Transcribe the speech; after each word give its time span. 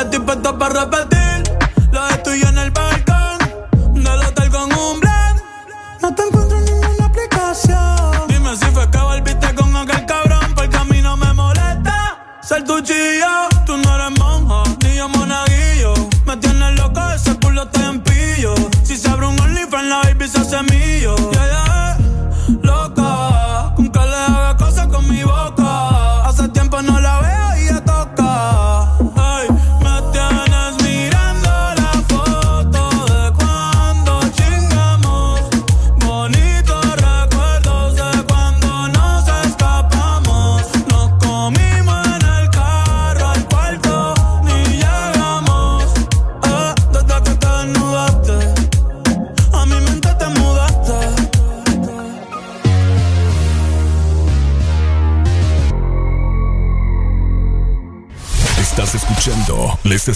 Estoy 0.00 0.20
puesto 0.20 0.58
para 0.58 0.86
repetir 0.86 1.19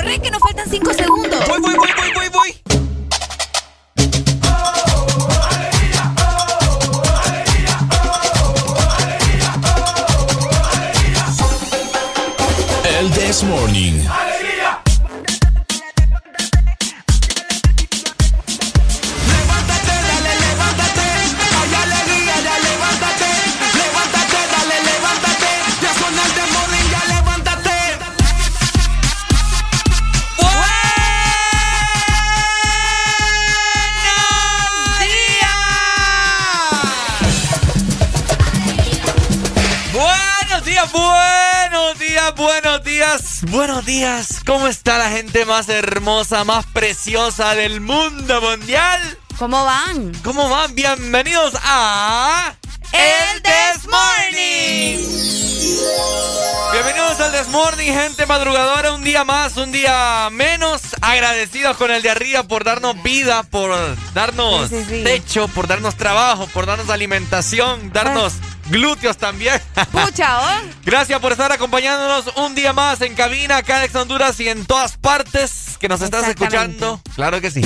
Corre 0.00 0.18
que 0.18 0.30
nos 0.30 0.40
faltan 0.40 0.66
cinco 0.70 0.94
segundos. 0.94 1.46
Voy, 1.46 1.60
voy, 1.60 1.74
voy, 1.74 1.88
voy, 1.94 2.10
voy, 2.14 2.28
voy. 2.32 2.62
El 12.98 13.10
This 13.10 13.42
Morning. 13.42 14.09
Buenos 43.50 43.84
días. 43.84 44.40
¿Cómo 44.46 44.68
está 44.68 44.98
la 44.98 45.10
gente 45.10 45.44
más 45.44 45.68
hermosa, 45.68 46.44
más 46.44 46.66
preciosa 46.66 47.54
del 47.54 47.80
mundo 47.80 48.40
mundial? 48.40 49.00
¿Cómo 49.38 49.64
van? 49.64 50.12
¿Cómo 50.22 50.48
van? 50.48 50.74
Bienvenidos 50.74 51.54
a 51.62 52.54
El 52.92 53.42
This 53.42 53.86
Morning. 53.88 54.98
Bienvenidos 56.72 57.20
al 57.20 57.32
This 57.32 57.48
Morning, 57.48 57.92
gente 57.92 58.26
madrugadora. 58.26 58.92
Un 58.92 59.02
día 59.02 59.24
más, 59.24 59.56
un 59.56 59.72
día 59.72 60.28
menos. 60.30 60.82
Agradecidos 61.00 61.76
con 61.76 61.90
el 61.90 62.02
de 62.02 62.10
arriba 62.10 62.42
por 62.44 62.64
darnos 62.64 63.02
vida, 63.02 63.42
por 63.44 63.70
darnos 64.14 64.68
Sí, 64.68 64.76
sí, 64.76 64.84
sí. 64.88 65.04
techo, 65.04 65.48
por 65.48 65.66
darnos 65.66 65.96
trabajo, 65.96 66.46
por 66.48 66.66
darnos 66.66 66.90
alimentación, 66.90 67.92
darnos 67.92 68.34
glúteos 68.70 69.16
también. 69.16 69.60
Pucha, 69.92 70.40
¿oh? 70.40 70.60
Gracias 70.84 71.20
por 71.20 71.32
estar 71.32 71.52
acompañándonos 71.52 72.36
un 72.36 72.54
día 72.54 72.72
más 72.72 73.00
en 73.00 73.14
cabina, 73.14 73.58
acá 73.58 73.84
en 73.84 73.96
Honduras 73.96 74.38
y 74.40 74.48
en 74.48 74.64
todas 74.64 74.96
partes 74.96 75.76
que 75.78 75.88
nos 75.88 76.00
estás 76.00 76.28
escuchando. 76.28 77.00
Claro 77.14 77.40
que 77.40 77.50
sí. 77.50 77.62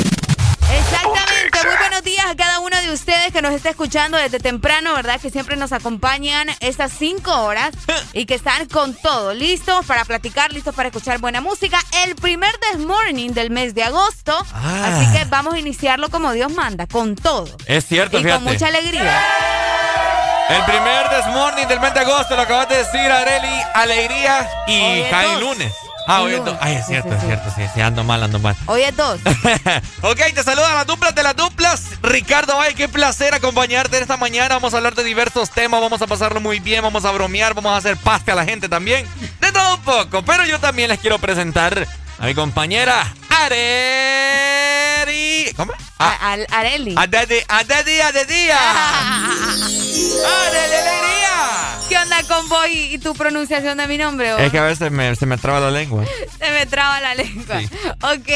Exactamente. 0.70 1.59
Muy 1.66 1.76
buenos 1.76 2.03
días 2.03 2.26
a 2.26 2.34
cada 2.34 2.60
uno 2.60 2.81
de 2.81 2.92
ustedes 2.92 3.32
que 3.32 3.42
nos 3.42 3.53
está 3.53 3.70
escuchando 3.70 4.16
desde 4.16 4.38
temprano, 4.38 4.94
¿verdad? 4.94 5.20
Que 5.20 5.31
siempre 5.31 5.56
nos 5.56 5.72
acompañan 5.72 6.48
estas 6.60 6.92
cinco 6.92 7.32
horas 7.42 7.72
y 8.12 8.26
que 8.26 8.34
están 8.34 8.66
con 8.66 8.94
todo, 8.94 9.34
listos 9.34 9.84
para 9.86 10.04
platicar, 10.04 10.53
listos 10.53 10.75
para 10.75 10.88
escuchar 10.88 11.19
buena 11.19 11.41
música. 11.41 11.78
El 12.06 12.16
primer 12.16 12.53
This 12.59 12.84
Morning 12.84 13.31
del 13.31 13.50
mes 13.50 13.75
de 13.75 13.84
agosto. 13.84 14.34
Ah. 14.53 15.00
Así 15.00 15.12
que 15.12 15.25
vamos 15.26 15.54
a 15.54 15.59
iniciarlo 15.59 16.10
como 16.10 16.32
Dios 16.32 16.53
manda, 16.53 16.86
con 16.86 17.15
todo. 17.15 17.56
Es 17.66 17.86
cierto, 17.86 18.19
y 18.19 18.22
fíjate. 18.22 18.42
con 18.42 18.53
mucha 18.53 18.66
alegría. 18.69 20.23
El 20.49 20.62
primer 20.65 21.09
This 21.09 21.27
Morning 21.32 21.66
del 21.66 21.81
mes 21.81 21.94
de 21.94 22.00
agosto, 22.00 22.37
lo 22.37 22.43
acabas 22.43 22.69
de 22.69 22.77
decir, 22.78 23.10
Areli, 23.10 23.62
alegría 23.75 24.49
y 24.66 25.03
dos. 25.10 25.41
lunes. 25.41 25.72
Ah, 26.06 26.21
hoy 26.21 26.34
es 26.34 26.44
dos. 26.44 26.55
Ay, 26.60 26.75
es 26.75 26.84
Sí, 26.84 26.93
cierto, 26.93 27.09
sí, 27.09 27.15
es 27.16 27.22
cierto, 27.25 27.50
sí, 27.56 27.62
sí, 27.75 27.81
ando 27.81 28.05
mal, 28.05 28.22
ando 28.22 28.38
mal. 28.38 28.54
Hoy 28.66 28.83
es 28.83 28.94
dos. 28.94 29.21
ok, 30.03 30.21
te 30.34 30.43
saludan 30.43 30.75
las 30.75 30.87
duplas 30.87 31.15
de 31.15 31.22
las 31.22 31.34
duplas. 31.34 31.83
Ricardo, 32.03 32.60
ay, 32.60 32.75
qué 32.75 32.88
placer 32.88 33.33
acompañarte 33.34 33.99
esta 33.99 34.19
mañana. 34.19 34.56
Vamos 34.56 34.75
a 34.75 34.77
hablar 34.77 34.94
de 34.94 35.03
diversos 35.03 35.49
temas, 35.50 35.81
vamos 35.81 36.03
a 36.03 36.06
pasarlo 36.06 36.41
muy 36.41 36.60
bien, 36.60 36.83
vamos 36.83 37.06
a 37.06 37.10
bromear, 37.10 37.54
vamos 37.54 37.72
a 37.72 37.78
hacer 37.78 37.97
pasta 37.97 38.33
a 38.33 38.34
la 38.34 38.44
gente 38.44 38.69
también. 38.69 39.09
De 39.41 39.50
todo 39.50 39.77
un 39.77 39.81
poco, 39.81 40.22
pero 40.25 40.44
yo 40.44 40.59
también 40.60 40.91
les 40.91 41.00
quiero 41.00 41.19
presentar 41.19 41.87
a 42.19 42.27
mi 42.27 42.34
compañera 42.34 43.03
Areli. 44.15 45.53
¿Cómo? 45.56 45.72
Ah, 45.99 46.17
A- 46.21 46.33
al- 46.33 46.47
Areli. 46.50 46.95
a 46.97 47.06
Daddy, 47.06 47.37
a 47.49 47.65
Daddy, 47.65 48.00
a 48.00 48.12
Daddy. 48.12 48.50
¡Areli, 48.50 50.12
alegría! 50.75 51.78
¿Qué 51.89 51.97
onda 51.99 52.22
con 52.25 52.49
vos 52.49 52.67
y, 52.69 52.95
y 52.95 52.99
tu 52.99 53.15
pronunciación 53.15 53.78
de 53.78 53.87
mi 53.87 53.97
nombre? 53.99 54.33
oh? 54.34 54.39
Es 54.39 54.50
que 54.50 54.59
a 54.59 54.65
veces 54.65 54.91
me, 54.91 55.15
se 55.17 55.27
me 55.27 55.37
traba 55.39 55.61
la 55.61 55.71
lengua. 55.71 56.05
Se 56.39 56.50
me 56.50 56.67
traba 56.67 57.00
la 57.00 57.15
lengua. 57.15 57.61
Sí. 57.61 57.69
Ok. 58.03 58.28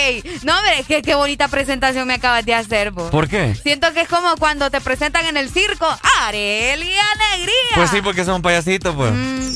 No, 0.45 0.57
hombre, 0.59 0.85
qué, 0.87 1.03
qué 1.03 1.15
bonita 1.15 1.49
presentación 1.49 2.07
me 2.07 2.15
acabas 2.15 2.45
de 2.45 2.55
hacer, 2.55 2.91
vos. 2.93 3.11
¿Por 3.11 3.29
qué? 3.29 3.55
Siento 3.63 3.93
que 3.95 4.03
es 4.03 4.09
como 4.09 4.37
cuando 4.37 4.71
te 4.71 4.81
presentan 4.81 5.27
en 5.27 5.37
el 5.37 5.51
circo. 5.51 5.87
Areli 6.21 6.93
Alegría. 6.99 7.55
Pues 7.75 7.91
sí, 7.91 8.01
porque 8.03 8.25
son 8.25 8.43
payasitos, 8.43 8.95
pues. 8.95 9.11
Mm. 9.13 9.49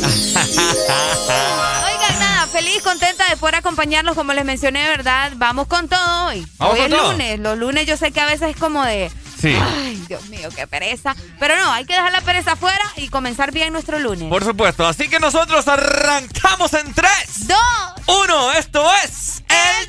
Oigan, 1.84 2.18
nada, 2.18 2.46
feliz, 2.46 2.82
contenta 2.82 3.24
de 3.28 3.36
poder 3.36 3.56
acompañarlos, 3.56 4.14
como 4.16 4.32
les 4.32 4.44
mencioné, 4.44 4.89
¿verdad? 4.90 5.32
Vamos 5.36 5.66
con 5.68 5.88
todo 5.88 6.26
hoy. 6.26 6.46
Vamos 6.58 6.74
hoy 6.74 6.80
con 6.82 6.92
es 6.92 6.98
todo. 6.98 7.12
lunes. 7.12 7.38
Los 7.40 7.58
lunes 7.58 7.86
yo 7.86 7.96
sé 7.96 8.10
que 8.12 8.20
a 8.20 8.26
veces 8.26 8.50
es 8.50 8.56
como 8.56 8.84
de. 8.84 9.10
Sí. 9.40 9.56
Ay, 9.58 10.04
Dios 10.06 10.26
mío, 10.26 10.50
qué 10.54 10.66
pereza. 10.66 11.16
Pero 11.38 11.56
no, 11.56 11.72
hay 11.72 11.86
que 11.86 11.94
dejar 11.94 12.12
la 12.12 12.20
pereza 12.20 12.52
afuera 12.52 12.84
y 12.96 13.08
comenzar 13.08 13.52
bien 13.52 13.72
nuestro 13.72 13.98
lunes. 13.98 14.28
Por 14.28 14.44
supuesto. 14.44 14.86
Así 14.86 15.08
que 15.08 15.18
nosotros 15.18 15.66
arrancamos 15.66 16.74
en 16.74 16.92
3, 16.92 17.08
Dos. 17.46 17.56
1. 18.06 18.52
Esto 18.52 18.84
es 19.04 19.42
El 19.48 19.88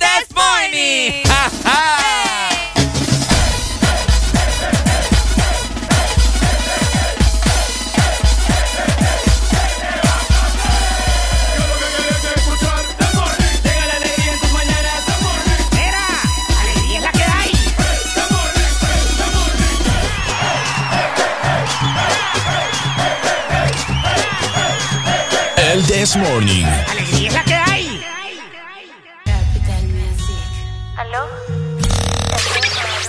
This 26.02 26.18
Morning. 26.18 26.66
¡Ja, 27.30 27.44
ja! 27.46 27.78
El 27.78 27.86
This 29.54 29.70
Morning. 29.70 30.50
¿Aló? 30.98 31.28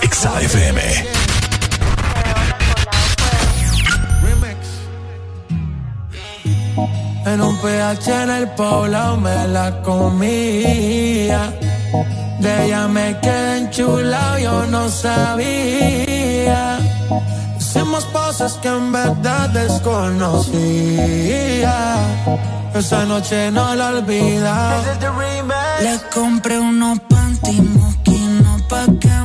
Exa 0.03 0.39
FM. 0.39 0.79
En 7.25 7.41
un 7.41 7.57
PH 7.57 8.23
en 8.23 8.29
el 8.29 8.47
poblado 8.49 9.17
me 9.17 9.47
la 9.47 9.81
comía. 9.81 11.51
De 12.41 12.65
ella 12.65 12.87
me 12.87 13.19
quedé 13.21 13.57
enchulado, 13.57 14.37
yo 14.37 14.65
no 14.67 14.87
sabía. 14.87 16.77
Hacemos 17.57 18.05
cosas 18.33 18.57
que 18.63 18.67
en 18.67 18.91
verdad 18.91 19.47
desconocía. 19.49 20.55
Esa 22.73 23.05
noche 23.05 23.51
no 23.51 23.75
la 23.75 23.89
olvida. 23.89 24.81
Le 25.81 25.99
compré 26.11 26.59
unos 26.59 26.99
panty 27.01 27.61
mosquinos 27.61 28.61
pa' 28.63 28.87
que 28.99 29.22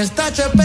con 0.00 0.56
la 0.56 0.59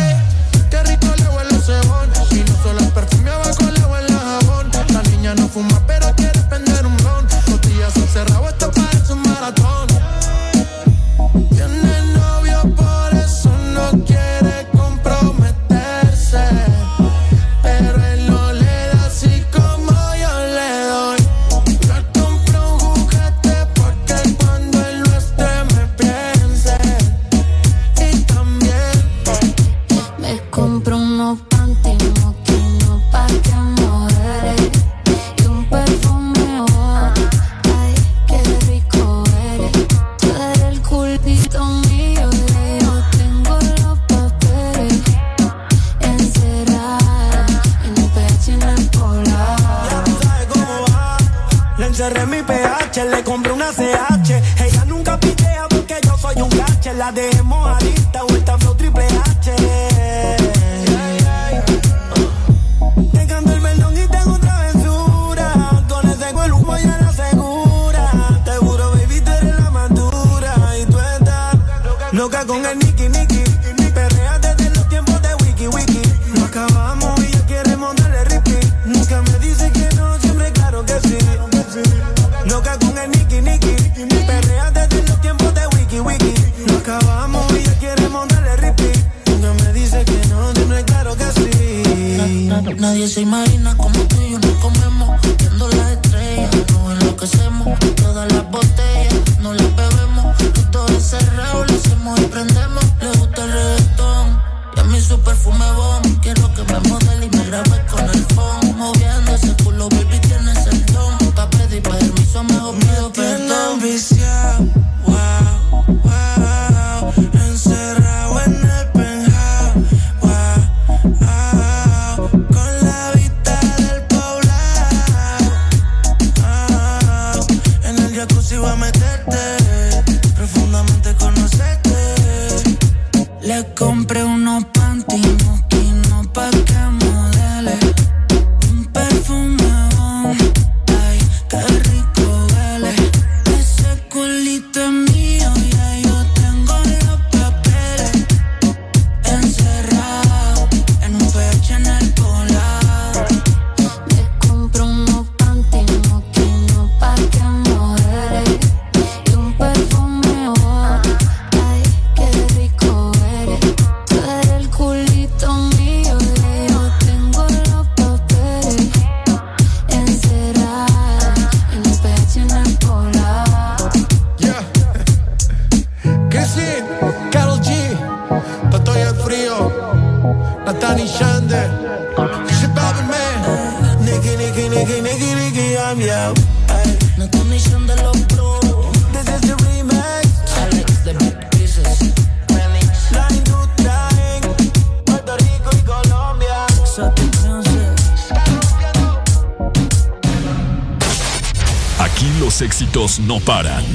No 203.19 203.39
paran. 203.39 203.83
En 203.83 203.93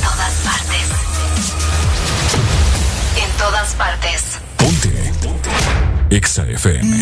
todas 0.00 0.34
partes. 0.42 0.88
En 3.16 3.30
todas 3.38 3.74
partes. 3.74 4.22
Ponte. 4.56 5.12
Ponte. 5.22 5.50
Exa 6.10 6.44
FM. 6.44 7.01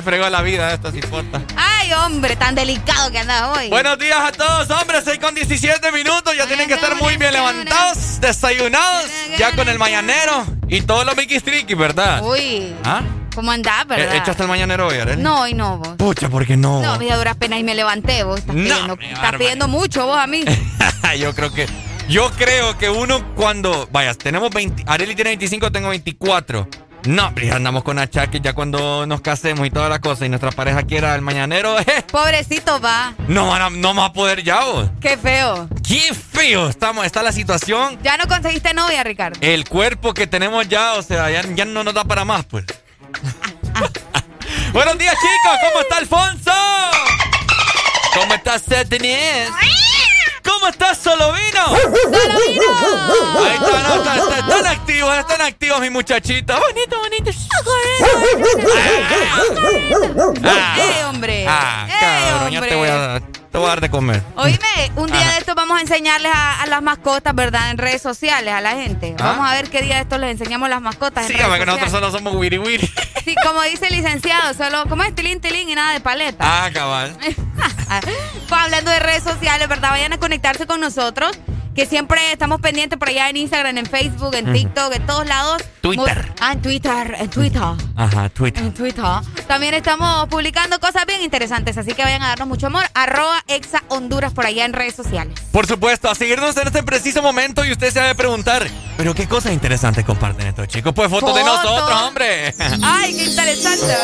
Me 0.00 0.02
fregó 0.02 0.30
la 0.30 0.40
vida 0.40 0.72
esto, 0.72 0.90
sin 0.90 1.04
importa. 1.04 1.42
Ay, 1.56 1.92
hombre, 1.92 2.34
tan 2.34 2.54
delicado 2.54 3.10
que 3.10 3.18
andas 3.18 3.54
hoy. 3.54 3.68
Buenos 3.68 3.98
días 3.98 4.18
a 4.18 4.32
todos, 4.32 4.70
hombres. 4.70 5.02
6 5.04 5.18
con 5.18 5.34
17 5.34 5.92
minutos. 5.92 6.34
Ya 6.36 6.46
tienen 6.46 6.68
que 6.68 6.74
estar 6.74 6.96
muy 6.96 7.18
bien 7.18 7.32
levantados, 7.34 8.18
desayunados, 8.20 9.04
ya 9.38 9.54
con 9.54 9.68
el 9.68 9.78
mañanero 9.78 10.46
y 10.68 10.80
todos 10.80 11.04
los 11.04 11.14
Mickey 11.16 11.38
Tricky, 11.40 11.74
¿verdad? 11.74 12.24
Uy, 12.24 12.74
¿Ah? 12.82 13.02
¿cómo 13.34 13.50
andás, 13.50 13.86
verdad? 13.86 14.14
¿E- 14.14 14.18
¿Echaste 14.18 14.42
el 14.44 14.48
mañanero 14.48 14.86
hoy, 14.86 14.96
Arely? 14.96 15.22
No, 15.22 15.42
hoy 15.42 15.52
no, 15.52 15.76
vos. 15.76 15.88
Pucha, 15.98 16.30
¿por 16.30 16.46
qué 16.46 16.56
no? 16.56 16.80
No, 16.80 16.98
mira, 16.98 17.18
duras 17.18 17.36
penas 17.36 17.58
y 17.60 17.62
me 17.62 17.74
levanté, 17.74 18.24
vos. 18.24 18.38
Estás, 18.40 18.54
No, 18.56 18.96
pidiendo, 18.96 18.98
estás 19.00 19.32
pidiendo 19.36 19.68
mucho 19.68 20.06
vos 20.06 20.18
a 20.18 20.26
mí. 20.26 20.44
yo 21.18 21.34
creo 21.34 21.52
que. 21.52 21.66
Yo 22.08 22.30
creo 22.32 22.76
que 22.78 22.88
uno 22.88 23.34
cuando. 23.34 23.86
Vaya, 23.92 24.14
tenemos 24.14 24.50
20. 24.50 24.84
Areli 24.86 25.14
tiene 25.14 25.30
25, 25.32 25.70
tengo 25.70 25.90
24. 25.90 26.66
No, 27.06 27.34
ya 27.36 27.56
andamos 27.56 27.82
con 27.82 27.98
achaques 27.98 28.42
ya 28.42 28.52
cuando 28.52 29.06
nos 29.06 29.20
casemos 29.22 29.66
y 29.66 29.70
toda 29.70 29.88
la 29.88 30.00
cosa 30.00 30.26
y 30.26 30.28
nuestra 30.28 30.50
pareja 30.50 30.82
quiera 30.82 31.14
el 31.14 31.22
mañanero. 31.22 31.78
eh, 31.86 32.04
Pobrecito 32.10 32.80
va. 32.80 33.14
no, 33.28 33.48
van 33.48 33.62
a- 33.62 33.70
no 33.70 33.88
vamos 33.88 34.10
a 34.10 34.12
poder 34.12 34.42
ya, 34.42 34.60
vos. 34.64 34.90
Qué 35.00 35.16
feo. 35.16 35.68
Qué 35.86 36.12
feo 36.14 36.68
estamos, 36.68 37.04
está 37.06 37.22
la 37.22 37.32
situación. 37.32 37.98
Ya 38.02 38.16
no 38.16 38.26
conseguiste 38.28 38.74
novia, 38.74 39.02
Ricardo. 39.02 39.38
El 39.42 39.68
cuerpo 39.68 40.14
que 40.14 40.26
tenemos 40.26 40.68
ya, 40.68 40.94
o 40.94 41.02
sea, 41.02 41.30
ya, 41.30 41.42
ya 41.54 41.64
no 41.64 41.82
nos 41.84 41.94
da 41.94 42.04
para 42.04 42.24
más, 42.24 42.44
pues. 42.44 42.64
Buenos 44.72 44.98
días, 44.98 45.14
chicos. 45.14 45.58
¿Cómo 45.68 45.80
está 45.80 45.96
Alfonso? 45.96 46.52
¿Cómo 48.14 48.34
está 48.34 48.58
Denise? 48.84 49.48
¿Cómo 50.44 50.68
estás, 50.68 50.98
Solovino? 50.98 51.66
¡Solovino! 51.66 52.62
Ahí 53.38 53.54
está, 53.54 53.82
no, 53.82 53.94
está- 53.96 54.16
está- 54.16 54.38
están 54.38 54.66
activos, 54.66 55.16
están 55.18 55.40
activos, 55.42 55.80
mis 55.80 55.90
muchachitos. 55.90 56.58
Bonito, 56.60 56.98
bonito. 56.98 57.30
¡Ey, 60.76 61.02
hombre! 61.08 61.44
ah, 61.48 61.86
¡Ey, 61.88 62.30
cabrón, 62.30 62.50
ya 62.52 62.58
hombre! 62.58 62.70
te 62.70 62.76
voy, 62.76 62.88
a, 62.88 63.20
te 63.50 63.58
voy 63.58 63.66
a 63.66 63.70
dar 63.70 63.80
de 63.80 63.90
comer. 63.90 64.22
Oíme, 64.36 64.58
un 64.96 65.06
día 65.08 65.20
Ajá. 65.20 65.32
de 65.32 65.38
estos 65.38 65.54
vamos 65.54 65.78
a 65.78 65.80
enseñarles 65.80 66.30
a, 66.34 66.62
a 66.62 66.66
las 66.66 66.82
mascotas, 66.82 67.34
¿verdad? 67.34 67.70
En 67.70 67.78
redes 67.78 68.00
sociales, 68.00 68.52
a 68.54 68.60
la 68.60 68.72
gente. 68.72 69.14
Ah. 69.18 69.22
Vamos 69.24 69.48
a 69.48 69.52
ver 69.54 69.68
qué 69.70 69.82
día 69.82 69.96
de 69.96 70.02
estos 70.02 70.20
les 70.20 70.30
enseñamos 70.32 70.68
las 70.68 70.80
mascotas 70.80 71.24
en 71.24 71.28
Sí, 71.28 71.32
redes 71.34 71.46
hombre, 71.46 71.60
que 71.60 71.66
sociales. 71.66 71.92
nosotros 71.92 72.12
solo 72.12 72.18
somos 72.30 72.40
wiri 72.40 72.58
wiri. 72.58 72.90
Sí, 73.24 73.34
como 73.46 73.60
dice 73.62 73.86
el 73.88 73.96
licenciado, 73.96 74.54
solo, 74.54 74.86
¿cómo 74.88 75.02
es? 75.02 75.14
Tilín, 75.14 75.40
tilín 75.42 75.68
y 75.68 75.74
nada 75.74 75.92
de 75.92 76.00
paleta. 76.00 76.38
Ah, 76.64 76.70
cabal. 76.72 77.14
Pues 78.48 78.60
hablando 78.60 78.90
de 78.90 78.98
redes 79.00 79.22
sociales, 79.24 79.68
¿verdad? 79.68 79.90
Vayan 79.90 80.12
a 80.12 80.18
conectarse 80.18 80.66
con 80.66 80.80
nosotros. 80.80 81.38
Que 81.80 81.86
siempre 81.86 82.20
estamos 82.30 82.60
pendientes 82.60 82.98
por 82.98 83.08
allá 83.08 83.30
en 83.30 83.38
Instagram, 83.38 83.78
en 83.78 83.86
Facebook, 83.86 84.34
en 84.34 84.52
TikTok, 84.52 84.92
en 84.92 85.06
todos 85.06 85.26
lados. 85.26 85.62
Twitter. 85.80 86.30
ah, 86.38 86.52
en 86.52 86.60
Twitter, 86.60 87.16
en 87.18 87.30
Twitter. 87.30 87.62
Ajá, 87.96 88.28
Twitter. 88.28 88.62
En 88.62 88.74
Twitter. 88.74 89.02
También 89.48 89.72
estamos 89.72 90.28
publicando 90.28 90.78
cosas 90.78 91.06
bien 91.06 91.22
interesantes, 91.22 91.78
así 91.78 91.94
que 91.94 92.02
vayan 92.02 92.22
a 92.22 92.28
darnos 92.28 92.48
mucho 92.48 92.66
amor. 92.66 92.84
Arroba 92.92 93.42
Exa 93.48 93.82
Honduras 93.88 94.34
por 94.34 94.44
allá 94.44 94.66
en 94.66 94.74
redes 94.74 94.94
sociales. 94.94 95.40
Por 95.52 95.66
supuesto, 95.66 96.10
a 96.10 96.14
seguirnos 96.14 96.54
en 96.58 96.66
este 96.66 96.82
preciso 96.82 97.22
momento 97.22 97.64
y 97.64 97.72
usted 97.72 97.90
se 97.90 97.98
va 97.98 98.10
a 98.10 98.14
preguntar, 98.14 98.66
pero 98.98 99.14
qué 99.14 99.26
cosas 99.26 99.54
interesantes 99.54 100.04
comparten 100.04 100.48
estos 100.48 100.68
chicos. 100.68 100.92
Pues 100.94 101.08
fotos, 101.08 101.34
de 101.34 101.42
nosotros, 101.42 102.02
hombre. 102.02 102.54
Ay, 102.82 103.16
qué 103.16 103.24
interesante. 103.24 103.96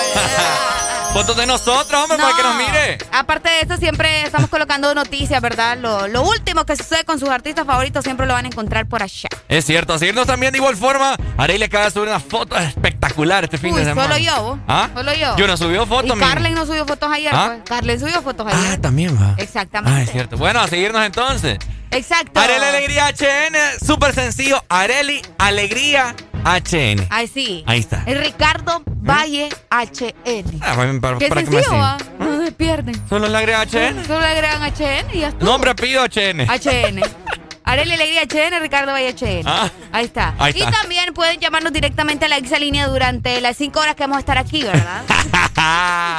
fotos 1.13 1.37
de 1.37 1.47
nosotros, 1.47 2.03
hombre, 2.03 2.17
para 2.17 2.37
que 2.37 2.43
nos 2.43 2.57
mire. 2.57 2.99
Aparte 3.13 3.51
de 3.51 3.61
eso, 3.61 3.77
siempre 3.77 4.23
estamos 4.23 4.49
colocando 4.49 4.95
noticias, 4.95 5.43
¿verdad? 5.43 5.77
Lo, 5.77 6.09
lo 6.09 6.23
último 6.23 6.65
que 6.65 6.75
sucede 6.75 7.05
con 7.05 7.19
sus 7.21 7.29
artistas 7.29 7.66
favoritos 7.67 8.05
siempre 8.05 8.27
lo 8.27 8.35
van 8.35 8.45
a 8.45 8.49
encontrar 8.49 8.87
por 8.87 9.03
allá. 9.03 9.29
Es 9.49 9.65
cierto, 9.65 9.95
a 9.95 9.99
seguirnos 9.99 10.27
también 10.27 10.53
de 10.53 10.59
igual 10.59 10.77
forma. 10.77 11.17
le 11.47 11.65
acaba 11.65 11.85
de 11.85 11.91
subir 11.91 12.09
una 12.09 12.21
foto 12.21 12.57
espectacular 12.57 13.45
este 13.45 13.59
fin 13.59 13.75
de 13.75 13.85
semana. 13.85 14.15
Solo 14.15 14.25
yo, 14.25 14.59
¿Ah? 14.69 14.89
Solo 14.95 15.15
yo. 15.15 15.37
Yo 15.37 15.47
no 15.47 15.57
subió 15.57 15.87
fotos. 15.87 16.17
Y 16.17 16.21
Carlen 16.21 16.55
no 16.55 16.67
subió 16.67 16.87
fotos 16.87 17.11
ayer. 17.11 17.33
¿Ah? 17.35 17.57
Pues. 17.57 17.63
Carlen 17.69 18.01
subió 18.01 18.23
fotos 18.23 18.47
ayer. 18.47 18.73
Ah, 18.73 18.81
también 18.81 19.17
va. 19.21 19.35
Exactamente. 19.37 19.99
Ah, 19.99 20.03
es 20.03 20.11
cierto. 20.11 20.37
Bueno, 20.37 20.61
a 20.61 20.69
seguirnos 20.69 21.05
entonces. 21.05 21.59
Exacto. 21.91 22.41
Areli 22.41 22.65
Alegría 22.65 23.09
HN, 23.09 23.87
súper 23.87 24.15
sencillo. 24.15 24.63
Areli 24.69 25.23
Alegría 25.39 26.15
HN. 26.45 27.07
Ahí 27.11 27.27
sí. 27.27 27.65
Ahí 27.67 27.81
está. 27.81 28.03
El 28.07 28.19
Ricardo 28.19 28.83
Valle 28.87 29.49
HN. 29.71 30.61
Ah, 30.63 30.77
para, 31.01 31.19
Qué 31.19 31.29
sencillo, 31.29 31.73
va. 31.73 31.97
No 32.19 32.45
se 32.45 32.53
pierden. 32.53 33.01
Solo 33.09 33.29
le 33.29 33.37
agregan 33.37 33.67
HN. 33.69 34.07
Solo 34.07 34.21
le 34.21 34.27
agregan 34.27 34.63
HN 34.63 35.17
y 35.17 35.21
ya 35.21 35.29
está. 35.29 35.45
Nombre, 35.45 35.75
pido 35.75 36.05
HN. 36.05 36.47
HN. 36.47 37.01
Arely 37.67 37.93
Alegría 37.93 38.23
HN, 38.23 38.61
Ricardo 38.61 38.93
Valle 38.93 39.13
HN. 39.13 39.43
Ah, 39.45 39.69
ahí, 39.91 40.05
está. 40.05 40.35
Y 40.55 40.61
también 40.61 41.13
pueden 41.13 41.41
llamarnos 41.41 41.73
directamente 41.73 42.25
a 42.27 42.29
la 42.29 42.37
exalínea 42.37 42.87
durante 42.87 43.41
las 43.41 43.57
5 43.57 43.81
horas 43.81 43.97
que 43.97 44.05
vamos 44.05 44.19
a 44.19 44.21
estar 44.21 44.39
aquí, 44.39 44.63
¿verdad? 44.63 45.03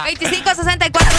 25 0.06 0.56
64 0.56 1.18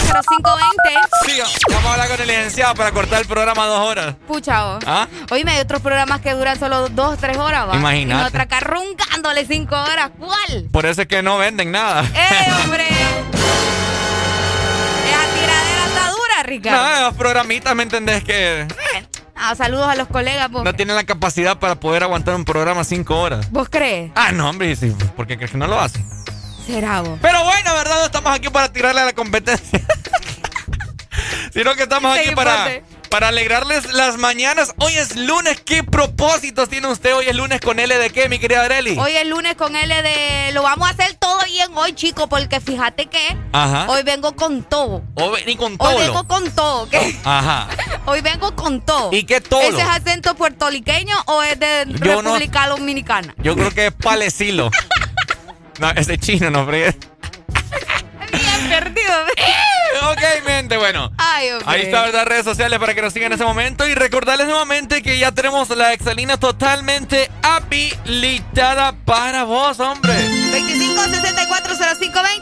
Sí, 1.25 1.39
vamos 1.69 1.85
a 1.85 1.93
hablar 1.93 2.09
con 2.09 2.21
el 2.21 2.27
licenciado 2.27 2.75
para 2.75 2.91
cortar 2.91 3.21
el 3.21 3.27
programa 3.27 3.65
dos 3.65 3.79
horas. 3.79 4.15
Pucha, 4.27 4.67
oh. 4.67 4.79
¿Ah? 4.85 5.07
Oye, 5.31 5.43
hay 5.47 5.59
otros 5.59 5.81
programas 5.81 6.21
que 6.21 6.33
duran 6.33 6.59
solo 6.59 6.89
dos 6.89 7.17
tres 7.17 7.37
horas, 7.37 7.67
¿va? 7.67 7.75
Imagínate. 7.75 8.23
Y 8.23 8.27
otra 8.27 8.43
acá 8.43 8.59
roncándole 8.59 9.45
5 9.45 9.75
horas. 9.75 10.11
¿Cuál? 10.19 10.67
Por 10.71 10.85
eso 10.85 11.01
es 11.01 11.07
que 11.07 11.23
no 11.23 11.37
venden 11.37 11.71
nada. 11.71 12.03
¡Eh, 12.03 12.51
hombre! 12.63 12.87
Ricardo. 16.49 16.81
No, 16.81 17.01
los 17.07 17.15
programitas, 17.15 17.75
¿me 17.75 17.83
entendés? 17.83 18.23
Que... 18.23 18.67
Ah, 19.35 19.55
saludos 19.55 19.87
a 19.87 19.95
los 19.95 20.07
colegas. 20.09 20.51
No 20.51 20.73
tienen 20.73 20.95
la 20.95 21.05
capacidad 21.05 21.57
para 21.59 21.75
poder 21.75 22.03
aguantar 22.03 22.35
un 22.35 22.43
programa 22.43 22.83
cinco 22.83 23.19
horas. 23.19 23.49
¿Vos 23.51 23.69
crees? 23.69 24.11
Ah, 24.15 24.33
no, 24.33 24.49
hombre, 24.49 24.75
sí, 24.75 24.93
porque 25.15 25.37
crees 25.37 25.51
que 25.51 25.57
no 25.57 25.67
lo 25.67 25.79
hacen. 25.79 26.05
Será 26.65 27.01
vos. 27.01 27.17
Pero 27.21 27.43
bueno, 27.45 27.73
¿verdad? 27.73 27.99
No 27.99 28.05
estamos 28.05 28.33
aquí 28.33 28.49
para 28.49 28.71
tirarle 28.71 29.01
a 29.01 29.05
la 29.05 29.13
competencia. 29.13 29.79
Sino 31.53 31.73
que 31.75 31.83
estamos 31.83 32.17
aquí 32.17 32.35
para 32.35 32.81
para 33.09 33.29
alegrarles 33.29 33.91
las 33.93 34.17
mañanas. 34.17 34.73
Hoy 34.77 34.93
es 34.93 35.15
lunes. 35.15 35.59
¿Qué 35.61 35.83
propósitos 35.83 36.69
tiene 36.69 36.87
usted? 36.87 37.15
Hoy 37.15 37.25
es 37.27 37.35
lunes 37.35 37.59
con 37.59 37.79
L 37.79 37.97
de 37.97 38.09
qué, 38.11 38.29
mi 38.29 38.39
querida 38.39 38.63
Areli? 38.63 38.97
Hoy 38.97 39.11
es 39.13 39.27
lunes 39.27 39.55
con 39.55 39.75
L 39.75 40.01
de. 40.01 40.51
Lo 40.53 40.63
vamos 40.63 40.87
a 40.87 40.91
hacer 40.91 41.15
todo 41.15 41.39
bien 41.45 41.71
hoy, 41.75 41.93
chicos, 41.93 42.27
porque 42.29 42.59
fíjate 42.59 43.07
que. 43.07 43.37
Ajá. 43.51 43.87
Hoy 43.89 44.03
vengo 44.03 44.35
con 44.35 44.63
todo. 44.63 45.03
Hoy 45.15 45.55
con 45.55 45.77
todo. 45.77 45.89
Hoy 45.89 46.03
vengo 46.03 46.27
con 46.27 46.51
todo, 46.51 46.89
¿qué? 46.89 47.19
Ajá. 47.23 47.67
Hoy 48.05 48.21
vengo 48.21 48.55
con 48.55 48.81
todo. 48.81 49.11
¿Y 49.11 49.23
qué 49.23 49.41
todo? 49.41 49.61
¿Ese 49.61 49.81
es 49.81 49.87
acento 49.87 50.35
puertorriqueño 50.35 51.15
o 51.27 51.43
es 51.43 51.59
de 51.59 51.85
República 51.85 52.67
Dominicana? 52.67 53.35
Yo 53.37 53.55
creo 53.55 53.71
que 53.71 53.87
es 53.87 53.93
palecilo. 53.93 54.71
no, 55.79 55.91
ese 55.91 56.17
chino, 56.17 56.49
no, 56.49 56.65
pero 56.65 56.91
bien 58.31 58.69
perdido. 58.69 59.13
Ok, 60.11 60.45
mente, 60.45 60.77
bueno. 60.77 61.11
Ahí 61.17 61.81
está, 61.81 62.03
¿verdad? 62.03 62.25
Redes 62.25 62.45
sociales 62.45 62.79
para 62.79 62.93
que 62.93 63.01
nos 63.01 63.13
sigan 63.13 63.31
en 63.31 63.35
ese 63.35 63.45
momento. 63.45 63.87
Y 63.87 63.95
recordarles 63.95 64.47
nuevamente 64.47 65.01
que 65.01 65.17
ya 65.17 65.31
tenemos 65.31 65.69
la 65.69 65.93
exalina 65.93 66.37
totalmente 66.37 67.29
habilitada 67.41 68.93
para 69.05 69.43
vos, 69.43 69.79
hombre. 69.79 70.13
25 70.13 71.03
64 71.03 71.75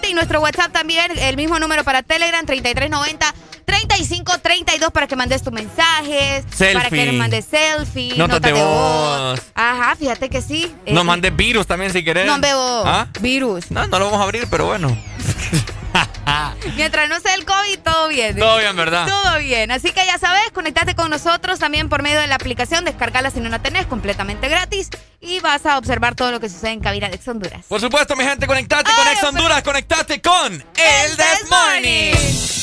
y 0.10 0.14
nuestro 0.14 0.42
WhatsApp 0.42 0.72
también, 0.72 1.12
el 1.18 1.36
mismo 1.36 1.60
número 1.60 1.84
para 1.84 2.04
Telegram, 2.04 2.46
3390 2.46 3.34
3532 3.66 4.92
para 4.92 5.08
que 5.08 5.16
mandes 5.18 5.44
tus 5.44 5.52
mensajes, 5.52 6.46
para 6.74 6.90
que 6.90 7.12
mandes 7.12 7.46
selfie, 7.46 8.16
notas 8.16 8.42
de, 8.42 8.54
voz. 8.54 9.42
Ajá, 9.54 9.96
fíjate 9.98 10.30
que 10.30 10.42
sí. 10.42 10.74
Nos 10.88 11.04
mandes 11.04 11.36
virus 11.36 11.68
también 11.68 11.92
si 11.92 12.04
querés. 12.04 12.26
No 12.26 12.40
veo 12.40 12.84
¿Ah? 12.86 13.08
virus. 13.20 13.70
No, 13.70 13.86
no 13.88 14.00
lo 14.00 14.06
vamos 14.06 14.22
a 14.22 14.24
abrir, 14.24 14.48
pero 14.50 14.68
bueno. 14.68 14.98
Mientras 16.76 17.10
no 17.10 17.20
sea 17.20 17.36
el 17.36 17.46
COVID, 17.46 17.80
todo 17.80 18.08
bien. 18.08 18.38
Todo 18.38 18.58
bien, 18.58 18.76
¿verdad? 18.76 19.08
Todo 19.08 19.40
bien. 19.40 19.72
Así 19.72 19.92
que 19.92 20.06
ya 20.06 20.18
sabes, 20.18 20.52
conectate 20.54 20.96
con 20.96 21.10
nosotros 21.10 21.60
también 21.60 21.90
por 21.90 22.02
medio 22.02 22.20
de 22.20 22.28
la 22.28 22.36
aplicación, 22.36 22.86
descargala 22.86 23.32
si 23.32 23.40
no 23.40 23.50
la 23.50 23.60
tenés, 23.60 23.86
completamente 23.86 24.48
gratis. 24.50 24.90
Y 25.20 25.40
vas 25.40 25.66
a 25.66 25.78
observar 25.78 26.16
todo 26.16 26.32
lo 26.32 26.40
que 26.40 26.50
sucede 26.50 26.72
en 26.72 26.80
cabina 26.80 27.10
de 27.10 27.16
Ex 27.16 27.28
Honduras. 27.28 27.66
Por 27.68 27.82
supuesto, 27.82 28.16
mi 28.16 28.24
gente, 28.24 28.46
conectate 28.46 28.92
con 28.96 29.08
Ex 29.08 29.24
Honduras, 29.24 29.64
conectate 29.64 30.22
con 30.22 30.54
El 30.54 31.18
This 31.18 31.50
Morning. 31.50 32.14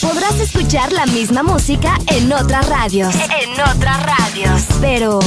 Podrás 0.00 0.34
escuchar 0.40 0.92
la 0.92 1.06
misma 1.06 1.42
música 1.42 1.96
en 2.08 2.32
otras 2.32 2.68
radios. 2.68 3.14
En 3.14 3.60
otras 3.60 4.02
radios. 4.02 4.62
Pero, 4.80 5.18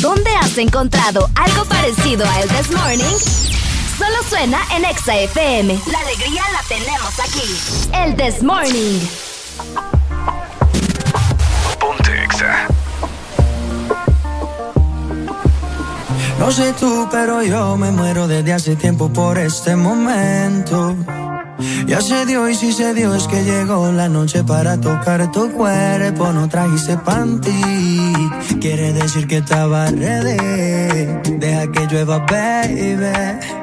¿dónde 0.00 0.30
has 0.40 0.56
encontrado 0.58 1.28
algo 1.34 1.64
parecido 1.66 2.24
a 2.26 2.40
El 2.40 2.48
This 2.48 2.70
Morning? 2.70 3.61
Solo 4.02 4.20
suena 4.28 4.58
en 4.74 4.84
Exa 4.84 5.16
FM. 5.16 5.80
La 5.92 6.00
alegría 6.00 6.42
la 6.52 6.62
tenemos 6.66 7.20
aquí. 7.20 7.88
El 7.94 8.16
This 8.16 8.42
Morning. 8.42 8.98
Ponte 11.78 12.24
Exa. 12.24 12.66
No 16.40 16.50
sé 16.50 16.72
tú, 16.80 17.06
pero 17.12 17.44
yo 17.44 17.76
me 17.76 17.92
muero 17.92 18.26
desde 18.26 18.52
hace 18.52 18.74
tiempo 18.74 19.08
por 19.12 19.38
este 19.38 19.76
momento. 19.76 20.96
Ya 21.86 22.00
se 22.00 22.26
dio 22.26 22.48
y 22.48 22.56
si 22.56 22.72
se 22.72 22.94
dio 22.94 23.14
es 23.14 23.28
que 23.28 23.44
llegó 23.44 23.92
la 23.92 24.08
noche 24.08 24.42
para 24.42 24.80
tocar 24.80 25.30
tu 25.30 25.52
cuerpo. 25.52 26.32
No 26.32 26.48
trajiste 26.48 26.96
panty, 26.96 28.10
quiere 28.60 28.92
decir 28.94 29.28
que 29.28 29.36
estaba 29.36 29.86
ready. 29.86 31.06
Deja 31.38 31.70
que 31.70 31.86
llueva, 31.86 32.18
baby 32.18 33.62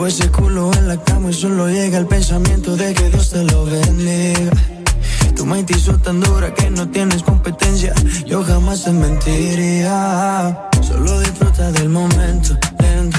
Veo 0.00 0.06
ese 0.06 0.30
culo 0.30 0.70
en 0.78 0.88
la 0.88 0.96
cama 0.96 1.28
y 1.28 1.34
solo 1.34 1.68
llega 1.68 1.98
el 1.98 2.06
pensamiento 2.06 2.74
de 2.74 2.94
que 2.94 3.10
Dios 3.10 3.28
te 3.28 3.44
lo 3.44 3.66
bendiga. 3.66 4.50
Tu 5.36 5.44
mente 5.44 5.74
hizo 5.76 5.92
tan 5.98 6.20
dura 6.20 6.54
que 6.54 6.70
no 6.70 6.88
tienes 6.88 7.22
competencia. 7.22 7.92
Yo 8.24 8.42
jamás 8.42 8.84
te 8.84 8.92
mentiría. 8.92 10.70
Solo 10.80 11.20
disfruta 11.20 11.70
del 11.72 11.90
momento 11.90 12.56
lento. 12.78 13.18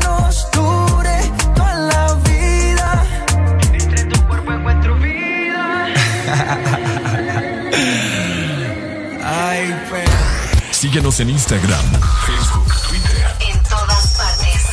Síguenos 10.81 11.19
en 11.19 11.29
Instagram, 11.29 11.91
Facebook, 12.25 12.73
Twitter. 12.89 13.35
En 13.39 13.61
todas 13.69 14.17
partes. 14.17 14.63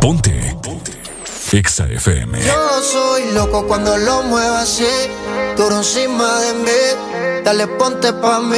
Ponte. 0.00 0.56
Ponte. 0.62 0.92
Exa 1.52 1.84
FM. 1.84 2.40
Yo 2.40 2.82
soy 2.82 3.32
loco 3.32 3.66
cuando 3.66 3.94
lo 3.98 4.22
muevas 4.22 4.62
así, 4.62 4.88
duro 5.58 5.76
encima 5.76 6.40
de 6.40 6.54
mí. 6.54 7.42
Dale, 7.44 7.66
ponte 7.66 8.14
pa' 8.14 8.40
mí, 8.40 8.56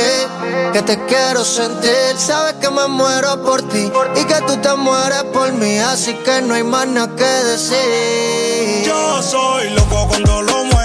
que 0.73 0.83
te 0.83 1.05
quiero 1.07 1.45
sentir. 1.45 2.17
Sabes 2.17 2.55
que 2.61 2.71
me 2.71 2.87
muero 2.87 3.43
por 3.43 3.69
ti 3.69 3.91
y 4.15 4.25
que 4.27 4.41
tú 4.47 4.57
te 4.59 4.75
mueres 4.77 5.25
por 5.35 5.53
mí, 5.55 5.77
así 5.79 6.15
que 6.25 6.41
no 6.41 6.55
hay 6.55 6.63
más 6.63 6.87
nada 6.87 7.17
que 7.17 7.25
decir. 7.25 8.85
Yo 8.87 9.21
soy 9.25 9.71
loco 9.71 10.07
cuando 10.07 10.41
lo 10.43 10.65
mueve 10.67 10.76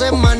semana 0.00 0.39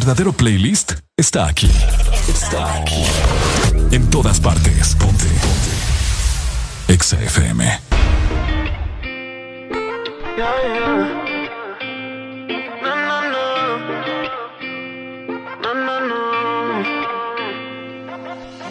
verdadero 0.00 0.32
playlist 0.32 0.92
está 1.14 1.46
aquí. 1.46 1.70
Está 2.26 2.74
aquí. 2.76 3.04
En 3.90 4.08
todas 4.08 4.40
partes. 4.40 4.94
Ponte. 4.94 5.26
Ponte. 5.26 6.94
Exa 6.94 7.20
FM. 7.20 7.80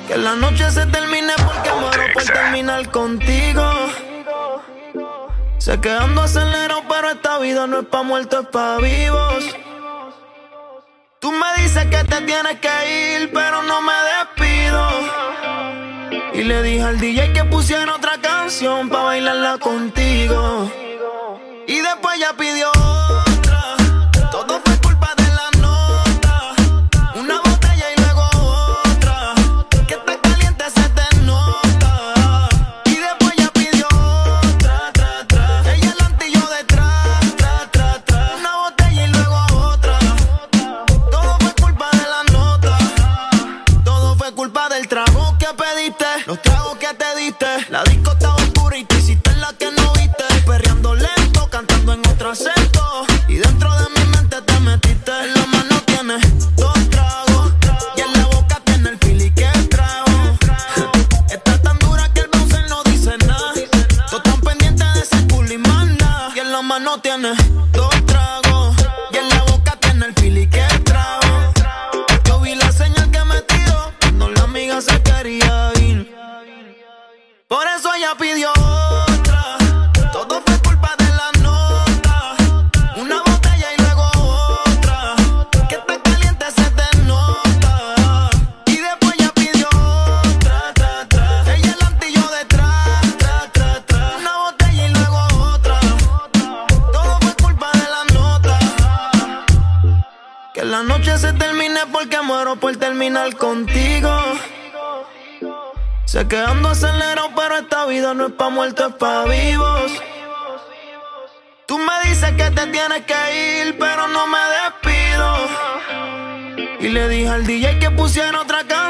Que 0.07 0.17
la 0.17 0.35
noche 0.35 0.71
se 0.71 0.87
termine 0.87 1.33
porque 1.45 1.69
muero 1.79 2.03
por 2.11 2.23
terminar 2.23 2.89
contigo. 2.89 3.71
Se 5.59 5.79
quedando 5.79 6.23
acelerado, 6.23 6.81
pero 6.89 7.11
esta 7.11 7.37
vida 7.37 7.67
no 7.67 7.81
es 7.81 7.85
pa' 7.85 8.01
muertos, 8.01 8.45
es 8.45 8.49
pa' 8.49 8.77
vivos 8.77 9.68
dice 11.69 11.87
que 11.87 12.03
te 12.03 12.21
tienes 12.21 12.59
que 12.59 13.21
ir, 13.21 13.31
pero 13.31 13.61
no 13.61 13.79
me 13.81 13.93
despido. 14.17 14.89
Y 16.33 16.43
le 16.43 16.63
dije 16.63 16.81
al 16.81 16.99
DJ 16.99 17.31
que 17.31 17.43
pusiera 17.43 17.93
otra 17.93 18.17
canción 18.19 18.89
para 18.89 19.03
bailarla 19.03 19.59
contigo. 19.59 20.71
Y 21.67 21.79
después 21.81 22.19
ya 22.19 22.33
pidió 22.33 22.71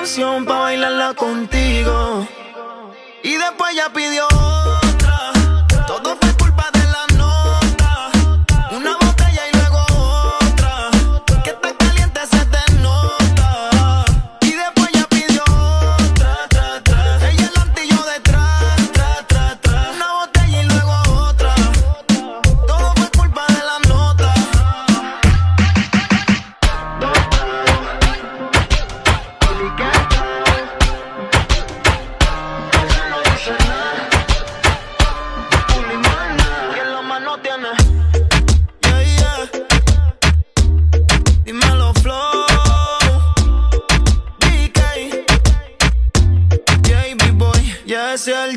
canción 0.09 0.43
pa' 0.43 0.61
bailarla 0.61 1.13
contigo. 1.13 2.27
Y 3.21 3.35
después 3.35 3.75
ya 3.75 3.93
pidió 3.93 4.27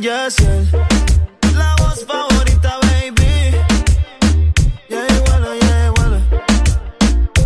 Yes, 0.02 0.40
él, 0.40 0.64
yes, 0.64 0.74
él. 0.74 1.56
La 1.56 1.76
voz 1.76 2.04
favorita, 2.04 2.76
baby. 2.82 3.56
Yeah, 4.88 5.06
igual, 5.14 5.60
yeah, 5.60 5.86
igual. 5.86 6.28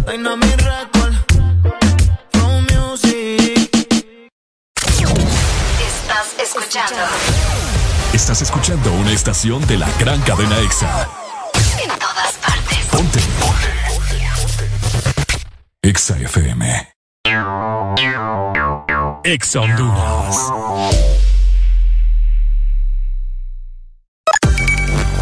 Dynamic 0.07 0.63
Record. 0.63 1.15
Flow 2.33 2.63
Music. 2.63 3.71
Estás 5.87 6.35
escuchando 6.43 6.97
Estás 8.15 8.41
escuchando 8.41 8.91
una 8.95 9.13
estación 9.13 9.67
de 9.67 9.77
la 9.77 9.89
gran 9.99 10.19
cadena 10.23 10.59
EXA. 10.61 11.09
en 11.83 11.91
todas 11.99 12.33
partes. 12.41 12.87
Ponte. 12.91 13.21
EXA 15.83 16.17
FM. 16.21 16.89
EXA 19.25 19.61
Honduras. 19.61 21.36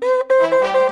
Música 0.00 0.83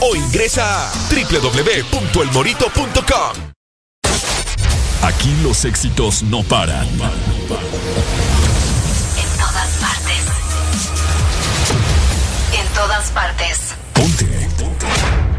o 0.00 0.16
ingresa 0.16 0.88
a 0.88 0.92
www.elmorito.com. 1.10 3.48
Aquí 5.02 5.34
los 5.42 5.64
éxitos 5.64 6.22
no 6.22 6.42
paran. 6.42 6.86
En 6.88 6.98
todas 9.38 9.68
partes. 9.80 10.26
En 12.52 12.66
todas 12.74 13.10
partes. 13.10 13.74
Ponte. 13.94 14.48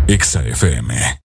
EXA 0.08 0.42
FM. 0.42 1.20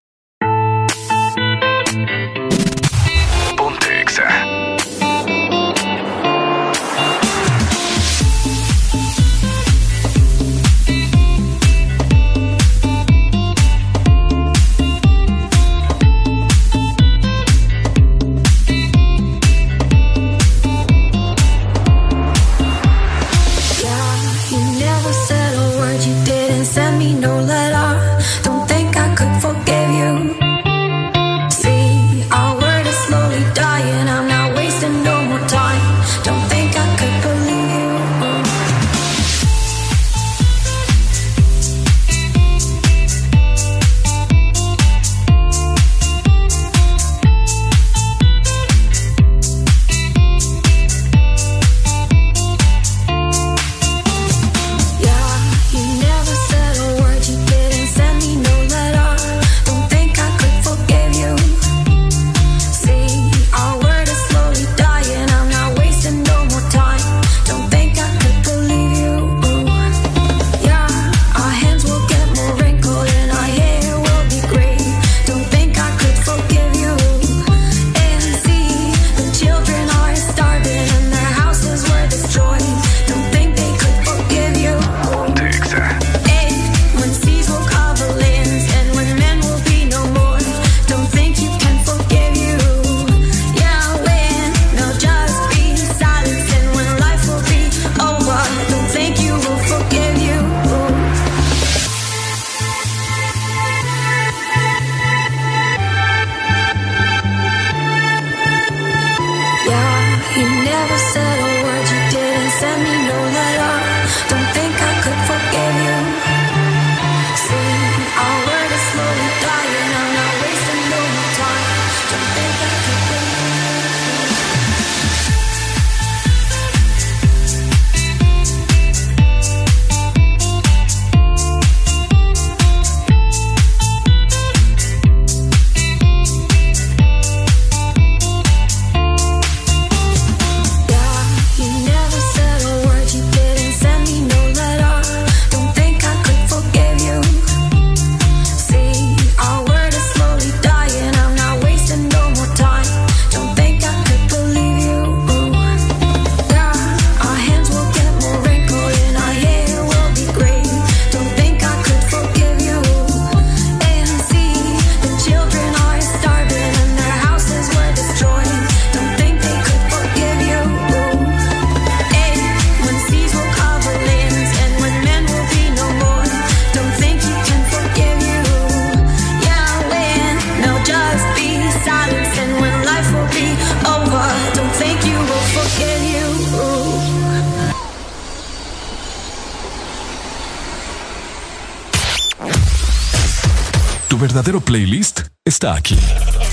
Está 195.55 195.75
aquí. 195.75 195.97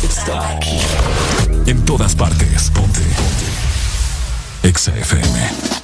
Está 0.05 0.51
aquí. 0.51 0.79
En 1.67 1.85
todas 1.85 2.15
partes. 2.15 2.71
Ponte. 2.71 3.01
Ponte. 3.01 4.69
Exa 4.69 4.97
FM. 4.97 5.82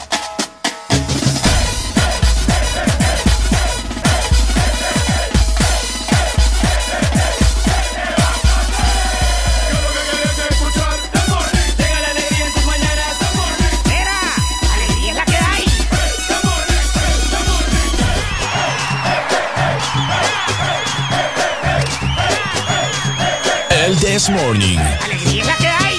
This 24.28 24.34
Morning. 24.34 24.78
¡Alegría 24.78 25.56
que 25.56 25.68
hay! 25.68 25.98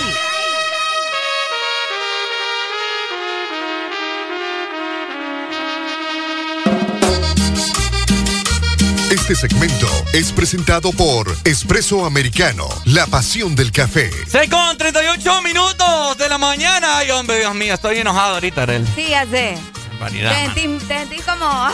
Este 9.10 9.36
segmento 9.36 9.88
es 10.14 10.32
presentado 10.32 10.92
por 10.92 11.36
Espresso 11.44 12.06
Americano, 12.06 12.68
la 12.86 13.08
pasión 13.08 13.56
del 13.56 13.72
café. 13.72 14.12
6 14.28 14.50
con 14.50 14.78
38 14.78 15.42
minutos 15.42 16.18
de 16.18 16.30
la 16.30 16.38
mañana. 16.38 17.00
Ay, 17.00 17.10
hombre, 17.12 17.40
Dios 17.40 17.56
mío, 17.56 17.74
estoy 17.74 17.98
enojado 17.98 18.36
ahorita, 18.36 18.64
Arel. 18.64 18.88
Sí, 18.96 19.08
ya 19.10 19.26
sé. 19.26 19.58
Vanidad. 20.00 20.32
Te 20.32 20.62
sentí, 20.62 20.86
te 20.86 21.00
sentí 21.00 21.18
como 21.18 21.46
ah, 21.46 21.72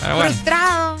frustrado 0.00 0.96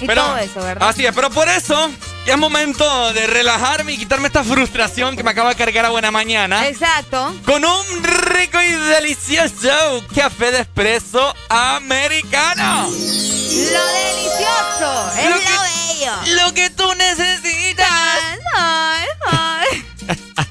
y 0.00 0.06
todo 0.06 0.36
eso, 0.36 0.60
¿verdad? 0.60 0.88
Así 0.88 1.06
es, 1.06 1.14
pero 1.14 1.30
por 1.30 1.48
eso 1.48 1.90
ya 2.26 2.34
es 2.34 2.38
momento 2.38 3.12
de 3.12 3.26
relajarme 3.26 3.92
y 3.92 3.98
quitarme 3.98 4.28
esta 4.28 4.44
frustración 4.44 5.16
que 5.16 5.22
me 5.22 5.30
acaba 5.30 5.50
de 5.50 5.56
cargar 5.56 5.86
a 5.86 5.90
buena 5.90 6.10
mañana. 6.10 6.68
Exacto. 6.68 7.34
Con 7.44 7.64
un 7.64 8.02
rico 8.02 8.60
y 8.60 8.70
delicioso 8.70 10.04
café 10.14 10.52
de 10.52 10.60
espresso 10.60 11.34
americano. 11.48 12.88
Lo 12.90 13.86
delicioso 13.86 15.12
es 15.18 15.30
lo, 15.30 15.36
bello. 15.36 16.44
Lo 16.44 16.54
que 16.54 16.70
tú 16.70 16.84
necesitas. 16.94 17.88
Ay, 18.56 19.06
ay. 19.26 19.84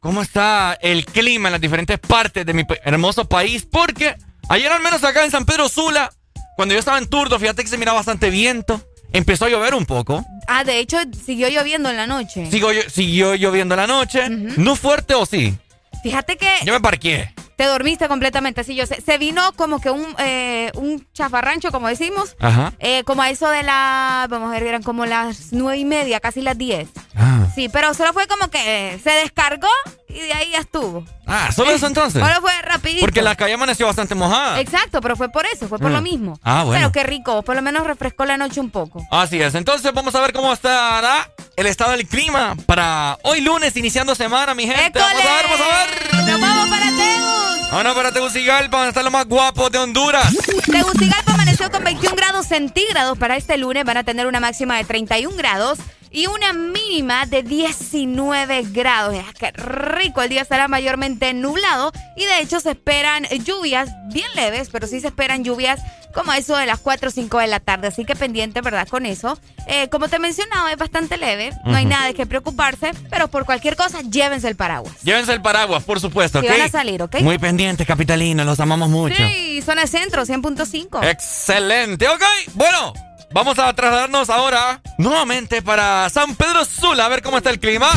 cómo 0.00 0.22
está 0.22 0.78
el 0.80 1.04
clima 1.04 1.48
en 1.48 1.52
las 1.52 1.60
diferentes 1.60 1.98
partes 1.98 2.46
de 2.46 2.54
mi 2.54 2.64
hermoso 2.84 3.26
país, 3.26 3.66
porque 3.70 4.16
ayer 4.48 4.72
al 4.72 4.80
menos 4.82 5.04
acá 5.04 5.24
en 5.24 5.30
San 5.30 5.44
Pedro 5.44 5.68
Sula, 5.68 6.10
cuando 6.56 6.74
yo 6.74 6.78
estaba 6.78 6.98
en 6.98 7.08
Turdo, 7.08 7.38
fíjate 7.38 7.62
que 7.62 7.68
se 7.68 7.78
miraba 7.78 7.96
bastante 7.98 8.30
viento. 8.30 8.80
Empezó 9.12 9.44
a 9.44 9.48
llover 9.48 9.74
un 9.74 9.86
poco. 9.86 10.24
Ah, 10.48 10.64
de 10.64 10.78
hecho, 10.80 10.98
siguió 11.24 11.48
lloviendo 11.48 11.88
en 11.88 11.96
la 11.96 12.06
noche. 12.06 12.50
Sigo, 12.50 12.70
siguió 12.88 13.34
lloviendo 13.36 13.76
la 13.76 13.86
noche. 13.86 14.28
¿No 14.28 14.74
fuerte 14.74 15.14
o 15.14 15.24
sí? 15.24 15.56
Fíjate 16.02 16.36
que 16.36 16.48
Yo 16.64 16.72
me 16.72 16.80
parqué. 16.80 17.32
te 17.56 17.64
dormiste 17.64 18.08
completamente, 18.08 18.60
así 18.62 18.74
yo 18.74 18.84
sé. 18.86 19.00
Se 19.00 19.16
vino 19.16 19.52
como 19.54 19.80
que 19.80 19.90
un, 19.90 20.04
eh, 20.18 20.70
un 20.74 21.06
chafarrancho, 21.14 21.70
como 21.70 21.86
decimos, 21.88 22.34
Ajá. 22.40 22.72
eh, 22.80 23.04
como 23.04 23.22
a 23.22 23.30
eso 23.30 23.48
de 23.48 23.62
la, 23.62 24.26
vamos 24.28 24.48
a 24.50 24.52
ver, 24.54 24.64
eran 24.64 24.82
como 24.82 25.06
las 25.06 25.52
nueve 25.52 25.78
y 25.78 25.84
media, 25.84 26.18
casi 26.20 26.42
las 26.42 26.58
diez. 26.58 26.88
Ah. 27.14 27.46
Sí, 27.54 27.68
pero 27.68 27.94
solo 27.94 28.12
fue 28.12 28.26
como 28.26 28.50
que 28.50 28.94
eh, 28.94 28.98
se 29.02 29.10
descargó 29.10 29.68
y 30.14 30.20
de 30.20 30.32
ahí 30.32 30.50
ya 30.52 30.58
estuvo. 30.58 31.04
Ah, 31.26 31.50
solo 31.52 31.70
eso 31.72 31.86
entonces. 31.86 32.22
Solo 32.22 32.40
fue 32.40 32.52
rapidito. 32.62 33.00
Porque 33.00 33.20
la 33.22 33.34
calle 33.34 33.54
amaneció 33.54 33.86
bastante 33.86 34.14
mojada. 34.14 34.60
Exacto, 34.60 35.00
pero 35.00 35.16
fue 35.16 35.28
por 35.30 35.44
eso, 35.46 35.68
fue 35.68 35.78
por 35.78 35.90
Mm. 35.90 35.94
lo 35.94 36.02
mismo. 36.02 36.38
Ah, 36.42 36.62
bueno. 36.64 36.78
Pero 36.80 36.92
qué 36.92 37.02
rico, 37.02 37.42
por 37.42 37.56
lo 37.56 37.62
menos 37.62 37.86
refrescó 37.86 38.24
la 38.24 38.36
noche 38.36 38.60
un 38.60 38.70
poco. 38.70 39.02
Así 39.10 39.40
es. 39.40 39.54
Entonces 39.54 39.92
vamos 39.92 40.14
a 40.14 40.20
ver 40.20 40.32
cómo 40.32 40.52
estará 40.52 41.30
el 41.56 41.66
estado 41.66 41.92
del 41.92 42.06
clima 42.06 42.54
para 42.66 43.18
hoy 43.22 43.40
lunes, 43.40 43.76
iniciando 43.76 44.14
semana, 44.14 44.54
mi 44.54 44.66
gente. 44.66 44.98
Vamos 44.98 45.22
a 45.22 45.34
ver, 45.36 45.44
vamos 45.44 45.60
a 45.60 45.78
ver. 45.78 46.14
¡Nos 46.30 46.40
vamos 46.40 46.68
para 46.68 46.86
Tegus! 46.86 47.70
Vámonos 47.70 47.94
para 47.96 48.12
Tegucigalpa, 48.12 48.76
donde 48.76 48.88
están 48.90 49.04
los 49.04 49.12
más 49.12 49.26
guapos 49.26 49.70
de 49.72 49.78
Honduras. 49.78 50.32
Tegucigalpa 50.70 51.32
amaneció 51.32 51.70
con 51.70 51.82
21 51.82 52.14
grados 52.14 52.46
centígrados 52.46 53.18
para 53.18 53.36
este 53.36 53.56
lunes. 53.56 53.84
Van 53.84 53.96
a 53.96 54.04
tener 54.04 54.26
una 54.26 54.38
máxima 54.40 54.76
de 54.76 54.84
31 54.84 55.36
grados 55.36 55.78
y 56.14 56.28
una 56.28 56.52
mínima 56.52 57.26
de 57.26 57.42
19 57.42 58.62
grados. 58.70 59.16
Qué 59.38 59.50
rico. 59.50 60.22
El 60.22 60.28
día 60.28 60.42
estará 60.42 60.68
mayormente 60.68 61.34
nublado 61.34 61.92
y 62.16 62.24
de 62.24 62.38
hecho 62.40 62.60
se 62.60 62.70
esperan 62.70 63.24
lluvias 63.44 63.90
bien 64.12 64.28
leves, 64.36 64.68
pero 64.70 64.86
sí 64.86 65.00
se 65.00 65.08
esperan 65.08 65.42
lluvias 65.42 65.80
como 66.14 66.32
eso 66.32 66.56
de 66.56 66.66
las 66.66 66.78
4 66.78 67.08
o 67.08 67.10
5 67.10 67.38
de 67.38 67.46
la 67.48 67.58
tarde. 67.58 67.88
Así 67.88 68.04
que 68.04 68.14
pendiente, 68.14 68.60
¿verdad? 68.60 68.86
Con 68.86 69.04
eso. 69.04 69.36
Eh, 69.66 69.88
como 69.88 70.08
te 70.08 70.20
mencionaba, 70.20 70.70
es 70.70 70.78
bastante 70.78 71.16
leve. 71.16 71.50
No 71.64 71.76
hay 71.76 71.84
nada 71.84 72.06
de 72.06 72.14
qué 72.14 72.26
preocuparse, 72.26 72.92
pero 73.10 73.26
por 73.26 73.44
cualquier 73.44 73.74
cosa, 73.74 74.00
llévense 74.02 74.46
el 74.46 74.54
paraguas. 74.54 74.94
Llévense 75.02 75.32
el 75.32 75.42
paraguas, 75.42 75.82
por 75.82 75.98
supuesto, 75.98 76.40
Si 76.40 76.46
van 76.46 76.60
a 76.60 76.68
salir, 76.68 77.02
¿ok? 77.02 77.20
Muy 77.22 77.38
pendientes, 77.38 77.84
capitalinos, 77.84 78.46
los 78.46 78.60
amamos 78.60 78.88
mucho. 78.88 79.16
Sí, 79.16 79.60
zona 79.62 79.88
centro, 79.88 80.24
100.5. 80.24 81.10
Excelente, 81.10 82.06
ok. 82.06 82.22
Bueno, 82.54 82.92
vamos 83.34 83.58
a 83.58 83.72
trasladarnos 83.74 84.30
ahora 84.30 84.80
nuevamente 84.96 85.60
para 85.60 86.08
San 86.08 86.36
Pedro 86.36 86.64
Sula, 86.64 87.04
a 87.04 87.08
ver 87.08 87.20
cómo 87.20 87.36
está 87.36 87.50
el 87.50 87.58
clima. 87.58 87.90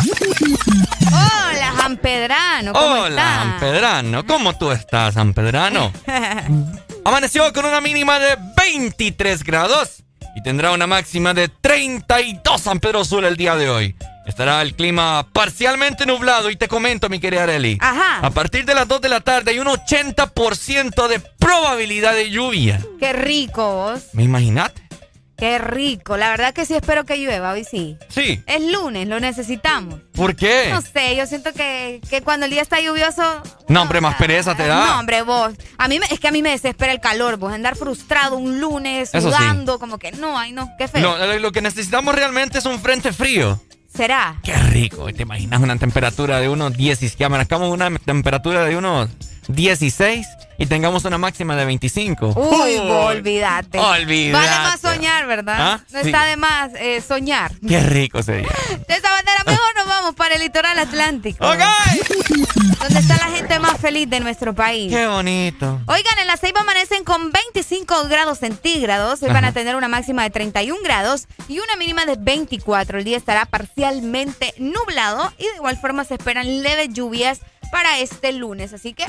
Hola, 1.07 1.73
San 1.77 1.97
Pedrano, 1.97 2.73
¿cómo 2.73 2.85
Hola, 2.87 3.07
estás? 3.07 3.35
San 3.37 3.59
Pedrano. 3.59 4.25
¿Cómo 4.25 4.57
tú 4.57 4.71
estás, 4.71 5.13
San 5.13 5.33
Pedrano? 5.33 5.93
Amaneció 7.05 7.53
con 7.53 7.65
una 7.65 7.79
mínima 7.79 8.19
de 8.19 8.35
23 8.57 9.43
grados 9.43 10.03
y 10.35 10.41
tendrá 10.41 10.71
una 10.71 10.87
máxima 10.87 11.33
de 11.33 11.47
32 11.47 12.59
San 12.59 12.79
Pedro 12.79 13.05
Sula 13.05 13.27
el 13.27 13.37
día 13.37 13.55
de 13.55 13.69
hoy. 13.69 13.95
Estará 14.25 14.61
el 14.61 14.73
clima 14.73 15.25
parcialmente 15.31 16.05
nublado 16.05 16.49
y 16.49 16.57
te 16.57 16.67
comento, 16.67 17.07
mi 17.09 17.19
querida 17.19 17.43
Areli. 17.43 17.77
Ajá. 17.79 18.19
A 18.25 18.29
partir 18.31 18.65
de 18.65 18.73
las 18.75 18.87
2 18.87 18.99
de 18.99 19.07
la 19.07 19.21
tarde 19.21 19.51
hay 19.51 19.59
un 19.59 19.67
80% 19.67 21.07
de 21.07 21.19
probabilidad 21.19 22.13
de 22.13 22.29
lluvia. 22.29 22.81
Qué 22.99 23.13
rico 23.13 23.73
vos. 23.73 24.01
¿Me 24.11 24.23
imaginaste? 24.23 24.86
Qué 25.37 25.59
rico. 25.59 26.17
La 26.17 26.29
verdad 26.31 26.51
que 26.53 26.65
sí 26.65 26.73
espero 26.73 27.05
que 27.05 27.17
llueva 27.17 27.51
hoy 27.51 27.63
sí. 27.63 27.95
Sí. 28.09 28.41
Es 28.47 28.61
lunes, 28.71 29.07
lo 29.07 29.19
necesitamos. 29.19 29.99
¿Por 30.13 30.35
qué? 30.35 30.69
No 30.71 30.81
sé, 30.81 31.15
yo 31.15 31.27
siento 31.27 31.53
que, 31.53 32.01
que 32.09 32.23
cuando 32.23 32.45
el 32.47 32.51
día 32.51 32.63
está 32.63 32.81
lluvioso. 32.81 33.21
No, 33.67 33.83
hombre, 33.83 34.01
más 34.01 34.15
pereza 34.15 34.55
te 34.55 34.65
da. 34.65 34.85
No, 34.87 34.99
hombre, 34.99 35.21
vos. 35.21 35.53
A 35.77 35.87
mí 35.87 35.99
me- 35.99 36.07
es 36.07 36.19
que 36.19 36.27
a 36.27 36.31
mí 36.31 36.41
me 36.41 36.49
desespera 36.49 36.91
el 36.91 36.99
calor, 36.99 37.37
vos. 37.37 37.53
Andar 37.53 37.75
frustrado 37.75 38.35
un 38.37 38.59
lunes, 38.59 39.09
Eso 39.13 39.29
sí. 39.29 39.35
sudando, 39.37 39.77
como 39.77 39.99
que 39.99 40.11
no, 40.13 40.39
ay 40.39 40.53
no, 40.53 40.71
qué 40.79 40.87
feo. 40.87 41.01
No, 41.17 41.37
lo, 41.37 41.51
que 41.51 41.61
necesitamos 41.61 42.15
realmente 42.15 42.57
es 42.57 42.65
un 42.65 42.79
frente 42.79 43.13
frío. 43.13 43.61
¿Será? 43.95 44.39
Qué 44.43 44.53
rico. 44.55 45.05
¿Te 45.13 45.21
imaginas 45.23 45.59
una 45.61 45.75
temperatura 45.77 46.39
de 46.39 46.49
unos 46.49 46.75
16? 46.75 47.15
Que 47.15 47.25
amanezcamos 47.25 47.71
una 47.71 47.89
temperatura 47.99 48.65
de 48.65 48.75
unos 48.75 49.09
16 49.49 50.25
y 50.57 50.65
tengamos 50.65 51.05
una 51.05 51.17
máxima 51.17 51.55
de 51.55 51.65
25. 51.65 52.33
Uy, 52.35 52.79
Uy. 52.79 52.89
olvídate. 52.89 53.79
Olvídate. 53.79 54.31
Vale 54.47 54.63
más 54.69 54.79
soñar, 54.79 55.27
¿verdad? 55.27 55.55
¿Ah? 55.59 55.83
No 55.91 56.01
Sí. 56.01 56.07
está 56.07 56.25
de 56.25 56.37
más 56.37 56.71
eh, 56.75 57.01
soñar. 57.07 57.51
Qué 57.67 57.79
rico 57.81 58.21
sería. 58.23 58.47
De 58.87 58.95
esa 58.95 59.11
manera, 59.11 59.43
mejor 59.45 59.75
nos 59.75 59.87
vamos 59.87 60.15
para 60.15 60.35
el 60.35 60.41
litoral 60.41 60.77
atlántico. 60.79 61.45
¡Ok! 61.47 61.59
Donde 62.79 62.99
está 62.99 63.17
la 63.17 63.35
gente 63.35 63.59
más 63.59 63.77
feliz 63.79 64.09
de 64.09 64.19
nuestro 64.19 64.53
país. 64.53 64.91
Qué 64.91 65.07
bonito. 65.07 65.81
Oigan, 65.87 66.19
en 66.19 66.27
la 66.27 66.37
Ceiba 66.37 66.61
amanecen 66.61 67.03
con 67.03 67.31
25 67.31 68.07
grados 68.07 68.39
centígrados. 68.39 69.21
Hoy 69.23 69.29
van 69.31 69.45
a 69.45 69.51
tener 69.51 69.75
una 69.75 69.87
máxima 69.87 70.23
de 70.23 70.29
31 70.29 70.79
grados 70.83 71.27
y 71.47 71.59
una 71.59 71.75
mínima 71.75 72.05
de 72.05 72.15
24. 72.17 72.99
El 72.99 73.03
día 73.03 73.17
estará 73.17 73.45
parcialmente 73.45 74.53
nublado 74.57 75.31
y 75.37 75.43
de 75.43 75.55
igual 75.55 75.77
forma 75.77 76.03
se 76.03 76.15
esperan 76.15 76.61
leves 76.63 76.89
lluvias 76.93 77.41
para 77.71 77.99
este 77.99 78.31
lunes. 78.31 78.73
Así 78.73 78.93
que 78.93 79.05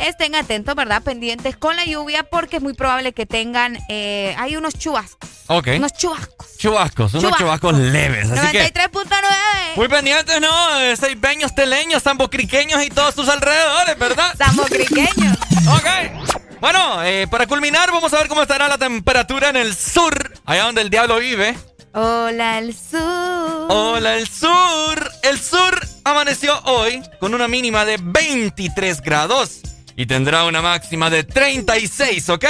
estén 0.00 0.34
atentos, 0.34 0.74
¿verdad? 0.74 1.02
Pendientes 1.02 1.56
con 1.56 1.76
la 1.76 1.84
lluvia 1.84 2.22
porque 2.24 2.56
es 2.56 2.62
muy 2.62 2.74
probable 2.74 3.12
que 3.12 3.26
tengan. 3.26 3.78
eh, 3.88 4.34
hay 4.38 4.56
unos 4.56 4.74
chubascos. 4.74 5.30
Ok. 5.48 5.68
Unos 5.76 5.92
chubascos. 5.92 6.58
Chubascos, 6.58 7.12
unos 7.14 7.22
Chubascos. 7.22 7.40
chubascos 7.40 7.74
leves. 7.78 8.30
Así 8.30 8.52
que 8.52 8.72
93.9. 8.72 9.76
muy 9.76 9.88
pendientes, 9.88 10.40
¿no? 10.40 10.96
Seibeños, 10.96 11.54
teleños, 11.54 12.02
sambocriqueños 12.02 12.82
y 12.84 12.88
todos 12.88 13.14
sus 13.14 13.28
alrededores, 13.28 13.98
¿verdad? 13.98 14.34
Sambocriqueños. 14.36 15.36
Ok. 15.68 16.36
Bueno, 16.60 17.02
eh, 17.04 17.26
para 17.30 17.46
culminar, 17.46 17.90
vamos 17.92 18.12
a 18.14 18.18
ver 18.18 18.28
cómo 18.28 18.42
estará 18.42 18.66
la 18.66 18.78
temperatura 18.78 19.50
en 19.50 19.56
el 19.56 19.76
sur, 19.76 20.32
allá 20.46 20.64
donde 20.64 20.80
el 20.80 20.90
diablo 20.90 21.18
vive. 21.18 21.56
Hola, 21.92 22.58
el 22.58 22.74
sur. 22.74 23.66
Hola, 23.70 24.16
el 24.16 24.26
sur. 24.28 25.10
El 25.22 25.40
sur 25.40 25.86
amaneció 26.04 26.58
hoy 26.64 27.02
con 27.20 27.34
una 27.34 27.46
mínima 27.48 27.84
de 27.84 27.98
23 28.00 29.00
grados 29.02 29.60
y 29.96 30.06
tendrá 30.06 30.44
una 30.44 30.62
máxima 30.62 31.10
de 31.10 31.24
36, 31.24 32.28
¿ok? 32.28 32.44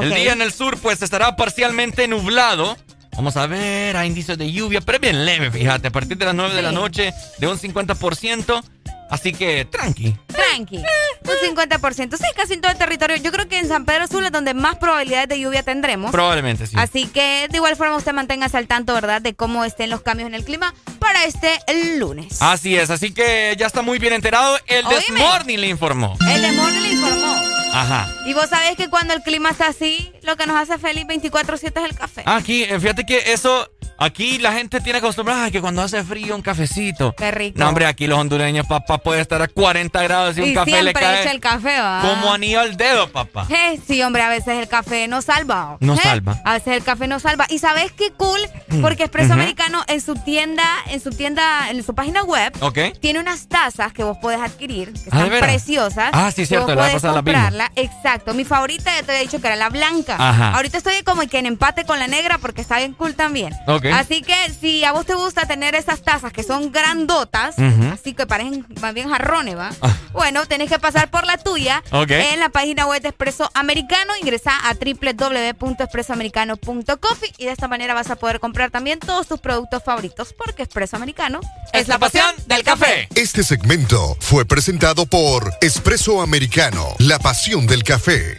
El 0.00 0.14
día 0.14 0.32
en 0.32 0.42
el 0.42 0.52
sur 0.52 0.78
pues 0.78 1.02
estará 1.02 1.34
parcialmente 1.36 2.06
nublado. 2.06 2.76
Vamos 3.16 3.36
a 3.36 3.46
ver, 3.48 3.96
hay 3.96 4.06
indicios 4.06 4.38
de 4.38 4.52
lluvia, 4.52 4.80
pero 4.80 4.96
es 4.96 5.02
bien 5.02 5.24
leve, 5.24 5.50
fíjate, 5.50 5.88
a 5.88 5.90
partir 5.90 6.16
de 6.16 6.24
las 6.24 6.34
9 6.36 6.54
de 6.54 6.62
la 6.62 6.70
noche 6.70 7.12
de 7.38 7.48
un 7.48 7.58
50%. 7.58 8.62
Así 9.10 9.32
que 9.32 9.64
tranqui. 9.64 10.14
Tranqui. 10.26 10.78
Un 10.78 11.56
50%. 11.56 12.16
Sí, 12.16 12.24
casi 12.36 12.54
en 12.54 12.60
todo 12.60 12.72
el 12.72 12.78
territorio. 12.78 13.16
Yo 13.16 13.32
creo 13.32 13.48
que 13.48 13.58
en 13.58 13.68
San 13.68 13.84
Pedro 13.84 14.06
Sula 14.06 14.26
es 14.26 14.32
donde 14.32 14.54
más 14.54 14.76
probabilidades 14.76 15.28
de 15.28 15.40
lluvia 15.40 15.62
tendremos. 15.62 16.10
Probablemente 16.10 16.66
sí. 16.66 16.76
Así 16.78 17.06
que 17.06 17.46
de 17.50 17.56
igual 17.56 17.76
forma 17.76 17.96
usted 17.96 18.12
manténgase 18.12 18.56
al 18.56 18.66
tanto, 18.66 18.94
¿verdad? 18.94 19.20
De 19.22 19.34
cómo 19.34 19.64
estén 19.64 19.90
los 19.90 20.02
cambios 20.02 20.28
en 20.28 20.34
el 20.34 20.44
clima 20.44 20.74
para 20.98 21.24
este 21.24 21.58
lunes. 21.98 22.40
Así 22.40 22.76
es, 22.76 22.90
así 22.90 23.12
que 23.12 23.54
ya 23.58 23.66
está 23.66 23.82
muy 23.82 23.98
bien 23.98 24.12
enterado. 24.12 24.58
El. 24.66 24.84
Desmorning 24.86 25.60
le 25.60 25.68
informó. 25.68 26.16
El 26.28 26.42
de 26.42 26.52
Morning 26.52 26.80
le 26.80 26.90
informó. 26.92 27.58
Ajá. 27.72 28.08
Y 28.26 28.34
vos 28.34 28.48
sabés 28.48 28.76
que 28.76 28.88
cuando 28.88 29.14
el 29.14 29.22
clima 29.22 29.50
está 29.50 29.68
así, 29.68 30.12
lo 30.22 30.36
que 30.36 30.46
nos 30.46 30.56
hace 30.56 30.78
feliz 30.78 31.04
24-7 31.06 31.72
es 31.76 31.84
el 31.84 31.94
café. 31.94 32.22
Aquí, 32.26 32.64
eh, 32.64 32.80
fíjate 32.80 33.04
que 33.04 33.32
eso, 33.32 33.70
aquí 33.98 34.38
la 34.38 34.52
gente 34.52 34.80
tiene 34.80 34.98
acostumbrada 35.00 35.46
a 35.46 35.50
que 35.50 35.60
cuando 35.60 35.82
hace 35.82 36.02
frío 36.04 36.34
un 36.34 36.42
cafecito. 36.42 37.14
Qué 37.16 37.30
rico. 37.30 37.58
No, 37.58 37.68
hombre, 37.68 37.86
aquí 37.86 38.06
los 38.06 38.18
hondureños, 38.18 38.66
papá, 38.66 38.98
puede 38.98 39.20
estar 39.20 39.42
a 39.42 39.48
40 39.48 40.02
grados 40.02 40.38
y, 40.38 40.42
un 40.42 40.54
café 40.54 40.70
le 40.70 40.76
siempre 40.82 41.02
cae 41.02 41.20
echa 41.22 41.30
el 41.32 41.40
café, 41.40 41.80
¿va? 41.80 42.00
como 42.02 42.32
anillo 42.32 42.60
al 42.60 42.76
dedo, 42.76 43.10
papá. 43.10 43.46
Eh, 43.50 43.80
sí, 43.86 44.02
hombre, 44.02 44.22
a 44.22 44.28
veces 44.28 44.58
el 44.58 44.68
café 44.68 45.08
no 45.08 45.22
salva. 45.22 45.76
No 45.80 45.94
Eh, 45.94 46.00
salva. 46.02 46.40
A 46.44 46.54
veces 46.54 46.74
el 46.76 46.84
café 46.84 47.06
no 47.08 47.18
salva. 47.20 47.46
Y 47.48 47.58
sabes 47.58 47.92
qué 47.92 48.12
cool, 48.12 48.40
porque 48.80 49.04
Expreso. 49.04 49.32
Americano 49.32 49.82
en 49.88 50.00
su 50.00 50.14
tienda, 50.14 50.64
en 50.86 51.00
su 51.00 51.10
tienda, 51.10 51.70
en 51.70 51.82
su 51.82 51.94
página 51.94 52.22
web, 52.24 52.52
tiene 53.00 53.18
unas 53.20 53.48
tazas 53.48 53.92
que 53.92 54.04
vos 54.04 54.16
podés 54.18 54.40
adquirir, 54.40 54.92
que 54.92 55.08
Ah, 55.10 55.26
preciosas. 55.40 56.10
Ah, 56.12 56.30
sí, 56.34 56.46
cierto, 56.46 56.74
la 56.74 56.86
la 56.86 56.88
vimos. 56.98 57.02
comprarla. 57.14 57.72
Exacto. 57.76 58.34
Mi 58.34 58.44
favorita 58.44 58.94
ya 58.94 59.02
te 59.02 59.12
había 59.12 59.22
dicho 59.22 59.40
que 59.40 59.46
era 59.46 59.56
la 59.56 59.68
blanca. 59.70 60.16
Ajá. 60.18 60.52
Ahorita 60.54 60.78
estoy 60.78 61.02
como 61.04 61.22
que 61.26 61.38
en 61.38 61.46
empate 61.46 61.84
con 61.84 61.98
la 61.98 62.06
negra 62.06 62.38
porque 62.38 62.60
está 62.60 62.78
bien 62.78 62.92
cool 62.94 63.14
también. 63.14 63.54
Ok. 63.66 63.87
Así 63.92 64.22
que 64.22 64.34
si 64.60 64.84
a 64.84 64.92
vos 64.92 65.06
te 65.06 65.14
gusta 65.14 65.46
tener 65.46 65.74
esas 65.74 66.02
tazas 66.02 66.32
que 66.32 66.42
son 66.42 66.70
grandotas, 66.72 67.56
así 67.92 68.14
que 68.14 68.26
parecen 68.26 68.66
más 68.80 68.94
bien 68.94 69.08
jarrones, 69.08 69.56
¿va? 69.56 69.70
Ah. 69.80 69.94
Bueno, 70.12 70.46
tenés 70.46 70.70
que 70.70 70.78
pasar 70.78 71.10
por 71.10 71.26
la 71.26 71.38
tuya 71.38 71.82
en 71.92 72.38
la 72.40 72.48
página 72.48 72.86
web 72.86 73.02
de 73.02 73.08
Expreso 73.08 73.50
Americano. 73.54 74.12
Ingresa 74.20 74.52
a 74.68 74.74
www.expresoamericano.coffee 74.74 77.32
y 77.38 77.46
de 77.46 77.52
esta 77.52 77.68
manera 77.68 77.94
vas 77.94 78.10
a 78.10 78.16
poder 78.16 78.40
comprar 78.40 78.70
también 78.70 78.98
todos 78.98 79.26
tus 79.26 79.40
productos 79.40 79.82
favoritos 79.84 80.34
porque 80.36 80.62
Expreso 80.62 80.96
Americano 80.96 81.40
es, 81.72 81.88
la 81.88 81.98
pasión 81.98 82.34
del 82.46 82.62
café. 82.62 83.08
Este 83.14 83.42
segmento 83.44 84.16
fue 84.20 84.44
presentado 84.44 85.06
por 85.06 85.50
Espresso 85.60 86.20
Americano, 86.20 86.94
la 86.98 87.18
pasión 87.18 87.66
del 87.66 87.84
café. 87.84 88.38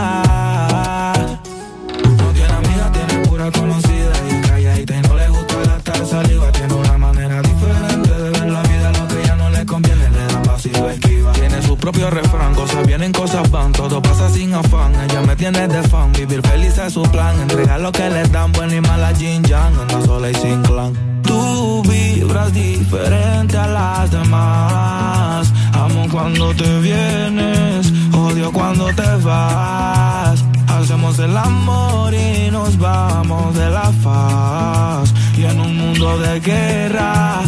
Propio 11.91 12.09
refrán, 12.09 12.55
cosas 12.55 12.87
vienen, 12.87 13.11
cosas 13.11 13.51
van. 13.51 13.71
Todo 13.73 14.01
pasa 14.01 14.29
sin 14.29 14.53
afán. 14.53 14.93
Ella 15.03 15.21
me 15.21 15.35
tiene 15.35 15.67
de 15.67 15.83
fan. 15.83 16.11
Vivir 16.13 16.41
feliz 16.41 16.77
es 16.77 16.93
su 16.93 17.03
plan. 17.03 17.39
Entregar 17.41 17.81
lo 17.81 17.91
que 17.91 18.09
le 18.09 18.23
dan, 18.29 18.51
buena 18.53 18.75
y 18.75 18.81
mala 18.81 19.13
Jin 19.13 19.43
Yang. 19.43 19.79
Anda 19.81 20.05
sola 20.05 20.29
y 20.29 20.35
sin 20.35 20.61
clan. 20.61 20.93
Tú 21.23 21.83
vibras 21.83 22.53
diferente 22.53 23.57
a 23.57 23.67
las 23.67 24.11
demás. 24.11 25.51
Amo 25.73 26.07
cuando 26.11 26.53
te 26.53 26.79
vienes, 26.79 27.91
odio 28.13 28.51
cuando 28.51 28.85
te 28.93 29.15
vas. 29.23 30.45
Hacemos 30.67 31.19
el 31.19 31.35
amor 31.35 32.13
y 32.13 32.51
nos 32.51 32.77
vamos 32.77 33.53
de 33.55 33.69
la 33.69 33.91
faz. 34.03 35.13
Y 35.37 35.43
en 35.43 35.59
un 35.59 35.77
mundo 35.77 36.17
de 36.19 36.39
guerra, 36.39 37.41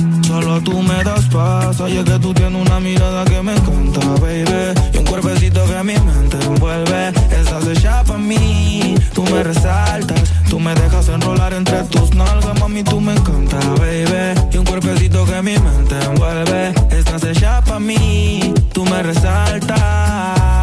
tú 0.61 0.81
me 0.81 1.03
das 1.03 1.25
paz. 1.25 1.79
Oye, 1.79 2.03
que 2.03 2.19
tú 2.19 2.33
tienes 2.33 2.61
una 2.61 2.79
mirada 2.79 3.25
que 3.25 3.41
me 3.41 3.55
encanta, 3.55 3.99
baby. 4.21 4.73
Y 4.93 4.97
un 4.97 5.05
cuerpecito 5.05 5.65
que 5.65 5.83
mi 5.83 5.97
mente 5.99 6.37
envuelve. 6.45 7.09
Estás 7.31 7.67
hecha 7.67 8.03
pa' 8.03 8.17
mí, 8.17 8.95
tú 9.13 9.23
me 9.23 9.43
resaltas. 9.43 10.21
Tú 10.49 10.59
me 10.59 10.75
dejas 10.75 11.07
enrolar 11.09 11.53
entre 11.53 11.83
tus 11.83 12.13
nalgas, 12.13 12.59
mami, 12.59 12.83
tú 12.83 12.99
me 12.99 13.13
encanta, 13.13 13.57
baby. 13.79 14.39
Y 14.51 14.57
un 14.57 14.65
cuerpecito 14.65 15.25
que 15.25 15.41
mi 15.41 15.57
mente 15.57 15.95
envuelve. 16.03 16.73
Estás 16.91 17.23
hecha 17.23 17.61
pa' 17.61 17.79
mí, 17.79 18.53
tú 18.73 18.85
me 18.85 19.01
resaltas. 19.01 20.62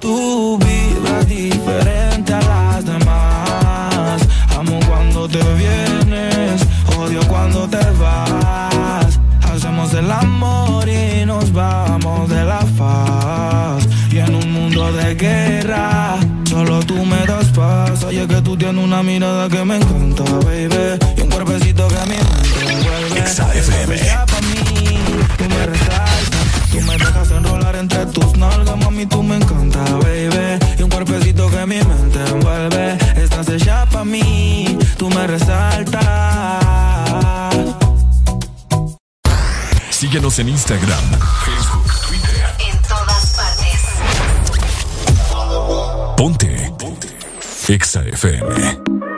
Tú 0.00 0.58
vibras 0.58 1.26
diferente 1.26 2.32
a 2.32 2.40
las 2.40 2.84
demás. 2.84 4.22
Amo 4.56 4.78
cuando 4.88 5.28
te 5.28 5.42
vienes, 5.54 6.62
odio 6.96 7.20
cuando 7.28 7.68
te 7.68 7.84
vas. 7.98 9.18
Hacemos 9.42 9.92
el 9.94 10.10
amor 10.10 10.88
y 10.88 11.24
nos 11.26 11.52
vamos 11.52 12.28
de 12.28 12.44
la 12.44 12.60
faz. 12.76 13.88
Y 14.10 14.18
en 14.18 14.34
un 14.34 14.52
mundo 14.52 14.92
de 14.92 15.14
guerra, 15.14 16.18
solo 16.48 16.80
tú 16.80 17.04
me 17.04 17.24
das 17.26 17.46
paz. 17.46 18.04
Oye, 18.04 18.26
que 18.26 18.40
tú 18.42 18.56
tienes 18.56 18.82
una 18.82 19.02
mirada 19.02 19.48
que 19.48 19.64
me 19.64 19.76
encanta, 19.76 20.22
baby. 20.44 20.98
Y 21.16 21.20
un 21.22 21.30
cuerpecito 21.30 21.88
que 21.88 21.96
a 21.96 22.06
mi 22.06 22.16
mente 22.16 22.48
mí, 24.40 24.98
tú 25.36 25.44
me 25.48 25.66
resaltas. 25.66 26.47
Tú 26.78 26.84
me 26.84 26.96
dejas 26.96 27.30
enrolar 27.32 27.74
entre 27.74 28.06
tus 28.06 28.36
nalgas, 28.36 28.76
mami, 28.76 29.04
tú 29.06 29.20
me 29.20 29.36
encanta, 29.36 29.82
baby. 29.96 30.58
Y 30.78 30.82
un 30.84 30.90
cuerpecito 30.90 31.50
que 31.50 31.66
mi 31.66 31.82
mente 31.82 32.24
envuelve. 32.24 32.96
Estás 33.16 33.48
hecha 33.48 33.84
pa' 33.86 34.04
mí, 34.04 34.78
tú 34.96 35.10
me 35.10 35.26
resaltas. 35.26 36.04
Síguenos 39.90 40.38
en 40.38 40.50
Instagram, 40.50 41.04
Facebook, 41.44 41.92
Twitter. 42.06 42.54
En 42.70 42.78
todas 42.82 43.36
partes. 43.36 43.82
Ponte. 46.16 46.72
Ponte. 46.78 47.08
Exa 47.66 48.02
FM. 48.02 49.17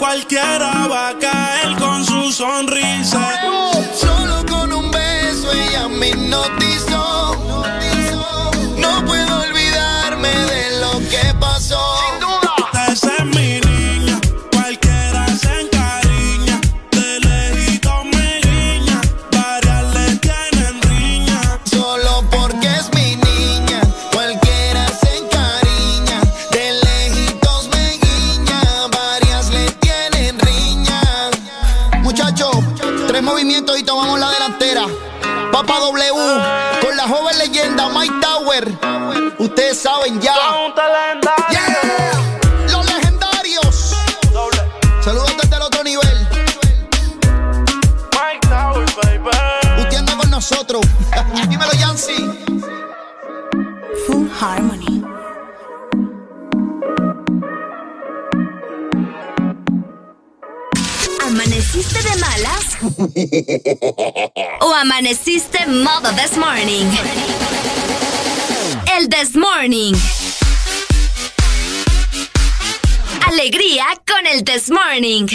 Cualquiera 0.00 0.88
va 0.88 1.10
a 1.10 1.18
caer 1.18 1.76
con 1.76 2.02
su 2.06 2.32
sonrisa. 2.32 3.22
Solo 3.94 4.46
con 4.46 4.72
un 4.72 4.90
beso 4.90 5.52
ella 5.52 5.88
me 5.88 6.08
hipnotizó. 6.08 6.59
Saben 40.00 40.20
ya. 40.20 40.34
Yeah. 41.50 42.12
Los 42.72 42.86
legendarios. 42.86 43.94
Saludos 45.02 45.36
desde 45.40 45.56
el 45.56 45.62
otro 45.62 45.84
nivel. 45.84 46.28
Usted 49.78 49.96
anda 49.98 50.16
con 50.16 50.30
nosotros. 50.30 50.82
Dímelo, 51.48 51.72
Yancy. 51.72 52.30
Full 54.06 54.28
Harmony. 54.40 55.04
¿Amaneciste 61.26 62.02
de 62.02 62.16
malas? 62.16 62.78
¿O 64.60 64.74
amaneciste 64.74 65.66
modo 65.66 66.10
this 66.12 66.36
morning? 66.36 66.90
El 69.00 69.08
this 69.08 69.34
morning. 69.34 69.94
Alegría 73.26 73.86
con 74.06 74.26
el 74.26 74.44
this 74.44 74.70
morning. 74.70 75.26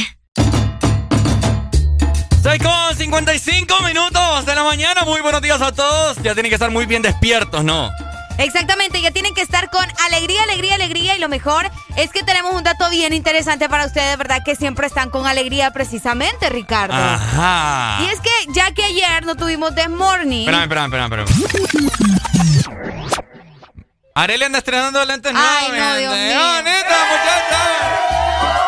6 2.43 2.61
con 2.61 2.95
55 2.95 3.81
minutos 3.81 4.45
de 4.45 4.53
la 4.53 4.63
mañana. 4.63 5.01
Muy 5.05 5.21
buenos 5.21 5.41
días 5.41 5.59
a 5.63 5.71
todos. 5.71 6.17
Ya 6.21 6.35
tienen 6.35 6.51
que 6.51 6.55
estar 6.55 6.69
muy 6.69 6.85
bien 6.85 7.01
despiertos, 7.01 7.63
¿no? 7.63 7.89
Exactamente, 8.37 9.01
ya 9.01 9.09
tienen 9.09 9.33
que 9.33 9.41
estar 9.41 9.71
con 9.71 9.85
alegría, 10.05 10.43
alegría, 10.43 10.75
alegría 10.75 11.15
y 11.15 11.19
lo 11.19 11.29
mejor 11.29 11.71
es 11.95 12.11
que 12.11 12.21
tenemos 12.21 12.53
un 12.53 12.63
dato 12.63 12.87
bien 12.91 13.13
interesante 13.13 13.67
para 13.67 13.87
ustedes, 13.87 14.15
¿verdad? 14.17 14.43
Que 14.45 14.55
siempre 14.55 14.85
están 14.85 15.09
con 15.09 15.25
alegría 15.25 15.71
precisamente, 15.71 16.49
Ricardo. 16.49 16.93
Ajá. 16.93 18.03
Y 18.03 18.09
es 18.09 18.19
que 18.19 18.29
ya 18.53 18.71
que 18.73 18.83
ayer 18.83 19.25
no 19.25 19.35
tuvimos 19.35 19.73
The 19.73 19.87
Morning. 19.87 20.41
Espérame, 20.41 20.63
espérame, 20.63 20.85
espérame, 20.85 21.25
espérame. 21.25 21.85
Arely 24.17 24.43
anda 24.45 24.59
estrenando 24.59 25.03
lentes 25.03 25.33
Ay, 25.35 25.71
no, 25.77 25.95
Dios 25.97 26.13
gente. 26.13 26.33
mío. 26.33 26.39
¡Bonita, 26.39 26.97
muchacha! 27.11 28.65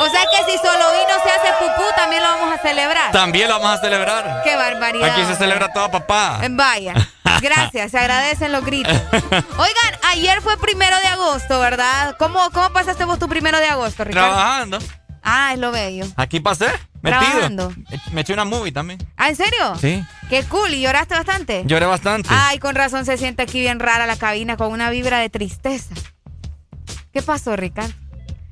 O 0.00 0.08
sea 0.10 0.22
que 0.30 0.50
si 0.52 0.58
solo 0.58 0.92
vino 0.92 1.14
se 1.24 1.30
hace 1.30 1.52
pupú, 1.58 1.82
también 1.96 2.22
lo 2.22 2.28
vamos 2.28 2.54
a 2.58 2.62
celebrar. 2.62 3.10
También 3.10 3.48
lo 3.48 3.58
vamos 3.58 3.78
a 3.78 3.80
celebrar. 3.80 4.42
Qué 4.44 4.54
barbaridad. 4.56 5.10
Aquí 5.10 5.24
se 5.24 5.34
celebra 5.36 5.72
todo, 5.72 5.90
papá. 5.90 6.38
Eh, 6.42 6.48
Vaya, 6.50 6.94
gracias, 7.40 7.90
se 7.90 7.98
agradecen 7.98 8.52
los 8.52 8.64
gritos. 8.64 8.96
Oigan, 9.12 10.00
ayer 10.10 10.40
fue 10.40 10.56
primero 10.58 10.96
de 10.98 11.06
agosto, 11.08 11.58
¿verdad? 11.58 12.16
¿Cómo, 12.18 12.50
cómo 12.52 12.70
pasaste 12.72 13.04
vos 13.04 13.18
tu 13.18 13.28
primero 13.28 13.58
de 13.58 13.66
agosto, 13.68 14.04
Ricardo? 14.04 14.28
Trabajando. 14.34 14.78
Ah, 15.30 15.52
es 15.52 15.58
lo 15.58 15.70
bello. 15.70 16.06
Aquí 16.16 16.40
pasé, 16.40 16.66
metido. 17.02 17.20
Trabajando. 17.20 17.74
Me 18.12 18.22
eché 18.22 18.32
una 18.32 18.46
movie 18.46 18.72
también. 18.72 18.98
¿Ah, 19.16 19.28
en 19.28 19.36
serio? 19.36 19.76
Sí. 19.78 20.02
Qué 20.30 20.42
cool, 20.44 20.72
¿y 20.72 20.80
lloraste 20.80 21.14
bastante? 21.14 21.62
Lloré 21.66 21.84
bastante. 21.84 22.30
Ay, 22.32 22.58
con 22.58 22.74
razón 22.74 23.04
se 23.04 23.18
siente 23.18 23.42
aquí 23.42 23.60
bien 23.60 23.78
rara 23.78 24.06
la 24.06 24.16
cabina, 24.16 24.56
con 24.56 24.72
una 24.72 24.88
vibra 24.88 25.18
de 25.18 25.28
tristeza. 25.28 25.94
¿Qué 27.12 27.20
pasó, 27.20 27.56
Ricardo? 27.56 27.92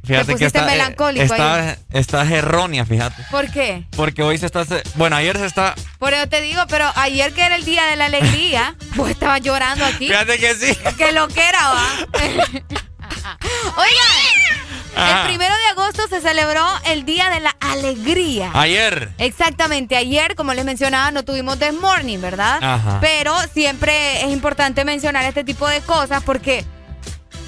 Fíjate 0.04 0.32
pusiste 0.32 0.38
que 0.38 0.46
está, 0.46 0.62
eh, 0.62 0.76
melancólico 0.76 1.24
está, 1.24 1.54
ayer. 1.54 1.78
estás 1.92 2.30
errónea, 2.30 2.84
fíjate. 2.84 3.24
¿Por 3.30 3.50
qué? 3.50 3.86
Porque 3.96 4.22
hoy 4.22 4.38
se 4.38 4.46
está... 4.46 4.64
Bueno, 4.94 5.16
ayer 5.16 5.36
se 5.36 5.46
está... 5.46 5.74
Por 5.98 6.12
eso 6.12 6.28
te 6.28 6.42
digo, 6.42 6.62
pero 6.68 6.88
ayer 6.94 7.32
que 7.32 7.42
era 7.42 7.56
el 7.56 7.64
día 7.64 7.86
de 7.86 7.96
la 7.96 8.04
alegría, 8.04 8.76
vos 8.96 9.10
estabas 9.10 9.40
llorando 9.40 9.84
aquí. 9.84 10.06
Fíjate 10.06 10.38
que 10.38 10.54
sí. 10.54 10.78
Que 10.96 11.10
lo 11.12 11.26
que 11.26 11.48
era, 11.48 11.58
va. 11.70 11.86
Oigan, 13.76 14.96
el 14.96 15.26
primero 15.26 15.54
de 15.54 15.66
agosto 15.66 16.02
se 16.08 16.20
celebró 16.20 16.64
el 16.86 17.04
Día 17.04 17.28
de 17.30 17.40
la 17.40 17.54
Alegría. 17.60 18.50
Ayer. 18.54 19.10
Exactamente, 19.18 19.96
ayer, 19.96 20.34
como 20.34 20.54
les 20.54 20.64
mencionaba, 20.64 21.10
no 21.10 21.24
tuvimos 21.24 21.58
This 21.58 21.74
Morning, 21.74 22.18
¿verdad? 22.20 22.58
Ajá. 22.62 22.98
Pero 23.00 23.34
siempre 23.52 24.22
es 24.22 24.30
importante 24.30 24.84
mencionar 24.84 25.24
este 25.24 25.44
tipo 25.44 25.68
de 25.68 25.80
cosas 25.82 26.22
porque, 26.22 26.64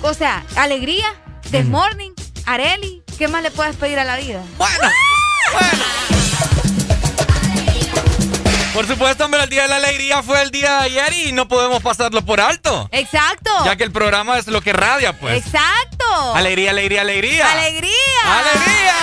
o 0.02 0.12
sea, 0.14 0.44
alegría, 0.56 1.06
This 1.50 1.66
Morning, 1.66 2.10
Areli, 2.44 3.02
¿qué 3.16 3.28
más 3.28 3.42
le 3.42 3.50
puedes 3.50 3.76
pedir 3.76 3.98
a 3.98 4.04
la 4.04 4.16
vida? 4.16 4.42
Bueno. 4.58 4.88
Por 8.74 8.86
supuesto, 8.86 9.24
hombre, 9.24 9.42
el 9.42 9.50
Día 9.50 9.62
de 9.62 9.68
la 9.68 9.76
Alegría 9.76 10.22
fue 10.22 10.40
el 10.42 10.50
día 10.50 10.78
de 10.80 10.84
ayer 10.84 11.12
y 11.26 11.32
no 11.32 11.48
podemos 11.48 11.82
pasarlo 11.82 12.22
por 12.24 12.40
alto. 12.40 12.88
Exacto. 12.92 13.50
Ya 13.64 13.76
que 13.76 13.84
el 13.84 13.90
programa 13.90 14.38
es 14.38 14.46
lo 14.46 14.60
que 14.60 14.72
radia, 14.72 15.18
pues. 15.18 15.44
Exacto. 15.44 16.34
Alegría, 16.34 16.70
alegría, 16.70 17.00
alegría. 17.00 17.50
Alegría. 17.50 17.90
Alegría. 18.26 18.94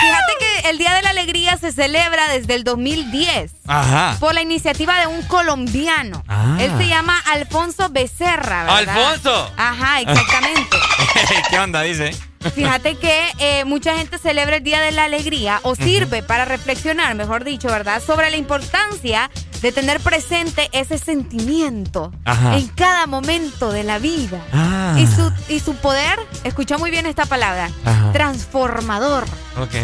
Fíjate 0.00 0.32
que 0.38 0.70
el 0.70 0.78
Día 0.78 0.94
de 0.94 1.02
la 1.02 1.10
Alegría 1.10 1.56
se 1.56 1.72
celebra 1.72 2.28
desde 2.28 2.54
el 2.54 2.64
2010 2.64 3.52
Ajá. 3.66 4.16
por 4.20 4.34
la 4.34 4.42
iniciativa 4.42 5.00
de 5.00 5.06
un 5.06 5.22
colombiano. 5.22 6.22
Ah. 6.28 6.58
Él 6.60 6.70
se 6.78 6.86
llama 6.86 7.18
Alfonso 7.32 7.88
Becerra, 7.90 8.64
¿verdad? 8.64 8.96
¡Alfonso! 8.96 9.52
Ajá, 9.56 10.00
exactamente. 10.00 10.76
¿Qué 11.50 11.58
onda, 11.58 11.82
dice? 11.82 12.14
Fíjate 12.54 12.96
que 12.96 13.32
eh, 13.38 13.64
mucha 13.64 13.96
gente 13.96 14.18
celebra 14.18 14.56
el 14.56 14.62
Día 14.64 14.80
de 14.80 14.92
la 14.92 15.04
Alegría 15.04 15.60
o 15.62 15.74
sirve 15.74 16.22
para 16.22 16.44
reflexionar, 16.44 17.14
mejor 17.14 17.44
dicho, 17.44 17.68
¿verdad? 17.68 18.02
Sobre 18.04 18.30
la 18.30 18.36
importancia 18.36 19.30
de 19.62 19.72
tener 19.72 20.00
presente 20.00 20.68
ese 20.72 20.98
sentimiento 20.98 22.12
Ajá. 22.24 22.56
en 22.58 22.68
cada 22.68 23.06
momento 23.06 23.72
de 23.72 23.82
la 23.84 23.98
vida. 23.98 24.40
Ah. 24.52 24.94
Y, 24.98 25.06
su, 25.06 25.32
y 25.48 25.60
su 25.60 25.74
poder, 25.76 26.18
escucha 26.44 26.76
muy 26.76 26.90
bien 26.90 27.06
esta 27.06 27.24
palabra, 27.24 27.70
Ajá. 27.84 28.12
transformador. 28.12 29.24
Ok. 29.58 29.74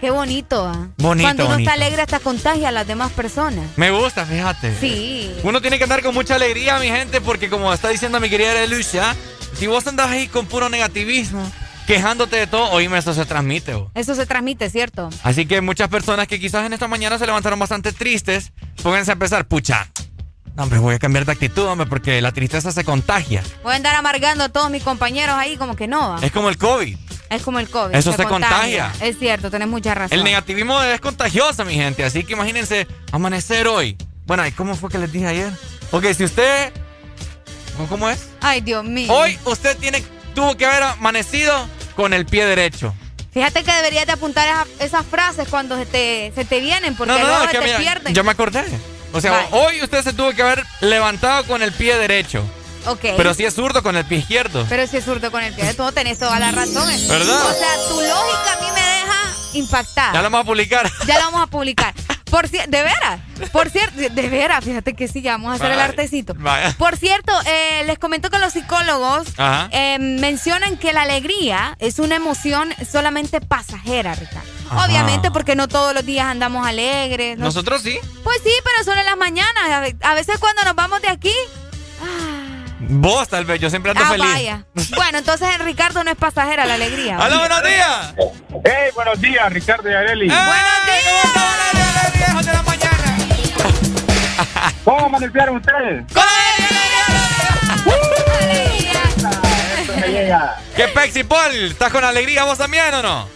Qué 0.00 0.10
bonito, 0.10 0.66
¿ah? 0.66 0.88
Bonito, 0.98 1.24
Cuando 1.26 1.44
uno 1.44 1.54
bonito. 1.54 1.70
está 1.70 1.82
alegre 1.82 2.02
hasta 2.02 2.20
contagia 2.20 2.68
a 2.68 2.72
las 2.72 2.86
demás 2.86 3.10
personas. 3.12 3.64
Me 3.76 3.90
gusta, 3.90 4.26
fíjate. 4.26 4.76
Sí. 4.78 5.34
Uno 5.42 5.62
tiene 5.62 5.78
que 5.78 5.84
andar 5.84 6.02
con 6.02 6.12
mucha 6.12 6.34
alegría, 6.34 6.78
mi 6.78 6.88
gente, 6.88 7.22
porque 7.22 7.48
como 7.48 7.72
está 7.72 7.88
diciendo 7.88 8.20
mi 8.20 8.28
querida 8.28 8.66
Lucia, 8.66 9.16
si 9.58 9.66
vos 9.66 9.86
andás 9.86 10.10
ahí 10.10 10.28
con 10.28 10.44
puro 10.44 10.68
negativismo, 10.68 11.50
quejándote 11.86 12.36
de 12.36 12.46
todo, 12.46 12.70
oíme, 12.70 12.98
eso 12.98 13.14
se 13.14 13.24
transmite. 13.24 13.74
vos. 13.74 13.90
Eso 13.94 14.14
se 14.14 14.26
transmite, 14.26 14.70
¿cierto? 14.70 15.10
Así 15.22 15.46
que 15.46 15.60
muchas 15.60 15.88
personas 15.88 16.26
que 16.26 16.40
quizás 16.40 16.66
en 16.66 16.72
esta 16.72 16.88
mañana 16.88 17.18
se 17.18 17.26
levantaron 17.26 17.58
bastante 17.58 17.92
tristes, 17.92 18.52
pónganse 18.82 19.12
a 19.12 19.14
empezar, 19.14 19.46
pucha, 19.46 19.88
no, 20.56 20.62
hombre, 20.62 20.78
voy 20.78 20.94
a 20.94 20.98
cambiar 21.00 21.24
de 21.24 21.32
actitud, 21.32 21.64
hombre, 21.64 21.86
porque 21.86 22.20
la 22.20 22.30
tristeza 22.30 22.70
se 22.70 22.84
contagia. 22.84 23.42
Voy 23.64 23.72
a 23.72 23.76
andar 23.76 23.96
amargando 23.96 24.44
a 24.44 24.48
todos 24.48 24.70
mis 24.70 24.84
compañeros 24.84 25.34
ahí 25.36 25.56
como 25.56 25.74
que 25.74 25.88
no. 25.88 26.16
Es 26.22 26.30
como 26.30 26.48
el 26.48 26.58
COVID. 26.58 26.96
Es 27.30 27.42
como 27.42 27.58
el 27.58 27.68
COVID. 27.68 27.94
Eso 27.94 28.12
se 28.12 28.24
contagia. 28.24 28.92
Es 29.00 29.18
cierto, 29.18 29.50
tenés 29.50 29.66
mucha 29.66 29.94
razón. 29.94 30.16
El 30.16 30.24
negativismo 30.24 30.80
es 30.82 31.00
contagioso, 31.00 31.64
mi 31.64 31.74
gente. 31.74 32.04
Así 32.04 32.22
que 32.22 32.34
imagínense 32.34 32.86
amanecer 33.10 33.66
hoy. 33.66 33.96
Bueno, 34.26 34.46
¿y 34.46 34.52
cómo 34.52 34.76
fue 34.76 34.90
que 34.90 34.98
les 34.98 35.10
dije 35.10 35.26
ayer? 35.26 35.52
Ok, 35.90 36.06
si 36.16 36.24
usted... 36.24 36.72
¿Cómo 37.88 38.08
es? 38.08 38.28
Ay, 38.40 38.60
Dios 38.60 38.84
mío. 38.84 39.12
Hoy 39.12 39.36
usted 39.44 39.76
tiene, 39.78 40.04
tuvo 40.34 40.56
que 40.56 40.66
haber 40.66 40.82
amanecido 40.82 41.68
con 41.96 42.12
el 42.12 42.26
pie 42.26 42.44
derecho. 42.46 42.92
Fíjate 43.32 43.64
que 43.64 43.72
deberías 43.72 44.06
de 44.06 44.12
apuntar 44.12 44.46
esa- 44.48 44.84
esas 44.84 45.06
frases 45.06 45.48
cuando 45.48 45.76
se 45.76 45.86
te, 45.86 46.32
se 46.34 46.44
te 46.44 46.60
vienen 46.60 46.94
porque 46.96 47.12
No, 47.12 47.18
no, 47.18 47.26
luego 47.26 47.44
es 47.44 47.50
que 47.50 47.58
te 47.58 47.64
mira, 47.64 47.78
pierden. 47.78 48.14
yo 48.14 48.22
me 48.24 48.30
acordé. 48.30 48.64
O 49.12 49.20
sea, 49.20 49.46
hoy 49.52 49.80
usted 49.82 50.02
se 50.02 50.12
tuvo 50.12 50.32
que 50.32 50.42
haber 50.42 50.64
levantado 50.80 51.44
con 51.44 51.62
el 51.62 51.72
pie 51.72 51.96
derecho. 51.96 52.44
Ok. 52.86 53.00
Pero 53.16 53.32
si 53.32 53.44
es 53.44 53.54
zurdo 53.54 53.82
con 53.82 53.96
el 53.96 54.04
pie 54.04 54.18
izquierdo. 54.18 54.66
Pero 54.68 54.86
si 54.86 54.98
es 54.98 55.04
zurdo 55.04 55.30
con 55.30 55.42
el 55.42 55.54
pie, 55.54 55.72
tú 55.74 55.90
tenés 55.92 56.18
toda 56.18 56.38
la 56.38 56.50
razón. 56.52 56.86
¿Verdad? 57.08 57.46
O 57.50 57.54
sea, 57.54 57.74
tu 57.88 58.00
lógica 58.00 58.52
a 58.52 58.60
mí 58.60 58.66
me 58.74 58.80
deja 58.80 59.20
impactada. 59.54 60.12
Ya 60.12 60.18
lo 60.18 60.24
vamos 60.30 60.40
a 60.40 60.44
publicar. 60.44 60.90
Ya 61.06 61.14
lo 61.18 61.24
vamos 61.26 61.42
a 61.42 61.46
publicar. 61.46 61.94
Por 62.34 62.50
de 62.50 62.66
veras, 62.82 63.20
por 63.52 63.70
cierto, 63.70 63.96
de 63.96 64.28
veras, 64.28 64.64
fíjate 64.64 64.94
que 64.94 65.06
sí, 65.06 65.22
ya 65.22 65.32
vamos 65.34 65.52
a 65.52 65.54
hacer 65.54 65.70
el 65.70 65.78
artecito. 65.78 66.34
Por 66.78 66.96
cierto, 66.96 67.32
eh, 67.46 67.84
les 67.86 67.96
comento 67.96 68.28
que 68.28 68.40
los 68.40 68.52
psicólogos 68.52 69.28
eh, 69.70 69.98
mencionan 70.00 70.76
que 70.76 70.92
la 70.92 71.02
alegría 71.02 71.76
es 71.78 72.00
una 72.00 72.16
emoción 72.16 72.74
solamente 72.90 73.40
pasajera, 73.40 74.16
Ricardo. 74.16 74.48
Ajá. 74.68 74.84
Obviamente 74.84 75.30
porque 75.30 75.54
no 75.54 75.68
todos 75.68 75.94
los 75.94 76.04
días 76.04 76.26
andamos 76.26 76.66
alegres. 76.66 77.38
¿no? 77.38 77.44
Nosotros 77.44 77.82
sí. 77.82 78.00
Pues 78.24 78.38
sí, 78.42 78.50
pero 78.64 78.82
solo 78.82 78.98
en 78.98 79.06
las 79.06 79.16
mañanas. 79.16 79.70
A 79.70 79.78
ve- 79.78 79.96
A 80.02 80.14
veces 80.14 80.38
cuando 80.38 80.64
nos 80.64 80.74
vamos 80.74 81.00
de 81.02 81.10
aquí, 81.10 81.34
Vos 82.80 83.28
tal 83.28 83.44
vez, 83.44 83.60
yo 83.60 83.70
siempre 83.70 83.92
ando 83.92 84.02
ah, 84.04 84.08
feliz. 84.10 84.26
vaya. 84.26 84.64
Bueno, 84.96 85.18
entonces 85.18 85.48
en 85.54 85.64
Ricardo 85.64 86.02
no 86.02 86.10
es 86.10 86.16
pasajera 86.16 86.66
la 86.66 86.74
alegría. 86.74 87.16
¡Hola, 87.18 87.38
buenos 87.38 87.62
días! 87.62 88.14
Hey, 88.64 88.90
buenos 88.92 89.20
días, 89.20 89.52
Ricardo 89.52 89.88
y 89.88 89.94
Areli. 89.94 90.26
¡Buenos 90.26 90.50
días! 90.84 91.73
¿Cómo 94.84 95.06
amanecieron 95.06 95.56
ustedes? 95.56 96.04
Eso 99.82 99.96
me 100.00 100.08
llega. 100.08 100.56
¿Qué 100.76 100.88
Pexi 100.88 101.24
Paul? 101.24 101.54
¿Estás 101.54 101.90
con 101.92 102.04
alegría 102.04 102.44
vos 102.44 102.58
también 102.58 102.92
o 102.94 103.02
no? 103.02 103.28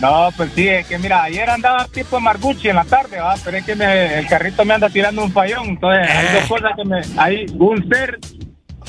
No, 0.00 0.30
pues 0.36 0.50
sí, 0.54 0.68
es 0.68 0.86
que 0.86 0.98
mira, 0.98 1.22
ayer 1.22 1.48
andaba 1.48 1.86
tipo 1.86 2.18
Marguchi 2.18 2.68
en 2.68 2.76
la 2.76 2.84
tarde, 2.84 3.20
¿va? 3.20 3.36
pero 3.44 3.56
es 3.58 3.64
que 3.64 3.76
me- 3.76 4.18
el 4.18 4.26
carrito 4.26 4.64
me 4.64 4.74
anda 4.74 4.90
tirando 4.90 5.22
un 5.22 5.32
fallón. 5.32 5.68
Entonces, 5.68 6.08
hay 6.10 6.26
Eh. 6.26 6.30
dos 6.40 6.44
cosas 6.48 6.72
que 6.76 6.84
me. 6.84 7.00
Hay 7.16 7.46
un 7.56 7.88
ser 7.88 8.18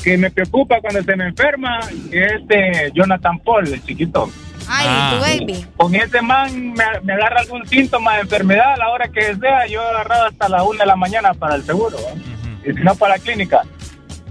que 0.02 0.18
me 0.18 0.30
preocupa 0.30 0.80
cuando 0.80 1.02
se 1.04 1.14
me 1.16 1.28
enferma, 1.28 1.80
que 2.10 2.24
es 2.24 2.32
este 2.40 2.90
Jonathan 2.94 3.38
Paul, 3.38 3.68
el 3.72 3.84
chiquito. 3.84 4.28
Ay, 4.68 4.86
Ah. 4.88 5.12
tu 5.14 5.20
baby. 5.20 5.66
Con 5.76 5.94
ese 5.94 6.20
man 6.22 6.72
me, 6.72 6.84
me 7.02 7.12
agarra 7.14 7.40
algún 7.40 7.66
síntoma 7.66 8.14
de 8.14 8.20
enfermedad 8.22 8.72
a 8.74 8.76
la 8.76 8.88
hora 8.90 9.08
que 9.08 9.34
sea, 9.36 9.66
yo 9.66 9.82
he 9.82 9.86
agarrado 9.88 10.26
hasta 10.26 10.48
la 10.48 10.62
una 10.62 10.80
de 10.80 10.86
la 10.86 10.96
mañana 10.96 11.34
para 11.34 11.54
el 11.56 11.64
seguro, 11.64 11.96
¿va? 11.98 12.12
y 12.66 12.72
si 12.72 12.80
no 12.82 12.94
para 12.94 13.16
la 13.16 13.22
clínica. 13.22 13.62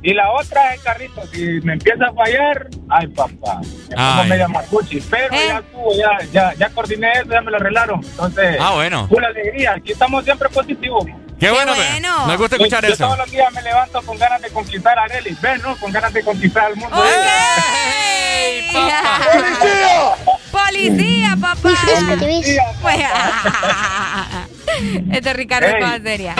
Y 0.05 0.13
la 0.13 0.29
otra 0.33 0.73
es 0.73 0.79
el 0.79 0.83
carrito, 0.83 1.21
si 1.31 1.41
me 1.63 1.73
empieza 1.73 2.07
a 2.07 2.13
fallar, 2.13 2.67
ay 2.89 3.07
papá, 3.07 3.61
Ay. 3.95 4.29
media 4.29 4.47
marcuchi, 4.49 4.99
pero 5.09 5.33
Eh. 5.33 5.47
ya 5.47 5.59
estuvo, 5.59 5.95
ya, 5.95 6.09
ya, 6.33 6.53
ya 6.55 6.69
coordiné 6.69 7.09
eso, 7.13 7.29
ya 7.29 7.41
me 7.41 7.51
lo 7.51 7.57
arreglaron. 7.57 8.01
Entonces, 8.03 8.57
Ah, 8.59 8.73
bueno. 8.75 9.07
pura 9.07 9.27
alegría, 9.27 9.75
aquí 9.77 9.93
estamos 9.93 10.25
siempre 10.25 10.49
positivos. 10.49 11.05
Qué 11.43 11.51
bueno, 11.51 11.73
ve. 11.73 11.77
bueno. 11.89 12.25
Me 12.25 12.37
gusta 12.37 12.55
escuchar 12.55 12.81
yo, 12.83 12.87
yo 12.87 12.93
eso. 12.93 13.03
todos 13.03 13.17
los 13.17 13.29
días 13.31 13.51
me 13.51 13.61
levanto 13.61 14.01
con 14.03 14.17
ganas 14.17 14.41
de 14.41 14.49
conquistar 14.49 14.97
a 14.97 15.03
Arely, 15.03 15.35
ven, 15.41 15.61
¿no? 15.61 15.75
Con 15.75 15.91
ganas 15.91 16.13
de 16.13 16.23
conquistar 16.23 16.67
al 16.67 16.77
mundo. 16.77 17.03
¡Ey, 17.03 18.71
papá! 18.71 20.15
¡Policía, 20.51 21.35
papá! 21.41 21.61
Policía, 21.61 22.63
Pues, 22.81 22.97
este 25.11 25.29
es 25.31 25.35
Ricardo 25.35 25.67
Ey. 25.67 25.83
es 25.83 26.01
seria. 26.03 26.35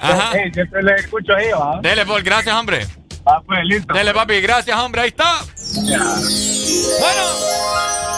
Ajá. 0.00 0.32
Ey, 0.36 0.52
siempre 0.52 0.82
le 0.82 0.94
escucho 0.96 1.32
ahí, 1.36 1.50
¿va? 1.52 1.78
Dele, 1.80 2.04
Paul, 2.04 2.24
gracias, 2.24 2.56
hombre. 2.56 2.88
Ah, 3.24 3.40
pues 3.46 3.60
listo. 3.66 3.94
Dele, 3.94 4.12
papi, 4.12 4.40
gracias, 4.40 4.76
hombre. 4.76 5.02
Ahí 5.02 5.08
está. 5.10 5.44
Bueno, 5.76 7.24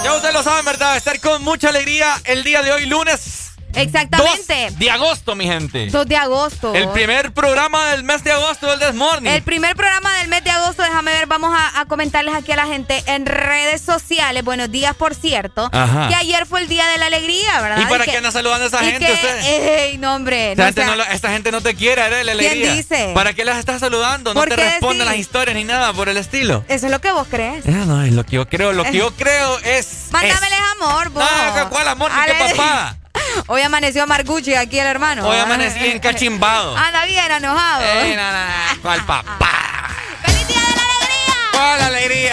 ya 0.02 0.14
ustedes 0.14 0.32
lo 0.34 0.42
saben, 0.42 0.64
¿verdad? 0.64 0.96
Estar 0.96 1.20
con 1.20 1.44
mucha 1.44 1.68
alegría 1.68 2.14
el 2.24 2.42
día 2.42 2.62
de 2.62 2.72
hoy, 2.72 2.86
lunes 2.86 3.45
Exactamente. 3.76 4.66
2 4.70 4.78
de 4.78 4.90
agosto, 4.90 5.34
mi 5.34 5.44
gente. 5.46 5.86
2 5.90 6.06
de 6.06 6.16
agosto. 6.16 6.74
El 6.74 6.88
primer 6.90 7.32
programa 7.32 7.86
del 7.90 8.02
mes 8.04 8.24
de 8.24 8.32
agosto 8.32 8.66
del 8.66 8.78
This 8.80 8.94
Morning. 8.94 9.30
El 9.30 9.42
primer 9.42 9.76
programa 9.76 10.12
del 10.18 10.28
mes 10.28 10.42
de 10.44 10.50
agosto, 10.50 10.82
déjame 10.82 11.12
ver, 11.12 11.26
vamos 11.26 11.52
a, 11.54 11.80
a 11.80 11.84
comentarles 11.86 12.34
aquí 12.34 12.52
a 12.52 12.56
la 12.56 12.66
gente 12.66 13.02
en 13.06 13.26
redes 13.26 13.80
sociales. 13.82 14.44
Buenos 14.44 14.70
días, 14.70 14.94
por 14.96 15.14
cierto. 15.14 15.68
Ajá. 15.72 16.08
Que 16.08 16.14
ayer 16.14 16.46
fue 16.46 16.60
el 16.62 16.68
día 16.68 16.86
de 16.88 16.98
la 16.98 17.06
alegría, 17.06 17.60
¿verdad? 17.60 17.78
¿Y 17.82 17.86
para 17.86 18.04
qué 18.04 18.16
anda 18.16 18.30
saludando 18.30 18.64
a 18.64 18.68
esa 18.68 18.78
gente 18.78 19.06
que- 19.06 19.12
usted? 19.12 19.40
Ey, 19.44 19.98
no, 19.98 20.14
hombre. 20.14 20.52
Esta, 20.52 20.62
no 20.62 20.66
gente 20.66 20.80
sea- 20.82 20.90
no 20.90 20.96
la- 20.96 21.12
esta 21.12 21.30
gente 21.30 21.52
no 21.52 21.60
te 21.60 21.74
quiere, 21.74 22.06
¿eh? 22.06 22.24
la 22.24 22.32
alegría. 22.32 22.72
dice? 22.72 23.12
¿Para 23.14 23.32
qué 23.34 23.44
las 23.44 23.58
estás 23.58 23.80
saludando? 23.80 24.34
No 24.34 24.40
¿Por 24.40 24.48
te 24.48 24.56
responden 24.56 24.98
decís? 24.98 25.10
las 25.12 25.18
historias 25.18 25.54
ni 25.56 25.64
nada 25.64 25.92
por 25.92 26.08
el 26.08 26.16
estilo. 26.16 26.64
Eso 26.68 26.86
es 26.86 26.92
lo 26.92 27.00
que 27.00 27.12
vos 27.12 27.26
crees. 27.30 27.64
Ah, 27.66 27.84
no, 27.86 28.02
es 28.02 28.12
lo 28.12 28.24
que 28.24 28.36
yo 28.36 28.48
creo. 28.48 28.72
Lo 28.72 28.84
que 28.84 28.92
yo 28.98 29.10
creo 29.16 29.58
es. 29.60 30.08
Mándameles 30.10 30.58
amor, 30.80 31.10
vos. 31.10 31.24
No, 31.56 31.70
¿cuál 31.70 31.88
amor? 31.88 32.10
Ni 32.12 32.32
qué 32.32 32.54
papá. 32.56 32.96
Hoy 33.46 33.62
amaneció 33.62 34.06
Margucci 34.06 34.54
aquí 34.54 34.78
el 34.78 34.86
hermano. 34.86 35.26
Hoy 35.28 35.38
amanecí 35.38 35.86
encachimbado. 35.86 36.76
Anda 36.76 37.04
bien 37.06 37.30
enojado. 37.30 37.82
No, 37.82 38.16
no, 38.16 38.32
no. 38.32 38.82
¿Cuál 38.82 39.04
papá? 39.06 39.90
¡Feliz 40.24 40.48
día 40.48 40.60
de 40.60 40.76
la 40.76 40.82
alegría! 40.82 41.34
¿Cuál 41.52 41.80
alegría? 41.82 42.32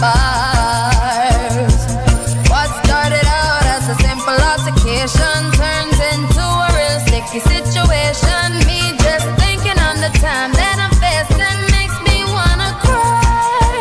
What 0.00 0.08
started 2.84 3.26
out 3.26 3.64
as 3.68 3.84
a 3.90 3.94
simple 4.00 4.32
altercation 4.32 5.52
turns 5.60 6.00
into 6.12 6.40
a 6.40 6.68
real 6.72 7.00
sticky 7.04 7.40
situation. 7.40 8.64
Me 8.64 8.96
just 8.96 9.28
thinking 9.36 9.76
on 9.76 10.00
the 10.00 10.08
time 10.24 10.52
that 10.56 10.76
I'm 10.80 10.96
makes 11.68 12.00
me 12.08 12.24
wanna 12.32 12.72
cry. 12.80 13.76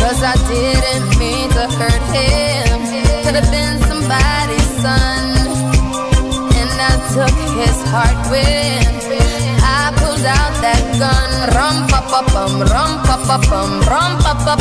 Cause 0.00 0.22
I 0.24 0.34
didn't 0.48 1.18
mean 1.18 1.50
to 1.50 1.68
hurt 1.68 2.04
him. 2.16 2.80
Could 3.24 3.36
have 3.36 3.50
been 3.52 3.76
somebody's 3.90 4.70
son. 4.80 5.36
And 6.56 6.80
I 6.80 6.96
took 7.12 7.36
his 7.60 7.76
heart 7.92 8.30
with. 8.30 8.77
Rum 11.38 11.86
pa 11.86 12.00
pa 12.10 12.20
bum, 12.32 12.52
rum 12.66 12.92
pa 13.06 13.16
pa 13.26 13.36
bum, 13.46 13.70
rum 13.86 14.12
pa 14.18 14.32
pa 14.42 14.54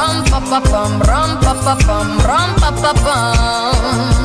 rum 0.00 0.16
pa 0.30 0.40
pa 0.48 0.60
rum 1.04 1.30
pa 1.44 1.52
pa 1.64 1.74
pa 2.56 2.70
pa 2.80 2.92
bum. 3.04 4.19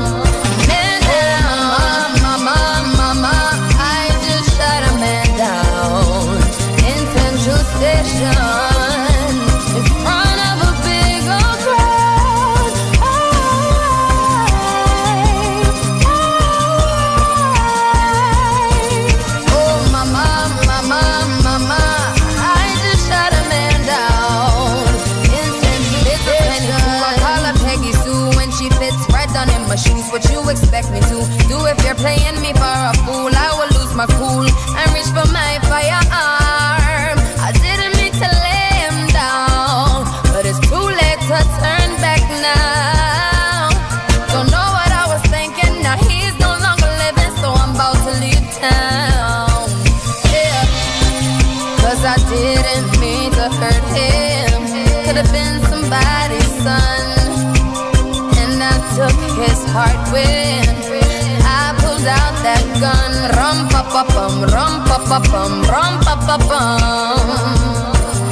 Pa 64.36 64.48
bum, 64.48 64.52
rum 64.52 64.74
pa 64.86 64.98
pa 65.08 65.20
rum 65.64 65.94
pa 66.04 66.16
pa 66.28 66.36
bum. 66.50 67.28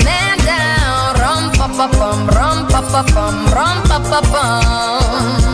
Man 0.04 0.38
down, 0.44 1.16
pa 1.56 1.68
pa 1.68 1.88
rum 2.28 2.58
pa 2.68 2.82
pa 2.92 4.00
pa 4.00 4.20
pa. 4.32 5.53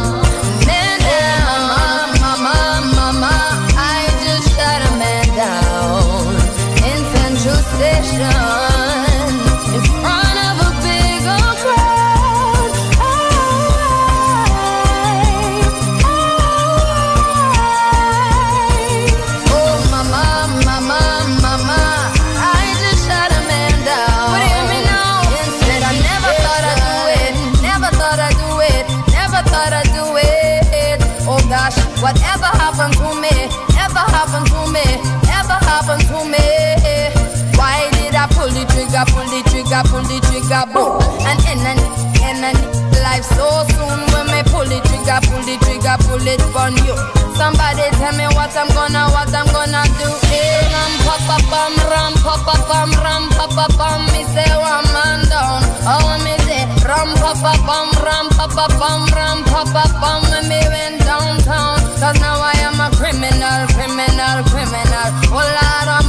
Trigger, 39.79 39.89
pull 39.89 40.03
the 40.03 40.19
trigger, 40.27 40.65
boom? 40.73 40.99
And 41.27 41.39
in 41.47 41.59
and 41.63 41.79
in 42.19 42.43
and 42.43 42.59
life 43.03 43.23
so 43.23 43.63
soon 43.75 43.99
when 44.11 44.27
me 44.27 44.43
pull 44.51 44.65
the 44.65 44.79
trigger, 44.83 45.19
pull 45.27 45.41
the 45.43 45.55
trigger, 45.63 45.95
pull 46.07 46.25
it 46.25 46.41
on 46.55 46.75
you. 46.85 46.95
Somebody 47.39 47.87
tell 47.95 48.11
me 48.19 48.27
what 48.35 48.51
I'm 48.55 48.67
gonna, 48.75 49.07
what 49.15 49.31
I'm 49.31 49.47
gonna 49.47 49.83
do. 49.95 50.09
Hey, 50.27 50.67
ram 50.67 50.93
pa 51.05 51.37
pam, 51.47 51.73
ram 51.87 52.13
pa 52.19 52.35
pam, 52.43 52.91
ram 52.99 53.29
pa 53.31 53.67
pam. 53.79 54.03
Me 54.11 54.23
say 54.35 54.51
one 54.59 54.87
man 54.91 55.23
down. 55.31 55.63
Oh, 55.87 56.19
me 56.23 56.35
say 56.43 56.67
ram 56.83 57.15
pa 57.15 57.31
pam, 57.39 57.87
ram 58.03 58.27
pa 58.35 58.47
pam, 58.51 59.07
ram 59.15 59.43
pa 59.47 59.63
pam. 59.71 60.19
When 60.31 60.49
me 60.51 60.59
went 60.67 60.99
downtown, 61.07 61.79
cause 61.95 62.19
now 62.19 62.43
I 62.43 62.59
am 62.67 62.79
a 62.83 62.91
criminal, 62.99 63.63
criminal, 63.71 64.43
criminal. 64.51 65.07
Oh 65.31 65.39
Lord 65.39 65.89
of 65.95 66.08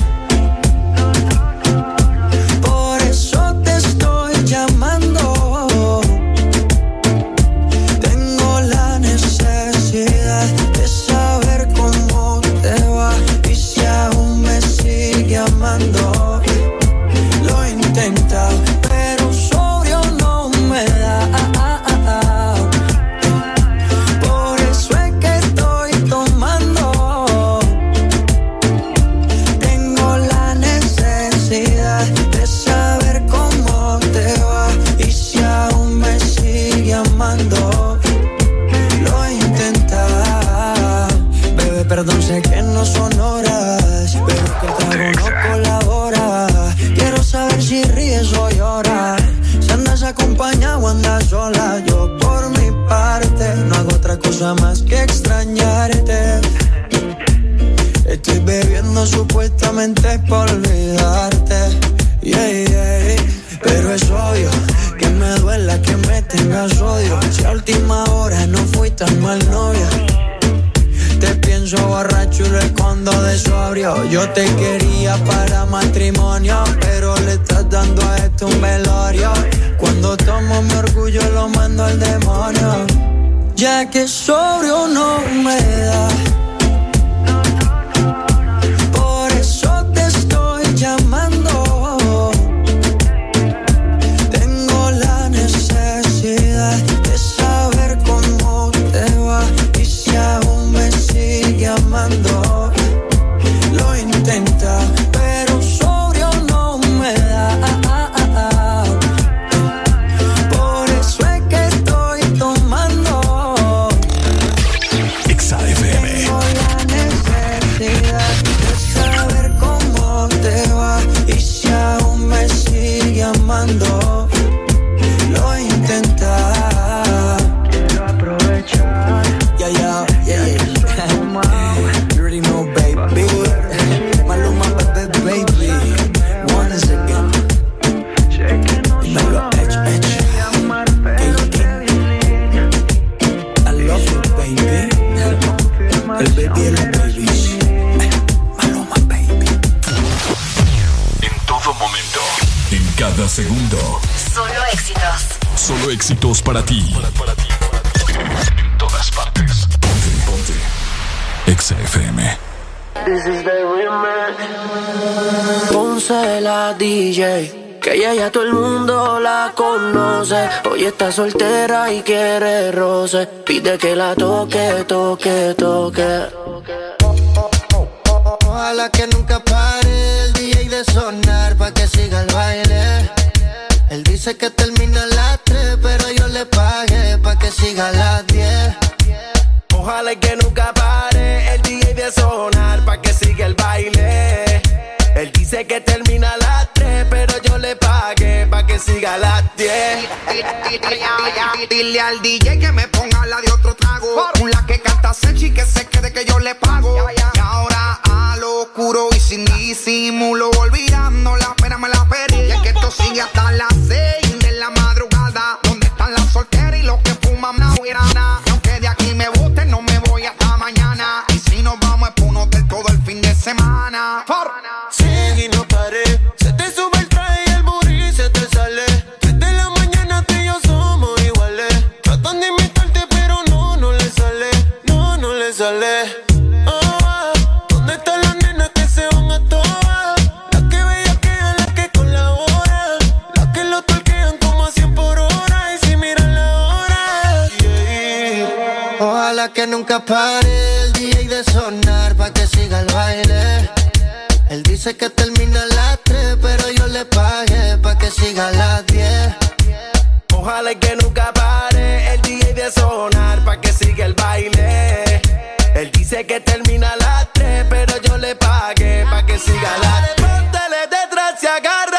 Dice 266.11 266.25
que 266.25 266.41
termina 266.41 266.91
a 266.91 266.97
las 266.97 267.31
3, 267.31 267.67
pero 267.69 267.95
yo 268.01 268.17
le 268.17 268.35
pagué 268.35 269.05
pa' 269.09 269.25
que 269.25 269.39
siga 269.39 269.77
la. 269.77 270.09
Póntele 270.17 270.81
detrás 270.89 271.41
y 271.41 271.47
agarre. 271.47 271.90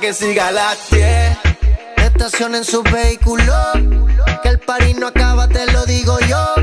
que 0.00 0.12
siga 0.12 0.50
la 0.52 0.76
10. 0.90 1.38
Estacionen 1.96 2.64
su 2.64 2.82
vehículo, 2.82 3.52
que 4.42 4.48
el 4.48 4.58
parís 4.60 4.96
no 4.96 5.08
acaba, 5.08 5.48
te 5.48 5.66
lo 5.72 5.84
digo 5.86 6.18
yo. 6.20 6.54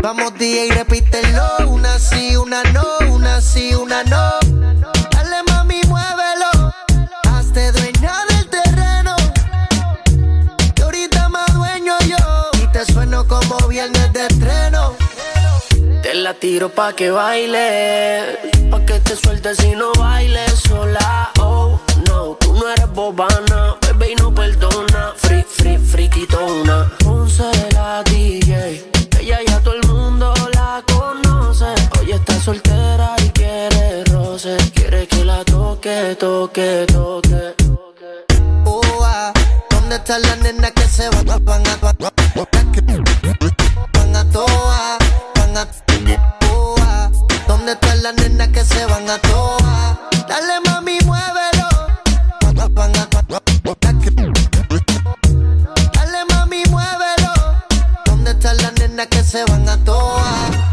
Vamos 0.00 0.34
día 0.38 0.66
y 0.66 0.70
repítelo, 0.70 1.68
una 1.68 1.98
sí, 1.98 2.36
una 2.36 2.62
no, 2.64 2.84
una 3.10 3.40
sí, 3.40 3.74
una 3.74 4.02
no. 4.04 4.32
Dale 5.10 5.42
mami, 5.48 5.80
muévelo, 5.86 6.72
hazte 7.30 7.72
dueña 7.72 8.14
del 8.30 8.48
terreno. 8.48 9.16
Que 10.74 10.82
ahorita 10.82 11.28
más 11.28 11.52
dueño 11.54 11.94
yo, 12.06 12.50
y 12.62 12.66
te 12.72 12.84
sueno 12.92 13.26
como 13.26 13.56
viernes 13.68 14.12
de 14.12 14.26
estreno. 14.26 14.94
Te 16.02 16.14
la 16.14 16.34
tiro 16.34 16.68
pa' 16.70 16.94
que 16.94 17.10
baile, 17.10 18.38
pa' 18.70 18.84
que 18.84 19.00
te 19.00 19.14
sueltes 19.14 19.62
y 19.64 19.70
no 19.76 19.92
bailes 19.92 20.52
sola, 20.60 21.32
oh. 21.40 21.80
No, 22.06 22.36
tú 22.40 22.52
no 22.54 22.68
eres 22.68 22.90
bobana, 22.92 23.76
bebé 23.82 24.12
y 24.12 24.14
no 24.16 24.34
perdona. 24.34 25.12
Free, 25.16 25.42
free, 25.42 25.78
friquitona. 25.78 26.90
Ponce 27.04 27.50
la 27.72 28.02
DJ, 28.04 28.90
ella 29.20 29.38
ya 29.46 29.60
todo 29.60 29.74
el 29.74 29.86
mundo 29.88 30.34
la 30.54 30.82
conoce. 30.86 31.66
Hoy 31.98 32.12
está 32.12 32.40
soltera 32.40 33.16
y 33.24 33.30
quiere 33.30 34.04
roce. 34.04 34.56
Quiere 34.74 35.06
que 35.06 35.24
la 35.24 35.44
toque, 35.44 36.16
toque, 36.18 36.86
toque. 36.92 37.54
Oh, 38.64 38.80
ah, 39.02 39.32
¿dónde 39.70 39.96
está 39.96 40.18
la 40.18 40.36
nena 40.36 40.70
que 40.70 40.82
se 40.82 41.08
va? 41.08 41.22
Van 41.40 41.66
a, 41.66 41.76
van 41.76 41.96
a, 44.16 44.24
toa, 44.30 44.98
van 45.34 45.56
a 45.56 45.66
toa. 46.40 47.10
¿Dónde 47.46 47.72
está 47.72 47.94
la 47.96 48.12
nena 48.12 48.50
que 48.52 48.64
se 48.64 48.84
van 48.86 49.08
a 49.08 49.18
toa? 49.18 50.07
que 59.06 59.22
se 59.22 59.44
van 59.44 59.68
a 59.68 59.76
toa. 59.84 60.68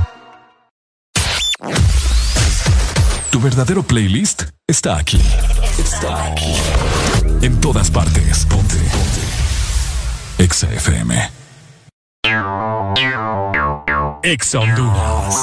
Tu 3.30 3.40
verdadero 3.40 3.84
playlist 3.84 4.44
está 4.68 4.98
aquí. 4.98 5.22
Está 5.78 6.26
aquí. 6.32 6.56
En 7.42 7.60
todas 7.60 7.92
partes. 7.92 8.46
Ponte. 8.46 8.76
Ponte. 8.76 9.22
Exa 10.38 10.68
FM. 10.72 11.32
Exa 14.24 14.60
Honduras. 14.60 15.36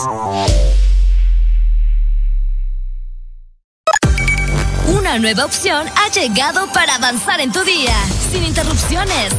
Una 4.88 5.18
nueva 5.18 5.44
opción 5.44 5.86
ha 5.88 6.10
llegado 6.10 6.66
para 6.72 6.96
avanzar 6.96 7.40
en 7.40 7.52
tu 7.52 7.62
día, 7.64 7.94
sin 8.30 8.44
interrupciones 8.44 9.32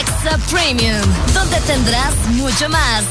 Extra 0.00 0.38
Premium, 0.50 1.02
donde 1.34 1.60
tendrás 1.62 2.14
mucho 2.28 2.68
más. 2.68 3.04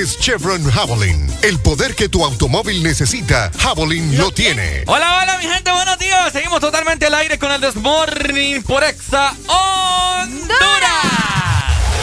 Lubricantes 0.00 0.18
Chevron 0.18 0.70
Javelin. 0.70 1.26
El 1.42 1.58
poder 1.58 1.94
que 1.94 2.08
tu 2.08 2.24
automóvil 2.24 2.82
necesita, 2.82 3.50
Javelin 3.58 4.16
lo 4.16 4.30
tiene. 4.32 4.84
Hola, 4.86 5.20
hola, 5.22 5.36
mi 5.38 5.44
gente, 5.46 5.70
buenos 5.70 5.98
días. 5.98 6.32
Seguimos 6.32 6.60
totalmente 6.60 7.06
al 7.06 7.14
aire 7.14 7.38
con 7.38 7.52
el 7.52 7.60
Desmorning 7.60 8.62
por 8.62 8.82
Exa 8.82 9.34
Honduras. 9.46 10.56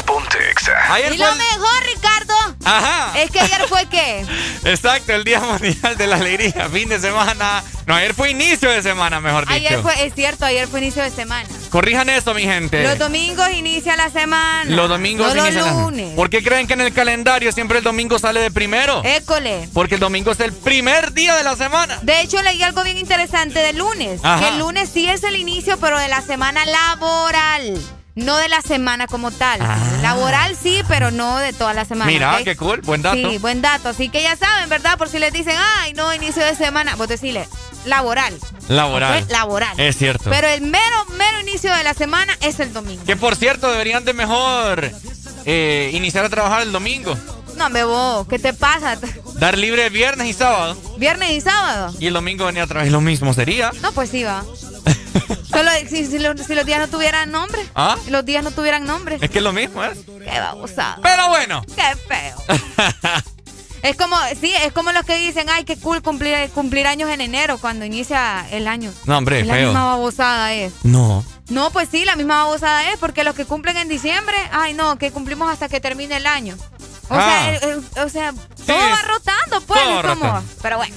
Ponte 0.06 0.38
Exa. 0.52 0.94
Ayer 0.94 1.14
Y 1.14 1.18
fue 1.18 1.26
lo 1.26 1.36
mejor, 1.36 1.84
Ricardo, 1.96 2.56
Ajá. 2.66 3.20
es 3.20 3.32
que 3.32 3.40
ayer 3.40 3.68
fue 3.68 3.88
qué? 3.90 4.26
Exacto, 4.66 5.14
el 5.14 5.24
Día 5.24 5.40
Mundial 5.40 5.98
de 5.98 6.08
la 6.08 6.18
Alegría, 6.18 6.70
fin 6.72 6.90
de 6.90 7.00
semana. 7.00 7.64
No, 7.88 7.96
ayer 7.96 8.14
fue 8.14 8.30
inicio 8.30 8.70
de 8.70 8.84
semana, 8.84 9.20
mejor 9.20 9.48
dicho. 9.48 9.54
Ayer 9.56 9.82
fue, 9.82 10.06
es 10.06 10.14
cierto, 10.14 10.46
ayer 10.46 10.68
fue 10.68 10.82
inicio 10.82 11.02
de 11.02 11.10
semana. 11.10 11.50
Corrijan 11.70 12.10
eso, 12.10 12.34
mi 12.34 12.44
gente. 12.44 12.84
Los 12.84 12.98
domingos 12.98 13.50
inicia 13.54 13.96
la 13.96 14.10
semana. 14.10 14.66
Los 14.70 14.90
domingos 14.90 15.28
no 15.28 15.36
los 15.36 15.46
inician 15.54 15.66
la- 15.76 15.82
lunes. 15.84 16.14
¿Por 16.16 16.30
qué 16.30 16.44
creen 16.44 16.68
que 16.68 16.74
en 16.74 16.82
el 16.82 16.94
calendario 16.94 17.52
siempre 17.52 17.80
el 17.80 17.84
domingo 17.84 18.20
sale 18.20 18.40
de 18.40 18.52
primero? 18.52 19.02
École. 19.04 19.68
Porque 19.74 19.96
el 19.96 20.00
domingo 20.02 20.32
es 20.32 20.40
el 20.40 20.54
primer 20.54 21.14
día 21.14 21.36
de 21.36 21.44
la 21.44 21.56
semana. 21.56 22.00
De 22.02 22.22
hecho, 22.22 22.42
leí 22.42 22.62
algo 22.64 22.84
bien 22.84 22.98
interesante 22.98 23.60
del 23.60 23.78
lunes. 23.78 24.22
Ajá. 24.24 24.40
Que 24.40 24.48
el 24.54 24.60
lunes 24.60 24.90
sí 24.94 25.08
es 25.10 25.24
el 25.24 25.36
inicio, 25.36 25.78
pero 25.80 26.00
de 26.00 26.08
la 26.08 26.22
semana 26.22 26.66
laboral. 26.66 27.78
No 28.16 28.36
de 28.38 28.50
la 28.50 28.62
semana 28.64 29.06
como 29.06 29.30
tal. 29.30 29.60
Laboral 30.02 30.56
sí, 30.60 30.82
pero 30.88 31.12
no 31.12 31.38
de 31.38 31.54
toda 31.54 31.74
la 31.76 31.86
semana. 31.86 32.10
Ah. 32.10 32.14
Mira, 32.14 32.38
qué 32.44 32.56
cool, 32.56 32.82
buen 32.82 33.04
dato. 33.04 33.16
Sí, 33.16 33.38
buen 33.38 33.62
dato. 33.62 33.90
Así 33.90 34.10
que 34.10 34.24
ya 34.24 34.36
saben, 34.36 34.70
¿verdad? 34.70 34.98
Por 34.98 35.08
si 35.08 35.20
les 35.20 35.32
dicen, 35.32 35.56
ay, 35.82 35.94
no, 35.94 36.12
inicio 36.16 36.44
de 36.44 36.56
semana. 36.56 36.96
Vos 36.96 37.08
decirle, 37.08 37.48
laboral. 37.86 38.36
Laboral. 38.70 39.24
Laboral. 39.30 39.80
Es 39.80 39.98
cierto. 39.98 40.32
Pero 40.32 40.48
el 40.48 40.62
mero 40.62 40.87
inicio 41.68 41.78
de 41.78 41.84
la 41.84 41.94
semana 41.94 42.38
es 42.42 42.60
el 42.60 42.72
domingo. 42.74 43.04
Que 43.06 43.16
por 43.16 43.36
cierto, 43.36 43.70
deberían 43.70 44.06
de 44.06 44.14
mejor 44.14 44.90
eh, 45.46 45.92
iniciar 45.94 46.24
a 46.26 46.30
trabajar 46.30 46.62
el 46.62 46.72
domingo. 46.72 47.18
No, 47.56 47.70
me 47.70 47.84
vos, 47.84 48.28
¿qué 48.28 48.40
te 48.40 48.54
pasa? 48.54 48.98
Dar 49.40 49.58
libre 49.58 49.90
viernes 49.90 50.28
y 50.28 50.34
sábado. 50.34 50.78
Viernes 50.98 51.32
y 51.32 51.42
sábado. 51.42 51.94
Y 52.00 52.08
el 52.08 52.14
domingo 52.14 52.46
venir 52.46 52.62
a 52.62 52.68
trabajar. 52.68 52.92
Lo 52.92 53.02
mismo 53.02 53.34
sería. 53.34 53.72
No, 53.82 53.92
pues 53.92 54.10
sí 54.12 54.24
va. 54.24 54.46
Solo 55.50 55.72
si, 55.90 56.06
si 56.06 56.20
los, 56.20 56.40
si 56.40 56.56
los 56.56 56.66
días 56.66 56.80
no 56.80 56.88
tuvieran 56.88 57.32
nombre. 57.32 57.62
¿Ah? 57.76 57.98
Si 58.06 58.12
los 58.12 58.24
días 58.24 58.44
no 58.44 58.52
tuvieran 58.52 58.86
nombre. 58.86 59.18
Es 59.20 59.30
que 59.30 59.40
es 59.40 59.44
lo 59.44 59.52
mismo, 59.54 59.84
¿eh? 59.84 59.92
Qué 60.24 60.40
babosada. 60.40 61.00
Pero 61.02 61.28
bueno. 61.30 61.66
Qué 61.76 61.96
feo. 62.08 63.24
Es 63.84 63.96
como, 63.96 64.18
sí, 64.42 64.52
es 64.66 64.74
como 64.74 64.92
los 64.92 65.06
que 65.06 65.18
dicen, 65.18 65.48
ay, 65.50 65.64
qué 65.64 65.78
cool 65.78 66.02
cumplir, 66.02 66.50
cumplir 66.50 66.88
años 66.88 67.10
en 67.10 67.22
enero 67.22 67.58
cuando 67.60 67.86
inicia 67.86 68.46
el 68.50 68.68
año. 68.68 68.92
No, 69.06 69.18
hombre, 69.18 69.46
la 69.46 69.54
feo. 69.54 69.66
misma 69.68 69.86
babosada 69.86 70.54
es. 70.54 70.74
No. 70.84 71.24
No, 71.50 71.72
pues 71.72 71.88
sí, 71.90 72.04
la 72.06 72.16
misma 72.16 72.44
babosada 72.44 72.92
es, 72.92 73.00
porque 73.00 73.24
los 73.24 73.34
que 73.36 73.46
cumplen 73.46 73.78
en 73.78 73.88
diciembre, 73.88 74.36
ay, 74.52 74.74
no, 74.74 74.98
que 74.98 75.12
cumplimos 75.12 75.52
hasta 75.52 75.70
que 75.70 75.80
termine 75.80 76.18
el 76.18 76.28
año. 76.28 76.58
O 77.10 77.16
Ah. 77.16 77.22
sea, 77.22 77.56
el- 77.56 77.70
el- 77.70 78.04
o 78.04 78.10
sea, 78.10 78.34
todo 78.66 78.78
va 78.78 79.02
rotando, 79.04 79.62
pues, 79.62 79.80
como, 80.06 80.44
pero 80.62 80.78
bueno. 80.78 80.96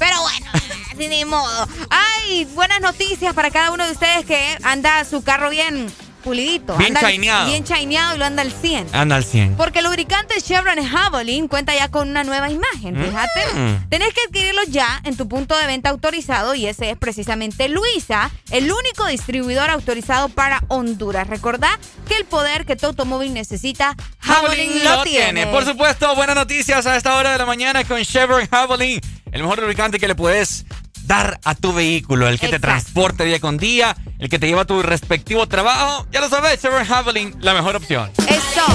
Pero 0.00 0.20
bueno, 0.22 0.46
ni 0.96 1.24
modo. 1.24 1.68
Ay, 1.90 2.44
buenas 2.46 2.80
noticias 2.80 3.32
para 3.34 3.50
cada 3.52 3.70
uno 3.70 3.86
de 3.86 3.92
ustedes 3.92 4.26
que 4.26 4.58
anda 4.64 5.04
su 5.04 5.22
carro 5.22 5.48
bien 5.50 5.92
pulidito. 6.24 6.76
Bien 6.76 6.96
anda 6.96 7.00
chaineado. 7.00 7.46
Bien 7.46 7.62
chaineado 7.62 8.16
y 8.16 8.18
lo 8.18 8.24
anda 8.24 8.42
al 8.42 8.50
100. 8.50 8.88
Anda 8.92 9.16
al 9.16 9.24
100. 9.24 9.56
Porque 9.56 9.80
el 9.80 9.84
lubricante 9.84 10.40
Chevron 10.40 10.82
Javelin 10.84 11.46
cuenta 11.46 11.74
ya 11.74 11.90
con 11.90 12.08
una 12.08 12.24
nueva 12.24 12.50
imagen, 12.50 12.96
fíjate. 12.96 13.54
Mm. 13.54 13.88
Tenés 13.90 14.14
que 14.14 14.20
adquirirlo 14.26 14.62
ya 14.68 15.00
en 15.04 15.16
tu 15.16 15.28
punto 15.28 15.56
de 15.56 15.66
venta 15.66 15.90
autorizado 15.90 16.54
y 16.54 16.66
ese 16.66 16.90
es 16.90 16.96
precisamente 16.96 17.68
Luisa, 17.68 18.30
el 18.50 18.72
único 18.72 19.06
distribuidor 19.06 19.70
autorizado 19.70 20.30
para 20.30 20.62
Honduras. 20.68 21.28
Recordá 21.28 21.78
que 22.08 22.16
el 22.16 22.24
poder 22.24 22.64
que 22.64 22.76
tu 22.76 22.86
automóvil 22.86 23.34
necesita, 23.34 23.94
Javelin 24.18 24.82
lo 24.82 25.02
tiene. 25.02 25.46
Por 25.48 25.64
supuesto, 25.64 26.14
buenas 26.16 26.36
noticias 26.36 26.86
a 26.86 26.96
esta 26.96 27.16
hora 27.16 27.32
de 27.32 27.38
la 27.38 27.46
mañana 27.46 27.84
con 27.84 28.02
Chevron 28.02 28.48
Javelin, 28.48 29.00
el 29.30 29.42
mejor 29.42 29.60
lubricante 29.60 29.98
que 29.98 30.08
le 30.08 30.14
puedes 30.14 30.64
dar 31.06 31.40
a 31.44 31.54
tu 31.54 31.72
vehículo, 31.72 32.28
el 32.28 32.38
que 32.38 32.48
te 32.48 32.58
transporte 32.58 33.24
día 33.24 33.40
con 33.40 33.56
día, 33.56 33.96
el 34.18 34.28
que 34.28 34.38
te 34.38 34.46
lleva 34.46 34.62
a 34.62 34.66
tu 34.66 34.82
respectivo 34.82 35.46
trabajo. 35.46 36.06
Ya 36.10 36.20
lo 36.20 36.28
sabes, 36.28 36.60
Chevron 36.60 36.84
Javelin, 36.84 37.34
la 37.40 37.54
mejor 37.54 37.76
opción. 37.76 38.10
Eso. 38.28 38.66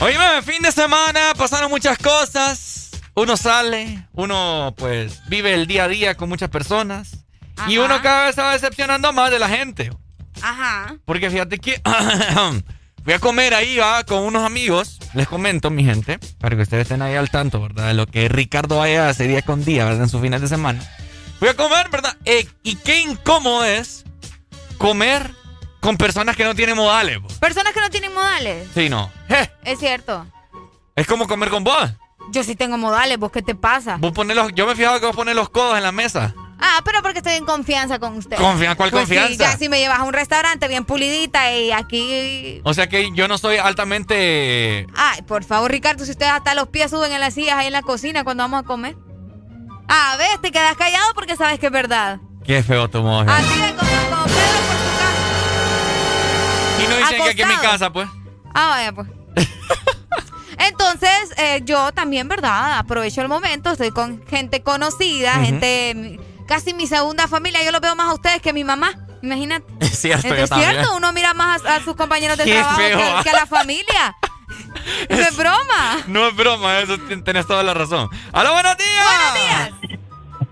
Oíme, 0.00 0.42
fin 0.42 0.62
de 0.62 0.72
semana, 0.72 1.32
pasaron 1.36 1.70
muchas 1.70 1.98
cosas. 1.98 2.90
Uno 3.14 3.36
sale, 3.36 4.06
uno 4.14 4.74
pues 4.76 5.20
vive 5.28 5.54
el 5.54 5.66
día 5.66 5.84
a 5.84 5.88
día 5.88 6.14
con 6.16 6.28
muchas 6.28 6.48
personas. 6.48 7.18
Y 7.68 7.78
uno 7.78 8.00
cada 8.02 8.26
vez 8.26 8.34
se 8.34 8.42
va 8.42 8.52
decepcionando 8.52 9.12
más 9.12 9.30
de 9.30 9.38
la 9.38 9.48
gente. 9.48 9.92
Ajá. 10.40 10.96
Porque 11.04 11.30
fíjate 11.30 11.58
que 11.58 11.80
fui 13.04 13.12
a 13.12 13.18
comer 13.18 13.54
ahí, 13.54 13.76
va, 13.76 14.04
con 14.04 14.20
unos 14.24 14.44
amigos. 14.44 14.98
Les 15.14 15.28
comento, 15.28 15.70
mi 15.70 15.84
gente, 15.84 16.18
para 16.38 16.56
que 16.56 16.62
ustedes 16.62 16.82
estén 16.82 17.02
ahí 17.02 17.14
al 17.14 17.30
tanto, 17.30 17.60
¿verdad? 17.60 17.88
De 17.88 17.94
lo 17.94 18.06
que 18.06 18.28
Ricardo 18.28 18.78
vaya 18.78 19.06
a 19.06 19.10
hacer 19.10 19.28
día 19.28 19.42
con 19.42 19.64
día, 19.64 19.84
¿verdad? 19.84 20.02
En 20.04 20.08
sus 20.08 20.20
fines 20.20 20.40
de 20.40 20.48
semana. 20.48 20.80
Fui 21.38 21.48
a 21.48 21.54
comer, 21.54 21.88
¿verdad? 21.90 22.16
Eh, 22.24 22.46
y 22.62 22.76
qué 22.76 23.00
incómodo 23.00 23.64
es 23.64 24.04
comer 24.78 25.30
con 25.80 25.96
personas 25.96 26.36
que 26.36 26.44
no 26.44 26.54
tienen 26.54 26.76
modales. 26.76 27.20
bo. 27.20 27.28
Personas 27.40 27.72
que 27.72 27.80
no 27.80 27.90
tienen 27.90 28.14
modales. 28.14 28.68
Sí, 28.74 28.88
no. 28.88 29.10
Je, 29.28 29.50
Es 29.64 29.78
cierto. 29.80 30.26
es 30.94 31.06
como 31.06 31.26
comer 31.26 31.50
con 31.50 31.64
vos. 31.64 31.90
Yo 32.30 32.44
sí 32.44 32.54
tengo 32.54 32.78
modales, 32.78 33.18
¿vos 33.18 33.32
qué 33.32 33.42
te 33.42 33.54
pasa? 33.54 33.96
Vos 33.96 34.12
los, 34.16 34.52
yo 34.54 34.66
me 34.66 34.76
fijaba 34.76 35.00
que 35.00 35.06
vos 35.06 35.16
pones 35.16 35.34
los 35.34 35.48
codos 35.50 35.76
en 35.76 35.82
la 35.82 35.92
mesa. 35.92 36.34
Ah, 36.64 36.80
pero 36.84 37.02
porque 37.02 37.18
estoy 37.18 37.32
en 37.34 37.44
confianza 37.44 37.98
con 37.98 38.16
usted. 38.16 38.36
Confia- 38.36 38.76
¿cuál 38.76 38.90
Pues 38.92 39.08
sí, 39.08 39.16
confianza? 39.16 39.52
ya 39.52 39.58
si 39.58 39.68
me 39.68 39.80
llevas 39.80 39.98
a 39.98 40.04
un 40.04 40.12
restaurante 40.12 40.68
bien 40.68 40.84
pulidita 40.84 41.52
y 41.52 41.72
aquí... 41.72 42.60
O 42.62 42.72
sea 42.72 42.88
que 42.88 43.10
yo 43.14 43.26
no 43.26 43.36
soy 43.36 43.56
altamente... 43.56 44.86
Ay, 44.94 45.22
por 45.22 45.42
favor, 45.44 45.70
Ricardo, 45.72 46.04
si 46.04 46.12
ustedes 46.12 46.30
hasta 46.32 46.54
los 46.54 46.68
pies 46.68 46.90
suben 46.90 47.10
en 47.10 47.20
las 47.20 47.34
sillas 47.34 47.56
ahí 47.56 47.66
en 47.66 47.72
la 47.72 47.82
cocina 47.82 48.22
cuando 48.22 48.44
vamos 48.44 48.60
a 48.60 48.62
comer. 48.62 48.94
Ah, 49.88 50.14
ves, 50.16 50.40
te 50.40 50.52
quedas 50.52 50.76
callado 50.76 51.12
porque 51.14 51.36
sabes 51.36 51.58
que 51.58 51.66
es 51.66 51.72
verdad. 51.72 52.18
Qué 52.44 52.62
feo 52.62 52.88
tu 52.88 53.02
mujer. 53.02 53.28
Así 53.28 53.60
de 53.60 53.74
como, 53.74 53.90
como 54.10 54.24
Pedro 54.24 54.60
por 54.68 54.76
su 54.78 54.98
casa. 54.98 56.82
Y 56.84 56.86
no 56.88 56.96
dicen 56.96 57.22
que 57.24 57.30
aquí 57.30 57.42
en 57.42 57.48
mi 57.48 57.56
casa, 57.56 57.92
pues. 57.92 58.08
Ah, 58.54 58.68
vaya, 58.68 58.92
pues. 58.92 59.08
Entonces, 60.58 61.32
eh, 61.38 61.60
yo 61.64 61.92
también, 61.92 62.28
¿verdad? 62.28 62.78
Aprovecho 62.78 63.20
el 63.20 63.28
momento, 63.28 63.72
estoy 63.72 63.90
con 63.90 64.24
gente 64.26 64.62
conocida, 64.62 65.34
gente, 65.40 66.20
casi 66.52 66.74
mi 66.74 66.86
segunda 66.86 67.26
familia. 67.28 67.64
Yo 67.64 67.72
los 67.72 67.80
veo 67.80 67.96
más 67.96 68.10
a 68.10 68.14
ustedes 68.14 68.42
que 68.42 68.50
a 68.50 68.52
mi 68.52 68.62
mamá, 68.62 68.92
imagínate. 69.22 69.64
Es 69.80 69.98
cierto, 69.98 70.34
yo 70.34 70.46
también. 70.46 70.72
cierto, 70.72 70.96
uno 70.96 71.10
mira 71.12 71.32
más 71.32 71.64
a, 71.64 71.76
a 71.76 71.80
sus 71.80 71.96
compañeros 71.96 72.36
de 72.36 72.44
Qué 72.52 72.52
trabajo 72.52 72.76
que, 72.78 73.22
que 73.24 73.30
a 73.30 73.32
la 73.32 73.46
familia. 73.46 74.16
No 75.08 75.16
es 75.16 75.36
broma. 75.36 75.98
No 76.08 76.28
es 76.28 76.36
broma, 76.36 76.80
eso 76.80 76.98
tenés 77.24 77.46
toda 77.46 77.62
la 77.62 77.72
razón. 77.72 78.08
¡Hola, 78.32 78.50
buenos 78.50 78.76
días! 78.76 79.06
Buenos 79.06 79.80
días. 79.80 80.00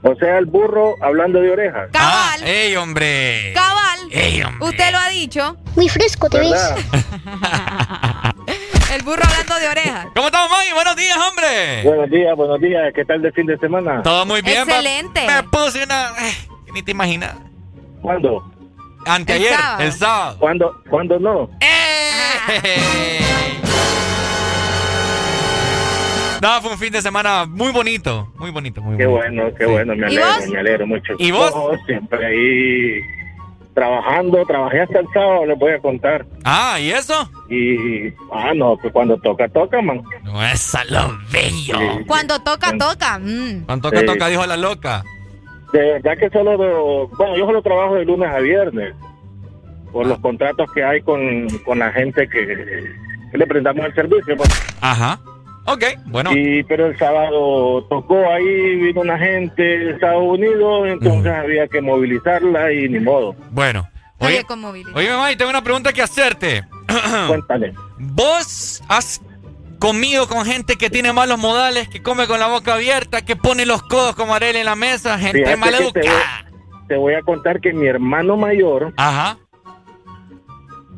O 0.02 0.14
sea, 0.14 0.38
el 0.38 0.46
burro 0.46 0.94
hablando 1.02 1.40
de 1.40 1.50
orejas. 1.50 1.90
Cabal. 1.92 2.40
Ah, 2.42 2.46
¡Ey, 2.48 2.76
hombre! 2.76 3.52
Cabal. 3.54 3.98
¡Ey, 4.10 4.42
hombre! 4.42 4.68
Usted 4.68 4.92
lo 4.92 4.98
ha 4.98 5.08
dicho. 5.08 5.56
Muy 5.74 5.88
fresco 5.88 6.30
te 6.30 6.38
ves. 6.38 6.52
El 8.90 9.02
burro 9.02 9.22
hablando 9.24 9.54
de 9.60 9.68
orejas. 9.68 10.06
¿Cómo 10.14 10.26
estamos, 10.26 10.50
Maggie? 10.50 10.74
¡Buenos 10.74 10.96
días, 10.96 11.16
hombre! 11.16 11.82
Buenos 11.84 12.10
días, 12.10 12.36
buenos 12.36 12.60
días. 12.60 12.92
¿Qué 12.94 13.04
tal 13.04 13.22
de 13.22 13.30
fin 13.32 13.46
de 13.46 13.56
semana? 13.58 14.02
Todo 14.02 14.26
muy 14.26 14.42
bien, 14.42 14.58
Excelente. 14.68 15.26
Me 15.26 15.42
puse 15.44 15.84
una... 15.84 16.08
eh, 16.18 16.34
ni 16.74 16.82
te 16.82 16.90
imaginas. 16.90 17.36
¿Cuándo? 18.02 18.44
Anteayer, 19.06 19.52
El 19.52 19.56
sábado. 19.58 19.82
el 19.82 19.92
sábado. 19.92 20.36
¿Cuándo? 20.40 20.82
¿Cuándo 20.90 21.18
no? 21.20 21.50
¡Eh! 21.60 23.20
No, 26.42 26.60
fue 26.62 26.72
un 26.72 26.78
fin 26.78 26.90
de 26.92 27.00
semana 27.02 27.44
muy 27.46 27.70
bonito. 27.70 28.32
Muy 28.38 28.50
bonito, 28.50 28.80
muy 28.82 28.96
Qué 28.96 29.06
bonito. 29.06 29.28
bueno, 29.42 29.54
qué 29.56 29.64
Sí. 29.66 29.70
bueno. 29.70 29.94
Me 29.94 30.12
¿Y 30.12 30.16
alegro, 30.16 30.50
me 30.52 30.58
alegro 30.60 30.86
mucho. 30.86 31.12
¿Y 31.18 31.30
vos? 31.30 31.52
Siempre 31.86 32.26
ahí 32.26 33.00
trabajando. 33.74 34.44
Trabajé 34.46 34.80
hasta 34.82 34.98
el 35.00 35.06
sábado, 35.12 35.46
les 35.46 35.58
voy 35.58 35.72
a 35.72 35.78
contar. 35.80 36.26
Ah, 36.44 36.78
¿y 36.80 36.90
eso? 36.90 37.14
Y, 37.48 38.08
ah, 38.32 38.52
no, 38.54 38.76
pues 38.76 38.92
cuando 38.92 39.16
toca, 39.18 39.48
toca, 39.48 39.80
man. 39.82 40.02
No 40.24 40.42
es 40.44 40.74
a 40.74 40.84
lo 40.84 41.18
bello. 41.32 41.78
Sí. 41.78 42.04
Cuando 42.06 42.38
toca, 42.40 42.76
toca. 42.76 43.18
Mm. 43.18 43.64
Cuando 43.66 43.88
toca, 43.90 44.00
Sí. 44.00 44.06
toca, 44.06 44.26
dijo 44.28 44.46
la 44.46 44.56
loca. 44.56 45.02
De 45.72 45.78
verdad 45.92 46.18
que 46.18 46.30
solo, 46.30 46.56
do- 46.56 47.08
bueno, 47.16 47.36
yo 47.36 47.46
solo 47.46 47.62
trabajo 47.62 47.94
de 47.94 48.04
lunes 48.04 48.28
a 48.28 48.38
viernes. 48.40 48.94
Por 49.92 50.06
los 50.06 50.18
contratos 50.20 50.70
que 50.72 50.84
hay 50.84 51.00
con, 51.02 51.48
con 51.64 51.78
la 51.80 51.90
gente 51.92 52.28
que, 52.28 52.46
que 53.32 53.38
le 53.38 53.46
prestamos 53.46 53.84
el 53.86 53.94
servicio. 53.94 54.36
pues. 54.36 54.48
Ajá. 54.80 55.18
Ok, 55.66 55.84
bueno. 56.06 56.30
Y, 56.34 56.62
pero 56.64 56.86
el 56.86 56.98
sábado 56.98 57.84
tocó 57.88 58.16
ahí, 58.30 58.76
vino 58.76 59.02
una 59.02 59.18
gente 59.18 59.62
de 59.62 59.90
Estados 59.92 60.22
Unidos, 60.24 60.88
entonces 60.88 61.32
había 61.32 61.68
que 61.68 61.80
movilizarla 61.80 62.72
y 62.72 62.88
ni 62.88 62.98
modo. 63.00 63.34
Bueno. 63.50 63.88
Oye, 64.18 64.36
Oye, 64.36 64.44
con 64.44 64.60
movilidad. 64.60 64.96
oye, 64.96 65.08
mamá, 65.10 65.32
y 65.32 65.36
tengo 65.36 65.50
una 65.50 65.62
pregunta 65.62 65.92
que 65.94 66.02
hacerte. 66.02 66.62
Cuéntale. 67.28 67.72
¿Vos 67.98 68.82
has 68.88 69.20
comido 69.78 70.28
con 70.28 70.44
gente 70.44 70.76
que 70.76 70.90
tiene 70.90 71.12
malos 71.14 71.38
modales, 71.38 71.88
que 71.88 72.02
come 72.02 72.26
con 72.26 72.38
la 72.38 72.48
boca 72.48 72.74
abierta, 72.74 73.22
que 73.24 73.34
pone 73.36 73.64
los 73.64 73.82
codos 73.82 74.14
como 74.14 74.34
Arel 74.34 74.56
en 74.56 74.66
la 74.66 74.76
mesa, 74.76 75.18
gente 75.18 75.42
te 75.42 75.56
maleducada? 75.56 76.44
voy, 76.50 76.86
te 76.88 76.96
voy 76.96 77.14
a 77.14 77.22
contar 77.22 77.60
que 77.60 77.72
mi 77.72 77.86
hermano 77.86 78.36
mayor, 78.36 78.92
Ajá. 78.98 79.38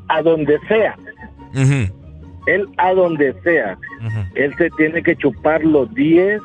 a 0.09 0.22
donde 0.22 0.59
sea, 0.66 0.97
él 2.47 2.66
a 2.78 2.93
donde 2.93 3.35
sea, 3.43 3.77
él 4.35 4.55
se 4.59 4.70
tiene 4.70 5.02
que 5.02 5.16
chupar 5.16 5.62
los 5.64 5.93
10 5.94 6.40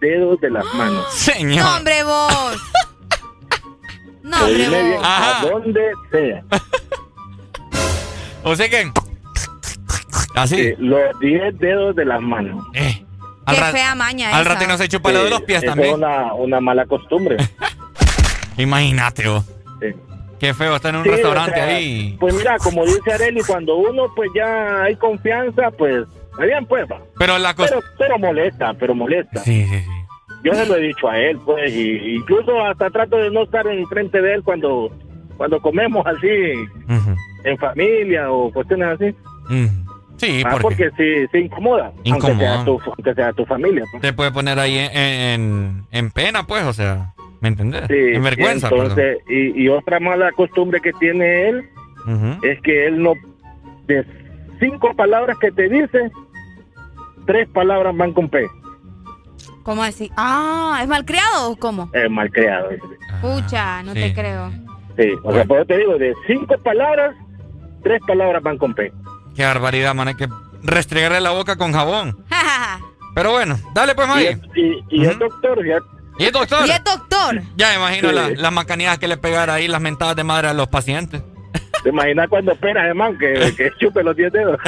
dedos 0.00 0.40
de 0.40 0.50
las 0.50 0.64
manos. 0.74 1.04
No, 1.04 1.10
Señor. 1.10 1.66
hombre, 1.76 2.02
vos. 2.04 2.56
No, 4.22 4.36
hombre, 4.44 4.68
vos. 4.94 5.00
Ajá. 5.04 5.40
a 5.40 5.46
donde 5.46 5.80
sea. 6.10 6.42
O 8.42 8.56
sea 8.56 8.70
que. 8.70 8.90
Así. 10.34 10.56
Sí, 10.56 10.74
los 10.78 10.98
10 11.20 11.58
dedos 11.58 11.94
de 11.94 12.06
las 12.06 12.22
manos. 12.22 12.64
Eh, 12.72 13.04
al, 13.44 13.54
Qué 13.56 13.62
fea 13.64 13.94
maña 13.94 14.34
al 14.34 14.42
esa. 14.46 14.54
ratito 14.54 14.78
se 14.78 14.88
chupa 14.88 15.12
lo 15.12 15.24
de 15.24 15.30
los 15.30 15.42
pies 15.42 15.62
también. 15.62 15.90
Es 15.90 15.94
una, 15.96 16.32
una 16.32 16.58
mala 16.60 16.86
costumbre. 16.86 17.36
Imagínate 18.56 19.28
vos. 19.28 19.44
Sí. 19.80 19.88
Qué 20.40 20.54
feo 20.54 20.74
estar 20.76 20.90
en 20.94 21.00
un 21.00 21.04
Sí, 21.04 21.10
restaurante 21.10 21.52
o 21.52 21.54
sea, 21.54 21.66
ahí. 21.76 22.16
Pues 22.18 22.34
mira, 22.34 22.56
como 22.58 22.84
dice 22.86 23.12
Areli, 23.12 23.42
cuando 23.46 23.76
uno 23.76 24.06
pues 24.16 24.30
ya 24.34 24.82
hay 24.82 24.96
confianza, 24.96 25.70
pues, 25.70 26.06
está 26.32 26.44
bien 26.44 26.64
pues. 26.66 26.86
Pero 27.18 27.38
la 27.38 27.54
cosa. 27.54 27.68
Pero, 27.74 27.82
pero 27.98 28.18
molesta, 28.18 28.72
pero 28.74 28.94
molesta. 28.94 29.40
Sí, 29.40 29.64
sí, 29.66 29.78
sí. 29.80 29.90
Yo 30.42 30.54
se 30.54 30.64
lo 30.64 30.76
he 30.76 30.80
dicho 30.80 31.06
a 31.08 31.18
él, 31.18 31.38
pues, 31.44 31.70
y 31.74 32.14
incluso 32.16 32.58
hasta 32.64 32.88
trato 32.88 33.18
de 33.18 33.30
no 33.30 33.42
estar 33.42 33.66
enfrente 33.66 34.22
de 34.22 34.34
él 34.34 34.42
cuando, 34.42 34.90
cuando 35.36 35.60
comemos 35.60 36.06
así, 36.06 36.28
en 37.44 37.58
familia 37.58 38.30
o 38.32 38.50
cuestiones 38.50 38.88
así. 38.98 39.14
Sí, 40.16 40.42
Ah, 40.44 40.56
porque 40.60 40.90
porque 40.90 40.90
sí, 40.96 41.28
se 41.32 41.38
incomoda, 41.40 41.92
Incomoda. 42.04 42.30
Aunque, 42.30 42.44
sea 42.44 42.64
tu, 42.64 42.80
aunque 42.90 43.14
sea 43.14 43.32
tu 43.32 43.44
familia. 43.46 43.84
pues. 43.90 44.00
te 44.02 44.12
puede 44.14 44.30
poner 44.30 44.58
ahí 44.58 44.78
en, 44.78 44.90
en, 44.96 45.86
en 45.90 46.10
pena, 46.10 46.46
pues, 46.46 46.64
o 46.64 46.72
sea, 46.72 47.14
¿me 47.40 47.48
entendés? 47.48 47.82
Sí, 47.88 47.94
en 47.96 48.22
vergüenza, 48.22 48.68
y 48.70 48.74
entonces, 48.74 49.18
y, 49.28 49.62
y 49.64 49.68
otra 49.68 49.98
mala 50.00 50.30
costumbre 50.32 50.80
que 50.80 50.92
tiene 50.94 51.48
él 51.48 51.68
perdón. 52.04 52.32
Ujú. 52.34 52.46
es 52.46 52.60
que 52.62 52.86
él 52.86 53.02
no, 53.02 53.12
de 53.86 54.04
cinco 54.58 54.94
palabras 54.94 55.36
que 55.38 55.50
te 55.52 55.68
dice, 55.68 56.10
tres 57.26 57.48
palabras 57.50 57.96
van 57.96 58.12
con 58.12 58.28
P. 58.28 58.46
¿Cómo 59.62 59.82
así? 59.82 60.10
Ah, 60.16 60.78
¿es 60.82 60.88
malcriado 60.88 61.50
o 61.50 61.56
cómo? 61.56 61.90
Eh, 61.92 62.08
mal 62.08 62.30
creado. 62.30 62.70
Pucha, 63.20 63.82
no 63.82 63.92
sí. 63.92 64.00
te 64.00 64.14
creo. 64.14 64.50
Sí, 64.98 65.12
o 65.22 65.32
sea, 65.32 65.44
por 65.44 65.58
eso 65.58 65.66
te 65.66 65.78
digo, 65.78 65.98
de 65.98 66.14
cinco 66.26 66.56
palabras, 66.58 67.14
tres 67.82 68.00
palabras 68.06 68.42
van 68.42 68.56
con 68.58 68.74
P. 68.74 68.92
Qué 69.36 69.44
barbaridad, 69.44 69.94
man. 69.94 70.08
Hay 70.08 70.14
que 70.14 70.28
restregarle 70.62 71.20
la 71.20 71.30
boca 71.30 71.56
con 71.56 71.72
jabón. 71.72 72.16
Pero 73.14 73.32
bueno, 73.32 73.56
dale 73.74 73.94
pues, 73.94 74.06
Y, 74.06 74.10
Maggie. 74.10 74.30
es- 74.30 74.40
y, 74.56 74.84
y 74.90 75.04
el 75.04 75.18
doctor, 75.18 75.64
ya, 75.66 75.78
¿Y 76.20 76.24
el 76.26 76.32
doctor? 76.32 76.66
y 76.66 76.70
es 76.70 76.84
doctor. 76.84 77.42
Ya 77.56 77.68
me 77.70 77.74
imagino 77.76 78.08
Sí. 78.10 78.14
la- 78.14 78.28
las 78.30 78.52
macaneadas 78.52 78.98
que 78.98 79.08
le 79.08 79.16
pegara 79.16 79.54
ahí, 79.54 79.66
las 79.68 79.80
mentadas 79.80 80.14
de 80.16 80.24
madre 80.24 80.48
a 80.48 80.54
los 80.54 80.68
pacientes. 80.68 81.22
¿te 81.82 81.88
imaginas 81.88 82.28
cuando 82.28 82.52
esperas, 82.52 82.84
hermano, 82.84 83.16
que, 83.18 83.54
que 83.56 83.70
chupe 83.80 84.02
los 84.04 84.14
diez 84.14 84.30
dedos? 84.32 84.58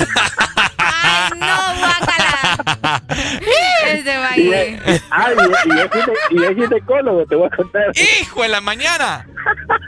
Ay, 0.78 1.30
no, 1.38 1.78
guácala. 1.78 3.02
Ese 3.86 4.16
va 4.18 4.36
Y 4.38 4.52
es, 4.52 5.02
ah, 5.10 5.28
y, 5.32 5.70
es- 5.72 5.86
y 6.30 6.36
es 6.42 6.50
es 6.50 6.56
ginecólogo, 6.56 7.26
te 7.26 7.36
voy 7.36 7.48
a 7.52 7.56
contar. 7.56 7.82
¡Hijo 8.20 8.42
de 8.42 8.48
la 8.48 8.60
mañana! 8.62 9.26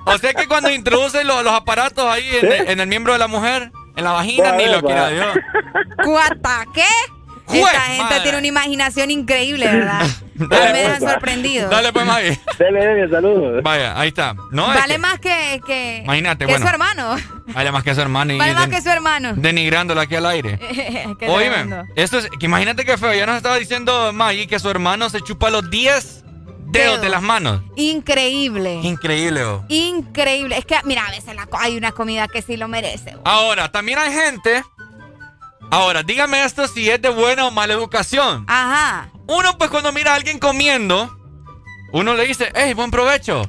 O 0.07 0.19
sea 0.19 0.35
que 0.35 0.47
cuando 0.47 0.71
introduce 0.71 1.25
lo- 1.25 1.43
los 1.43 1.53
aparatos 1.55 2.05
ahí 2.07 2.29
en, 2.43 2.53
el- 2.53 2.69
en 2.71 2.81
el 2.81 2.87
miembro 2.89 3.13
de 3.15 3.19
la 3.19 3.27
mujer, 3.29 3.71
en 3.97 4.05
la 4.05 4.13
vagina, 4.13 4.51
Va, 4.51 4.57
ni 4.57 4.67
lo 4.67 4.83
va. 4.83 4.83
quiera 4.83 5.09
Dios. 5.09 5.27
¿Cuata 6.05 6.67
qué? 6.75 6.85
Jue 7.47 7.61
Esta 7.61 7.81
gente 7.83 8.03
madre. 8.05 8.21
tiene 8.23 8.39
una 8.39 8.47
imaginación 8.47 9.11
increíble, 9.11 9.67
¿verdad? 9.67 10.01
Dale, 10.35 10.73
me 10.73 10.79
dejan 10.79 10.99
pues, 10.99 11.13
sorprendido. 11.13 11.69
Dale 11.69 11.93
pues, 11.93 12.07
Maggie. 12.07 12.41
Dele, 12.59 12.87
dele, 12.87 13.11
saludos. 13.11 13.63
Vaya, 13.63 13.99
ahí 14.01 14.09
está. 14.09 14.35
No, 14.51 14.73
es 14.73 14.81
Vale 14.81 14.95
que- 14.95 14.99
más 14.99 15.21
que, 15.21 15.61
que, 15.67 16.01
Imagínate, 16.05 16.47
que 16.47 16.53
bueno. 16.53 16.65
su 16.67 16.71
hermano. 16.73 17.17
Vale 17.49 17.71
más 17.73 17.85
que 17.85 17.95
su 17.95 18.01
hermano 18.01 18.33
y 18.33 18.39
Vale 18.39 18.55
más 18.55 18.69
que 18.69 18.81
su 18.81 18.89
hermano. 18.89 19.35
denigrándolo 19.37 20.01
aquí 20.01 20.17
al 20.17 20.27
aire. 20.27 20.59
Qué 21.21 21.29
Oíme, 21.29 21.83
esto 21.97 22.19
es, 22.19 22.29
que 22.39 22.47
imagínate 22.47 22.85
que 22.85 22.97
feo, 22.97 23.13
ya 23.15 23.27
nos 23.27 23.37
estaba 23.37 23.57
diciendo 23.59 24.13
Maggie 24.13 24.47
que 24.47 24.59
su 24.59 24.71
hermano 24.71 25.11
se 25.11 25.21
chupa 25.21 25.51
los 25.51 25.69
10 25.71 26.25
dedos 26.73 27.01
de 27.01 27.09
las 27.09 27.23
manos. 27.23 27.61
Increíble. 27.77 28.81
Increíble. 28.83 29.45
oh. 29.45 29.65
Increíble. 29.69 30.59
Es 30.59 30.65
que, 30.65 30.77
mira, 30.85 31.07
a 31.07 31.11
veces 31.11 31.35
la 31.37 31.47
hay 31.61 31.77
una 31.77 31.93
comida 31.93 32.27
que 32.27 32.43
sí 32.43 32.57
lo 32.57 32.67
merece. 32.69 33.15
Ahora, 33.25 33.71
también 33.71 33.99
hay 33.99 34.13
gente. 34.13 34.65
Ahora, 35.71 36.03
dígame 36.03 36.45
esto 36.45 36.67
si 36.69 36.89
es 36.89 37.01
de 37.03 37.09
buena 37.09 37.47
o 37.47 37.51
mala 37.51 37.75
educación. 37.75 38.45
Ajá. 38.49 39.11
Uno, 39.27 39.57
pues 39.59 39.71
cuando 39.71 39.93
mira 39.93 40.13
a 40.13 40.15
alguien 40.17 40.39
comiendo, 40.39 41.17
uno 41.93 42.15
le 42.15 42.27
dice, 42.27 42.53
hey, 42.55 42.75
buen 42.75 42.91
provecho. 42.91 43.49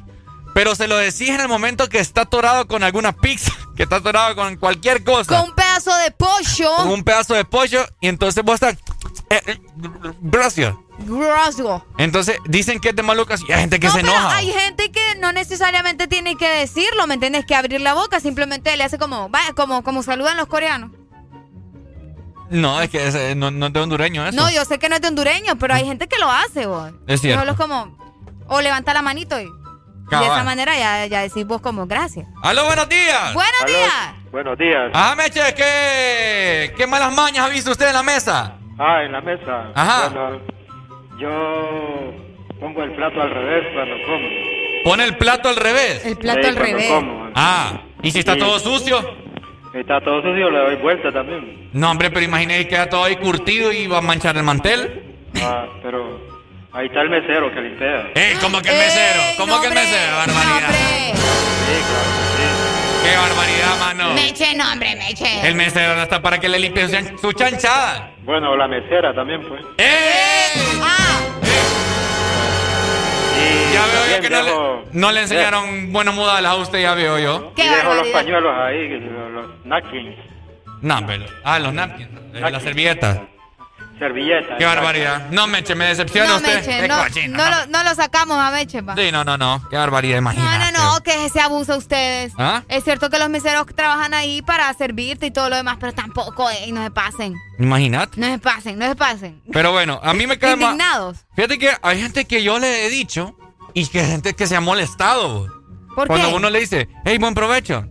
Pero 0.54 0.74
se 0.74 0.88
lo 0.88 0.96
decís 0.96 1.28
en 1.28 1.40
el 1.40 1.48
momento 1.48 1.88
que 1.88 1.98
está 1.98 2.22
atorado 2.22 2.66
con 2.66 2.82
alguna 2.82 3.12
pizza, 3.12 3.52
que 3.76 3.82
está 3.82 3.96
atorado 3.96 4.34
con 4.34 4.56
cualquier 4.56 5.04
cosa. 5.04 5.38
Con 5.38 5.50
un 5.50 5.54
pedazo 5.54 5.94
de 5.98 6.10
pollo. 6.10 6.76
Con 6.76 6.88
un 6.88 7.04
pedazo 7.04 7.34
de 7.34 7.44
pollo 7.44 7.86
y 8.00 8.08
entonces 8.08 8.42
vos 8.42 8.54
estás... 8.54 8.76
eh, 9.30 9.42
eh, 9.46 9.60
gracias. 10.22 10.74
Entonces 11.98 12.38
dicen 12.46 12.80
que 12.80 12.88
es 12.88 12.96
de 12.96 13.02
mala 13.02 13.20
educación 13.20 13.50
y 13.50 13.52
hay 13.52 13.60
gente 13.60 13.78
que 13.78 13.86
no, 13.88 13.92
se 13.92 14.00
pero 14.00 14.12
enoja. 14.12 14.36
hay 14.36 14.50
gente 14.50 14.90
que 14.90 15.14
no 15.20 15.30
necesariamente 15.32 16.08
tiene 16.08 16.36
que 16.36 16.48
decirlo, 16.48 17.06
¿me 17.06 17.14
entiendes? 17.14 17.44
Que 17.44 17.54
abrir 17.54 17.82
la 17.82 17.92
boca, 17.92 18.18
simplemente 18.18 18.74
le 18.78 18.84
hace 18.84 18.96
como, 18.98 19.28
vaya, 19.28 19.52
como, 19.52 19.82
como 19.84 20.02
saludan 20.02 20.38
los 20.38 20.46
coreanos. 20.46 20.90
No, 22.50 22.80
es 22.80 22.90
que 22.90 23.34
no, 23.36 23.50
no 23.50 23.66
es 23.66 23.72
de 23.72 23.80
hondureño 23.80 24.26
eso. 24.26 24.36
No, 24.36 24.50
yo 24.50 24.64
sé 24.64 24.78
que 24.78 24.88
no 24.88 24.94
es 24.96 25.00
de 25.02 25.08
hondureño, 25.08 25.56
pero 25.58 25.74
hay 25.74 25.84
gente 25.84 26.06
que 26.06 26.18
lo 26.18 26.30
hace, 26.30 26.66
vos. 26.66 26.92
Es 27.06 27.20
cierto. 27.20 27.40
Solo 27.40 27.52
es 27.52 27.58
como, 27.58 27.96
o 28.48 28.60
levanta 28.60 28.94
la 28.94 29.02
manito 29.02 29.38
y, 29.40 29.44
y 29.44 29.46
de 29.46 30.10
Cabal. 30.10 30.30
esa 30.30 30.44
manera 30.44 30.76
ya, 30.78 31.06
ya 31.06 31.22
decís 31.22 31.44
vos 31.46 31.60
como, 31.60 31.86
gracias. 31.86 32.26
¡Aló, 32.42 32.64
buenos 32.66 32.88
días! 32.88 33.34
Buenos 33.34 33.66
días. 33.66 34.14
Buenos 34.30 34.58
días. 34.58 34.90
Ajá, 34.94 35.14
Meche, 35.16 35.40
¿qué, 35.54 36.74
¿qué 36.76 36.86
malas 36.86 37.12
mañas 37.14 37.46
ha 37.46 37.48
visto 37.48 37.70
usted 37.72 37.88
en 37.88 37.94
la 37.94 38.02
mesa? 38.02 38.56
Ah, 38.78 39.02
en 39.02 39.12
la 39.12 39.20
mesa. 39.22 39.72
Ajá. 39.74 40.08
Bueno, 40.10 40.40
yo 41.18 42.12
pongo 42.60 42.82
el 42.82 42.94
plato 42.94 43.20
al 43.22 43.30
revés 43.30 43.64
cuando 43.74 43.94
como. 44.06 44.28
Pone 44.84 45.04
el 45.04 45.16
plato 45.16 45.48
al 45.48 45.56
revés. 45.56 46.04
El 46.04 46.14
Sí, 46.16 46.20
cuando 46.22 46.78
como. 46.88 47.30
Ah, 47.34 47.80
¿y 48.02 48.10
si 48.12 48.18
está 48.20 48.34
Sí. 48.34 48.38
todo 48.38 48.58
sucio? 48.58 49.25
Está 49.74 50.00
todo 50.00 50.22
sucio, 50.22 50.50
le 50.50 50.58
doy 50.58 50.76
vuelta 50.76 51.12
también. 51.12 51.68
No, 51.72 51.90
hombre, 51.90 52.10
pero 52.10 52.24
imagínate 52.24 52.60
que 52.64 52.68
queda 52.68 52.88
todo 52.88 53.04
ahí 53.04 53.16
curtido 53.16 53.72
y 53.72 53.86
va 53.86 53.98
a 53.98 54.02
manchar 54.02 54.36
el 54.36 54.42
mantel. 54.42 55.02
Ah, 55.42 55.66
pero 55.82 56.18
ahí 56.72 56.86
está 56.86 57.02
el 57.02 57.10
mesero 57.10 57.52
que 57.52 57.60
limpia. 57.60 58.10
¡Eh, 58.14 58.36
cómo 58.40 58.62
que 58.62 58.70
el 58.70 58.76
mesero! 58.76 59.20
¿Cómo 59.36 59.60
que 59.60 59.66
el 59.66 59.74
mesero? 59.74 60.16
¡Barbaridad! 60.16 60.68
¡Qué 63.04 63.16
barbaridad, 63.16 63.78
mano! 63.78 64.14
Meche, 64.14 64.54
no, 64.56 64.72
hombre, 64.72 64.96
Meche. 64.96 65.46
El 65.46 65.54
mesero 65.54 65.94
no 65.94 66.02
está 66.02 66.20
para 66.22 66.38
que 66.38 66.48
le 66.48 66.58
limpie 66.58 66.86
su, 66.86 66.92
chan- 66.92 67.18
su 67.18 67.32
chanchada. 67.32 68.12
Bueno, 68.24 68.56
la 68.56 68.66
mesera 68.66 69.14
también, 69.14 69.42
pues. 69.46 69.62
¡Eh! 69.78 70.25
Ya 73.76 73.86
veo 73.86 74.16
yo 74.16 74.20
que 74.22 74.30
no 74.30 74.42
le, 74.42 74.88
no 74.92 75.12
le 75.12 75.20
enseñaron 75.22 75.92
buenos 75.92 76.14
modales 76.14 76.50
a 76.50 76.54
usted, 76.56 76.80
ya 76.80 76.94
veo 76.94 77.18
yo. 77.18 77.52
y 77.56 77.62
dejo 77.62 77.94
los 77.94 78.06
pañuelos 78.08 78.52
ahí, 78.56 78.88
los, 78.88 79.30
los 79.32 79.66
napkins, 79.66 80.16
No, 80.80 81.06
pero... 81.06 81.24
Ah, 81.44 81.58
los 81.58 81.72
napkins, 81.74 82.08
eh, 82.34 82.40
las 82.50 82.62
servilletas. 82.62 83.18
servilletas. 83.98 84.58
¡Qué 84.58 84.64
barbaridad! 84.64 85.26
No, 85.30 85.46
Meche, 85.46 85.74
me 85.74 85.86
decepciona 85.86 86.28
no, 86.28 86.36
usted. 86.36 86.54
Meche, 86.56 86.80
Qué 86.82 86.88
no, 86.88 87.02
cochino, 87.02 87.36
no, 87.38 87.50
lo, 87.50 87.66
no 87.66 87.82
lo 87.84 87.94
sacamos 87.94 88.38
a 88.38 88.50
Meche, 88.50 88.82
pa. 88.82 88.94
Sí, 88.96 89.10
no, 89.12 89.24
no, 89.24 89.36
no. 89.38 89.62
Qué 89.70 89.76
barbaridad, 89.76 90.16
No, 90.20 90.32
imagínate. 90.32 90.72
no, 90.72 90.94
no, 90.94 91.02
que 91.02 91.28
se 91.30 91.40
abusa 91.40 91.76
ustedes. 91.76 92.32
¿Ah? 92.38 92.62
Es 92.68 92.84
cierto 92.84 93.08
que 93.10 93.18
los 93.18 93.28
meseros 93.30 93.66
trabajan 93.74 94.12
ahí 94.14 94.42
para 94.42 94.72
servirte 94.74 95.26
y 95.26 95.30
todo 95.30 95.48
lo 95.50 95.56
demás, 95.56 95.76
pero 95.80 95.92
tampoco, 95.94 96.50
eh, 96.50 96.70
no 96.72 96.82
se 96.82 96.90
pasen. 96.90 97.34
Imagínate. 97.58 98.20
No 98.20 98.26
se 98.26 98.38
pasen, 98.38 98.78
no 98.78 98.86
se 98.86 98.96
pasen. 98.96 99.40
Pero 99.52 99.72
bueno, 99.72 99.98
a 100.02 100.12
mí 100.14 100.26
me 100.26 100.38
cae 100.38 100.56
mal. 100.56 100.72
Indignados. 100.72 101.18
Fíjate 101.34 101.58
que 101.58 101.70
hay 101.82 102.00
gente 102.02 102.24
que 102.26 102.42
yo 102.42 102.58
le 102.58 102.86
he 102.86 102.90
dicho 102.90 103.34
y 103.76 103.86
que 103.88 104.02
gente 104.04 104.32
que 104.32 104.46
se 104.46 104.56
ha 104.56 104.60
molestado. 104.62 105.46
¿Por 105.94 106.08
Cuando 106.08 106.30
qué? 106.30 106.34
uno 106.34 106.48
le 106.48 106.60
dice, 106.60 106.88
hey, 107.04 107.18
buen 107.18 107.34
provecho. 107.34 107.86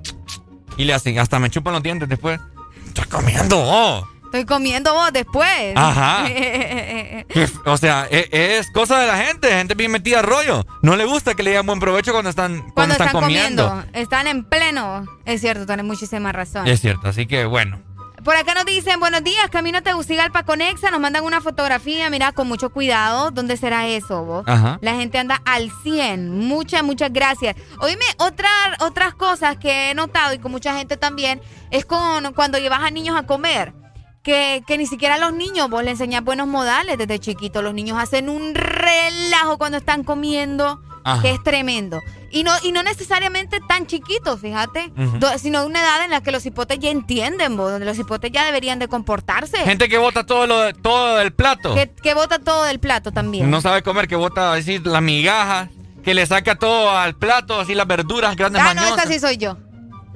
Y 0.77 0.85
le 0.85 0.95
hacen, 0.95 1.19
hasta 1.19 1.37
me 1.37 1.51
chupan 1.51 1.73
los 1.73 1.83
dientes 1.83 2.09
después. 2.09 2.39
Estoy 2.87 3.05
comiendo, 3.05 3.55
oh. 3.59 4.07
Estoy 4.25 4.45
comiendo 4.45 4.93
vos 4.95 5.13
después. 5.13 5.73
Ajá. 5.75 6.25
O 7.65 7.77
sea, 7.77 8.07
e- 8.09 8.29
es, 8.31 8.69
cosa 8.71 8.99
de 8.99 9.07
la 9.07 9.17
gente, 9.17 9.47
gente 9.49 9.75
bien 9.75 9.91
metida 9.91 10.19
a 10.19 10.21
rollo. 10.21 10.65
No 10.81 10.95
le 10.95 11.05
gusta 11.05 11.33
que 11.35 11.43
le 11.43 11.51
digan 11.51 11.65
buen 11.65 11.79
provecho 11.79 12.11
cuando 12.13 12.29
están, 12.29 12.59
cuando 12.59 12.73
Cuando 12.73 12.93
están, 12.93 13.07
están 13.07 13.21
comiendo. 13.21 13.69
comiendo. 13.69 13.99
están 13.99 14.27
en 14.27 14.43
pleno. 14.43 15.05
Es 15.25 15.41
cierto, 15.41 15.65
tienes 15.65 15.85
muchísima 15.85 16.31
razón. 16.31 16.67
Es 16.67 16.81
cierto, 16.81 17.07
así 17.09 17.27
que 17.27 17.45
bueno. 17.45 17.79
Por 18.25 18.35
acá 18.35 18.55
nos 18.55 18.65
dicen, 18.65 18.99
buenos 18.99 19.23
días, 19.23 19.51
camino 19.51 19.77
a 19.77 19.81
Tegucigalpa 19.81 20.41
Conexa, 20.41 20.89
nos 20.89 20.99
mandan 20.99 21.23
una 21.23 21.41
fotografía, 21.41 22.09
mira, 22.09 22.31
con 22.31 22.47
mucho 22.47 22.71
cuidado, 22.71 23.29
¿dónde 23.29 23.55
será 23.55 23.85
eso 23.87 24.25
vos? 24.25 24.43
Ajá. 24.47 24.79
La 24.81 24.95
gente 24.95 25.19
anda 25.19 25.43
al 25.45 25.69
100, 25.83 26.35
muchas, 26.35 26.83
muchas 26.83 27.13
gracias. 27.13 27.55
Oíme, 27.81 28.03
otra, 28.17 28.49
otras 28.79 29.13
cosas 29.13 29.57
que 29.57 29.91
he 29.91 29.93
notado 29.93 30.33
y 30.33 30.39
con 30.39 30.51
mucha 30.51 30.75
gente 30.75 30.97
también, 30.97 31.39
es 31.69 31.85
con 31.85 32.33
cuando 32.33 32.57
llevas 32.57 32.79
a 32.81 32.89
niños 32.89 33.15
a 33.15 33.27
comer. 33.27 33.75
Que, 34.23 34.63
que 34.65 34.79
ni 34.79 34.87
siquiera 34.87 35.15
a 35.15 35.19
los 35.19 35.33
niños 35.33 35.69
vos 35.69 35.83
le 35.83 35.91
enseñás 35.91 36.23
buenos 36.23 36.47
modales 36.47 36.97
desde 36.97 37.19
chiquitos. 37.19 37.63
Los 37.63 37.75
niños 37.75 37.99
hacen 37.99 38.27
un 38.27 38.55
relajo 38.55 39.59
cuando 39.59 39.77
están 39.77 40.03
comiendo, 40.03 40.81
Ajá. 41.05 41.21
que 41.21 41.31
es 41.31 41.43
tremendo. 41.43 42.01
Y 42.31 42.43
no, 42.43 42.51
y 42.63 42.71
no 42.73 42.83
necesariamente 42.83 43.59
tan 43.67 43.85
chiquitos, 43.85 44.41
fíjate, 44.41 44.91
Ujú. 44.97 45.19
do- 45.19 45.37
sino 45.37 45.65
una 45.65 45.79
edad 45.81 46.03
en 46.03 46.11
la 46.11 46.21
que 46.21 46.31
los 46.31 46.45
hipotes 46.45 46.79
ya 46.79 46.89
entienden, 46.89 47.55
vos, 47.55 47.71
donde 47.71 47.85
los 47.85 47.97
hipotes 47.97 48.31
ya 48.31 48.43
deberían 48.43 48.79
de 48.79 48.87
comportarse. 48.89 49.57
Gente 49.59 49.87
que 49.87 49.97
bota 49.99 50.25
todo 50.25 50.47
lo 50.47 50.73
todo 50.73 51.15
del 51.17 51.31
plato. 51.31 51.73
que, 51.75 51.89
que 51.91 52.13
bota 52.13 52.39
todo 52.39 52.63
del 52.65 52.79
plato 52.79 53.11
también. 53.11 53.49
No 53.49 53.61
sabe 53.61 53.83
comer, 53.83 54.07
que 54.07 54.15
bota 54.15 54.53
así 54.53 54.79
las 54.79 55.01
migajas, 55.01 55.69
que 56.03 56.13
le 56.13 56.25
saca 56.25 56.55
todo 56.55 56.89
al 56.91 57.15
plato, 57.15 57.59
así 57.61 57.73
las 57.75 57.87
verduras 57.87 58.35
grandes 58.35 58.61
ah, 58.65 58.73
no, 58.73 58.83
esa 58.85 59.05
sí 59.07 59.19
soy 59.19 59.37
yo. 59.37 59.57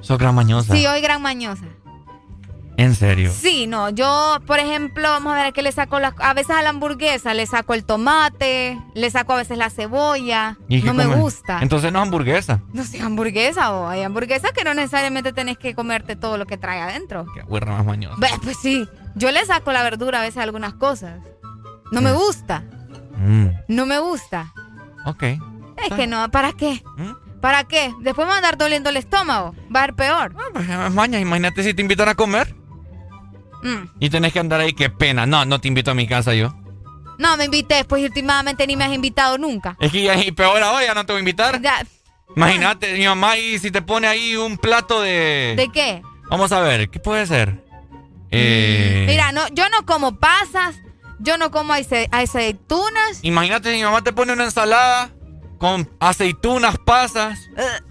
Sos 0.02 0.18
gran 0.18 0.34
mañosa. 0.34 0.74
Sí, 0.74 0.86
hoy 0.86 1.00
gran 1.00 1.22
mañosa. 1.22 1.64
En 2.80 2.94
serio. 2.94 3.30
Sí, 3.30 3.66
no, 3.66 3.90
yo, 3.90 4.38
por 4.46 4.58
ejemplo, 4.58 5.02
vamos 5.02 5.32
a 5.34 5.36
ver 5.36 5.46
a 5.46 5.52
qué 5.52 5.60
le 5.60 5.70
saco 5.70 6.00
la- 6.00 6.14
a 6.18 6.32
veces 6.34 6.56
a 6.56 6.62
la 6.62 6.70
hamburguesa, 6.70 7.34
le 7.34 7.44
saco 7.46 7.74
el 7.74 7.84
tomate, 7.84 8.80
le 8.94 9.10
saco 9.10 9.34
a 9.34 9.36
veces 9.36 9.58
la 9.58 9.68
cebolla. 9.68 10.56
¿Y 10.68 10.80
No 10.82 10.94
me 10.94 11.04
comes? 11.04 11.18
gusta. 11.20 11.58
Entonces 11.60 11.92
no 11.92 11.98
es 12.00 12.06
hamburguesa. 12.06 12.60
No 12.72 12.82
sé, 12.84 13.00
hamburguesa 13.02 13.72
o 13.72 13.86
hay 13.88 14.02
hamburguesas 14.02 14.52
que 14.52 14.64
no 14.64 14.72
necesariamente 14.72 15.32
tenés 15.34 15.58
que 15.58 15.74
comerte 15.74 16.16
todo 16.16 16.38
lo 16.38 16.46
que 16.46 16.56
trae 16.56 16.80
adentro. 16.80 17.26
Qué 17.34 17.42
huerra 17.42 17.72
más 17.76 17.84
mañosa. 17.84 18.16
Ve, 18.18 18.28
Pues 18.42 18.56
sí, 18.62 18.88
yo 19.14 19.30
le 19.30 19.44
saco 19.44 19.72
la 19.72 19.82
verdura 19.82 20.20
a 20.20 20.22
veces 20.22 20.38
a 20.38 20.42
algunas 20.44 20.72
cosas. 20.74 21.20
No 21.92 22.00
me 22.00 22.12
gusta, 22.12 22.62
Mm, 23.18 23.48
no 23.68 23.84
me 23.84 23.98
gusta. 23.98 24.54
ok. 25.04 25.22
Es 25.86 25.94
que 25.96 26.06
no, 26.06 26.30
¿para 26.30 26.52
qué? 26.54 26.82
¿Mm? 26.96 27.40
¿Para 27.40 27.64
qué? 27.64 27.92
Después 28.00 28.26
me 28.26 28.30
va 28.30 28.34
a 28.34 28.38
andar 28.38 28.56
doliendo 28.58 28.90
el 28.90 28.96
estómago. 28.96 29.54
Va 29.74 29.80
a 29.82 29.84
ser 29.86 29.94
peor. 29.94 30.32
Pues, 30.54 30.68
es 30.68 30.92
maña, 30.94 31.18
imagínate 31.18 31.62
si 31.62 31.72
te 31.74 31.80
invitan 31.82 32.08
a 32.08 32.14
comer 32.14 32.54
Mm. 33.62 33.88
y 34.00 34.10
tenés 34.10 34.32
que 34.32 34.38
andar 34.40 34.60
ahí, 34.60 34.72
qué 34.72 34.88
pena. 34.90 35.26
No, 35.26 35.44
no 35.44 35.60
te 35.60 35.68
invito 35.68 35.90
a 35.90 35.94
mi 35.94 36.06
casa 36.06 36.34
yo. 36.34 36.54
No, 37.18 37.36
me 37.36 37.44
invité 37.44 37.74
después 37.76 38.00
y 38.02 38.06
últimamente 38.06 38.66
ni 38.66 38.76
me 38.76 38.84
has 38.84 38.92
invitado 38.92 39.36
nunca. 39.36 39.76
Es 39.80 39.92
que 39.92 40.02
ya, 40.02 40.16
y 40.16 40.32
peor 40.32 40.62
ahora, 40.62 40.84
ya 40.86 40.94
no 40.94 41.04
te 41.04 41.12
voy 41.12 41.18
a 41.18 41.20
invitar. 41.20 41.60
Ya, 41.60 41.84
Imagínate, 42.36 42.96
mi 42.96 43.04
mamá, 43.06 43.36
y 43.36 43.58
si 43.58 43.70
te 43.72 43.82
pone 43.82 44.06
ahí 44.06 44.36
un 44.36 44.56
plato 44.56 45.00
de... 45.00 45.54
¿De 45.56 45.68
qué? 45.72 46.00
Vamos 46.30 46.52
a 46.52 46.60
ver, 46.60 46.88
¿qué 46.88 47.00
puede 47.00 47.26
ser? 47.26 47.60
Eh, 48.30 49.04
Mira, 49.08 49.32
no, 49.32 49.48
yo 49.48 49.68
no 49.68 49.84
como 49.84 50.18
pasas, 50.20 50.76
yo 51.18 51.36
no 51.38 51.50
como 51.50 51.72
ace- 51.74 52.08
aceitunas. 52.12 53.18
Imagínate, 53.22 53.72
mi 53.72 53.82
mamá 53.82 54.02
te 54.02 54.12
pone 54.12 54.32
una 54.32 54.44
ensalada 54.44 55.10
con 55.58 55.90
aceitunas, 55.98 56.78
pasas, 56.78 57.40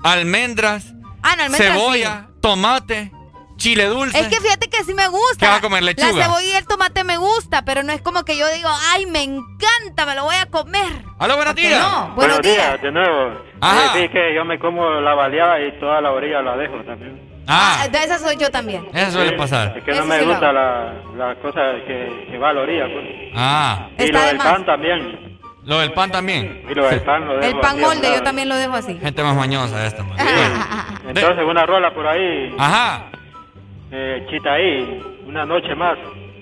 almendras, 0.03 0.85
Ah, 1.21 1.35
no, 1.35 1.43
almendras 1.43 1.73
cebolla, 1.73 2.29
tomate, 2.41 3.11
chile 3.59 3.85
dulce. 3.85 4.19
Es 4.19 4.27
que 4.27 4.37
fíjate 4.41 4.67
que 4.69 4.83
sí 4.83 4.93
me 4.95 5.07
gusta. 5.07 5.37
¿Qué 5.37 5.45
vas 5.47 5.57
a 5.59 5.61
comer, 5.61 5.83
lechuga? 5.83 6.11
La 6.13 6.23
cebolla 6.25 6.45
y 6.47 6.55
el 6.55 6.65
tomate 6.65 7.03
me 7.03 7.17
gusta, 7.17 7.61
pero 7.63 7.83
no 7.83 7.91
es 7.93 8.01
como 8.01 8.23
que 8.23 8.35
yo 8.37 8.47
digo, 8.49 8.69
ay, 8.93 9.05
me 9.05 9.21
encanta, 9.21 10.05
me 10.07 10.15
lo 10.15 10.23
voy 10.23 10.35
a 10.35 10.47
comer. 10.47 11.03
Aló, 11.19 11.35
buenos 11.35 11.53
días. 11.55 11.79
No, 11.79 12.13
buenos, 12.15 12.39
días. 12.41 12.81
de 12.81 12.91
nuevo. 12.91 13.37
Ajá. 13.61 13.93
Sí, 13.93 13.99
sí, 14.01 14.09
que 14.09 14.33
yo 14.33 14.43
me 14.45 14.57
como 14.57 14.89
la 15.01 15.13
baleada 15.13 15.59
y 15.61 15.79
toda 15.79 16.01
la 16.01 16.11
orilla 16.11 16.41
la 16.41 16.55
dejo 16.57 16.77
también. 16.85 17.29
Ah, 17.51 17.81
Ah, 17.81 17.87
de 17.87 17.97
esa 18.03 18.17
soy 18.19 18.37
yo 18.37 18.49
también. 18.51 18.87
eso 18.93 19.11
suele 19.11 19.31
Sí, 19.31 19.35
pasar. 19.35 19.77
Es 19.77 19.83
que 19.83 19.91
no 19.91 19.97
Eso 19.97 20.05
me 20.05 20.19
sí 20.19 20.25
gusta 20.25 20.51
la, 20.53 20.93
la 21.17 21.35
cosa 21.41 21.61
que, 21.87 22.27
que 22.31 22.37
va 22.37 22.49
a 22.49 22.53
la 22.53 22.61
orilla. 22.61 22.85
Pues. 22.85 23.05
Ah, 23.35 23.87
Y 23.97 24.03
Está 24.03 24.13
lo 24.13 24.19
de 24.21 24.27
del 24.27 24.37
más. 24.37 24.47
pan 24.47 24.65
también. 24.65 25.39
lo 25.65 25.79
del 25.79 25.91
pan 25.93 26.11
también. 26.11 26.63
Y 26.69 26.73
lo 26.75 26.87
del 26.87 27.01
pan 27.01 27.25
lo 27.27 27.37
dejo 27.37 27.47
El 27.47 27.59
pan 27.59 27.71
así 27.71 27.79
molde 27.81 28.13
yo 28.15 28.21
también 28.23 28.49
lo 28.49 28.55
dejo 28.55 28.73
así. 28.75 28.97
Gente 28.99 29.23
más 29.23 29.35
mañosa 29.35 29.85
esta. 29.85 30.03
Bueno. 30.03 30.65
Entonces 31.09 31.43
una 31.45 31.65
rola 31.65 31.91
por 31.93 32.07
ahí, 32.07 32.55
Ajá. 32.57 33.05
Eh, 33.91 34.25
chita 34.29 34.53
ahí, 34.53 35.01
una 35.27 35.45
noche 35.45 35.73
más. 35.75 35.97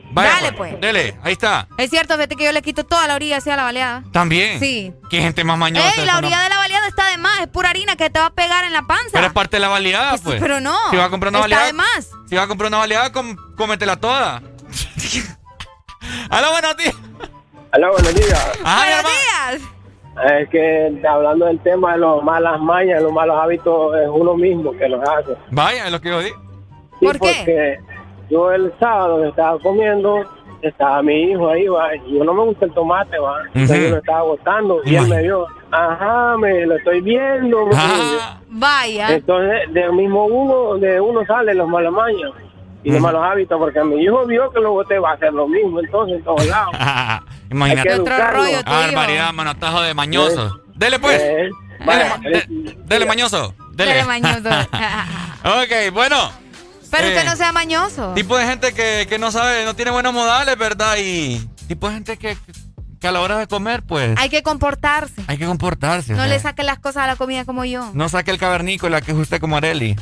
Vaya, 0.09 0.31
Dale, 0.35 0.53
pues. 0.53 0.79
Dele, 0.79 1.15
ahí 1.21 1.33
está. 1.33 1.67
Es 1.77 1.89
cierto, 1.89 2.13
fíjate 2.15 2.35
que 2.37 2.45
yo 2.45 2.51
le 2.53 2.61
quito 2.61 2.85
toda 2.85 3.05
la 3.07 3.15
orilla 3.15 3.37
hacia 3.37 3.57
la 3.57 3.63
baleada. 3.63 4.03
También. 4.13 4.57
Sí. 4.59 4.93
Qué 5.09 5.19
gente 5.21 5.43
más 5.43 5.57
mañosa. 5.57 5.91
Ey, 5.99 6.05
la 6.05 6.13
no- 6.13 6.17
orilla 6.19 6.41
de 6.43 6.49
la 6.49 6.57
baleada 6.57 6.87
está 6.87 7.09
de 7.11 7.17
más, 7.17 7.41
es 7.41 7.47
pura 7.47 7.69
harina 7.69 7.95
que 7.97 8.09
te 8.09 8.17
va 8.19 8.27
a 8.27 8.33
pegar 8.33 8.63
en 8.63 8.71
la 8.73 8.83
panza. 8.83 9.09
Pero 9.11 9.27
es 9.27 9.33
parte 9.33 9.57
de 9.57 9.61
la 9.61 9.67
baleada, 9.67 10.09
Pues 10.11 10.21
sí, 10.21 10.27
pues. 10.27 10.39
pero 10.41 10.61
no, 10.61 10.75
Si 10.91 10.95
vas 10.95 11.07
a 11.07 11.09
comprar 11.09 11.29
una 11.29 11.39
está 11.39 11.43
baleada. 11.45 11.65
de 11.67 11.73
más. 11.73 12.09
Si 12.29 12.35
vas 12.35 12.45
a 12.45 12.47
comprar 12.47 12.69
una 12.69 12.77
baleada, 12.77 13.11
com- 13.11 13.35
cómetela 13.57 13.97
toda. 13.97 14.41
Aló, 16.29 16.51
buenos 16.51 16.77
días. 16.77 16.95
Aló, 17.71 17.91
buenos 17.91 18.15
días. 18.15 18.59
Ajá, 18.63 18.85
mi 18.85 18.91
Buenos 18.93 19.11
hermano. 19.11 19.59
días. 19.59 20.41
Es 20.41 20.49
que 20.49 21.07
hablando 21.07 21.45
del 21.45 21.59
tema 21.59 21.93
de 21.93 21.99
las 21.99 22.23
malas 22.23 22.59
mañas, 22.61 23.03
los 23.03 23.11
malos 23.11 23.37
hábitos, 23.39 23.95
es 23.97 24.07
uno 24.09 24.35
mismo 24.35 24.71
que 24.75 24.87
los 24.89 25.01
hace. 25.07 25.33
Vaya, 25.51 25.85
es 25.85 25.91
lo 25.91 26.01
que 26.01 26.09
yo 26.09 26.19
di. 26.21 26.31
Sí, 26.99 27.05
porque 27.19 27.79
yo 28.29 28.51
el 28.51 28.73
sábado 28.79 29.21
que 29.21 29.29
estaba 29.29 29.59
comiendo, 29.59 30.25
estaba 30.61 31.01
mi 31.03 31.31
hijo 31.31 31.49
ahí, 31.49 31.67
va, 31.67 31.95
y 31.95 32.17
yo 32.17 32.23
no 32.23 32.33
me 32.33 32.43
gusta 32.43 32.65
el 32.65 32.73
tomate, 32.73 33.17
va. 33.19 33.41
Entonces 33.53 33.83
yo 33.83 33.89
lo 33.91 33.97
estaba 33.97 34.21
botando 34.23 34.81
y 34.85 34.95
él 34.95 35.07
me 35.07 35.21
vio, 35.23 35.45
ajá, 35.71 36.35
me 36.37 36.65
lo 36.65 36.75
estoy 36.77 37.01
viendo. 37.01 37.69
Ah. 37.73 38.39
Vaya. 38.49 39.13
Entonces, 39.15 39.71
del 39.73 39.93
mismo 39.93 40.25
uno, 40.25 40.79
de 40.79 40.99
uno 40.99 41.23
salen 41.25 41.57
los 41.57 41.67
malos 41.69 41.93
maños 41.93 42.33
y 42.83 42.91
los 42.91 43.01
malos 43.01 43.21
hábitos, 43.23 43.59
porque 43.59 43.83
mi 43.83 44.01
hijo 44.01 44.25
vio 44.25 44.49
que 44.51 44.59
lo 44.61 44.71
boté, 44.71 44.97
va 44.97 45.11
a 45.11 45.13
hacer 45.13 45.33
lo 45.33 45.47
mismo, 45.47 45.79
entonces 45.79 46.17
en 46.17 46.23
todos 46.23 46.45
lados. 46.47 46.73
Imagínate. 47.51 47.89
Hay 47.89 47.95
que 47.95 48.01
Otro 48.01 48.17
rollo 48.17 48.57
Ah, 48.65 48.79
barbaridad, 48.87 49.33
manotajo 49.33 49.81
de 49.81 49.93
mañoso. 49.93 50.59
Dele 50.75 50.99
pues. 50.99 51.21
Eh, 51.21 51.49
Dele, 51.79 52.05
ma- 52.09 52.17
de- 52.17 52.75
dele 52.85 53.05
mañoso. 53.05 53.53
Dele. 53.73 53.93
Dele 53.93 54.05
mañoso. 54.05 54.49
ok, 55.43 55.93
bueno. 55.93 56.15
Pero 56.91 57.07
Eh, 57.07 57.09
usted 57.09 57.25
no 57.25 57.35
sea 57.35 57.51
mañoso. 57.51 58.13
Tipo 58.13 58.37
de 58.37 58.45
gente 58.47 58.73
que, 58.73 59.05
que 59.09 59.17
no 59.19 59.31
sabe, 59.31 59.65
no 59.65 59.75
tiene 59.75 59.91
buenos 59.91 60.13
modales, 60.13 60.57
¿verdad? 60.57 60.95
Y 60.97 61.39
tipo 61.67 61.87
de 61.89 61.95
gente 61.95 62.17
que, 62.17 62.37
que 62.99 63.07
a 63.07 63.11
la 63.11 63.21
hora 63.21 63.37
de 63.37 63.47
comer, 63.47 63.83
pues, 63.83 64.17
Hay 64.17 64.29
que 64.29 64.41
comportarse. 64.43 65.21
hay 65.27 65.37
que 65.37 65.45
comportarse. 65.45 66.13
o 66.13 66.17
No 66.17 66.23
sea. 66.23 66.31
le 66.33 66.39
saque 66.39 66.63
las 66.63 66.79
cosas 66.79 67.03
a 67.03 67.07
la 67.07 67.15
comida 67.15 67.45
como 67.45 67.65
yo. 67.65 67.89
No 67.93 68.09
saque 68.09 68.31
el 68.31 68.37
cavernícola 68.39 69.01
que 69.01 69.11
es 69.11 69.17
usted 69.17 69.39
como 69.41 69.57
Areli. 69.57 69.95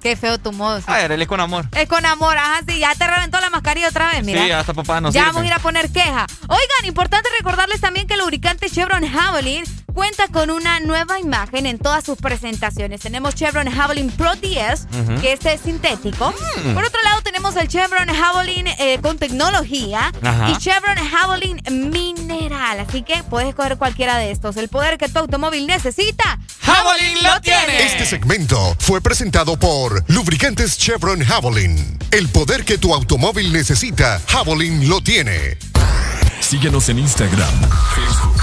Qué 0.00 0.16
feo 0.16 0.36
tu 0.38 0.52
modo. 0.52 0.78
sí. 0.80 0.84
Ay, 0.86 1.04
Areli 1.04 1.24
con 1.24 1.40
amor. 1.40 1.66
Es 1.74 1.88
con 1.88 2.04
amor, 2.04 2.36
ajá, 2.36 2.60
sí, 2.68 2.78
ya 2.78 2.94
te 2.94 3.06
reventó 3.06 3.40
la 3.40 3.48
mascarilla 3.48 3.88
otra 3.88 4.10
vez, 4.10 4.22
mira. 4.22 4.44
Sí, 4.44 4.50
hasta 4.50 4.74
papá 4.74 5.00
no 5.00 5.08
ya 5.08 5.12
sirve. 5.12 5.26
vamos 5.28 5.42
a 5.42 5.46
ir 5.46 5.52
a 5.54 5.58
poner 5.60 5.90
queja. 5.90 6.26
Oigan, 6.42 6.84
importante 6.84 7.28
recordarles 7.38 7.80
también 7.80 8.06
que 8.06 8.12
el 8.14 8.20
lubricante 8.20 8.68
Chevron 8.68 9.06
Javelin 9.08 9.64
cuenta 9.94 10.26
con 10.28 10.50
una 10.50 10.80
nueva 10.80 11.18
imagen 11.20 11.66
en 11.66 11.78
todas 11.78 12.04
sus 12.04 12.18
presentaciones. 12.18 13.00
Tenemos 13.00 13.34
Chevron 13.34 13.70
Javelin 13.70 14.10
Pro 14.10 14.34
10, 14.34 14.86
Ujú. 14.92 15.20
que 15.20 15.32
este 15.32 15.54
es 15.54 15.60
sintético. 15.62 16.34
Mm. 16.64 16.74
Por 16.74 16.84
otro 16.84 17.00
lado, 17.04 17.22
tenemos 17.22 17.54
el 17.56 17.68
Chevron 17.68 18.08
Javelin 18.08 18.66
eh, 18.66 18.98
con 19.00 19.16
tecnología 19.18 20.12
Ajá. 20.22 20.50
y 20.50 20.56
Chevron 20.58 20.96
Javelin 20.96 21.62
mineral. 21.70 22.80
Así 22.80 23.02
que 23.02 23.22
puedes 23.24 23.48
escoger 23.50 23.76
cualquiera 23.78 24.18
de 24.18 24.30
estos. 24.32 24.56
El 24.56 24.68
poder 24.68 24.98
que 24.98 25.08
tu 25.08 25.18
automóvil 25.20 25.66
necesita, 25.66 26.38
Javelin 26.60 27.22
lo 27.22 27.40
tiene. 27.40 27.84
Este 27.84 28.04
segmento 28.04 28.76
fue 28.80 29.00
presentado 29.00 29.56
por 29.58 30.02
Lubricantes 30.10 30.76
Chevron 30.76 31.24
Javelin. 31.24 31.98
El 32.10 32.28
poder 32.28 32.64
que 32.64 32.78
tu 32.78 32.92
automóvil 32.94 33.52
necesita, 33.52 34.20
Javelin 34.28 34.88
lo 34.88 35.00
tiene. 35.00 35.56
Síguenos 36.40 36.88
en 36.90 36.98
Instagram, 36.98 37.54
Facebook, 37.94 38.42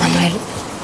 Manuel, 0.00 0.32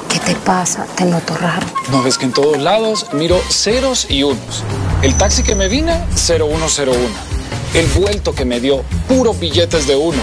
¿qué 0.09 0.19
te 0.19 0.35
pasa? 0.35 0.85
Te 0.95 1.05
noto 1.05 1.35
raro. 1.35 1.65
No 1.91 2.01
ves 2.03 2.17
que 2.17 2.25
en 2.25 2.33
todos 2.33 2.57
lados 2.57 3.07
miro 3.13 3.39
ceros 3.49 4.07
y 4.09 4.23
unos. 4.23 4.63
El 5.01 5.15
taxi 5.15 5.43
que 5.43 5.55
me 5.55 5.67
vine, 5.67 6.03
0101. 6.15 6.91
El 7.73 7.87
vuelto 7.87 8.33
que 8.33 8.45
me 8.45 8.59
dio, 8.59 8.83
puros 9.07 9.39
billetes 9.39 9.87
de 9.87 9.95
uno. 9.95 10.21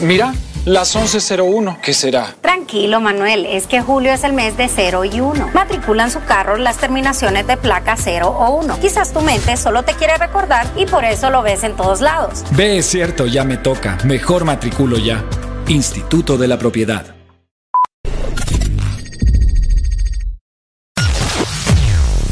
Mira, 0.00 0.34
las 0.64 0.96
1101, 0.96 1.78
¿qué 1.82 1.92
será? 1.92 2.34
Tranquilo, 2.40 3.00
Manuel, 3.00 3.44
es 3.46 3.66
que 3.66 3.82
julio 3.82 4.12
es 4.12 4.24
el 4.24 4.32
mes 4.32 4.56
de 4.56 4.68
0 4.68 5.04
y 5.04 5.20
1. 5.20 5.50
Matriculan 5.52 6.10
su 6.10 6.20
carro 6.24 6.56
las 6.56 6.78
terminaciones 6.78 7.46
de 7.46 7.56
placa 7.56 7.96
0 7.96 8.28
o 8.28 8.50
1. 8.60 8.80
Quizás 8.80 9.12
tu 9.12 9.20
mente 9.20 9.56
solo 9.56 9.82
te 9.82 9.94
quiere 9.94 10.16
recordar 10.16 10.66
y 10.76 10.86
por 10.86 11.04
eso 11.04 11.30
lo 11.30 11.42
ves 11.42 11.64
en 11.64 11.76
todos 11.76 12.00
lados. 12.00 12.44
Ve, 12.52 12.78
es 12.78 12.86
cierto, 12.86 13.26
ya 13.26 13.44
me 13.44 13.58
toca. 13.58 13.98
Mejor 14.04 14.44
matriculo 14.44 14.96
ya. 14.96 15.24
Instituto 15.68 16.38
de 16.38 16.48
la 16.48 16.58
Propiedad. 16.58 17.14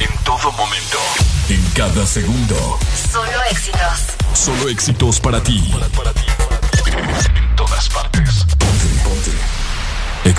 En 0.01 0.25
todo 0.25 0.53
momento. 0.53 0.99
En 1.49 1.63
cada 1.75 2.07
segundo. 2.07 2.79
Solo 3.11 3.29
éxitos. 3.51 4.07
Solo 4.33 4.69
éxitos 4.71 5.21
para 5.21 5.43
ti. 5.43 5.63
En 5.71 6.32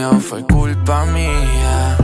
mía, 0.00 0.20
fue 0.20 0.44
culpa 0.46 1.04
mía. 1.06 1.96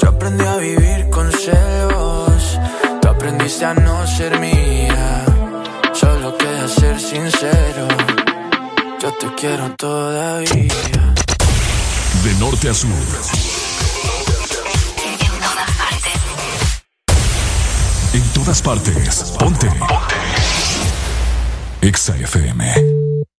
Yo 0.00 0.08
aprendí 0.08 0.44
a 0.44 0.56
vivir 0.56 1.08
con 1.10 1.30
celos, 1.30 2.58
tú 3.00 3.08
aprendiste 3.08 3.64
a 3.64 3.74
no 3.74 4.06
ser 4.06 4.38
mía. 4.40 5.24
Solo 5.92 6.36
queda 6.38 6.68
ser 6.68 7.00
sincero, 7.00 7.88
yo 9.00 9.12
te 9.12 9.34
quiero 9.36 9.74
todavía. 9.76 11.14
De 12.24 12.34
norte 12.38 12.68
a 12.68 12.74
sur. 12.74 12.90
En 15.04 15.18
todas 15.46 15.70
partes. 15.82 16.20
En 18.14 18.22
todas 18.32 18.62
partes. 18.62 19.34
Ponte. 19.38 19.66
Ponte. 19.66 20.16
Exa 21.80 22.16
FM. 22.16 23.37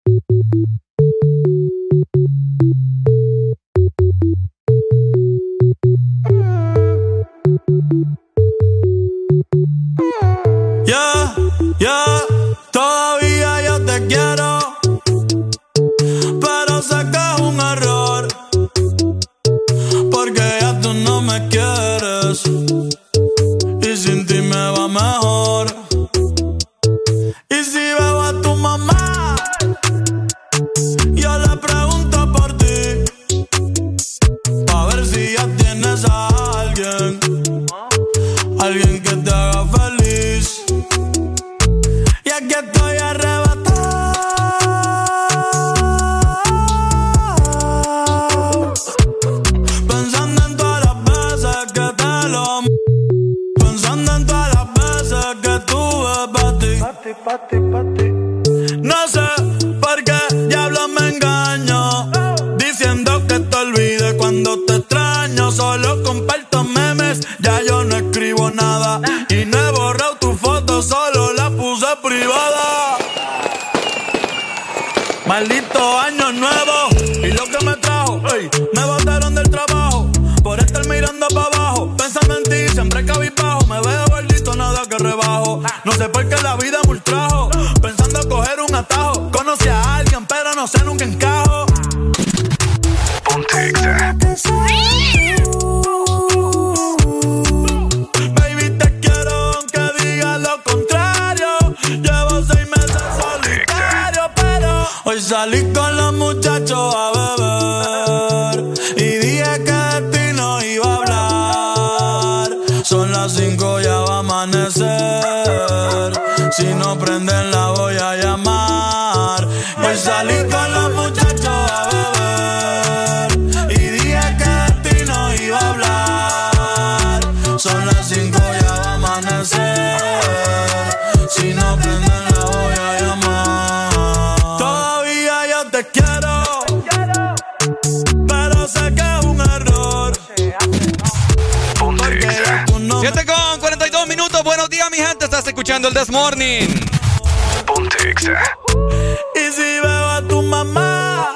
Y 148.21 149.51
si 149.53 149.79
veo 149.81 150.09
a 150.09 150.21
tu 150.27 150.41
mamá, 150.41 151.29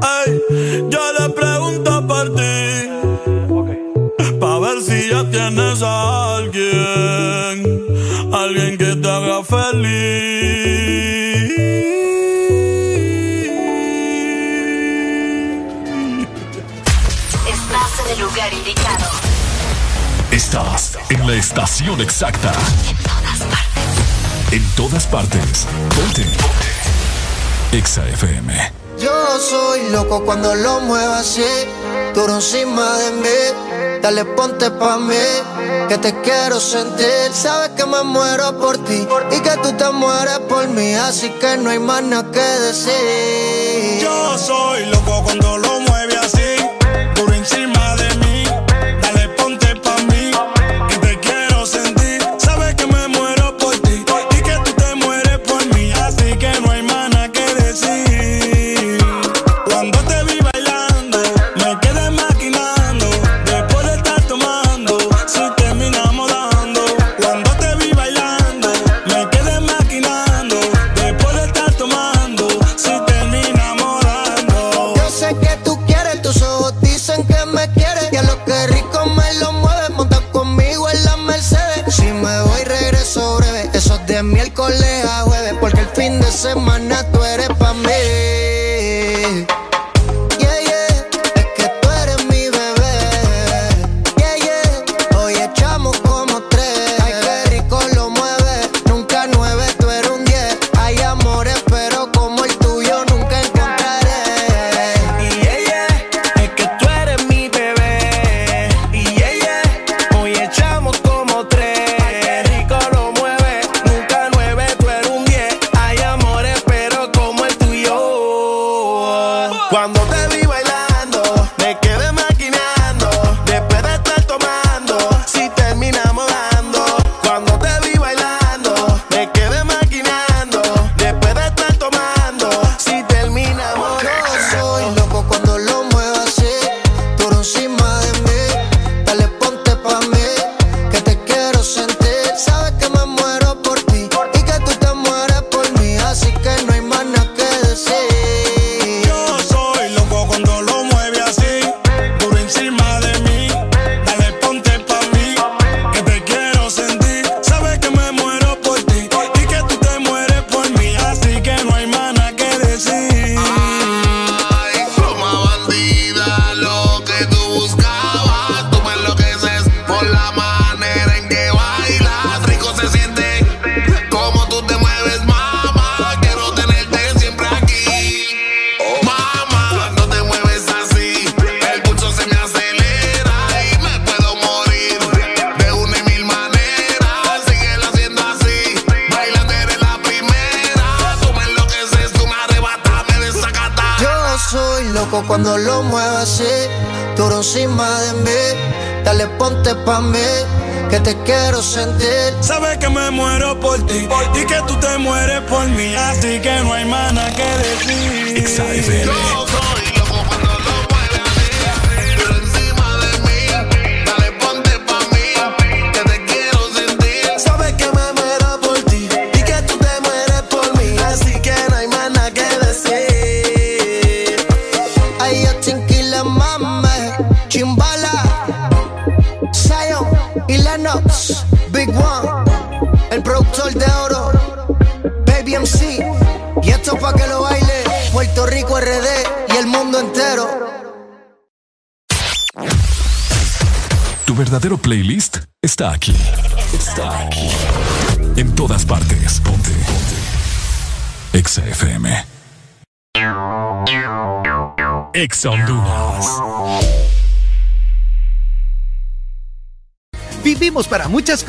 ay, 0.00 0.40
yo 0.88 1.00
le 1.18 1.28
pregunto 1.28 2.06
por 2.06 2.34
ti. 2.34 2.88
Pa' 4.40 4.58
ver 4.58 4.80
si 4.80 5.10
ya 5.10 5.22
tienes 5.30 5.82
a 5.82 6.36
alguien, 6.36 7.84
alguien 8.32 8.78
que 8.78 8.96
te 8.96 9.08
haga 9.08 9.44
feliz. 9.44 9.98
Estás 17.52 18.00
en 18.06 18.12
el 18.12 18.18
lugar 18.20 18.50
indicado. 18.54 19.10
Estás 20.30 20.98
en 21.10 21.26
la 21.26 21.34
estación 21.34 22.00
exacta. 22.00 22.52
En 24.58 24.68
todas 24.74 25.06
partes. 25.06 25.68
Ponte. 25.94 26.26
Exa 27.70 28.04
FM. 28.08 28.52
Yo 28.98 29.38
soy 29.38 29.88
loco 29.90 30.24
cuando 30.24 30.52
lo 30.56 30.80
muevo 30.80 31.14
así. 31.14 31.46
Tú 32.12 32.24
encima 32.28 32.98
de 32.98 33.12
mí. 33.22 34.00
Dale, 34.02 34.24
ponte 34.24 34.68
pa' 34.72 34.98
mí. 34.98 35.14
Que 35.88 35.98
te 35.98 36.12
quiero 36.22 36.58
sentir. 36.58 37.30
Sabes 37.32 37.68
que 37.76 37.86
me 37.86 38.02
muero 38.02 38.58
por 38.58 38.78
ti. 38.78 39.06
Y 39.30 39.40
que 39.42 39.56
tú 39.62 39.70
te 39.74 39.90
mueres 39.90 40.40
por 40.48 40.66
mí. 40.66 40.92
Así 40.94 41.30
que 41.40 41.56
no 41.58 41.70
hay 41.70 41.78
más 41.78 42.02
nada 42.02 42.28
que 42.32 42.40
decir. 42.40 44.00
Yo 44.02 44.36
soy 44.38 44.86
loco 44.86 45.22
cuando 45.22 45.56
lo 45.56 45.80
mueve 45.82 46.16
así. 46.16 46.67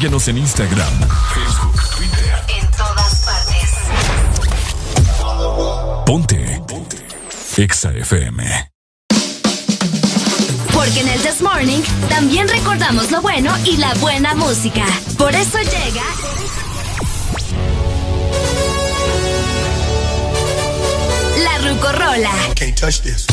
Síguenos 0.00 0.28
en 0.28 0.38
Instagram, 0.38 0.92
Facebook, 1.34 1.78
Twitter. 1.94 2.34
En 2.58 2.66
todas 2.70 3.22
partes. 3.22 3.70
Ponte. 6.06 6.62
Ponte. 6.66 6.96
Exa 7.58 7.92
FM. 7.92 8.70
Porque 10.72 11.00
en 11.00 11.08
el 11.08 11.20
This 11.20 11.42
Morning 11.42 11.82
también 12.08 12.48
recordamos 12.48 13.10
lo 13.10 13.20
bueno 13.20 13.52
y 13.66 13.76
la 13.76 13.92
buena 13.96 14.34
música. 14.34 14.86
Por 15.18 15.34
eso 15.34 15.58
llega. 15.58 16.04
La 21.44 21.58
Rucorola. 21.58 22.32
Can't 22.54 22.74
touch 22.74 23.02
this. 23.02 23.26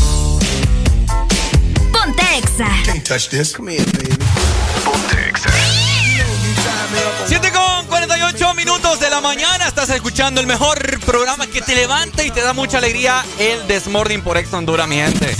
Ponte 1.94 2.24
Exa. 2.38 2.68
Can't 2.84 3.08
touch 3.08 3.30
this. 3.30 3.54
Come 3.56 3.70
here, 3.70 3.86
baby. 3.94 4.17
38 8.20 8.54
minutos 8.56 9.00
de 9.00 9.12
la 9.12 9.22
mañana 9.22 9.68
estás 9.68 9.92
escuchando 9.92 10.42
el 10.42 10.48
mejor 10.48 11.00
programa 11.02 11.46
que 11.46 11.62
te 11.62 11.76
levanta 11.76 12.24
y 12.24 12.32
te 12.32 12.42
da 12.42 12.52
mucha 12.52 12.80
alegría, 12.80 13.24
el 13.38 13.68
Desmording 13.68 14.24
por 14.24 14.38
Ex 14.38 14.52
Honduras, 14.54 14.88
mi 14.88 14.96
gente. 14.96 15.36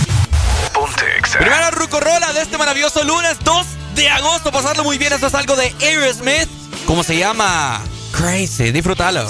Primera 1.38 1.72
rucorola 1.72 2.32
de 2.32 2.42
este 2.42 2.56
maravilloso 2.56 3.02
lunes 3.02 3.36
2 3.42 3.66
de 3.96 4.08
agosto. 4.08 4.52
Pasarlo 4.52 4.84
muy 4.84 4.96
bien, 4.96 5.12
eso 5.12 5.26
es 5.26 5.34
algo 5.34 5.56
de 5.56 5.74
Aerosmith. 5.80 6.48
¿Cómo 6.86 7.02
se 7.02 7.18
llama? 7.18 7.82
Crazy, 8.12 8.70
disfrútalo. 8.70 9.28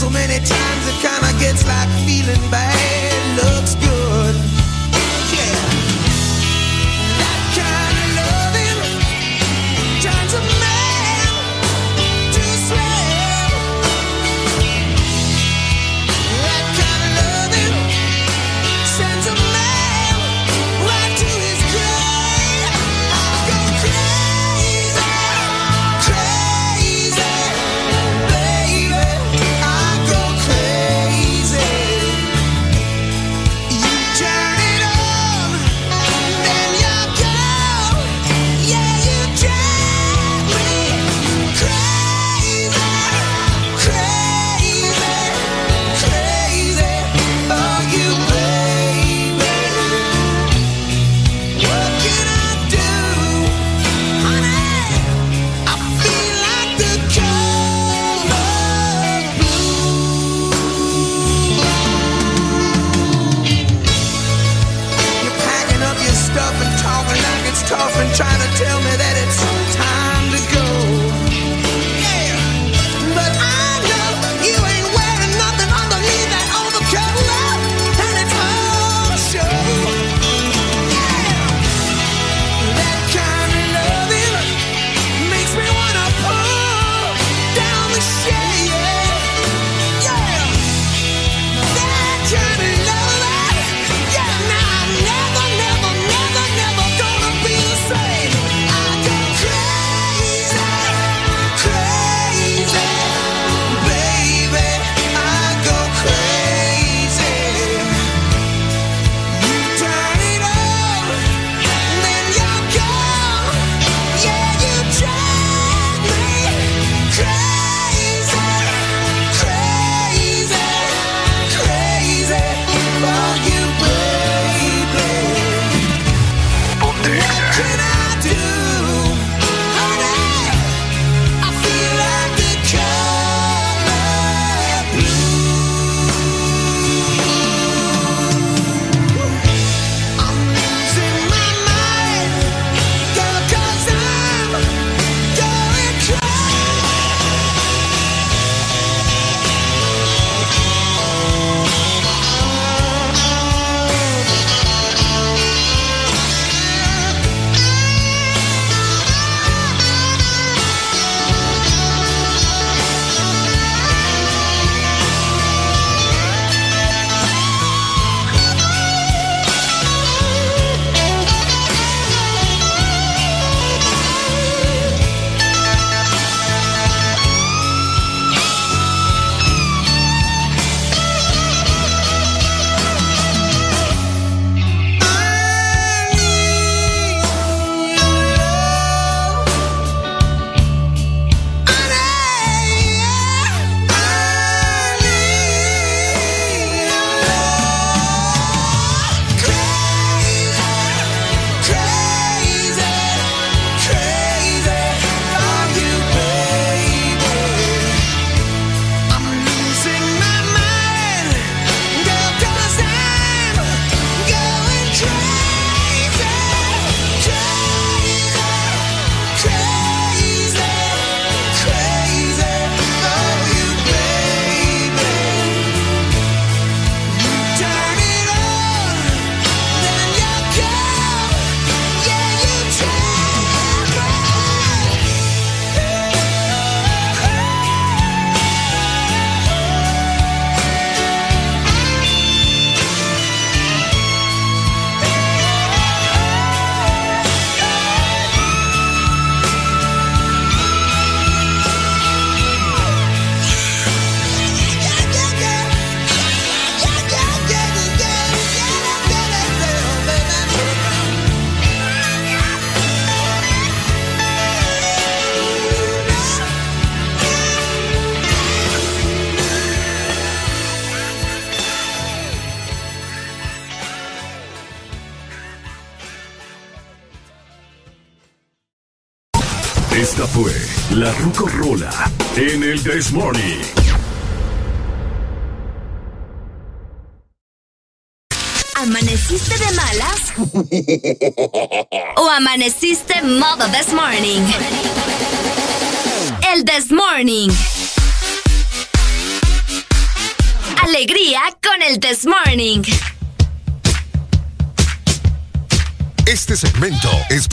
so 0.00 0.08
many 0.08 0.38
times 0.38 0.88
it 0.88 0.96
kinda 1.02 1.38
gets 1.38 1.66
like 1.66 1.90
feeling 2.06 2.50
bad. 2.50 2.99
Looks 3.36 3.74
good. 3.76 3.99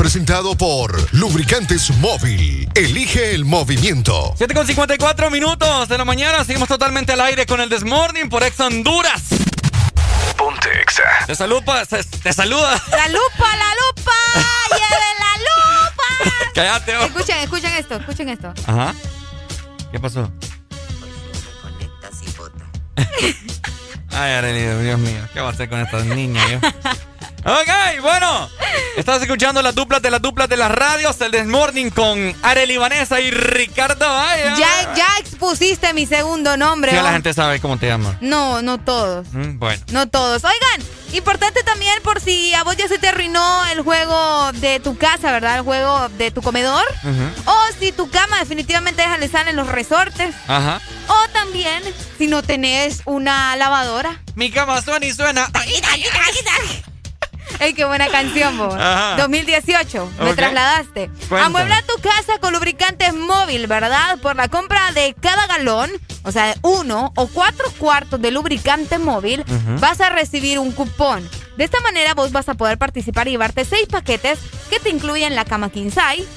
Presentado 0.08 0.56
por 0.56 1.14
Lubricantes 1.14 1.90
Móvil. 1.98 2.70
Elige 2.76 3.36
el 3.36 3.44
movimiento. 3.44 4.34
7 4.38 4.54
con 4.54 4.66
54 4.66 5.30
minutos 5.30 5.90
de 5.90 5.98
la 5.98 6.06
mañana. 6.06 6.46
Seguimos 6.46 6.70
totalmente 6.70 7.12
al 7.12 7.20
aire 7.20 7.46
con 7.46 7.60
el 7.60 7.68
Desmorning 7.68 8.30
por 8.30 8.42
Ex 8.42 8.58
Honduras. 8.62 9.24
Ponte 10.38 10.70
Exa. 10.82 11.04
Te 11.26 11.36
saluda, 11.36 11.86
te, 11.86 12.32
saluda. 12.32 12.82
¡La 12.90 13.10
lupa, 13.10 13.58
la 13.58 13.74
lupa! 13.84 14.14
¡Lleve 14.70 15.12
la 15.20 15.38
lupa! 15.40 16.36
Cállate. 16.56 16.96
oh. 16.96 17.04
Escuchen, 17.04 17.38
escuchen 17.40 17.74
esto, 17.74 17.96
escuchen 17.96 18.30
esto. 18.30 18.54
Ajá. 18.66 18.96
¿Qué 19.92 20.00
pasó? 20.00 20.32
Ay, 24.12 24.32
Arely, 24.32 24.84
Dios 24.86 25.00
mío. 25.00 25.28
¿Qué 25.34 25.42
va 25.42 25.50
a 25.50 25.52
hacer 25.52 25.68
con 25.68 25.82
estas 25.82 26.06
niñas 26.06 26.50
yo? 26.50 26.60
Ok, 27.50 28.02
bueno. 28.02 28.50
Estás 28.98 29.22
escuchando 29.22 29.62
las 29.62 29.74
duplas 29.74 30.02
de 30.02 30.12
las 30.12 30.22
duplas 30.22 30.50
de 30.50 30.58
las 30.58 30.70
radios, 30.70 31.22
el 31.22 31.32
Desmorning 31.32 31.92
con 31.92 32.36
Arely 32.44 32.76
Vanessa 32.76 33.22
y 33.22 33.32
Ricardo 33.32 34.06
Valle. 34.06 34.44
Ya, 34.60 34.94
ya 34.96 35.08
expusiste 35.20 35.94
mi 35.94 36.06
segundo 36.06 36.58
nombre. 36.58 36.92
Ya 36.92 37.02
la 37.04 37.14
gente 37.14 37.34
sabe 37.34 37.62
cómo 37.62 37.78
te 37.78 37.88
llaman. 37.88 38.18
No, 38.20 38.62
no 38.62 38.80
todos. 38.80 39.28
Mm, 39.32 39.60
Bueno. 39.60 39.82
No 39.92 40.10
todos. 40.10 40.44
Oigan, 40.44 40.86
importante 41.14 41.64
también 41.64 41.94
por 42.04 42.20
si 42.20 42.54
a 42.54 42.64
vos 42.64 42.76
ya 42.76 42.90
se 42.90 42.98
te 42.98 43.08
arruinó 43.08 43.66
el 43.68 43.82
juego 43.82 44.52
de 44.54 44.82
tu 44.82 44.98
casa, 44.98 45.32
¿verdad? 45.32 45.56
El 45.56 45.62
juego 45.64 46.10
de 46.18 46.32
tu 46.32 46.42
comedor. 46.42 46.84
O 47.46 47.58
si 47.80 47.94
tu 47.94 48.10
cama 48.10 48.40
definitivamente 48.40 49.04
deja 49.04 49.18
de 49.20 49.30
salen 49.30 49.56
los 49.56 49.68
resortes. 49.68 50.36
Ajá. 50.50 50.82
O 51.08 51.30
también 51.32 51.82
si 52.18 52.28
no 52.28 52.44
tenés 52.44 53.04
una 53.06 53.56
lavadora. 53.56 54.22
Mi 54.36 54.52
cama 54.52 54.82
suena 54.82 55.06
y 55.06 55.14
suena. 55.14 55.50
¡Ey, 57.60 57.74
qué 57.74 57.86
buena 57.86 58.08
canción, 58.10 58.58
vos! 58.58 58.74
Ajá. 58.80 59.16
2018, 59.18 60.12
me 60.22 60.34
trasladaste. 60.34 61.10
Cuéntame. 61.30 61.42
Amuebla 61.42 61.82
tu 61.84 62.02
casa 62.02 62.40
con 62.40 62.54
lubricantes 62.54 63.14
móvil, 63.14 63.68
¿verdad? 63.68 64.18
Por 64.20 64.36
la 64.36 64.48
compra 64.48 64.92
de 64.92 65.16
cada 65.20 65.48
galón, 65.48 65.90
o 66.24 66.32
sea, 66.32 66.56
uno 66.62 67.14
o 67.16 67.28
cuatro 67.28 67.66
cuartos 67.78 68.22
de 68.22 68.32
lubricante 68.32 69.00
móvil, 69.00 69.44
vas 69.80 70.02
a 70.02 70.10
recibir 70.10 70.60
un 70.60 70.72
cupón. 70.72 71.28
De 71.58 71.64
esta 71.64 71.80
manera 71.82 72.14
vos 72.14 72.32
vas 72.32 72.50
a 72.50 72.54
poder 72.54 72.78
participar 72.78 73.28
y 73.28 73.32
llevarte 73.32 73.66
seis 73.66 73.88
paquetes 73.90 74.40
que 74.70 74.80
te 74.80 74.90
incluyen 74.90 75.34
la 75.36 75.44
cama 75.46 75.70
king 75.72 75.90
size, 75.90 76.28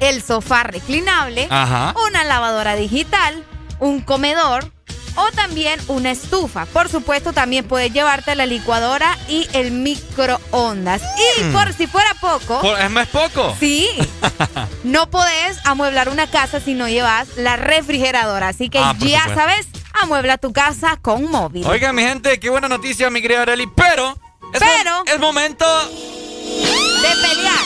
el 0.00 0.22
sofá 0.22 0.64
reclinable, 0.64 1.46
Ajá. 1.50 1.94
una 2.08 2.24
lavadora 2.24 2.76
digital, 2.76 3.42
un 3.80 4.00
comedor 4.02 4.70
o 5.18 5.30
también 5.32 5.80
una 5.88 6.10
estufa. 6.10 6.66
Por 6.66 6.88
supuesto, 6.88 7.32
también 7.32 7.66
puedes 7.66 7.92
llevarte 7.92 8.34
la 8.34 8.46
licuadora 8.46 9.16
y 9.28 9.46
el 9.52 9.70
microondas. 9.72 11.02
Y 11.38 11.42
Mm. 11.44 11.52
por 11.52 11.72
si 11.72 11.86
fuera 11.86 12.14
poco, 12.20 12.76
¿Es 12.76 12.90
más 12.90 13.08
poco? 13.08 13.56
sí, 13.60 13.88
no 14.84 15.10
podés 15.10 15.58
amueblar 15.64 16.08
una 16.08 16.26
casa 16.28 16.60
si 16.60 16.74
no 16.74 16.88
llevas 16.88 17.28
la 17.36 17.56
refrigeradora. 17.56 18.48
Así 18.48 18.68
que 18.70 18.78
Ah, 18.78 18.94
ya 18.98 19.22
supuesto. 19.22 19.34
sabes, 19.40 19.66
amuebla 20.02 20.38
tu 20.38 20.52
casa 20.52 20.96
con 21.02 21.30
móvil. 21.30 21.66
Oigan, 21.66 21.94
mi 21.94 22.02
gente, 22.02 22.38
qué 22.40 22.48
buena 22.50 22.68
noticia, 22.68 23.10
mi 23.10 23.20
querida 23.22 23.42
Arely. 23.42 23.66
Pero. 23.76 24.16
Es 24.54 24.60
Pero- 24.60 25.04
Es 25.06 25.18
momento. 25.18 25.66
De 25.88 27.08
pelear. 27.28 27.58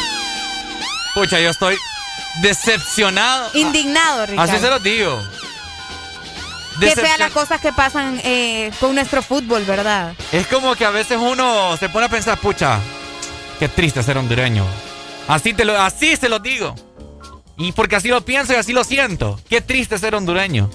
Pucha, 1.15 1.39
yo 1.39 1.51
estoy 1.51 1.77
decepcionado. 2.41 3.51
Indignado, 3.55 4.27
Ricardo. 4.27 4.51
Así 4.53 4.61
se 4.61 4.69
los 4.71 4.83
digo. 4.83 5.23
Qué 6.81 6.91
fea 6.91 7.05
Decepcion- 7.05 7.19
las 7.19 7.33
cosas 7.33 7.61
que 7.61 7.73
pasan 7.73 8.21
eh, 8.25 8.71
con 8.81 8.95
nuestro 8.95 9.23
fútbol, 9.23 9.65
¿verdad? 9.65 10.15
Es 10.33 10.47
como 10.47 10.75
que 10.75 10.85
a 10.85 10.91
veces 10.91 11.19
uno 11.21 11.77
se 11.77 11.89
pone 11.89 12.07
a 12.07 12.09
pensar, 12.09 12.39
pucha, 12.39 12.79
qué 13.59 13.69
triste 13.69 14.03
ser 14.03 14.19
hondureño. 14.19 14.65
Así, 15.29 15.55
te 15.55 15.65
lo, 15.65 15.81
así 15.81 16.17
se 16.17 16.29
lo 16.29 16.39
digo. 16.39 16.75
Y 17.57 17.73
porque 17.73 17.97
así 17.97 18.09
lo 18.09 18.25
pienso 18.25 18.53
y 18.53 18.57
así 18.57 18.73
lo 18.73 18.83
siento. 18.85 19.39
Qué 19.49 19.61
triste 19.61 19.99
ser 19.99 20.15
hondureño. 20.15 20.71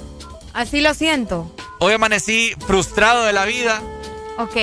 Así 0.54 0.82
lo 0.82 0.94
siento. 0.94 1.52
Hoy 1.80 1.94
amanecí 1.94 2.54
frustrado 2.66 3.24
de 3.26 3.34
la 3.34 3.46
vida 3.46 3.82
Ok. 4.38 4.56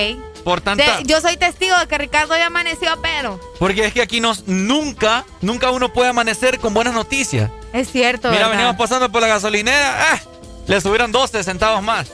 por 0.43 0.61
tanta... 0.61 0.99
De- 0.99 1.05
yo 1.05 1.21
soy 1.21 1.37
testigo 1.37 1.77
de 1.79 1.87
que 1.87 1.99
Ricardo 1.99 2.37
ya 2.37 2.47
amaneció, 2.47 2.91
pero 3.03 3.39
Porque 3.59 3.85
es 3.87 3.93
que 3.93 4.03
aquí 4.03 4.21
nos, 4.21 4.47
nunca, 4.49 5.25
nunca 5.41 5.71
uno 5.71 5.93
puede 5.93 6.11
amanecer 6.11 6.59
con 6.61 6.73
buenas 6.75 6.95
noticias. 6.95 7.51
es 7.73 7.91
cierto. 7.91 8.29
Mira, 8.29 8.43
¿verdad? 8.45 8.51
veníamos 8.53 8.77
pasando 8.77 9.11
por 9.13 9.21
la 9.21 9.29
gasolinera, 9.29 10.15
¡eh! 10.15 10.21
Le 10.67 10.81
subieron 10.81 11.13
12 11.13 11.43
centavos 11.45 11.83
más. 11.83 12.09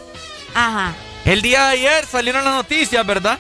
Ajá. 0.54 0.94
El 1.24 1.42
día 1.42 1.66
de 1.66 1.72
ayer 1.72 2.06
salieron 2.06 2.44
las 2.44 2.54
noticias, 2.54 3.04
¿verdad? 3.06 3.38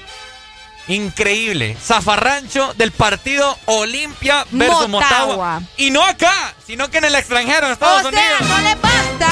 Increíble. 0.88 1.76
Zafarrancho 1.80 2.74
del 2.74 2.92
partido 2.92 3.56
Olimpia 3.66 4.44
versus 4.50 4.88
Motagua. 4.88 5.26
Motagua. 5.26 5.62
Y 5.76 5.90
no 5.90 6.04
acá, 6.04 6.54
sino 6.66 6.90
que 6.90 6.98
en 6.98 7.04
el 7.04 7.14
extranjero, 7.14 7.66
en 7.66 7.72
Estados 7.72 8.06
o 8.06 8.10
sea, 8.10 8.20
Unidos. 8.20 8.48
no 8.48 8.58
le 8.58 8.74
basta. 8.74 9.28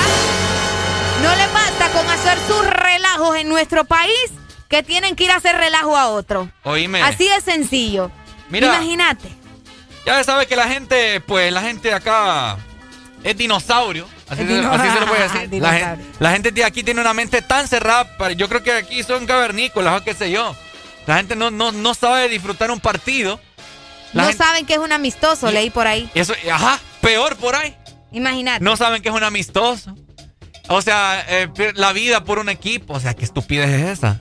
No 1.22 1.34
le 1.34 1.46
basta 1.48 1.90
con 1.90 2.08
hacer 2.08 2.38
sus 2.46 2.64
relajos 2.64 3.36
en 3.36 3.48
nuestro 3.48 3.84
país 3.84 4.30
que 4.68 4.82
tienen 4.82 5.16
que 5.16 5.24
ir 5.24 5.30
a 5.30 5.36
hacer 5.36 5.56
relajo 5.56 5.96
a 5.96 6.08
otro. 6.08 6.48
Oíme. 6.62 7.02
Así 7.02 7.28
de 7.28 7.40
sencillo. 7.40 8.10
Mira. 8.50 8.68
Imagínate. 8.68 9.28
Ya 10.06 10.22
sabes 10.24 10.46
que 10.46 10.56
la 10.56 10.68
gente, 10.68 11.20
pues 11.20 11.52
la 11.52 11.60
gente 11.62 11.88
de 11.88 11.94
acá 11.94 12.56
es 13.24 13.36
dinosaurio. 13.36 14.08
Así, 14.30 14.42
se, 14.42 14.46
dino- 14.46 14.70
así 14.70 14.88
se 14.90 15.00
lo 15.00 15.06
voy 15.06 15.18
a 15.18 15.22
decir. 15.28 15.62
La, 15.62 15.72
gen- 15.72 16.12
la 16.18 16.30
gente 16.32 16.50
de 16.52 16.64
aquí 16.64 16.82
tiene 16.82 17.00
una 17.00 17.14
mente 17.14 17.40
tan 17.42 17.66
cerrada. 17.68 18.16
para- 18.18 18.32
Yo 18.34 18.48
creo 18.48 18.62
que 18.62 18.72
aquí 18.72 19.02
son 19.02 19.26
cavernícolas 19.26 20.00
o 20.00 20.04
qué 20.04 20.14
sé 20.14 20.30
yo. 20.30 20.54
La 21.06 21.16
gente 21.16 21.34
no, 21.36 21.50
no, 21.50 21.72
no 21.72 21.94
sabe 21.94 22.28
disfrutar 22.28 22.70
un 22.70 22.80
partido. 22.80 23.40
La 24.12 24.22
no 24.22 24.28
gente- 24.28 24.44
saben 24.44 24.66
que 24.66 24.74
es 24.74 24.78
un 24.78 24.92
amistoso, 24.92 25.50
leí 25.50 25.70
por 25.70 25.86
ahí. 25.86 26.10
Eso, 26.14 26.34
ajá, 26.52 26.78
peor 27.00 27.36
por 27.36 27.54
ahí. 27.56 27.74
Imagínate. 28.12 28.62
No 28.64 28.76
saben 28.76 29.02
que 29.02 29.08
es 29.08 29.14
un 29.14 29.22
amistoso. 29.24 29.94
O 30.68 30.82
sea, 30.82 31.24
eh, 31.28 31.48
la 31.74 31.92
vida 31.94 32.24
por 32.24 32.38
un 32.38 32.48
equipo. 32.50 32.94
O 32.94 33.00
sea, 33.00 33.14
¿qué 33.14 33.24
estupidez 33.24 33.68
es 33.70 33.98
esa? 33.98 34.18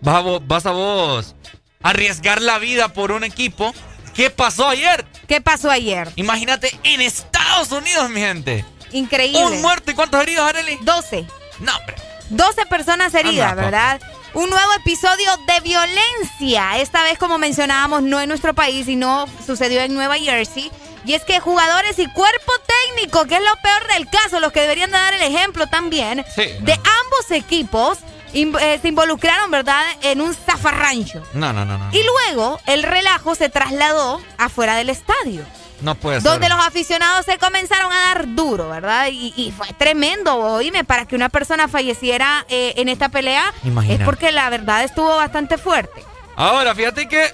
Vas 0.00 0.16
a, 0.16 0.22
vo- 0.22 0.42
vas 0.44 0.66
a 0.66 0.72
vos 0.72 1.34
arriesgar 1.82 2.42
la 2.42 2.58
vida 2.58 2.88
por 2.92 3.12
un 3.12 3.22
equipo. 3.24 3.72
¿Qué 4.14 4.30
pasó 4.30 4.68
ayer? 4.68 5.04
¿Qué 5.28 5.40
pasó 5.40 5.70
ayer? 5.70 6.08
Imagínate 6.16 6.76
en 6.84 7.00
Estados 7.00 7.72
Unidos, 7.72 8.08
mi 8.10 8.20
gente. 8.20 8.64
Increíble. 8.98 9.42
Un 9.44 9.60
muerto 9.62 9.90
y 9.90 9.94
cuántos 9.94 10.22
heridos, 10.22 10.48
Arely? 10.48 10.78
12. 10.82 11.26
No, 11.60 11.76
hombre. 11.76 11.96
12 12.30 12.66
personas 12.66 13.12
heridas, 13.14 13.50
Anda, 13.52 13.62
¿verdad? 13.64 14.00
Un 14.32 14.50
nuevo 14.50 14.72
episodio 14.74 15.30
de 15.46 15.60
violencia. 15.60 16.78
Esta 16.78 17.02
vez, 17.04 17.18
como 17.18 17.38
mencionábamos, 17.38 18.02
no 18.02 18.20
en 18.20 18.28
nuestro 18.28 18.54
país, 18.54 18.86
sino 18.86 19.26
sucedió 19.46 19.80
en 19.82 19.94
Nueva 19.94 20.16
Jersey. 20.16 20.70
Y 21.04 21.12
es 21.14 21.22
que 21.22 21.38
jugadores 21.38 21.98
y 21.98 22.06
cuerpo 22.08 22.52
técnico, 22.96 23.26
que 23.26 23.34
es 23.36 23.42
lo 23.42 23.54
peor 23.62 23.86
del 23.92 24.08
caso, 24.08 24.40
los 24.40 24.52
que 24.52 24.60
deberían 24.62 24.90
de 24.90 24.96
dar 24.96 25.14
el 25.14 25.22
ejemplo 25.22 25.66
también, 25.66 26.24
Sí, 26.34 26.44
de 26.60 26.72
ambos 26.72 27.30
equipos 27.30 27.98
in- 28.32 28.56
eh, 28.58 28.78
se 28.80 28.88
involucraron, 28.88 29.50
¿verdad?, 29.50 29.84
en 30.00 30.20
un 30.22 30.34
zafarrancho. 30.34 31.22
No, 31.34 31.52
no, 31.52 31.64
no, 31.66 31.76
no. 31.78 31.88
Y 31.92 32.02
luego 32.02 32.58
el 32.66 32.82
relajo 32.82 33.34
se 33.34 33.50
trasladó 33.50 34.20
afuera 34.38 34.76
del 34.76 34.88
estadio. 34.88 35.44
No 35.84 35.94
puede 35.94 36.20
ser. 36.20 36.30
Donde 36.30 36.48
los 36.48 36.58
aficionados 36.66 37.26
se 37.26 37.36
comenzaron 37.38 37.92
a 37.92 38.00
dar 38.14 38.34
duro, 38.34 38.70
¿verdad? 38.70 39.08
Y, 39.12 39.34
y 39.36 39.52
fue 39.52 39.68
tremendo, 39.78 40.34
oíme, 40.36 40.82
para 40.84 41.06
que 41.06 41.14
una 41.14 41.28
persona 41.28 41.68
falleciera 41.68 42.46
eh, 42.48 42.72
en 42.76 42.88
esta 42.88 43.10
pelea 43.10 43.52
Imagínate. 43.64 44.02
es 44.02 44.06
porque 44.06 44.32
la 44.32 44.48
verdad 44.48 44.82
estuvo 44.82 45.14
bastante 45.16 45.58
fuerte. 45.58 46.02
Ahora, 46.36 46.74
fíjate 46.74 47.06
que 47.06 47.30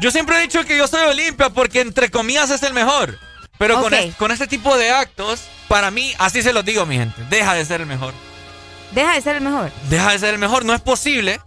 yo 0.00 0.10
siempre 0.10 0.38
he 0.38 0.42
dicho 0.42 0.64
que 0.64 0.78
yo 0.78 0.88
soy 0.88 1.02
Olimpia 1.02 1.50
porque 1.50 1.80
entre 1.82 2.10
comillas 2.10 2.50
es 2.50 2.62
el 2.62 2.72
mejor. 2.72 3.18
Pero 3.58 3.74
con, 3.82 3.92
Ok. 3.92 4.00
es- 4.00 4.14
con 4.16 4.30
este 4.32 4.46
tipo 4.46 4.76
de 4.78 4.90
actos, 4.90 5.42
para 5.68 5.90
mí, 5.90 6.14
así 6.18 6.40
se 6.42 6.54
los 6.54 6.64
digo, 6.64 6.86
mi 6.86 6.96
gente, 6.96 7.22
deja 7.28 7.52
de 7.52 7.64
ser 7.66 7.82
el 7.82 7.86
mejor. 7.86 8.14
Deja 8.92 9.12
de 9.12 9.20
ser 9.20 9.36
el 9.36 9.42
mejor. 9.42 9.70
Deja 9.90 10.10
de 10.12 10.18
ser 10.18 10.32
el 10.32 10.40
mejor. 10.40 10.64
No 10.64 10.72
es 10.72 10.80
posible 10.80 11.38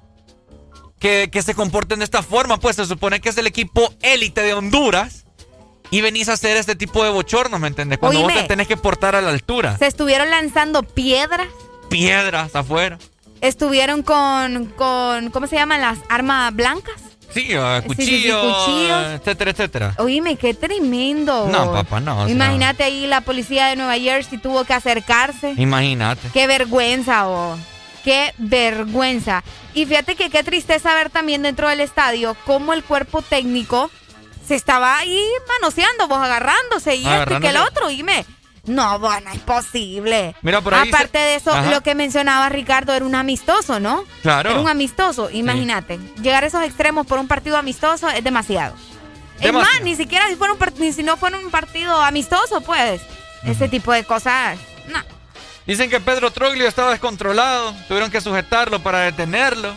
que, 1.00 1.30
que 1.32 1.42
se 1.42 1.56
comporten 1.56 2.00
de 2.00 2.06
esta 2.06 2.22
forma. 2.24 2.60
Pues 2.60 2.76
se 2.76 2.86
supone 2.86 3.20
que 3.20 3.30
es 3.30 3.38
el 3.40 3.48
equipo 3.48 3.92
élite 4.04 4.42
de 4.44 4.54
Honduras 4.54 5.23
y 5.94 6.02
venís 6.02 6.28
a 6.28 6.34
hacer 6.34 6.58
este 6.58 6.76
tipo 6.76 7.04
de 7.04 7.12
bochornos, 7.12 7.60
¿me 7.60 7.68
entiendes? 7.68 8.00
Cuando 8.00 8.22
vos 8.22 8.34
te 8.34 8.42
tenés 8.44 8.68
que 8.68 8.78
portar 8.78 9.16
a 9.16 9.22
la 9.22 9.30
altura. 9.30 9.78
Se 9.78 9.86
estuvieron 9.86 10.28
lanzando 10.32 10.82
piedras, 10.82 11.48
Piedras 11.88 12.56
afuera. 12.56 12.98
estuvieron 13.42 14.02
con, 14.02 14.66
con 14.76 15.30
¿cómo 15.30 15.46
se 15.46 15.56
llaman? 15.56 15.82
Las 15.82 16.00
armas 16.10 16.52
blancas. 16.56 16.96
Sí, 17.32 17.50
cuchillos, 17.86 19.08
etcétera, 19.20 19.52
etcétera. 19.52 19.94
Oíme, 20.00 20.36
qué 20.36 20.56
tremendo. 20.56 21.48
No, 21.48 21.72
papá, 21.72 22.00
no. 22.00 22.28
Imagínate 22.28 22.84
ahí 22.84 23.06
la 23.06 23.22
policía 23.22 23.68
de 23.68 23.76
Nueva 23.76 23.96
Jersey 24.00 24.40
tuvo 24.40 24.64
que 24.64 24.74
acercarse. 24.74 25.54
Imagínate. 25.58 26.28
Qué 26.34 26.48
vergüenza, 26.48 27.28
oh. 27.28 27.56
Qué 28.04 28.34
vergüenza. 28.40 29.44
Y 29.76 29.86
fíjate 29.86 30.16
que 30.16 30.32
qué 30.32 30.44
tristeza 30.44 30.96
ver 30.96 31.12
también 31.12 31.44
dentro 31.44 31.70
del 31.70 31.82
estadio 31.82 32.36
cómo 32.46 32.74
el 32.74 32.84
cuerpo 32.84 33.22
técnico 33.22 33.92
se 34.48 34.56
estaba 34.56 34.98
ahí 34.98 35.22
manoseando, 35.48 36.08
vos 36.08 36.20
agarrándose 36.20 36.96
y 36.96 37.08
esto 37.08 37.38
y 37.38 37.40
que 37.40 37.50
el 37.50 37.58
otro, 37.58 37.88
dime. 37.88 38.26
No, 38.66 38.98
bueno, 38.98 39.30
es 39.34 39.40
posible. 39.42 40.36
Mira, 40.42 40.62
por 40.62 40.74
ahí 40.74 40.88
Aparte 40.88 41.18
de 41.18 41.36
eso, 41.36 41.52
lo 41.70 41.82
que 41.82 41.96
mencionaba 41.96 42.48
Ricardo 42.48 42.94
era 42.94 43.06
un 43.06 43.16
amistoso, 43.16 43.80
¿no? 43.82 44.06
Claro. 44.22 44.52
Era 44.52 44.60
un 44.60 44.70
amistoso. 44.70 45.30
Imagínate, 45.30 46.00
llegar 46.22 46.46
a 46.46 46.48
esos 46.48 46.64
extremos 46.64 47.06
por 47.06 47.20
un 47.20 47.28
partido 47.28 47.58
amistoso 47.58 48.10
es 48.10 48.24
demasiado. 48.24 48.74
Es 49.42 49.52
más, 49.52 49.82
ni 49.82 49.96
siquiera 49.96 50.30
si, 50.30 50.36
fuera 50.36 50.54
un 50.54 50.60
ni 50.78 50.94
si 50.94 51.04
no 51.04 51.18
fuera 51.18 51.38
un 51.38 51.52
partido 51.52 52.00
amistoso, 52.02 52.62
pues. 52.62 53.02
Ese 53.44 53.68
tipo 53.68 53.92
de 53.92 54.06
cosas, 54.06 54.58
no. 54.88 55.00
Dicen 55.68 55.90
que 55.90 56.00
Pedro 56.00 56.32
Troglio 56.32 56.66
estaba 56.66 56.92
descontrolado, 56.92 57.74
tuvieron 57.90 58.10
que 58.10 58.22
sujetarlo 58.22 58.82
para 58.82 59.00
detenerlo. 59.00 59.74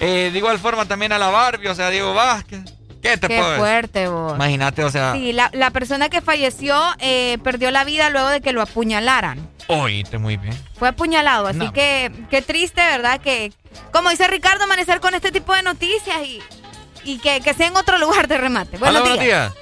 Eh, 0.00 0.30
de 0.32 0.38
igual 0.38 0.58
forma 0.58 0.86
también 0.86 1.12
a 1.12 1.18
la 1.18 1.28
Barbie, 1.28 1.68
o 1.68 1.74
sea, 1.76 1.90
Diego 1.90 2.12
Vázquez. 2.14 2.62
¿Qué 3.04 3.18
te 3.18 3.28
Qué 3.28 3.42
fuerte, 3.58 4.08
vos. 4.08 4.34
Imagínate, 4.34 4.82
o 4.82 4.90
sea. 4.90 5.12
Sí, 5.12 5.34
la, 5.34 5.70
persona 5.72 6.08
que 6.08 6.22
falleció 6.22 6.74
eh, 7.00 7.36
perdió 7.44 7.70
la 7.70 7.84
vida 7.84 8.08
luego 8.08 8.30
de 8.30 8.40
que 8.40 8.52
lo 8.52 8.62
apuñalaran. 8.62 9.46
Oíste 9.66 10.16
muy 10.16 10.38
bien. 10.38 10.54
Fue 10.78 10.88
apuñalado, 10.88 11.46
así 11.46 11.70
que 11.72 12.10
qué 12.30 12.40
triste, 12.40 12.80
¿verdad? 12.80 13.20
Que, 13.20 13.52
como 13.92 14.08
dice 14.08 14.26
Ricardo, 14.26 14.64
amanecer 14.64 15.00
con 15.00 15.14
este 15.14 15.30
tipo 15.32 15.54
de 15.54 15.62
noticias 15.62 16.16
y, 16.26 16.42
y 17.04 17.18
que, 17.18 17.42
sea 17.52 17.66
en 17.66 17.76
otro 17.76 17.98
lugar 17.98 18.26
de 18.26 18.38
remate. 18.38 18.78
Buenos 18.78 19.02
Buenos 19.02 19.20
días. 19.20 19.52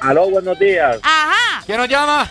Aló, 0.00 0.30
buenos 0.30 0.56
días. 0.56 0.98
Ajá. 1.02 1.64
¿Quién 1.66 1.78
nos 1.78 1.88
llama? 1.88 2.30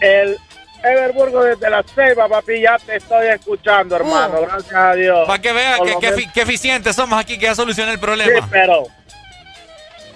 El 0.00 0.36
Everburgo 0.82 1.44
desde 1.44 1.70
la 1.70 1.82
Ceiba, 1.82 2.28
papi, 2.28 2.60
ya 2.60 2.76
te 2.78 2.96
estoy 2.96 3.28
escuchando, 3.28 3.96
hermano. 3.96 4.40
Uh. 4.40 4.46
Gracias 4.46 4.74
a 4.74 4.94
Dios. 4.94 5.26
Para 5.26 5.40
que 5.40 5.52
vean 5.52 5.80
que, 6.34 6.40
eficientes 6.40 6.96
somos 6.96 7.18
aquí, 7.18 7.38
que 7.38 7.46
ya 7.46 7.54
solucioné 7.54 7.92
el 7.92 8.00
problema. 8.00 8.40
Sí, 8.40 8.48
pero. 8.50 8.84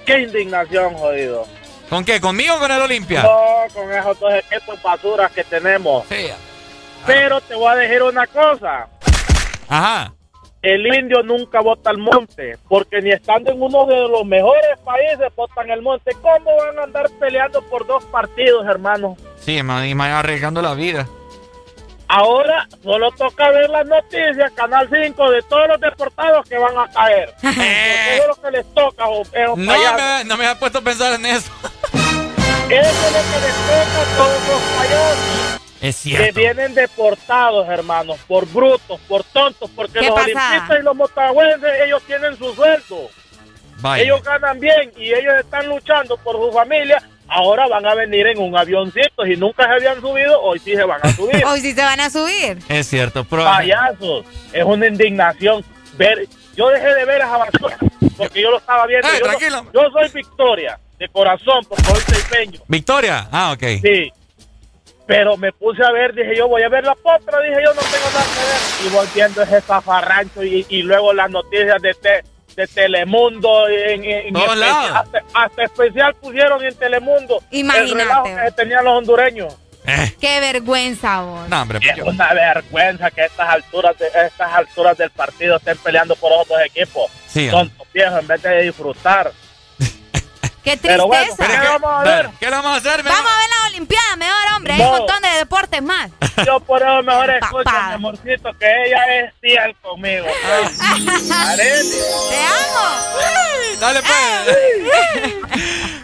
Qué 0.04 0.20
indignación, 0.20 0.94
jodido. 0.94 1.46
¿Con 1.88 2.04
qué? 2.04 2.20
¿Conmigo 2.20 2.56
o 2.56 2.58
con 2.58 2.70
el 2.70 2.82
Olimpia? 2.82 3.22
No, 3.22 3.64
con 3.72 3.92
esos 3.92 4.18
dos 4.18 4.32
equipos 4.34 4.82
basuras 4.82 5.30
que 5.32 5.44
tenemos. 5.44 6.04
Sí. 6.08 6.28
Pero 7.06 7.40
te 7.40 7.54
voy 7.54 7.72
a 7.72 7.76
decir 7.76 8.02
una 8.02 8.26
cosa. 8.26 8.88
Ajá. 9.68 10.12
El 10.62 10.84
indio 10.92 11.22
nunca 11.22 11.60
vota 11.60 11.90
al 11.90 11.98
monte, 11.98 12.58
porque 12.68 13.00
ni 13.00 13.12
estando 13.12 13.52
en 13.52 13.62
uno 13.62 13.86
de 13.86 14.08
los 14.08 14.24
mejores 14.24 14.76
países 14.84 15.28
votan 15.36 15.70
el 15.70 15.80
monte. 15.80 16.10
¿Cómo 16.20 16.56
van 16.56 16.78
a 16.78 16.82
andar 16.82 17.08
peleando 17.20 17.62
por 17.62 17.86
dos 17.86 18.04
partidos, 18.06 18.66
hermano? 18.66 19.16
Sí, 19.46 19.62
man, 19.62 19.86
y 19.86 19.92
arriesgando 20.02 20.60
la 20.60 20.74
vida. 20.74 21.06
Ahora 22.08 22.66
solo 22.82 23.12
toca 23.12 23.48
ver 23.50 23.70
las 23.70 23.86
noticias, 23.86 24.50
Canal 24.56 24.88
5, 24.92 25.30
de 25.30 25.42
todos 25.42 25.68
los 25.68 25.80
deportados 25.80 26.48
que 26.48 26.58
van 26.58 26.76
a 26.76 26.88
caer. 26.88 27.32
Porque 27.40 28.16
es 28.16 28.26
lo 28.26 28.42
que 28.42 28.50
les 28.50 28.74
toca, 28.74 29.04
no 29.04 29.56
me, 29.56 30.24
no 30.24 30.36
me 30.36 30.46
ha 30.48 30.58
puesto 30.58 30.78
a 30.78 30.82
pensar 30.82 31.14
en 31.14 31.26
eso. 31.26 31.50
Eso 32.68 32.90
es 32.90 33.12
lo 33.12 33.32
que 33.32 33.46
les 33.46 33.54
toca 33.54 34.02
a 34.02 34.16
todos 34.16 34.48
los 34.48 34.60
payasos. 34.78 35.60
Es 35.80 35.96
cierto. 35.96 36.24
Que 36.24 36.32
vienen 36.32 36.74
deportados, 36.74 37.68
hermanos, 37.68 38.18
por 38.26 38.48
brutos, 38.48 39.00
por 39.06 39.22
tontos, 39.22 39.70
porque 39.76 40.00
los 40.00 40.10
olimpistas 40.10 40.80
y 40.80 40.82
los 40.82 40.96
motagüenses, 40.96 41.70
ellos 41.84 42.02
tienen 42.04 42.36
su 42.36 42.52
sueldo. 42.52 43.10
Ellos 43.96 44.24
ganan 44.24 44.58
bien 44.58 44.92
y 44.96 45.12
ellos 45.12 45.34
están 45.38 45.68
luchando 45.68 46.16
por 46.16 46.34
su 46.34 46.52
familia 46.52 47.00
ahora 47.28 47.66
van 47.68 47.86
a 47.86 47.94
venir 47.94 48.26
en 48.26 48.38
un 48.38 48.56
avioncito. 48.56 49.24
Si 49.24 49.36
nunca 49.36 49.64
se 49.64 49.72
habían 49.72 50.00
subido, 50.00 50.40
hoy 50.42 50.58
sí 50.58 50.74
se 50.74 50.84
van 50.84 51.00
a 51.02 51.12
subir. 51.12 51.44
hoy 51.46 51.60
sí 51.60 51.72
se 51.72 51.82
van 51.82 52.00
a 52.00 52.10
subir. 52.10 52.58
Es 52.68 52.86
cierto. 52.86 53.24
Payasos. 53.24 54.24
Es 54.52 54.64
una 54.64 54.86
indignación 54.86 55.64
ver. 55.96 56.26
Yo 56.56 56.68
dejé 56.70 56.94
de 56.94 57.04
ver 57.04 57.20
a 57.22 57.28
Jabasura 57.28 57.76
porque 58.16 58.42
yo 58.42 58.50
lo 58.50 58.58
estaba 58.58 58.86
viendo. 58.86 59.08
Yo, 59.18 59.72
yo, 59.72 59.90
soy 59.90 60.08
Victoria, 60.14 60.78
de 60.98 61.08
corazón, 61.08 61.64
porque 61.68 61.84
soy 61.84 62.02
teipeño. 62.02 62.60
¿Victoria? 62.66 63.28
Ah, 63.30 63.52
ok. 63.52 63.62
Sí. 63.82 64.10
Pero 65.06 65.36
me 65.36 65.52
puse 65.52 65.84
a 65.84 65.92
ver, 65.92 66.14
dije 66.14 66.34
yo, 66.36 66.48
voy 66.48 66.62
a 66.62 66.68
ver 66.68 66.84
la 66.84 66.94
potra, 66.94 67.40
dije 67.40 67.60
yo, 67.64 67.74
no 67.74 67.80
tengo 67.82 68.10
nada 68.12 68.24
que 68.24 68.40
ver. 68.40 68.86
Y 68.86 68.94
voy 68.94 69.06
viendo 69.14 69.42
ese 69.42 69.60
zafarrancho 69.60 70.42
y, 70.42 70.66
y 70.68 70.82
luego 70.82 71.12
las 71.12 71.30
noticias 71.30 71.80
de, 71.80 71.94
te, 71.94 72.24
de 72.56 72.66
Telemundo, 72.66 73.68
en, 73.68 74.04
en 74.04 74.36
hasta, 74.36 75.62
especial 75.62 76.14
pusieron 76.14 76.64
en 76.64 76.74
Telemundo 76.74 77.42
Imagínate. 77.50 77.92
el 77.92 77.98
relajo 77.98 78.24
que 78.24 78.50
tenían 78.52 78.84
los 78.84 78.98
hondureños. 78.98 79.54
Eh. 79.86 80.16
Qué 80.20 80.40
vergüenza, 80.40 81.20
vos. 81.20 81.48
No, 81.48 81.62
hombre, 81.62 81.78
es 81.82 82.02
una 82.02 82.32
vergüenza 82.34 83.10
que 83.10 83.22
a 83.22 83.26
estas 83.26 83.48
alturas, 83.48 83.96
de, 83.98 84.06
estas 84.06 84.52
alturas 84.52 84.98
del 84.98 85.10
partido 85.10 85.56
estén 85.58 85.76
peleando 85.78 86.16
por 86.16 86.32
otros 86.32 86.58
equipos. 86.64 87.10
Sí, 87.28 87.48
Son 87.50 87.70
viejos 87.94 88.20
en 88.20 88.26
vez 88.26 88.42
de 88.42 88.62
disfrutar. 88.62 89.30
Qué 90.64 90.76
tristeza. 90.76 91.46
¿qué, 91.46 91.68
vamos 91.68 91.90
a 91.90 92.02
ver? 92.02 92.30
¿Qué 92.40 92.50
vamos 92.50 92.72
a 92.72 92.76
hacer? 92.76 93.02
Vamos 93.04 93.20
a 93.20 93.38
ver 93.38 93.50
la 93.50 93.66
Olimpiada, 93.68 94.16
mejor 94.16 94.56
hombre. 94.56 94.72
Hay 94.72 94.80
un 94.80 94.90
montón 94.90 95.22
de 95.22 95.28
deportes 95.38 95.82
más. 95.82 96.10
Yo 96.44 96.60
por 96.60 96.82
eso 96.82 97.02
mejor 97.02 97.30
escucho 97.30 97.70
mi 97.88 97.94
amorcito 97.94 98.52
que 98.58 98.66
ella 98.86 99.20
es 99.20 99.34
fiel 99.40 99.74
conmigo. 99.82 100.26
Te 101.56 102.36
amo. 102.36 103.80
Dale 103.80 104.00
pues. 104.02 104.12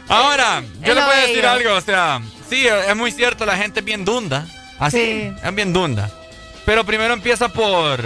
Ahora, 0.08 0.62
yo 0.80 0.94
le 0.94 1.02
puedo 1.02 1.20
decir 1.20 1.46
algo, 1.46 1.74
o 1.74 1.80
sea, 1.80 2.20
sí, 2.48 2.66
es 2.66 2.96
muy 2.96 3.12
cierto, 3.12 3.46
la 3.46 3.56
gente 3.56 3.80
es 3.80 3.86
bien 3.86 4.04
dunda. 4.04 4.46
Así, 4.78 5.32
es 5.42 5.54
bien 5.54 5.72
dunda. 5.72 6.10
Pero 6.64 6.84
primero 6.84 7.14
empieza 7.14 7.48
por, 7.48 8.00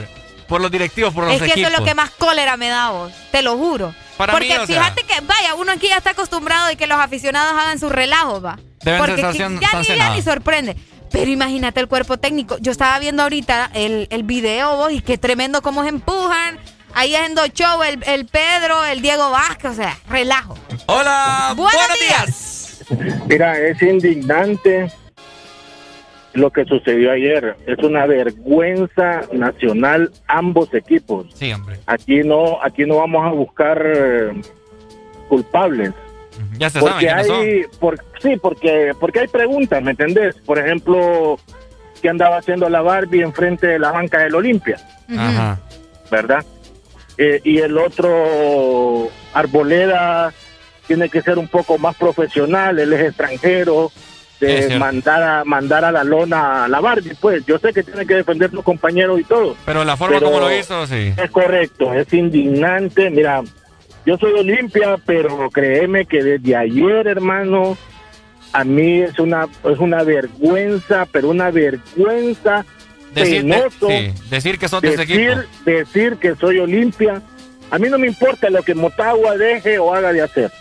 por 0.46 0.60
los 0.60 0.70
directivos, 0.70 1.12
por 1.12 1.24
los 1.24 1.32
equipos. 1.32 1.48
Es 1.48 1.54
que 1.54 1.60
eso 1.62 1.70
es 1.72 1.78
lo 1.78 1.84
que 1.84 1.94
más 1.94 2.10
cólera 2.10 2.56
me 2.56 2.68
da 2.68 2.90
vos, 2.90 3.12
te 3.30 3.42
lo 3.42 3.56
juro. 3.56 3.94
Porque 4.16 4.58
fíjate 4.66 5.02
que, 5.04 5.20
vaya, 5.22 5.54
uno 5.54 5.72
aquí 5.72 5.88
ya 5.88 5.98
está 5.98 6.10
acostumbrado 6.10 6.68
de 6.68 6.76
que 6.76 6.86
los 6.86 6.98
aficionados 6.98 7.52
hagan 7.52 7.78
su 7.78 7.88
relajo, 7.88 8.40
va. 8.40 8.58
Porque 8.98 9.20
ya, 9.20 9.48
ni, 9.48 10.14
ni 10.14 10.22
sorprende. 10.22 10.76
Pero 11.10 11.30
imagínate 11.30 11.80
el 11.80 11.88
cuerpo 11.88 12.16
técnico. 12.16 12.58
Yo 12.58 12.72
estaba 12.72 12.98
viendo 12.98 13.22
ahorita 13.22 13.70
el, 13.74 14.06
el 14.10 14.22
video, 14.22 14.76
vos, 14.76 14.92
y 14.92 15.00
qué 15.00 15.18
tremendo 15.18 15.62
cómo 15.62 15.82
se 15.82 15.88
empujan. 15.90 16.58
Ahí 16.94 17.14
haciendo 17.14 17.46
show 17.48 17.82
el, 17.82 18.02
el 18.06 18.26
Pedro, 18.26 18.84
el 18.84 19.02
Diego 19.02 19.30
Vázquez, 19.30 19.72
o 19.72 19.74
sea, 19.74 19.98
relajo. 20.08 20.56
Hola, 20.86 21.52
buenos, 21.54 21.98
días. 22.00 22.84
Mira, 23.28 23.58
es 23.58 23.82
indignante 23.82 24.90
lo 26.32 26.50
que 26.50 26.64
sucedió 26.64 27.12
ayer. 27.12 27.56
Es 27.66 27.78
una 27.78 28.06
vergüenza 28.06 29.22
nacional 29.32 30.10
ambos 30.26 30.72
equipos. 30.72 31.26
Sí, 31.34 31.52
hombre. 31.52 31.78
Aquí 31.86 32.22
no, 32.22 32.62
aquí 32.62 32.84
no 32.86 32.96
vamos 32.96 33.26
a 33.26 33.30
buscar 33.30 33.82
eh, 33.84 34.40
culpables. 35.28 35.92
Ya 36.58 36.70
se 36.70 36.80
porque 36.80 37.08
saben 37.08 37.32
hay, 37.32 37.62
por, 37.78 37.98
sí, 38.20 38.36
porque 38.36 38.92
porque 38.98 39.20
hay 39.20 39.28
preguntas, 39.28 39.82
¿me 39.82 39.92
entendés? 39.92 40.36
Por 40.44 40.58
ejemplo, 40.58 41.38
¿qué 42.02 42.08
andaba 42.08 42.38
haciendo 42.38 42.68
la 42.68 42.82
Barbie 42.82 43.22
enfrente 43.22 43.66
de 43.66 43.78
la 43.78 43.92
banca 43.92 44.18
del 44.18 44.34
Olimpia? 44.34 44.78
Ajá. 45.16 45.58
¿Verdad? 46.10 46.44
Eh, 47.18 47.40
y 47.44 47.58
el 47.58 47.78
otro 47.78 49.08
Arboleda 49.32 50.32
tiene 50.86 51.08
que 51.08 51.22
ser 51.22 51.38
un 51.38 51.48
poco 51.48 51.78
más 51.78 51.96
profesional, 51.96 52.78
él 52.78 52.92
es 52.92 53.00
extranjero, 53.08 53.90
de 54.40 54.78
mandar 54.78 55.22
a 55.22 55.44
mandar 55.44 55.84
a 55.84 55.92
la 55.92 56.04
lona 56.04 56.64
a 56.64 56.68
la 56.68 56.80
Barbie, 56.80 57.14
pues 57.20 57.44
yo 57.46 57.58
sé 57.58 57.72
que 57.72 57.82
tiene 57.82 58.06
que 58.06 58.16
defender 58.16 58.50
a 58.50 58.52
sus 58.52 58.64
compañeros 58.64 59.18
y 59.20 59.24
todo. 59.24 59.56
Pero 59.64 59.84
la 59.84 59.96
forma 59.96 60.20
como 60.20 60.40
lo 60.40 60.54
hizo, 60.54 60.86
sí. 60.86 61.12
Es 61.16 61.30
correcto, 61.30 61.92
es 61.94 62.12
indignante. 62.12 63.10
Mira, 63.10 63.42
yo 64.06 64.16
soy 64.16 64.32
Olimpia, 64.32 64.96
pero 65.04 65.50
créeme 65.50 66.06
que 66.06 66.22
desde 66.22 66.56
ayer, 66.56 67.06
hermano, 67.06 67.76
a 68.52 68.64
mí 68.64 69.02
es 69.02 69.18
una 69.18 69.46
es 69.70 69.78
una 69.78 70.02
vergüenza, 70.02 71.06
pero 71.10 71.28
una 71.28 71.50
vergüenza 71.50 72.64
decir, 73.14 73.44
decir 74.30 74.58
que 74.58 74.68
son 74.68 74.80
de 74.80 74.96
decir, 74.96 75.46
decir 75.64 76.16
que 76.16 76.34
soy 76.36 76.58
Olimpia. 76.60 77.20
A 77.70 77.78
mí 77.78 77.88
no 77.88 77.98
me 77.98 78.06
importa 78.06 78.48
lo 78.48 78.62
que 78.62 78.74
Motagua 78.74 79.36
deje 79.36 79.78
o 79.78 79.92
haga 79.92 80.12
de 80.12 80.22
hacer. 80.22 80.52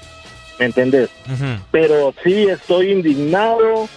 ¿me 0.59 0.65
entendés? 0.65 1.09
Pero 1.71 2.13
sí 2.23 2.47
estoy 2.47 2.91
indignado. 2.91 3.87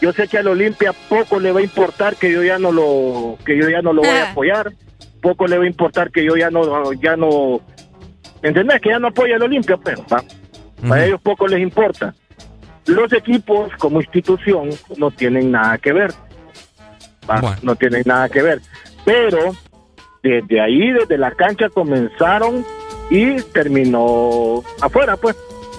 Yo 0.00 0.12
sé 0.12 0.28
que 0.28 0.38
al 0.38 0.48
Olimpia 0.48 0.92
poco 1.08 1.38
le 1.38 1.52
va 1.52 1.60
a 1.60 1.62
importar 1.62 2.16
que 2.16 2.30
yo 2.30 2.42
ya 2.42 2.58
no 2.58 2.72
lo 2.72 3.38
que 3.44 3.56
yo 3.56 3.68
ya 3.68 3.82
no 3.82 3.92
lo 3.92 4.02
voy 4.02 4.10
a 4.10 4.30
apoyar. 4.30 4.72
Poco 5.20 5.46
le 5.46 5.58
va 5.58 5.64
a 5.64 5.68
importar 5.68 6.10
que 6.10 6.24
yo 6.24 6.36
ya 6.36 6.50
no 6.50 6.92
ya 6.94 7.16
no 7.16 7.60
¿entendés? 8.42 8.80
Que 8.80 8.90
ya 8.90 8.98
no 8.98 9.08
apoya 9.08 9.36
al 9.36 9.42
Olimpia, 9.42 9.76
pero 9.76 10.04
para 10.04 11.06
ellos 11.06 11.20
poco 11.20 11.46
les 11.46 11.60
importa. 11.60 12.14
Los 12.86 13.12
equipos 13.12 13.70
como 13.78 14.00
institución 14.00 14.70
no 14.96 15.10
tienen 15.10 15.50
nada 15.50 15.78
que 15.78 15.92
ver. 15.92 16.12
No 17.62 17.76
tienen 17.76 18.02
nada 18.04 18.28
que 18.28 18.42
ver. 18.42 18.60
Pero 19.04 19.54
desde 20.22 20.60
ahí, 20.60 20.92
desde 20.92 21.18
la 21.18 21.30
cancha 21.32 21.68
comenzaron 21.68 22.64
y 23.10 23.36
terminó 23.52 24.62
afuera, 24.80 25.16
pues. 25.16 25.36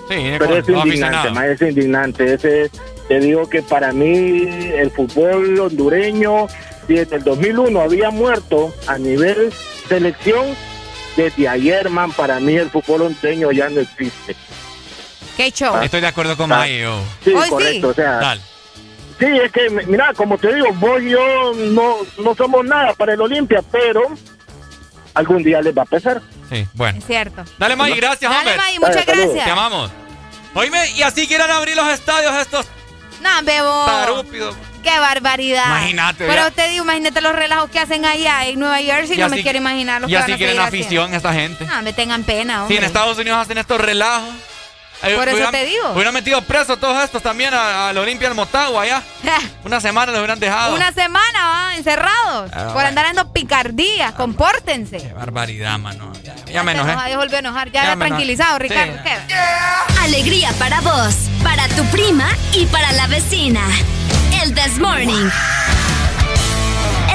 Sí, 0.10 0.35
Pero 0.38 0.57
es 0.57 0.69
indignante, 0.69 1.30
ma, 1.31 1.48
es 1.48 1.61
indignante. 1.61 2.34
Ese, 2.34 2.69
te 3.07 3.19
digo 3.19 3.49
que 3.49 3.61
para 3.61 3.91
mí 3.91 4.48
el 4.76 4.91
fútbol 4.91 5.60
hondureño, 5.60 6.48
si 6.88 6.95
desde 6.95 7.18
el 7.18 7.23
2001 7.23 7.80
había 7.81 8.10
muerto 8.11 8.73
a 8.88 8.98
nivel 8.98 9.52
selección, 9.88 10.45
desde 11.15 11.48
ayer, 11.48 11.90
man, 11.90 12.11
para 12.11 12.40
mí 12.40 12.56
el 12.56 12.69
fútbol 12.69 13.03
hondureño 13.03 13.52
ya 13.52 13.69
no 13.69 13.81
existe. 13.81 14.35
Qué 15.38 15.52
show. 15.52 15.81
Estoy 15.81 16.02
de 16.02 16.07
acuerdo 16.07 16.38
con 16.38 16.52
Ah. 16.52 16.57
Mayo. 16.57 16.99
Sí, 17.23 17.34
Hoy 17.34 17.44
sí. 17.45 17.49
correcto, 17.49 17.88
o 17.90 17.94
sea, 17.94 18.11
Dale. 18.18 18.41
Sí, 19.19 19.26
es 19.44 19.52
que, 19.52 19.69
mira, 19.88 20.11
como 20.15 20.38
te 20.38 20.53
digo, 20.53 20.68
vos 20.73 21.02
y 21.02 21.11
yo 21.11 21.53
no, 21.56 21.98
no 22.23 22.35
somos 22.35 22.65
nada 22.65 22.94
para 22.94 23.14
el 23.14 23.22
Olimpia, 23.22 23.61
pero 23.72 24.02
algún 25.14 25.44
día 25.44 25.61
les 25.61 25.76
va 25.77 25.84
a 25.84 25.85
pesar. 25.85 26.22
Sí, 26.49 26.68
bueno. 26.73 26.98
Es 26.99 27.06
cierto. 27.06 27.44
Dale, 27.57 27.76
May, 27.76 27.95
gracias, 27.95 28.30
Dale, 28.30 28.38
hombre. 28.52 28.57
May, 28.57 28.80
muchas 28.80 29.06
Dale, 29.06 29.22
gracias. 29.26 29.45
Te 29.45 29.52
amamos. 29.52 29.91
Oíme, 30.56 30.90
y 30.91 31.02
así 31.03 31.27
quieren 31.27 31.49
abrir 31.49 31.76
los 31.76 31.88
estadios 31.90 32.34
estos 32.35 32.65
No, 33.22 33.30
bebo. 33.44 33.85
tarúpidos. 33.85 34.56
Qué 34.84 35.00
barbaridad. 35.00 35.66
Imagínate, 35.66 36.26
Pero 36.28 36.44
ya. 36.50 36.52
te 36.52 36.68
digo, 36.70 36.84
imagínate 36.84 37.22
los 37.22 37.34
relajos 37.36 37.70
que 37.70 37.80
hacen 37.80 38.06
allá 38.06 38.46
en 38.46 38.60
Nueva 38.60 38.78
Jersey. 38.80 39.16
Y 39.16 39.20
No 39.20 39.26
así- 39.28 39.36
me 39.36 39.42
quiero 39.44 39.58
imaginar 39.58 40.02
los 40.02 40.10
Y 40.10 40.14
que 40.14 40.18
van 40.18 40.24
así 40.24 40.34
a 40.34 40.38
quieren 40.38 40.60
afición 40.60 41.14
esta 41.14 41.34
gente. 41.34 41.66
No, 41.66 41.82
me 41.82 41.94
tengan 41.94 42.24
pena, 42.24 42.54
Si 42.56 42.60
hombre. 42.62 42.78
en 42.78 42.84
Estados 42.84 43.18
Unidos 43.18 43.40
hacen 43.40 43.58
estos 43.58 43.80
relajos. 43.82 44.30
eh, 45.06 45.16
Por 45.16 45.28
eso 45.28 45.36
hubieran- 45.36 45.52
te 45.52 45.66
digo. 45.66 45.92
Hubieran 45.92 46.14
metido 46.14 46.42
presos 46.44 46.80
todos 46.80 47.04
estos 47.04 47.22
también 47.22 47.54
a- 47.54 47.90
al 47.90 47.98
Olimpia 47.98 48.30
del 48.30 48.36
Motagua 48.38 48.84
allá. 48.84 49.02
Una 49.66 49.82
semana 49.82 50.12
los 50.14 50.20
hubieran 50.20 50.40
dejado. 50.40 50.74
Una 50.76 50.94
semana, 50.94 51.48
¿va? 51.50 51.76
Encerrados. 51.76 52.50
Ah, 52.54 52.70
por 52.74 52.86
andar 52.86 53.06
dando 53.08 53.34
picardías. 53.34 54.14
Compórtense. 54.14 55.00
Qué 55.00 55.12
barbaridad, 55.14 55.78
mano. 55.78 56.14
Ya, 56.24 56.36
ya 56.46 56.64
me 56.64 56.72
enojé. 56.72 56.92
enojó, 56.94 57.08
ya 57.10 57.18
volvió 57.18 57.36
a 57.36 57.40
enojar. 57.40 57.70
Ya, 57.72 57.84
Ya 57.84 57.96
tranquilizado, 57.98 58.56
Sí. 58.58 58.64
Ricardo. 58.64 58.94
Alegría 60.04 60.52
para 60.58 60.80
vos, 60.82 61.16
para 61.44 61.68
tu 61.70 61.84
prima 61.88 62.30
y 62.54 62.66
para 62.68 62.92
la 62.94 63.08
vecina. 63.08 63.62
El 64.44 64.53
This 64.53 64.78
Morning. 64.78 65.30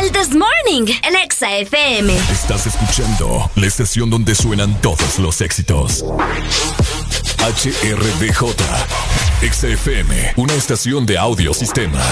El 0.00 0.10
This 0.12 0.30
Morning, 0.30 0.90
el 1.02 1.14
Exa 1.16 1.58
FM. 1.58 2.16
Estás 2.32 2.66
escuchando 2.66 3.50
la 3.54 3.66
estación 3.66 4.08
donde 4.08 4.34
suenan 4.34 4.80
todos 4.80 5.18
los 5.18 5.42
éxitos. 5.42 6.06
HRDJ, 7.38 8.54
XFM, 9.42 10.32
una 10.36 10.54
estación 10.54 11.04
de 11.04 11.18
audio 11.18 11.52
sistema. 11.52 12.02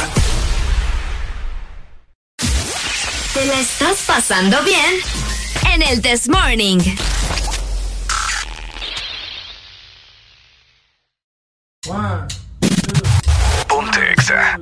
¿Te 2.37 3.47
la 3.47 3.59
estás 3.59 4.05
pasando 4.07 4.63
bien? 4.65 5.01
En 5.73 5.81
el 5.81 6.03
This 6.03 6.29
Morning. 6.29 6.81
Ponte 13.67 14.13
Exa. 14.13 14.61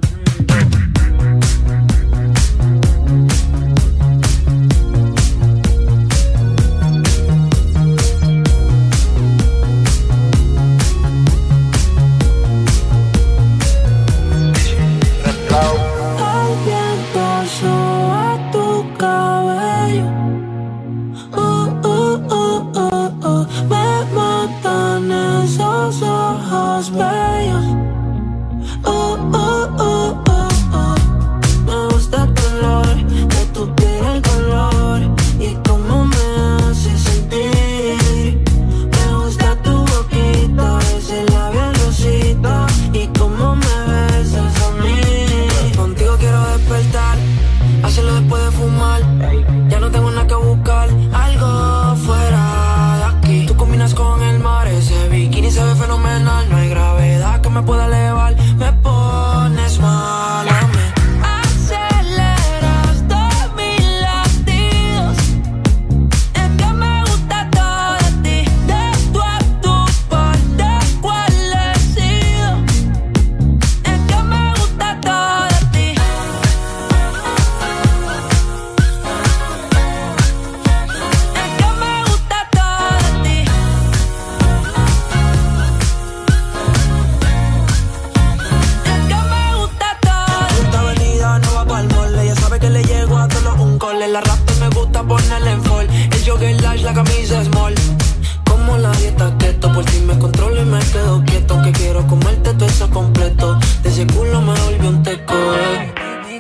Que 101.46 101.72
quiero 101.72 102.06
comerte 102.06 102.52
todo 102.54 102.66
eso 102.66 102.90
completo. 102.90 103.58
De 103.82 103.88
ese 103.88 104.06
culo 104.06 104.40
me 104.40 104.52
volvió 104.52 104.88
un 104.88 105.02
teco. 105.02 105.34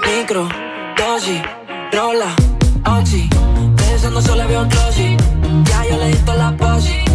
Micro, 0.06 0.48
dosis, 0.98 1.40
rola, 1.92 2.34
oxi. 2.98 3.28
Pensando 3.76 4.20
solo 4.20 4.46
veo 4.48 4.66
glossy. 4.66 5.16
Ya 5.64 5.84
yo 5.88 5.96
le 5.98 6.08
di 6.08 6.16
toda 6.24 6.50
la 6.50 6.56
posi. 6.56 7.13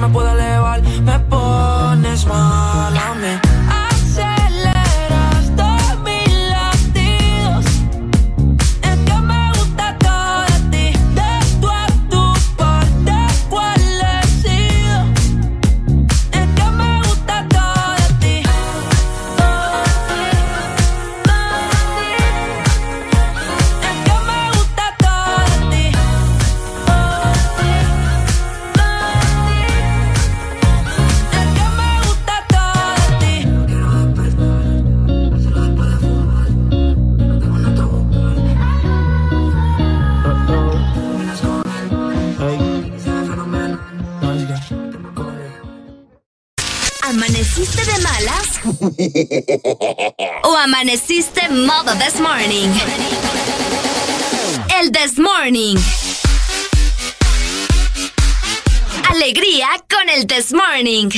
Me 0.00 0.08
pueda 0.08 0.32
elevar, 0.32 0.49
¿O 50.44 50.56
amaneciste 50.56 51.48
modo 51.50 51.92
this 51.96 52.20
morning? 52.20 52.68
El 54.80 54.90
this 54.92 55.18
morning. 55.18 55.76
Alegría 59.10 59.68
con 59.88 60.08
el 60.08 60.26
this 60.26 60.52
morning. 60.52 61.10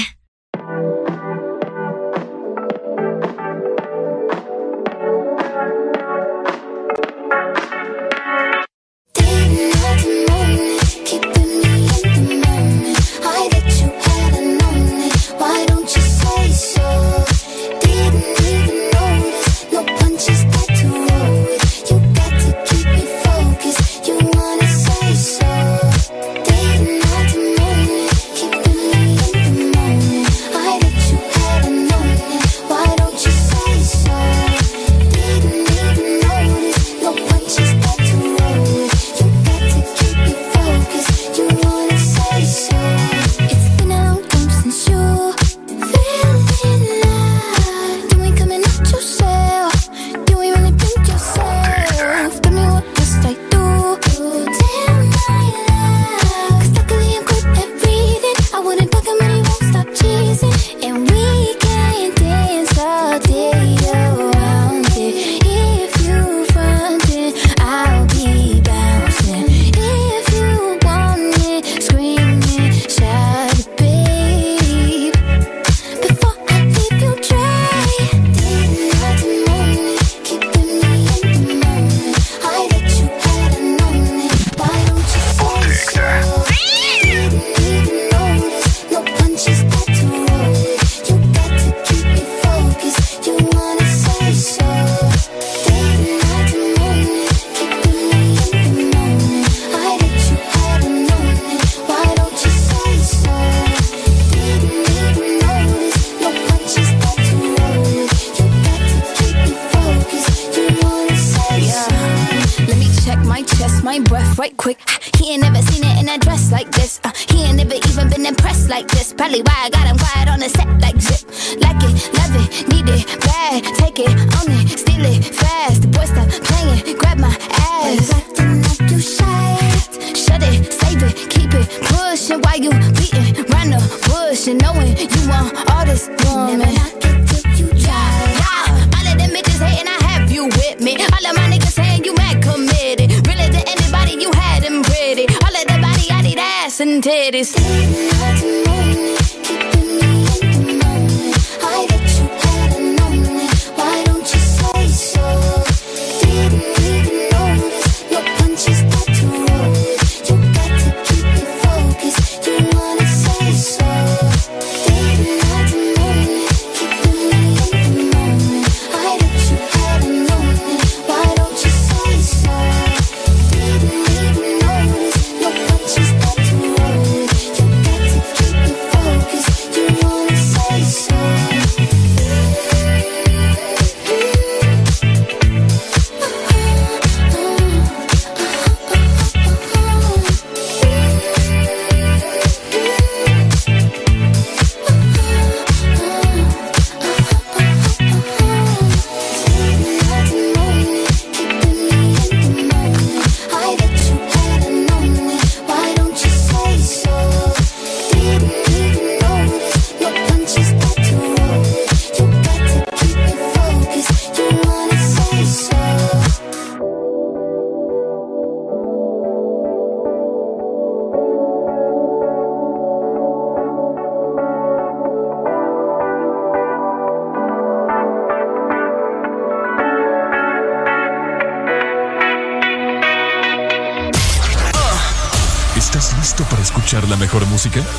Música? 237.62 237.91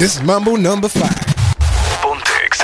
This 0.00 0.16
is 0.16 0.22
Mambo 0.22 0.56
number 0.56 0.88
five. 0.88 1.04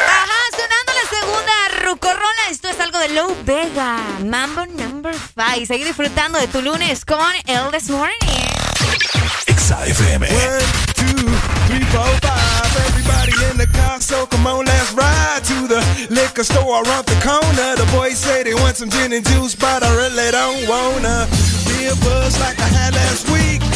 Ajá, 0.08 0.40
sonando 0.56 0.92
la 0.96 1.06
segunda 1.18 1.52
rucorola. 1.84 2.42
Esto 2.50 2.68
es 2.68 2.80
algo 2.80 2.98
de 2.98 3.10
Low 3.10 3.36
Vega. 3.44 3.98
Mambo 4.24 4.64
number 4.64 5.14
5. 5.14 5.66
Seguir 5.66 5.86
disfrutando 5.86 6.38
de 6.38 6.46
tu 6.48 6.62
lunes 6.62 7.04
con 7.04 7.20
el 7.46 7.70
This 7.72 7.90
Morning. 7.90 8.16
Exa 9.46 9.84
FM. 9.86 10.26
One, 10.26 10.64
two, 10.94 11.28
three, 11.68 11.84
four, 11.92 12.08
five. 12.22 12.72
Everybody 12.88 13.32
in 13.50 13.58
the 13.58 13.66
car, 13.66 14.00
so 14.00 14.26
come 14.26 14.46
on, 14.46 14.64
let's 14.64 14.92
ride 14.94 15.44
to 15.44 15.68
the 15.68 15.82
liquor 16.08 16.44
store 16.44 16.82
around 16.84 17.04
the 17.04 17.20
corner. 17.20 17.76
The 17.76 17.86
boys 17.92 18.16
say 18.18 18.44
they 18.44 18.54
want 18.54 18.76
some 18.76 18.88
gin 18.88 19.12
and 19.12 19.24
juice, 19.26 19.54
but 19.54 19.82
I 19.82 19.94
really 19.94 20.30
don't 20.30 20.66
wanna 20.68 21.28
be 21.68 21.86
a 21.86 21.94
buzz 21.96 22.40
like 22.40 22.58
I 22.58 22.68
had 22.68 22.94
last 22.94 23.28
week. 23.30 23.75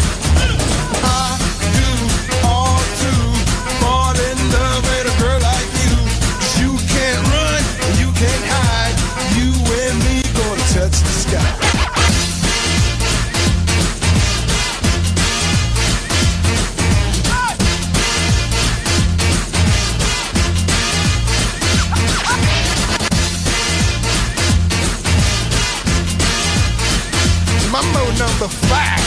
Five. 28.69 29.01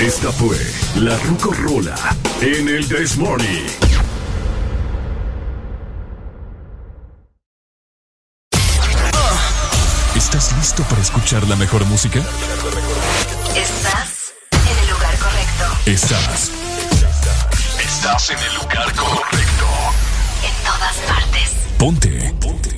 Esta 0.00 0.30
fue 0.32 0.56
la 0.96 1.16
Rucorola 1.18 1.94
en 2.40 2.68
el 2.68 2.88
This 2.88 3.16
Morning. 3.16 3.66
¿Estás 10.14 10.52
listo 10.56 10.82
para 10.84 11.02
escuchar 11.02 11.42
la 11.48 11.56
mejor 11.56 11.84
música? 11.86 12.20
Estás 13.56 14.34
en 14.52 14.78
el 14.78 14.90
lugar 14.90 15.18
correcto. 15.18 15.64
Estás. 15.86 16.50
Estás 17.80 18.30
en 18.30 18.38
el 18.38 18.54
lugar 18.54 18.94
correcto. 18.94 19.66
En 20.44 20.64
todas 20.64 20.96
partes. 21.08 21.50
Ponte. 21.78 22.34
Ponte. 22.40 22.77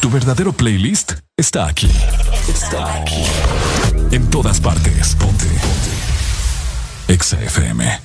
Tu 0.00 0.10
verdadero 0.10 0.52
playlist 0.52 1.12
está 1.36 1.66
aquí. 1.66 1.90
Está 2.48 2.94
aquí. 2.96 3.24
En 4.10 4.28
todas 4.30 4.60
partes. 4.60 5.14
Ponte. 5.14 5.46
Ponte. 5.46 7.12
Exa 7.12 7.40
FM. 7.40 8.00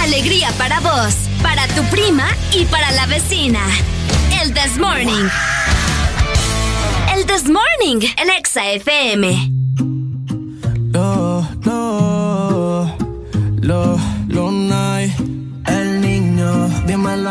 Alegría 0.00 0.50
para 0.58 0.80
vos, 0.80 1.14
para 1.42 1.66
tu 1.68 1.82
prima 1.84 2.28
y 2.52 2.64
para 2.66 2.90
la 2.92 3.06
vecina. 3.06 3.60
El 4.40 4.52
This 4.54 4.78
Morning. 4.78 5.28
El 7.14 7.26
This 7.26 7.44
Morning 7.44 8.06
en 8.16 8.30
Exa 8.30 8.70
FM. 8.72 9.61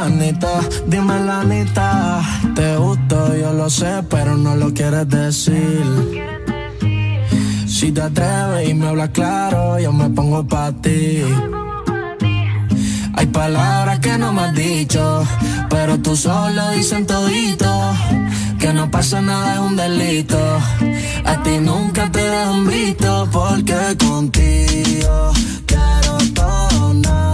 La 0.09 0.59
dime 0.88 1.19
la 1.25 1.43
neta. 1.43 2.21
Te 2.55 2.75
gusto, 2.77 3.35
yo 3.35 3.53
lo 3.53 3.69
sé, 3.69 4.03
pero 4.09 4.35
no 4.35 4.55
lo 4.55 4.73
quieres 4.73 5.07
decir. 5.07 5.83
Si 7.67 7.91
te 7.91 8.01
atreves 8.01 8.69
y 8.69 8.73
me 8.73 8.88
hablas 8.88 9.09
claro, 9.09 9.80
yo 9.80 9.91
me 9.91 10.09
pongo 10.09 10.45
pa' 10.47 10.71
ti. 10.71 11.23
Hay 13.13 13.27
palabras 13.27 13.99
que 13.99 14.17
no 14.17 14.33
me 14.33 14.41
has 14.41 14.55
dicho, 14.55 15.23
pero 15.69 15.99
tú 15.99 16.15
solo 16.15 16.71
dicen 16.71 17.05
todito. 17.05 17.93
Que 18.59 18.73
no 18.73 18.89
pasa 18.89 19.21
nada 19.21 19.55
es 19.55 19.59
un 19.59 19.75
delito. 19.75 20.39
A 21.25 21.43
ti 21.43 21.57
nunca 21.59 22.11
te 22.11 22.21
dejan 22.21 22.67
visto, 22.67 23.27
porque 23.31 23.97
contigo 23.97 25.31
quiero 25.65 26.17
todo 26.33 26.93
nada. 26.93 27.31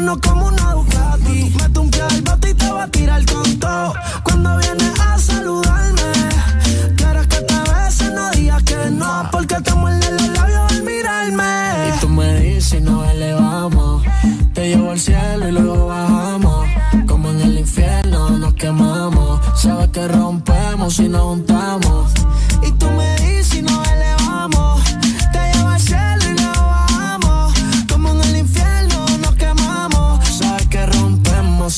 mano 0.00 0.18
como 0.20 0.46
una 0.46 0.72
Ducati. 0.72 1.54
Mete 1.58 1.78
un 1.78 1.90
pie 1.90 2.02
al 2.02 2.22
bote 2.22 2.50
y 2.50 2.54
te 2.54 2.70
va 2.70 2.82
a 2.84 2.88
tirar 2.88 3.24
con 3.26 3.58
todo. 3.58 3.94
Cuando 4.22 4.56
vienes 4.58 5.00
a 5.00 5.18
saludarme, 5.18 6.12
quieres 6.96 7.26
que 7.26 7.40
te 7.42 7.58
bese, 7.70 8.10
no 8.10 8.30
digas 8.30 8.62
que 8.62 8.90
no, 8.90 9.28
porque 9.30 9.56
te 9.60 9.74
muerde 9.74 10.10
los 10.12 10.28
labios 10.28 10.72
al 10.72 10.82
mirarme. 10.82 11.88
Y 11.88 12.00
tú 12.00 12.08
me 12.08 12.40
dices, 12.40 12.82
no 12.82 13.04
elevamos. 13.04 14.02
Te 14.54 14.68
llevo 14.68 14.90
al 14.90 15.00
cielo 15.00 15.48
y 15.48 15.52
luego 15.52 15.86
bajamos. 15.86 16.66
Como 17.06 17.30
en 17.30 17.40
el 17.40 17.58
infierno 17.58 18.30
nos 18.30 18.54
quemamos. 18.54 19.40
Sabes 19.54 19.88
que 19.88 20.08
rompemos 20.08 20.98
y 20.98 21.08
nos 21.08 21.22
juntamos 21.22 22.19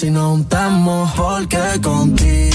si 0.03 0.11
nos 0.11 0.33
juntamos, 0.33 1.13
porque 1.13 1.81
contigo 1.81 2.52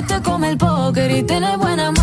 vano. 0.00 0.06
Esto 0.06 0.14
es 0.14 0.20
como 0.20 0.46
el 0.46 0.56
póker 0.56 1.10
y 1.10 1.22
tiene 1.22 1.56
buena 1.56 1.90
mano. 1.90 1.99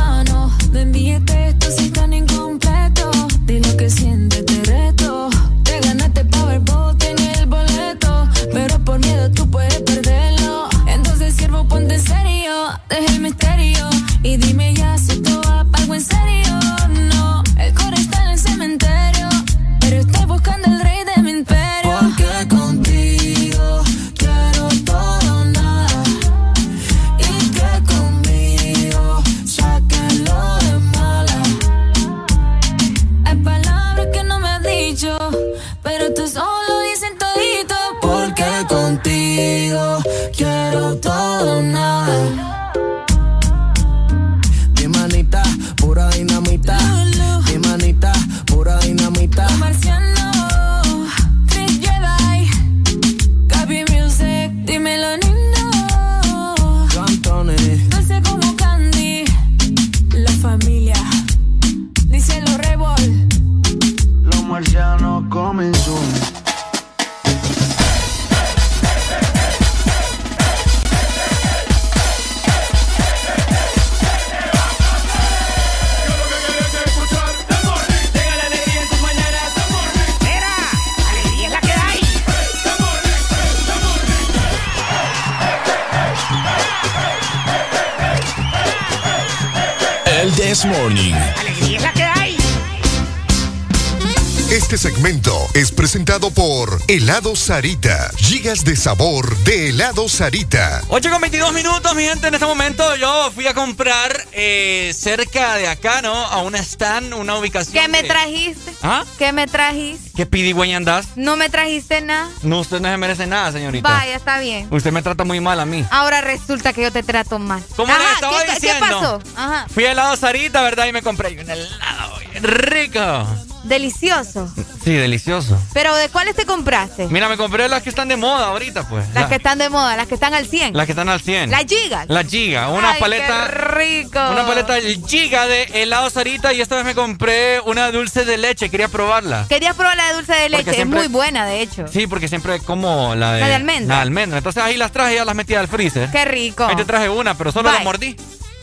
Sarita. 97.37 98.11
Gigas 98.17 98.65
de 98.65 98.75
sabor 98.75 99.37
de 99.39 99.69
helado 99.69 100.09
Sarita. 100.09 100.81
8 100.89 101.09
con 101.09 101.21
22 101.21 101.53
minutos, 101.53 101.95
mi 101.95 102.03
gente. 102.03 102.27
En 102.27 102.33
este 102.33 102.45
momento 102.45 102.95
yo 102.95 103.31
fui 103.33 103.47
a 103.47 103.53
comprar 103.53 104.11
eh, 104.33 104.91
cerca 104.97 105.55
de 105.55 105.67
acá, 105.67 106.01
¿no? 106.01 106.13
A 106.13 106.41
un 106.41 106.55
stand, 106.55 107.13
una 107.13 107.35
ubicación. 107.37 107.81
¿Qué 107.81 107.87
me 107.89 108.01
de- 108.01 108.07
trajiste? 108.07 108.73
¿Ah? 108.83 109.05
¿Qué 109.17 109.31
me 109.31 109.47
trajiste? 109.47 110.11
¿Qué 110.15 110.25
pidigüeña 110.25 110.77
andás? 110.77 111.09
No 111.15 111.37
me 111.37 111.49
trajiste 111.49 112.01
nada. 112.01 112.27
No, 112.41 112.59
usted 112.59 112.79
no 112.79 112.89
se 112.89 112.97
merece 112.97 113.27
nada, 113.27 113.51
señorita. 113.51 113.87
Vaya, 113.87 114.15
está 114.15 114.39
bien. 114.39 114.67
Usted 114.71 114.91
me 114.91 115.01
trata 115.03 115.23
muy 115.23 115.39
mal 115.39 115.59
a 115.59 115.65
mí. 115.65 115.85
Ahora 115.91 116.21
resulta 116.21 116.73
que 116.73 116.81
yo 116.81 116.91
te 116.91 117.03
trato 117.03 117.37
mal. 117.39 117.63
Como 117.75 117.93
les 117.93 118.01
Ajá, 118.01 118.13
estaba 118.15 118.43
¿qué, 118.45 118.51
diciendo. 118.53 118.85
¿Qué 118.87 118.93
pasó? 118.93 119.21
Ajá. 119.35 119.67
Fui 119.73 119.85
a 119.85 119.91
helado 119.91 120.15
Sarita, 120.17 120.63
¿verdad? 120.63 120.87
Y 120.87 120.91
me 120.91 121.03
compré 121.03 121.39
un 121.39 121.49
helado 121.49 122.19
bien 122.31 122.43
rico. 122.43 123.27
Delicioso. 123.67 124.49
Sí, 124.83 124.93
delicioso. 124.93 125.57
Pero 125.73 125.93
¿de 125.95 126.09
cuáles 126.09 126.35
te 126.35 126.45
compraste? 126.45 127.07
Mira, 127.09 127.27
me 127.27 127.35
compré 127.37 127.67
las 127.67 127.83
que 127.83 127.89
están 127.89 128.07
de 128.07 128.15
moda 128.15 128.47
ahorita, 128.47 128.87
pues. 128.87 129.05
Las 129.13 129.23
La- 129.23 129.29
que 129.29 129.35
están 129.35 129.57
de 129.57 129.69
moda, 129.69 129.95
las 129.97 130.07
que 130.07 130.13
están 130.15 130.33
al 130.33 130.47
100. 130.47 130.73
las 130.75 130.85
que 130.85 130.93
están 130.93 131.09
al 131.09 131.19
100. 131.21 131.51
Las 131.51 131.65
gigas. 131.65 132.05
La 132.07 132.23
giga, 132.23 132.69
una 132.69 132.91
Ay, 132.91 132.99
paleta. 132.99 133.47
Qué 133.47 133.51
rico. 133.57 134.19
Una 134.31 134.45
paleta 134.47 134.75
giga 135.07 135.45
de 135.47 135.63
helado 135.81 136.09
Sarita 136.09 136.53
y 136.53 136.61
esta 136.61 136.75
vez 136.77 136.85
me 136.85 136.95
compré 136.95 137.59
una 137.61 137.91
dulce 137.91 138.23
de 138.25 138.37
leche, 138.37 138.69
quería 138.69 138.87
probarla. 138.87 139.45
Querías 139.49 139.75
probar 139.75 139.97
la 139.97 140.07
de 140.07 140.13
dulce 140.13 140.33
de 140.33 140.39
Porque 140.49 140.57
leche. 140.57 140.73
siempre- 140.73 140.99
Es 141.01 141.05
muy 141.09 141.13
buena, 141.13 141.45
de 141.45 141.61
hecho. 141.61 141.85
Sí, 141.91 142.07
porque 142.07 142.27
siempre 142.27 142.59
como 142.61 143.13
la 143.15 143.33
de... 143.33 143.41
La 143.41 143.47
de 143.47 143.55
almendra. 143.55 143.87
La 143.89 143.95
de 143.95 144.01
almendra. 144.03 144.37
Entonces 144.37 144.63
ahí 144.63 144.77
las 144.77 144.91
traje 144.91 145.13
y 145.13 145.15
ya 145.17 145.25
las 145.25 145.35
metí 145.35 145.53
al 145.55 145.67
freezer. 145.67 146.09
Qué 146.11 146.25
rico. 146.25 146.65
Ahí 146.65 146.75
te 146.75 146.85
traje 146.85 147.09
una, 147.09 147.35
pero 147.37 147.51
solo 147.51 147.71
la 147.71 147.79
mordí. 147.79 148.15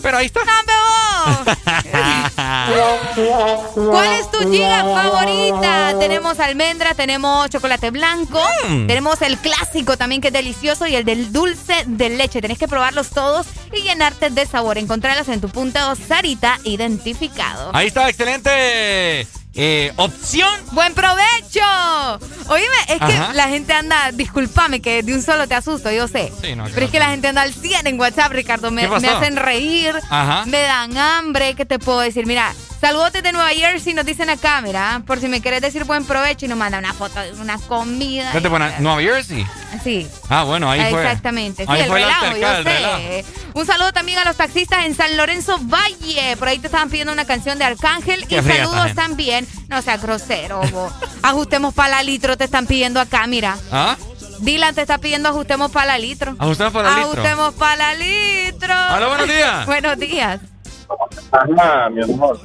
Pero 0.04 0.18
ahí 0.18 0.26
está. 0.26 0.42
¿Cuál 3.74 4.12
es 4.20 4.30
tu 4.30 4.50
giga 4.50 4.82
favorita? 4.84 5.98
Tenemos 5.98 6.38
almendra, 6.40 6.92
tenemos 6.94 7.48
chocolate 7.48 7.90
blanco, 7.90 8.42
Mm. 8.68 8.86
tenemos 8.86 9.22
el 9.22 9.38
clásico 9.38 9.96
también 9.96 10.20
que 10.20 10.28
es 10.28 10.34
delicioso 10.34 10.86
y 10.86 10.94
el 10.94 11.06
del 11.06 11.32
dulce 11.32 11.84
de 11.86 12.10
leche. 12.10 12.42
Tenés 12.42 12.58
que 12.58 12.68
probarlos 12.68 13.08
todos 13.10 13.46
y 13.72 13.80
llenarte 13.80 14.28
de 14.28 14.44
sabor. 14.44 14.76
Encontrarlas 14.76 15.28
en 15.28 15.40
tu 15.40 15.48
punto 15.48 15.78
Sarita 15.96 16.58
identificado. 16.64 17.70
Ahí 17.72 17.86
está, 17.86 18.10
excelente 18.10 19.26
eh, 19.54 19.92
opción. 19.96 20.48
¡Buen 20.72 20.94
provecho! 20.94 21.60
Oíme, 22.48 22.66
es 22.88 22.98
que 23.00 23.34
la 23.34 23.48
gente 23.48 23.72
anda, 23.72 24.10
discúlpame 24.12 24.80
que 24.80 25.02
de 25.02 25.14
un 25.14 25.22
solo 25.22 25.46
te 25.46 25.54
asusto, 25.54 25.90
yo 25.90 26.08
sé. 26.08 26.32
Sí, 26.42 26.54
no, 26.54 26.64
Pero 26.72 26.86
es 26.86 26.92
que 26.92 26.98
la 26.98 27.10
gente 27.10 27.28
anda 27.28 27.42
al 27.42 27.54
100 27.54 27.86
en 27.86 27.98
WhatsApp, 27.98 28.32
Ricardo. 28.32 28.70
Me, 28.70 28.86
me 28.88 29.08
hacen 29.08 29.36
reír, 29.36 29.94
Ajá. 30.10 30.44
me 30.46 30.60
dan 30.62 30.96
hambre. 30.98 31.54
¿Qué 31.54 31.64
te 31.64 31.78
puedo 31.78 32.00
decir? 32.00 32.26
Mira, 32.26 32.52
saludos 32.84 33.12
de 33.14 33.32
Nueva 33.32 33.48
Jersey, 33.48 33.94
nos 33.94 34.04
dicen 34.04 34.28
acá, 34.28 34.60
mira, 34.60 35.00
por 35.06 35.18
si 35.18 35.26
me 35.26 35.40
quieres 35.40 35.62
decir 35.62 35.84
buen 35.84 36.04
provecho 36.04 36.44
y 36.44 36.48
nos 36.50 36.58
manda 36.58 36.78
una 36.78 36.92
foto 36.92 37.18
de 37.18 37.32
una 37.40 37.56
comida. 37.56 38.30
¿Qué 38.30 38.42
te 38.42 38.50
pone? 38.50 38.78
Nueva 38.78 39.00
Jersey. 39.00 39.46
Sí. 39.82 40.06
Ah, 40.28 40.44
bueno, 40.44 40.70
ahí 40.70 40.90
fue. 40.90 41.02
Exactamente, 41.02 41.64
sí, 41.64 41.72
Ahí 41.72 41.80
el 41.80 41.86
fue 41.86 42.02
el 42.02 42.04
relajo, 42.04 42.36
yo 42.36 42.46
el 42.46 42.64
relajo. 42.66 42.98
sé. 42.98 43.24
Un 43.54 43.64
saludo 43.64 43.90
también 43.94 44.18
a 44.18 44.24
los 44.26 44.36
taxistas 44.36 44.84
en 44.84 44.94
San 44.94 45.16
Lorenzo 45.16 45.58
Valle. 45.62 46.36
Por 46.36 46.48
ahí 46.48 46.58
te 46.58 46.66
estaban 46.66 46.90
pidiendo 46.90 47.10
una 47.14 47.24
canción 47.24 47.56
de 47.58 47.64
Arcángel. 47.64 48.26
Qué 48.26 48.36
y 48.36 48.42
saludos 48.42 48.94
también. 48.94 49.48
No 49.68 49.80
seas 49.80 50.02
grosero, 50.02 50.60
bo. 50.70 50.92
Ajustemos 51.22 51.72
para 51.72 51.88
la 51.88 52.02
litro, 52.02 52.36
te 52.36 52.44
están 52.44 52.66
pidiendo 52.66 53.00
acá, 53.00 53.26
mira. 53.26 53.56
¿Ah? 53.72 53.96
Dylan 54.40 54.74
te 54.74 54.82
está 54.82 54.98
pidiendo 54.98 55.30
ajustemos 55.30 55.70
para 55.70 55.86
la 55.86 55.98
litro. 55.98 56.36
Ajustemos 56.38 56.74
para 56.74 56.90
la 56.90 56.96
litro. 56.96 57.12
Ajustemos 57.12 57.54
para 57.54 57.76
la 57.76 57.94
litro. 57.94 58.74
Hola, 58.94 59.06
buenos 59.08 59.28
días. 59.28 59.66
buenos 59.66 59.98
días. 59.98 60.40
Ajá, 61.32 61.88
mi 61.88 62.02
amor. 62.02 62.38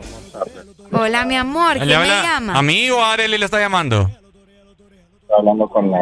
Hola, 0.91 1.25
mi 1.25 1.35
amor. 1.37 1.77
¿Quién 1.77 1.99
me 2.01 2.07
llama? 2.07 2.57
¿A 2.57 2.61
mí 2.61 2.89
o 2.89 3.03
a 3.03 3.13
Arely 3.13 3.37
le 3.37 3.45
está 3.45 3.59
llamando? 3.59 4.09
Estoy 5.21 5.37
hablando 5.37 5.67
con 5.69 5.91
la. 5.91 5.99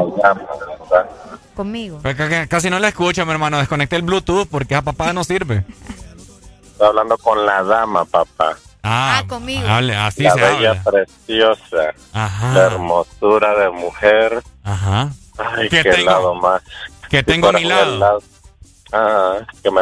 Conmigo. 1.56 2.00
Pues 2.02 2.16
Casi 2.48 2.70
no 2.70 2.80
la 2.80 2.90
escucho, 2.90 3.26
mi 3.26 3.32
hermano. 3.32 3.58
Desconecté 3.58 3.96
el 3.96 4.04
Bluetooth 4.04 4.48
porque 4.50 4.76
esa 4.76 4.84
papada 4.84 5.14
no 5.14 5.24
sirve. 5.24 5.64
Estoy 6.72 6.88
hablando 6.88 7.18
con 7.18 7.46
la 7.46 7.64
dama, 7.64 8.06
papá. 8.06 8.56
Ah, 8.84 9.24
conmigo. 9.28 9.68
Hable, 9.68 9.96
así 9.96 10.24
la 10.24 10.32
se 10.32 10.40
bella, 10.40 10.70
habla. 10.70 10.84
preciosa. 10.84 11.94
Ajá. 12.14 12.54
La 12.54 12.62
hermosura 12.68 13.60
de 13.60 13.70
mujer. 13.72 14.42
Ajá. 14.64 15.10
Ay, 15.38 15.68
¿Qué 15.70 15.82
qué, 15.84 15.92
tengo? 15.92 16.12
lado 16.12 16.36
más. 16.36 16.62
Que 17.10 17.24
tengo 17.24 17.50
a 17.50 17.52
mi 17.54 17.64
lado. 17.66 17.96
helado, 17.96 18.24
Ah, 18.94 19.40
que 19.62 19.70
me 19.70 19.82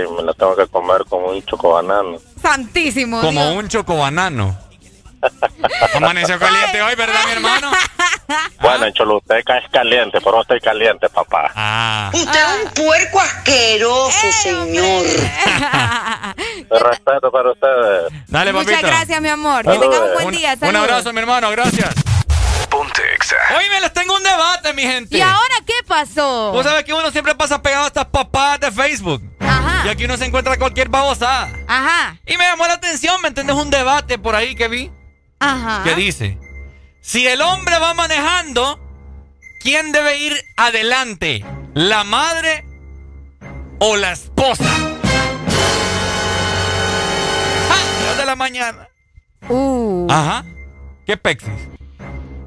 y 0.00 0.08
me 0.12 0.22
la 0.22 0.32
tengo 0.34 0.54
que 0.56 0.66
comer 0.66 1.04
como 1.08 1.26
un 1.28 1.42
chocobanano. 1.44 2.18
Santísimo. 2.42 3.20
Como 3.20 3.40
Dios. 3.42 3.56
un 3.56 3.68
chocobanano. 3.68 4.58
Amaneció 5.94 6.38
caliente 6.38 6.82
hoy, 6.82 6.94
¿verdad, 6.94 7.20
mi 7.26 7.32
hermano? 7.32 7.70
Bueno, 8.60 8.86
en 8.86 8.94
Choluteca 8.94 9.58
es 9.58 9.68
caliente, 9.70 10.18
pero 10.18 10.36
no 10.36 10.40
estoy 10.42 10.58
caliente, 10.58 11.10
papá. 11.10 11.52
Ah. 11.54 12.10
Usted 12.14 12.30
es 12.32 12.64
un 12.64 12.70
puerco 12.72 13.20
asqueroso, 13.20 14.32
señor. 14.32 15.04
respeto 16.70 17.30
para 17.30 17.50
ustedes. 17.52 18.12
Dale, 18.28 18.52
Muchas 18.54 18.70
papito. 18.72 18.86
gracias, 18.88 19.20
mi 19.20 19.28
amor. 19.28 19.62
Que 19.64 19.78
tengas 19.78 20.00
un 20.00 20.12
buen 20.14 20.26
Un- 20.28 20.32
día. 20.32 20.54
Un 20.54 20.58
Saludos. 20.60 20.82
abrazo, 20.82 21.12
mi 21.12 21.20
hermano, 21.20 21.50
gracias. 21.50 21.94
Ponte 22.74 23.02
Exa. 23.14 23.36
Hoy 23.56 23.64
me 23.70 23.80
les 23.80 23.92
tengo 23.92 24.16
un 24.16 24.22
debate, 24.24 24.72
mi 24.72 24.82
gente. 24.82 25.16
¿Y 25.16 25.20
ahora 25.20 25.54
qué 25.64 25.74
pasó? 25.86 26.50
Vos 26.50 26.64
sabés 26.64 26.82
que 26.84 26.92
uno 26.92 27.08
siempre 27.12 27.36
pasa 27.36 27.62
pegado 27.62 27.84
a 27.84 27.86
estas 27.86 28.06
papadas 28.06 28.58
de 28.58 28.72
Facebook. 28.72 29.22
Ajá. 29.38 29.86
Y 29.86 29.88
aquí 29.90 30.04
uno 30.06 30.16
se 30.16 30.24
encuentra 30.24 30.58
cualquier 30.58 30.88
babosada. 30.88 31.52
Ajá. 31.68 32.18
Y 32.26 32.36
me 32.36 32.44
llamó 32.44 32.66
la 32.66 32.72
atención, 32.72 33.22
¿me 33.22 33.28
entendés? 33.28 33.54
Un 33.54 33.70
debate 33.70 34.18
por 34.18 34.34
ahí 34.34 34.56
que 34.56 34.66
vi. 34.66 34.90
Ajá. 35.38 35.84
Que 35.84 35.94
dice, 35.94 36.36
si 37.00 37.24
el 37.28 37.42
hombre 37.42 37.78
va 37.78 37.94
manejando, 37.94 38.80
¿quién 39.60 39.92
debe 39.92 40.18
ir 40.18 40.42
adelante? 40.56 41.44
¿La 41.74 42.02
madre 42.02 42.64
o 43.78 43.96
la 43.96 44.10
esposa? 44.12 44.64
¡Ja! 47.68 48.06
Dos 48.08 48.16
de 48.16 48.24
la 48.24 48.34
mañana. 48.34 48.88
Uh. 49.48 50.08
Ajá. 50.10 50.44
¿Qué 51.06 51.16
pexis? 51.16 51.52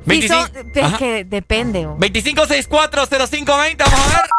Sí, 0.08 0.28
25, 0.28 0.48
son- 0.48 0.72
es 0.74 0.84
Ajá. 0.84 0.98
que 0.98 1.24
depende. 1.26 1.86
oh. 1.86 1.98
25640520, 1.98 3.78
vamos 3.78 4.00
a 4.00 4.08
ver. 4.08 4.30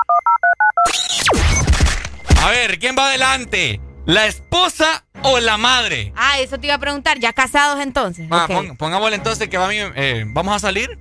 A 2.42 2.50
ver, 2.50 2.78
¿quién 2.78 2.96
va 2.96 3.08
adelante? 3.08 3.80
¿La 4.06 4.26
esposa 4.26 5.04
o 5.22 5.38
la 5.38 5.58
madre? 5.58 6.12
Ah, 6.16 6.38
eso 6.38 6.58
te 6.58 6.66
iba 6.68 6.76
a 6.76 6.78
preguntar. 6.78 7.18
¿Ya 7.18 7.32
casados 7.34 7.80
entonces? 7.82 8.26
Ah, 8.30 8.46
pongámosle 8.78 9.16
entonces 9.16 9.48
que 9.48 9.58
va 9.58 9.68
mi, 9.68 9.76
eh, 9.76 10.24
vamos 10.28 10.54
a 10.56 10.58
salir. 10.58 10.98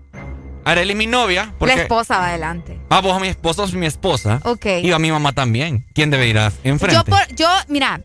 Arely 0.66 0.92
es 0.92 0.98
mi 0.98 1.08
novia. 1.08 1.54
Porque... 1.58 1.74
La 1.76 1.82
esposa 1.84 2.18
va 2.18 2.28
adelante. 2.28 2.78
Ah, 2.90 3.00
vos 3.00 3.22
mi 3.22 3.30
esposo 3.30 3.64
es 3.64 3.74
mi 3.74 3.86
esposa. 3.86 4.42
Ok. 4.44 4.66
Y 4.84 4.92
a 4.92 5.00
mi 5.00 5.10
mamá 5.10 5.32
también. 5.32 5.86
¿Quién 5.94 6.10
debe 6.10 6.28
ir 6.28 6.38
enfrente? 6.66 6.96
Yo, 6.96 7.06
por, 7.06 7.26
yo 7.34 7.48
mira, 7.70 8.02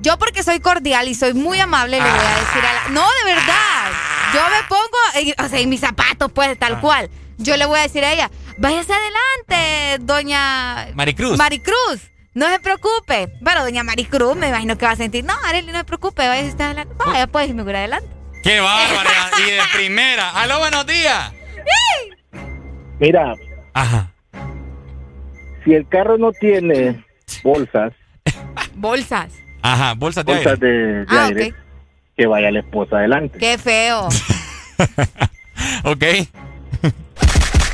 yo 0.00 0.18
porque 0.18 0.42
soy 0.42 0.60
cordial 0.60 1.08
y 1.08 1.14
soy 1.14 1.34
muy 1.34 1.60
amable 1.60 1.98
le 1.98 2.02
voy 2.10 2.18
a 2.18 2.40
decir 2.40 2.64
a 2.64 2.72
la... 2.72 2.88
No, 2.88 3.02
de 3.02 3.34
verdad. 3.34 3.90
Yo 4.32 4.40
me 4.50 4.68
pongo, 4.68 5.44
o 5.44 5.48
sea, 5.48 5.58
en 5.58 5.68
mis 5.68 5.80
zapatos, 5.80 6.30
pues, 6.32 6.58
tal 6.58 6.74
ah. 6.74 6.80
cual. 6.80 7.10
Yo 7.38 7.56
le 7.56 7.64
voy 7.66 7.78
a 7.78 7.82
decir 7.82 8.04
a 8.04 8.12
ella, 8.12 8.30
váyase 8.58 8.92
adelante, 8.92 10.04
doña... 10.04 10.88
Maricruz. 10.94 11.38
Maricruz. 11.38 12.10
No 12.34 12.48
se 12.48 12.60
preocupe. 12.60 13.28
Pero 13.44 13.62
doña 13.62 13.82
Maricruz 13.82 14.36
me 14.36 14.48
imagino 14.48 14.76
que 14.76 14.86
va 14.86 14.92
a 14.92 14.96
sentir, 14.96 15.24
no, 15.24 15.32
Arely, 15.46 15.72
no 15.72 15.78
se 15.78 15.84
preocupe, 15.84 16.26
váyase 16.26 16.62
adelante. 16.62 16.94
Vaya, 16.98 17.26
pues, 17.26 17.54
me 17.54 17.62
voy 17.62 17.74
adelante. 17.74 18.08
¡Qué 18.42 18.60
bárbara! 18.60 19.10
y 19.38 19.50
de 19.50 19.60
primera. 19.74 20.30
¡Aló, 20.30 20.58
buenos 20.58 20.86
días! 20.86 21.32
Mira. 22.98 23.34
Ajá. 23.72 24.12
Si 25.64 25.74
el 25.74 25.88
carro 25.88 26.18
no 26.18 26.32
tiene 26.32 27.04
bolsas. 27.42 27.92
bolsas. 28.74 29.32
Ajá, 29.62 29.94
bolsas 29.94 30.24
de 30.24 30.34
bolsas 30.34 30.60
de, 30.60 31.06
ah, 31.08 31.26
aire. 31.26 31.54
Que 32.20 32.26
vaya 32.26 32.50
la 32.50 32.58
esposa 32.60 32.98
adelante. 32.98 33.38
Qué 33.38 33.56
feo. 33.56 34.06
ok. 35.84 36.04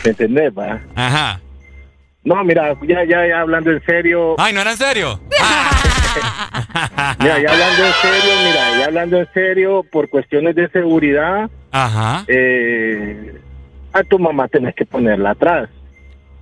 ¿Me 0.05 0.11
entendés, 0.11 0.53
pa? 0.53 0.79
Ajá. 0.95 1.41
No, 2.23 2.45
mira, 2.45 2.77
ya, 2.87 3.03
ya, 3.03 3.27
ya 3.27 3.41
hablando 3.41 3.73
en 3.73 3.85
serio. 3.85 4.37
Ay, 4.39 4.53
¿no 4.53 4.61
era 4.61 4.71
en 4.71 4.77
serio? 4.77 5.21
mira, 7.19 7.41
ya 7.41 7.51
hablando 7.51 7.87
en 7.87 7.93
serio, 8.01 8.33
mira, 8.47 8.79
ya 8.79 8.85
hablando 8.85 9.19
en 9.19 9.29
serio, 9.35 9.85
por 9.91 10.09
cuestiones 10.09 10.55
de 10.55 10.69
seguridad. 10.69 11.51
Ajá. 11.73 12.25
Eh, 12.29 13.41
a 13.93 14.05
tu 14.05 14.21
mamá 14.21 14.47
tenés 14.47 14.77
que 14.77 14.87
ponerla 14.87 15.31
atrás. 15.31 15.69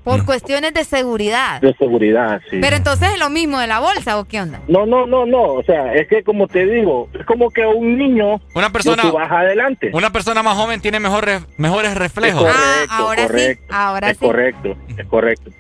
Por 0.04 0.26
cuestiones 0.26 0.74
de 0.74 0.84
seguridad. 0.84 1.60
De 1.62 1.74
seguridad, 1.74 2.40
sí. 2.50 2.58
Pero 2.60 2.76
entonces 2.76 3.08
es 3.14 3.18
lo 3.18 3.30
mismo 3.30 3.58
de 3.58 3.66
la 3.66 3.80
bolsa 3.80 4.18
o 4.18 4.24
qué 4.26 4.40
onda? 4.40 4.60
No, 4.68 4.84
no, 4.84 5.06
no, 5.06 5.24
no. 5.24 5.42
O 5.42 5.62
sea, 5.64 5.94
es 5.94 6.06
que 6.08 6.22
como 6.22 6.46
te 6.46 6.66
digo, 6.66 7.08
es 7.18 7.24
como 7.24 7.50
que 7.50 7.64
un 7.64 7.96
niño. 7.96 8.40
Una 8.54 8.70
persona. 8.70 9.02
Tú 9.02 9.12
vas 9.12 9.32
adelante. 9.32 9.90
Una 9.94 10.10
persona 10.10 10.42
más 10.42 10.56
joven 10.56 10.80
tiene 10.80 11.00
mejores 11.00 11.42
mejores 11.56 11.94
reflejos. 11.96 12.42
correcto, 12.42 12.90
ah, 12.90 12.98
ahora 12.98 13.28
sí. 13.28 13.58
Ahora 13.70 14.10
es 14.10 14.18
correcto, 14.18 14.76
es 14.96 15.06
correcto. 15.06 15.50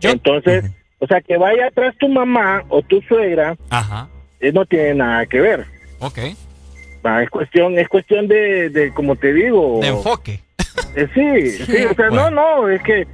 Entonces, 0.00 0.64
o 1.00 1.06
sea, 1.06 1.20
que 1.20 1.36
vaya 1.36 1.66
atrás 1.66 1.94
tu 1.98 2.08
mamá 2.08 2.62
o 2.68 2.82
tu 2.82 3.00
suegra. 3.02 3.56
Ajá. 3.68 4.08
Eh, 4.40 4.52
no 4.52 4.64
tiene 4.64 4.94
nada 4.94 5.26
que 5.26 5.40
ver. 5.40 5.66
Ok. 5.98 6.18
es 6.18 7.30
cuestión, 7.30 7.78
es 7.78 7.88
cuestión 7.88 8.28
de, 8.28 8.70
de 8.70 8.92
como 8.94 9.16
te 9.16 9.32
digo. 9.32 9.80
De 9.80 9.88
enfoque. 9.88 10.40
Eh, 10.94 11.08
sí, 11.14 11.50
sí, 11.66 11.84
o 11.84 11.94
sea, 11.94 12.10
no, 12.10 12.30
no, 12.30 12.68
es 12.68 12.82
que 12.82 13.06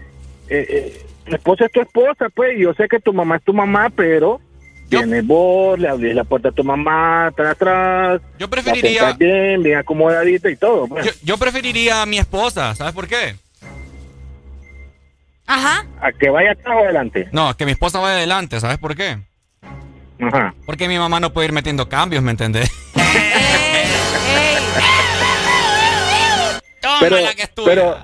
eh, 0.48 1.06
tu 1.24 1.34
esposa 1.34 1.66
es 1.66 1.72
tu 1.72 1.80
esposa, 1.80 2.28
pues, 2.34 2.58
yo 2.58 2.74
sé 2.74 2.88
que 2.88 3.00
tu 3.00 3.12
mamá 3.12 3.36
es 3.36 3.42
tu 3.42 3.52
mamá, 3.52 3.90
pero 3.94 4.40
tiene 4.88 5.22
vos, 5.22 5.78
le 5.78 5.88
abrís 5.88 6.14
la 6.14 6.24
puerta 6.24 6.50
a 6.50 6.52
tu 6.52 6.62
mamá, 6.62 7.26
atrás, 7.26 7.52
atrás. 7.52 8.20
Yo 8.38 8.48
preferiría... 8.48 9.12
bien, 9.12 9.62
bien 9.62 9.78
acomodadita 9.78 10.50
y 10.50 10.56
todo. 10.56 10.86
Pues. 10.86 11.20
Yo, 11.22 11.38
preferiría 11.38 12.02
a 12.02 12.06
mi 12.06 12.18
esposa, 12.18 12.74
¿sabes 12.74 12.92
por 12.92 13.08
qué? 13.08 13.36
Ajá. 15.46 15.86
¿A 16.00 16.12
que 16.12 16.30
vaya 16.30 16.52
atrás 16.52 16.76
o 16.76 16.84
adelante? 16.84 17.28
No, 17.32 17.48
a 17.48 17.56
que 17.56 17.66
mi 17.66 17.72
esposa 17.72 17.98
vaya 17.98 18.16
adelante, 18.16 18.60
¿sabes 18.60 18.78
por 18.78 18.96
qué? 18.96 19.18
Ajá. 20.20 20.54
Porque 20.64 20.88
mi 20.88 20.98
mamá 20.98 21.20
no 21.20 21.32
puede 21.32 21.48
ir 21.48 21.52
metiendo 21.52 21.88
cambios, 21.88 22.22
¿me 22.22 22.30
entendés? 22.30 22.70
pero, 27.00 27.16
pero, 27.64 27.98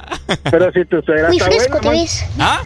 pero 0.51 0.73
si 0.73 0.85
tu 0.85 1.03
suegra 1.03 1.29
está 1.31 1.49
buena. 1.49 2.09
¿Ah? 2.39 2.63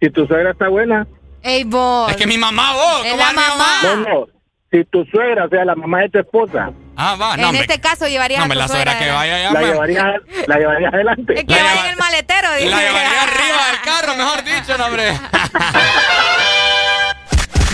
Si 0.00 0.10
tu 0.10 0.26
suegra 0.26 0.50
está 0.50 0.68
buena. 0.68 1.06
Ey, 1.42 1.64
vos. 1.64 2.10
Es 2.10 2.16
que 2.16 2.26
mi 2.26 2.38
mamá, 2.38 2.72
vos. 2.72 3.04
Es 3.04 3.16
la 3.16 3.32
mamá. 3.32 3.80
No, 3.82 3.96
no. 3.96 4.26
Si 4.72 4.84
tu 4.86 5.04
suegra, 5.04 5.44
o 5.44 5.48
sea, 5.48 5.64
la 5.64 5.74
mamá 5.74 6.00
de 6.00 6.08
tu 6.08 6.18
esposa. 6.18 6.72
Ah, 6.96 7.16
va, 7.20 7.36
no. 7.36 7.50
En 7.50 7.56
este 7.56 7.80
caso 7.80 8.08
llevarías 8.08 8.40
no, 8.40 8.46
a 8.46 8.48
tu 8.48 8.54
la 8.54 8.68
suegra 8.68 8.98
que 8.98 9.10
vaya 9.10 9.36
allá. 9.36 9.52
La 9.52 9.60
llevarías, 9.60 10.04
la 10.46 10.58
llevarías 10.58 10.94
adelante. 10.94 11.34
Es 11.34 11.44
que 11.44 11.54
vaya 11.54 11.80
en 11.84 11.90
el 11.90 11.96
maletero, 11.96 12.52
dice. 12.54 12.70
La 12.70 12.82
llevaría 12.82 13.22
arriba 13.22 13.66
del 13.70 13.80
carro, 13.82 14.16
mejor 14.16 14.44
dicho, 14.44 14.78
no, 14.78 14.86
hombre. 14.86 15.12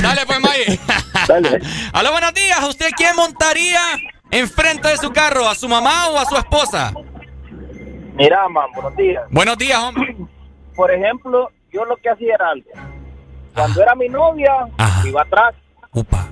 Dale, 0.02 0.26
pues, 0.26 0.40
May. 0.40 0.80
Dale. 1.28 1.60
Aló, 1.92 2.12
buenos 2.12 2.34
días. 2.34 2.62
¿Usted 2.64 2.90
quién 2.96 3.14
montaría 3.16 3.80
enfrente 4.30 4.88
de 4.88 4.96
su 4.96 5.12
carro? 5.12 5.48
¿A 5.48 5.54
su 5.54 5.68
mamá 5.68 6.08
o 6.08 6.18
a 6.18 6.24
su 6.24 6.36
esposa? 6.36 6.92
Mira, 8.14 8.48
man, 8.48 8.70
buenos 8.74 8.96
días. 8.96 9.24
Buenos 9.30 9.58
días, 9.58 9.78
hombre. 9.82 10.16
Por 10.74 10.90
ejemplo, 10.90 11.50
yo 11.72 11.84
lo 11.84 11.96
que 11.96 12.10
hacía 12.10 12.34
era 12.34 12.50
algo. 12.50 12.70
Cuando 13.54 13.82
era 13.82 13.94
mi 13.94 14.08
novia, 14.08 14.52
iba 15.04 15.22
atrás. 15.22 15.54
Upa. 15.92 16.26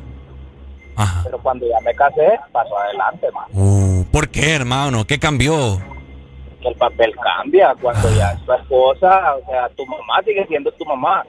Ajá. 0.97 1.23
Pero 1.25 1.39
cuando 1.39 1.67
ya 1.69 1.81
me 1.81 1.95
casé, 1.95 2.39
pasó 2.53 2.79
adelante, 2.79 3.29
man. 3.33 3.47
Uh, 3.53 4.05
¿Por 4.11 4.29
qué, 4.29 4.55
hermano? 4.55 5.05
¿Qué 5.05 5.19
cambió? 5.19 5.79
Que 6.61 6.69
el 6.69 6.75
papel 6.75 7.15
cambia 7.17 7.75
cuando 7.81 8.11
ya 8.17 8.33
es 8.33 8.45
tu 8.45 8.53
esposa, 8.53 9.37
o 9.37 9.45
sea, 9.47 9.69
tu 9.71 9.87
mamá 9.87 10.21
sigue 10.25 10.45
siendo 10.47 10.73
tu 10.73 10.85
mamá, 10.85 11.25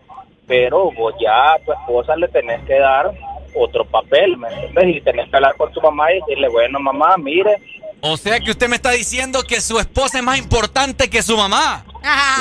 pero 0.48 0.92
vos 0.92 1.14
ya 1.22 1.54
a 1.54 1.60
tu 1.60 1.72
esposa 1.72 2.16
le 2.16 2.28
tenés 2.30 2.64
que 2.64 2.80
dar 2.80 3.12
otro 3.56 3.86
papel, 3.86 4.38
¿me 4.38 4.48
entiendes? 4.48 4.98
Y 4.98 5.02
tenés 5.02 5.30
que 5.30 5.36
hablar 5.36 5.56
con 5.56 5.72
tu 5.72 5.82
mamá 5.82 6.12
y 6.12 6.20
decirle, 6.20 6.50
bueno, 6.50 6.80
mamá, 6.80 7.16
mire, 7.18 7.58
o 8.02 8.18
sea 8.18 8.40
que 8.40 8.52
usted 8.52 8.68
me 8.68 8.76
está 8.76 8.92
diciendo 8.92 9.44
que 9.44 9.62
su 9.62 9.80
esposa 9.80 10.18
es 10.20 10.24
más 10.24 10.38
importante 10.38 11.10
que 11.10 11.22
su 11.22 11.36
mamá. 11.38 11.84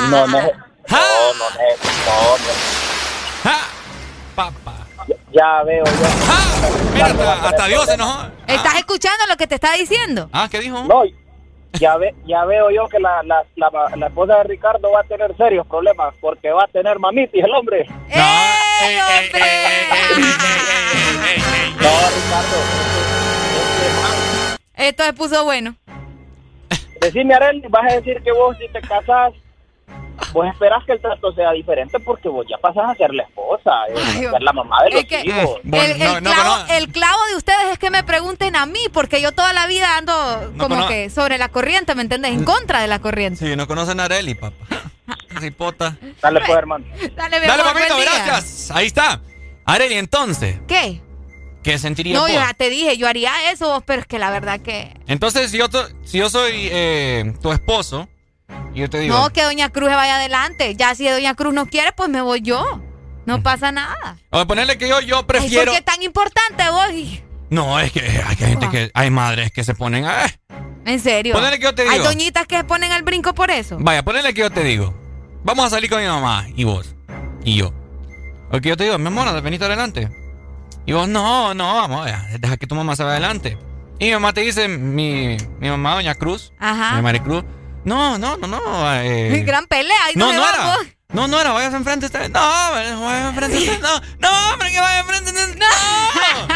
No, 0.09 0.27
no. 0.27 0.39
No, 0.39 0.43
no, 0.87 1.49
no, 1.49 2.37
no. 3.43 3.51
Papá. 4.35 4.87
Ya, 5.31 5.63
veo, 5.63 5.83
ya. 5.85 6.09
Mira, 6.93 7.33
hasta, 7.43 7.67
Dios 7.67 7.85
se 7.85 7.93
enojó. 7.93 8.27
¿Estás 8.47 8.75
escuchando 8.75 9.25
lo 9.27 9.37
que 9.37 9.47
te 9.47 9.55
está 9.55 9.73
diciendo? 9.73 10.29
Ah, 10.31 10.47
¿qué 10.49 10.59
dijo? 10.59 10.83
No, 10.85 11.03
ya, 11.73 11.97
ve, 11.97 12.15
ya 12.25 12.45
veo 12.45 12.71
yo 12.71 12.87
que 12.87 12.99
la, 12.99 13.21
la, 13.23 13.43
la, 13.55 14.07
esposa 14.07 14.37
de 14.37 14.43
Ricardo 14.45 14.91
va 14.91 15.01
a 15.01 15.03
tener 15.03 15.35
serios 15.37 15.67
problemas 15.67 16.15
porque 16.19 16.51
va 16.51 16.63
a 16.63 16.67
tener 16.67 16.97
mamitis 16.99 17.43
el 17.43 17.53
hombre. 17.53 17.85
No, 17.87 17.95
no 21.79 21.89
Ricardo. 22.15 23.08
Esto 24.79 25.03
se 25.03 25.13
puso 25.13 25.43
bueno. 25.43 25.75
Decime, 27.01 27.33
Arely, 27.33 27.61
vas 27.69 27.91
a 27.91 27.95
decir 27.95 28.21
que 28.23 28.31
vos 28.31 28.57
si 28.57 28.67
te 28.69 28.79
casas, 28.79 29.33
vos 30.31 30.47
esperas 30.47 30.85
que 30.85 30.93
el 30.93 31.01
trato 31.01 31.33
sea 31.33 31.51
diferente 31.51 31.99
porque 31.99 32.29
vos 32.29 32.45
ya 32.49 32.57
pasas 32.57 32.89
a 32.89 32.95
ser 32.95 33.13
la 33.13 33.23
esposa, 33.23 33.71
eh, 33.89 34.19
ser 34.19 34.41
la 34.41 34.53
mamá 34.53 34.77
de 34.85 34.91
los 34.91 35.03
hijos. 35.03 35.59
el, 36.69 36.91
clavo, 36.91 37.25
de 37.29 37.35
ustedes 37.35 37.73
es 37.73 37.77
que 37.77 37.89
me 37.89 38.03
pregunten 38.03 38.55
a 38.55 38.65
mí, 38.65 38.79
porque 38.93 39.21
yo 39.21 39.33
toda 39.33 39.51
la 39.51 39.67
vida 39.67 39.97
ando 39.97 40.53
como 40.57 40.87
que 40.87 41.09
sobre 41.09 41.37
la 41.37 41.49
corriente, 41.49 41.93
¿me 41.93 42.03
entiendes? 42.03 42.31
En 42.31 42.45
contra 42.45 42.79
de 42.79 42.87
la 42.87 42.99
corriente. 42.99 43.45
Sí, 43.45 43.55
no 43.57 43.67
conocen 43.67 43.99
a 43.99 44.05
Arely, 44.05 44.35
papá. 44.35 44.55
Ripota. 45.31 45.97
Dale 46.21 46.39
pues, 46.39 46.57
hermano. 46.57 46.85
Dale, 47.15 47.39
Dale 47.39 47.63
papito, 47.63 47.97
gracias. 47.97 48.71
Ahí 48.71 48.87
está. 48.87 49.19
Arely, 49.65 49.95
entonces. 49.95 50.59
¿Qué? 50.67 51.01
¿Qué 51.63 51.77
sentiría 51.77 52.13
No, 52.13 52.27
yo 52.27 52.35
ya 52.35 52.53
te 52.53 52.69
dije, 52.69 52.97
yo 52.97 53.07
haría 53.07 53.51
eso, 53.51 53.83
pero 53.85 54.01
es 54.01 54.07
que 54.07 54.19
la 54.19 54.29
verdad 54.31 54.59
que... 54.61 54.93
Entonces, 55.07 55.51
si 55.51 55.57
yo, 55.57 55.67
si 56.03 56.17
yo 56.17 56.29
soy 56.29 56.69
eh, 56.71 57.33
tu 57.41 57.51
esposo, 57.51 58.07
y 58.73 58.79
yo 58.79 58.89
te 58.89 58.99
digo... 58.99 59.17
No, 59.17 59.29
que 59.31 59.43
Doña 59.43 59.69
Cruz 59.69 59.89
vaya 59.89 60.15
adelante. 60.15 60.75
Ya 60.75 60.95
si 60.95 61.07
Doña 61.07 61.35
Cruz 61.35 61.53
no 61.53 61.65
quiere, 61.65 61.91
pues 61.91 62.09
me 62.09 62.21
voy 62.21 62.41
yo. 62.41 62.81
No 63.25 63.43
pasa 63.43 63.71
nada. 63.71 64.17
O 64.29 64.45
ponerle 64.47 64.77
que 64.77 64.87
yo, 64.87 65.01
yo 65.01 65.27
prefiero... 65.27 65.71
¿Por 65.71 65.75
qué 65.75 65.81
tan 65.81 66.01
importante 66.01 66.63
vos? 66.71 67.21
No, 67.49 67.79
es 67.79 67.91
que 67.91 68.01
hay 68.01 68.35
gente 68.35 68.69
que... 68.69 68.91
Hay 68.93 69.09
madres 69.09 69.51
que 69.51 69.63
se 69.63 69.75
ponen 69.75 70.05
a... 70.05 70.25
¿En 70.85 70.99
serio? 70.99 71.33
Ponele 71.33 71.57
que 71.57 71.63
yo 71.65 71.75
te 71.75 71.83
digo... 71.83 71.93
Hay 71.93 71.99
doñitas 71.99 72.47
que 72.47 72.57
se 72.57 72.63
ponen 72.63 72.91
al 72.91 73.03
brinco 73.03 73.33
por 73.33 73.51
eso. 73.51 73.77
Vaya, 73.79 74.03
ponele 74.03 74.33
que 74.33 74.41
yo 74.41 74.49
te 74.49 74.63
digo. 74.63 74.95
Vamos 75.43 75.65
a 75.65 75.69
salir 75.69 75.89
con 75.89 76.01
mi 76.01 76.07
mamá 76.07 76.47
y 76.55 76.63
vos. 76.63 76.95
Y 77.43 77.57
yo. 77.57 77.73
O 78.51 78.59
que 78.59 78.69
yo 78.69 78.77
te 78.77 78.85
digo, 78.85 78.97
mi 78.97 79.07
amor, 79.07 79.41
veniste 79.41 79.65
adelante. 79.65 80.09
Y 80.89 80.91
vos, 80.91 81.07
no, 81.07 81.53
no, 81.53 81.75
vamos, 81.75 82.09
deja 82.39 82.57
que 82.57 82.65
tu 82.65 82.73
mamá 82.73 82.95
se 82.95 83.03
vaya 83.03 83.17
adelante. 83.17 83.59
Y 83.99 84.05
mi 84.05 84.13
mamá 84.13 84.33
te 84.33 84.41
dice, 84.41 84.67
mi, 84.67 85.37
mi 85.59 85.69
mamá, 85.69 85.93
doña 85.93 86.15
Cruz, 86.15 86.51
Ajá. 86.57 86.95
mi 86.95 87.03
Maricruz, 87.03 87.43
no, 87.85 88.17
no, 88.17 88.37
no, 88.37 88.47
no. 88.47 88.59
Eh, 88.95 89.43
gran 89.45 89.67
pelea, 89.67 90.05
ahí 90.05 90.13
no, 90.15 90.33
no 90.33 90.49
era. 90.49 90.77
No, 91.09 91.27
no 91.27 91.39
era, 91.39 91.51
vayas 91.51 91.75
enfrente 91.75 92.07
esta 92.07 92.17
vez. 92.17 92.31
No, 92.31 92.39
vayas 92.39 93.29
enfrente 93.29 93.71
esta 93.71 93.87
No, 93.87 94.01
no, 94.17 94.51
hombre, 94.51 94.71
que 94.71 94.79
vaya 94.79 95.01
enfrente. 95.01 95.31
No. 95.59 96.55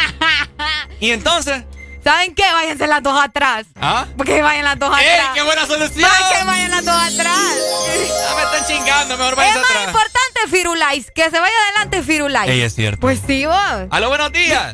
y 1.00 1.12
entonces. 1.12 1.64
¿Saben 2.04 2.36
qué? 2.36 2.44
Váyanse 2.52 2.86
las 2.88 3.02
dos 3.02 3.18
atrás. 3.22 3.66
¿Ah? 3.80 4.06
Porque 4.18 4.42
vayan 4.42 4.66
las 4.66 4.78
dos 4.78 4.94
¡Ey, 5.00 5.08
atrás. 5.08 5.30
qué 5.36 5.42
buena 5.44 5.66
solución! 5.66 6.10
Para 6.10 6.40
que 6.40 6.46
vayan 6.46 6.72
las 6.72 6.86
dos 6.86 6.96
atrás. 6.96 7.58
Ah, 8.30 8.36
me 8.36 8.44
están 8.44 8.66
chingando, 8.68 9.18
mejor 9.18 9.36
vayan 9.36 9.58
atrás. 9.58 9.70
Es 9.72 9.76
más 9.78 9.88
importante, 9.88 10.40
Firula. 10.50 10.86
Firulais. 10.90 11.12
Que 11.12 11.30
se 11.30 11.40
vaya 11.40 11.54
adelante 11.70 12.04
Firulais. 12.04 12.50
Ey, 12.52 12.62
es 12.62 12.76
cierto. 12.76 13.00
Pues 13.00 13.22
sí, 13.26 13.46
vos. 13.46 13.56
¡Aló, 13.90 14.10
buenos 14.10 14.32
días! 14.34 14.74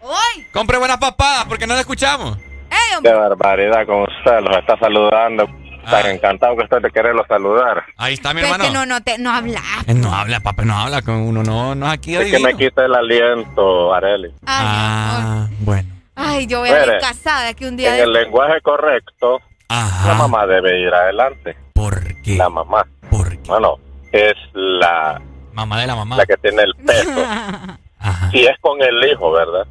¡Hoy! 0.00 0.46
Compre 0.52 0.78
buenas 0.78 0.98
papadas 0.98 1.44
porque 1.46 1.66
no 1.66 1.74
la 1.74 1.80
escuchamos. 1.80 2.36
¡Ey, 2.70 2.98
Qué 3.02 3.10
barbaridad 3.12 3.86
con 3.86 4.02
usted, 4.02 4.40
los 4.40 4.56
está 4.58 4.78
saludando. 4.78 5.46
Ah. 5.86 6.02
Tan 6.02 6.10
encantado 6.10 6.56
que 6.56 6.64
estoy 6.64 6.82
de 6.82 6.90
quererlo 6.90 7.24
saludar. 7.28 7.84
Ahí 7.96 8.14
está 8.14 8.34
mi 8.34 8.40
Pero 8.40 8.46
es 8.48 8.52
hermano. 8.60 8.70
que 8.72 8.74
no, 8.78 8.86
no, 8.86 9.00
te, 9.02 9.18
no 9.18 9.30
habla. 9.32 9.60
Eh, 9.86 9.94
No 9.94 10.12
habla, 10.12 10.40
papá, 10.40 10.64
no 10.64 10.76
habla 10.76 11.00
con 11.02 11.14
uno, 11.14 11.42
no, 11.44 11.74
no 11.76 11.86
es 11.86 11.92
aquí 11.92 12.16
Es 12.16 12.30
que 12.30 12.38
me 12.40 12.54
quita 12.56 12.84
el 12.84 12.94
aliento, 12.94 13.94
Areli. 13.94 14.32
Ah, 14.46 15.46
bueno. 15.60 15.88
Ay, 16.16 16.46
yo 16.46 16.60
voy 16.60 16.70
a 16.70 16.84
ir 16.86 16.98
casada 17.00 17.48
aquí 17.50 17.66
un 17.66 17.76
día 17.76 17.90
En 17.90 17.96
de... 17.98 18.02
el 18.04 18.12
lenguaje 18.12 18.60
correcto, 18.62 19.40
la 19.68 20.14
mamá 20.18 20.46
debe 20.46 20.80
ir 20.80 20.92
adelante. 20.92 21.56
¿Por 21.74 22.00
qué? 22.22 22.36
La 22.36 22.48
mamá. 22.48 22.84
¿Por 23.10 23.30
qué? 23.30 23.38
Bueno, 23.46 23.76
es 24.12 24.34
la, 24.54 25.20
Mamá 25.52 25.80
de 25.80 25.86
la 25.86 25.94
mamá. 25.94 26.16
la 26.16 26.26
que 26.26 26.36
tiene 26.38 26.62
el 26.62 26.74
peso. 26.84 27.10
Si 28.30 28.44
es 28.46 28.56
con 28.60 28.80
el 28.82 29.04
hijo, 29.10 29.32
¿verdad? 29.32 29.66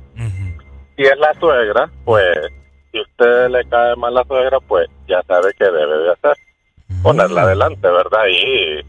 Si 0.97 1.03
es 1.03 1.17
la 1.19 1.33
suegra, 1.39 1.89
pues, 2.03 2.25
si 2.95 3.01
usted 3.01 3.49
le 3.49 3.67
cae 3.67 3.93
mal 3.97 4.13
la 4.13 4.23
suegra, 4.23 4.57
pues 4.61 4.87
ya 5.07 5.21
sabe 5.27 5.51
qué 5.59 5.65
debe 5.65 5.97
de 5.97 6.11
hacer. 6.13 6.37
Ponerla 7.03 7.41
adelante, 7.41 7.87
¿verdad? 7.89 8.21
Y 8.31 8.79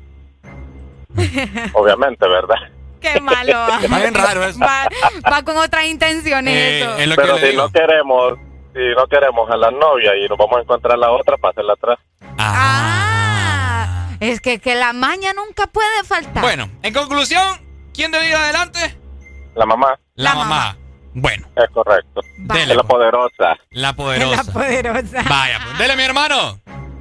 obviamente, 1.72 2.28
¿verdad? 2.28 2.54
Qué 3.00 3.20
malo. 3.20 3.66
Está 3.82 3.98
bien 3.98 4.14
raro 4.14 4.44
eso. 4.44 4.60
Va, 4.60 4.88
va 5.30 5.42
con 5.42 5.56
otras 5.56 5.86
intenciones 5.86 6.54
Eh, 6.54 6.80
eso. 6.82 6.96
es 6.98 7.08
lo 7.08 7.16
Pero 7.16 7.34
que 7.34 7.40
si 7.40 7.46
digo. 7.48 7.62
no 7.64 7.70
queremos, 7.72 8.34
si 8.74 8.80
no 8.96 9.06
queremos 9.08 9.50
a 9.50 9.56
la 9.56 9.70
novia 9.72 10.16
y 10.16 10.28
nos 10.28 10.38
vamos 10.38 10.58
a 10.58 10.60
encontrar 10.62 10.98
la 10.98 11.10
otra, 11.10 11.36
pásenla 11.36 11.72
atrás. 11.72 11.98
Ah, 12.38 14.08
es 14.20 14.40
que, 14.40 14.60
que 14.60 14.74
la 14.76 14.92
maña 14.92 15.32
nunca 15.32 15.66
puede 15.66 16.04
faltar. 16.04 16.42
Bueno, 16.42 16.70
en 16.82 16.94
conclusión, 16.94 17.42
¿quién 17.92 18.12
debe 18.12 18.28
ir 18.28 18.34
adelante? 18.36 18.96
La 19.56 19.66
mamá. 19.66 19.98
La, 20.14 20.34
mamá. 20.34 20.76
Bueno, 21.18 21.46
Es 21.56 21.70
correcto. 21.72 22.20
Dele, 22.36 22.74
la 22.74 22.82
poderosa. 22.82 23.56
la 23.70 23.92
poderosa. 23.94 24.42
La 24.44 24.52
poderosa. 24.52 25.22
Vaya, 25.28 25.58
pues, 25.64 25.78
dele 25.78 25.96
mi 25.96 26.02
hermano. 26.02 26.60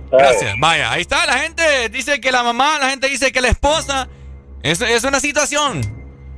Gracias. 0.09 0.55
Vaya, 0.57 0.91
ahí 0.91 1.01
está. 1.01 1.25
La 1.25 1.39
gente 1.39 1.89
dice 1.89 2.21
que 2.21 2.31
la 2.31 2.41
mamá, 2.41 2.79
la 2.79 2.89
gente 2.91 3.09
dice 3.09 3.31
que 3.33 3.41
la 3.41 3.49
esposa. 3.49 4.07
Es, 4.63 4.79
es 4.79 5.03
una 5.03 5.19
situación. 5.19 5.81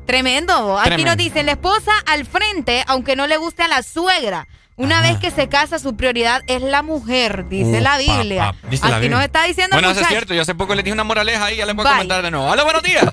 Tremendo. 0.08 0.78
Aquí 0.80 0.88
Tremendo. 0.90 1.12
nos 1.12 1.18
dice, 1.18 1.44
la 1.44 1.52
esposa 1.52 1.92
al 2.08 2.26
frente, 2.26 2.84
aunque 2.88 3.16
no 3.16 3.28
le 3.28 3.38
guste 3.38 3.62
a 3.64 3.68
la 3.68 3.84
suegra. 3.84 4.48
Una 4.76 5.02
vez 5.02 5.18
que 5.20 5.30
se 5.32 5.48
casa, 5.48 5.78
su 5.80 5.96
prioridad 5.96 6.42
es 6.48 6.62
la 6.64 6.82
mujer, 6.82 7.48
dice 7.48 7.80
Uh, 7.80 7.82
la 7.82 7.98
Biblia. 7.98 8.44
papá, 8.54 8.68
dice 8.70 8.84
la 8.88 8.96
Aquí 8.96 9.02
Biblia. 9.02 9.18
nos 9.18 9.26
está 9.26 9.44
diciendo 9.44 9.76
Bueno, 9.76 9.92
eso 9.92 10.02
es 10.02 10.08
cierto. 10.08 10.34
Yo 10.34 10.42
hace 10.42 10.56
poco 10.56 10.74
le 10.76 10.82
dije 10.84 10.94
una 10.94 11.04
moraleja 11.04 11.46
ahí, 11.46 11.58
ya 11.58 11.66
le 11.68 11.74
puedo 11.76 11.84
Vaya. 11.86 11.98
comentar 11.98 12.24
de 12.24 12.32
nuevo. 12.32 12.48
Hola, 12.48 12.64
buenos 12.64 12.82
días. 12.84 13.06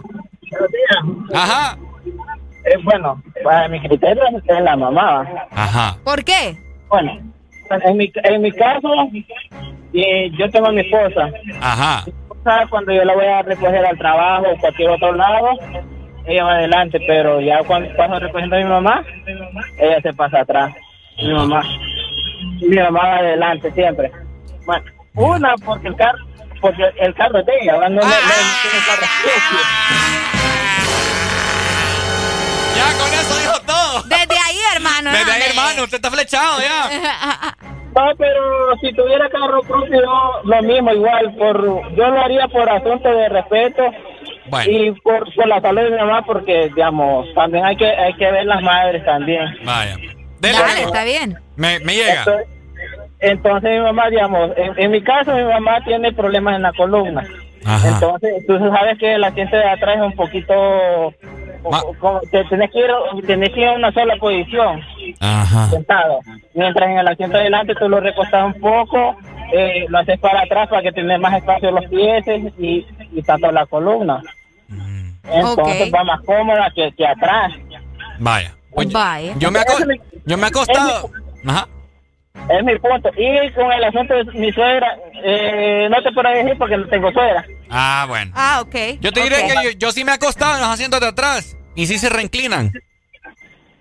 Ajá. 1.35 1.77
Eh, 2.65 2.79
bueno, 2.83 3.23
para 3.43 3.69
mi 3.69 3.81
criterio 3.81 4.23
es 4.47 4.61
la 4.61 4.77
mamá. 4.77 5.27
Ajá. 5.51 5.97
¿Por 6.03 6.25
qué? 6.25 6.57
Bueno, 6.89 7.19
en 7.71 7.97
mi, 7.97 8.11
en 8.15 8.43
mi 8.43 8.53
caso, 8.53 8.89
eh, 9.93 10.31
yo 10.39 10.51
tengo 10.51 10.69
a 10.69 10.73
mi 10.73 10.81
esposa. 10.81 11.31
Ajá. 11.61 12.05
esposa, 12.07 12.67
Cuando 12.71 12.93
yo 12.93 13.05
la 13.05 13.15
voy 13.15 13.27
a 13.27 13.43
recoger 13.43 13.85
al 13.85 13.99
trabajo 13.99 14.47
o 14.51 14.59
cualquier 14.59 14.91
otro 14.91 15.13
lado, 15.13 15.51
ella 16.27 16.45
va 16.45 16.55
adelante, 16.55 16.99
pero 17.07 17.41
ya 17.41 17.63
cuando 17.65 17.95
paso 17.97 18.19
recogiendo 18.19 18.57
a 18.57 18.61
mi 18.61 18.65
mamá, 18.65 19.05
ella 19.79 20.01
se 20.01 20.13
pasa 20.15 20.41
atrás. 20.41 20.75
Mi 21.19 21.33
mamá, 21.33 21.63
mi 22.61 22.77
mamá 22.77 23.01
va 23.01 23.17
adelante 23.17 23.71
siempre. 23.73 24.11
Bueno, 24.65 24.85
una 25.15 25.55
porque 25.65 25.89
el 25.89 25.97
carro, 25.97 26.19
porque 26.61 26.83
el 26.99 27.15
carro 27.15 27.39
es 27.39 27.47
de 27.47 27.53
ella, 27.61 27.75
¿verdad? 27.75 27.91
no, 27.91 28.01
no, 28.01 28.09
no, 28.09 28.11
no 28.11 28.19
tiene 28.63 28.87
carro 28.87 30.24
Ya 32.85 32.99
con 32.99 33.13
eso 33.13 33.39
dijo 33.39 33.61
todo. 33.67 34.03
Desde 34.05 34.35
ahí, 34.39 34.59
hermano. 34.75 35.11
Desde 35.11 35.33
ahí, 35.33 35.43
hermano, 35.51 35.85
usted 35.85 35.97
está 35.97 36.11
flechado 36.11 36.61
ya. 36.61 37.55
No, 37.95 38.03
pero 38.19 38.77
si 38.81 38.93
tuviera 38.93 39.29
carro 39.31 39.61
propio, 39.63 40.03
lo 40.45 40.63
mismo, 40.63 40.93
igual, 40.93 41.35
por 41.37 41.95
yo 41.97 42.09
lo 42.11 42.21
haría 42.21 42.47
por 42.49 42.69
asunto 42.69 43.09
de 43.09 43.29
respeto 43.29 43.83
Bueno. 44.47 44.71
y 44.71 44.93
por, 45.01 45.33
por 45.35 45.47
la 45.47 45.61
salud 45.61 45.83
de 45.83 45.91
mi 45.91 45.97
mamá, 45.97 46.23
porque, 46.27 46.69
digamos, 46.75 47.27
también 47.35 47.65
hay 47.65 47.77
que 47.77 47.87
hay 47.87 48.15
que 48.15 48.31
ver 48.31 48.45
las 48.47 48.63
madres 48.63 49.05
también. 49.05 49.45
Vaya. 49.65 49.97
Dele. 50.41 50.59
Dale, 50.59 50.83
está 50.83 51.05
bien. 51.05 51.39
Me, 51.57 51.79
me 51.81 51.95
llega. 51.95 52.19
Entonces, 52.21 52.47
entonces 53.21 53.71
mi 53.71 53.81
mamá, 53.81 54.11
digamos, 54.11 54.51
en, 54.57 54.79
en 54.79 54.91
mi 54.91 55.03
caso 55.03 55.33
mi 55.35 55.45
mamá 55.45 55.83
tiene 55.85 56.13
problemas 56.13 56.57
en 56.57 56.63
la 56.63 56.73
columna. 56.75 57.27
Ajá. 57.65 57.89
Entonces, 57.89 58.47
tú 58.47 58.59
sabes 58.59 58.99
que 58.99 59.15
el 59.15 59.25
asiento 59.25 59.57
de 59.57 59.69
atrás 59.69 59.97
es 59.97 60.03
un 60.03 60.13
poquito... 60.15 61.15
como 61.99 62.21
que 62.31 62.45
tenés 62.45 62.71
que, 62.71 62.81
ir, 62.81 62.91
tenés 63.27 63.51
que 63.51 63.61
ir 63.61 63.69
a 63.69 63.73
una 63.73 63.91
sola 63.93 64.17
posición, 64.17 64.81
Ajá. 65.21 65.69
sentado. 65.71 66.21
Mientras 66.55 66.91
en 66.91 66.99
el 66.99 67.09
asiento 67.09 67.37
de 67.37 67.43
adelante 67.45 67.75
tú 67.75 67.89
lo 67.89 68.01
recostas 68.01 68.45
un 68.55 68.61
poco, 68.61 69.17
eh, 69.53 69.87
lo 69.89 69.99
haces 69.99 70.19
para 70.21 70.43
atrás 70.43 70.69
para 70.69 70.83
que 70.83 70.93
tengas 70.93 71.21
más 71.21 71.35
espacio 71.35 71.71
en 71.71 71.75
los 71.77 71.87
pies 71.87 72.25
y, 72.59 72.87
y 73.13 73.23
tanto 73.23 73.51
la 73.51 73.65
columna. 73.67 74.23
Entonces 75.25 75.89
Ok. 75.89 75.95
va 75.95 76.05
más 76.05 76.21
cómoda 76.23 76.71
que, 76.75 76.93
que 76.93 77.07
atrás. 77.07 77.53
Vaya. 78.19 78.55
Oye, 78.73 78.91
Vaya. 78.93 79.35
Yo 79.39 79.51
me, 79.51 79.61
yo 80.27 80.37
me 80.37 80.45
he 80.45 80.47
acostado. 80.49 81.11
Ajá. 81.47 81.67
Es 82.49 82.63
mi 82.63 82.79
punto. 82.79 83.11
Y 83.17 83.51
con 83.53 83.73
el 83.73 83.85
asunto 83.85 84.15
de 84.15 84.25
mi 84.39 84.53
suegra, 84.53 84.99
eh, 85.23 85.89
no 85.91 86.03
te 86.03 86.13
puedo 86.13 86.29
decir 86.29 86.57
porque 86.59 86.77
no 86.77 86.87
tengo 86.89 87.11
suegra. 87.13 87.45
Ah, 87.71 88.05
bueno. 88.07 88.33
Ah, 88.35 88.61
ok. 88.61 88.75
Yo 89.01 89.13
te 89.13 89.23
diré 89.23 89.47
que 89.47 89.55
yo, 89.65 89.71
yo 89.71 89.93
sí 89.93 90.05
me 90.05 90.13
he 90.13 90.15
acostado 90.15 90.55
en 90.55 90.61
los 90.61 90.69
asientos 90.69 91.01
de 91.01 91.07
atrás. 91.07 91.57
Y 91.75 91.87
sí 91.87 91.99
se 91.99 92.11
reinclinan. 92.11 92.71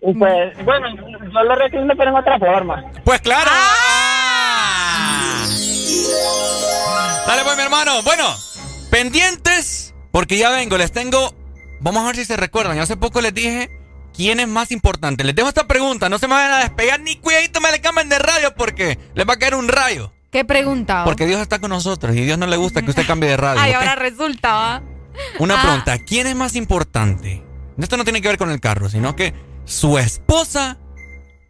Y 0.02 0.14
pues, 0.14 0.66
bueno, 0.66 0.88
yo 0.96 1.44
lo 1.44 1.56
reclino, 1.56 1.94
pero 1.98 2.12
en 2.12 2.16
otra 2.16 2.40
forma. 2.40 2.84
Pues 3.04 3.22
claro. 3.22 3.52
Ah. 3.52 5.46
Dale 7.28 7.44
pues 7.44 7.58
mi 7.58 7.64
hermano. 7.64 8.02
Bueno, 8.04 8.24
pendientes. 8.90 9.94
Porque 10.12 10.38
ya 10.38 10.52
vengo, 10.52 10.78
les 10.78 10.92
tengo. 10.92 11.34
Vamos 11.82 12.04
a 12.04 12.08
ver 12.08 12.16
si 12.16 12.26
se 12.26 12.38
recuerdan. 12.38 12.78
Yo 12.78 12.84
hace 12.84 12.98
poco 12.98 13.20
les 13.20 13.34
dije 13.34 13.70
quién 14.16 14.40
es 14.40 14.48
más 14.48 14.72
importante. 14.72 15.24
Les 15.24 15.36
dejo 15.36 15.48
esta 15.50 15.68
pregunta. 15.68 16.10
No 16.10 16.18
se 16.20 16.28
me 16.28 16.34
vayan 16.36 16.54
a 16.54 16.60
despegar 16.60 17.00
ni 17.02 17.16
cuidadito 17.18 17.60
me 17.62 17.72
le 17.72 17.82
cambien 17.82 18.10
de 18.10 18.20
radio 18.20 18.54
porque 18.56 18.98
les 19.16 19.28
va 19.28 19.34
a 19.34 19.38
caer 19.40 19.56
un 19.56 19.68
rayo. 19.68 20.12
¿Qué 20.32 20.44
pregunta? 20.46 21.04
Porque 21.06 21.26
Dios 21.28 21.40
está 21.42 21.60
con 21.60 21.70
nosotros 21.70 22.16
y 22.16 22.22
Dios 22.22 22.38
no 22.38 22.48
le 22.48 22.58
gusta 22.58 22.82
que 22.82 22.90
usted 22.90 23.06
cambie 23.06 23.30
de 23.30 23.38
radio. 23.38 23.62
Ay, 23.62 23.74
ahora 23.74 23.96
resulta, 23.96 24.54
¿va? 24.54 24.82
Una 25.40 25.56
Ah. 25.60 25.62
pregunta, 25.62 25.98
¿quién 26.00 26.26
es 26.28 26.36
más 26.36 26.56
importante? 26.56 27.44
Esto 27.78 27.98
no 27.98 28.04
tiene 28.04 28.22
que 28.22 28.28
ver 28.30 28.38
con 28.38 28.50
el 28.50 28.60
carro, 28.60 28.90
sino 28.90 29.16
que 29.16 29.34
su 29.66 29.98
esposa 30.00 30.78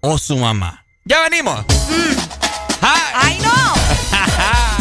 o 0.01 0.17
su 0.17 0.35
mamá. 0.37 0.85
Ya 1.05 1.21
venimos. 1.21 1.65
¡Ay, 2.81 3.39
no! 3.41 3.53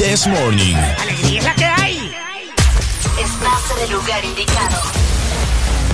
This 0.00 0.26
Morning. 0.26 0.76
Alegría 0.98 1.40
es 1.40 1.44
la 1.44 1.54
que 1.54 1.64
hay. 1.66 2.10
Estás 3.22 3.76
en 3.76 3.84
el 3.84 3.90
lugar 3.92 4.24
indicado. 4.24 4.80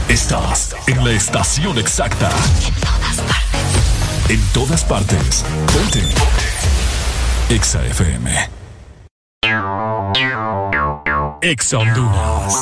Estás 0.08 0.76
en 0.86 1.04
la 1.04 1.10
estación 1.10 1.76
exacta. 1.76 2.30
En 4.28 4.40
todas 4.52 4.84
partes. 4.84 5.44
Ponte. 5.74 6.04
Exa 7.48 7.84
FM. 7.84 8.48
Exa 11.42 11.78
Honduras. 11.78 12.54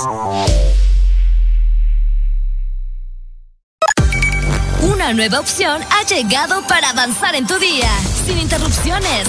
Una 4.80 5.12
nueva 5.12 5.40
opción 5.40 5.82
ha 5.90 6.06
llegado 6.06 6.66
para 6.66 6.88
avanzar 6.88 7.34
en 7.34 7.46
tu 7.46 7.58
día, 7.58 7.90
sin 8.24 8.38
interrupciones. 8.38 9.28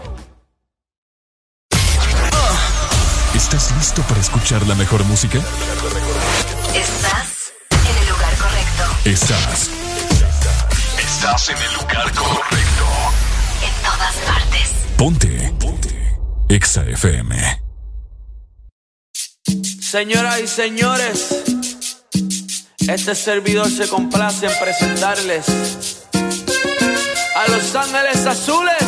¿Estás 3.53 3.75
listo 3.75 4.01
para 4.03 4.21
escuchar 4.21 4.65
la 4.65 4.75
mejor 4.75 5.03
música? 5.03 5.37
Estás 6.73 7.51
en 7.69 7.97
el 7.97 8.09
lugar 8.09 8.33
correcto. 8.37 8.83
Estás. 9.03 9.69
Estás 10.97 11.49
en 11.49 11.57
el 11.57 11.73
lugar 11.73 12.13
correcto. 12.13 12.85
En 13.61 13.83
todas 13.83 14.15
partes. 14.25 14.71
Ponte. 14.95 15.53
Ponte. 15.59 16.17
Exa 16.47 16.83
FM. 16.83 17.61
Señoras 19.81 20.39
y 20.39 20.47
señores, 20.47 21.43
este 22.87 23.15
servidor 23.15 23.69
se 23.69 23.89
complace 23.89 24.45
en 24.45 24.59
presentarles 24.61 25.45
a 27.35 27.51
Los 27.51 27.75
Ángeles 27.75 28.25
Azules. 28.25 28.83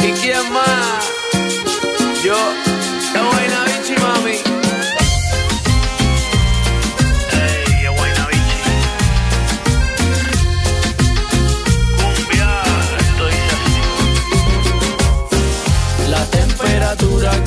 ¿Y 0.00 0.12
quién 0.22 0.52
más? 0.54 1.04
Yo, 2.24 2.34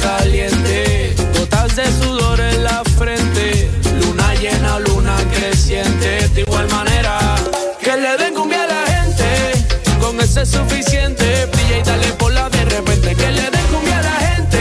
caliente, 0.01 1.16
gotas 1.38 1.75
de 1.75 1.85
sudor 1.85 2.40
en 2.40 2.64
la 2.64 2.83
frente, 2.98 3.69
luna 4.01 4.33
llena, 4.35 4.80
luna 4.80 5.16
creciente, 5.33 6.27
de 6.30 6.41
igual 6.41 6.67
manera 6.69 7.35
que 7.82 7.95
le 7.95 8.17
den 8.17 8.33
cumbia 8.33 8.64
a 8.64 8.67
la 8.67 8.85
gente, 8.88 9.66
con 10.01 10.19
eso 10.19 10.41
es 10.41 10.49
suficiente, 10.49 11.45
brilla 11.48 11.77
y 11.80 11.83
dale 11.83 12.08
por 12.14 12.33
la 12.33 12.49
de 12.49 12.66
repente, 12.66 13.16
que 13.16 13.32
le 13.32 13.49
den 13.49 13.66
cumbia 13.72 13.99
a 13.99 14.03
la 14.03 14.16
gente, 14.32 14.59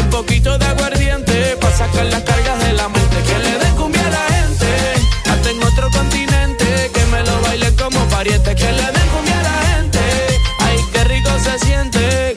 un 0.00 0.10
poquito 0.10 0.56
de 0.58 0.66
aguardiente, 0.66 1.56
para 1.60 1.76
sacar 1.76 2.06
la 2.06 2.24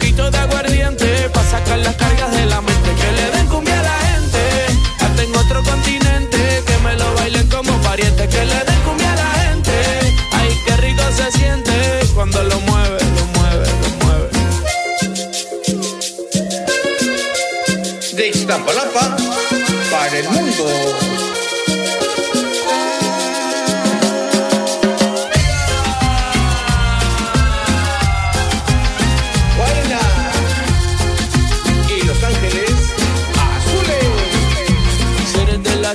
poquito 0.00 0.30
de 0.30 0.38
aguardiente. 0.38 1.30
Pa' 1.30 1.44
sacar 1.44 1.78
las 1.78 1.94
cargas 1.96 2.30
de 2.32 2.46
la 2.46 2.60
mente. 2.60 2.90
Que 3.00 3.12
le 3.12 3.30
den 3.36 3.46
cumbia 3.48 3.78
a 3.78 3.82
la 3.82 3.98
gente, 4.10 4.42
hasta 4.98 5.22
en 5.22 5.36
otro 5.36 5.62
continente. 5.62 6.62
Que 6.66 6.76
me 6.78 6.94
lo 6.96 7.14
bailen 7.14 7.46
como 7.48 7.72
pariente. 7.82 8.26
Que 8.28 8.44
le 8.46 8.64
den 8.68 8.80
cumbia 8.86 9.12
a 9.12 9.16
la 9.16 9.30
gente, 9.42 9.72
ay, 10.32 10.58
qué 10.66 10.76
rico 10.76 11.02
se 11.14 11.30
siente 11.38 11.72
cuando 12.14 12.42
lo 12.42 12.60
mueve, 12.60 12.98
lo 13.16 13.24
mueve, 13.36 13.66
lo 13.82 13.88
mueve. 14.00 14.28
De 18.16 18.28
Iztapalapa 18.28 19.16
para 19.90 20.18
el 20.18 20.28
mundo. 20.30 20.99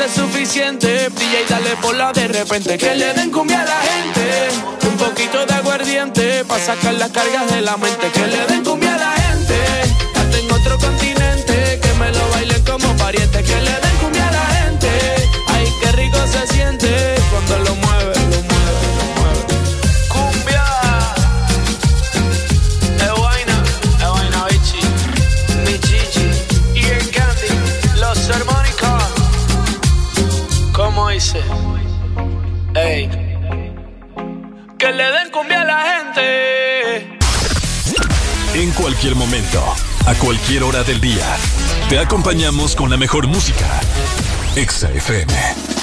es 0.00 0.12
suficiente. 0.12 1.08
Brilla 1.08 1.40
y 1.40 1.48
dale 1.48 1.76
por 1.82 1.94
la 1.94 2.12
de 2.12 2.28
repente. 2.28 2.78
Que 2.78 2.94
le 2.94 3.12
den 3.14 3.30
cumbia 3.30 3.60
a 3.60 3.64
la 3.64 3.80
gente, 3.80 4.88
un 4.88 4.96
poquito 4.96 5.44
de 5.44 5.54
aguardiente, 5.54 6.44
pa' 6.44 6.58
sacar 6.58 6.94
las 6.94 7.10
cargas 7.10 7.50
de 7.50 7.60
la 7.60 7.76
mente. 7.76 8.10
Que 8.10 8.26
le 8.26 8.46
den 8.46 8.64
cumbia 8.64 8.94
a 8.94 8.98
la 8.98 9.12
gente, 9.12 9.58
hasta 10.14 10.38
en 10.38 10.50
otro 10.50 10.78
continente, 10.78 11.80
que 11.82 11.92
me 11.98 12.10
lo 12.10 12.28
bailen 12.30 12.62
como 12.64 12.96
pariente. 12.96 13.42
Que 13.42 13.60
le 13.60 13.72
den 13.84 13.96
cumbia 14.00 14.28
a 14.28 14.32
la 14.32 14.46
gente, 14.56 14.88
ay, 15.48 15.66
qué 15.80 15.92
rico 15.92 16.18
se 16.26 16.46
siente 16.54 17.14
cuando 17.30 17.58
lo 17.58 17.81
Ey. 32.74 33.08
Que 34.78 34.92
le 34.92 35.04
den 35.04 35.30
cumbia 35.30 35.62
a 35.62 35.64
la 35.64 35.82
gente. 35.82 37.18
En 38.54 38.70
cualquier 38.72 39.14
momento, 39.14 39.62
a 40.06 40.14
cualquier 40.14 40.64
hora 40.64 40.82
del 40.82 41.00
día, 41.00 41.24
te 41.88 41.98
acompañamos 41.98 42.74
con 42.74 42.90
la 42.90 42.96
mejor 42.96 43.28
música. 43.28 43.80
Exa 44.56 44.90
FM. 44.90 45.81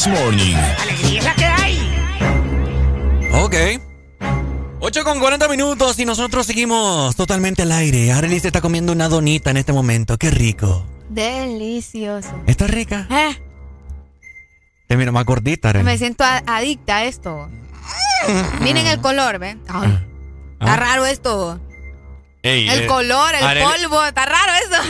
This 0.00 0.08
Morning. 0.18 0.56
Alegría 0.80 1.18
es 1.18 1.24
la 1.26 1.34
que 1.34 1.44
hay. 1.44 1.78
Ok. 3.34 3.54
8 4.80 5.04
con 5.04 5.20
40 5.20 5.46
minutos 5.46 5.98
y 5.98 6.06
nosotros 6.06 6.46
seguimos 6.46 7.14
totalmente 7.16 7.60
al 7.62 7.72
aire. 7.72 8.10
Arely 8.10 8.40
se 8.40 8.46
está 8.46 8.62
comiendo 8.62 8.94
una 8.94 9.10
donita 9.10 9.50
en 9.50 9.58
este 9.58 9.74
momento. 9.74 10.16
Qué 10.16 10.30
rico. 10.30 10.86
Delicioso. 11.10 12.30
¿Está 12.46 12.66
rica? 12.66 13.08
Eh, 13.10 13.36
Te 14.88 14.96
miro 14.96 15.12
más 15.12 15.26
gordita, 15.26 15.68
Arely. 15.68 15.84
me 15.84 15.98
siento 15.98 16.24
adicta 16.24 16.96
a 16.96 17.04
esto. 17.04 17.50
Miren 18.62 18.86
el 18.86 19.02
color, 19.02 19.38
¿ven? 19.38 19.60
Ay, 19.68 19.98
Está 20.52 20.76
raro 20.76 21.04
esto. 21.04 21.60
Ey, 22.42 22.68
El 22.70 22.80
eh, 22.82 22.86
color, 22.86 23.34
el 23.34 23.44
Arely- 23.44 23.62
polvo, 23.62 24.04
está 24.06 24.24
raro 24.24 24.52
eso. 24.64 24.82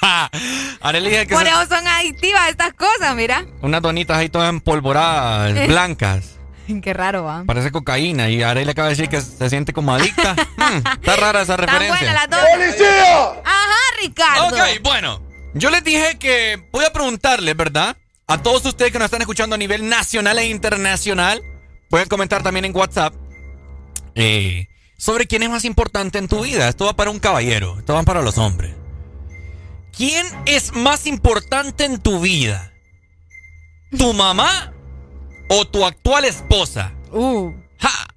Arely 0.80 1.10
que 1.26 1.34
Por 1.34 1.42
se- 1.42 1.48
eso 1.50 1.66
son 1.66 1.86
adictivas 1.86 2.48
estas 2.48 2.72
cosas, 2.74 3.14
mira. 3.16 3.44
unas 3.60 3.82
donitas 3.82 4.16
ahí 4.18 4.28
todas 4.28 4.48
empolvoradas, 4.48 5.66
blancas. 5.68 6.36
Qué 6.84 6.94
raro, 6.94 7.24
¿va? 7.24 7.42
Parece 7.44 7.72
cocaína 7.72 8.28
y 8.28 8.44
Arely 8.44 8.70
acaba 8.70 8.86
de 8.88 8.94
decir 8.94 9.08
que 9.08 9.20
se 9.20 9.50
siente 9.50 9.72
como 9.72 9.92
adicta. 9.92 10.34
Hmm, 10.56 10.76
está 11.00 11.16
rara 11.16 11.42
esa 11.42 11.56
referencia. 11.56 12.12
las 12.12 12.30
dos. 12.30 12.38
¡Policía! 12.54 13.22
Ajá, 13.44 13.76
Ricardo. 14.00 14.46
Ok, 14.46 14.60
bueno. 14.82 15.20
Yo 15.54 15.70
les 15.70 15.82
dije 15.82 16.16
que 16.20 16.62
voy 16.70 16.84
a 16.84 16.92
preguntarles, 16.92 17.56
¿verdad? 17.56 17.96
A 18.28 18.38
todos 18.40 18.64
ustedes 18.64 18.92
que 18.92 18.98
nos 19.00 19.06
están 19.06 19.20
escuchando 19.20 19.56
a 19.56 19.58
nivel 19.58 19.88
nacional 19.88 20.38
e 20.38 20.46
internacional, 20.46 21.42
pueden 21.88 22.06
comentar 22.08 22.44
también 22.44 22.64
en 22.66 22.76
WhatsApp 22.76 23.12
eh, 24.14 24.68
sobre 25.00 25.26
quién 25.26 25.42
es 25.42 25.48
más 25.48 25.64
importante 25.64 26.18
en 26.18 26.28
tu 26.28 26.42
vida. 26.42 26.68
Esto 26.68 26.84
va 26.84 26.92
para 26.92 27.10
un 27.10 27.18
caballero, 27.18 27.78
esto 27.78 27.94
va 27.94 28.02
para 28.02 28.20
los 28.20 28.36
hombres. 28.36 28.74
¿Quién 29.96 30.26
es 30.44 30.74
más 30.74 31.06
importante 31.06 31.86
en 31.86 31.98
tu 31.98 32.20
vida? 32.20 32.72
¿Tu 33.96 34.12
mamá 34.12 34.74
o 35.48 35.64
tu 35.64 35.86
actual 35.86 36.26
esposa? 36.26 36.92
Uh. 37.12 37.50
¡Ja! 37.78 38.14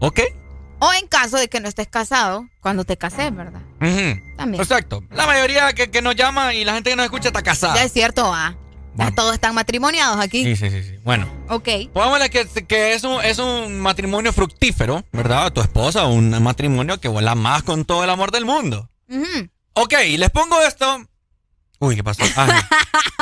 ¿Ok? 0.00 0.20
O 0.80 0.92
en 0.92 1.06
caso 1.08 1.38
de 1.38 1.48
que 1.48 1.60
no 1.60 1.68
estés 1.68 1.88
casado, 1.88 2.46
cuando 2.60 2.84
te 2.84 2.98
cases, 2.98 3.34
¿verdad? 3.34 3.62
También. 4.36 4.62
Exacto. 4.62 5.02
La 5.10 5.26
mayoría 5.26 5.72
que, 5.72 5.90
que, 5.90 6.02
nos 6.02 6.14
llama 6.14 6.52
y 6.52 6.64
la 6.64 6.74
gente 6.74 6.90
que 6.90 6.96
nos 6.96 7.04
escucha 7.04 7.28
está 7.28 7.42
casada. 7.42 7.74
Ya 7.74 7.84
es 7.84 7.92
cierto, 7.92 8.30
ah. 8.32 8.54
Todos 9.14 9.34
están 9.34 9.54
matrimoniados 9.54 10.20
aquí. 10.20 10.44
Sí, 10.44 10.56
sí, 10.56 10.70
sí. 10.70 10.82
sí. 10.82 10.98
Bueno. 11.04 11.26
Ok. 11.48 11.68
Pongámosle 11.92 12.30
que, 12.30 12.46
que 12.66 12.92
es, 12.94 13.04
un, 13.04 13.22
es 13.24 13.38
un 13.38 13.80
matrimonio 13.80 14.32
fructífero, 14.32 15.04
¿verdad? 15.12 15.52
Tu 15.52 15.60
esposa, 15.60 16.06
un 16.06 16.42
matrimonio 16.42 17.00
que 17.00 17.08
vuela 17.08 17.34
más 17.34 17.62
con 17.62 17.84
todo 17.84 18.04
el 18.04 18.10
amor 18.10 18.30
del 18.30 18.44
mundo. 18.44 18.88
Ok, 19.74 19.94
les 20.18 20.30
pongo 20.30 20.60
esto. 20.62 21.04
Uy, 21.78 21.96
¿qué 21.96 22.04
pasó? 22.04 22.22
Ah, 22.36 22.68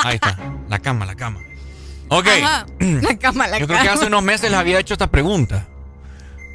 ahí 0.04 0.16
está. 0.16 0.36
La 0.68 0.78
cama, 0.80 1.06
la 1.06 1.14
cama. 1.14 1.40
Ok. 2.08 2.26
La 2.80 3.16
cama, 3.18 3.46
la 3.46 3.58
Yo 3.58 3.66
cama. 3.66 3.80
creo 3.80 3.82
que 3.82 3.88
hace 3.88 4.06
unos 4.06 4.22
meses 4.22 4.50
les 4.50 4.58
había 4.58 4.78
hecho 4.80 4.94
esta 4.94 5.10
pregunta. 5.10 5.68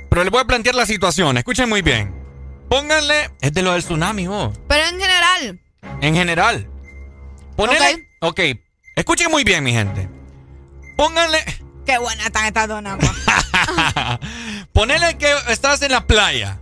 Pero 0.10 0.24
les 0.24 0.32
voy 0.32 0.42
a 0.42 0.46
plantear 0.46 0.76
la 0.76 0.86
situación. 0.86 1.38
Escuchen 1.38 1.70
muy 1.70 1.82
bien. 1.82 2.14
Pónganle. 2.70 3.32
Es 3.42 3.54
de 3.54 3.62
lo 3.62 3.72
del 3.74 3.84
tsunami, 3.84 4.28
vos. 4.28 4.58
Pero 4.68 4.86
en 4.88 5.00
general. 5.00 5.60
En 6.02 6.16
general. 6.16 6.68
Ponele. 7.56 8.08
Ok. 8.22 8.40
Escuchen 8.96 9.32
muy 9.32 9.44
bien, 9.44 9.64
mi 9.64 9.72
gente. 9.72 10.10
Pónganle. 10.98 11.44
Qué 11.86 11.98
buena 11.98 12.26
están 12.26 12.46
estas 12.46 12.68
donas. 12.68 12.98
Ponele 14.74 15.18
que 15.18 15.34
estás 15.50 15.82
en 15.82 15.92
la 15.92 16.06
playa. 16.06 16.60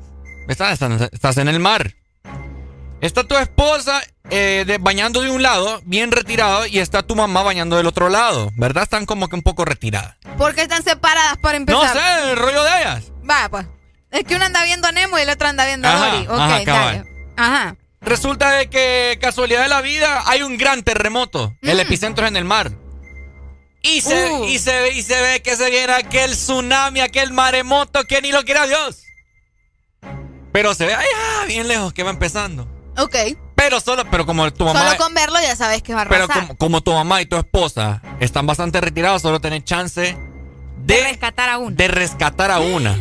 Estás, 0.47 1.37
en 1.37 1.47
el 1.47 1.59
mar. 1.59 1.93
Está 2.99 3.23
tu 3.23 3.35
esposa 3.37 4.01
eh, 4.29 4.63
de, 4.65 4.77
bañando 4.77 5.21
de 5.21 5.29
un 5.29 5.41
lado, 5.41 5.81
bien 5.85 6.11
retirado, 6.11 6.65
y 6.65 6.79
está 6.79 7.03
tu 7.03 7.15
mamá 7.15 7.41
bañando 7.41 7.77
del 7.77 7.87
otro 7.87 8.09
lado, 8.09 8.51
¿verdad? 8.57 8.83
Están 8.83 9.05
como 9.05 9.27
que 9.27 9.35
un 9.35 9.41
poco 9.41 9.65
retiradas. 9.65 10.15
¿Por 10.37 10.53
qué 10.55 10.63
están 10.63 10.83
separadas 10.83 11.37
para 11.37 11.57
empezar? 11.57 11.95
No 11.95 12.01
sé, 12.01 12.31
el 12.31 12.37
rollo 12.37 12.63
de 12.63 12.81
ellas. 12.81 13.11
Va, 13.29 13.49
pues. 13.49 13.65
Es 14.11 14.23
que 14.25 14.35
una 14.35 14.47
anda 14.47 14.63
viendo 14.63 14.87
a 14.87 14.91
Nemo 14.91 15.17
y 15.17 15.25
la 15.25 15.33
otra 15.33 15.49
anda 15.49 15.65
viendo 15.65 15.87
Ajá, 15.87 16.03
a 16.03 16.09
Dory. 16.09 16.27
Ok, 16.27 16.39
ajá, 16.39 16.63
dale. 16.65 17.03
Ajá. 17.37 17.75
Resulta 18.01 18.51
de 18.51 18.69
que, 18.69 19.17
casualidad 19.21 19.61
de 19.63 19.69
la 19.69 19.81
vida, 19.81 20.23
hay 20.25 20.41
un 20.41 20.57
gran 20.57 20.83
terremoto. 20.83 21.55
El 21.61 21.79
epicentro 21.79 22.25
es 22.25 22.29
en 22.31 22.37
el 22.37 22.45
mar. 22.45 22.71
Y 23.83 24.01
se, 24.01 24.31
Uh. 24.31 24.45
y, 24.45 24.59
se, 24.59 24.71
ve- 24.81 24.93
y 24.93 25.01
se 25.03 25.21
ve 25.21 25.41
que 25.41 25.55
se 25.55 25.69
viene 25.69 25.93
aquel 25.93 26.31
tsunami, 26.31 26.99
aquel 26.99 27.31
maremoto 27.31 28.03
que 28.05 28.21
ni 28.21 28.31
lo 28.31 28.43
quiera 28.43 28.65
Dios. 28.67 29.03
Pero 30.51 30.73
se 30.75 30.85
ve 30.85 30.93
allá 30.93 31.45
bien 31.47 31.67
lejos 31.67 31.93
que 31.93 32.03
va 32.03 32.09
empezando. 32.09 32.67
Ok. 32.97 33.15
Pero 33.55 33.79
solo, 33.79 34.03
pero 34.09 34.25
como 34.25 34.51
tu 34.51 34.65
mamá. 34.65 34.85
Solo 34.85 34.97
con 34.97 35.13
verlo 35.13 35.39
ya 35.41 35.55
sabes 35.55 35.81
que 35.83 35.93
va 35.93 36.01
a 36.01 36.09
Pero 36.09 36.23
arrasar. 36.25 36.43
como, 36.43 36.57
como 36.57 36.81
tu 36.81 36.93
mamá 36.93 37.21
y 37.21 37.25
tu 37.27 37.37
esposa 37.37 38.01
están 38.19 38.45
bastante 38.47 38.81
retirados, 38.81 39.21
solo 39.21 39.39
tenés 39.39 39.63
chance 39.63 40.17
de, 40.77 40.95
de 40.95 41.03
rescatar 41.03 41.49
a 41.49 41.57
uno. 41.59 41.75
de 41.75 41.87
rescatar 41.87 42.49
a 42.51 42.59
una. 42.59 42.97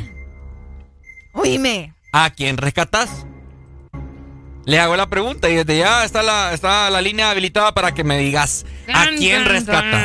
Oíme. 1.32 1.94
¿A 2.12 2.30
quién 2.30 2.56
rescatas? 2.58 3.26
Les 4.70 4.78
hago 4.78 4.94
la 4.96 5.08
pregunta 5.10 5.50
y 5.50 5.56
desde 5.56 5.78
ya 5.78 6.04
está 6.04 6.22
la, 6.22 6.54
está 6.54 6.88
la 6.90 7.00
línea 7.00 7.30
habilitada 7.30 7.74
para 7.74 7.92
que 7.92 8.04
me 8.04 8.16
digas 8.18 8.64
¿a 8.94 9.06
quién 9.18 9.44
rescatas? 9.44 10.00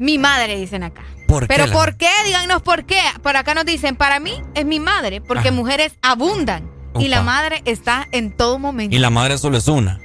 Mi 0.00 0.18
madre, 0.18 0.56
dicen 0.56 0.82
acá. 0.82 1.04
¿Por 1.28 1.42
qué 1.44 1.46
Pero 1.46 1.66
la- 1.68 1.72
¿por 1.72 1.96
qué? 1.96 2.10
Díganos 2.24 2.60
por 2.62 2.86
qué. 2.86 3.00
Por 3.22 3.36
acá 3.36 3.54
nos 3.54 3.66
dicen, 3.66 3.94
para 3.94 4.18
mí 4.18 4.32
es 4.56 4.64
mi 4.66 4.80
madre, 4.80 5.20
porque 5.20 5.50
Ajá. 5.50 5.56
mujeres 5.56 5.92
abundan. 6.02 6.68
Y 6.98 7.06
la 7.06 7.22
madre 7.22 7.62
está 7.66 8.08
en 8.10 8.36
todo 8.36 8.58
momento. 8.58 8.96
Y 8.96 8.98
la 8.98 9.10
madre 9.10 9.38
solo 9.38 9.58
es 9.58 9.68
una. 9.68 10.00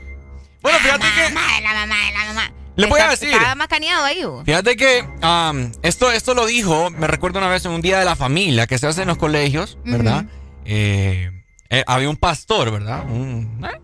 Bueno, 0.62 0.78
fíjate 0.80 1.04
La 1.04 1.16
que. 1.16 1.24
mamá, 1.34 1.48
la 1.64 1.74
mamá, 1.74 1.96
la 2.14 2.26
mamá. 2.26 2.52
Le 2.76 2.88
voy 2.88 3.00
a 3.00 3.10
decir. 3.10 3.34
Está 3.34 3.56
macaneado 3.56 4.06
ahí. 4.06 4.24
Fíjate 4.46 4.76
que 4.76 5.08
am, 5.22 5.72
esto, 5.82 6.12
esto 6.12 6.34
lo 6.34 6.46
dijo, 6.46 6.90
me 6.90 7.08
recuerdo 7.08 7.40
una 7.40 7.50
vez 7.50 7.66
en 7.66 7.72
un 7.72 7.82
día 7.82 8.00
de 8.00 8.06
la 8.06 8.16
familia 8.16 8.68
que 8.68 8.78
se 8.78 8.88
hace 8.88 9.02
en 9.02 9.10
los 9.10 9.18
colegios, 9.18 9.78
¿verdad? 9.84 10.26
Eh, 10.66 11.32
eh, 11.70 11.84
había 11.88 12.10
un 12.10 12.18
pastor, 12.18 12.72
¿verdad? 12.72 13.06
Un, 13.10 13.64
eh, 13.66 13.80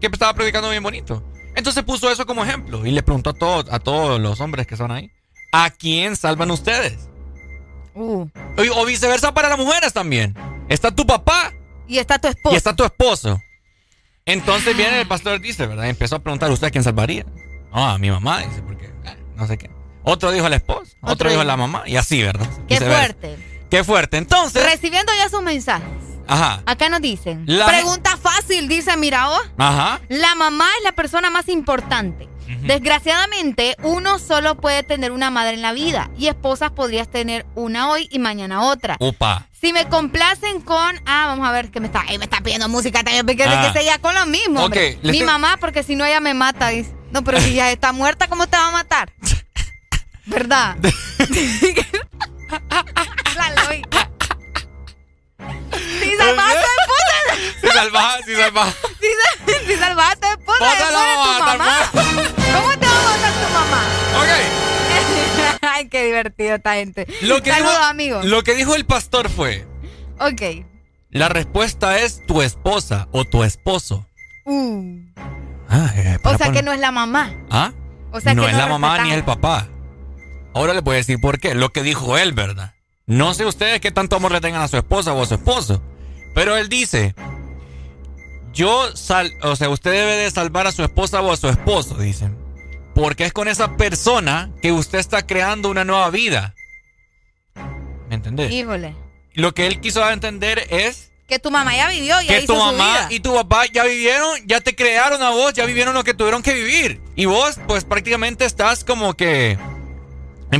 que 0.00 0.08
estaba 0.08 0.34
predicando 0.34 0.70
bien 0.70 0.82
bonito. 0.82 1.22
Entonces 1.54 1.82
puso 1.84 2.10
eso 2.10 2.26
como 2.26 2.44
ejemplo 2.44 2.86
y 2.86 2.90
le 2.90 3.02
preguntó 3.02 3.30
a, 3.30 3.34
todos 3.34 3.66
a 3.70 3.78
todos 3.78 4.20
los 4.20 4.40
hombres 4.40 4.66
que 4.66 4.76
son 4.76 4.90
ahí, 4.90 5.10
¿a 5.52 5.70
quién 5.70 6.16
salvan 6.16 6.50
ustedes? 6.50 7.08
Uh. 7.94 8.22
O, 8.22 8.80
o 8.80 8.86
viceversa 8.86 9.34
para 9.34 9.50
las 9.50 9.58
mujeres 9.58 9.92
también. 9.92 10.34
Está 10.68 10.94
tu 10.94 11.06
papá 11.06 11.52
Y 11.86 11.98
está 11.98 12.18
tu 12.18 12.28
esposo. 12.28 12.54
y 12.54 12.56
está 12.56 12.74
tu 12.74 12.84
esposo. 12.84 13.38
Entonces 14.24 14.76
viene 14.76 15.00
el 15.00 15.08
pastor 15.08 15.40
dice, 15.40 15.66
¿verdad? 15.66 15.88
Empezó 15.88 16.16
a 16.16 16.18
preguntar, 16.20 16.50
¿usted 16.50 16.68
a 16.68 16.70
quién 16.70 16.84
salvaría? 16.84 17.26
No, 17.74 17.88
a 17.88 17.98
mi 17.98 18.10
mamá, 18.10 18.40
dice, 18.40 18.62
porque 18.62 18.86
eh, 18.86 19.16
no 19.36 19.46
sé 19.46 19.58
qué. 19.58 19.70
Otro 20.04 20.30
dijo 20.32 20.46
a 20.46 20.50
la 20.50 20.56
esposa, 20.56 20.92
otro, 21.00 21.12
Otro 21.12 21.30
dijo 21.30 21.40
a 21.42 21.44
la 21.44 21.56
mamá 21.56 21.82
y 21.86 21.96
así, 21.96 22.22
¿verdad? 22.22 22.46
Qué 22.68 22.78
fuerte. 22.78 23.38
Qué 23.70 23.84
fuerte. 23.84 24.16
Entonces, 24.18 24.64
Recibiendo 24.64 25.12
ya 25.16 25.28
sus 25.28 25.42
mensajes. 25.42 25.88
ajá, 26.26 26.62
Acá 26.66 26.88
nos 26.88 27.00
dicen. 27.00 27.44
La- 27.46 27.66
Pregunta 27.66 28.16
fácil, 28.16 28.68
dice 28.68 28.96
Mirao. 28.96 29.32
ajá. 29.56 30.00
La 30.08 30.34
mamá 30.34 30.66
es 30.78 30.84
la 30.84 30.92
persona 30.92 31.30
más 31.30 31.48
importante. 31.48 32.28
Desgraciadamente, 32.62 33.76
uno 33.82 34.18
solo 34.18 34.56
puede 34.56 34.82
tener 34.82 35.12
una 35.12 35.30
madre 35.30 35.54
en 35.54 35.62
la 35.62 35.72
vida 35.72 36.10
y 36.18 36.26
esposas 36.26 36.70
podrías 36.72 37.08
tener 37.08 37.46
una 37.54 37.88
hoy 37.88 38.08
y 38.10 38.18
mañana 38.18 38.62
otra. 38.62 38.96
Upa. 39.00 39.46
Si 39.58 39.72
me 39.72 39.88
complacen 39.88 40.60
con, 40.60 40.96
ah, 41.06 41.26
vamos 41.28 41.48
a 41.48 41.52
ver 41.52 41.70
que 41.70 41.80
me 41.80 41.86
está, 41.86 42.04
ay, 42.08 42.18
me 42.18 42.24
está 42.24 42.40
pidiendo 42.40 42.68
música 42.68 43.02
también, 43.04 43.24
porque 43.24 43.44
Ah. 43.44 43.68
que 43.72 43.78
seguía 43.78 43.98
con 43.98 44.14
lo 44.14 44.26
mismo. 44.26 44.64
hombre. 44.64 44.96
Ok, 44.96 45.04
le 45.04 45.12
Mi 45.12 45.22
mamá, 45.22 45.56
porque 45.60 45.82
si 45.82 45.94
no 45.96 46.04
ella 46.04 46.20
me 46.20 46.34
mata, 46.34 46.68
dice. 46.68 46.92
No, 47.12 47.22
pero 47.22 47.40
si 47.40 47.54
ya 47.54 47.70
está 47.70 47.92
muerta, 47.92 48.26
¿cómo 48.26 48.46
te 48.46 48.56
va 48.56 48.68
a 48.68 48.72
matar? 48.72 49.12
¿Verdad? 50.26 50.76
la 53.36 53.50
lógica. 53.64 54.08
Si 56.00 56.16
salvaste 56.16 56.66
Si 57.60 57.68
salvas, 57.68 58.16
si 58.24 58.34
salvas. 58.34 58.74
si, 59.00 59.06
sal- 59.06 59.66
si 59.66 59.76
salvaste 59.76 60.26
de 60.26 60.36
tu 60.36 60.52
mamá. 61.44 61.90
¿Cómo 61.92 62.78
te 62.78 62.86
va 62.86 62.98
a 62.98 63.02
matar 63.04 63.32
tu 63.32 63.48
mamá? 63.52 63.82
Ok. 64.16 64.28
Ay, 65.62 65.88
qué 65.88 66.04
divertido 66.04 66.54
esta 66.56 66.74
gente. 66.74 67.06
Lo 67.22 67.42
que 67.42 67.50
Saludos, 67.50 67.72
dijo, 67.72 67.84
amigos. 67.84 68.24
Lo 68.24 68.42
que 68.42 68.54
dijo 68.54 68.74
el 68.74 68.84
pastor 68.86 69.28
fue, 69.30 69.66
Ok. 70.18 70.42
la 71.10 71.28
respuesta 71.28 71.98
es 71.98 72.24
tu 72.26 72.42
esposa 72.42 73.08
o 73.12 73.24
tu 73.24 73.44
esposo. 73.44 74.06
Uh. 74.44 74.98
Ah, 75.72 75.90
eh, 75.96 76.16
O 76.18 76.22
para 76.22 76.36
sea 76.38 76.52
que 76.52 76.62
no 76.62 76.72
es 76.72 76.80
la 76.80 76.92
mamá. 76.92 77.34
¿Ah? 77.50 77.72
O 78.12 78.20
sea 78.20 78.34
no 78.34 78.42
que 78.42 78.48
es 78.50 78.54
no 78.54 78.58
la 78.58 78.66
mamá 78.68 79.02
ni 79.04 79.12
el 79.12 79.24
papá. 79.24 79.68
Ahora 80.54 80.74
le 80.74 80.80
voy 80.80 80.94
a 80.94 80.96
decir 80.98 81.18
por 81.18 81.40
qué. 81.40 81.54
Lo 81.54 81.70
que 81.70 81.82
dijo 81.82 82.18
él, 82.18 82.32
¿verdad? 82.32 82.74
No 83.06 83.32
sé 83.32 83.46
ustedes 83.46 83.80
qué 83.80 83.90
tanto 83.90 84.16
amor 84.16 84.32
le 84.32 84.40
tengan 84.42 84.60
a 84.60 84.68
su 84.68 84.76
esposa 84.76 85.14
o 85.14 85.22
a 85.22 85.26
su 85.26 85.34
esposo. 85.34 85.82
Pero 86.34 86.56
él 86.56 86.68
dice, 86.68 87.14
yo 88.52 88.94
sal, 88.94 89.32
o 89.42 89.56
sea, 89.56 89.70
usted 89.70 89.92
debe 89.92 90.16
de 90.16 90.30
salvar 90.30 90.66
a 90.66 90.72
su 90.72 90.82
esposa 90.82 91.22
o 91.22 91.32
a 91.32 91.36
su 91.36 91.48
esposo, 91.48 91.96
dicen. 91.96 92.36
Porque 92.94 93.24
es 93.24 93.32
con 93.32 93.48
esa 93.48 93.76
persona 93.76 94.50
que 94.60 94.72
usted 94.72 94.98
está 94.98 95.26
creando 95.26 95.70
una 95.70 95.84
nueva 95.84 96.10
vida. 96.10 96.54
¿Me 98.10 98.16
entendés? 98.16 98.52
Híjole. 98.52 98.94
Lo 99.32 99.54
que 99.54 99.66
él 99.66 99.80
quiso 99.80 100.08
entender 100.10 100.66
es 100.68 101.11
Que 101.32 101.38
tu 101.38 101.50
mamá 101.50 101.74
ya 101.74 101.88
vivió, 101.88 102.20
ya 102.20 102.26
que 102.28 102.38
hizo 102.44 102.52
tu 102.52 102.58
su 102.60 102.64
mamá 102.66 102.92
vida. 102.92 103.06
y 103.08 103.20
tu 103.20 103.32
papá 103.32 103.64
ya 103.64 103.84
vivieron, 103.84 104.38
ya 104.44 104.60
te 104.60 104.74
crearon 104.76 105.22
a 105.22 105.30
vos, 105.30 105.54
ya 105.54 105.64
vivieron 105.64 105.94
lo 105.94 106.04
que 106.04 106.12
tuvieron 106.12 106.42
que 106.42 106.52
vivir. 106.52 107.00
Y 107.16 107.24
vos, 107.24 107.58
pues 107.66 107.84
prácticamente 107.84 108.44
estás 108.44 108.84
como 108.84 109.14
que 109.14 109.56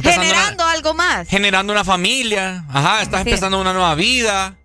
Generando 0.03 0.65
algo 0.65 0.95
más. 0.95 1.29
generando 1.29 1.75
una 1.75 1.85
familia. 1.85 2.65
Ajá, 2.73 3.03
estás 3.03 3.23
Sí. 3.23 3.29
empezando 3.29 3.61
una 3.61 3.75
nueva 3.75 3.95
vida. 3.95 4.57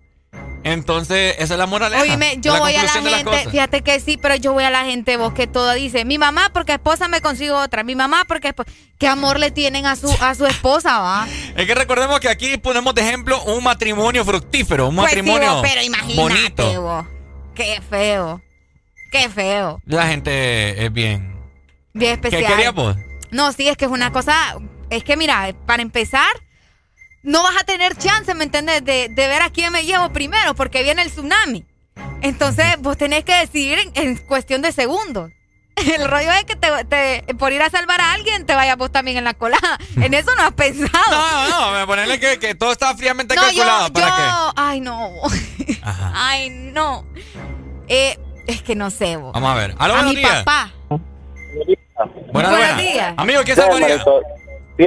Entonces, 0.72 1.34
esa 1.38 1.54
es 1.54 1.58
la 1.58 1.66
moraleja. 1.66 2.02
Oíme, 2.02 2.36
yo 2.40 2.58
voy 2.58 2.74
a 2.74 2.82
la 2.82 2.90
gente, 2.90 3.50
fíjate 3.50 3.82
que 3.82 4.00
sí, 4.00 4.16
pero 4.16 4.36
yo 4.36 4.52
voy 4.52 4.64
a 4.64 4.70
la 4.70 4.84
gente, 4.84 5.16
vos 5.16 5.32
que 5.32 5.46
toda 5.46 5.74
dice, 5.74 6.04
mi 6.04 6.18
mamá 6.18 6.50
porque 6.52 6.72
esposa 6.72 7.08
me 7.08 7.20
consigo 7.20 7.56
otra, 7.56 7.82
mi 7.82 7.94
mamá 7.94 8.24
porque 8.26 8.54
qué 8.98 9.08
amor 9.08 9.38
le 9.38 9.50
tienen 9.50 9.86
a 9.86 9.96
su 9.96 10.14
a 10.20 10.34
su 10.34 10.46
esposa, 10.46 10.98
va. 10.98 11.26
Es 11.56 11.66
que 11.66 11.74
recordemos 11.74 12.20
que 12.20 12.28
aquí 12.28 12.56
ponemos 12.58 12.94
de 12.94 13.02
ejemplo 13.02 13.42
un 13.44 13.64
matrimonio 13.64 14.24
fructífero, 14.24 14.88
un 14.88 14.96
pues 14.96 15.06
matrimonio 15.06 15.60
pero 15.62 15.82
imagínate, 15.82 16.20
bonito. 16.20 16.82
Vos. 16.82 17.06
Qué 17.54 17.80
feo. 17.88 18.42
Qué 19.10 19.28
feo. 19.28 19.80
La 19.86 20.06
gente 20.06 20.84
es 20.84 20.92
bien 20.92 21.38
bien 21.98 22.12
especial. 22.12 22.42
¿Qué 22.42 22.48
querías 22.48 22.74
vos? 22.74 22.96
No, 23.30 23.52
sí, 23.52 23.68
es 23.68 23.76
que 23.76 23.84
es 23.84 23.90
una 23.90 24.12
cosa, 24.12 24.56
es 24.90 25.04
que 25.04 25.16
mira, 25.16 25.54
para 25.66 25.82
empezar 25.82 26.28
no 27.22 27.42
vas 27.42 27.56
a 27.60 27.64
tener 27.64 27.96
chance, 27.96 28.34
¿me 28.34 28.44
entiendes? 28.44 28.84
De, 28.84 29.08
ver 29.14 29.42
a 29.42 29.50
quién 29.50 29.72
me 29.72 29.84
llevo 29.84 30.12
primero, 30.12 30.54
porque 30.54 30.82
viene 30.82 31.02
el 31.02 31.10
tsunami. 31.10 31.64
Entonces, 32.22 32.66
vos 32.78 32.96
tenés 32.96 33.24
que 33.24 33.34
decidir 33.34 33.78
en, 33.94 34.16
cuestión 34.16 34.62
de 34.62 34.72
segundos. 34.72 35.30
El 35.76 36.08
rollo 36.08 36.32
es 36.32 36.44
que 36.44 36.56
te, 36.56 37.34
por 37.34 37.52
ir 37.52 37.62
a 37.62 37.70
salvar 37.70 38.00
a 38.00 38.12
alguien 38.12 38.44
te 38.46 38.54
vayas 38.56 38.76
vos 38.76 38.90
también 38.90 39.16
en 39.16 39.24
la 39.24 39.34
colada. 39.34 39.78
En 39.96 40.12
eso 40.12 40.34
no 40.34 40.42
has 40.42 40.52
pensado. 40.52 40.90
No, 41.10 41.48
no, 41.48 41.78
no, 41.78 41.86
ponerle 41.86 42.18
que, 42.18 42.38
que 42.38 42.54
todo 42.56 42.72
está 42.72 42.96
fríamente 42.96 43.34
calculado. 43.36 43.92
¿Para 43.92 44.06
qué? 44.06 44.52
Ay, 44.56 44.80
no. 44.80 45.12
Ay, 46.14 46.50
no. 46.50 47.04
Eh, 47.86 48.18
es 48.48 48.62
que 48.62 48.74
no 48.74 48.90
sé 48.90 49.16
vos. 49.16 49.32
Vamos 49.32 49.50
a 49.50 49.54
ver. 49.54 49.74
a 49.78 50.02
mi 50.02 50.16
papá. 50.16 50.72
Buenos, 52.32 52.78
días. 52.78 53.14
Amigo, 53.16 53.42
¿qué 53.44 53.52
es 53.52 53.58
María? 53.58 54.02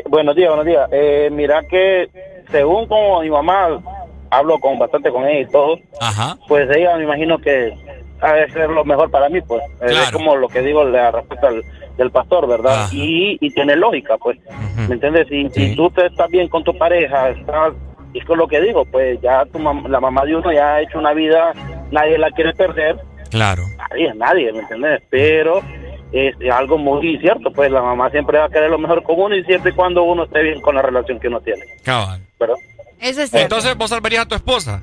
Buenos 0.09 0.35
días, 0.37 0.47
buenos 0.47 0.65
días. 0.65 0.89
Eh, 0.91 1.29
mira 1.31 1.63
que 1.63 2.09
según 2.49 2.87
como 2.87 3.21
mi 3.21 3.29
mamá 3.29 3.81
hablo 4.29 4.57
con 4.59 4.79
bastante 4.79 5.11
con 5.11 5.25
ella 5.25 5.41
y 5.41 5.51
todo, 5.51 5.79
pues 6.47 6.69
ella 6.75 6.95
me 6.95 7.03
imagino 7.03 7.37
que 7.39 7.73
ha 8.21 8.33
de 8.33 8.49
ser 8.51 8.69
lo 8.69 8.85
mejor 8.85 9.11
para 9.11 9.27
mí, 9.27 9.41
pues. 9.41 9.61
Es 9.81 10.11
como 10.11 10.37
lo 10.37 10.47
que 10.47 10.61
digo 10.61 10.85
la 10.85 11.11
respuesta 11.11 11.49
del, 11.97 12.11
pastor, 12.11 12.47
¿verdad? 12.47 12.87
Y, 12.91 13.37
y, 13.41 13.49
tiene 13.51 13.75
lógica, 13.75 14.17
pues. 14.17 14.39
¿Me 14.87 14.95
entiendes? 14.95 15.27
Si, 15.27 15.49
si 15.49 15.75
tú 15.75 15.89
te 15.89 16.05
estás 16.05 16.29
bien 16.29 16.47
con 16.47 16.63
tu 16.63 16.75
pareja, 16.77 17.29
estás, 17.29 17.73
es 18.13 18.23
con 18.25 18.37
lo 18.37 18.47
que 18.47 18.61
digo, 18.61 18.85
pues 18.85 19.19
ya 19.21 19.45
tu 19.45 19.59
la 19.59 19.99
mamá 19.99 20.23
de 20.25 20.35
uno 20.35 20.53
ya 20.53 20.75
ha 20.75 20.81
hecho 20.81 20.99
una 20.99 21.13
vida, 21.13 21.51
nadie 21.91 22.17
la 22.17 22.31
quiere 22.31 22.53
perder. 22.53 22.97
Claro. 23.29 23.63
Nadie, 23.77 24.13
nadie, 24.15 24.53
¿me 24.53 24.59
entiendes? 24.59 25.01
Pero 25.09 25.61
es 26.11 26.35
algo 26.51 26.77
muy 26.77 27.17
cierto, 27.19 27.51
pues 27.51 27.71
la 27.71 27.81
mamá 27.81 28.09
siempre 28.09 28.37
va 28.37 28.45
a 28.45 28.49
querer 28.49 28.69
lo 28.69 28.77
mejor 28.77 29.03
con 29.03 29.19
uno 29.19 29.35
y 29.35 29.43
siempre 29.45 29.71
y 29.71 29.75
cuando 29.75 30.03
uno 30.03 30.23
esté 30.23 30.41
bien 30.43 30.61
con 30.61 30.75
la 30.75 30.81
relación 30.81 31.19
que 31.19 31.27
uno 31.27 31.39
tiene. 31.41 31.63
Cabal. 31.83 32.21
¿Verdad? 32.39 32.55
Eso 32.99 33.21
es 33.21 33.29
cierto. 33.29 33.37
Entonces 33.37 33.77
vos 33.77 33.89
salvarías 33.89 34.23
a 34.23 34.27
tu 34.27 34.35
esposa. 34.35 34.81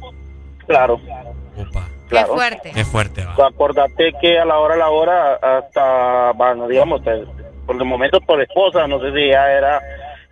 Claro. 0.67 1.01
Opa. 1.57 1.89
Qué 2.09 2.25
fuerte. 2.25 2.73
Qué 2.75 2.85
fuerte, 2.85 3.25
va. 3.25 3.49
Acordate 3.49 4.15
que 4.21 4.39
a 4.39 4.45
la 4.45 4.59
hora 4.59 4.75
a 4.75 4.79
la 4.79 4.91
hora, 4.91 5.35
hasta, 5.35 6.33
bueno, 6.33 6.67
digamos, 6.67 7.03
por 7.67 7.77
el 7.77 7.85
momento 7.85 8.21
por 8.21 8.41
esposa, 8.41 8.87
no 8.87 8.99
sé 9.01 9.13
si 9.13 9.29
ya 9.29 9.53
era 9.53 9.81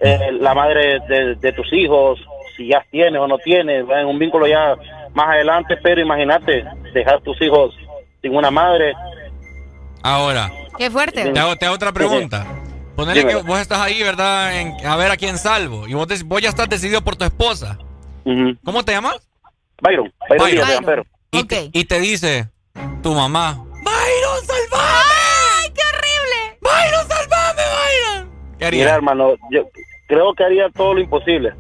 eh, 0.00 0.32
la 0.40 0.54
madre 0.54 1.00
de, 1.00 1.52
tus 1.52 1.70
hijos, 1.72 2.18
si 2.56 2.68
ya 2.68 2.84
tienes 2.90 3.20
o 3.20 3.26
no 3.26 3.38
tienes, 3.38 3.84
en 3.88 4.06
un 4.06 4.18
vínculo 4.18 4.46
ya 4.46 4.74
más 5.14 5.28
adelante, 5.28 5.76
pero 5.82 6.00
imagínate, 6.00 6.64
dejar 6.94 7.20
tus 7.20 7.40
hijos 7.42 7.74
sin 8.22 8.34
una 8.34 8.50
madre. 8.50 8.94
Ahora, 10.02 10.50
Qué 10.78 10.90
fuerte. 10.90 11.32
Te 11.32 11.38
hago, 11.38 11.74
otra 11.74 11.92
pregunta. 11.92 12.46
Ponele 12.94 13.26
que 13.26 13.36
vos 13.36 13.60
estás 13.60 13.80
ahí, 13.80 14.02
¿verdad? 14.02 14.50
a 14.84 14.96
ver 14.96 15.10
a 15.10 15.16
quién 15.16 15.38
salvo. 15.38 15.86
Y 15.86 15.94
vos, 15.94 16.06
vos 16.24 16.40
ya 16.40 16.48
estás 16.48 16.68
decidido 16.68 17.02
por 17.02 17.16
tu 17.16 17.24
esposa. 17.24 17.78
¿Cómo 18.64 18.84
te 18.84 18.92
llamas? 18.92 19.16
Byron. 19.80 20.12
Byron, 20.28 21.06
Y, 21.30 21.46
y, 21.72 21.84
te 21.84 22.00
dice 22.00 22.48
tu 23.02 23.12
mamá, 23.12 23.62
Byron, 23.84 24.44
salvame. 24.44 24.84
¡Ay, 25.60 25.70
qué 25.74 25.82
horrible! 25.82 26.58
Byron, 26.60 27.08
salvame, 27.08 27.62
Byron. 27.62 28.58
¿Qué 28.58 28.64
haría? 28.64 28.84
Mira, 28.84 28.94
hermano, 28.96 29.34
yo 29.50 29.68
creo 30.08 30.34
que 30.34 30.44
haría 30.44 30.70
todo 30.70 30.94
lo 30.94 31.00
imposible. 31.00 31.52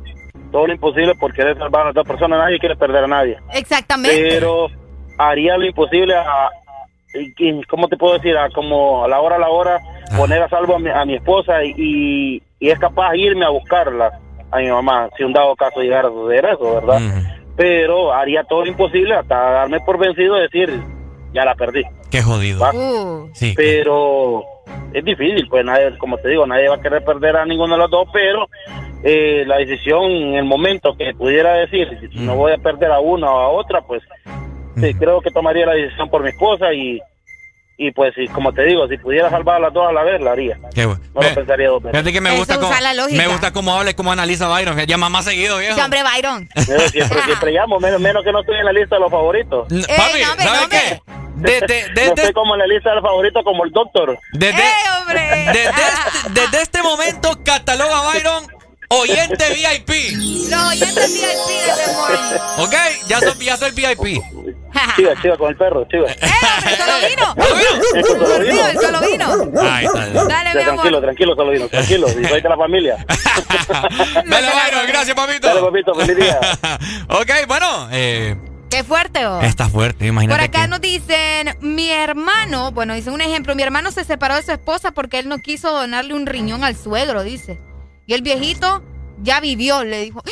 Todo 0.50 0.66
lo 0.66 0.72
imposible 0.72 1.14
por 1.16 1.34
querer 1.34 1.58
salvar 1.58 1.86
a 1.86 1.90
otra 1.90 2.04
persona. 2.04 2.38
Nadie 2.38 2.58
quiere 2.58 2.76
perder 2.76 3.04
a 3.04 3.06
nadie. 3.06 3.38
Exactamente. 3.52 4.28
Pero 4.30 4.68
haría 5.18 5.56
lo 5.58 5.66
imposible 5.66 6.14
a, 6.14 6.48
¿cómo 7.68 7.88
te 7.88 7.96
puedo 7.96 8.14
decir? 8.14 8.36
A 8.36 8.50
como 8.50 9.04
a 9.04 9.08
la 9.08 9.20
hora 9.20 9.36
a 9.36 9.40
la 9.40 9.48
hora 9.48 9.80
poner 10.16 10.42
a 10.42 10.48
salvo 10.48 10.76
a 10.76 11.04
mi, 11.04 11.14
esposa 11.14 11.64
y, 11.64 12.42
es 12.60 12.78
capaz 12.78 13.12
de 13.12 13.18
irme 13.18 13.44
a 13.44 13.50
buscarla 13.50 14.18
a 14.50 14.58
mi 14.58 14.68
mamá, 14.68 15.08
si 15.16 15.24
un 15.24 15.32
dado 15.32 15.54
caso 15.56 15.80
llegara 15.80 16.08
a 16.08 16.10
suceder 16.10 16.46
eso, 16.46 16.74
¿verdad? 16.74 17.00
Pero 17.56 18.12
haría 18.12 18.44
todo 18.44 18.62
lo 18.62 18.68
imposible 18.68 19.14
hasta 19.14 19.34
darme 19.34 19.80
por 19.80 19.98
vencido 19.98 20.38
y 20.38 20.42
decir, 20.42 20.80
ya 21.32 21.44
la 21.44 21.54
perdí. 21.54 21.82
Qué 22.10 22.22
jodido. 22.22 22.64
Uh. 22.72 23.28
Sí, 23.32 23.54
pero 23.56 24.44
es 24.92 25.04
difícil, 25.04 25.48
pues 25.48 25.64
nadie, 25.64 25.96
como 25.98 26.16
te 26.18 26.28
digo, 26.28 26.46
nadie 26.46 26.68
va 26.68 26.76
a 26.76 26.80
querer 26.80 27.04
perder 27.04 27.36
a 27.36 27.44
ninguno 27.44 27.74
de 27.74 27.80
los 27.80 27.90
dos, 27.90 28.08
pero 28.12 28.48
eh, 29.02 29.44
la 29.46 29.58
decisión 29.58 30.04
en 30.10 30.34
el 30.34 30.44
momento 30.44 30.96
que 30.96 31.14
pudiera 31.14 31.54
decir, 31.54 31.88
si 32.12 32.18
no 32.20 32.36
voy 32.36 32.52
a 32.52 32.58
perder 32.58 32.90
a 32.90 33.00
una 33.00 33.30
o 33.30 33.38
a 33.38 33.48
otra, 33.48 33.82
pues 33.82 34.02
Sí, 34.80 34.94
creo 34.94 35.20
que 35.20 35.30
tomaría 35.30 35.66
la 35.66 35.74
decisión 35.74 36.08
por 36.10 36.22
mi 36.22 36.30
esposa 36.30 36.72
y, 36.72 37.00
y 37.78 37.90
pues, 37.92 38.14
como 38.32 38.52
te 38.52 38.62
digo, 38.64 38.86
si 38.88 38.98
pudiera 38.98 39.30
salvar 39.30 39.56
a 39.56 39.60
las 39.60 39.72
dos 39.72 39.88
a 39.88 39.92
la 39.92 40.02
vez, 40.02 40.20
la 40.20 40.32
haría. 40.32 40.58
Qué 40.74 40.86
bueno. 40.86 41.00
No 41.14 41.22
lo 41.22 41.34
pensaría 41.34 41.68
dos 41.68 41.82
veces. 41.82 41.92
Fíjate 41.98 42.12
que 42.12 42.20
me 42.20 42.36
gusta, 42.36 42.56
cómo, 42.58 42.72
me 43.10 43.26
gusta 43.28 43.52
cómo 43.52 43.74
habla 43.74 43.90
y 43.90 43.94
cómo 43.94 44.12
analiza 44.12 44.48
Byron. 44.48 44.78
Llama 44.86 45.08
más 45.08 45.24
seguido, 45.24 45.58
viejo. 45.58 45.74
Sí, 45.74 45.80
hombre, 45.80 46.02
Byron. 46.02 46.48
siempre, 46.90 47.22
siempre 47.22 47.52
llamo, 47.52 47.80
menos, 47.80 48.00
menos 48.00 48.22
que 48.24 48.32
no 48.32 48.40
estoy 48.40 48.56
en 48.56 48.64
la 48.66 48.72
lista 48.72 48.96
de 48.96 49.00
los 49.00 49.10
favoritos. 49.10 49.68
Papi, 49.68 50.22
¿sabes 50.42 50.68
qué? 50.68 51.00
De, 51.36 51.60
de, 51.60 51.66
de, 51.94 52.06
no 52.06 52.14
estoy 52.14 52.32
como 52.32 52.54
en 52.54 52.60
la 52.60 52.66
lista 52.66 52.90
de 52.90 52.96
los 52.96 53.04
favoritos 53.04 53.44
como 53.44 53.64
el 53.64 53.70
doctor. 53.70 54.18
Desde, 54.32 54.62
hombre! 54.98 55.20
Desde, 55.52 55.64
este, 55.64 56.30
desde 56.30 56.62
este 56.62 56.82
momento 56.82 57.38
cataloga 57.44 57.98
a 57.98 58.12
Byron 58.14 58.46
oyente 58.88 59.44
VIP. 59.50 60.48
Los 60.50 60.64
oyentes 60.64 61.12
VIP 61.12 61.66
de. 61.66 62.62
Ok, 62.62 62.74
ya 63.08 63.20
soy, 63.20 63.44
ya 63.44 63.56
soy 63.56 63.70
VIP. 63.72 64.22
Chiva, 64.96 65.14
chiva 65.20 65.36
con 65.36 65.50
el 65.50 65.56
perro, 65.56 65.86
chiva. 65.88 66.06
¡Eh, 66.10 66.16
hombre, 66.56 66.76
solo 66.76 67.08
vino! 67.08 67.26
solo 68.06 68.38
vino? 68.40 68.66
el 68.66 68.78
solo 68.78 69.00
vino. 69.00 69.60
Ahí 69.62 69.84
está. 69.86 70.24
Dale, 70.24 70.54
mi 70.54 70.62
amor. 70.62 70.74
Tranquilo, 70.76 71.00
tranquilo, 71.00 71.34
solo 71.36 71.50
vino, 71.52 71.68
tranquilo. 71.68 72.06
Y 72.08 72.24
soy 72.24 72.40
de 72.40 72.48
la 72.48 72.56
familia. 72.56 72.96
Dale, 74.26 74.48
Byron, 74.48 74.86
gracias, 74.88 75.16
papito. 75.16 75.48
Dale, 75.48 75.60
papito, 75.60 75.94
feliz 75.94 76.16
día. 76.16 76.40
ok, 77.08 77.30
bueno, 77.48 77.88
eh... 77.92 78.36
Qué 78.70 78.82
fuerte, 78.82 79.26
oh. 79.26 79.40
Está 79.42 79.68
fuerte, 79.68 80.08
imagínate. 80.08 80.38
Por 80.38 80.48
acá 80.48 80.62
que... 80.62 80.68
nos 80.68 80.80
dicen, 80.80 81.56
mi 81.60 81.90
hermano, 81.90 82.72
bueno, 82.72 82.94
dice 82.94 83.10
un 83.10 83.20
ejemplo, 83.20 83.54
mi 83.54 83.62
hermano 83.62 83.92
se 83.92 84.04
separó 84.04 84.34
de 84.34 84.42
su 84.42 84.50
esposa 84.50 84.90
porque 84.90 85.20
él 85.20 85.28
no 85.28 85.38
quiso 85.38 85.70
donarle 85.72 86.14
un 86.14 86.26
riñón 86.26 86.64
al 86.64 86.74
suegro, 86.74 87.22
dice. 87.22 87.60
Y 88.06 88.14
el 88.14 88.22
viejito 88.22 88.82
ya 89.22 89.40
vivió, 89.40 89.84
le 89.84 90.04
dijo, 90.04 90.22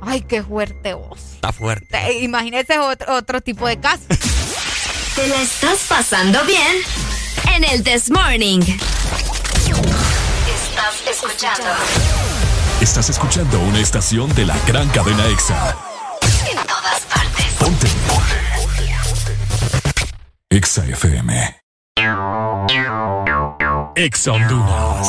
ay, 0.00 0.22
qué 0.22 0.42
fuerte 0.42 0.94
vos. 0.94 1.20
Está 1.34 1.52
fuerte. 1.52 2.18
Imagínese 2.20 2.78
otro, 2.78 3.14
otro 3.14 3.40
tipo 3.40 3.66
de 3.66 3.78
caso. 3.78 4.04
¿Te 5.14 5.28
la 5.28 5.42
estás 5.42 5.80
pasando 5.88 6.42
bien? 6.44 6.76
En 7.54 7.64
el 7.64 7.82
This 7.82 8.10
Morning. 8.10 8.60
Estás 8.60 8.78
escuchando. 11.10 11.64
Estás 12.80 13.10
escuchando 13.10 13.60
una 13.60 13.80
estación 13.80 14.32
de 14.34 14.46
la 14.46 14.56
gran 14.66 14.88
cadena 14.90 15.26
EXA. 15.26 15.76
En 16.48 16.56
todas 16.66 17.00
partes. 17.12 17.46
Ponte. 17.58 17.88
EXA 20.50 20.86
FM. 20.86 21.56
EXA 23.96 24.32
Honduras. 24.32 25.08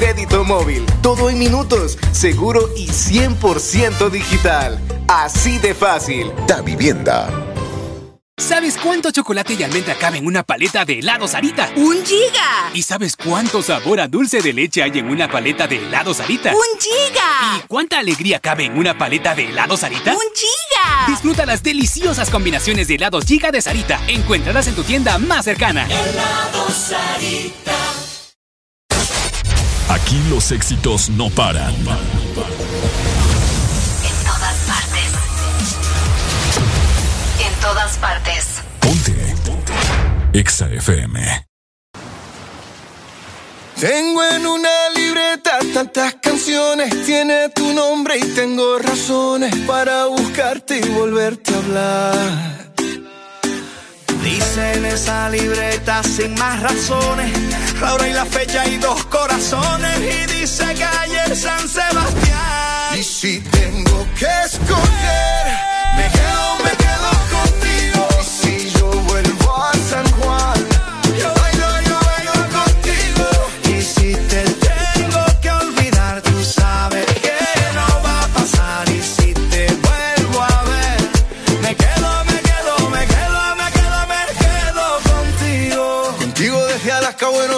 móvil. 0.45 0.85
Todo 1.01 1.29
en 1.29 1.39
minutos, 1.39 1.97
seguro 2.11 2.69
y 2.75 2.87
100% 2.87 4.09
digital. 4.09 4.79
Así 5.07 5.59
de 5.59 5.73
fácil. 5.73 6.31
Da 6.47 6.61
Vivienda. 6.61 7.29
¿Sabes 8.37 8.75
cuánto 8.75 9.11
chocolate 9.11 9.53
y 9.53 9.61
almendra 9.61 9.93
cabe 9.93 10.17
en 10.17 10.25
una 10.25 10.41
paleta 10.41 10.83
de 10.83 10.99
helado 10.99 11.27
Sarita? 11.27 11.69
¡Un 11.75 12.03
giga! 12.03 12.71
¿Y 12.73 12.81
sabes 12.81 13.15
cuánto 13.15 13.61
sabor 13.61 13.99
a 13.99 14.07
dulce 14.07 14.41
de 14.41 14.51
leche 14.51 14.81
hay 14.81 14.97
en 14.97 15.09
una 15.09 15.29
paleta 15.29 15.67
de 15.67 15.77
helado 15.77 16.13
Sarita? 16.13 16.51
¡Un 16.51 16.79
giga! 16.79 17.57
¿Y 17.57 17.67
cuánta 17.67 17.99
alegría 17.99 18.39
cabe 18.39 18.65
en 18.65 18.79
una 18.79 18.97
paleta 18.97 19.35
de 19.35 19.49
helado 19.49 19.77
Sarita? 19.77 20.13
¡Un 20.13 20.33
giga! 20.33 21.05
Disfruta 21.07 21.45
las 21.45 21.61
deliciosas 21.61 22.31
combinaciones 22.31 22.87
de 22.87 22.95
helados 22.95 23.25
Giga 23.25 23.51
de 23.51 23.61
Sarita. 23.61 24.01
Encuéntralas 24.07 24.67
en 24.67 24.75
tu 24.75 24.83
tienda 24.83 25.19
más 25.19 25.45
cercana. 25.45 25.85
Helado 25.85 26.67
Sarita. 26.69 28.00
Aquí 29.91 30.23
los 30.29 30.53
éxitos 30.53 31.09
no 31.09 31.29
paran. 31.29 31.75
En 31.75 31.85
todas 34.25 34.55
partes. 34.65 35.11
En 37.45 37.53
todas 37.59 37.97
partes. 37.97 38.45
Ponte. 38.79 39.35
Ponte. 39.45 39.73
Exa 40.31 40.69
FM. 40.69 41.45
Tengo 43.81 44.23
en 44.23 44.47
una 44.47 44.89
libreta 44.95 45.59
tantas 45.73 46.15
canciones, 46.21 47.05
tiene 47.05 47.49
tu 47.49 47.73
nombre 47.73 48.17
y 48.17 48.23
tengo 48.33 48.79
razones 48.79 49.53
para 49.67 50.05
buscarte 50.05 50.77
y 50.77 50.89
volverte 50.89 51.53
a 51.53 51.57
hablar. 51.57 52.73
Dice 54.23 54.73
en 54.73 54.85
esa 54.85 55.29
libreta 55.29 56.03
sin 56.03 56.33
más 56.35 56.61
razones, 56.61 57.31
la 57.81 57.93
hora 57.93 58.07
y 58.07 58.13
la 58.13 58.25
fecha 58.25 58.67
y 58.67 58.77
dos 58.77 59.03
corazones 59.05 59.97
y 59.99 60.39
dice 60.39 60.63
calle 60.75 61.35
San 61.35 61.67
Sebastián. 61.67 62.99
Y 62.99 63.03
si 63.03 63.39
tengo 63.39 64.05
que 64.17 64.27
escoger, 64.45 65.45
me 65.97 66.07
quedo, 66.11 66.63
me 66.63 66.71
quedo 66.77 66.90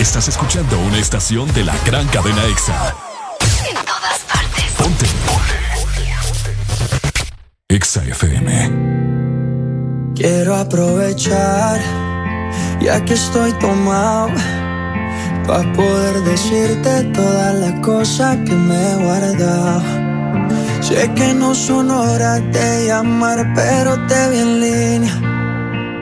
Estás 0.00 0.26
escuchando 0.26 0.76
una 0.80 0.98
estación 0.98 1.46
de 1.54 1.62
la 1.62 1.72
gran 1.86 2.04
cadena 2.08 2.44
EXA. 2.46 2.96
En 3.68 3.76
todas 3.76 4.18
partes. 4.28 4.64
Ponte. 4.76 5.06
Ponte. 5.26 5.54
EXA 7.68 8.02
FM. 8.06 8.72
Quiero 10.16 10.56
aprovechar, 10.56 11.80
ya 12.80 13.04
que 13.04 13.14
estoy 13.14 13.52
tomado, 13.54 14.30
para 15.46 15.72
poder 15.74 16.24
decirte 16.24 17.04
todas 17.14 17.54
las 17.54 17.74
cosas 17.86 18.36
que 18.44 18.52
me 18.52 18.74
he 18.74 18.96
guardado. 18.96 19.80
Sé 20.80 21.08
que 21.14 21.32
no 21.34 21.54
son 21.54 21.88
horas 21.90 22.42
de 22.52 22.86
llamar, 22.88 23.52
pero 23.54 24.04
te 24.08 24.28
vi 24.30 24.38
en 24.38 24.60
línea. 24.60 25.31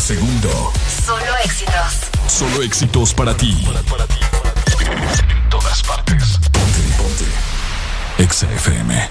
segundo. 0.00 0.72
Solo 1.04 1.36
éxitos. 1.44 2.08
Solo 2.28 2.62
éxitos 2.62 3.14
para 3.14 3.34
ti. 3.36 3.66
En 3.66 5.50
todas 5.50 5.82
partes. 5.82 6.38
Ponte, 6.52 6.80
ponte. 6.96 8.22
Exa 8.22 8.46
FM. 8.52 9.10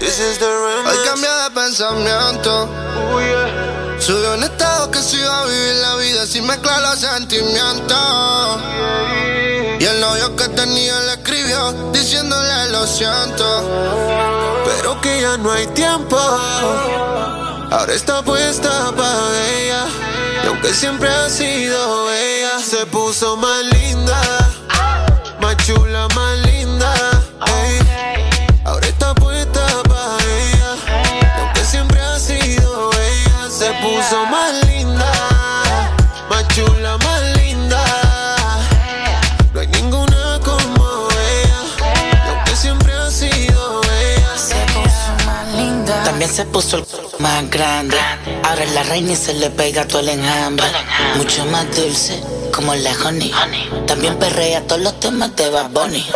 Hoy 0.00 0.96
cambié 1.04 1.28
de 1.28 1.50
pensamiento. 1.54 2.68
Subió 3.98 4.34
un 4.34 4.44
estado 4.44 4.90
que 4.90 5.00
se 5.00 5.16
iba 5.16 5.42
a 5.42 5.46
vivir 5.46 5.74
la 5.76 5.96
vida 5.96 6.26
sin 6.26 6.46
mezclar 6.46 6.80
los 6.82 6.98
sentimientos. 6.98 8.60
Y 9.78 9.84
el 9.84 10.00
novio 10.00 10.34
que 10.36 10.48
tenía 10.48 10.98
le 11.00 11.12
escribió 11.14 11.72
diciéndole 11.92 12.68
lo 12.70 12.86
siento. 12.86 14.64
Pero 14.64 15.00
que 15.00 15.20
ya 15.20 15.36
no 15.36 15.52
hay 15.52 15.66
tiempo. 15.68 16.16
Ahora 17.70 17.92
está 17.92 18.22
puesta 18.22 18.92
para 18.96 19.48
ella 19.48 20.05
aunque 20.46 20.72
siempre 20.72 21.08
ha 21.08 21.28
sido 21.28 22.12
ella, 22.12 22.58
se 22.58 22.86
puso 22.86 23.36
más 23.36 23.64
linda, 23.64 24.20
más 25.40 25.56
chula, 25.58 26.06
más 26.14 26.38
linda. 26.38 26.94
Ahora 28.64 28.86
está 28.86 29.14
puesta 29.14 29.66
para 29.88 30.18
ella, 30.24 30.74
aunque 31.40 31.64
siempre 31.64 32.00
ha 32.00 32.18
sido 32.18 32.90
ella, 32.92 33.50
se 33.50 33.72
puso 33.82 34.26
más 34.26 34.66
linda, 34.66 35.12
más 36.28 36.46
chula, 36.48 36.96
más 36.98 37.22
linda. 37.38 37.84
No 39.52 39.60
hay 39.60 39.66
ninguna 39.68 40.40
como 40.44 41.08
ella, 41.10 41.60
aunque 42.28 42.56
siempre 42.56 42.92
ha 42.92 43.10
sido 43.10 43.80
ella, 43.82 44.38
se 44.38 44.54
puso 44.74 45.26
más 45.26 45.48
linda. 45.54 46.02
También 46.04 46.30
se 46.30 46.44
puso 46.44 46.78
el 46.78 46.86
más 47.18 47.48
grande. 47.50 47.96
Ahora 48.56 48.68
es 48.68 48.72
la 48.72 48.82
reina 48.84 49.12
y 49.12 49.16
se 49.16 49.34
le 49.34 49.50
pega 49.50 49.86
todo 49.86 50.00
el 50.00 50.08
enjambre. 50.08 50.64
Mucho 51.16 51.44
más 51.44 51.66
dulce, 51.76 52.18
como 52.54 52.74
la 52.74 52.90
honey. 53.04 53.30
También 53.86 54.18
perrea 54.18 54.66
todos 54.66 54.80
los 54.80 54.98
temas 54.98 55.36
de 55.36 55.50
Bad 55.50 55.72
Bunny. 55.72 56.06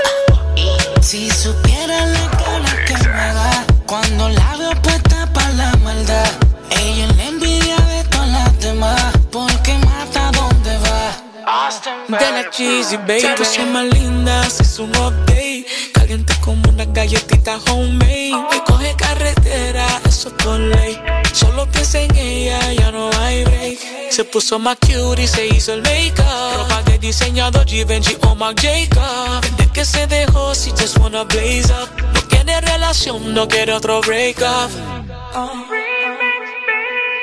Si 1.02 1.30
supiera 1.30 2.06
la 2.06 2.30
cara 2.30 2.84
que 2.86 2.94
me 2.94 3.34
da 3.34 3.66
cuando 3.84 4.30
la 4.30 4.56
veo 4.56 4.70
puesta 4.80 5.30
para 5.34 5.50
la 5.50 5.76
maldad. 5.84 6.30
Ella 6.70 7.08
es 7.08 7.16
la 7.18 7.24
envidia 7.24 7.76
de 7.76 8.04
todas 8.04 8.28
las 8.28 8.60
demás, 8.60 9.12
porque 9.30 9.74
mata 9.74 10.30
donde 10.32 10.78
va. 10.78 12.18
De 12.18 12.32
la 12.32 12.48
cheesy 12.48 12.96
baby, 12.96 13.20
se 13.20 13.28
puso 13.36 13.66
más 13.66 13.84
linda, 13.84 14.46
es 14.46 14.78
un 14.78 14.88
update. 14.96 15.66
Caliente 15.92 16.34
como 16.40 16.70
una 16.70 16.86
galletita 16.86 17.58
homemade. 17.70 18.30
Y 18.30 18.60
coge 18.66 18.94
carretera, 18.96 19.86
eso 20.06 20.28
es 20.30 20.34
por 20.42 20.58
ley. 20.58 20.98
Solo 21.40 21.66
piensa 21.70 21.98
en 22.00 22.14
ella, 22.16 22.72
ya 22.74 22.90
no 22.92 23.10
hay 23.18 23.44
break. 23.44 23.78
Se 24.10 24.24
puso 24.24 24.58
más 24.58 24.76
cute 24.76 25.22
y 25.22 25.26
se 25.26 25.46
hizo 25.46 25.72
el 25.72 25.80
make-up. 25.82 26.24
Ropa 26.58 26.82
de 26.82 26.98
diseñador 26.98 27.66
Givenchy 27.66 28.18
o 28.22 28.34
Marc 28.34 28.60
Jacob. 28.60 29.40
Desde 29.56 29.72
que 29.72 29.84
se 29.86 30.06
dejó, 30.06 30.54
si 30.54 30.70
just 30.72 30.98
wanna 30.98 31.24
blaze 31.24 31.72
up. 31.72 31.88
No 32.12 32.20
quiere 32.28 32.60
relación, 32.60 33.32
no 33.32 33.48
quiere 33.48 33.72
otro 33.72 34.02
break 34.02 34.38
up. 34.40 34.70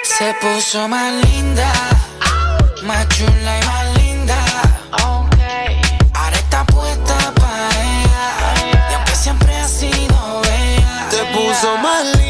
Se 0.04 0.34
puso 0.42 0.88
más 0.88 1.14
linda, 1.26 1.72
más 2.84 3.08
chula 3.10 3.60
y 3.62 3.66
más 3.66 3.98
linda. 3.98 4.38
Ahora 4.94 6.38
está 6.38 6.66
puesta 6.66 7.34
para 7.36 7.70
ella. 7.70 8.90
Y 8.90 8.94
aunque 8.96 9.16
siempre 9.16 9.56
ha 9.56 9.68
sido 9.68 10.42
ella. 10.44 11.08
Te 11.12 11.24
puso 11.38 11.78
más 11.78 12.04
linda, 12.18 12.27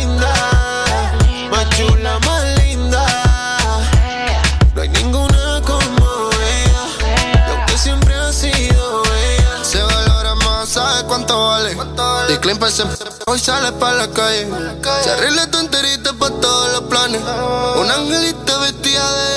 Hoy 13.27 13.39
sale 13.39 13.71
para 13.73 13.97
la 13.97 14.07
calle. 14.09 14.47
Se 15.03 15.11
arregla 15.11 15.51
tu 15.51 15.59
para 16.17 16.33
todos 16.35 16.71
los 16.71 16.81
planes. 16.89 17.21
Un 17.21 17.91
angelito 17.91 18.59
vestida 18.61 19.11
de 19.11 19.36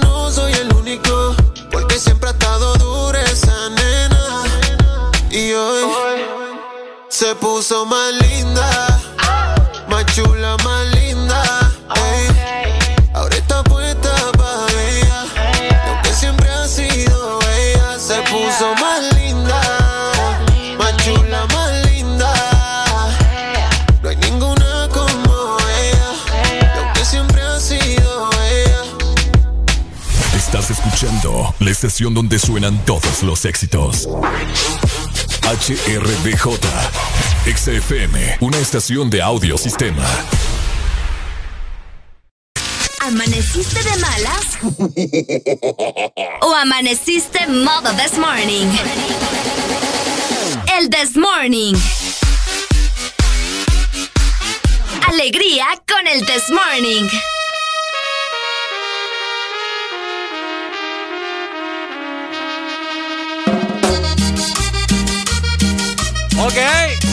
estado 2.31 2.73
dura 2.75 3.21
esa 3.23 3.69
nena. 3.69 4.43
Y 5.29 5.53
hoy 5.53 5.83
se 7.09 7.35
puso 7.35 7.85
más 7.85 8.11
linda, 8.13 8.99
más 9.87 10.05
chula, 10.13 10.57
más 10.63 10.85
linda. 10.87 11.00
La 31.61 31.69
estación 31.69 32.13
donde 32.15 32.39
suenan 32.39 32.83
todos 32.85 33.21
los 33.21 33.45
éxitos. 33.45 34.09
HRBJ, 35.43 36.59
XFM, 37.55 38.37
una 38.39 38.57
estación 38.57 39.11
de 39.11 39.21
audio 39.21 39.57
sistema. 39.59 40.03
¿Amaneciste 42.99 43.83
de 43.83 43.97
malas? 43.97 44.57
¿O 46.41 46.55
amaneciste 46.55 47.45
modo 47.47 47.91
this 47.95 48.17
morning? 48.17 48.67
El 50.79 50.89
this 50.89 51.15
morning. 51.15 51.75
Alegría 55.07 55.67
con 55.87 56.07
el 56.07 56.25
this 56.25 56.49
morning. 56.49 57.07
Ok. 66.37 66.57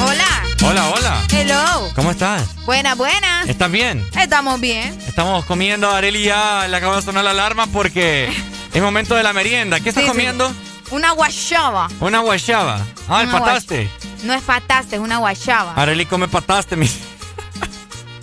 Hola. 0.01 0.25
Hola, 0.65 0.89
hola. 0.91 1.23
Hello. 1.31 1.91
¿Cómo 1.95 2.11
estás? 2.11 2.43
Buena, 2.65 2.95
buena. 2.95 3.45
¿Estás 3.47 3.71
bien? 3.71 4.07
Estamos 4.19 4.61
bien. 4.61 4.99
Estamos 5.07 5.45
comiendo, 5.45 5.91
Areli 5.91 6.25
ya 6.25 6.67
le 6.69 6.77
acaba 6.77 6.97
de 6.97 7.03
sonar 7.03 7.25
la 7.25 7.31
alarma 7.31 7.67
porque 7.67 8.31
es 8.73 8.83
momento 8.83 9.15
de 9.15 9.23
la 9.23 9.33
merienda. 9.33 9.81
¿Qué 9.81 9.91
estás 9.91 10.03
Sí, 10.05 10.09
sí. 10.09 10.13
comiendo? 10.17 10.53
Una 10.91 11.11
guayaba. 11.13 11.89
Una 12.01 12.21
guayaba. 12.21 12.81
Ah, 13.09 13.23
el 13.23 13.29
Una 13.29 13.39
pataste. 13.41 13.91
No 14.25 14.33
es 14.35 14.43
pataste, 14.43 14.97
es 14.97 15.03
una 15.03 15.19
guayaba. 15.19 15.75
Areli 15.75 16.07
come 16.07 16.29
pataste, 16.29 16.77
mi. 16.77 16.91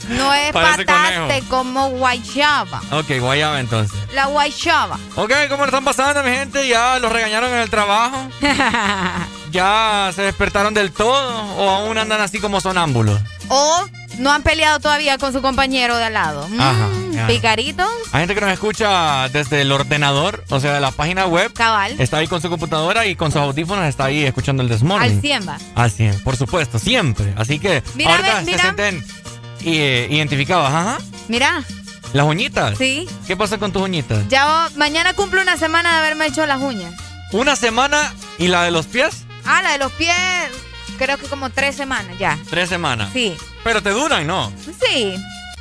No 0.09 0.33
es 0.33 0.51
Parece 0.53 0.85
pataste 0.85 1.15
conejo. 1.19 1.47
como 1.49 1.89
guayaba. 1.89 2.81
Ok, 2.91 3.11
guayaba 3.19 3.59
entonces. 3.59 3.97
La 4.13 4.25
guayaba. 4.27 4.97
Ok, 5.15 5.31
¿cómo 5.49 5.59
lo 5.63 5.65
están 5.65 5.83
pasando, 5.83 6.23
mi 6.23 6.31
gente? 6.31 6.67
¿Ya 6.67 6.97
los 6.99 7.11
regañaron 7.11 7.51
en 7.53 7.59
el 7.59 7.69
trabajo? 7.69 8.27
¿Ya 9.55 10.11
se 10.13 10.21
despertaron 10.21 10.73
del 10.73 10.91
todo? 10.91 11.13
¿O 11.55 11.69
aún 11.69 11.97
andan 11.97 12.19
así 12.19 12.39
como 12.39 12.59
sonámbulos? 12.59 13.21
o 13.47 13.85
no 14.17 14.31
han 14.31 14.41
peleado 14.43 14.79
todavía 14.79 15.17
con 15.17 15.31
su 15.31 15.41
compañero 15.41 15.95
de 15.97 16.03
al 16.05 16.13
lado. 16.13 16.47
Mm, 16.49 16.59
Ajá. 16.59 17.27
Picaritos. 17.27 17.87
Hay 18.11 18.21
gente 18.21 18.35
que 18.35 18.41
nos 18.41 18.49
escucha 18.51 19.29
desde 19.29 19.61
el 19.61 19.71
ordenador, 19.71 20.43
o 20.49 20.59
sea, 20.59 20.73
de 20.73 20.79
la 20.81 20.91
página 20.91 21.25
web. 21.27 21.53
Cabal. 21.53 21.95
Está 22.01 22.17
ahí 22.17 22.27
con 22.27 22.41
su 22.41 22.49
computadora 22.49 23.05
y 23.05 23.15
con 23.15 23.31
sus 23.31 23.39
audífonos 23.39 23.85
está 23.85 24.05
ahí 24.05 24.23
escuchando 24.25 24.61
el 24.61 24.67
Desmorning. 24.67 25.09
Al 25.15 25.21
100 25.21 25.47
va. 25.47 25.57
Al 25.75 25.89
100, 25.91 26.23
por 26.23 26.35
supuesto, 26.35 26.79
siempre. 26.79 27.33
Así 27.37 27.59
que 27.59 27.81
Mira, 27.93 28.11
ahorita 28.11 28.41
mira. 28.41 28.57
se 28.57 28.61
sienten 28.63 29.05
eh, 29.63 30.07
identificados. 30.11 30.67
Ajá. 30.67 30.97
Mira, 31.29 31.63
Las 32.13 32.25
uñitas. 32.25 32.77
Sí. 32.77 33.07
¿Qué 33.27 33.37
pasa 33.37 33.57
con 33.57 33.71
tus 33.71 33.81
uñitas? 33.83 34.27
ya 34.27 34.69
mañana 34.75 35.13
cumple 35.13 35.41
una 35.41 35.55
semana 35.55 35.91
de 35.93 35.97
haberme 35.99 36.25
hecho 36.25 36.45
las 36.45 36.59
uñas. 36.61 36.93
Una 37.31 37.55
semana 37.55 38.13
y 38.39 38.47
la 38.47 38.63
de 38.63 38.71
los 38.71 38.85
pies, 38.87 39.24
Ah, 39.45 39.61
la 39.61 39.71
de 39.73 39.77
los 39.79 39.91
pies, 39.93 40.15
creo 40.97 41.17
que 41.17 41.27
como 41.27 41.49
tres 41.49 41.75
semanas 41.75 42.17
ya. 42.17 42.37
tres 42.49 42.69
semanas. 42.69 43.09
Sí, 43.13 43.35
Pero 43.63 43.81
te 43.83 43.89
duran, 43.91 44.25
¿no? 44.27 44.51
sí. 44.83 45.15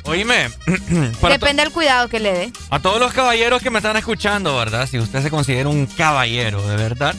Oíme, 0.07 0.49
Depende 1.29 1.63
del 1.63 1.71
cuidado 1.71 2.07
que 2.09 2.19
le 2.19 2.31
dé. 2.31 2.53
a 2.69 2.79
todos 2.79 2.99
los 2.99 3.11
caballeros 3.11 3.61
que 3.63 3.71
me 3.71 3.79
están 3.79 3.97
escuchando, 3.97 4.55
¿verdad? 4.55 4.87
Si 4.87 4.99
usted 4.99 5.23
se 5.23 5.31
considera 5.31 5.67
un 5.67 5.87
caballero, 5.87 6.61
de 6.67 6.75
verdad. 6.75 7.15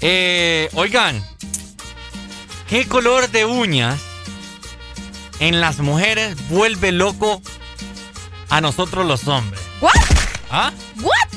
Eh, 0.00 0.70
oigan, 0.72 1.22
¿qué 2.68 2.86
color 2.88 3.28
de 3.30 3.44
uñas 3.44 4.00
en 5.38 5.60
las 5.60 5.80
mujeres 5.80 6.36
vuelve 6.48 6.92
loco 6.92 7.42
a 8.48 8.60
nosotros 8.62 9.04
los 9.06 9.28
hombres? 9.28 9.60
¿What? 9.80 9.92
¿Ah? 10.50 10.72
¿What? 11.02 11.28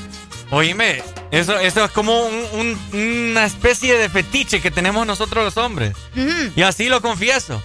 Oíme, 0.52 1.04
eso, 1.32 1.58
eso 1.60 1.86
es 1.86 1.92
como 1.92 2.26
un- 2.26 2.46
un- 2.94 3.30
una 3.32 3.46
especie 3.46 3.98
de 3.98 4.10
fetiche 4.10 4.62
que 4.62 4.72
tenemos 4.72 5.06
nosotros 5.06 5.44
los 5.44 5.58
hombres. 5.58 5.94
Ujú. 6.16 6.52
Y 6.56 6.62
así 6.62 6.90
lo 6.90 7.02
confieso. 7.02 7.62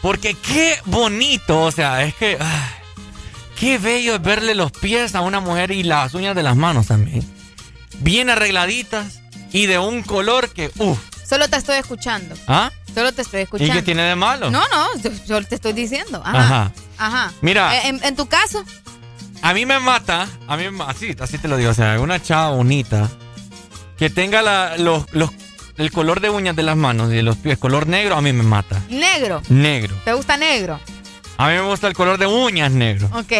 Porque 0.00 0.34
qué 0.34 0.78
bonito, 0.86 1.60
o 1.62 1.70
sea, 1.70 2.02
es 2.04 2.14
que... 2.14 2.36
qué 3.58 3.78
bello 3.78 4.16
es 4.16 4.22
verle 4.22 4.54
los 4.54 4.72
pies 4.72 5.14
a 5.14 5.20
una 5.20 5.40
mujer 5.40 5.70
y 5.70 5.82
las 5.84 6.14
uñas 6.14 6.34
de 6.34 6.42
las 6.42 6.56
manos 6.56 6.88
también. 6.88 7.22
Bien 8.00 8.28
arregladitas 8.30 9.20
y 9.52 9.66
de 9.66 9.78
un 9.78 10.02
color 10.02 10.48
que... 10.50 10.70
Uf. 10.78 10.98
Solo 11.28 11.48
te 11.48 11.56
estoy 11.56 11.76
escuchando. 11.76 12.34
¿Ah? 12.48 12.70
Solo 12.94 13.12
te 13.12 13.22
estoy 13.22 13.40
¿Y 13.40 13.42
escuchando. 13.44 13.74
qué 13.74 13.82
tiene 13.82 14.02
de 14.02 14.16
malo? 14.16 14.50
No, 14.50 14.60
no, 14.68 14.96
yo, 15.02 15.10
yo 15.26 15.42
te 15.46 15.54
estoy 15.54 15.72
diciendo. 15.72 16.20
Ajá. 16.24 16.38
Ajá. 16.40 16.72
Ajá. 16.98 17.32
Mira. 17.40 17.74
Eh, 17.76 17.88
En, 17.88 18.04
en 18.04 18.16
tu 18.16 18.26
caso, 18.26 18.64
A 19.42 19.54
mí 19.54 19.66
me 19.66 19.78
mata, 19.80 20.28
a 20.46 20.56
mí 20.56 20.70
me- 20.70 20.84
así, 20.84 21.14
así 21.18 21.36
te 21.38 21.48
lo 21.48 21.56
digo, 21.56 21.70
o 21.70 21.74
sea, 21.74 21.98
una 22.00 22.22
chava 22.22 22.50
bonita 22.56 23.10
que 23.96 24.08
tenga 24.08 24.40
la, 24.42 24.76
los, 24.78 25.04
los, 25.12 25.30
el 25.76 25.90
color 25.90 26.20
de 26.20 26.30
uñas 26.30 26.54
de 26.56 26.62
las 26.62 26.76
manos 26.76 27.12
y 27.12 27.16
de 27.16 27.22
los 27.22 27.36
pies, 27.36 27.58
color 27.58 27.86
negro, 27.86 28.14
a 28.16 28.20
mí 28.22 28.32
me 28.32 28.42
mata. 28.44 28.80
negro. 28.88 29.42
Negro. 29.48 29.96
¿Te 30.04 30.12
gusta 30.12 30.36
negro? 30.36 30.78
A 31.38 31.48
mí 31.48 31.54
me 31.54 31.62
gusta 31.62 31.88
el 31.88 31.94
color 31.94 32.18
de 32.18 32.26
uñas 32.26 32.70
negro. 32.72 33.08
Ok. 33.14 33.32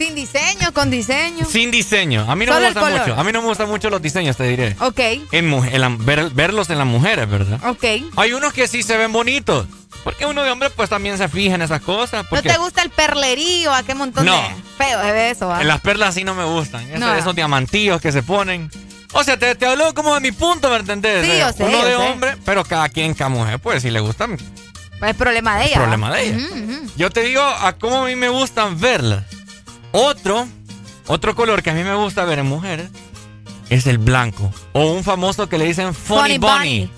Sin 0.00 0.14
diseño, 0.14 0.72
con 0.72 0.90
diseño. 0.90 1.44
Sin 1.44 1.70
diseño. 1.70 2.24
A 2.26 2.34
mí 2.34 2.46
no 2.46 2.52
Solo 2.54 2.62
me 2.62 2.68
el 2.68 2.74
gusta 2.74 2.88
color. 2.90 3.06
mucho. 3.08 3.20
A 3.20 3.24
mí 3.24 3.32
no 3.32 3.42
me 3.42 3.48
gustan 3.48 3.68
mucho 3.68 3.90
los 3.90 4.00
diseños, 4.00 4.34
te 4.36 4.44
diré. 4.44 4.74
Ok, 4.80 4.98
En, 5.32 5.52
en 5.52 5.80
la- 5.80 5.90
ver- 5.98 6.30
verlos 6.30 6.70
en 6.70 6.78
las 6.78 6.86
mujeres, 6.86 7.28
¿verdad? 7.28 7.60
ok. 7.68 7.84
Hay 8.16 8.32
unos 8.32 8.54
que 8.54 8.66
sí 8.66 8.82
se 8.82 8.96
ven 8.96 9.12
bonitos. 9.12 9.66
Porque 10.02 10.24
uno 10.24 10.42
de 10.42 10.50
hombre 10.50 10.70
pues 10.70 10.88
también 10.88 11.18
se 11.18 11.28
fija 11.28 11.54
en 11.56 11.60
esas 11.62 11.82
cosas. 11.82 12.24
¿No 12.30 12.40
te 12.40 12.56
gusta 12.56 12.80
el 12.80 12.88
perlerío? 12.88 13.74
¿A 13.74 13.82
qué 13.82 13.94
montón 13.94 14.24
No. 14.24 14.34
de 14.34 14.48
feo 14.78 14.98
ve 15.02 15.30
eso? 15.32 15.52
ah? 15.52 15.62
las 15.64 15.82
perlas 15.82 16.14
sí 16.14 16.24
no 16.24 16.34
me 16.34 16.44
gustan. 16.44 16.82
Esos, 16.88 17.00
No. 17.00 17.14
esos 17.14 17.34
diamantillos 17.36 18.00
que 18.00 18.10
se 18.10 18.22
ponen. 18.22 18.70
O 19.12 19.22
sea, 19.22 19.38
te, 19.38 19.54
te 19.54 19.66
hablo 19.66 19.92
como 19.92 20.14
de 20.14 20.20
mi 20.20 20.32
punto, 20.32 20.70
¿me 20.70 20.76
entendés? 20.76 21.26
Sí, 21.26 21.32
yo 21.38 21.52
sé, 21.52 21.64
Uno 21.64 21.72
yo 21.72 21.84
de 21.84 21.90
sé. 21.90 21.96
hombre, 21.96 22.36
pero 22.46 22.64
cada 22.64 22.88
quien, 22.88 23.12
cada 23.12 23.28
mujer, 23.28 23.58
pues 23.58 23.82
si 23.82 23.90
le 23.90 24.00
gustan. 24.00 24.38
Es 25.06 25.16
problema 25.16 25.58
de 25.58 25.66
ella. 25.66 25.76
problema 25.76 26.08
¿va? 26.08 26.16
de 26.16 26.24
ella. 26.28 26.38
Yo 26.96 27.10
te 27.10 27.22
digo 27.22 27.42
a 27.42 27.72
cómo 27.74 28.04
a 28.04 28.06
mí 28.06 28.16
me 28.16 28.30
gustan 28.30 28.80
verlas. 28.80 29.24
Otro, 29.92 30.46
otro 31.06 31.34
color 31.34 31.62
que 31.62 31.70
a 31.70 31.74
mí 31.74 31.82
me 31.84 31.94
gusta 31.94 32.24
ver 32.24 32.38
en 32.38 32.46
mujeres 32.46 32.88
es 33.68 33.86
el 33.86 33.98
blanco. 33.98 34.50
O 34.72 34.92
un 34.92 35.04
famoso 35.04 35.48
que 35.48 35.58
le 35.58 35.66
dicen 35.66 35.94
Funny, 35.94 36.20
Funny 36.20 36.38
Bunny. 36.38 36.80
Bunny. 36.86 36.90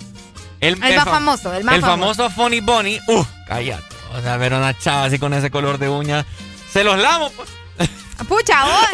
El, 0.59 0.73
El 0.83 0.95
más 0.95 1.05
fa- 1.05 1.11
famoso, 1.11 1.53
el 1.53 1.63
más 1.63 1.79
famoso. 1.81 2.23
famoso 2.23 2.29
Funny 2.35 2.59
Bunny. 2.61 2.99
Uh, 3.07 3.23
cállate. 3.47 3.83
O 4.17 4.21
sea, 4.21 4.37
ver 4.37 4.53
a 4.53 4.57
una 4.59 4.77
chava 4.77 5.05
así 5.05 5.17
con 5.19 5.33
ese 5.33 5.49
color 5.51 5.77
de 5.79 5.89
uñas. 5.89 6.25
Se 6.71 6.83
los 6.83 6.97
lamo, 6.99 7.31
pues. 7.31 7.49
Pucha, 8.27 8.63
vos. 8.65 8.87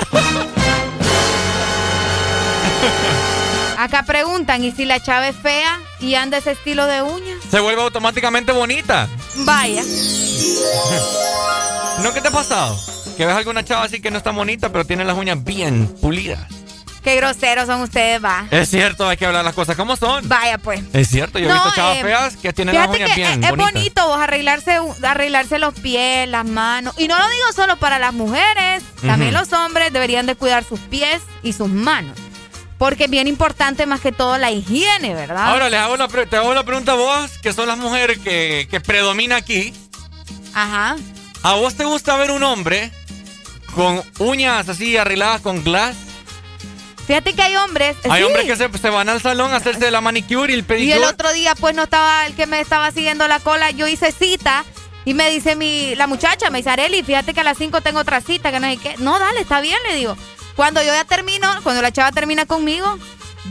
Acá 3.77 4.03
preguntan, 4.03 4.63
¿y 4.63 4.71
si 4.71 4.85
la 4.85 5.01
chava 5.01 5.27
es 5.29 5.35
fea 5.37 5.79
y 6.01 6.15
anda 6.15 6.37
ese 6.39 6.51
estilo 6.51 6.85
de 6.85 7.01
uñas? 7.01 7.37
Se 7.49 7.59
vuelve 7.61 7.81
automáticamente 7.81 8.51
bonita. 8.51 9.07
Vaya. 9.37 9.81
¿No 12.03 12.13
qué 12.13 12.19
te 12.21 12.27
ha 12.27 12.31
pasado? 12.31 12.77
Que 13.19 13.25
ves 13.25 13.35
alguna 13.35 13.65
chava 13.65 13.83
así 13.83 13.99
que 13.99 14.11
no 14.11 14.17
está 14.17 14.31
bonita, 14.31 14.71
pero 14.71 14.85
tiene 14.85 15.03
las 15.03 15.17
uñas 15.17 15.43
bien 15.43 15.93
pulidas. 16.01 16.39
Qué 17.03 17.17
groseros 17.17 17.67
son 17.67 17.81
ustedes, 17.81 18.23
va. 18.23 18.45
Es 18.49 18.69
cierto, 18.69 19.09
hay 19.09 19.17
que 19.17 19.25
hablar 19.25 19.43
las 19.43 19.53
cosas 19.53 19.75
como 19.75 19.97
son. 19.97 20.25
Vaya, 20.29 20.57
pues. 20.57 20.79
Es 20.93 21.09
cierto, 21.09 21.37
yo 21.37 21.47
he 21.47 21.49
No, 21.49 21.55
visto 21.55 21.71
chavas 21.75 21.97
eh, 21.97 22.01
feas 22.01 22.37
que 22.37 22.53
tienen 22.53 22.75
las 22.75 22.87
uñas 22.87 23.09
que 23.09 23.15
bien 23.17 23.43
es, 23.43 23.49
es 23.51 23.57
bonito 23.57 24.07
vos 24.07 24.17
arreglarse, 24.17 24.79
arreglarse 25.03 25.59
los 25.59 25.73
pies, 25.73 26.29
las 26.29 26.45
manos. 26.45 26.93
Y 26.97 27.09
no 27.09 27.19
lo 27.19 27.27
digo 27.27 27.43
solo 27.53 27.75
para 27.75 27.99
las 27.99 28.13
mujeres, 28.13 28.83
también 29.05 29.33
los 29.33 29.51
hombres 29.51 29.91
deberían 29.91 30.25
de 30.25 30.35
cuidar 30.35 30.63
sus 30.63 30.79
pies 30.79 31.21
y 31.43 31.51
sus 31.51 31.67
manos. 31.67 32.17
Porque 32.77 33.03
es 33.03 33.09
bien 33.09 33.27
importante 33.27 33.85
más 33.85 33.99
que 33.99 34.13
todo 34.13 34.37
la 34.37 34.49
higiene, 34.51 35.13
¿verdad? 35.13 35.49
Ahora 35.49 35.69
les 35.69 35.81
hago 35.81 35.97
la 35.97 36.07
pre- 36.07 36.25
te 36.25 36.37
hago 36.37 36.53
la 36.53 36.63
pregunta 36.63 36.93
a 36.93 36.95
vos, 36.95 37.31
que 37.39 37.51
son 37.51 37.67
las 37.67 37.77
mujeres 37.77 38.17
que, 38.19 38.69
que 38.71 38.79
predomina 38.79 39.35
aquí. 39.35 39.73
Ajá. 40.53 40.95
¿A 41.43 41.55
vos 41.55 41.75
te 41.75 41.83
gusta 41.83 42.15
ver 42.15 42.31
un 42.31 42.43
hombre 42.43 42.91
con 43.75 44.01
uñas 44.19 44.67
así 44.69 44.97
arregladas 44.97 45.41
con 45.41 45.63
glass? 45.63 45.95
Fíjate 47.07 47.33
que 47.33 47.41
hay 47.41 47.55
hombres. 47.55 47.97
Hay 48.09 48.21
sí. 48.21 48.25
hombres 48.27 48.45
que 48.45 48.55
se, 48.55 48.77
se 48.77 48.89
van 48.89 49.09
al 49.09 49.21
salón 49.21 49.51
a 49.51 49.55
hacerse 49.57 49.89
la 49.89 49.99
manicure 50.01 50.51
y 50.51 50.55
el 50.55 50.59
Y 50.59 50.63
pedicure. 50.63 50.97
el 50.97 51.03
otro 51.05 51.31
día, 51.33 51.55
pues 51.55 51.73
no 51.75 51.83
estaba 51.83 52.27
el 52.27 52.35
que 52.35 52.45
me 52.45 52.59
estaba 52.59 52.91
siguiendo 52.91 53.27
la 53.27 53.39
cola. 53.39 53.71
Yo 53.71 53.87
hice 53.87 54.11
cita 54.11 54.63
y 55.05 55.15
me 55.15 55.29
dice 55.31 55.55
mi, 55.55 55.95
la 55.95 56.05
muchacha, 56.05 56.51
me 56.51 56.59
dice 56.59 56.69
Areli, 56.69 57.01
fíjate 57.01 57.33
que 57.33 57.39
a 57.39 57.43
las 57.43 57.57
5 57.57 57.81
tengo 57.81 57.99
otra 57.99 58.21
cita, 58.21 58.51
que 58.51 58.59
no 58.59 58.67
sé 58.69 58.77
qué. 58.77 58.95
No, 58.99 59.17
dale, 59.17 59.41
está 59.41 59.59
bien, 59.59 59.77
le 59.89 59.95
digo. 59.95 60.15
Cuando 60.55 60.83
yo 60.83 60.93
ya 60.93 61.03
termino, 61.05 61.47
cuando 61.63 61.81
la 61.81 61.91
chava 61.91 62.11
termina 62.11 62.45
conmigo, 62.45 62.99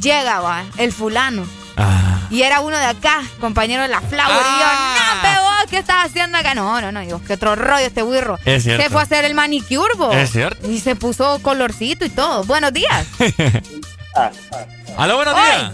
llega, 0.01 0.39
va, 0.41 0.65
el 0.77 0.93
fulano. 0.93 1.45
Ah. 1.77 2.21
Y 2.31 2.43
era 2.43 2.61
uno 2.61 2.77
de 2.77 2.85
acá, 2.85 3.23
compañero 3.41 3.83
de 3.83 3.89
la 3.89 4.01
Flower. 4.03 4.31
Y 4.31 4.61
yo, 4.61 4.67
no, 4.67 5.23
pero 5.23 5.38
vos, 5.38 5.38
¿qué 5.69 5.79
estás 5.79 6.07
haciendo 6.07 6.39
acá? 6.39 6.55
No, 6.55 6.81
no, 6.81 6.93
no, 6.93 7.01
digo, 7.01 7.21
qué 7.27 7.35
otro 7.35 7.55
rollo 7.55 7.87
este 7.87 8.03
burro. 8.03 8.39
Es 8.45 8.65
cierto. 8.65 8.83
Se 8.83 8.91
fue 8.91 9.01
a 9.01 9.05
hacer 9.05 9.25
el 9.25 9.35
manicure, 9.35 9.95
bo. 9.97 10.13
Es 10.13 10.31
cierto. 10.31 10.69
Y 10.69 10.81
se 10.81 10.97
puso 10.97 11.41
colorcito 11.43 12.05
y 12.05 12.11
todo. 12.11 12.45
Buenos 12.45 12.73
días. 12.73 13.07
Aló, 14.97 15.17
buenos 15.17 15.35
días. 15.35 15.73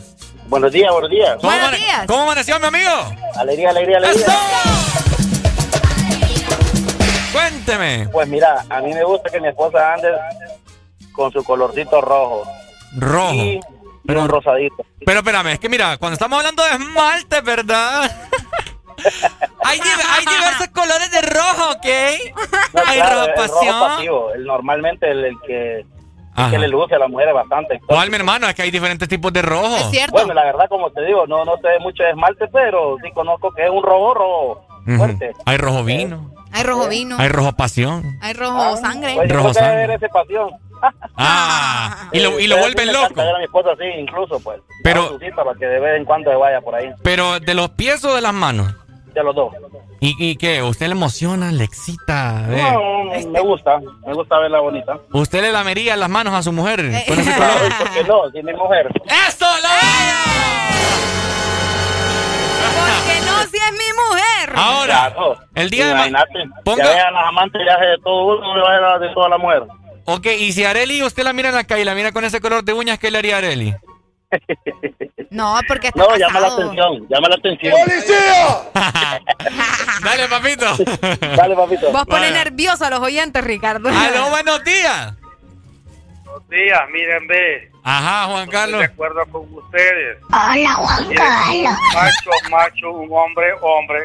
Buenos 0.48 0.72
días, 0.72 0.92
buenos 0.92 1.10
días. 1.10 1.36
¿Cómo, 1.40 1.50
Buenos 1.50 1.72
días. 1.72 2.06
¿Cómo 2.06 2.22
amaneció, 2.24 2.60
mi 2.60 2.66
amigo? 2.66 2.90
Alegría, 3.36 3.70
alegría, 3.70 3.96
alegría. 3.98 4.26
Cuénteme. 7.32 8.08
Pues 8.12 8.28
mira, 8.28 8.64
a 8.68 8.80
mí 8.80 8.92
me 8.92 9.02
gusta 9.04 9.30
que 9.30 9.40
mi 9.40 9.48
esposa 9.48 9.94
ande 9.94 10.08
con 11.12 11.32
su 11.32 11.42
colorcito 11.42 12.00
rojo. 12.00 12.44
Rojo. 12.96 13.34
Y, 13.34 13.60
un 14.06 14.28
rosadito. 14.28 14.84
Pero 15.06 15.20
espérame, 15.20 15.52
es 15.52 15.58
que 15.58 15.68
mira, 15.70 15.96
cuando 15.96 16.14
estamos 16.14 16.38
hablando 16.38 16.62
de 16.62 16.70
esmalte, 16.72 17.40
¿verdad? 17.40 18.10
hay, 19.64 19.78
di- 19.80 19.88
hay 20.10 20.24
diversos 20.26 20.68
colores 20.68 21.10
de 21.10 21.20
rojo, 21.22 21.70
¿ok? 21.72 21.86
No, 22.74 22.82
hay 22.86 22.96
claro, 23.00 23.20
rojo 23.26 23.32
pasión. 23.36 23.80
pasivo, 23.80 24.30
el, 24.34 24.44
normalmente 24.44 25.10
el, 25.10 25.24
el 25.24 25.40
que, 25.46 25.86
Ajá. 26.34 26.50
que 26.50 26.58
le 26.58 26.68
luce 26.68 26.94
a 26.94 26.98
las 26.98 27.08
mujeres 27.10 27.34
bastante. 27.34 27.80
¿Cuál, 27.86 28.10
mi 28.10 28.16
hermano? 28.16 28.48
Es 28.48 28.54
que 28.54 28.62
hay 28.62 28.70
diferentes 28.70 29.08
tipos 29.08 29.32
de 29.32 29.42
rojo. 29.42 29.76
Bueno, 30.10 30.34
la 30.34 30.44
verdad, 30.44 30.68
como 30.68 30.90
te 30.90 31.02
digo, 31.04 31.26
no, 31.26 31.44
no 31.44 31.56
sé 31.56 31.78
mucho 31.80 32.02
de 32.02 32.10
esmalte, 32.10 32.46
pero 32.48 32.96
sí 33.02 33.10
conozco 33.12 33.50
que 33.52 33.64
es 33.64 33.70
un 33.70 33.82
rojo 33.82 34.14
rojo 34.14 34.66
fuerte. 34.96 35.32
Hay 35.46 35.56
rojo 35.56 35.82
vino, 35.84 36.30
Hay 36.52 36.62
rojo 36.62 36.88
vino. 36.88 37.16
hay 37.18 37.28
rojo 37.28 37.52
pasión. 37.52 38.18
Hay 38.20 38.32
rojo 38.34 38.76
sangre. 38.76 39.18
Oye, 39.18 39.28
Rojo 39.32 39.54
sangre. 39.54 39.94
ese 39.94 40.08
pasión. 40.08 40.50
Ah, 41.16 42.08
y 42.12 42.20
lo, 42.20 42.38
y 42.38 42.46
lo 42.46 42.56
Eh, 42.56 42.60
vuelven 42.60 42.92
loco. 42.92 43.18
a 43.20 43.38
mi 43.38 43.44
esposa 43.44 43.70
así, 43.72 43.84
incluso, 43.98 44.38
pues. 44.40 44.60
Pero- 44.82 45.18
para 45.34 45.54
que 45.58 45.64
de 45.66 45.80
vez 45.80 45.96
en 45.96 46.04
cuando 46.04 46.30
se 46.30 46.36
vaya 46.36 46.60
por 46.60 46.74
ahí. 46.74 46.90
Pero 47.02 47.40
de 47.40 47.54
los 47.54 47.70
pies 47.70 48.04
o 48.04 48.14
de 48.14 48.20
las 48.20 48.34
manos. 48.34 48.74
De 49.14 49.22
los 49.22 49.34
dos. 49.34 49.52
¿Y, 50.00 50.14
y 50.18 50.36
qué? 50.36 50.62
¿Usted 50.62 50.86
le 50.86 50.92
emociona, 50.92 51.52
le 51.52 51.64
excita? 51.64 52.40
No, 52.48 53.04
me 53.30 53.40
gusta, 53.40 53.78
me 54.06 54.12
gusta 54.12 54.38
verla 54.40 54.60
bonita. 54.60 54.98
¿Usted 55.12 55.40
le 55.42 55.52
lamería 55.52 55.96
las 55.96 56.08
manos 56.10 56.34
a 56.34 56.42
su 56.42 56.50
mujer 56.52 56.80
Eh, 56.80 57.04
con 57.06 57.18
ese 57.20 57.32
color? 57.32 57.50
¿por 57.78 57.90
qué 57.92 58.04
no? 58.04 58.30
Si 58.32 58.42
mi 58.42 58.52
mujer. 58.54 58.88
¡Eso, 59.28 59.46
Porque 62.76 63.20
no, 63.26 63.38
si 63.50 63.56
es 63.56 63.72
mi 63.72 63.92
mujer. 64.08 64.52
Ahora, 64.56 65.12
Claro. 65.12 65.36
el 65.54 65.70
día 65.70 65.86
de 65.88 65.94
ma- 65.94 66.08
Imagínate, 66.08 66.44
Ponga- 66.64 66.84
Ya 66.84 66.88
vean 66.94 67.14
las 67.14 67.28
amantes 67.28 67.62
ya 67.66 67.76
de 67.78 67.98
todo 67.98 68.38
uno, 68.38 68.54
me 68.54 68.60
va 68.60 68.94
a 68.94 68.98
ver 68.98 69.08
de 69.08 69.14
toda 69.14 69.28
la 69.28 69.38
mujer. 69.38 69.62
Ok, 70.06 70.26
y 70.38 70.52
si 70.52 70.64
Areli 70.64 71.02
usted 71.02 71.22
la 71.22 71.32
mira 71.32 71.48
en 71.50 71.54
la 71.54 71.64
calle 71.64 71.82
y 71.82 71.84
la 71.84 71.94
mira 71.94 72.12
con 72.12 72.24
ese 72.24 72.40
color 72.40 72.62
de 72.64 72.72
uñas, 72.72 72.98
¿qué 72.98 73.10
le 73.10 73.18
haría 73.18 73.36
a 73.36 73.38
Areli? 73.38 73.74
No, 75.30 75.58
porque 75.66 75.88
está 75.88 76.00
No, 76.02 76.16
llama 76.16 76.40
la 76.40 76.46
atención, 76.48 77.06
llama 77.08 77.28
la 77.28 77.34
atención. 77.36 77.74
Dale, 80.04 80.28
papito. 80.28 80.66
Dale, 81.36 81.54
papito. 81.56 81.92
Vos 81.92 82.04
pones 82.06 82.30
Vaya. 82.30 82.44
nervioso 82.44 82.84
a 82.84 82.90
los 82.90 83.00
oyentes, 83.00 83.42
Ricardo. 83.44 83.88
Aló, 83.88 84.30
buenos 84.30 84.62
días. 84.64 85.14
Buenos 86.24 86.48
días, 86.48 86.80
miren, 86.92 87.26
ve. 87.26 87.70
Ajá, 87.82 88.26
Juan 88.32 88.48
Carlos. 88.48 88.80
Estoy 88.82 88.86
de 88.88 88.92
acuerdo 88.94 89.26
con 89.32 89.54
ustedes. 89.54 90.18
Hola, 90.24 90.74
Juan 90.74 91.08
Miren, 91.08 91.16
Carlos. 91.24 91.78
macho, 91.94 92.30
macho, 92.50 92.90
un 92.92 93.08
hombre, 93.12 93.52
hombre. 93.60 94.00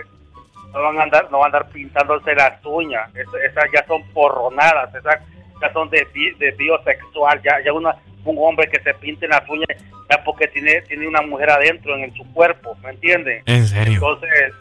No 0.73 0.81
van 0.83 0.99
a 0.99 1.03
andar, 1.03 1.31
no 1.31 1.39
van 1.39 1.53
a 1.53 1.57
andar 1.57 1.71
pintándose 1.71 2.35
las 2.35 2.63
uñas. 2.63 3.09
Es- 3.15 3.51
esas 3.51 3.63
ya 3.73 3.83
son 3.87 4.03
porronadas, 4.13 4.93
esas 4.93 5.15
ya 5.61 5.73
son 5.73 5.89
de, 5.89 6.05
de 6.37 6.51
biosexual. 6.51 7.41
Ya, 7.43 7.57
ya 7.65 7.73
una, 7.73 7.95
un 8.29 8.37
hombre 8.39 8.69
que 8.69 8.79
se 8.81 8.93
pinte 8.95 9.27
las 9.27 9.41
uñas 9.49 9.67
ya 10.09 10.23
porque 10.23 10.47
tiene, 10.47 10.81
tiene 10.83 11.07
una 11.07 11.21
mujer 11.21 11.49
adentro 11.51 11.95
en, 11.97 12.13
su 12.15 12.23
cuerpo, 12.33 12.75
¿me 12.83 12.89
entienden? 12.91 13.43
¿En 13.45 13.67
serio? 13.67 13.93
Entonces, 13.93 14.53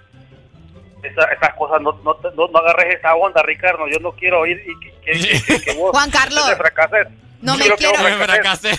esa- 1.02 1.28
esas 1.32 1.54
cosas, 1.54 1.80
no, 1.80 1.92
no, 2.04 2.14
te- 2.16 2.28
no, 2.36 2.48
no 2.48 2.58
agarres 2.58 2.96
esa 2.96 3.14
onda, 3.14 3.42
Ricardo. 3.42 3.86
Yo 3.88 3.98
no 4.00 4.12
quiero 4.12 4.40
oír 4.40 4.62
y 4.66 4.80
que, 4.80 4.92
que- 5.00 5.42
que- 5.46 5.60
que 5.62 5.72
vos 5.74 5.90
Juan 5.92 6.10
Carlos. 6.10 6.46
te 6.48 6.56
fracases. 6.56 7.06
No 7.40 7.56
me 7.56 7.66
quiero- 7.70 7.94
fracasé. 8.24 8.72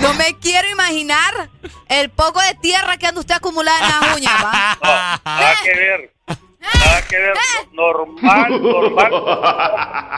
No 0.00 0.14
me 0.14 0.38
quiero 0.40 0.68
imaginar 0.70 1.32
el 1.88 2.10
poco 2.10 2.40
de 2.40 2.54
tierra 2.54 2.96
que 2.96 3.06
anda 3.06 3.20
usted 3.20 3.34
acumulada 3.34 3.78
en 3.78 3.84
las 4.08 4.16
uñas, 4.16 4.32
¿va? 4.44 5.20
Nada 5.24 5.54
que 5.64 5.74
ver. 5.74 6.10
Nada 6.62 7.02
que 7.08 7.18
ver. 7.18 7.34
Normal, 7.72 8.62
normal. 8.62 9.10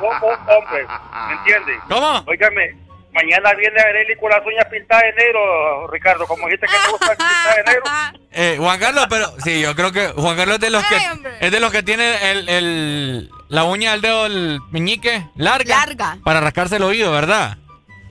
Como 0.01 0.27
hombre. 0.29 0.87
¿Me 1.29 1.35
entiendes? 1.35 1.79
¿Cómo? 1.89 2.25
Óigame, 2.27 2.77
mañana 3.13 3.53
viene 3.55 3.81
Areli 3.81 4.17
con 4.17 4.31
las 4.31 4.45
uñas 4.47 4.67
pintadas 4.71 5.05
de 5.05 5.13
negro, 5.25 5.87
Ricardo. 5.89 6.27
Como 6.27 6.47
dijiste 6.47 6.67
que 6.67 6.73
te 6.85 6.91
gusta 6.91 7.09
pintadas 7.11 7.57
de 7.57 7.63
negro. 7.65 7.83
Eh, 8.37 8.57
Juan 8.59 8.81
Carlos, 8.81 9.07
pero 9.09 9.27
sí, 9.45 9.61
yo 9.63 9.77
creo 9.77 9.93
que 9.93 10.09
Juan 10.09 10.37
Carlos 10.37 10.57
es 10.57 10.61
de 10.63 10.71
los 10.71 10.85
que 10.87 10.97
Ay, 10.97 11.21
es 11.39 11.53
de 11.53 11.61
los 11.61 11.71
que 11.71 11.85
tiene 11.85 12.33
el, 12.33 12.49
el- 12.49 13.31
la 13.49 13.63
uña 13.63 13.93
del 13.93 14.01
dedo 14.01 14.27
el 14.27 14.59
meñique 14.73 15.25
larga, 15.37 15.77
Larga. 15.87 16.19
para 16.25 16.41
rascarse 16.41 16.75
el 16.79 16.83
oído, 16.83 17.13
¿verdad? 17.13 17.57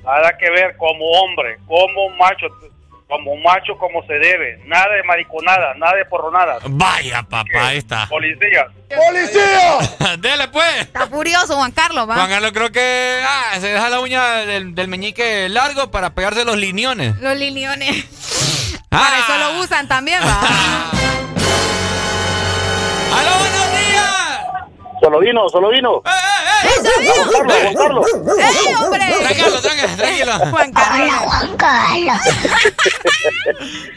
Nada 0.02 0.38
que 0.40 0.50
ver 0.50 0.78
como 0.78 1.04
hombre, 1.12 1.58
como 1.68 2.08
macho. 2.12 2.48
Como 3.14 3.36
macho, 3.38 3.78
como 3.78 4.04
se 4.08 4.14
debe. 4.14 4.60
Nada 4.66 4.92
de 4.96 5.04
mariconada, 5.04 5.76
nada 5.76 5.96
de 5.98 6.06
porronada. 6.06 6.58
Vaya, 6.68 7.22
papá, 7.22 7.68
ahí 7.68 7.78
está. 7.78 8.08
Policía. 8.10 8.66
¡Policía! 8.90 10.18
Dele 10.18 10.48
pues. 10.48 10.82
Está 10.82 11.06
furioso, 11.06 11.56
Juan 11.58 11.72
Carlos, 11.74 12.10
¿va? 12.10 12.16
Juan 12.16 12.30
Carlos 12.32 12.52
creo 12.54 12.72
que 12.72 13.22
ah, 13.24 13.52
se 13.60 13.68
deja 13.68 13.88
la 13.92 14.00
uña 14.00 14.46
del, 14.48 14.74
del 14.74 14.88
meñique 14.88 15.48
largo 15.48 15.92
para 15.92 16.16
pegarse 16.16 16.44
los 16.44 16.58
liniones. 16.58 17.16
Los 17.18 17.38
liniones. 17.38 18.04
Ah. 18.90 18.98
Para 19.00 19.20
eso 19.20 19.38
lo 19.38 19.60
usan 19.62 19.88
también, 19.88 20.20
¿va? 20.24 20.42
¡Aló, 23.20 23.38
buenos 23.38 23.54
días! 23.54 23.63
Solo 25.04 25.20
vino, 25.20 25.50
solo 25.50 25.68
vino. 25.68 26.02
¡Eso 26.64 26.90
Juan 27.30 27.76
Carlos, 27.76 28.08
Juan 28.08 28.24
Carlos. 28.26 28.40
¡Ey, 28.40 28.74
hombre! 28.74 29.02
Tranquilo, 29.20 29.62
tranquilo, 29.62 29.98
tranquilo. 29.98 30.32
Juan 30.52 30.72
Carlos. 30.72 31.14
Juan 31.26 31.58
Carlos. 31.58 32.18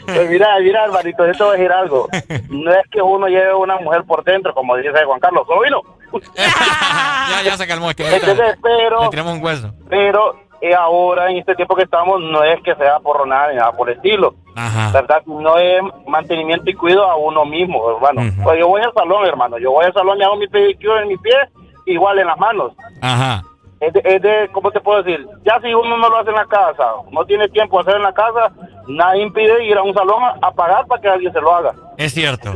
Pues 0.05 0.29
mira, 0.29 0.47
mira, 0.61 0.85
hermanito, 0.85 1.25
yo 1.25 1.33
te 1.33 1.43
voy 1.43 1.49
a 1.49 1.57
decir 1.57 1.71
algo. 1.71 2.07
No 2.49 2.71
es 2.71 2.87
que 2.89 3.01
uno 3.01 3.27
lleve 3.27 3.53
una 3.53 3.77
mujer 3.77 4.03
por 4.05 4.23
dentro, 4.23 4.53
como 4.53 4.75
dice 4.77 4.89
Juan 5.05 5.19
Carlos, 5.19 5.45
solo 5.45 5.61
vino. 5.61 5.81
ya, 6.35 7.41
ya 7.43 7.57
se 7.57 7.67
calmó, 7.67 7.89
es 7.89 7.95
que 7.97 8.15
¿Entendés? 8.15 8.55
Pero, 8.63 9.03
le 9.03 9.09
tiramos 9.09 9.33
un 9.33 9.43
hueso. 9.43 9.73
pero 9.89 10.33
eh, 10.33 10.46
ahora, 10.77 11.29
en 11.29 11.37
este 11.37 11.55
tiempo 11.55 11.75
que 11.75 11.83
estamos, 11.83 12.19
no 12.21 12.43
es 12.43 12.61
que 12.63 12.75
sea 12.75 12.99
por 12.99 13.27
nada 13.27 13.49
ni 13.49 13.57
nada 13.57 13.71
por 13.73 13.89
el 13.89 13.95
estilo. 13.97 14.33
Ajá. 14.55 14.91
¿Verdad? 14.91 15.21
No 15.25 15.57
es 15.57 15.81
mantenimiento 16.07 16.69
y 16.69 16.73
cuido 16.73 17.03
a 17.03 17.15
uno 17.15 17.45
mismo, 17.45 17.91
hermano. 17.91 18.21
Pues 18.43 18.59
yo 18.59 18.67
voy 18.67 18.81
al 18.81 18.93
salón, 18.93 19.25
hermano. 19.25 19.57
Yo 19.59 19.71
voy 19.71 19.85
al 19.85 19.93
salón 19.93 20.19
y 20.19 20.23
hago 20.23 20.35
mi 20.35 20.47
pedicure 20.47 21.01
en 21.01 21.09
mis 21.09 21.19
pies, 21.21 21.37
igual 21.85 22.17
en 22.19 22.27
las 22.27 22.37
manos. 22.37 22.73
Ajá. 23.01 23.43
Es 23.79 23.93
de, 23.93 24.01
es 24.03 24.21
de, 24.23 24.49
¿cómo 24.53 24.71
te 24.71 24.79
puedo 24.79 25.03
decir? 25.03 25.27
Ya 25.45 25.59
si 25.61 25.71
uno 25.71 25.97
no 25.97 26.09
lo 26.09 26.17
hace 26.17 26.29
en 26.31 26.35
la 26.35 26.45
casa, 26.45 26.93
no 27.11 27.23
tiene 27.25 27.47
tiempo 27.49 27.77
de 27.77 27.81
hacer 27.83 27.95
en 27.97 28.03
la 28.03 28.13
casa, 28.13 28.51
nada 28.87 29.15
impide 29.17 29.63
ir 29.65 29.77
a 29.77 29.83
un 29.83 29.93
salón 29.93 30.23
a, 30.41 30.51
pagar 30.51 30.87
para 30.87 30.99
que 30.99 31.07
alguien 31.07 31.31
se 31.31 31.39
lo 31.41 31.53
haga. 31.53 31.73
Es 31.97 32.13
cierto. 32.13 32.53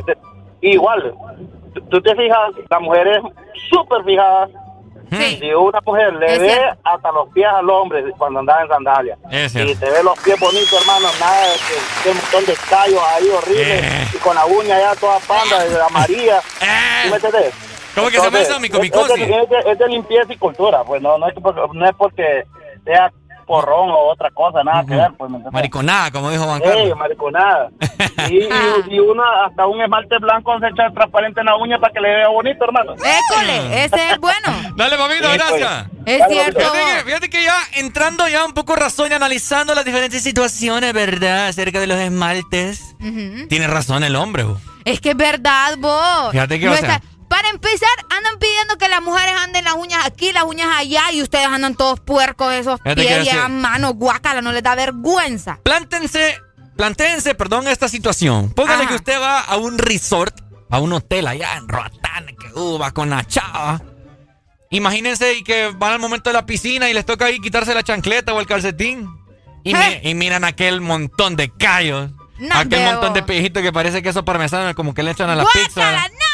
Igual, 0.61 1.13
tú- 1.89 2.01
te 2.01 2.15
fijas, 2.15 2.51
la 2.69 2.79
mujer 2.79 3.07
es 3.07 3.21
súper 3.69 4.03
Si 5.11 5.53
una 5.53 5.79
mujer 5.85 6.13
le 6.13 6.39
ve 6.39 6.61
hasta 6.85 7.11
los 7.11 7.27
pies 7.33 7.47
al 7.47 7.69
hombre 7.69 8.03
cuando 8.17 8.39
anda 8.39 8.61
en 8.61 8.67
sandalias. 8.69 9.19
Y 9.29 9.75
te 9.75 9.89
ve 9.89 10.03
los 10.03 10.17
pies 10.19 10.39
bonitos, 10.39 10.73
hermano, 10.81 11.07
nada 11.19 11.41
de 11.47 11.53
que, 11.55 12.03
que 12.03 12.09
un 12.11 12.15
montón 12.17 12.45
de 12.45 12.53
callos 12.69 13.01
ahí 13.15 13.29
horribles 13.29 13.83
Eh. 13.83 14.07
y 14.13 14.17
con 14.19 14.35
la 14.35 14.45
uña 14.45 14.79
ya 14.79 14.95
toda 14.95 15.19
panda 15.19 15.63
de 15.65 15.81
amarilla. 15.81 16.41
¿Tú 17.03 17.09
me 17.09 17.15
entendés? 17.17 17.53
¿Cómo 17.93 18.07
que 18.07 18.17
se 18.19 18.23
llama 18.23 18.39
eso, 18.39 18.53
es- 18.55 18.59
micomicosis? 18.61 19.19
Es, 19.21 19.27
de- 19.49 19.57
es 19.59 19.65
es 19.65 19.77
de 19.79 19.87
limpieza 19.89 20.31
y 20.31 20.37
cultura, 20.37 20.81
pues 20.85 21.01
no, 21.01 21.17
no, 21.17 21.27
es, 21.27 21.33
porque, 21.43 21.61
no 21.73 21.85
es 21.85 21.95
porque 21.97 22.43
sea 22.85 23.11
porrón 23.51 23.89
o 23.89 24.09
otra 24.11 24.31
cosa, 24.31 24.63
nada 24.63 24.85
que 24.85 24.95
ver, 24.95 25.11
pues. 25.17 25.31
Mariconada, 25.51 26.09
como 26.11 26.29
dijo 26.31 26.43
Juan 26.45 26.61
Carlos. 26.61 26.97
mariconada. 26.97 27.69
Y, 28.29 28.37
y, 28.43 28.49
y 28.95 28.99
uno 28.99 29.23
hasta 29.45 29.67
un 29.67 29.81
esmalte 29.81 30.17
blanco 30.19 30.57
se 30.59 30.67
echa 30.67 30.89
transparente 30.93 31.39
en 31.41 31.45
la 31.47 31.55
uña 31.57 31.77
para 31.79 31.91
que 31.93 31.99
le 31.99 32.09
vea 32.15 32.27
bonito, 32.29 32.63
hermano. 32.65 32.93
École, 32.93 33.83
ese 33.85 34.11
es 34.11 34.17
bueno. 34.19 34.47
Dale, 34.75 34.97
papito, 34.97 35.29
Sí, 35.31 35.37
gracias. 35.37 35.85
Es 36.05 36.19
Dale, 36.19 36.33
cierto. 36.33 36.59
Fíjate 36.59 36.79
que, 36.97 37.03
fíjate 37.05 37.29
que 37.29 37.43
ya 37.43 37.55
entrando 37.75 38.27
ya 38.27 38.45
un 38.45 38.53
poco 38.53 38.75
razón 38.75 39.11
y 39.11 39.13
analizando 39.13 39.75
las 39.75 39.85
diferentes 39.85 40.23
situaciones, 40.23 40.93
¿verdad? 40.93 41.47
Acerca 41.47 41.79
de 41.79 41.87
los 41.87 41.97
esmaltes. 41.99 42.95
Tiene 43.49 43.67
razón 43.67 44.03
el 44.03 44.15
hombre, 44.15 44.43
bo. 44.43 44.57
Es 44.85 44.99
que 45.01 45.11
es 45.11 45.17
verdad, 45.17 45.75
vos. 45.77 46.31
Fíjate 46.31 46.59
que, 46.59 46.65
No 46.65 46.71
o 46.71 46.75
sea- 46.75 46.95
está- 46.95 47.07
Para 47.31 47.47
empezar, 47.49 47.87
andan 48.09 48.37
pidiendo 48.39 48.77
que 48.77 48.89
las 48.89 49.01
mujeres 49.01 49.33
anden 49.39 49.63
las 49.63 49.75
uñas 49.75 50.05
aquí, 50.05 50.33
las 50.33 50.43
uñas 50.43 50.67
allá, 50.77 51.11
y 51.13 51.21
ustedes 51.21 51.47
andan 51.47 51.75
todos 51.75 52.01
puercos, 52.01 52.51
esos 52.53 52.79
pies 52.81 53.25
y 53.25 53.29
esas 53.29 53.49
manos, 53.49 53.93
guácala, 53.95 54.41
no 54.41 54.51
les 54.51 54.61
da 54.61 54.75
vergüenza. 54.75 55.57
Plántense, 55.63 56.37
plantéense, 56.75 57.33
perdón, 57.33 57.69
esta 57.69 57.87
situación. 57.87 58.51
Póngale 58.53 58.81
Ajá. 58.83 58.89
que 58.89 58.95
usted 58.95 59.21
va 59.21 59.39
a 59.39 59.55
un 59.55 59.77
resort, 59.77 60.35
a 60.69 60.79
un 60.79 60.91
hotel 60.91 61.25
allá 61.25 61.55
en 61.55 61.69
Roatán, 61.69 62.25
que 62.37 62.59
uh, 62.59 62.77
va 62.77 62.91
con 62.91 63.09
la 63.09 63.25
chava. 63.25 63.81
Imagínense 64.69 65.33
y 65.33 65.43
que 65.43 65.69
van 65.75 65.93
al 65.93 65.99
momento 65.99 66.29
de 66.29 66.33
la 66.33 66.45
piscina 66.45 66.89
y 66.89 66.93
les 66.93 67.05
toca 67.05 67.25
ahí 67.25 67.39
quitarse 67.39 67.73
la 67.73 67.83
chancleta 67.83 68.33
o 68.33 68.39
el 68.41 68.45
calcetín. 68.47 69.09
Y, 69.63 69.73
mi- 69.73 69.99
y 70.09 70.15
miran 70.15 70.43
aquel 70.43 70.81
montón 70.81 71.35
de 71.37 71.49
callos. 71.49 72.11
No, 72.39 72.55
aquel 72.55 72.83
montón 72.83 73.13
de 73.13 73.21
pellejitos 73.21 73.61
que 73.61 73.71
parece 73.71 74.01
queso 74.01 74.25
parmesano, 74.25 74.73
como 74.75 74.93
que 74.93 75.03
le 75.03 75.11
echan 75.11 75.29
a 75.29 75.35
la 75.35 75.43
¡Guácala, 75.43 75.65
pizza. 75.65 75.91
no! 76.09 76.30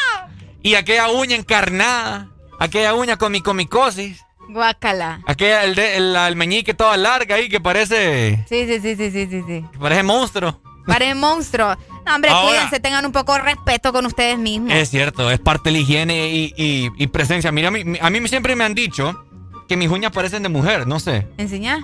Y 0.68 0.74
aquella 0.74 1.08
uña 1.08 1.34
encarnada. 1.34 2.28
Aquella 2.60 2.92
uña 2.94 3.16
con 3.16 3.32
micomicosis. 3.32 4.22
Guácala. 4.50 5.20
Aquella, 5.26 5.64
el, 5.64 5.74
de- 5.74 5.96
el, 5.96 6.14
el 6.16 6.36
meñique 6.36 6.74
toda 6.74 6.96
larga 6.96 7.36
ahí 7.36 7.48
que 7.48 7.60
parece. 7.60 8.44
Sí, 8.48 8.66
sí, 8.66 8.80
sí, 8.80 8.96
sí, 8.96 9.10
sí, 9.10 9.26
sí, 9.30 9.42
sí. 9.46 9.64
que 9.72 9.78
parece 9.78 10.02
monstruo. 10.02 10.60
Parece 10.86 11.14
monstruo. 11.14 11.76
No, 12.04 12.14
hombre, 12.14 12.30
Ahora- 12.30 12.48
cuídense, 12.48 12.80
tengan 12.80 13.04
un 13.06 13.12
poco 13.12 13.34
de 13.34 13.40
respeto 13.40 13.92
con 13.92 14.04
ustedes 14.06 14.38
mismos. 14.38 14.72
Es 14.72 14.90
cierto, 14.90 15.30
es 15.30 15.38
parte 15.38 15.68
de 15.70 15.72
la 15.72 15.78
higiene 15.78 16.28
y, 16.30 16.52
y- 16.56 16.90
y 16.96 17.06
presencia. 17.08 17.50
Mira, 17.52 17.68
a 17.68 17.70
mí, 17.70 17.82
a 18.00 18.10
mí 18.10 18.28
siempre 18.28 18.54
me 18.56 18.64
han 18.64 18.74
dicho 18.74 19.24
que 19.68 19.76
mis 19.76 19.88
uñas 19.90 20.12
parecen 20.12 20.42
de 20.42 20.48
mujer, 20.50 20.86
no 20.86 20.98
sé. 21.00 21.26
¿Enseñar? 21.38 21.78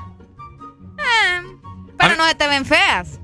Eh, 0.99 1.43
pero 1.99 2.17
no 2.17 2.27
se 2.29 2.35
te 2.35 2.49
ven 2.49 2.65
feas. 2.65 3.21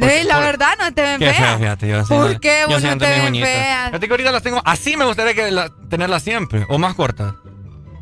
Por- 0.00 0.10
Sí, 0.10 0.22
la 0.24 0.34
por- 0.36 0.44
verdad, 0.44 0.72
no 0.78 0.92
te 0.94 1.02
ven 1.02 1.18
Qué 1.18 1.32
feo, 1.32 1.44
feas. 1.44 1.58
fíjate. 1.58 1.88
Yo 1.88 2.04
¿Por 2.06 2.32
yo 2.32 2.40
qué 2.40 2.64
vos 2.66 2.82
no 2.82 2.98
te 2.98 3.06
ven 3.06 3.34
feas? 3.34 3.86
Fíjate 3.88 4.06
que 4.06 4.12
ahorita 4.12 4.32
las 4.32 4.42
tengo. 4.42 4.60
Así 4.64 4.96
me 4.96 5.04
gustaría 5.04 5.34
que 5.34 5.50
la- 5.50 5.70
tenerlas 5.88 6.22
siempre. 6.22 6.64
O 6.68 6.78
más 6.78 6.94
cortas. 6.94 7.34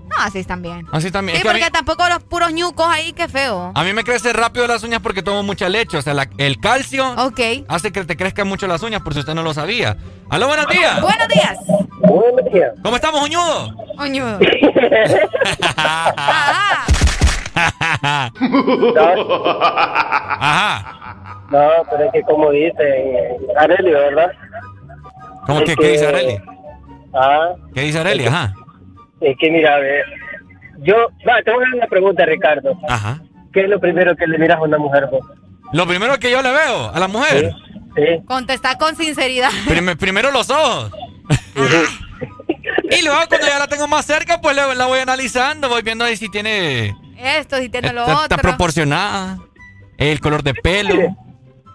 No, 0.09 0.17
así 0.21 0.39
están 0.39 0.63
bien. 0.63 0.87
Así 0.91 1.11
también. 1.11 1.37
Sí, 1.37 1.41
Es 1.41 1.43
que 1.43 1.51
a 1.51 1.53
mí- 1.53 1.61
porque 1.61 1.71
tampoco 1.71 2.09
los 2.09 2.23
puros 2.23 2.51
ñucos 2.53 2.89
ahí, 2.89 3.13
qué 3.13 3.29
feo. 3.29 3.73
A 3.75 3.85
mí 3.85 3.93
me 3.93 4.05
crecen 4.05 4.33
rápido 4.33 4.67
las 4.67 4.83
uñas 4.83 5.01
porque 5.03 5.23
tomo 5.23 5.43
mucha 5.43 5.69
leche. 5.69 5.99
O 5.99 6.03
sea, 6.03 6.15
la- 6.15 6.31
el 6.39 6.59
calcio 6.61 7.15
hace 7.69 7.93
que 7.93 8.05
te 8.05 8.17
crezcan 8.17 8.49
mucho 8.49 8.67
las 8.67 8.83
uñas, 8.83 9.03
por 9.03 9.13
si 9.13 9.21
usted 9.21 9.35
no 9.35 9.43
lo 9.43 9.53
sabía. 9.53 9.99
¡Aló, 10.31 10.47
buenos 10.49 10.67
días! 10.69 11.03
Buenos 11.03 11.29
días. 11.29 11.59
Buenos 12.01 12.53
días. 12.53 12.71
¿Cómo 12.83 12.97
estamos, 12.97 13.23
uñudo? 13.23 13.75
Oñudo. 13.99 14.39
Ajá. 15.77 16.87
No, 21.51 21.69
pero 21.91 22.05
es 22.05 22.13
que 22.13 22.23
como 22.23 22.51
dice 22.51 23.37
Areli, 23.57 23.91
¿verdad? 23.91 24.31
¿Cómo 25.47 25.61
Es 25.61 25.65
que, 25.65 25.77
qué 25.77 25.89
dice 25.93 26.01
que- 26.03 26.09
Areli? 26.09 26.39
Ah, 27.15 27.53
¿Qué 27.75 27.81
dice 27.83 27.99
Areli? 28.01 28.27
Ajá. 28.27 28.53
es 29.21 29.37
que 29.39 29.51
mira, 29.51 29.75
a 29.75 29.79
ver, 29.79 30.05
yo, 30.81 30.95
va, 31.27 31.43
te 31.43 31.51
voy 31.51 31.65
a 31.65 31.67
hacer 31.67 31.79
una 31.79 31.87
pregunta, 31.87 32.27
Ricardo. 32.27 32.79
Ajá. 32.89 33.21
¿Qué 33.53 33.63
es 33.63 33.69
lo 33.69 33.81
primero 33.81 34.15
que 34.15 34.27
le 34.27 34.39
miras 34.39 34.59
a 34.59 34.63
una 34.63 34.79
mujer 34.79 35.07
vos? 35.11 35.27
Lo 35.73 35.87
primero 35.87 36.19
que 36.19 36.31
yo 36.31 36.43
le 36.43 36.51
veo 36.53 36.91
a 36.95 36.99
la 37.01 37.09
mujer. 37.09 37.53
Sí. 37.97 38.23
Contesta 38.27 38.77
con 38.77 38.95
sinceridad. 38.95 39.51
Prim- 39.67 39.97
primero 39.97 40.31
los 40.31 40.51
ojos. 40.51 40.93
y 42.91 43.03
luego 43.05 43.21
cuando 43.29 43.47
ya 43.47 43.59
la 43.59 43.67
tengo 43.67 43.89
más 43.89 44.05
cerca, 44.07 44.41
pues 44.41 44.55
le- 44.55 44.75
la 44.75 44.87
voy 44.87 44.99
analizando, 45.01 45.69
voy 45.69 45.83
viendo 45.83 46.05
ahí 46.05 46.17
si 46.17 46.29
tiene... 46.31 46.95
Esto, 47.19 47.57
si 47.57 47.69
tiene 47.69 47.93
lo 47.93 48.03
Está, 48.03 48.13
está 48.13 48.25
otro. 48.37 48.39
proporcionada. 48.39 49.39
El 49.97 50.21
color 50.21 50.43
de 50.43 50.55
pelo. 50.55 51.17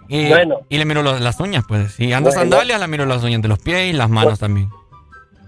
Y, 0.08 0.28
Bueno. 0.30 0.60
y 0.70 0.78
le 0.78 0.86
miro 0.86 1.02
los- 1.04 1.22
las 1.22 1.40
uñas, 1.40 1.64
pues. 1.68 1.94
Si 1.94 2.12
ando 2.14 2.30
Bueno. 2.30 2.42
sandalias, 2.42 2.80
la 2.80 2.88
miro 2.88 3.06
las 3.06 3.24
uñas 3.24 3.42
de 3.42 3.48
los 3.48 3.60
pies 3.60 3.90
y 3.90 3.94
las 3.94 4.10
manos 4.10 4.40
también. 4.40 4.70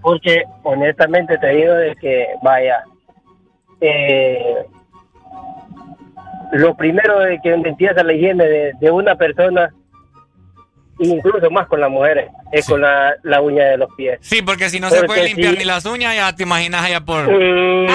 Porque 0.01 0.43
honestamente 0.63 1.37
te 1.37 1.47
digo 1.49 1.73
de 1.73 1.95
que, 1.95 2.27
vaya, 2.43 2.83
eh, 3.81 4.65
lo 6.53 6.75
primero 6.75 7.19
de 7.19 7.39
que 7.41 7.53
empieza 7.53 8.03
la 8.03 8.13
higiene 8.13 8.45
de, 8.45 8.73
de 8.79 8.91
una 8.91 9.15
persona, 9.15 9.73
incluso 10.99 11.49
más 11.51 11.67
con 11.67 11.81
las 11.81 11.89
mujeres, 11.89 12.29
es 12.51 12.65
con 12.67 12.81
la, 12.81 13.15
la 13.23 13.41
uña 13.41 13.65
de 13.65 13.77
los 13.77 13.89
pies. 13.95 14.19
Sí, 14.21 14.41
porque 14.41 14.69
si 14.69 14.79
no 14.79 14.89
se 14.89 15.03
puede 15.03 15.25
limpiar 15.25 15.53
sí. 15.53 15.59
ni 15.59 15.65
las 15.65 15.85
uñas, 15.85 16.15
ya 16.15 16.33
te 16.35 16.43
imaginas 16.43 16.83
allá 16.85 17.01
por... 17.01 17.23
Mm, 17.29 17.87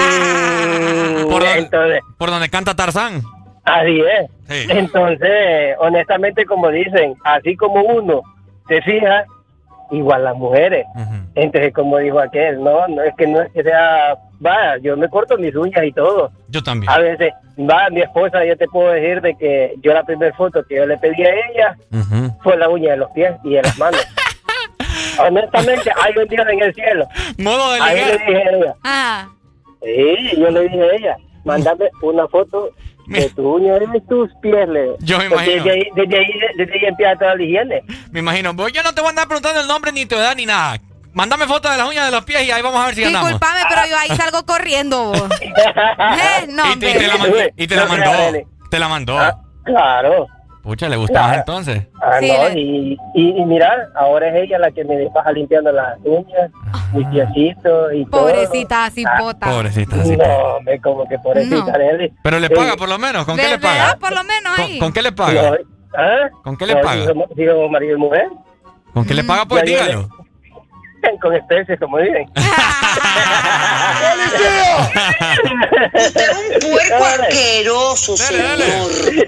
por, 1.29 1.43
entonces, 1.43 2.01
por 2.17 2.29
donde 2.29 2.49
canta 2.49 2.75
Tarzán. 2.75 3.21
Así 3.63 4.01
es. 4.01 4.29
Sí. 4.47 4.67
Entonces, 4.69 5.75
honestamente, 5.79 6.45
como 6.45 6.69
dicen, 6.69 7.15
así 7.23 7.55
como 7.55 7.81
uno 7.81 8.21
se 8.67 8.81
fija, 8.81 9.25
igual 9.91 10.23
las 10.23 10.35
mujeres. 10.35 10.85
Entonces, 11.35 11.73
como 11.73 11.97
dijo 11.97 12.19
aquel, 12.19 12.63
no, 12.63 12.87
no 12.87 13.01
es 13.03 13.13
que 13.15 13.27
no 13.27 13.41
es 13.41 13.51
que 13.51 13.63
sea, 13.63 14.15
va, 14.45 14.77
yo 14.77 14.97
me 14.97 15.09
corto 15.09 15.37
mis 15.37 15.55
uñas 15.55 15.83
y 15.83 15.91
todo. 15.91 16.31
Yo 16.49 16.63
también. 16.63 16.91
A 16.91 16.97
veces, 16.99 17.33
va, 17.57 17.89
mi 17.89 18.01
esposa, 18.01 18.43
yo 18.45 18.57
te 18.57 18.67
puedo 18.67 18.91
decir 18.91 19.21
de 19.21 19.35
que 19.35 19.75
yo 19.81 19.93
la 19.93 20.03
primera 20.03 20.33
foto 20.35 20.63
que 20.63 20.75
yo 20.75 20.85
le 20.85 20.97
pedí 20.97 21.23
a 21.23 21.33
ella 21.49 21.77
fue 22.41 22.57
la 22.57 22.69
uña 22.69 22.91
de 22.91 22.97
los 22.97 23.11
pies 23.11 23.33
y 23.43 23.53
de 23.53 23.61
las 23.61 23.77
manos. 23.77 24.05
Honestamente, 25.19 25.91
hay 26.01 26.13
un 26.17 26.27
Dios 26.27 26.47
en 26.49 26.61
el 26.61 26.73
cielo. 26.73 27.07
Modo 27.37 27.73
de 27.73 27.81
Ahí 27.81 27.97
le 28.05 28.11
dije 28.13 28.37
a 28.37 28.49
ella. 28.51 28.75
Ah, 28.83 29.27
Sí, 29.83 30.37
yo 30.37 30.51
le 30.51 30.61
dije 30.61 30.79
a 30.79 30.95
ella, 30.95 31.17
mándame 31.43 31.89
una 32.03 32.27
foto 32.27 32.69
de 33.19 33.29
tu 33.29 33.55
uña 33.55 33.73
de 33.79 34.01
tus 34.07 34.29
pies. 34.41 34.67
Le. 34.67 34.95
Yo 34.99 35.17
me 35.17 35.25
imagino. 35.25 35.63
Desde 35.63 35.71
ahí, 35.71 35.83
desde, 35.95 36.17
ahí, 36.17 36.25
desde 36.57 36.73
ahí 36.73 36.85
empieza 36.85 37.15
toda 37.17 37.35
la 37.35 37.43
higiene. 37.43 37.83
Me 38.11 38.19
imagino. 38.19 38.51
Yo 38.69 38.83
no 38.83 38.93
te 38.93 39.01
voy 39.01 39.07
a 39.07 39.09
andar 39.09 39.27
preguntando 39.27 39.61
el 39.61 39.67
nombre, 39.67 39.91
ni 39.91 40.05
tu 40.05 40.15
edad, 40.15 40.35
ni 40.35 40.45
nada. 40.45 40.79
Mándame 41.13 41.45
fotos 41.45 41.69
de 41.71 41.77
las 41.77 41.89
uñas 41.89 42.05
de 42.05 42.11
los 42.11 42.23
pies 42.23 42.43
y 42.43 42.51
ahí 42.51 42.61
vamos 42.61 42.79
a 42.81 42.85
ver 42.85 42.95
si 42.95 43.01
ganamos. 43.01 43.29
disculpame, 43.29 43.59
pero 43.67 43.81
yo 43.89 43.97
ahí 43.97 44.15
salgo 44.15 44.45
corriendo. 44.45 45.05
vos. 45.05 45.23
Eh, 45.41 46.47
no, 46.49 46.71
Y 46.73 46.79
te, 46.79 46.89
y 46.89 46.93
te 46.93 47.07
la, 47.07 47.49
y 47.55 47.67
te 47.67 47.75
mandó. 47.75 48.11
Te 48.69 48.79
la 48.79 48.87
mandó. 48.87 49.17
Claro. 49.65 50.27
Pucha, 50.61 50.87
le 50.89 50.95
gustabas 50.95 51.37
entonces. 51.37 51.87
Ah, 52.01 52.17
Sí, 52.19 52.27
no, 52.31 52.49
le- 52.49 52.59
y, 52.59 52.97
y, 53.15 53.29
y 53.41 53.45
mira, 53.45 53.89
ahora 53.95 54.27
es 54.27 54.43
ella 54.43 54.59
la 54.59 54.69
que 54.71 54.83
me 54.85 55.09
pasa 55.09 55.31
limpiando 55.31 55.71
las 55.71 55.97
uñas, 56.03 56.51
mis 56.93 57.07
piecitos 57.07 57.93
y 57.93 58.05
todo. 58.05 58.27
Pobrecita 58.27 58.89
cipota. 58.91 59.49
Pobrecita, 59.49 59.95
así. 59.95 60.15
No, 60.15 60.23
hombre, 60.57 60.79
como 60.79 61.07
que 61.07 61.17
pobrecita. 61.17 61.55
No. 61.65 61.73
Arely. 61.73 62.13
Pero 62.23 62.39
le 62.39 62.47
Sí. 62.47 62.53
paga 62.53 62.75
por 62.75 62.89
lo 62.89 62.99
menos. 62.99 63.25
¿Con 63.25 63.37
qué 63.37 63.47
le 63.47 63.57
paga? 63.59 63.97
Por 63.99 64.11
lo 64.13 64.23
menos 64.23 64.55
¿Con, 64.55 64.65
ahí. 64.65 64.79
con 64.79 64.93
qué 64.93 65.01
le 65.01 65.11
paga? 65.11 65.41
No, 65.51 65.57
¿ah? 65.97 66.29
¿Con 66.43 66.57
qué 66.57 66.65
le 66.67 66.75
paga? 66.77 67.01
Si 67.01 67.07
somos, 67.07 67.27
si 67.35 67.45
somos 67.47 67.71
marido 67.71 67.97
y 67.97 67.99
mujer, 67.99 68.27
¿Con 68.93 69.05
qué 69.05 69.13
le 69.15 69.23
paga? 69.23 69.45
Pues 69.45 69.63
dígalo. 69.63 70.09
con 71.21 71.33
especies, 71.35 71.79
como 71.79 71.97
dicen. 71.97 72.29
Usted 75.93 76.21
es 76.31 76.37
un 76.37 76.71
puerco 76.71 77.05
asqueroso, 77.05 78.17
señor. 78.17 78.57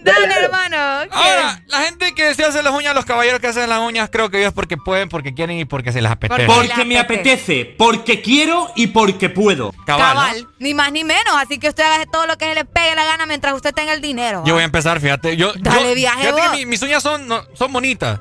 Dale, 0.04 0.34
hermano. 0.44 0.78
Ahora, 1.12 1.62
la 1.68 1.80
gente 1.82 2.14
que 2.16 2.34
se 2.34 2.44
hace 2.46 2.64
las 2.64 2.74
uñas, 2.74 2.96
los 2.96 3.06
caballeros 3.06 3.40
que 3.40 3.48
hacen 3.48 3.70
las 3.70 3.80
uñas, 3.80 4.10
creo 4.12 4.30
que 4.30 4.46
es 4.46 4.52
porque 4.54 4.78
pueden, 4.78 5.10
porque 5.10 5.34
quieren 5.34 5.58
y 5.60 5.66
porque 5.66 5.92
se 5.92 6.02
les 6.02 6.12
apetece. 6.12 6.46
Porque 6.46 6.86
me 6.86 7.00
apetece, 7.00 7.76
porque 7.78 8.22
quiero 8.22 8.72
y 8.76 8.88
porque 8.88 9.30
puedo. 9.30 9.74
Cabal, 9.86 10.14
¿no? 10.16 10.22
Cabal, 10.22 10.48
ni 10.60 10.74
más 10.74 10.92
ni 10.92 11.04
menos. 11.04 11.36
Así 11.38 11.60
que 11.60 11.70
usted 11.70 11.84
haga 11.84 12.06
todo 12.12 12.28
lo 12.28 12.38
que 12.38 12.46
se 12.46 12.56
le 12.56 12.66
pegue 12.66 12.96
la 12.96 13.06
gana 13.06 13.26
mientras 13.26 13.54
usted 13.54 13.74
tenga 13.74 13.94
el 13.94 14.02
dinero. 14.02 14.44
Yo 14.46 14.54
voy 14.54 14.62
a 14.64 14.66
empezar, 14.66 15.00
fíjate. 15.00 15.36
Yo, 15.38 15.54
Dale, 15.56 15.90
yo- 15.90 15.96
viaje, 15.96 16.20
fíjate 16.22 16.42
que 16.42 16.48
vos. 16.48 16.58
mi- 16.58 16.66
mis 16.66 16.82
uñas 16.82 17.04
son, 17.04 17.28
no- 17.28 17.44
son 17.54 17.72
bonitas. 17.74 18.20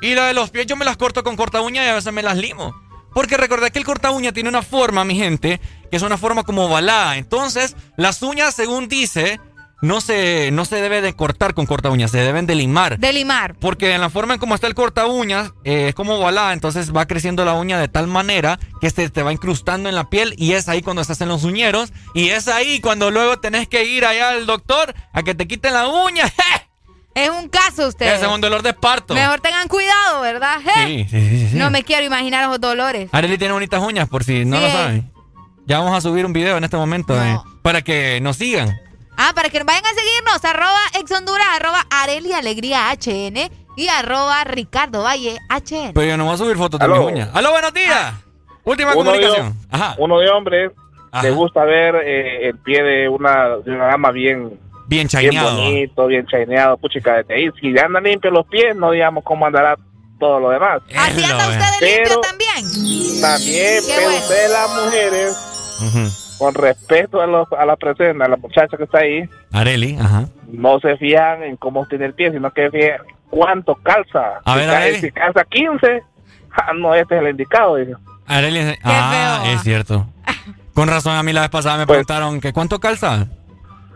Y 0.00 0.14
la 0.14 0.26
de 0.28 0.34
los 0.34 0.50
pies 0.50 0.66
yo 0.66 0.76
me 0.76 0.84
las 0.84 0.96
corto 0.96 1.24
con 1.24 1.34
corta 1.36 1.60
uña 1.60 1.84
y 1.84 1.88
a 1.88 1.94
veces 1.94 2.12
me 2.12 2.22
las 2.22 2.36
limo. 2.36 2.74
Porque 3.14 3.36
recordad 3.36 3.70
que 3.70 3.78
el 3.78 3.84
corta 3.84 4.10
uña 4.10 4.32
tiene 4.32 4.48
una 4.48 4.62
forma, 4.62 5.04
mi 5.04 5.16
gente, 5.16 5.60
que 5.90 5.96
es 5.96 6.02
una 6.02 6.18
forma 6.18 6.44
como 6.44 6.66
ovalada. 6.66 7.16
Entonces, 7.16 7.76
las 7.96 8.22
uñas, 8.22 8.54
según 8.54 8.88
dice, 8.88 9.40
no 9.80 10.00
se, 10.00 10.50
no 10.50 10.64
se 10.64 10.76
debe 10.76 11.00
de 11.00 11.14
cortar 11.14 11.54
con 11.54 11.66
corta 11.66 11.90
uña, 11.90 12.08
se 12.08 12.18
deben 12.18 12.46
de 12.46 12.54
limar. 12.54 12.98
De 12.98 13.12
limar. 13.12 13.54
Porque 13.54 13.94
en 13.94 14.00
la 14.00 14.10
forma 14.10 14.34
en 14.34 14.40
cómo 14.40 14.54
está 14.54 14.66
el 14.66 14.74
corta 14.74 15.06
uñas, 15.06 15.52
eh, 15.64 15.88
es 15.88 15.94
como 15.94 16.14
ovalada, 16.16 16.52
entonces 16.52 16.94
va 16.94 17.06
creciendo 17.06 17.44
la 17.44 17.54
uña 17.54 17.78
de 17.78 17.88
tal 17.88 18.06
manera 18.06 18.58
que 18.80 18.90
se 18.90 19.08
te 19.10 19.22
va 19.22 19.32
incrustando 19.32 19.88
en 19.88 19.94
la 19.94 20.10
piel 20.10 20.34
y 20.36 20.52
es 20.52 20.68
ahí 20.68 20.82
cuando 20.82 21.02
estás 21.02 21.20
en 21.20 21.28
los 21.28 21.44
uñeros 21.44 21.92
y 22.14 22.30
es 22.30 22.48
ahí 22.48 22.80
cuando 22.80 23.10
luego 23.10 23.38
tenés 23.38 23.68
que 23.68 23.84
ir 23.84 24.04
allá 24.04 24.30
al 24.30 24.46
doctor 24.46 24.94
a 25.12 25.22
que 25.22 25.34
te 25.34 25.46
quiten 25.46 25.74
la 25.74 25.88
uña. 25.88 26.24
Es 27.14 27.30
un 27.30 27.48
caso 27.48 27.88
usted. 27.88 28.06
Ese 28.14 28.26
es 28.26 28.30
un 28.32 28.40
dolor 28.40 28.62
de 28.62 28.72
parto. 28.74 29.14
Mejor 29.14 29.40
tengan 29.40 29.66
cuidado, 29.66 30.20
¿verdad? 30.20 30.58
Sí, 30.86 31.06
sí, 31.10 31.28
sí, 31.28 31.48
sí. 31.50 31.56
No 31.56 31.70
me 31.70 31.82
quiero 31.82 32.04
imaginar 32.04 32.44
esos 32.44 32.60
dolores. 32.60 33.08
Arely 33.12 33.38
tiene 33.38 33.54
bonitas 33.54 33.80
uñas, 33.82 34.08
por 34.08 34.22
si 34.24 34.44
no 34.44 34.56
Sí. 34.56 34.62
lo 34.62 34.70
saben. 34.70 35.12
Ya 35.66 35.78
vamos 35.80 35.94
a 35.96 36.00
subir 36.00 36.24
un 36.24 36.32
video 36.32 36.56
en 36.56 36.64
este 36.64 36.76
momento 36.76 37.20
eh, 37.20 37.38
para 37.62 37.82
que 37.82 38.20
nos 38.20 38.36
sigan. 38.36 38.78
Ah, 39.16 39.32
para 39.34 39.48
que 39.50 39.62
vayan 39.64 39.84
a 39.84 39.88
seguirnos, 39.88 40.44
arroba 40.44 40.78
ex 41.00 41.10
Honduras, 41.10 41.46
arroba 41.56 41.84
Areli 41.90 42.32
Alegría 42.32 42.88
HN 42.92 43.50
y 43.76 43.88
arroba 43.88 44.44
Ricardo 44.44 45.02
Valle 45.02 45.38
HN. 45.50 45.92
Pero 45.94 46.06
yo 46.06 46.16
no 46.16 46.24
voy 46.26 46.34
a 46.34 46.38
subir 46.38 46.56
fotos 46.56 46.78
de 46.78 46.84
Aló. 46.86 46.98
mis 46.98 47.06
uñas. 47.14 47.30
¡Aló, 47.34 47.50
buenos 47.50 47.74
días! 47.74 48.14
Última 48.64 48.94
Uno 48.94 49.10
de, 49.12 49.20
comunicación. 49.20 49.56
Ajá. 49.70 49.94
uno 49.98 50.18
de 50.20 50.30
hombres 50.30 50.70
le 51.22 51.30
gusta 51.32 51.64
ver 51.64 51.96
eh, 51.96 52.48
el 52.48 52.58
pie 52.58 52.82
de 52.82 53.08
una, 53.08 53.56
de 53.64 53.70
una 53.72 53.86
dama 53.86 54.10
bien, 54.12 54.58
Bien 54.88 55.00
bien 55.00 55.08
chaineado. 55.08 55.56
bonito, 55.56 56.06
bien 56.06 56.26
chaineado. 56.26 56.76
Puchica, 56.78 57.22
ahí, 57.28 57.48
si 57.60 57.72
ya 57.74 57.84
andan 57.86 58.04
limpios 58.04 58.32
los 58.32 58.46
pies, 58.46 58.74
no 58.74 58.90
digamos 58.90 59.22
cómo 59.24 59.46
andará 59.46 59.76
todo 60.18 60.40
lo 60.40 60.50
demás. 60.50 60.80
Así 60.96 61.22
anda 61.22 61.48
usted 61.48 61.58
de 61.80 61.86
limpio 61.86 62.04
Pero 62.04 62.20
también. 62.22 63.20
también, 63.20 63.80
Qué 63.86 63.92
pero 63.94 64.02
bueno. 64.08 64.18
ustedes 64.18 64.50
las 64.50 64.84
mujeres, 64.84 66.36
con 66.38 66.54
respeto 66.54 67.20
a, 67.20 67.26
los, 67.26 67.46
a 67.52 67.64
la 67.66 67.76
presenta, 67.76 68.24
a 68.24 68.28
la 68.28 68.36
muchacha 68.36 68.76
que 68.76 68.84
está 68.84 68.98
ahí, 68.98 69.28
Areli, 69.52 69.96
ajá. 70.00 70.28
no 70.48 70.80
se 70.80 70.96
fijan 70.96 71.42
en 71.42 71.56
cómo 71.56 71.86
tiene 71.86 72.06
el 72.06 72.14
pie, 72.14 72.32
sino 72.32 72.50
que 72.50 72.70
fijan 72.70 73.00
cuánto 73.30 73.74
calza. 73.76 74.40
A 74.44 74.54
si, 74.54 74.58
ver, 74.66 75.00
si 75.00 75.10
calza 75.12 75.44
15, 75.44 76.02
ah, 76.52 76.72
no, 76.74 76.94
este 76.94 77.14
es 77.16 77.22
el 77.22 77.28
indicado. 77.30 77.76
dice. 77.76 77.92
Areli, 78.26 78.74
ah, 78.84 79.44
es 79.54 79.62
cierto. 79.62 80.06
Con 80.74 80.88
razón, 80.88 81.14
a 81.16 81.22
mí 81.22 81.32
la 81.32 81.42
vez 81.42 81.50
pasada 81.50 81.76
me 81.76 81.86
pues- 81.86 81.98
preguntaron 81.98 82.40
que 82.40 82.52
cuánto 82.52 82.78
calza. 82.80 83.26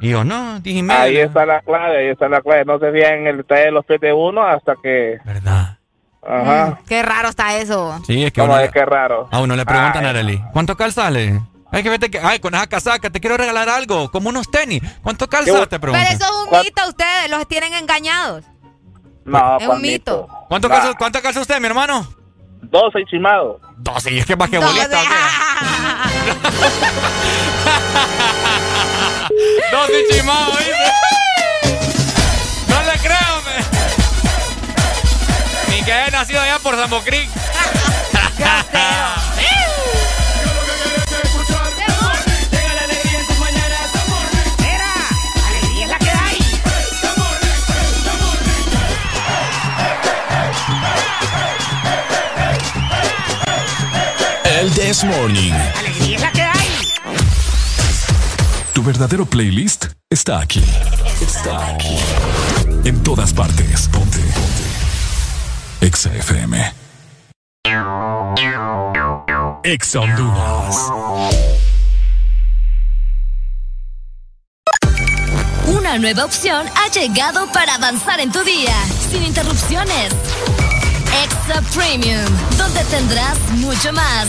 Y 0.02 0.10
yo, 0.10 0.24
no, 0.24 0.58
dije 0.58 0.84
Ahí 0.92 1.16
está 1.16 1.47
la 1.47 1.60
clave, 1.60 1.98
ahí 1.98 2.08
está 2.08 2.28
la 2.28 2.40
clave. 2.40 2.64
No 2.64 2.81
se 2.81 2.89
en 2.89 3.28
el 3.28 3.36
detalle 3.36 3.66
de 3.66 3.70
los 3.70 3.86
pies 3.86 4.00
de 4.00 4.12
uno 4.12 4.44
hasta 4.44 4.74
que... 4.82 5.20
¿Verdad? 5.24 5.78
Ajá. 6.20 6.66
Mm, 6.66 6.86
qué 6.89 7.02
raro 7.05 7.28
está 7.28 7.56
eso. 7.56 8.00
Sí, 8.05 8.24
es 8.24 8.32
que 8.32 8.40
¿Cómo 8.40 8.58
es 8.58 8.72
que 8.72 8.84
raro? 8.84 9.28
A 9.31 9.40
uno 9.40 9.55
le 9.55 9.64
preguntan, 9.64 10.05
Arely, 10.05 10.42
¿cuánto 10.52 10.76
calzale? 10.76 11.40
Hay 11.70 11.84
que 11.84 11.89
verte 11.89 12.10
que, 12.10 12.18
ay, 12.18 12.40
con 12.40 12.52
esa 12.52 12.66
casaca 12.66 13.10
te 13.10 13.20
quiero 13.20 13.36
regalar 13.36 13.68
algo, 13.68 14.10
como 14.10 14.28
unos 14.28 14.50
tenis. 14.50 14.82
¿Cuánto 15.05 15.28
calza? 15.28 15.66
Te. 15.68 15.78
Pero 15.78 15.94
eso 15.94 16.24
es 16.24 16.52
un 16.52 16.58
mito, 16.58 16.82
ustedes 16.89 17.31
los 17.31 17.47
tienen 17.47 17.72
engañados. 17.72 18.44
No, 19.24 19.58
es 19.58 19.68
un 19.68 19.81
mito. 19.81 20.26
¿Cuánto, 20.48 20.68
calza, 20.68 20.94
¿Cuánto 20.98 21.22
calza 21.22 21.40
usted, 21.40 21.60
mi 21.60 21.66
hermano? 21.66 22.06
12 22.62 22.99
encimado. 23.00 23.60
12, 23.76 24.12
y 24.12 24.18
es 24.18 24.26
que 24.26 24.32
es 24.32 24.39
basquetbolista. 24.39 24.99
12 29.73 30.00
encimado, 30.00 30.52
dice. 30.58 30.73
No 32.68 32.82
le 32.82 32.99
creo, 32.99 33.42
me. 33.44 33.57
Ni 35.74 35.82
que 35.82 35.92
haya 35.92 36.10
nacido 36.10 36.41
allá 36.41 36.58
por 36.60 36.76
Sambo 36.76 37.00
Creek. 37.00 37.28
This 54.93 55.05
Morning. 55.05 55.53
Alegría 55.79 56.17
es 56.17 56.21
la 56.21 56.33
que 56.33 56.43
hay. 56.43 56.69
Tu 58.75 58.83
verdadero 58.83 59.25
playlist 59.25 59.87
está 60.11 60.39
aquí. 60.39 60.62
Está 61.19 61.69
aquí. 61.69 61.97
En 62.85 63.03
todas 63.03 63.33
partes. 63.33 63.89
Ponte. 63.89 64.19
Ponte. 64.19 65.87
Exa 65.87 66.15
FM. 66.15 66.75
Exa 69.65 70.01
Honduras. 70.01 70.77
Una 75.69 75.97
nueva 75.97 76.27
opción 76.27 76.67
ha 76.77 76.91
llegado 76.93 77.51
para 77.51 77.77
avanzar 77.77 78.21
en 78.21 78.31
tu 78.31 78.45
día, 78.45 78.75
sin 79.11 79.23
interrupciones. 79.23 80.12
Exa 81.25 81.62
Premium, 81.75 82.27
donde 82.59 82.85
tendrás 82.85 83.39
mucho 83.53 83.91
más, 83.95 84.29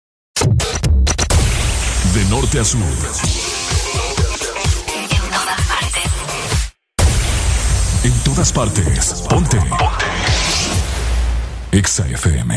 Norte 2.31 2.59
a 2.61 2.63
sur. 2.63 2.79
En 8.05 8.13
todas 8.23 8.53
partes. 8.53 9.25
Ponte. 9.29 9.57
Ponte. 9.57 10.05
Exa 11.73 12.07
FM. 12.07 12.55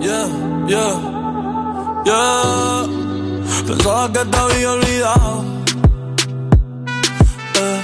Yeah, 0.00 0.26
yeah, 0.66 2.02
yeah. 2.04 2.84
Pensaba 3.68 4.12
que 4.12 4.24
te 4.24 4.36
había 4.36 4.72
olvidado. 4.72 5.44
Eh, 7.54 7.82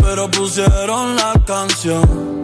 pero 0.00 0.30
pusieron 0.30 1.16
la 1.16 1.34
canción 1.44 2.43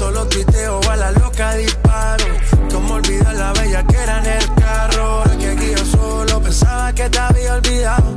Solo 0.00 0.26
tuiteo 0.28 0.80
a 0.90 0.96
la 0.96 1.10
loca 1.10 1.52
disparo. 1.56 2.24
Como 2.72 2.94
olvidar 2.94 3.34
la 3.34 3.52
bella 3.52 3.86
que 3.86 3.96
era 3.98 4.18
en 4.20 4.26
el 4.26 4.54
carro. 4.54 5.22
La 5.26 5.36
que 5.36 5.48
aquí 5.50 5.70
yo 5.76 5.84
solo 5.84 6.40
pensaba 6.40 6.90
que 6.94 7.10
te 7.10 7.18
había 7.18 7.54
olvidado. 7.56 8.14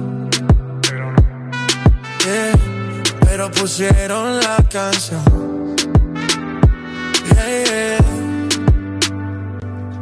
pero 3.25 3.51
pusieron 3.51 4.39
la 4.39 4.57
canción. 4.71 5.75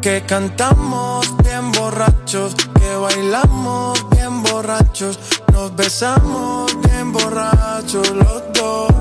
Que 0.04 0.24
cantamos 0.28 1.36
bien 1.44 1.72
borrachos, 1.72 2.54
que 2.80 2.96
bailamos 2.96 4.08
bien 4.12 4.44
borrachos 4.44 5.18
nos 5.52 5.76
besamos 5.76 6.76
bien 6.84 7.12
borrachos 7.12 8.10
los 8.12 8.44
dos. 8.54 9.01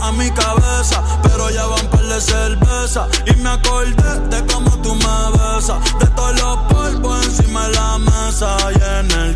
A 0.00 0.12
mi 0.12 0.30
cabeza, 0.30 1.02
pero 1.22 1.50
ya 1.50 1.66
van 1.66 1.86
par 1.88 2.02
de 2.02 2.20
cerveza. 2.20 3.08
Y 3.26 3.36
me 3.36 3.50
acordé 3.50 4.20
de 4.28 4.46
cómo 4.52 4.70
tú 4.82 4.94
me 4.94 5.38
besas, 5.38 5.78
de 5.98 6.06
todos 6.08 6.40
los 6.40 6.56
polvos 6.72 7.24
encima 7.26 7.68
de 7.68 7.74
la 7.74 7.98
mesa. 7.98 8.56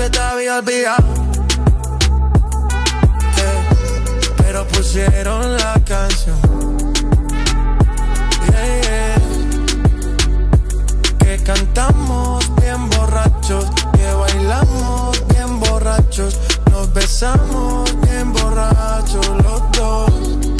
que 0.00 0.08
te 0.08 0.18
había 0.18 0.58
olvidado. 0.58 1.04
pero 4.38 4.66
pusieron 4.68 5.56
la 5.56 5.74
canción. 5.84 6.38
Que 11.18 11.36
cantamos 11.44 12.50
bien 12.60 12.88
borrachos, 12.90 13.66
que 13.92 14.12
bailamos 14.14 15.22
bien 15.28 15.60
borrachos, 15.60 16.38
nos 16.70 16.92
besamos 16.94 17.84
bien 18.02 18.32
borrachos 18.32 19.28
los 19.44 19.72
dos. 19.72 20.59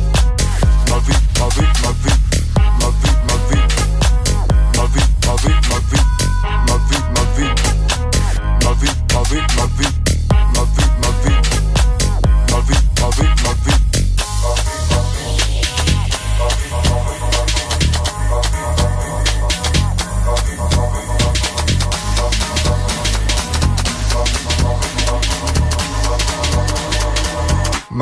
ma 1.41 1.47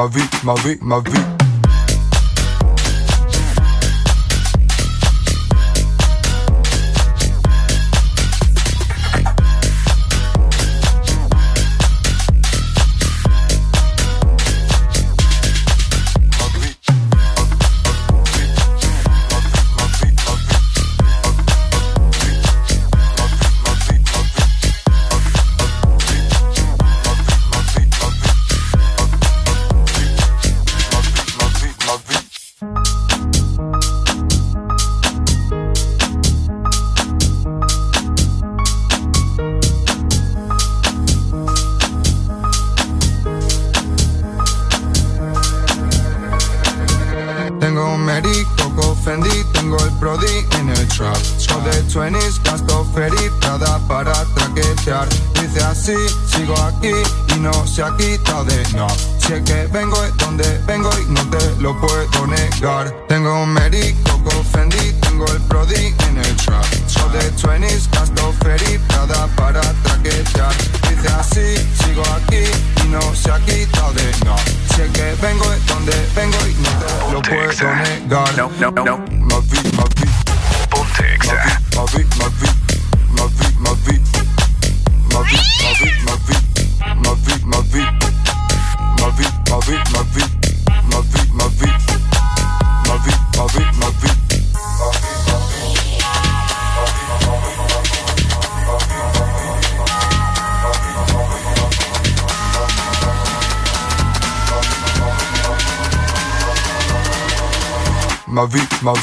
vie, 0.08 0.30
ma 0.44 0.54
vie. 0.56 0.78
ma 0.82 1.00
vie. 1.02 1.39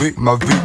vie, 0.06 0.14
ma 0.18 0.36
vie. 0.36 0.55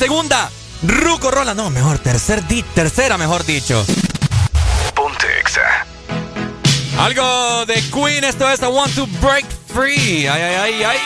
segunda, 0.00 0.50
Ruco 0.82 1.30
Rola. 1.30 1.52
No, 1.52 1.68
mejor, 1.68 1.98
tercer 1.98 2.42
di 2.46 2.62
tercera, 2.62 3.18
mejor 3.18 3.44
dicho. 3.44 3.84
Ponte 4.94 5.26
Exa. 5.38 5.84
Algo 6.98 7.66
de 7.66 7.82
Queen, 7.90 8.24
esto 8.24 8.48
es 8.48 8.60
I 8.62 8.64
Want 8.64 8.94
to 8.94 9.06
Break 9.20 9.44
Free. 9.74 10.26
Ay, 10.26 10.40
ay, 10.40 10.54
ay, 10.54 10.82
ay. 10.84 10.98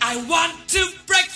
I 0.00 0.16
want 0.28 0.54
to 0.68 0.86
break 1.08 1.28
free. 1.30 1.35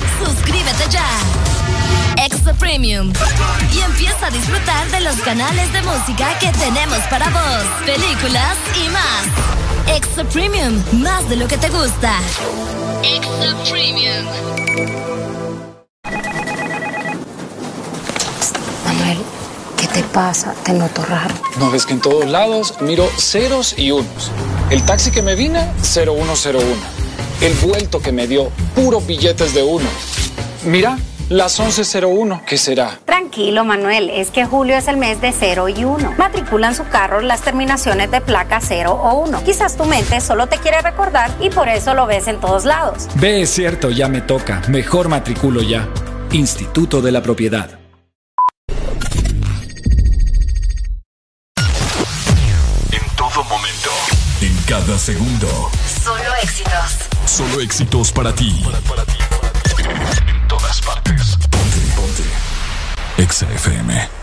Suscríbete 0.25 0.89
ya. 0.89 1.07
Extra 2.23 2.53
Premium. 2.53 3.11
Y 3.73 3.79
empieza 3.79 4.27
a 4.27 4.29
disfrutar 4.29 4.89
de 4.91 5.01
los 5.01 5.15
canales 5.21 5.71
de 5.73 5.81
música 5.81 6.37
que 6.39 6.51
tenemos 6.51 6.99
para 7.09 7.29
vos, 7.29 7.63
películas 7.85 8.57
y 8.83 8.89
más. 8.89 9.95
Extra 9.95 10.23
Premium, 10.25 10.83
más 11.01 11.27
de 11.29 11.37
lo 11.37 11.47
que 11.47 11.57
te 11.57 11.69
gusta. 11.69 12.19
Extra 13.03 13.55
Premium. 13.69 14.25
Manuel, 18.85 19.17
¿qué 19.77 19.87
te 19.87 20.03
pasa? 20.03 20.53
Te 20.63 20.73
noto 20.73 21.03
raro. 21.05 21.33
No 21.57 21.71
ves 21.71 21.85
que 21.85 21.93
en 21.93 22.01
todos 22.01 22.25
lados 22.25 22.75
miro 22.81 23.09
ceros 23.17 23.73
y 23.77 23.91
unos. 23.91 24.31
El 24.69 24.83
taxi 24.83 25.11
que 25.11 25.21
me 25.21 25.35
vine, 25.35 25.71
0101. 25.81 26.59
El 27.41 27.53
vuelto 27.55 27.99
que 27.99 28.11
me 28.11 28.27
dio, 28.27 28.49
puros 28.75 29.05
billetes 29.07 29.55
de 29.55 29.63
uno. 29.63 29.89
Mira, 30.63 30.97
las 31.29 31.59
11.01, 31.59 32.45
¿qué 32.45 32.55
será? 32.55 32.99
Tranquilo, 33.05 33.65
Manuel, 33.65 34.11
es 34.11 34.29
que 34.29 34.45
julio 34.45 34.77
es 34.77 34.87
el 34.87 34.97
mes 34.97 35.19
de 35.19 35.31
0 35.31 35.69
y 35.69 35.83
1. 35.85 36.15
Matriculan 36.17 36.75
su 36.75 36.83
carro 36.87 37.19
las 37.21 37.41
terminaciones 37.41 38.11
de 38.11 38.21
placa 38.21 38.59
0 38.61 38.91
o 38.91 39.23
1. 39.25 39.43
Quizás 39.43 39.75
tu 39.75 39.85
mente 39.85 40.21
solo 40.21 40.47
te 40.47 40.57
quiere 40.57 40.79
recordar 40.81 41.31
y 41.39 41.49
por 41.49 41.67
eso 41.67 41.95
lo 41.95 42.05
ves 42.05 42.27
en 42.27 42.39
todos 42.39 42.65
lados. 42.65 43.07
Ve, 43.15 43.41
es 43.41 43.49
cierto, 43.49 43.89
ya 43.89 44.07
me 44.07 44.21
toca. 44.21 44.61
Mejor 44.67 45.09
matriculo 45.09 45.61
ya. 45.63 45.87
Instituto 46.31 47.01
de 47.01 47.11
la 47.11 47.23
Propiedad. 47.23 47.79
En 52.91 53.15
todo 53.15 53.43
momento. 53.45 53.89
En 54.41 54.55
cada 54.67 54.97
segundo. 54.99 55.47
Solo 56.03 56.35
éxitos. 56.43 57.09
Solo 57.25 57.61
éxitos 57.61 58.11
para 58.11 58.33
ti. 58.35 58.63
En 58.63 59.20
Exa 63.31 64.20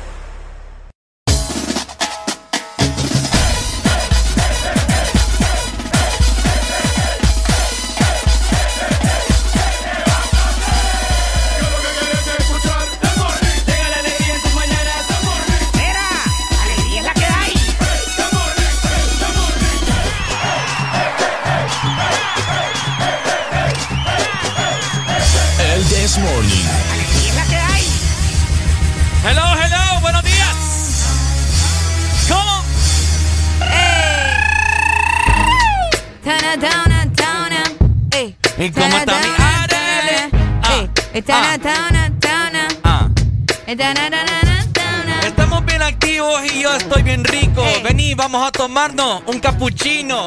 Estamos 45.25 45.65
bien 45.65 45.83
activos 45.83 46.43
y 46.53 46.63
yo 46.63 46.75
estoy 46.75 47.05
bien 47.05 47.23
rico. 47.23 47.65
Vení, 47.85 48.13
vamos 48.15 48.45
a 48.45 48.51
tomarnos 48.51 49.23
un 49.27 49.39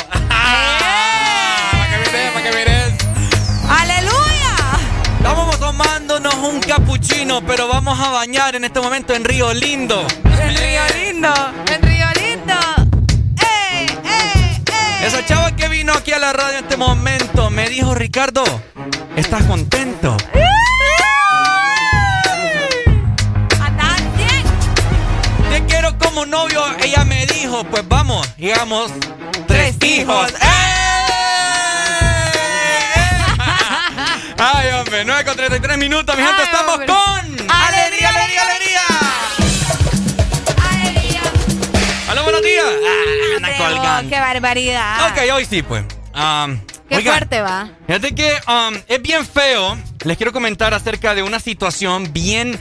para 2.33 2.43
que 2.43 2.57
mires. 2.57 2.93
¡Aleluya! 3.67 4.55
Estamos 5.17 5.59
tomándonos 5.59 6.33
un 6.35 6.61
capuchino, 6.61 7.41
pero 7.45 7.67
vamos 7.67 7.99
a 7.99 8.11
bañar 8.11 8.55
en 8.55 8.63
este 8.63 8.79
momento 8.79 9.13
en 9.13 9.25
Río 9.25 9.53
Lindo. 9.53 10.07
En 10.23 10.55
Río 10.55 10.81
Lindo. 11.03 11.33
En 11.73 11.81
Río 11.81 12.05
Lindo. 12.21 12.53
¡Ey, 13.37 13.85
ey, 14.05 14.63
ey! 14.65 15.05
Esa 15.05 15.25
chava 15.25 15.53
que 15.57 15.67
vino 15.67 15.91
aquí 15.91 16.13
a 16.13 16.19
la 16.19 16.31
radio 16.31 16.59
en 16.59 16.63
este 16.63 16.77
momento 16.77 17.49
me 17.49 17.67
dijo, 17.67 17.93
Ricardo, 17.95 18.45
¿estás 19.17 19.43
contento? 19.43 20.15
Pues 27.51 27.85
vamos, 27.87 28.27
digamos, 28.37 28.91
tres, 29.45 29.75
hijos. 29.83 30.31
¡Eh! 30.31 30.35
Ay, 34.37 34.69
hombre, 34.79 35.03
9 35.05 35.25
con 35.25 35.35
33 35.35 35.77
minutos, 35.77 36.15
mi 36.15 36.23
gente, 36.23 36.37
Ay, 36.41 36.45
estamos 36.45 36.71
hombre. 36.75 36.87
con... 36.87 37.51
¡Alegría, 37.51 38.07
alegría, 38.09 38.41
alegría! 38.41 38.81
¡Hola, 42.09 42.21
buenos 42.21 42.41
días! 42.41 42.65
Ah, 43.43 43.49
colgando. 43.57 44.09
¡Qué 44.09 44.19
barbaridad! 44.21 45.11
Ok, 45.11 45.17
hoy 45.33 45.43
sí, 45.45 45.61
pues. 45.61 45.83
Um, 46.15 46.57
¡Qué 46.87 47.01
fuerte 47.01 47.41
va! 47.41 47.67
Fíjate 47.85 48.15
que 48.15 48.33
um, 48.47 48.75
es 48.87 49.01
bien 49.01 49.25
feo. 49.25 49.77
Les 50.05 50.15
quiero 50.15 50.31
comentar 50.31 50.73
acerca 50.73 51.13
de 51.13 51.21
una 51.21 51.41
situación 51.41 52.13
bien 52.13 52.57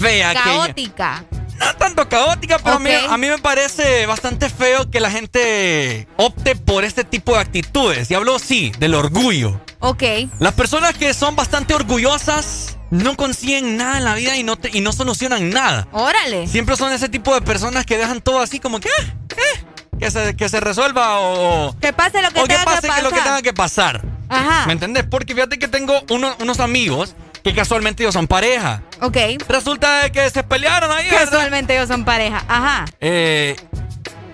fea. 0.00 0.34
que- 0.34 0.40
Caótica. 0.40 1.24
No 1.60 1.74
tanto 1.76 2.08
caótica, 2.08 2.58
pero 2.58 2.76
a 2.76 2.78
mí- 2.78 2.90
a, 3.10 3.16
mí, 3.16 3.28
me 3.28 3.38
parece 3.38 4.06
bastante 4.06 4.48
feo 4.48 4.90
que 4.90 5.00
la 5.00 5.10
gente 5.10 6.08
opte 6.16 6.56
por 6.56 6.84
este 6.84 7.04
tipo 7.04 7.34
de 7.34 7.40
actitudes. 7.40 8.10
Y 8.10 8.14
hablo, 8.14 8.38
sí, 8.38 8.72
del 8.78 8.94
orgullo. 8.94 9.60
Ok. 9.80 10.02
Las 10.38 10.54
personas 10.54 10.94
que 10.94 11.12
son 11.14 11.36
bastante 11.36 11.74
orgullosas 11.74 12.76
no 12.90 13.16
consiguen 13.16 13.76
nada 13.76 13.98
en 13.98 14.04
la 14.04 14.14
vida 14.14 14.36
y 14.36 14.42
no, 14.42 14.56
te- 14.56 14.70
y 14.76 14.80
no 14.80 14.92
solucionan 14.92 15.50
nada. 15.50 15.86
Órale. 15.92 16.46
Siempre 16.48 16.76
son 16.76 16.92
ese 16.92 17.08
tipo 17.08 17.32
de 17.34 17.40
personas 17.42 17.86
que 17.86 17.96
dejan 17.96 18.20
todo 18.20 18.40
así 18.40 18.58
como 18.58 18.80
que... 18.80 18.88
"Ah, 18.88 19.14
eh, 19.36 19.64
que, 19.98 20.10
se, 20.10 20.34
que 20.34 20.48
se 20.48 20.60
resuelva 20.60 21.20
o... 21.20 21.76
Que 21.80 21.92
pase 21.92 22.20
lo 22.22 22.30
que 22.30 22.40
o 22.40 22.44
que 22.44 22.54
tenga 22.54 22.64
pase 22.64 22.88
que 22.88 22.94
que 22.94 23.02
lo 23.02 23.10
que 23.10 23.20
tenga 23.20 23.42
que 23.42 23.52
pasar. 23.52 24.02
Ajá. 24.28 24.66
¿Me 24.66 24.72
entendés? 24.72 25.04
Porque 25.08 25.34
fíjate 25.34 25.58
que 25.58 25.68
tengo 25.68 26.00
uno- 26.08 26.34
unos 26.40 26.58
amigos 26.60 27.14
que 27.42 27.54
casualmente 27.54 28.02
ellos 28.02 28.14
son 28.14 28.26
pareja. 28.26 28.82
Ok. 29.00 29.16
Resulta 29.48 30.02
de 30.04 30.12
que 30.12 30.28
se 30.30 30.42
pelearon 30.42 30.90
ahí, 30.92 31.06
¿verdad? 31.10 31.24
Casualmente 31.30 31.74
ellos 31.76 31.88
son 31.88 32.04
pareja. 32.04 32.44
Ajá. 32.48 32.84
Eh, 33.00 33.56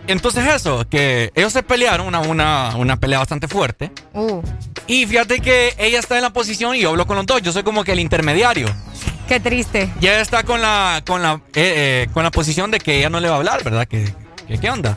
entonces 0.08 0.46
eso, 0.46 0.86
que 0.88 1.32
ellos 1.34 1.52
se 1.52 1.62
pelearon, 1.62 2.06
una, 2.06 2.20
una, 2.20 2.76
una 2.76 2.96
pelea 2.96 3.18
bastante 3.18 3.48
fuerte. 3.48 3.90
Uh. 4.12 4.40
Y 4.86 5.04
fíjate 5.06 5.40
que 5.40 5.74
ella 5.78 5.98
está 5.98 6.16
en 6.16 6.22
la 6.22 6.30
posición 6.30 6.76
y 6.76 6.80
yo 6.80 6.90
hablo 6.90 7.06
con 7.06 7.16
los 7.16 7.26
dos. 7.26 7.42
Yo 7.42 7.52
soy 7.52 7.62
como 7.64 7.82
que 7.82 7.92
el 7.92 8.00
intermediario. 8.00 8.68
Qué 9.28 9.40
triste. 9.40 9.90
Y 10.00 10.06
ella 10.06 10.20
está 10.20 10.44
con 10.44 10.62
la, 10.62 11.02
con 11.04 11.22
la, 11.22 11.34
eh, 11.54 12.04
eh, 12.04 12.08
con 12.12 12.22
la 12.22 12.30
posición 12.30 12.70
de 12.70 12.78
que 12.78 12.98
ella 12.98 13.10
no 13.10 13.18
le 13.18 13.28
va 13.28 13.34
a 13.34 13.38
hablar, 13.38 13.64
¿verdad? 13.64 13.86
Que, 13.88 14.04
que- 14.46 14.58
¿Qué 14.58 14.70
onda? 14.70 14.96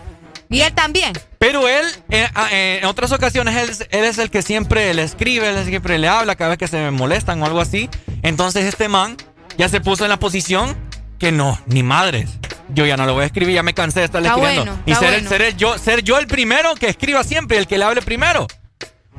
Y 0.49 0.61
él 0.61 0.73
también. 0.73 1.13
Pero 1.37 1.67
él, 1.67 1.85
eh, 2.09 2.27
ah, 2.33 2.47
eh, 2.51 2.79
en 2.81 2.85
otras 2.87 3.11
ocasiones, 3.11 3.55
él, 3.55 3.69
es- 3.69 3.87
él 3.91 4.03
es 4.03 4.17
el 4.17 4.31
que 4.31 4.41
siempre 4.41 4.91
le 4.93 5.03
escribe, 5.03 5.47
él 5.47 5.53
es 5.55 5.59
el 5.59 5.65
que 5.65 5.69
siempre 5.71 5.99
le 5.99 6.07
habla 6.07 6.35
cada 6.35 6.49
vez 6.49 6.57
que 6.57 6.67
se 6.67 6.89
molestan 6.91 7.41
o 7.41 7.45
algo 7.45 7.61
así. 7.61 7.89
Entonces 8.23 8.65
este 8.65 8.87
man 8.89 9.15
ya 9.57 9.69
se 9.69 9.79
puso 9.79 10.05
en 10.05 10.09
la 10.09 10.17
posición 10.17 10.75
que 11.19 11.31
no, 11.31 11.59
ni 11.67 11.83
madres. 11.83 12.29
Yo 12.69 12.85
ya 12.85 12.97
no 12.97 13.05
lo 13.05 13.13
voy 13.13 13.23
a 13.23 13.25
escribir, 13.27 13.55
ya 13.55 13.63
me 13.63 13.73
cansé 13.73 13.99
de 13.99 14.05
estarle 14.05 14.27
Está 14.29 14.39
escribiendo. 14.39 14.71
bueno, 14.73 14.83
y 14.85 14.95
ser, 14.95 15.11
bueno. 15.13 15.29
ser 15.29 15.41
el 15.41 15.57
yo, 15.57 15.77
ser 15.77 16.03
yo 16.03 16.17
el 16.17 16.27
primero 16.27 16.73
que 16.75 16.87
escriba 16.87 17.23
siempre, 17.23 17.57
el 17.57 17.67
que 17.67 17.77
le 17.77 17.85
hable 17.85 18.01
primero. 18.01 18.47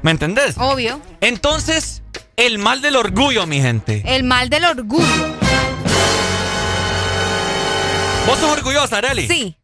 ¿Me 0.02 0.10
entendés? 0.10 0.54
Obvio. 0.58 1.00
Entonces, 1.20 2.02
el 2.36 2.58
mal 2.58 2.80
del 2.82 2.96
orgullo, 2.96 3.46
mi 3.46 3.60
gente. 3.60 4.02
El 4.06 4.24
mal 4.24 4.48
del 4.50 4.64
orgullo. 4.64 5.06
¿Vos 8.26 8.38
sos 8.38 8.50
orgullosa, 8.50 8.98
Arely? 8.98 9.26
Sí. 9.28 9.56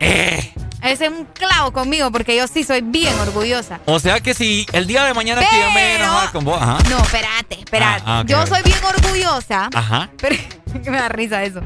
Eh, 0.00 0.52
Ese 0.82 1.04
es 1.06 1.10
un 1.12 1.26
clavo 1.26 1.72
conmigo 1.72 2.10
porque 2.10 2.34
yo 2.36 2.46
sí 2.48 2.64
soy 2.64 2.80
bien 2.80 3.18
orgullosa. 3.20 3.80
o 3.86 3.98
sea 4.00 4.20
que 4.20 4.32
si 4.34 4.66
el 4.72 4.86
día 4.86 5.04
de 5.04 5.12
mañana 5.14 5.40
que 5.42 5.58
yo 5.60 5.66
me 5.70 5.74
Pero- 5.74 6.04
enojar 6.04 6.32
con 6.32 6.44
vos, 6.44 6.60
ajá. 6.60 6.78
No, 6.88 6.98
espérate, 6.98 7.58
espérate. 7.60 8.02
Ah, 8.06 8.20
ah, 8.20 8.24
yo 8.26 8.46
soy 8.46 8.62
bien 8.62 8.78
orgullosa. 8.84 9.68
Ajá. 9.74 10.08
Pero 10.16 10.36
me 10.90 10.96
da 10.98 11.08
risa 11.08 11.42
eso. 11.44 11.60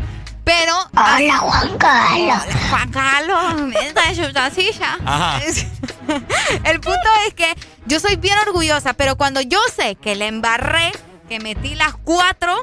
Pero. 0.44 0.74
Hola, 0.92 1.38
Juan 1.38 1.78
Carlos. 1.78 2.42
Hola, 2.44 2.68
Juan 2.70 2.90
Carlos. 2.90 3.74
Esta 3.82 4.10
es 4.10 4.16
su 4.18 4.60
silla. 4.60 4.98
Ajá. 5.06 5.40
El 6.64 6.80
punto 6.80 7.08
es 7.26 7.34
que 7.34 7.54
yo 7.86 7.98
soy 8.00 8.16
bien 8.16 8.36
orgullosa, 8.46 8.92
pero 8.92 9.16
cuando 9.16 9.40
yo 9.40 9.58
sé 9.74 9.94
que 9.94 10.16
le 10.16 10.26
embarré, 10.26 10.92
que 11.30 11.40
metí 11.40 11.74
las 11.76 11.94
cuatro, 12.04 12.62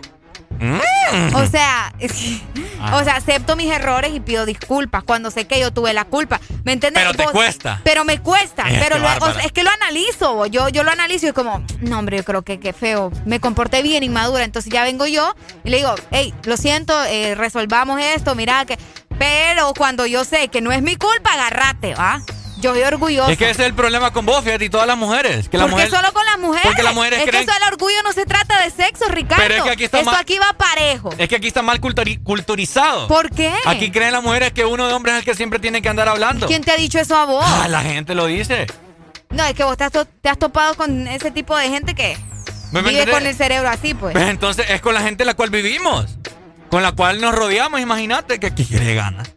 Mm. 0.61 1.35
o 1.35 1.45
sea, 1.47 1.91
es 1.99 2.11
Ah. 2.79 2.97
o 2.97 3.03
sea, 3.03 3.15
acepto 3.17 3.55
mis 3.55 3.71
errores 3.71 4.11
y 4.13 4.19
pido 4.19 4.45
disculpas 4.45 5.03
cuando 5.03 5.29
sé 5.31 5.45
que 5.45 5.59
yo 5.59 5.71
tuve 5.71 5.93
la 5.93 6.05
culpa. 6.05 6.39
¿Me 6.63 6.73
entiendes? 6.73 7.03
Pero 7.03 7.13
te 7.15 7.23
Vos- 7.23 7.31
cuesta. 7.31 7.79
Pero 7.83 8.05
me 8.05 8.19
cuesta. 8.19 8.63
Eh, 8.69 8.79
pero 8.81 8.97
es 9.43 9.51
que 9.51 9.63
lo 9.63 9.69
analizo. 9.71 10.33
vos. 10.35 10.49
Yo, 10.51 10.69
yo 10.69 10.83
lo 10.83 10.91
analizo 10.91 11.25
y 11.25 11.29
es 11.29 11.33
como, 11.35 11.63
no, 11.81 11.99
hombre, 11.99 12.17
yo 12.17 12.23
creo 12.23 12.41
que 12.43 12.59
qué 12.59 12.73
feo. 12.73 13.11
Me 13.25 13.39
comporté 13.39 13.81
bien 13.83 14.03
inmadura. 14.03 14.43
Entonces 14.43 14.71
ya 14.71 14.83
vengo 14.83 15.05
yo 15.05 15.35
y 15.63 15.69
le 15.69 15.77
digo, 15.77 15.93
hey, 16.11 16.33
lo 16.43 16.57
siento, 16.57 16.93
eh, 17.05 17.35
resolvamos 17.35 17.99
esto, 18.01 18.33
mira 18.35 18.65
que. 18.65 18.77
Pero 19.19 19.73
cuando 19.77 20.05
yo 20.07 20.23
sé 20.23 20.47
que 20.47 20.61
no 20.61 20.71
es 20.71 20.81
mi 20.81 20.95
culpa, 20.95 21.33
agarrate, 21.33 21.93
¿va? 21.93 22.21
Yo 22.61 22.73
soy 22.73 22.83
orgullosa. 22.83 23.31
Es 23.31 23.37
que 23.37 23.49
ese 23.49 23.61
es 23.63 23.67
el 23.67 23.73
problema 23.73 24.11
con 24.11 24.25
vos, 24.25 24.43
fíjate, 24.43 24.65
y 24.65 24.69
todas 24.69 24.87
las 24.87 24.97
mujeres. 24.97 25.49
Que 25.49 25.57
la 25.57 25.63
¿Por 25.65 25.71
qué 25.71 25.75
mujer, 25.85 25.89
solo 25.89 26.13
con 26.13 26.25
las 26.25 26.37
mujeres? 26.39 26.65
Porque 26.67 26.83
las 26.83 26.93
mujeres 26.93 27.19
es 27.19 27.25
creen- 27.25 27.45
que 27.45 27.51
eso 27.51 27.59
del 27.59 27.73
orgullo 27.73 28.03
no 28.03 28.13
se 28.13 28.25
trata 28.25 28.61
de 28.61 28.69
sexo, 28.69 29.05
Ricardo. 29.09 29.43
Pero 29.43 29.55
es 29.55 29.63
que 29.63 29.69
aquí 29.71 29.83
está 29.85 29.99
Esto 29.99 30.11
mal- 30.11 30.19
aquí 30.21 30.37
va 30.37 30.53
parejo. 30.53 31.09
Es 31.17 31.27
que 31.27 31.35
aquí 31.35 31.47
está 31.47 31.61
mal 31.61 31.81
culturi- 31.81 32.21
culturizado. 32.23 33.07
¿Por 33.07 33.29
qué? 33.31 33.53
Aquí 33.65 33.91
creen 33.91 34.11
las 34.13 34.23
mujeres 34.23 34.53
que 34.53 34.63
uno 34.65 34.87
de 34.87 34.93
hombres 34.93 35.13
es 35.15 35.19
el 35.19 35.25
que 35.25 35.35
siempre 35.35 35.59
tiene 35.59 35.81
que 35.81 35.89
andar 35.89 36.07
hablando. 36.07 36.47
¿Quién 36.47 36.63
te 36.63 36.71
ha 36.71 36.77
dicho 36.77 36.99
eso 36.99 37.15
a 37.17 37.25
vos? 37.25 37.43
Ah, 37.45 37.67
la 37.67 37.81
gente 37.81 38.15
lo 38.15 38.25
dice. 38.27 38.67
No, 39.29 39.43
es 39.45 39.53
que 39.53 39.63
vos 39.63 39.77
te 39.77 39.85
has, 39.85 39.91
to- 39.91 40.05
te 40.05 40.29
has 40.29 40.37
topado 40.37 40.75
con 40.75 41.07
ese 41.07 41.31
tipo 41.31 41.57
de 41.57 41.69
gente 41.69 41.95
que 41.95 42.17
¿Me 42.71 42.81
vive 42.81 42.91
entendés? 43.03 43.15
con 43.15 43.25
el 43.27 43.35
cerebro 43.35 43.69
así, 43.69 43.93
pues. 43.93 44.13
Pues 44.13 44.27
entonces 44.29 44.69
es 44.69 44.81
con 44.81 44.93
la 44.93 45.01
gente 45.01 45.25
la 45.25 45.33
cual 45.33 45.49
vivimos. 45.49 46.05
Con 46.69 46.83
la 46.83 46.91
cual 46.93 47.19
nos 47.19 47.33
rodeamos, 47.35 47.79
imagínate 47.81 48.39
que 48.39 48.47
aquí 48.47 48.65
quiere 48.65 48.93
ganas. 48.95 49.29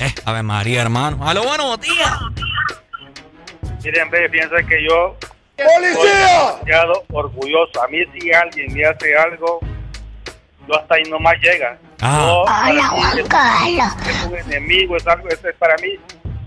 Eh, 0.00 0.14
Ave 0.24 0.42
María, 0.42 0.80
hermano. 0.80 1.26
A 1.28 1.34
lo 1.34 1.44
bueno, 1.44 1.76
Miren, 3.84 4.10
ve, 4.10 4.28
piensa 4.30 4.56
que 4.68 4.82
yo 4.82 5.16
¡Policía! 5.56 6.50
demasiado 6.56 7.04
orgulloso. 7.12 7.82
A 7.82 7.88
mí 7.88 7.98
si 8.18 8.32
alguien 8.32 8.72
me 8.72 8.84
hace 8.84 9.16
algo, 9.16 9.60
yo 10.66 10.74
hasta 10.78 10.94
ahí 10.94 11.02
nomás 11.04 11.34
llega. 11.40 11.78
Ah. 12.00 12.26
Hola, 12.46 12.72
mí, 12.72 12.80
Juan 12.80 13.18
es- 13.18 13.28
Carlos. 13.28 14.08
Es 14.08 14.24
un 14.24 14.36
enemigo, 14.52 14.96
es 14.96 15.06
algo, 15.06 15.28
es, 15.28 15.44
es 15.44 15.54
para 15.56 15.76
mí, 15.76 15.90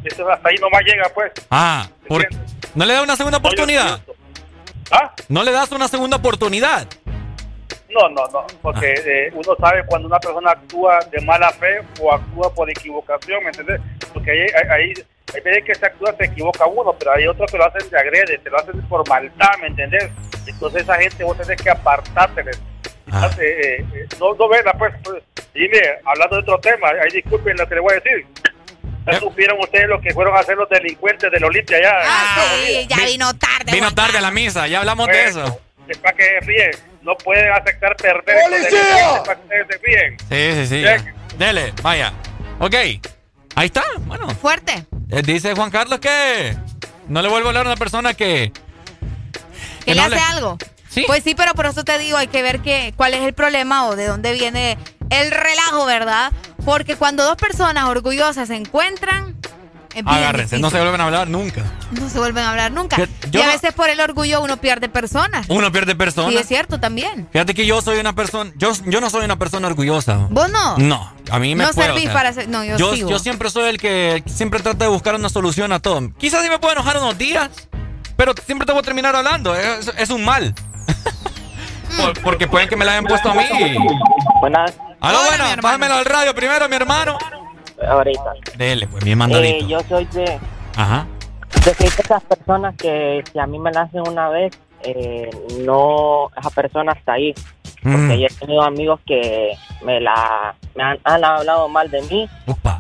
eso 0.04 0.30
hasta 0.30 0.50
ahí 0.50 0.56
nomás 0.58 0.82
llega, 0.84 1.10
pues. 1.14 1.32
Ah, 1.50 1.88
por- 2.08 2.28
¿no 2.76 2.86
le 2.86 2.94
das 2.94 3.04
una 3.04 3.16
segunda 3.16 3.38
oportunidad? 3.38 4.02
¿Ah? 4.92 5.12
¿No 5.30 5.44
le 5.44 5.52
das 5.52 5.72
una 5.72 5.88
segunda 5.88 6.18
oportunidad? 6.18 6.88
No, 7.90 8.10
no, 8.10 8.28
no, 8.28 8.46
porque 8.62 8.94
Ah. 8.98 9.02
eh, 9.06 9.32
uno 9.34 9.56
sabe 9.60 9.86
cuando 9.86 10.08
una 10.08 10.20
persona 10.20 10.52
actúa 10.52 11.00
de 11.12 11.22
mala 11.22 11.52
fe 11.52 11.82
o 12.02 12.14
actúa 12.14 12.54
por 12.54 12.70
equivocación, 12.70 13.42
¿me 13.44 13.50
entiendes? 13.50 13.80
Porque 14.14 14.32
ahí, 14.32 14.40
ahí, 14.42 14.70
ahí- 14.98 15.04
hay 15.34 15.42
veces 15.42 15.64
que 15.66 15.76
se 15.76 15.86
actúa, 15.86 16.16
se 16.18 16.26
equivoca 16.26 16.66
uno, 16.66 16.94
pero 16.98 17.14
hay 17.14 17.28
otros 17.28 17.52
que 17.52 17.58
lo 17.58 17.66
hacen 17.66 17.90
de 17.90 17.98
agrede, 17.98 18.38
te 18.38 18.50
lo 18.50 18.58
hacen 18.58 18.82
por 18.88 19.08
maldad, 19.08 19.58
¿me 19.62 19.68
entendés? 19.68 20.10
Entonces 20.46 20.84
esa 20.84 20.96
gente 20.96 21.24
vos 21.24 21.38
tenés 21.38 21.62
que 21.62 21.70
apartárteles. 21.70 22.62
Ah. 23.12 23.30
Eh, 23.40 23.86
eh, 23.94 24.08
no, 24.20 24.34
no 24.36 24.50
verla, 24.50 24.74
pues, 24.74 24.94
pues. 25.04 25.24
Dime, 25.54 25.80
hablando 26.06 26.36
de 26.36 26.42
otro 26.42 26.60
tema, 26.60 26.90
ahí 26.90 27.10
disculpen 27.14 27.58
lo 27.58 27.68
que 27.68 27.76
le 27.76 27.82
voy 27.82 27.94
a 27.94 27.96
decir. 27.96 28.20
Eh. 28.20 28.58
¿Ya 29.06 29.20
supieron 29.20 29.58
ustedes 29.60 29.88
lo 29.88 30.02
que 30.02 30.14
fueron 30.14 30.36
a 30.36 30.40
hacer 30.40 30.58
los 30.58 30.70
delincuentes 30.70 31.32
del 31.32 31.44
Olimpia 31.46 31.78
allá? 31.78 31.92
en 31.92 32.30
Estados 32.30 32.66
Sí, 32.66 32.88
ya 32.90 33.06
vino 33.06 33.34
tarde. 33.34 33.72
Vino 33.72 33.84
Juan 33.84 33.96
tarde 33.96 34.18
a 34.18 34.22
la 34.22 34.32
misa, 34.32 34.68
ya 34.68 34.80
hablamos 34.80 35.08
de 35.08 35.26
eso. 35.26 35.62
Es 35.88 35.98
para 36.00 36.18
que 36.18 36.24
se 36.24 36.40
ríen. 36.42 36.72
No 37.02 37.16
pueden 37.16 37.50
aceptar 37.54 37.96
perder. 37.96 38.36
¡Policía! 38.44 39.24
Para 39.26 39.36
que 39.36 39.44
ustedes 39.44 39.68
se 39.70 39.78
ríen. 39.86 40.18
Sí, 40.20 40.68
sí, 40.68 40.84
sí. 40.84 41.38
Dele, 41.38 41.74
vaya. 41.82 42.12
Ok. 42.60 42.76
Ahí 43.56 43.68
está, 43.68 43.84
bueno. 44.02 44.30
Fuerte. 44.32 44.86
Eh, 45.10 45.22
Dice 45.22 45.54
Juan 45.56 45.72
Carlos 45.72 46.00
que 46.00 46.58
no 47.08 47.22
le 47.22 47.30
vuelvo 47.30 47.48
a 47.48 47.50
hablar 47.50 47.66
a 47.66 47.70
una 47.70 47.78
persona 47.78 48.14
que... 48.14 48.52
que 49.86 49.96
le 49.96 50.02
no 50.02 50.08
hace 50.08 50.20
algo. 50.20 50.58
Sí. 50.90 51.04
Pues 51.08 51.24
sí, 51.24 51.36
pero 51.36 51.54
por 51.54 51.66
eso 51.66 51.84
te 51.84 51.98
digo, 52.00 52.18
hay 52.18 52.28
que 52.28 52.42
ver 52.42 52.60
que, 52.60 52.94
cuál 52.96 53.14
es 53.14 53.22
el 53.22 53.34
problema 53.34 53.88
o 53.88 53.96
de 53.96 54.08
dónde 54.08 54.34
viene 54.34 54.78
el 55.10 55.32
relajo, 55.32 55.86
¿verdad? 55.86 56.32
Porque 56.66 56.96
cuando 56.96 57.24
dos 57.24 57.38
personas 57.38 57.86
orgullosas 57.86 58.48
se 58.48 58.56
encuentran, 58.56 59.36
Agárrense, 60.06 60.60
no 60.60 60.70
se 60.70 60.78
vuelven 60.80 61.02
a 61.02 61.06
hablar 61.06 61.28
nunca. 61.30 61.64
No 61.92 62.10
se 62.10 62.20
vuelven 62.20 62.44
a 62.44 62.50
hablar 62.52 62.72
nunca. 62.72 62.98
Yo 63.32 63.40
y 63.40 63.44
a 63.44 63.46
no- 63.48 63.52
veces 63.54 63.74
por 63.74 63.90
el 63.90 64.00
orgullo 64.00 64.42
uno 64.42 64.58
pierde 64.58 64.90
personas. 64.90 65.46
Uno 65.50 65.72
pierde 65.72 65.96
personas. 65.96 66.32
Sí, 66.32 66.38
es 66.38 66.48
cierto 66.48 66.80
también. 66.80 67.28
Fíjate 67.32 67.54
que 67.54 67.66
yo 67.66 67.82
soy 67.82 68.00
una 68.00 68.14
persona... 68.14 68.52
Yo, 68.58 68.72
yo 68.86 69.02
no 69.02 69.10
soy 69.10 69.26
una 69.26 69.38
persona 69.40 69.68
orgullosa. 69.68 70.28
¿Vos 70.30 70.50
no? 70.52 70.78
No, 70.78 71.12
a 71.32 71.40
mí 71.40 71.56
me 71.56 71.64
No 71.66 71.72
puede, 71.72 71.88
servís 71.90 72.04
o 72.04 72.08
sea, 72.08 72.14
para 72.14 72.34
ser- 72.34 72.50
no, 72.50 72.64
yo 72.64 72.94
yo 72.96 73.20
siempre 73.20 73.50
soy 73.50 73.70
el 73.70 73.78
que 73.80 74.24
siempre 74.28 74.60
trata 74.62 74.86
de 74.86 74.92
buscar 74.92 75.16
una 75.16 75.30
solución 75.30 75.72
a 75.72 75.80
todo. 75.80 76.12
Quizás 76.18 76.44
sí 76.44 76.50
me 76.50 76.60
puedo 76.60 76.74
enojar 76.74 76.98
unos 76.98 77.18
días, 77.18 77.50
pero 78.16 78.34
siempre 78.46 78.66
te 78.66 78.72
voy 78.74 78.80
a 78.80 78.84
terminar 78.84 79.16
hablando. 79.16 79.56
Es, 79.56 79.92
es 79.98 80.10
un 80.10 80.24
mal. 80.26 80.54
Por- 81.98 82.22
Porque 82.22 82.48
pueden 82.48 82.68
que 82.70 82.76
me 82.76 82.86
la 82.86 82.92
hayan 82.92 83.06
puesto 83.06 83.30
a 83.32 83.34
mí. 83.34 83.44
Buenas. 84.42 84.74
Aló, 85.00 85.20
bueno, 85.26 85.46
pásamelo 85.62 85.94
al 85.96 86.06
radio 86.06 86.34
primero, 86.36 86.68
mi 86.68 86.76
hermano. 86.76 87.18
Ahorita. 87.86 88.34
Dele, 88.58 88.88
pues, 88.88 89.04
bien 89.04 89.18
mandadito. 89.18 89.66
Eh, 89.66 89.68
yo 89.68 89.80
soy 89.88 90.06
de, 90.06 90.40
Ajá. 90.76 91.06
de 91.66 91.74
que 91.74 91.86
esas 91.86 92.24
personas 92.24 92.76
que 92.76 93.24
si 93.32 93.40
a 93.40 93.46
mí 93.48 93.60
me 93.60 93.72
la 93.72 93.82
hacen 93.82 94.02
una 94.08 94.30
vez, 94.30 94.54
eh, 94.84 95.30
no, 95.64 96.30
esa 96.38 96.50
persona 96.52 96.94
está 96.94 97.14
ahí. 97.14 97.34
Porque 97.84 97.98
Mm. 97.98 98.12
yo 98.20 98.26
he 98.26 98.34
tenido 98.40 98.62
amigos 98.64 99.00
que 99.06 99.54
me 99.84 100.00
la 100.02 100.56
me 100.76 100.84
han, 100.84 101.00
han 101.04 101.24
hablado 101.24 101.70
mal 101.70 101.90
de 101.92 102.02
mí 102.04 102.28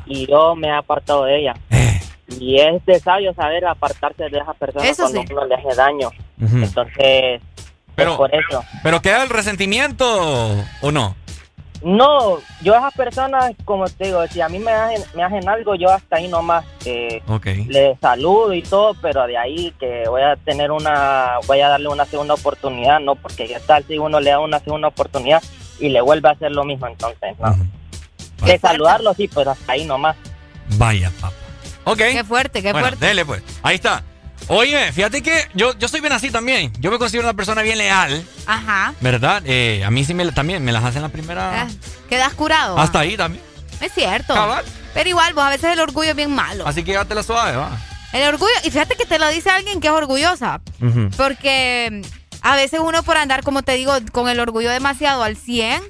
y 0.08 0.26
yo 0.27 0.56
me 0.56 0.67
he 0.67 0.72
apartado 0.72 1.26
de 1.26 1.40
ella. 1.40 1.53
Eh. 1.69 2.00
Y 2.40 2.59
es 2.59 2.84
de 2.85 3.00
sabio 3.00 3.34
saber 3.34 3.66
apartarse 3.66 4.30
de 4.30 4.38
esas 4.40 4.56
personas 4.58 4.90
Eso 4.90 5.03
cuando 5.03 5.22
sí. 5.22 5.27
uno 5.34 5.45
le 5.45 5.56
hace 5.56 5.76
daño. 5.76 6.09
Ujú. 6.42 6.58
Entonces, 6.58 7.42
Pero- 7.95 8.11
es 8.11 8.17
por 8.17 8.34
eso. 8.35 8.64
¿Pero 8.84 9.01
queda 9.01 9.24
el 9.24 9.30
resentimiento 9.30 10.06
o 10.82 10.92
no? 10.92 11.16
No, 11.84 12.40
yo 12.62 12.74
a 12.74 12.80
esas 12.80 12.94
personas, 12.96 13.54
como 13.64 13.88
te 13.88 14.06
digo, 14.06 14.26
si 14.28 14.42
a 14.42 14.50
mí 14.50 14.58
me 14.60 14.72
hacen, 14.72 15.04
me 15.16 15.24
hacen 15.24 15.48
algo, 15.48 15.76
yo 15.76 15.90
hasta 15.92 16.18
ahí 16.18 16.28
nomás 16.28 16.66
eh, 16.86 17.22
Ok. 17.28 17.46
le 17.68 17.96
saludo 18.02 18.54
y 18.54 18.62
todo, 18.64 18.96
pero 19.02 19.28
de 19.28 19.38
ahí 19.38 19.72
que 19.80 20.04
voy 20.10 20.24
a 20.24 20.36
tener 20.38 20.72
una, 20.72 21.34
voy 21.46 21.62
a 21.62 21.70
darle 21.70 21.88
una 21.90 22.06
segunda 22.06 22.34
oportunidad, 22.34 23.00
no, 23.00 23.16
porque 23.16 23.48
qué 23.48 23.60
tal 23.60 23.84
si 23.88 23.98
uno 24.00 24.20
le 24.20 24.32
da 24.32 24.40
una 24.40 24.60
segunda 24.60 24.88
oportunidad 24.88 25.42
y 25.80 25.90
le 25.90 26.02
vuelve 26.02 26.30
a 26.30 26.32
hacer 26.32 26.52
lo 26.52 26.64
mismo, 26.64 26.88
entonces, 26.88 27.36
no. 27.40 27.56
De 28.46 28.58
saludarlo 28.60 29.14
sí, 29.14 29.30
pero 29.34 29.52
hasta 29.52 29.72
ahí 29.72 29.86
nomás. 29.86 30.16
Vaya, 30.78 31.12
papá. 31.22 31.34
Ok. 31.86 31.98
Qué 31.98 32.24
fuerte, 32.24 32.62
qué 32.62 32.72
bueno, 32.72 32.88
fuerte. 32.90 33.06
dele, 33.06 33.26
pues. 33.26 33.42
Ahí 33.64 33.76
está. 33.76 34.04
Oye, 34.49 34.91
fíjate 34.93 35.22
que 35.22 35.48
yo, 35.53 35.77
yo 35.77 35.88
soy 35.88 35.99
bien 35.99 36.14
así 36.14 36.30
también. 36.30 36.72
Yo 36.80 36.90
me 36.90 36.98
considero 36.98 37.27
una 37.27 37.35
persona 37.35 37.61
bien 37.64 37.77
leal, 37.77 38.25
Ajá. 38.45 38.93
¿verdad? 39.01 39.43
Eh, 39.45 39.83
a 39.85 39.91
mí 39.91 40.06
sí 40.06 40.14
me, 40.14 40.30
también 40.32 40.64
me 40.64 40.72
las 40.72 40.83
hacen 40.83 41.01
la 41.01 41.09
primera... 41.09 41.64
Ah, 41.64 41.67
Quedas 42.07 42.33
curado. 42.33 42.77
Hasta 42.77 42.99
ahí 42.99 43.17
también. 43.17 43.43
Es 43.82 43.91
cierto. 43.93 44.33
Cabal. 44.33 44.64
Pero 44.93 45.09
igual, 45.09 45.33
vos 45.33 45.43
a 45.43 45.49
veces 45.49 45.74
el 45.74 45.80
orgullo 45.80 46.11
es 46.11 46.16
bien 46.16 46.33
malo. 46.33 46.66
Así 46.66 46.83
que 46.83 46.93
la 46.93 47.24
suave, 47.24 47.57
va. 47.57 47.77
El 48.14 48.24
orgullo, 48.33 48.53
y 48.64 48.72
fíjate 48.72 48.95
que 48.95 49.06
te 49.06 49.19
lo 49.19 49.27
dice 49.30 49.49
alguien 49.49 49.80
que 49.82 49.88
es 49.88 49.93
orgullosa. 49.93 50.61
Porque 51.17 51.90
mm, 52.03 52.38
a 52.41 52.56
veces 52.56 52.80
uno 52.82 53.03
por 53.03 53.17
andar, 53.17 53.43
como 53.43 53.64
te 53.64 53.74
digo, 53.74 53.93
con 54.11 54.30
el 54.30 54.40
orgullo 54.40 54.72
demasiado 54.72 55.24
al 55.24 55.35
100, 55.35 55.83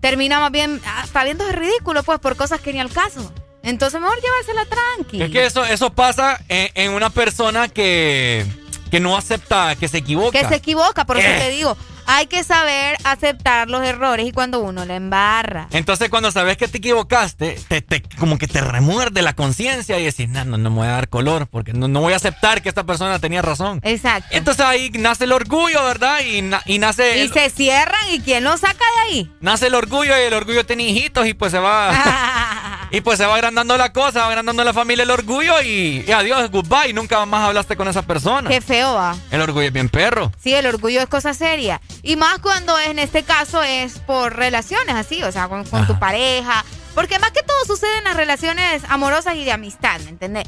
termina 0.00 0.40
más 0.40 0.50
bien 0.50 0.80
hasta 0.98 1.24
viéndose 1.24 1.52
ridículo, 1.52 2.02
pues, 2.02 2.18
por 2.18 2.36
cosas 2.36 2.60
que 2.60 2.72
ni 2.72 2.80
al 2.80 2.90
caso. 2.90 3.32
Entonces, 3.62 4.00
mejor 4.00 4.18
llevársela 4.20 4.64
tranqui. 4.66 5.22
Es 5.22 5.30
que 5.30 5.46
eso, 5.46 5.64
eso 5.64 5.92
pasa 5.92 6.40
en, 6.48 6.68
en 6.74 6.92
una 6.92 7.10
persona 7.10 7.68
que, 7.68 8.44
que 8.90 9.00
no 9.00 9.16
acepta 9.16 9.76
que 9.76 9.88
se 9.88 9.98
equivoca. 9.98 10.38
Que 10.38 10.46
se 10.48 10.56
equivoca, 10.56 11.04
por 11.04 11.18
eso 11.18 11.28
Eh. 11.28 11.38
te 11.38 11.50
digo. 11.50 11.76
Hay 12.04 12.26
que 12.26 12.42
saber 12.42 12.98
aceptar 13.04 13.70
los 13.70 13.80
errores 13.86 14.26
y 14.26 14.32
cuando 14.32 14.58
uno 14.58 14.84
le 14.84 14.96
embarra. 14.96 15.68
Entonces 15.70 16.10
cuando 16.10 16.32
sabes 16.32 16.56
que 16.56 16.66
te 16.66 16.78
equivocaste, 16.78 17.56
te, 17.68 17.80
te- 17.80 18.02
como 18.18 18.38
que 18.38 18.48
te 18.48 18.60
remuerde 18.60 19.22
la 19.22 19.34
conciencia 19.34 20.00
y 20.00 20.04
decís, 20.06 20.28
no, 20.28 20.44
no, 20.44 20.58
no 20.58 20.68
me 20.70 20.76
voy 20.78 20.88
a 20.88 20.90
dar 20.90 21.08
color 21.08 21.46
porque 21.46 21.72
no, 21.72 21.86
no 21.86 22.00
voy 22.00 22.12
a 22.12 22.16
aceptar 22.16 22.60
que 22.60 22.68
esta 22.68 22.82
persona 22.82 23.20
tenía 23.20 23.40
razón. 23.40 23.78
Exacto. 23.84 24.28
Entonces 24.32 24.66
ahí 24.66 24.90
nace 24.98 25.24
el 25.24 25.32
orgullo, 25.32 25.84
¿verdad? 25.84 26.18
Y, 26.26 26.42
na- 26.42 26.60
y 26.66 26.80
nace, 26.80 27.18
Y 27.18 27.20
el, 27.20 27.32
se 27.32 27.48
cierran 27.50 28.00
y 28.10 28.18
quién 28.18 28.42
lo 28.42 28.56
saca 28.58 28.84
de 28.96 29.00
ahí. 29.12 29.32
nace 29.40 29.68
el 29.68 29.74
orgullo 29.76 30.18
y 30.18 30.22
el 30.22 30.34
orgullo 30.34 30.66
tiene 30.66 30.82
hijitos 30.82 31.24
y 31.28 31.34
pues 31.34 31.52
se 31.52 31.60
va... 31.60 31.92
y 32.92 33.00
pues 33.00 33.18
se 33.18 33.24
va 33.24 33.34
agrandando 33.34 33.76
la 33.78 33.90
cosa, 33.90 34.20
va 34.20 34.28
agrandando 34.28 34.62
la 34.64 34.74
familia 34.74 35.02
el 35.04 35.10
orgullo 35.10 35.62
y, 35.62 36.04
y 36.06 36.12
adiós, 36.12 36.50
goodbye. 36.50 36.92
Nunca 36.92 37.24
más 37.24 37.48
hablaste 37.48 37.74
con 37.74 37.88
esa 37.88 38.02
persona. 38.02 38.50
Qué 38.50 38.60
feo 38.60 38.92
va. 38.92 39.16
El 39.30 39.40
orgullo 39.40 39.66
es 39.66 39.72
bien 39.72 39.88
perro. 39.88 40.30
Sí, 40.38 40.52
el 40.54 40.66
orgullo 40.66 41.00
es 41.00 41.06
cosa 41.06 41.32
seria. 41.32 41.80
Y 42.02 42.16
más 42.16 42.38
cuando 42.40 42.78
en 42.78 42.98
este 42.98 43.22
caso 43.22 43.62
es 43.62 43.98
por 44.00 44.36
relaciones 44.36 44.94
así, 44.94 45.22
o 45.22 45.32
sea, 45.32 45.48
con, 45.48 45.64
con 45.64 45.86
tu 45.86 45.98
pareja. 45.98 46.64
Porque 46.94 47.18
más 47.18 47.30
que 47.30 47.42
todo 47.42 47.64
sucede 47.66 47.96
en 47.96 48.04
las 48.04 48.16
relaciones 48.16 48.82
amorosas 48.90 49.36
y 49.36 49.44
de 49.44 49.52
amistad, 49.52 49.98
¿me 50.00 50.10
entendés? 50.10 50.44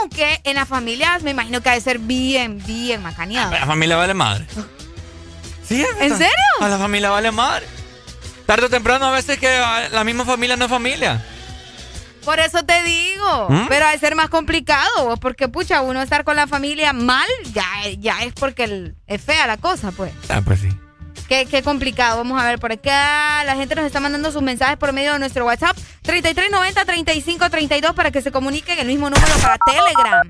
Aunque 0.00 0.40
en 0.42 0.56
las 0.56 0.66
familias 0.66 1.22
me 1.22 1.30
imagino 1.30 1.60
que 1.60 1.68
ha 1.70 1.74
de 1.74 1.80
ser 1.80 2.00
bien, 2.00 2.60
bien 2.66 3.00
macaneado. 3.00 3.52
La 3.52 3.64
familia 3.66 3.96
vale 3.96 4.14
madre. 4.14 4.44
Sí, 5.68 5.82
es 5.82 5.88
¿En 6.00 6.16
serio? 6.16 6.30
A 6.60 6.68
la 6.68 6.78
familia 6.78 7.10
vale 7.10 7.32
madre. 7.32 7.66
Tarde 8.46 8.66
o 8.66 8.70
temprano 8.70 9.06
a 9.06 9.10
veces 9.10 9.36
que 9.36 9.48
ah, 9.48 9.88
la 9.90 10.04
misma 10.04 10.24
familia 10.24 10.56
no 10.56 10.66
es 10.66 10.70
familia. 10.70 11.26
Por 12.26 12.38
eso 12.40 12.62
te 12.64 12.82
digo. 12.82 13.46
¿Mm? 13.48 13.68
Pero 13.68 13.86
ha 13.86 13.92
de 13.92 13.98
ser 13.98 14.14
más 14.16 14.28
complicado, 14.28 15.16
porque 15.20 15.48
pucha, 15.48 15.80
uno 15.80 16.02
estar 16.02 16.24
con 16.24 16.36
la 16.36 16.46
familia 16.46 16.92
mal, 16.92 17.26
ya, 17.54 17.64
ya 17.98 18.22
es 18.24 18.34
porque 18.34 18.64
el- 18.64 18.96
es 19.06 19.22
fea 19.22 19.46
la 19.46 19.56
cosa, 19.56 19.92
pues. 19.92 20.12
Ah, 20.28 20.42
pues 20.44 20.60
sí. 20.60 20.68
Qué, 21.28 21.46
qué 21.46 21.62
complicado. 21.62 22.18
Vamos 22.18 22.40
a 22.40 22.44
ver 22.44 22.58
por 22.58 22.70
acá. 22.72 23.42
La 23.44 23.56
gente 23.56 23.74
nos 23.74 23.84
está 23.86 23.98
mandando 24.00 24.30
sus 24.30 24.42
mensajes 24.42 24.76
por 24.76 24.92
medio 24.92 25.12
de 25.14 25.18
nuestro 25.18 25.44
WhatsApp 25.46 25.76
3390-3532 26.04 27.94
para 27.94 28.10
que 28.10 28.22
se 28.22 28.30
comuniquen 28.30 28.78
el 28.78 28.86
mismo 28.86 29.08
número 29.10 29.34
para 29.40 29.56
Telegram. 29.58 30.26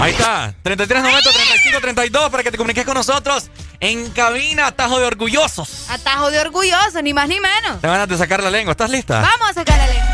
Ahí 0.00 0.12
está. 0.12 0.54
3390 0.62 1.30
3532 1.30 2.30
para 2.30 2.42
que 2.42 2.50
te 2.50 2.56
comuniques 2.56 2.84
con 2.84 2.94
nosotros 2.94 3.50
en 3.80 4.10
cabina, 4.10 4.66
atajo 4.66 4.98
de 4.98 5.06
orgullosos. 5.06 5.88
Atajo 5.88 6.32
de 6.32 6.40
orgullosos, 6.40 7.00
ni 7.02 7.14
más 7.14 7.28
ni 7.28 7.38
menos. 7.38 7.80
Te 7.80 7.86
van 7.86 8.10
a 8.10 8.18
sacar 8.18 8.42
la 8.42 8.50
lengua. 8.50 8.72
¿Estás 8.72 8.90
lista? 8.90 9.20
Vamos 9.20 9.50
a 9.50 9.54
sacar 9.54 9.78
la 9.78 9.86
lengua. 9.86 10.08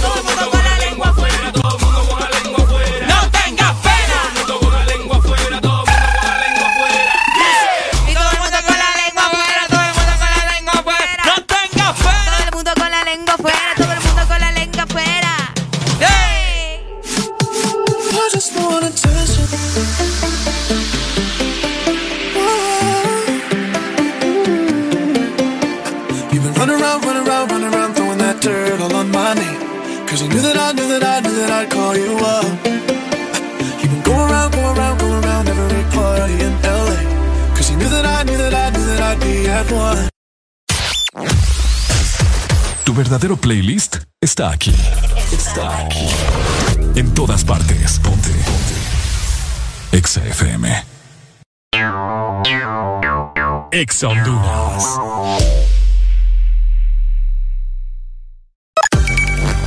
Todo 0.00 0.14
el 0.14 0.22
mundo 0.22 0.50
con 0.50 0.64
la 0.64 0.78
lengua 0.78 1.08
afuera, 1.10 1.52
todo 1.52 1.76
el 1.76 1.84
mundo 1.84 2.08
con 2.08 2.20
la 2.20 2.30
lengua 2.30 2.64
afuera. 2.64 3.06
¡No 3.06 3.30
tengas 3.30 3.76
pena! 3.76 4.32
Todo. 4.46 4.62
Y 8.08 8.14
todo 8.14 8.30
el 8.30 8.38
mundo 8.38 8.58
con 8.66 8.78
la 8.78 8.96
lengua 8.96 9.26
afuera, 9.26 9.66
todo 9.68 9.82
el 9.82 9.94
mundo 9.94 10.12
con 10.18 10.30
la 10.30 10.44
lengua 10.54 10.72
afuera. 10.72 11.22
¡No 11.26 11.34
tengas 11.44 11.96
pena! 11.98 12.24
Todo 12.24 12.44
el 12.44 12.52
mundo 12.54 12.72
con 12.74 12.90
la 12.90 13.04
lengua 13.04 13.34
afuera, 13.34 13.74
todo 13.76 13.92
el 13.92 14.00
mundo 14.00 14.22
con 14.26 14.40
la 14.40 14.52
lengua 14.52 14.82
afuera. 14.84 15.52
¡Hey! 16.00 16.80
Around, 26.82 27.04
run 27.04 27.26
around, 27.26 27.50
run 27.50 27.64
around, 27.64 27.94
throwing 27.94 28.18
that 28.18 28.40
dirt 28.40 28.80
all 28.80 28.94
on 28.94 29.10
my 29.10 29.34
name. 29.34 29.60
Cause 30.06 30.22
I 30.22 30.26
knew 30.26 30.42
that 30.42 30.56
I 30.56 30.72
knew 30.72 30.88
that 30.92 31.04
I 31.04 31.20
knew 31.20 31.34
that 31.40 31.50
I'd 31.50 31.70
call 31.70 31.96
you 31.96 32.12
up. 32.18 32.46
You've 33.80 33.92
been 33.92 34.02
going 34.02 34.30
around, 34.30 34.50
going 34.52 34.76
around, 34.76 34.98
going 34.98 35.24
around 35.24 35.48
every 35.48 35.84
party 35.96 36.34
in 36.46 36.52
LA. 36.62 37.00
Cause 37.56 37.70
you 37.70 37.76
knew 37.76 37.88
that 37.88 38.04
I 38.04 38.22
knew 38.24 38.36
that 38.36 38.54
I 38.54 38.66
knew 38.74 38.84
that 38.90 39.00
I'd 39.00 39.20
be 39.20 39.34
at 39.48 39.70
one. 39.70 40.08
Tu 42.84 42.94
verdadero 42.94 43.36
playlist 43.36 44.00
está 44.20 44.50
aquí. 44.50 44.74
Está 45.32 45.86
aquí. 45.86 46.08
En 46.96 47.14
todas 47.14 47.44
partes. 47.44 48.00
Ponte. 48.00 48.30
Ponte. 48.30 48.76
Exa 49.92 50.20
FM. 50.26 50.84
Exa 53.70 54.08
Honduras. 54.08 55.71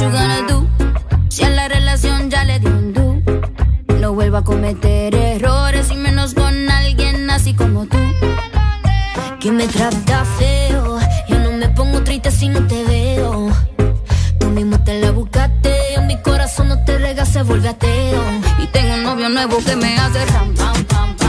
You 0.00 0.10
gonna 0.10 0.46
do? 0.46 0.68
Si 1.28 1.42
a 1.42 1.50
la 1.50 1.66
relación 1.66 2.30
ya 2.30 2.44
le 2.44 2.60
dio 2.60 2.70
un 2.70 2.92
do. 2.92 3.20
No 4.00 4.12
vuelvo 4.12 4.36
a 4.36 4.44
cometer 4.44 5.12
errores 5.12 5.90
y 5.90 5.96
menos 5.96 6.34
con 6.34 6.70
alguien 6.70 7.28
así 7.30 7.52
como 7.52 7.84
tú. 7.86 7.98
Que 9.40 9.50
me 9.50 9.66
trata 9.66 10.24
feo. 10.38 11.00
Yo 11.28 11.38
no 11.40 11.50
me 11.50 11.68
pongo 11.70 12.04
triste 12.04 12.30
si 12.30 12.48
no 12.48 12.64
te 12.68 12.84
veo. 12.84 13.48
Tú 14.38 14.48
mismo 14.50 14.78
te 14.84 15.00
la 15.00 15.10
buscaste. 15.10 15.94
En 15.94 16.06
mi 16.06 16.16
corazón 16.22 16.68
no 16.68 16.84
te 16.84 16.96
rega, 16.96 17.26
se 17.26 17.42
vuelve 17.42 17.68
ateo. 17.68 18.22
Y 18.62 18.66
tengo 18.68 18.94
un 18.94 19.02
novio 19.02 19.28
nuevo 19.28 19.58
que 19.64 19.74
me 19.74 19.98
hace 19.98 20.24
ram, 20.26 20.54
pam, 20.54 20.84
pam, 20.84 21.16
pam. 21.16 21.27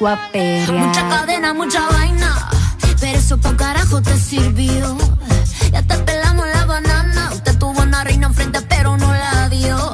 Disco 0.00 0.08
a 0.08 0.18
perrear. 0.32 0.86
Mucha 0.86 1.08
cadena, 1.08 1.54
mucha 1.54 1.86
vaina. 1.88 2.48
Pero 3.00 3.18
eso 3.18 3.38
pa' 3.38 3.56
carajo 3.56 4.00
te 4.02 4.16
sirvió. 4.18 4.96
Ya 5.72 5.82
te 5.82 5.96
pelamos 5.98 6.46
la 6.54 6.64
banana. 6.64 7.30
Usted 7.32 7.58
tuvo 7.58 7.82
una 7.82 8.04
reina 8.04 8.26
enfrente, 8.26 8.60
pero 8.62 8.96
no 8.96 9.12
la 9.12 9.48
dio. 9.48 9.92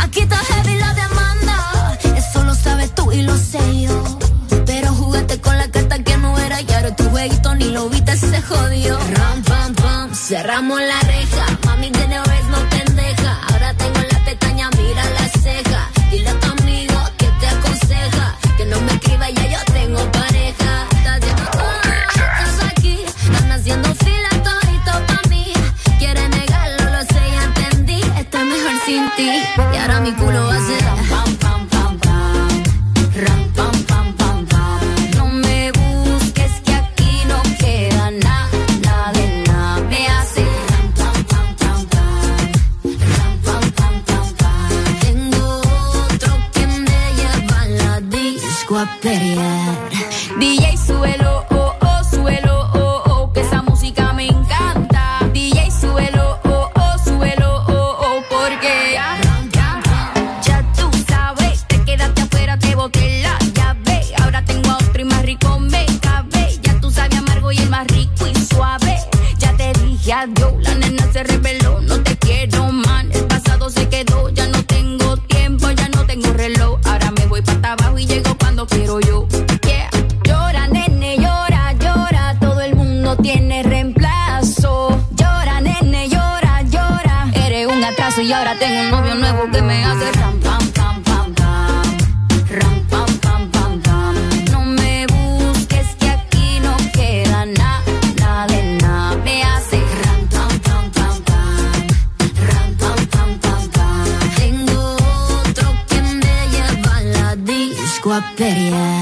Aquí 0.00 0.20
está 0.20 0.36
heavy 0.36 0.76
la 0.76 0.94
demanda. 0.94 1.98
Eso 2.16 2.44
lo 2.44 2.54
sabes 2.54 2.94
tú 2.94 3.12
y 3.12 3.22
lo 3.22 3.36
sé 3.36 3.82
yo. 3.82 4.18
Pero 4.66 4.94
juguete 4.94 5.40
con 5.40 5.56
la 5.56 5.68
carta 5.68 5.98
que 6.02 6.16
no 6.16 6.38
era. 6.38 6.60
Y 6.60 6.72
ahora 6.72 6.94
tu 6.94 7.04
jueguito 7.10 7.54
ni 7.54 7.70
lo 7.70 7.88
viste, 7.88 8.16
se 8.16 8.40
jodió. 8.42 8.98
Ram, 8.98 9.42
pam, 9.42 9.74
pam. 9.74 10.14
Cerramos 10.14 10.80
la 10.80 11.00
reja. 11.00 11.21
Tengo 88.62 88.80
un 88.80 88.90
novio 88.92 89.14
nuevo 89.16 89.50
que 89.50 89.60
me 89.60 89.84
hace 89.84 90.12
ram, 90.12 90.38
pam, 90.38 90.70
pam, 90.70 91.02
pam, 91.02 91.34
pam. 91.34 91.82
Ram, 92.48 92.86
pam, 92.90 93.18
pam, 93.18 93.50
pam, 93.50 93.80
pam. 93.80 94.14
No 94.52 94.60
me 94.60 95.04
busques 95.08 95.88
que 95.98 96.08
aquí 96.08 96.60
no 96.60 96.76
queda 96.92 97.44
nada, 97.44 97.82
nada 98.20 98.46
de 98.46 98.62
nada. 98.80 99.16
Me 99.24 99.42
hace 99.42 99.78
ram, 100.04 100.20
pam, 100.34 100.52
pam, 100.66 100.90
pam, 100.96 101.16
pam. 101.28 101.86
Ram, 102.48 102.68
pam, 102.80 103.06
pam, 103.12 103.30
pam, 103.42 103.62
pam. 103.74 104.30
Tengo 104.36 104.94
otro 105.40 105.68
que 105.88 106.00
me 106.22 106.36
lleva 106.52 106.96
a 106.98 107.02
la 107.14 107.36
disco 107.36 108.12
a 108.12 108.20
pelear. 108.36 109.01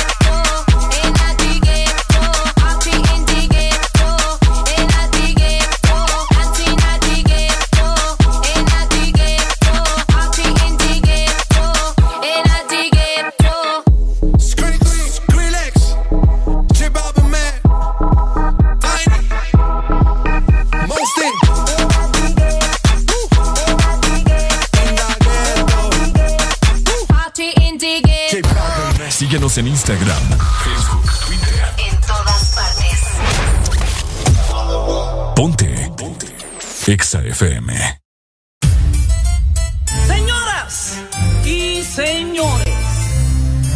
Síguenos 29.31 29.57
en 29.59 29.67
Instagram, 29.69 30.21
Facebook, 30.61 31.09
Twitter. 31.25 31.63
En 31.77 32.01
todas 32.01 32.53
partes. 32.53 32.99
Ponte. 35.37 35.89
Ponte. 35.95 36.35
Exa 36.85 37.23
FM. 37.23 38.01
Señoras 40.05 40.97
y 41.45 41.81
señores, 41.81 42.75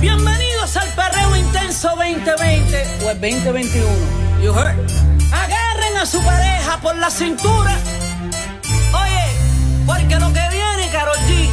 bienvenidos 0.01 0.75
al 0.75 0.90
Perreo 0.90 1.38
Intenso 1.38 1.88
2020 1.88 3.06
o 3.06 3.11
el 3.11 3.22
2021. 3.22 3.88
You 4.43 4.53
heard? 4.53 4.75
Agarren 5.32 5.98
a 6.01 6.06
su 6.06 6.22
pareja 6.22 6.82
por 6.82 6.98
la 6.98 7.09
cintura. 7.09 7.80
Oye, 8.92 9.25
porque 9.85 10.19
lo 10.19 10.34
que 10.34 10.50
viene, 10.51 10.90
Karol 10.92 11.16
G, 11.30 11.50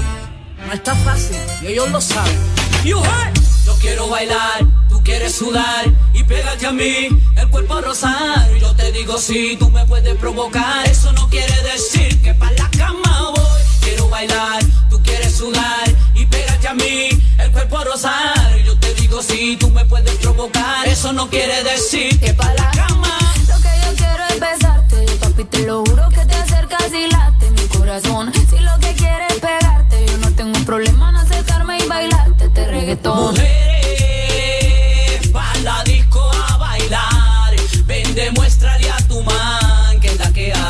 no 0.66 0.72
está 0.72 0.92
fácil 0.96 1.36
y 1.60 1.66
ellos 1.68 1.88
lo 1.92 2.00
saben. 2.00 2.36
You 2.82 2.98
heard? 2.98 3.41
Yo 3.64 3.74
quiero 3.80 4.08
bailar, 4.08 4.66
tú 4.88 5.02
quieres 5.04 5.34
sudar 5.34 5.86
y 6.12 6.22
pégate 6.24 6.66
a 6.66 6.72
mí, 6.72 7.08
el 7.36 7.48
cuerpo 7.48 7.80
rosar. 7.80 8.48
Yo 8.60 8.74
te 8.74 8.90
digo 8.92 9.18
si 9.18 9.56
tú 9.56 9.70
me 9.70 9.84
puedes 9.86 10.16
provocar, 10.16 10.86
eso 10.86 11.12
no 11.12 11.28
quiere 11.28 11.54
decir 11.62 12.20
que 12.22 12.34
para 12.34 12.52
la 12.52 12.70
cama 12.70 13.30
voy. 13.34 13.62
Quiero 13.80 14.08
bailar, 14.08 14.62
tú 14.90 15.00
quieres 15.02 15.34
sudar 15.36 15.84
y 16.14 16.26
pégate 16.26 16.68
a 16.68 16.74
mí, 16.74 17.08
el 17.38 17.52
cuerpo 17.52 17.84
rosar. 17.84 18.56
Yo 18.64 18.76
te 18.78 18.94
digo 18.94 19.22
si 19.22 19.56
tú 19.56 19.70
me 19.70 19.84
puedes 19.84 20.14
provocar, 20.16 20.86
eso 20.88 21.12
no 21.12 21.28
quiere 21.28 21.62
decir 21.62 22.18
que 22.20 22.34
para 22.34 22.54
la 22.54 22.70
cama. 22.70 23.18
Lo 23.48 23.56
que 23.60 23.70
yo 23.84 23.94
quiero 23.96 24.24
es 24.28 24.40
besarte, 24.40 25.06
papi, 25.20 25.44
te 25.44 25.66
lo 25.66 25.84
juro 25.84 26.08
que 26.08 26.24
te 26.26 26.34
acercas 26.34 26.92
y 26.92 27.10
late 27.10 27.50
mi 27.50 27.66
corazón. 27.78 28.32
Si 28.50 28.58
lo 28.58 28.78
que 28.80 28.94
quieres 28.94 29.30
es 29.30 29.40
pegarte, 29.40 30.06
yo 30.06 30.18
no 30.18 30.30
tengo 30.32 30.58
problema 30.64 31.10
en 31.10 31.16
acercarme 31.16 31.78
y 31.78 31.86
bailarte 31.86 32.41
reggaetón. 32.72 33.34
Mujeres, 33.34 35.28
pa' 35.32 35.52
la 35.62 35.84
disco 35.84 36.28
a 36.48 36.56
bailar. 36.56 37.54
Ven, 37.86 38.14
demuéstrale 38.14 38.90
a 38.90 38.96
tu 39.08 39.22
man 39.22 40.00
que 40.00 40.08
es 40.08 40.18
la 40.18 40.32
que 40.32 40.52
hay. 40.54 40.62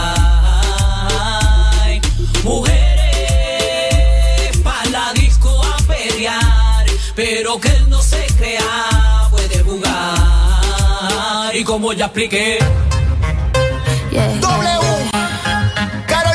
Mujeres, 2.43 2.89
pa' 4.65 4.85
la 4.91 5.13
disco 5.15 5.63
a 5.65 5.77
pelear. 5.87 6.87
Pero 7.15 7.61
que 7.61 7.69
él 7.69 7.89
no 7.89 8.03
se 8.03 8.27
crea, 8.39 9.29
puede 9.31 9.63
jugar. 9.63 11.55
Y 11.55 11.63
como 11.65 11.93
ya 11.93 12.07
expliqué. 12.07 12.59
W. 14.41 14.92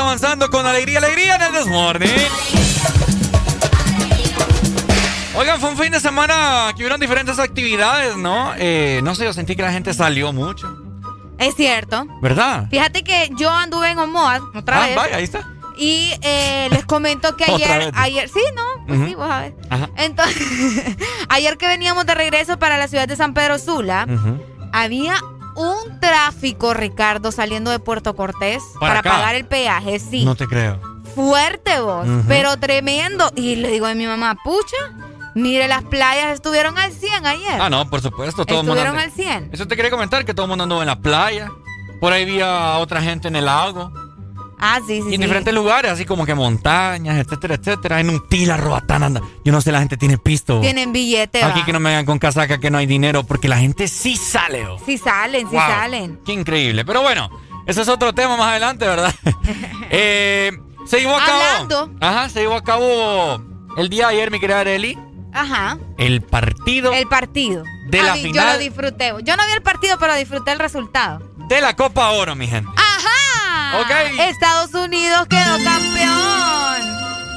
avanzando 0.00 0.50
con 0.50 0.66
alegría, 0.66 0.98
alegría 0.98 1.36
en 1.36 1.42
el 1.42 1.52
Desmorning. 1.52 2.10
Oigan, 5.36 5.60
fue 5.60 5.70
un 5.70 5.78
fin 5.78 5.92
de 5.92 6.00
semana 6.00 6.72
que 6.76 6.82
hubieron 6.82 7.00
diferentes 7.00 7.38
actividades, 7.38 8.16
¿no? 8.16 8.52
Eh, 8.58 9.00
no 9.02 9.14
sé, 9.14 9.24
yo 9.24 9.32
sentí 9.32 9.56
que 9.56 9.62
la 9.62 9.72
gente 9.72 9.94
salió 9.94 10.32
mucho. 10.32 10.76
Es 11.38 11.54
cierto. 11.54 12.06
¿Verdad? 12.20 12.66
Fíjate 12.70 13.02
que 13.02 13.30
yo 13.38 13.50
anduve 13.50 13.90
en 13.90 13.98
Omoa 13.98 14.40
otra 14.54 14.82
ah, 14.82 14.86
vez. 14.86 14.96
vaya, 14.96 15.16
ahí 15.16 15.24
está. 15.24 15.48
Y 15.78 16.12
eh, 16.20 16.68
les 16.70 16.84
comento 16.84 17.36
que 17.36 17.44
ayer, 17.50 17.90
ayer, 17.94 18.28
sí, 18.28 18.40
no, 18.54 18.62
pues 18.86 18.98
Ujú. 18.98 19.08
sí, 19.08 19.14
vos 19.14 19.28
sabés. 19.28 19.54
Ajá. 19.70 19.88
Entonces, 19.96 20.46
ayer 21.30 21.56
que 21.56 21.66
veníamos 21.66 22.04
de 22.04 22.14
regreso 22.14 22.58
para 22.58 22.76
la 22.76 22.88
ciudad 22.88 23.08
de 23.08 23.16
San 23.16 23.32
Pedro 23.32 23.58
Sula, 23.58 24.06
Ujú. 24.12 24.42
había 24.72 25.14
un 25.56 26.00
tráfico, 26.00 26.74
Ricardo, 26.74 27.32
saliendo 27.32 27.70
de 27.70 27.78
Puerto 27.78 28.14
Cortés 28.16 28.62
¿Para 28.78 29.02
pagar 29.02 29.34
el 29.34 29.44
peaje, 29.46 29.98
sí. 29.98 30.24
No 30.24 30.34
te 30.34 30.46
creo. 30.46 30.80
Fuerte 31.14 31.80
vos, 31.80 32.06
Ujú. 32.06 32.24
pero 32.28 32.56
tremendo. 32.58 33.30
Y 33.34 33.56
le 33.56 33.68
digo 33.68 33.86
a 33.86 33.94
mi 33.94 34.06
mamá, 34.06 34.36
pucha, 34.44 34.76
mire, 35.34 35.66
las 35.68 35.82
playas 35.84 36.32
estuvieron 36.32 36.78
al 36.78 36.92
100 36.92 37.26
ayer. 37.26 37.60
Ah, 37.60 37.68
no, 37.68 37.88
por 37.90 38.00
supuesto. 38.00 38.44
Todo 38.46 38.60
el 38.60 38.66
mundo 38.66 38.80
estuvieron 38.80 38.98
al 39.02 39.10
100. 39.10 39.50
Eso 39.52 39.66
te 39.66 39.76
quería 39.76 39.90
comentar, 39.90 40.24
que 40.24 40.34
todo 40.34 40.46
el 40.46 40.50
mundo 40.50 40.64
anduvo 40.64 40.82
en 40.82 40.86
la 40.86 41.00
playa. 41.00 41.50
Por 42.00 42.12
ahí 42.12 42.22
había 42.22 42.78
otra 42.78 43.02
gente 43.02 43.28
en 43.28 43.36
el 43.36 43.44
lago. 43.46 43.92
Ah, 44.62 44.78
sí, 44.86 45.00
sí, 45.00 45.08
Y 45.10 45.14
en 45.14 45.20
sí. 45.20 45.26
diferentes 45.26 45.54
lugares, 45.54 45.90
así 45.90 46.04
como 46.04 46.26
que 46.26 46.34
montañas, 46.34 47.16
etcétera, 47.18 47.54
etcétera. 47.54 48.00
En 48.00 48.10
un 48.10 48.28
tila, 48.28 48.56
Roatán 48.56 49.02
anda. 49.02 49.22
Yo 49.44 49.52
no 49.52 49.60
sé, 49.60 49.72
la 49.72 49.78
gente 49.80 49.96
tiene 49.96 50.18
pisto. 50.18 50.60
Tienen 50.60 50.92
billete, 50.92 51.42
Aquí 51.42 51.60
va. 51.60 51.66
que 51.66 51.72
no 51.72 51.80
me 51.80 51.90
hagan 51.90 52.04
con 52.04 52.18
casaca 52.18 52.58
que 52.60 52.70
no 52.70 52.78
hay 52.78 52.86
dinero, 52.86 53.24
porque 53.24 53.48
la 53.48 53.56
gente 53.58 53.88
sí 53.88 54.16
sale. 54.16 54.66
oh. 54.66 54.78
Sí 54.84 54.98
salen, 54.98 55.48
sí 55.48 55.54
Wow, 55.56 55.62
salen. 55.66 56.20
Qué 56.24 56.32
increíble. 56.32 56.84
Pero 56.84 57.00
bueno, 57.02 57.30
ese 57.66 57.82
es 57.82 57.88
otro 57.88 58.12
tema 58.12 58.36
más 58.36 58.48
adelante, 58.48 58.86
¿verdad? 58.86 59.14
eh, 59.90 60.52
se 60.86 61.00
llevó 61.00 61.16
a 61.16 61.24
cabo. 61.24 61.40
Hablando. 61.42 61.90
Ajá, 62.00 62.28
se 62.28 62.40
llevó 62.40 62.54
a 62.56 62.62
cabo 62.64 63.40
el 63.76 63.88
día 63.88 64.08
de 64.08 64.14
ayer, 64.14 64.30
mi 64.30 64.40
querida 64.40 64.60
Areli. 64.60 64.98
Ajá. 65.32 65.78
El 65.96 66.22
partido 66.22 66.92
El 66.92 67.06
partido. 67.06 67.62
De 67.88 68.00
A 68.00 68.02
la 68.04 68.14
mí, 68.14 68.22
Yo 68.22 68.28
final. 68.30 68.52
lo 68.54 68.58
disfruté. 68.58 69.12
Yo 69.22 69.36
no 69.36 69.46
vi 69.46 69.52
el 69.52 69.62
partido, 69.62 69.96
pero 69.98 70.14
disfruté 70.16 70.52
el 70.52 70.58
resultado. 70.58 71.20
de 71.48 71.60
la 71.60 71.74
Copa 71.76 72.10
Oro, 72.10 72.34
mi 72.36 72.46
gente. 72.46 72.70
¡Ajá! 72.76 73.08
Ok. 73.74 73.90
Estados 74.20 74.74
Unidos 74.74 75.26
quedó 75.28 75.56
campeón. 75.64 76.90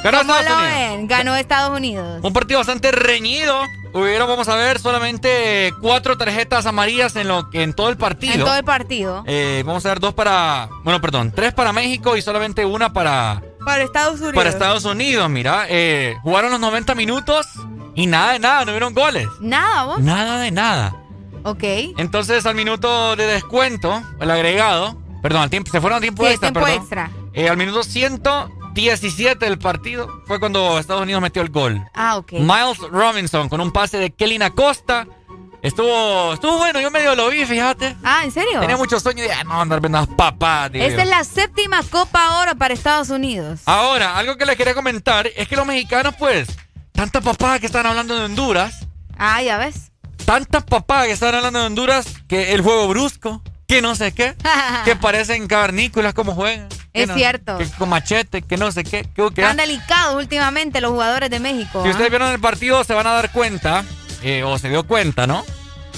Ganó 0.04 0.18
¿Cómo 0.20 0.36
Estados 0.36 0.46
lo 0.46 0.56
Unidos. 0.66 0.90
ven? 0.98 1.08
Ganó 1.08 1.36
Estados 1.36 1.78
Unidos. 1.78 2.20
Un 2.24 2.34
partido 2.34 2.60
bastante 2.60 2.92
reñido. 2.92 3.62
Hubieron, 3.94 4.28
vamos 4.28 4.48
a 4.50 4.56
ver, 4.56 4.80
solamente 4.80 5.72
cuatro 5.80 6.18
tarjetas 6.18 6.66
amarillas 6.66 7.16
en, 7.16 7.28
lo, 7.28 7.48
en 7.54 7.74
todo 7.74 7.90
el 7.90 7.96
partido. 7.98 8.34
En 8.34 8.40
todo 8.42 8.56
el 8.56 8.64
partido. 8.64 9.24
Eh, 9.28 9.64
vamos 9.66 9.86
a 9.86 9.90
ver 9.90 10.00
dos 10.00 10.14
para. 10.14 10.68
Bueno, 10.84 11.00
perdón, 11.00 11.32
tres 11.34 11.54
para 11.54 11.72
México 11.72 12.18
y 12.18 12.22
solamente 12.22 12.66
una 12.66 12.92
para, 12.92 13.42
Para 13.64 13.84
Estados 13.84 14.16
Unidos. 14.20 14.36
para 14.36 14.50
Estados 14.50 14.84
Unidos. 14.86 15.30
Mira, 15.30 15.68
eh, 15.70 16.16
jugaron 16.24 16.52
los 16.52 16.60
90 16.60 16.96
minutos 16.96 17.46
y 17.96 18.08
nada 18.08 18.34
de 18.34 18.40
nada, 18.40 18.66
no 18.66 18.72
hubieron 18.72 18.94
goles. 18.96 19.28
Nada, 19.40 19.84
vos. 19.84 20.00
Nada 20.00 20.40
de 20.40 20.52
nada. 20.52 20.96
Ok. 21.44 21.64
Entonces, 21.98 22.46
al 22.46 22.56
minuto 22.56 23.16
de 23.16 23.28
descuento, 23.28 24.02
el 24.20 24.32
agregado, 24.32 24.98
perdón, 25.24 25.42
al 25.42 25.50
tiempo, 25.50 25.72
se 25.72 25.82
fueron 25.82 25.98
a 25.98 26.02
tiempo 26.02 26.24
Sí, 26.24 26.30
extra, 26.34 26.52
tiempo 26.52 26.66
perdón. 26.68 26.82
extra. 26.82 27.12
Eh, 27.34 27.50
al 27.50 27.58
minuto 27.58 27.82
117 27.84 29.46
del 29.46 29.58
partido 29.58 30.08
fue 30.28 30.40
cuando 30.40 30.78
Estados 30.78 31.02
Unidos 31.02 31.22
metió 31.22 31.42
el 31.42 31.50
gol. 31.50 31.82
Ah, 31.96 32.18
ok. 32.18 32.34
Miles 32.34 32.78
Robinson 32.92 33.50
con 33.50 33.62
un 33.62 33.72
pase 33.72 33.98
de 33.98 34.12
Kelly 34.12 34.42
Acosta. 34.44 35.08
Estuvo, 35.62 36.34
estuvo 36.34 36.58
bueno, 36.58 36.82
yo 36.82 36.92
medio 36.92 37.16
lo 37.16 37.30
vi, 37.30 37.46
fíjate. 37.46 37.96
Ah, 38.04 38.22
¿en 38.26 38.32
serio? 38.32 38.60
Tenía 38.60 38.76
muchos 38.76 39.02
sueños 39.02 39.26
de 39.26 39.32
ah, 39.34 39.46
no 39.46 39.62
andar 39.62 39.80
viendo 39.80 39.98
las 39.98 40.10
papas. 40.10 40.70
Esta 40.74 41.04
es 41.04 41.08
la 41.10 41.24
séptima 41.24 41.82
Copa 41.90 42.42
Oro 42.42 42.56
para 42.58 42.74
Estados 42.74 43.10
Unidos. 43.10 43.62
Ahora, 43.66 44.18
algo 44.18 44.36
que 44.36 44.46
les 44.46 44.58
quería 44.58 44.74
comentar 44.76 45.26
es 45.38 45.48
que 45.48 45.56
los 45.56 45.66
mexicanos, 45.66 46.16
pues, 46.20 46.50
tantas 46.92 47.24
papadas 47.24 47.62
que 47.62 47.66
están 47.68 47.86
hablando 47.86 48.14
de 48.14 48.26
Honduras, 48.26 48.88
Ah, 49.18 49.42
ya 49.42 49.58
ves. 49.58 49.92
tantas 50.26 50.64
papadas 50.66 51.06
que 51.06 51.14
están 51.14 51.34
hablando 51.34 51.60
de 51.60 51.66
Honduras, 51.68 52.08
que 52.28 52.52
el 52.54 52.60
juego 52.62 52.90
brusco, 52.90 53.42
que 53.68 53.82
no 53.82 53.96
sé 53.96 54.12
qué, 54.14 54.36
que 54.86 54.96
parecen 55.02 55.48
cavernícolas 55.48 56.14
como 56.14 56.34
juegan. 56.34 56.68
Es 56.94 57.08
no- 57.08 57.16
cierto. 57.16 57.58
Que 57.58 57.66
con 57.72 57.90
machete, 57.90 58.42
que 58.44 58.58
no 58.58 58.72
sé 58.72 58.84
qué. 58.84 59.04
Que, 59.04 59.30
que- 59.34 59.42
Están 59.42 59.58
delicados 59.58 60.16
últimamente 60.16 60.80
los 60.82 60.92
jugadores 60.92 61.30
de 61.30 61.40
México. 61.40 61.82
Si 61.82 61.88
¿ah? 61.88 61.92
ustedes 61.92 62.10
vieron 62.10 62.32
el 62.32 62.40
partido, 62.40 62.84
se 62.84 62.94
van 62.94 63.08
a 63.08 63.14
dar 63.14 63.32
cuenta, 63.32 63.84
eh, 64.22 64.44
o 64.44 64.58
se 64.60 64.70
dio 64.70 64.84
cuenta, 64.86 65.26
¿no? 65.26 65.44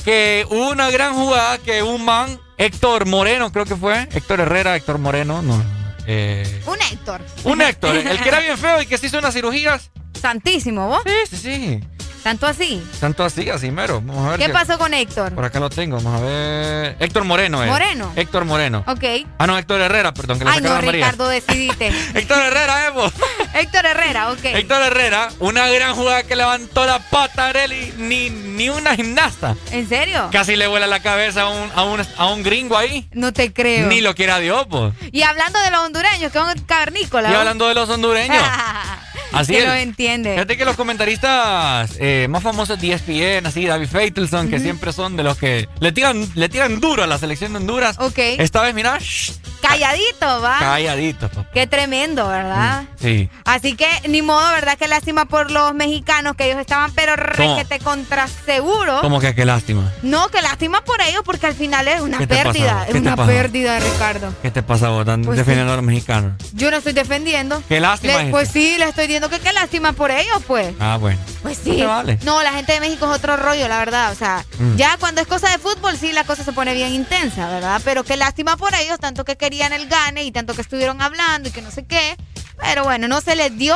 Que 0.05 0.45
hubo 0.49 0.69
una 0.69 0.89
gran 0.91 1.13
jugada 1.15 1.57
que 1.57 1.81
un 1.83 2.05
man, 2.05 2.39
Héctor 2.57 3.05
Moreno, 3.07 3.51
creo 3.51 3.65
que 3.65 3.75
fue, 3.75 4.07
Héctor 4.13 4.39
Herrera, 4.41 4.75
Héctor 4.75 4.99
Moreno, 4.99 5.41
no, 5.41 5.61
Eh, 6.07 6.61
Un 6.67 6.77
Héctor. 6.91 7.21
un 7.45 7.61
Héctor, 7.61 7.95
el 7.95 8.19
que 8.21 8.29
era 8.29 8.39
bien 8.39 8.57
feo 8.57 8.81
y 8.81 8.85
que 8.85 8.97
se 8.99 9.07
hizo 9.07 9.17
unas 9.17 9.33
cirugías. 9.33 9.89
Santísimo, 10.21 10.87
¿vos? 10.87 11.01
Sí, 11.05 11.35
sí, 11.35 11.37
sí. 11.37 11.83
Tanto 12.25 12.47
así. 12.47 12.83
Tanto 12.99 13.23
así, 13.23 13.51
así 13.51 13.69
mero. 13.69 14.01
Vamos 14.03 14.25
a 14.25 14.31
ver. 14.31 14.39
¿Qué 14.39 14.49
pasó 14.49 14.79
con 14.79 14.95
Héctor? 14.95 15.35
Por 15.35 15.45
acá 15.45 15.59
lo 15.59 15.69
tengo, 15.69 15.97
vamos 15.97 16.19
a 16.19 16.25
ver. 16.25 16.95
Héctor 16.99 17.23
Moreno, 17.23 17.63
eh. 17.63 17.67
Moreno. 17.67 18.11
Héctor 18.15 18.45
Moreno. 18.45 18.83
Ok. 18.87 19.03
Ah, 19.37 19.45
no, 19.45 19.55
Héctor 19.55 19.79
Herrera, 19.81 20.11
perdón, 20.11 20.39
que 20.39 20.45
le 20.45 20.49
Ay, 20.49 20.59
no, 20.59 20.71
a 20.71 20.81
María. 20.81 20.91
Ricardo, 20.91 21.29
decidite. 21.29 21.89
Héctor 22.15 22.39
Herrera, 22.39 22.87
Evo. 22.87 23.11
Héctor 23.53 23.85
Herrera, 23.85 24.31
ok. 24.31 24.43
Héctor 24.43 24.81
Herrera, 24.81 25.29
una 25.37 25.69
gran 25.69 25.93
jugada 25.93 26.23
que 26.23 26.35
levantó 26.35 26.87
la 26.87 26.97
pata 26.97 27.49
Areli, 27.49 27.93
ni, 27.99 28.31
ni 28.31 28.69
una 28.69 28.95
gimnasta. 28.95 29.55
¿En 29.69 29.87
serio? 29.87 30.29
Casi 30.31 30.55
le 30.55 30.65
vuela 30.65 30.87
la 30.87 31.03
cabeza 31.03 31.43
a 31.43 31.49
un, 31.49 31.71
a 31.75 31.83
un, 31.83 32.01
a 32.17 32.25
un 32.33 32.41
gringo 32.41 32.75
ahí. 32.75 33.07
No 33.11 33.33
te 33.33 33.53
creo. 33.53 33.85
Ni 33.85 34.01
lo 34.01 34.15
quiera 34.15 34.39
Dios, 34.39 34.65
pues. 34.67 34.95
Y 35.11 35.21
hablando 35.21 35.59
de 35.61 35.69
los 35.69 35.81
hondureños, 35.81 36.31
que 36.31 36.39
son 36.39 36.59
cavernícolas. 36.61 37.31
Y 37.31 37.35
hablando 37.35 37.67
de 37.67 37.75
los 37.75 37.87
hondureños. 37.87 38.43
Así 39.35 39.53
que 39.53 39.59
es. 39.59 39.65
lo 39.65 39.73
entiende. 39.73 40.33
Fíjate 40.33 40.57
que 40.57 40.65
los 40.65 40.75
comentaristas 40.75 41.95
eh, 41.99 42.27
más 42.29 42.43
famosos 42.43 42.79
de 42.79 42.93
ESPN, 42.93 43.45
así 43.45 43.65
David 43.65 43.87
Faitelson, 43.87 44.49
que 44.49 44.59
siempre 44.59 44.93
son 44.93 45.15
de 45.17 45.23
los 45.23 45.37
que 45.37 45.67
le 45.79 45.91
tiran, 45.91 46.27
le 46.35 46.49
tiran 46.49 46.79
duro 46.79 47.03
a 47.03 47.07
la 47.07 47.17
selección 47.17 47.53
de 47.53 47.59
Honduras. 47.59 47.97
Ok. 47.99 48.17
Esta 48.17 48.61
vez, 48.61 48.73
mira, 48.73 48.97
shh, 48.99 49.31
Calladito, 49.67 50.41
va. 50.41 50.59
calladitos, 50.59 51.29
papá. 51.29 51.49
Qué 51.53 51.67
tremendo, 51.67 52.27
¿verdad? 52.27 52.83
Sí. 53.01 53.29
Así 53.45 53.75
que 53.75 53.87
ni 54.07 54.21
modo, 54.21 54.47
¿verdad? 54.51 54.77
Qué 54.77 54.87
lástima 54.87 55.25
por 55.25 55.51
los 55.51 55.73
mexicanos 55.73 56.35
que 56.35 56.45
ellos 56.45 56.59
estaban 56.59 56.91
pero 56.93 57.15
requete 57.15 57.79
contra 57.79 58.27
seguro. 58.27 59.01
Como 59.01 59.19
que 59.19 59.35
qué 59.35 59.45
lástima. 59.45 59.91
No, 60.01 60.27
qué 60.29 60.41
lástima 60.41 60.81
por 60.81 61.01
ellos 61.01 61.21
porque 61.25 61.47
al 61.47 61.55
final 61.55 61.87
es 61.87 62.01
una 62.01 62.17
¿Qué 62.17 62.27
te 62.27 62.35
pérdida. 62.35 62.81
Es 62.83 62.87
¿Qué 62.87 62.93
te 62.93 62.99
una 62.99 63.25
pérdida, 63.25 63.79
Ricardo. 63.79 64.33
¿Qué 64.41 64.51
te 64.51 64.63
pasa 64.63 64.89
vos? 64.89 65.01
Están 65.01 65.23
Pues 65.23 65.37
defendiendo 65.37 65.73
a 65.73 65.75
los 65.75 65.85
mexicanos. 65.85 66.33
Yo 66.53 66.71
no 66.71 66.77
estoy 66.77 66.93
defendiendo. 66.93 67.61
Qué 67.67 67.79
lástima 67.79 68.13
Le- 68.17 68.23
es 68.25 68.29
pues 68.31 68.49
sí, 68.49 68.75
le 68.77 68.85
estoy 68.85 69.05
diciendo 69.07 69.29
que 69.29 69.39
qué 69.39 69.53
lástima 69.53 69.93
por 69.93 70.11
ellos, 70.11 70.41
pues. 70.47 70.73
Ah, 70.79 70.97
bueno. 70.99 71.19
Pues 71.41 71.59
sí. 71.63 71.81
vale. 71.83 72.17
No, 72.23 72.41
la 72.41 72.53
gente 72.53 72.73
de 72.73 72.79
México 72.79 73.05
es 73.05 73.17
otro 73.17 73.37
rollo, 73.37 73.67
la 73.67 73.77
verdad. 73.79 74.11
O 74.11 74.15
sea, 74.15 74.43
Mm. 74.57 74.75
ya 74.77 74.97
cuando 74.99 75.21
es 75.21 75.27
cosa 75.27 75.49
de 75.49 75.57
fútbol, 75.59 75.97
sí, 75.97 76.11
la 76.11 76.23
cosa 76.23 76.43
se 76.43 76.51
pone 76.53 76.73
bien 76.73 76.91
intensa, 76.93 77.47
¿verdad? 77.49 77.81
Pero 77.83 78.03
qué 78.03 78.17
lástima 78.17 78.57
por 78.57 78.73
ellos, 78.73 78.99
tanto 78.99 79.25
que 79.25 79.35
querían 79.35 79.54
el 79.61 79.87
gane 79.87 80.23
y 80.23 80.31
tanto 80.31 80.53
que 80.53 80.61
estuvieron 80.61 81.01
hablando 81.01 81.49
y 81.49 81.51
que 81.51 81.61
no 81.61 81.71
sé 81.71 81.85
qué. 81.85 82.15
Pero 82.61 82.83
bueno, 82.83 83.07
no 83.07 83.21
se 83.21 83.35
les 83.35 83.57
dio. 83.57 83.75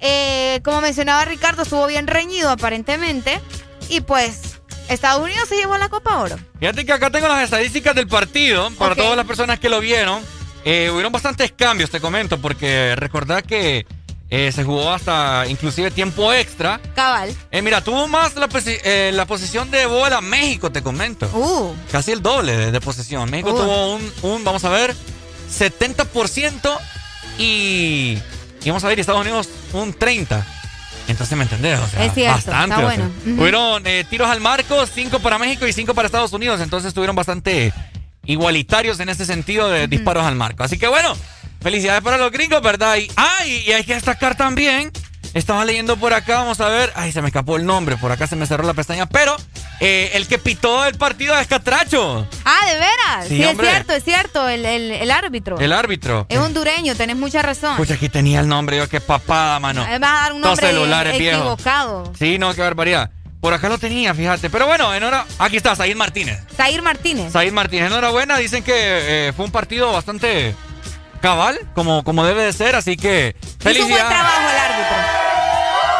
Eh, 0.00 0.60
como 0.64 0.80
mencionaba 0.80 1.24
Ricardo, 1.24 1.62
estuvo 1.62 1.86
bien 1.86 2.06
reñido 2.06 2.50
aparentemente. 2.50 3.40
Y 3.88 4.00
pues, 4.02 4.60
Estados 4.88 5.22
Unidos 5.22 5.48
se 5.48 5.56
llevó 5.56 5.76
la 5.78 5.88
Copa 5.88 6.18
Oro. 6.18 6.36
Fíjate 6.60 6.84
que 6.84 6.92
acá 6.92 7.10
tengo 7.10 7.28
las 7.28 7.42
estadísticas 7.44 7.94
del 7.94 8.06
partido 8.08 8.70
para 8.72 8.92
Ok. 8.92 8.98
todas 8.98 9.16
las 9.16 9.26
personas 9.26 9.58
que 9.58 9.68
lo 9.68 9.80
vieron. 9.80 10.22
Eh, 10.64 10.90
hubieron 10.90 11.12
bastantes 11.12 11.52
cambios, 11.52 11.90
te 11.90 12.00
comento, 12.00 12.38
porque 12.40 12.94
recordad 12.96 13.42
que 13.42 13.86
eh, 14.36 14.50
se 14.52 14.64
jugó 14.64 14.90
hasta 14.90 15.46
inclusive 15.48 15.90
tiempo 15.92 16.32
extra. 16.32 16.80
Cabal. 16.96 17.32
Eh, 17.52 17.62
mira, 17.62 17.82
tuvo 17.84 18.08
más 18.08 18.34
la, 18.34 18.48
eh, 18.66 19.12
la 19.14 19.26
posición 19.26 19.70
de 19.70 19.86
bola 19.86 20.20
México, 20.20 20.72
te 20.72 20.82
comento. 20.82 21.26
Uh. 21.32 21.72
Casi 21.92 22.10
el 22.10 22.20
doble 22.20 22.56
de, 22.56 22.72
de 22.72 22.80
posesión. 22.80 23.30
México 23.30 23.52
Uh. 23.52 23.56
tuvo 23.58 23.94
un, 23.94 24.12
un, 24.22 24.42
vamos 24.44 24.64
a 24.64 24.70
ver, 24.70 24.94
70% 25.56 26.78
y, 27.38 28.18
y 28.64 28.68
vamos 28.68 28.82
a 28.84 28.88
ver, 28.88 28.98
Estados 29.00 29.20
Unidos 29.20 29.48
un 29.72 29.94
30%. 29.94 30.44
Entonces, 31.06 31.36
¿me 31.36 31.44
entendés? 31.44 31.78
O 31.80 31.86
sea, 31.86 32.04
Es 32.06 32.14
cierto, 32.14 32.34
bastante. 32.34 32.74
está 32.74 32.82
bueno. 32.82 33.10
Hubieron 33.38 33.86
eh, 33.86 34.04
tiros 34.08 34.28
al 34.30 34.40
marco, 34.40 34.86
5 34.86 35.18
para 35.20 35.38
México 35.38 35.66
y 35.66 35.72
5 35.74 35.92
para 35.94 36.06
Estados 36.06 36.32
Unidos. 36.32 36.60
Entonces 36.62 36.88
estuvieron 36.88 37.14
bastante 37.14 37.74
igualitarios 38.24 38.98
en 39.00 39.10
ese 39.10 39.26
sentido 39.26 39.68
de 39.68 39.86
disparos 39.86 40.24
al 40.24 40.34
marco. 40.34 40.64
Así 40.64 40.78
que 40.78 40.88
bueno, 40.88 41.14
felicidades 41.64 42.02
para 42.02 42.16
los 42.18 42.30
gringos, 42.30 42.62
¿verdad? 42.62 42.96
Y, 42.98 43.10
ah, 43.16 43.44
y, 43.44 43.68
y 43.68 43.72
hay 43.72 43.82
que 43.82 43.94
destacar 43.94 44.36
también, 44.36 44.92
estaba 45.32 45.64
leyendo 45.64 45.96
por 45.96 46.12
acá, 46.14 46.36
vamos 46.36 46.60
a 46.60 46.68
ver, 46.68 46.92
ay, 46.94 47.10
se 47.10 47.20
me 47.22 47.26
escapó 47.28 47.56
el 47.56 47.66
nombre, 47.66 47.96
por 47.96 48.12
acá 48.12 48.28
se 48.28 48.36
me 48.36 48.46
cerró 48.46 48.64
la 48.64 48.74
pestaña, 48.74 49.06
pero 49.06 49.34
eh, 49.80 50.12
el 50.14 50.28
que 50.28 50.38
pitó 50.38 50.84
el 50.86 50.94
partido 50.96 51.36
es 51.36 51.48
Catracho, 51.48 52.28
Ah, 52.44 52.60
¿de 52.66 52.74
veras? 52.74 53.28
Sí, 53.28 53.36
Sí, 53.38 53.42
es 53.42 53.58
cierto, 53.58 53.92
es 53.94 54.04
cierto, 54.04 54.48
el, 54.48 54.64
el- 54.64 54.92
el 54.92 55.10
árbitro. 55.10 55.58
el 55.58 55.72
árbitro. 55.72 56.26
Es 56.28 56.38
hondureño, 56.38 56.94
tenés 56.94 57.16
mucha 57.16 57.42
razón. 57.42 57.76
Pucha, 57.76 57.94
aquí 57.94 58.08
tenía 58.08 58.38
el 58.38 58.46
nombre, 58.46 58.76
yo 58.76 58.88
qué 58.88 59.00
papada, 59.00 59.58
mano. 59.58 59.84
Me 59.84 59.98
va 59.98 60.18
a 60.18 60.20
dar 60.22 60.32
un 60.34 60.42
Dos 60.42 60.50
nombre 60.50 60.66
celulares 60.68 61.14
equivocado. 61.14 62.12
Sí, 62.16 62.38
no, 62.38 62.54
qué 62.54 62.60
barbaridad. 62.60 63.10
Por 63.40 63.52
acá 63.52 63.68
lo 63.68 63.76
tenía, 63.76 64.14
fíjate. 64.14 64.48
Pero 64.48 64.66
bueno, 64.66 64.94
en 64.94 65.02
hora... 65.02 65.26
aquí 65.38 65.58
está, 65.58 65.74
Said 65.76 65.96
Martínez. 65.96 66.40
Zair 66.56 66.80
Martínez. 66.80 67.30
Said 67.30 67.52
Martínez, 67.52 67.88
enhorabuena. 67.88 68.38
Dicen 68.38 68.62
que 68.64 68.72
eh, 68.74 69.32
fue 69.36 69.44
un 69.44 69.50
partido 69.52 69.92
bastante 69.92 70.54
cabal, 71.24 71.58
como, 71.74 72.04
como 72.04 72.22
debe 72.26 72.42
de 72.44 72.52
ser, 72.52 72.76
así 72.76 72.96
que 72.98 73.34
Hizo 73.60 73.82
un 73.84 73.90
buen 73.90 74.06
trabajo 74.06 74.40
el 74.50 74.58
árbitro. 74.58 74.96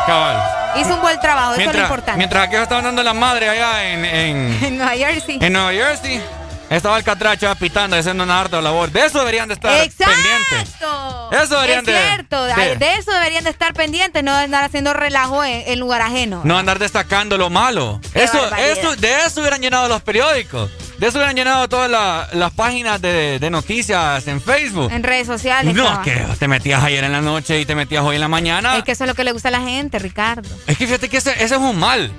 Cabal. 0.06 0.42
Hizo 0.76 0.94
un 0.96 1.00
buen 1.00 1.18
trabajo, 1.20 1.54
eso 1.54 1.70
es 1.70 1.76
lo 1.76 1.82
importante. 1.82 2.18
mientras 2.18 2.46
aquellos 2.46 2.64
estaban 2.64 2.84
dando 2.84 3.02
la 3.02 3.14
madre 3.14 3.48
allá 3.48 3.84
en, 3.92 4.04
en, 4.04 4.58
En 4.64 4.76
Nueva 4.76 4.92
Jersey. 4.92 5.38
en 5.40 5.52
Nueva 5.52 5.72
Jersey, 5.72 6.20
estaba 6.68 6.98
el 6.98 7.04
catracho 7.04 7.54
pitando, 7.56 7.96
haciendo 7.96 8.24
una 8.24 8.38
harta 8.40 8.60
labor. 8.60 8.90
De 8.90 9.06
eso 9.06 9.18
deberían 9.20 9.48
de 9.48 9.54
estar 9.54 9.70
pendientes. 9.72 10.60
¡Exacto! 10.60 11.30
Eso 11.32 11.54
deberían 11.54 11.78
es 11.80 11.86
de- 11.86 11.92
cierto, 11.98 12.46
sí. 12.48 12.52
ay, 12.56 12.76
de 12.76 12.94
eso 12.96 13.12
deberían 13.12 13.44
de 13.44 13.50
estar 13.50 13.72
pendientes, 13.72 14.22
no 14.22 14.36
de 14.36 14.44
andar 14.44 14.64
haciendo 14.64 14.92
relajo 14.92 15.42
en, 15.42 15.62
en 15.66 15.80
lugar 15.80 16.02
ajeno. 16.02 16.42
No 16.44 16.58
andar 16.58 16.78
destacando 16.78 17.38
lo 17.38 17.48
malo. 17.48 17.98
Qué 18.12 18.24
Eso, 18.24 18.40
barbaridad. 18.42 18.68
eso, 18.78 18.96
de 18.96 19.24
eso 19.24 19.40
hubieran 19.40 19.62
llenado 19.62 19.88
los 19.88 20.02
periódicos. 20.02 20.70
De 20.98 21.08
eso 21.08 21.18
hubieran 21.18 21.34
llenado 21.36 21.68
todas 21.68 21.90
la- 21.90 22.28
las 22.32 22.52
páginas 22.52 23.00
de, 23.02 23.39
de 23.39 23.50
noticias 23.50 24.26
en 24.28 24.40
Facebook. 24.40 24.90
En 24.92 25.02
redes 25.02 25.26
sociales. 25.26 25.74
No, 25.74 25.84
estaba. 25.84 26.02
que 26.02 26.14
te 26.39 26.48
metías 26.48 26.82
ayer 26.84 27.02
en 27.05 27.12
la 27.12 27.20
noche 27.20 27.60
y 27.60 27.64
te 27.66 27.74
metías 27.74 28.05
hoy 28.05 28.14
en 28.16 28.20
la 28.20 28.28
mañana. 28.28 28.76
Es 28.78 28.84
que 28.84 28.92
eso 28.92 29.05
es 29.05 29.08
lo 29.08 29.14
que 29.14 29.24
le 29.24 29.32
gusta 29.32 29.48
a 29.48 29.52
la 29.52 29.60
gente, 29.60 29.98
Ricardo. 29.98 30.48
Es 30.66 30.78
que 30.78 30.86
fíjate 30.86 31.08
que 31.08 31.16
ese, 31.16 31.32
ese 31.32 31.55
es 31.56 31.60
un 31.60 31.78
mal. 31.78 32.12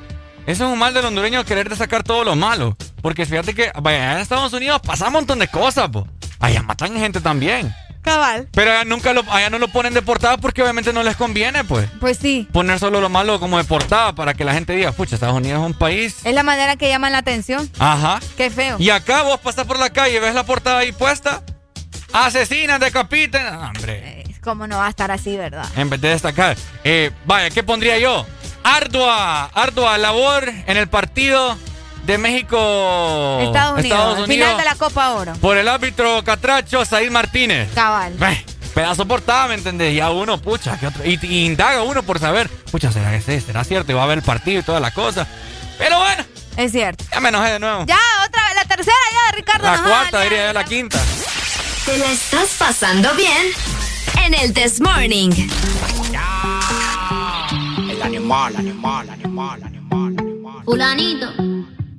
Ese 0.46 0.64
es 0.64 0.70
un 0.70 0.78
mal 0.78 0.94
del 0.94 1.06
hondureño 1.06 1.44
querer 1.46 1.70
destacar 1.70 2.04
todo 2.04 2.24
lo 2.24 2.36
malo. 2.36 2.78
Porque 3.02 3.26
fíjate 3.26 3.56
que 3.56 3.72
vaya, 3.82 4.14
en 4.14 4.18
Estados 4.20 4.52
Unidos 4.54 4.82
pasa 4.86 5.08
un 5.08 5.14
montón 5.14 5.40
de 5.40 5.48
cosas, 5.48 5.90
po. 5.90 6.08
Allá 6.40 6.62
matan 6.62 6.94
gente 7.00 7.22
también. 7.22 7.74
Cabal. 8.06 8.48
Pero 8.52 8.72
allá 8.72 8.86
nunca 8.86 9.12
lo, 9.14 9.24
allá 9.32 9.50
no 9.50 9.58
lo 9.58 9.68
ponen 9.68 9.94
de 9.94 10.02
portada 10.04 10.38
porque 10.38 10.62
obviamente 10.62 10.94
no 10.94 11.02
les 11.02 11.16
conviene, 11.16 11.64
pues. 11.64 11.90
Pues 12.00 12.18
sí. 12.18 12.48
Poner 12.54 12.80
solo 12.80 13.02
lo 13.02 13.10
malo 13.10 13.40
como 13.40 13.58
de 13.58 13.64
portada 13.64 14.14
para 14.14 14.36
que 14.36 14.46
la 14.46 14.54
gente 14.54 14.74
diga, 14.74 14.92
pucha, 14.92 15.16
Estados 15.16 15.36
Unidos 15.36 15.60
es 15.60 15.66
un 15.66 15.74
país. 15.74 16.18
Es 16.24 16.34
la 16.36 16.44
manera 16.44 16.76
que 16.76 16.88
llaman 16.88 17.12
la 17.12 17.18
atención. 17.18 17.70
Ajá. 17.80 18.20
Qué 18.38 18.52
feo. 18.52 18.78
Y 18.80 18.92
acá 18.92 19.24
vos 19.24 19.40
pasas 19.40 19.66
por 19.66 19.80
la 19.80 19.90
calle, 19.90 20.20
ves 20.20 20.36
la 20.36 20.46
portada 20.46 20.80
ahí 20.80 20.92
puesta. 20.92 21.42
Asesinan, 22.14 22.80
decapiten. 22.80 23.46
Ah, 23.46 23.72
hombre. 23.76 24.24
¿Cómo 24.42 24.68
no 24.68 24.78
va 24.78 24.86
a 24.86 24.90
estar 24.90 25.10
así, 25.10 25.36
verdad? 25.36 25.66
En 25.76 25.90
vez 25.90 26.00
de 26.00 26.10
destacar. 26.10 26.56
Eh, 26.84 27.10
vaya, 27.26 27.50
¿qué 27.50 27.64
pondría 27.64 27.98
yo? 27.98 28.26
Ardua, 28.64 29.46
ardua 29.46 29.98
labor 29.98 30.48
en 30.48 30.78
el 30.78 30.88
partido 30.88 31.58
de 32.06 32.18
México. 32.18 33.40
Estados 33.42 33.80
Unidos. 33.80 33.84
Estados 33.86 34.18
al 34.18 34.24
Unidos 34.26 34.48
Final 34.50 34.58
de 34.58 34.66
la 34.66 34.76
Copa 34.76 35.12
Oro. 35.14 35.34
Por 35.42 35.58
el 35.58 35.68
árbitro 35.68 36.24
Catracho, 36.24 36.86
Said 36.86 37.10
Martínez. 37.12 37.70
Cabal. 37.74 38.14
Pedazo 38.74 39.08
portada, 39.08 39.48
¿me 39.48 39.56
entendés? 39.56 39.94
Y 39.94 40.02
a 40.02 40.10
uno, 40.10 40.38
pucha, 40.42 40.78
¿qué 40.78 40.88
otro? 40.88 41.06
Y, 41.06 41.18
y 41.26 41.46
indaga 41.46 41.84
uno 41.84 42.04
por 42.04 42.20
saber, 42.20 42.50
pucha, 42.72 42.92
¿será 42.92 43.10
que 43.12 43.22
sí? 43.22 43.40
¿Será 43.40 43.64
cierto? 43.64 43.92
Y 43.94 43.96
va 43.96 44.04
a 44.04 44.08
ver 44.08 44.18
el 44.18 44.24
partido 44.24 44.60
y 44.60 44.64
toda 44.64 44.82
la 44.82 44.92
cosa. 44.92 45.26
Pero 45.78 45.98
bueno, 46.00 46.24
Es 46.58 46.74
cierto. 46.74 47.06
ya 47.10 47.20
me 47.22 47.30
enojé 47.30 47.52
de 47.54 47.60
nuevo. 47.60 47.86
Ya, 47.88 47.98
otra 48.28 48.44
vez, 48.44 48.56
la 48.56 48.66
tercera 48.76 48.98
ya, 49.14 49.36
Ricardo. 49.38 49.64
la 49.72 49.82
cuarta, 49.82 50.18
da, 50.18 50.24
diría 50.24 50.48
yo, 50.48 50.54
la 50.54 50.64
quinta. 50.66 51.02
¿Te 51.86 51.98
la 51.98 52.12
estás 52.12 52.50
pasando 52.60 53.14
bien? 53.16 53.48
En 54.26 54.34
el 54.34 54.54
This 54.54 54.82
Morning. 54.82 55.32
El 57.90 58.02
animal, 58.02 58.56
animal, 58.58 59.10
animal, 59.10 59.64
animal. 59.64 60.16
Fulanito. 60.66 61.28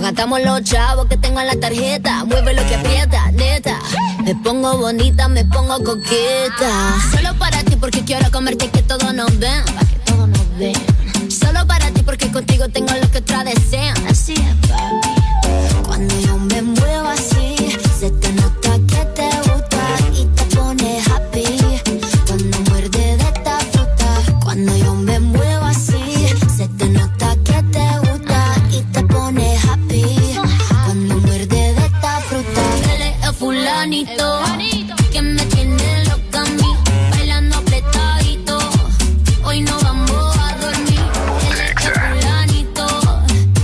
Nos 0.00 0.06
gastamos 0.08 0.40
los 0.40 0.62
chavos 0.62 1.08
que 1.08 1.18
tengo 1.18 1.40
en 1.40 1.46
la 1.46 1.56
tarjeta. 1.56 2.24
Mueve 2.24 2.54
lo 2.54 2.66
que 2.66 2.74
aprieta, 2.74 3.30
neta. 3.32 3.78
Me 4.24 4.34
pongo 4.34 4.78
bonita, 4.78 5.28
me 5.28 5.44
pongo 5.44 5.76
coqueta. 5.84 6.96
Solo 7.14 7.38
para 7.38 7.62
ti 7.64 7.76
porque 7.76 8.02
quiero 8.02 8.30
comerte 8.30 8.64
y 8.64 8.68
que 8.68 8.80
todos 8.80 9.12
nos 9.12 9.38
ven. 9.38 9.62
Para 9.66 9.86
que 9.86 9.96
todos 10.06 10.26
nos 10.26 10.58
ven. 10.58 11.30
Solo 11.30 11.66
para 11.66 11.90
ti 11.90 12.02
porque 12.02 12.32
contigo 12.32 12.66
tengo 12.70 12.94
lo 12.94 13.10
que 13.10 13.18
otra 13.18 13.44
desean. 13.44 13.94
Así 14.06 14.32
baby. 14.36 15.84
Cuando 15.86 16.18
yo 16.20 16.38
me 16.38 16.62
muevo 16.62 17.10
que 35.10 35.22
me 35.22 35.42
tiene 35.46 36.04
loca 36.04 36.42
a 36.42 36.44
mí, 36.44 36.76
bailando 37.12 37.56
apretadito. 37.56 38.58
Hoy 39.42 39.62
no 39.62 39.80
vamos 39.80 40.36
a 40.38 40.54
dormir. 40.58 41.00
El 41.50 41.60
este 41.60 41.90
fulanito, 41.90 42.86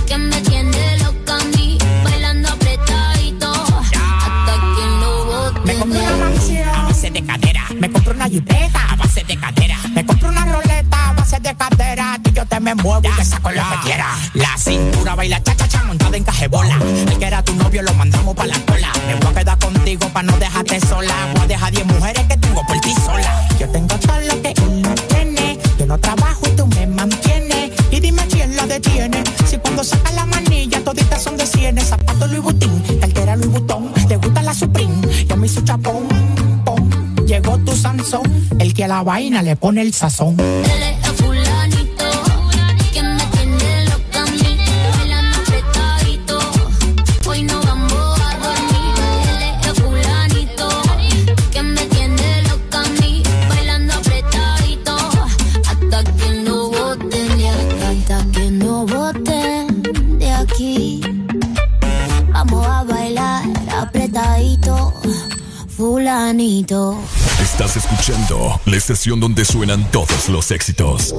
que 0.07 0.17
me 0.17 0.41
tiene 0.41 0.97
loca 1.03 1.37
a 1.37 1.43
mí, 1.55 1.77
bailando 2.03 2.49
apretadito. 2.49 3.51
Hasta 3.51 4.53
que 4.75 4.85
lo 5.01 5.25
bote. 5.25 5.61
Me 5.65 5.75
compro 5.75 5.99
una 5.99 6.17
mansión 6.17 6.67
a 6.67 6.83
base 6.85 7.11
de 7.11 7.23
cadera, 7.23 7.63
me 7.79 7.91
compro 7.91 8.13
una 8.13 8.27
jipeta 8.27 8.91
a 8.91 8.95
base 8.95 9.23
de 9.23 9.37
cadera, 9.37 9.77
me 9.93 10.03
compro 10.03 10.29
una 10.29 10.45
roleta 10.45 11.09
a 11.09 11.13
base 11.13 11.39
de 11.39 11.55
cadera 11.55 12.26
y 12.37 13.15
te 13.15 13.25
saco 13.25 13.49
lo 13.49 13.61
que 13.61 13.79
quiera. 13.83 14.05
La 14.35 14.55
cintura 14.57 15.15
baila 15.15 15.41
cha 15.41 15.55
cha 15.55 15.67
cha 15.67 15.83
montada 15.83 16.17
en 16.17 16.23
cajebola. 16.23 16.77
El 17.09 17.17
que 17.17 17.25
era 17.25 17.43
tu 17.43 17.53
novio 17.55 17.81
lo 17.81 17.91
mandamos 17.95 18.35
pa' 18.35 18.45
la 18.45 18.59
cola. 18.59 18.91
Me 19.07 19.15
voy 19.15 19.31
a 19.31 19.39
quedar 19.39 19.57
contigo 19.57 20.07
pa' 20.09 20.21
no 20.21 20.37
dejarte 20.37 20.79
sola. 20.79 21.13
Voy 21.33 21.43
a 21.43 21.47
dejar 21.47 21.71
10 21.71 21.85
mujeres 21.87 22.23
que 22.27 22.37
tengo 22.37 22.61
por 22.67 22.79
ti 22.81 22.93
sola. 23.03 23.47
Yo 23.59 23.67
tengo 23.69 23.97
todo 23.97 24.19
lo 24.19 24.41
que 24.43 24.49
él 24.49 24.81
no 24.83 24.93
tiene. 24.93 25.59
Yo 25.79 25.87
no 25.87 25.97
trabajo 25.97 26.41
y 26.45 26.49
tú 26.51 26.67
me 26.67 26.85
mantienes. 26.85 27.71
Y 27.89 27.99
dime 27.99 28.21
quién 28.27 28.55
la 28.55 28.67
detiene. 28.67 29.23
Si 29.47 29.57
cuando 29.57 29.83
saca 29.83 30.11
la 30.11 30.25
manilla 30.27 30.83
toditas 30.83 31.23
son 31.23 31.37
de 31.37 31.47
cienes. 31.47 31.87
Zapato 31.87 32.27
Louis 32.27 32.43
Vuitton, 32.43 32.83
cartera 33.01 33.35
Louis 33.35 33.49
Vuitton. 33.49 33.93
Te 34.07 34.17
gusta 34.17 34.43
la 34.43 34.53
Supreme, 34.53 35.01
yo 35.27 35.37
me 35.37 35.47
hizo 35.47 35.61
chapón. 35.61 36.07
pom. 36.63 36.87
Llegó 37.25 37.57
tu 37.57 37.75
Sansón, 37.75 38.21
el 38.59 38.75
que 38.75 38.83
a 38.83 38.87
la 38.87 39.01
vaina 39.01 39.41
le 39.41 39.55
pone 39.55 39.81
el 39.81 39.93
sazón. 39.93 40.39
Él 40.39 40.83
es 40.83 40.97
fulanito. 66.07 66.97
Estás 67.41 67.75
escuchando 67.75 68.61
la 68.65 68.77
estación 68.77 69.19
donde 69.19 69.43
suenan 69.43 69.91
todos 69.91 70.29
los 70.29 70.51
éxitos. 70.51 71.13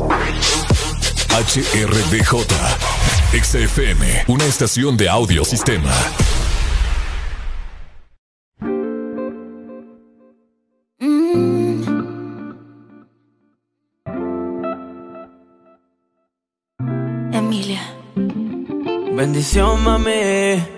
HRDJ, 1.29 2.47
XFM, 3.43 4.25
una 4.29 4.47
estación 4.47 4.97
de 4.97 5.11
audio 5.11 5.45
sistema. 5.45 5.93
Emilia. 17.31 17.83
Bendición, 19.13 19.85
mami. 19.85 20.78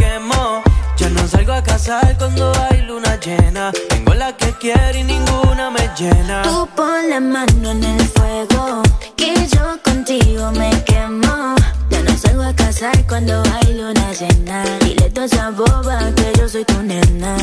Ya 1.01 1.09
no 1.09 1.27
salgo 1.27 1.53
a 1.53 1.63
casar 1.63 2.15
cuando 2.19 2.53
hay 2.69 2.83
luna 2.83 3.19
llena. 3.19 3.71
Tengo 3.89 4.13
la 4.13 4.37
que 4.37 4.53
quiero 4.59 4.99
y 4.99 5.03
ninguna 5.03 5.71
me 5.71 5.89
llena. 5.97 6.43
Tú 6.43 6.69
pon 6.75 7.09
la 7.09 7.19
mano 7.19 7.71
en 7.71 7.83
el 7.83 8.07
fuego, 8.09 8.83
que 9.17 9.33
yo 9.47 9.79
contigo 9.83 10.51
me 10.51 10.69
quemo. 10.83 11.55
Ya 11.89 12.03
no 12.03 12.15
salgo 12.15 12.43
a 12.43 12.53
casar 12.53 12.95
cuando 13.07 13.41
hay 13.51 13.73
luna 13.73 14.13
llena. 14.13 14.63
Dile 14.81 15.09
toda 15.09 15.25
esa 15.25 15.49
boba 15.49 15.97
que 16.15 16.33
yo 16.37 16.47
soy 16.47 16.65
tu 16.65 16.83
nena. 16.83 17.35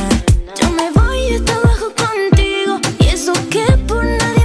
Yo 0.60 0.70
me 0.70 0.92
voy 0.92 1.34
hasta 1.34 1.54
abajo 1.56 1.92
contigo, 1.96 2.78
y 3.00 3.06
eso 3.08 3.32
que 3.50 3.66
por 3.88 4.04
nadie 4.04 4.37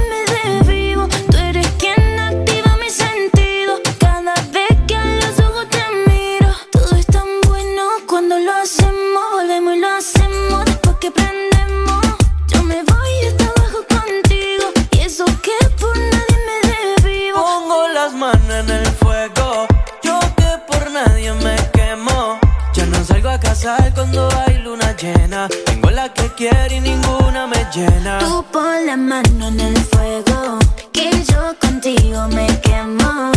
que 11.04 11.10
prendemos. 11.10 12.00
Yo 12.48 12.62
me 12.62 12.82
voy 12.82 13.12
hasta 13.28 13.44
abajo 13.44 13.80
contigo, 13.88 14.64
y 14.92 15.00
eso 15.00 15.26
que 15.42 15.58
por 15.78 15.94
nadie 15.98 16.38
me 16.48 16.56
desvivo. 16.70 17.42
Pongo 17.42 17.88
las 17.88 18.14
manos 18.14 18.50
en 18.60 18.70
el 18.70 18.86
fuego. 18.86 19.66
Yo 20.02 20.18
que 20.38 20.50
por 20.66 20.90
nadie 20.90 21.34
me 21.34 21.56
quemo. 21.74 22.38
Ya 22.72 22.86
no 22.86 23.04
salgo 23.04 23.28
a 23.28 23.38
casar 23.38 23.92
cuando 23.94 24.30
hay 24.46 24.56
luna 24.62 24.96
llena. 24.96 25.48
Tengo 25.66 25.90
la 25.90 26.08
que 26.14 26.26
quiero 26.38 26.74
y 26.74 26.80
ninguna 26.80 27.46
me 27.48 27.66
llena. 27.74 28.18
Tú 28.20 28.42
pon 28.50 28.86
la 28.86 28.96
mano 28.96 29.48
en 29.48 29.60
el 29.60 29.76
fuego, 29.76 30.58
que 30.90 31.10
yo 31.30 31.54
contigo 31.60 32.28
me 32.28 32.46
quemo. 32.62 33.33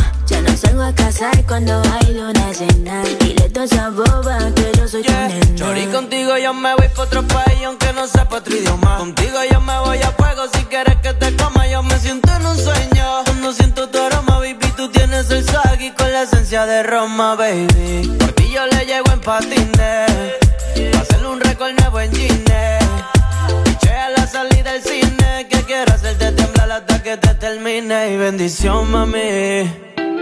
No 0.47 0.57
salgo 0.57 0.83
a 0.83 0.93
casar 0.93 1.45
cuando 1.45 1.81
hay 1.93 2.13
luna 2.13 2.51
llena. 2.53 3.03
Dile 3.19 3.43
a 3.45 3.49
toda 3.53 3.65
esa 3.65 3.89
boba 3.89 4.37
que 4.55 4.71
yo 4.77 4.87
soy 4.87 5.03
tu 5.03 5.11
nena. 5.11 5.55
Chori, 5.55 5.85
contigo 5.87 6.37
yo 6.37 6.53
me 6.53 6.73
voy 6.75 6.87
pa' 6.95 7.03
otro 7.03 7.23
país 7.27 7.59
aunque 7.65 7.91
no 7.93 8.07
sepa 8.07 8.37
otro 8.37 8.55
idioma. 8.55 8.97
Contigo 8.97 9.37
yo 9.51 9.61
me 9.61 9.77
voy 9.79 9.97
a 9.99 10.11
fuego 10.11 10.43
si 10.53 10.63
quieres 10.65 10.95
que 10.97 11.13
te 11.13 11.35
coma. 11.35 11.67
Yo 11.67 11.83
me 11.83 11.99
siento 11.99 12.31
en 12.33 12.45
un 12.45 12.57
sueño. 12.57 13.23
Cuando 13.25 13.53
siento 13.53 13.89
tu 13.89 13.97
aroma, 13.99 14.39
baby, 14.39 14.71
tú 14.75 14.89
tienes 14.89 15.29
el 15.29 15.43
swag 15.45 15.81
y 15.81 15.91
con 15.91 16.11
la 16.11 16.23
esencia 16.23 16.65
de 16.65 16.83
Roma, 16.83 17.35
baby. 17.35 18.15
Por 18.19 18.31
ti 18.33 18.49
yo 18.53 18.65
le 18.67 18.85
llego 18.85 19.11
en 19.11 19.19
patines. 19.21 20.11
Pa' 20.91 20.99
hacerle 20.99 21.27
un 21.27 21.39
récord 21.41 21.71
nuevo 21.79 21.99
en 21.99 22.11
Gine. 22.13 22.79
Piché 23.63 23.91
a 23.91 24.09
la 24.09 24.27
salida 24.27 24.73
del 24.73 24.83
cine. 24.83 25.47
Que 25.49 25.61
quiero 25.63 25.93
hacerte 25.93 26.31
temblar 26.31 26.71
hasta 26.71 27.03
que 27.03 27.17
te 27.17 27.33
termine. 27.35 28.13
Y 28.13 28.17
bendición, 28.17 28.89
mami. 28.91 29.96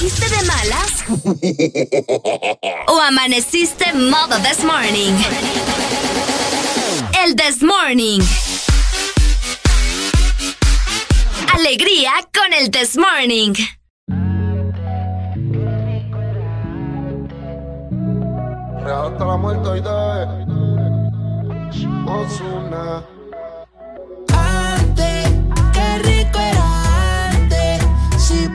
¿Amaneciste 0.00 0.30
de 0.30 0.42
malas? 0.46 1.04
¿O 2.88 2.98
amaneciste 3.02 3.92
modo 3.92 4.38
this 4.38 4.64
morning? 4.64 5.12
El 7.22 7.36
this 7.36 7.62
morning. 7.62 8.20
Alegría 11.54 12.12
con 12.32 12.50
el 12.54 12.70
this 12.70 12.96
morning. 12.96 13.52
Real 18.82 19.12
hasta 19.12 19.24
la 19.26 19.36
muerte 19.36 19.68
hoy 19.68 19.80
de 19.82 19.90
Ozuna. 22.10 23.04
Antes, 24.32 25.28
qué 25.74 25.98
rico 25.98 26.38
era 26.38 27.30
antes. 27.32 27.84
Si 28.16 28.48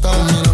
tá 0.00 0.10
humilhando. 0.10 0.47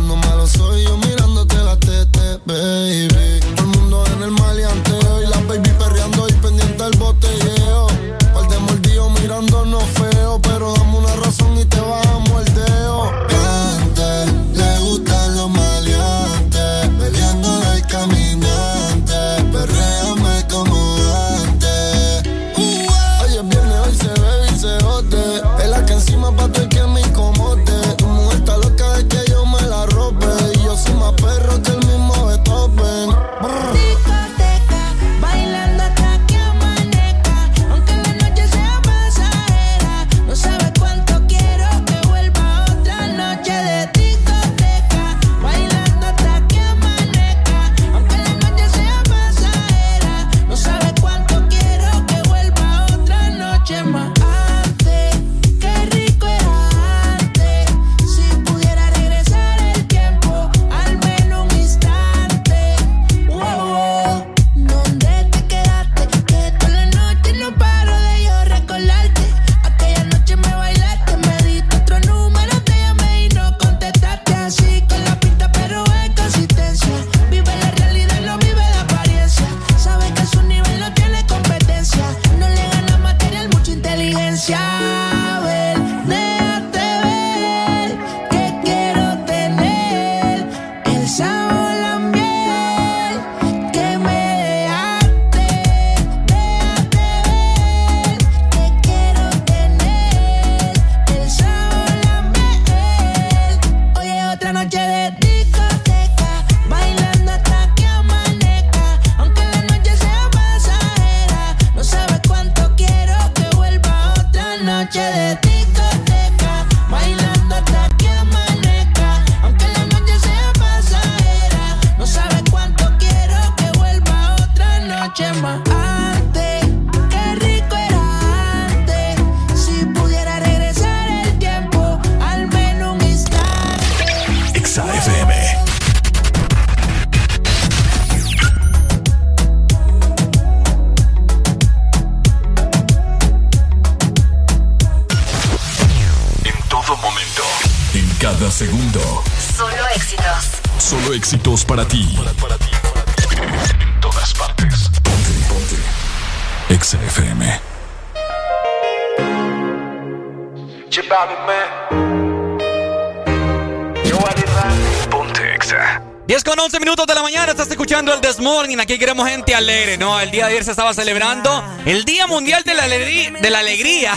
morning, 168.64 168.80
aquí 168.80 168.98
queremos 168.98 169.28
gente 169.28 169.54
alegre, 169.54 169.98
¿no? 169.98 170.18
El 170.18 170.30
día 170.30 170.46
de 170.46 170.52
ayer 170.52 170.64
se 170.64 170.70
estaba 170.70 170.94
celebrando 170.94 171.62
el 171.84 172.06
Día 172.06 172.26
Mundial 172.26 172.62
de 172.64 172.72
la, 172.72 172.84
Alegría. 172.84 173.30
De 173.30 173.50
la 173.50 173.58
alegría. 173.58 174.14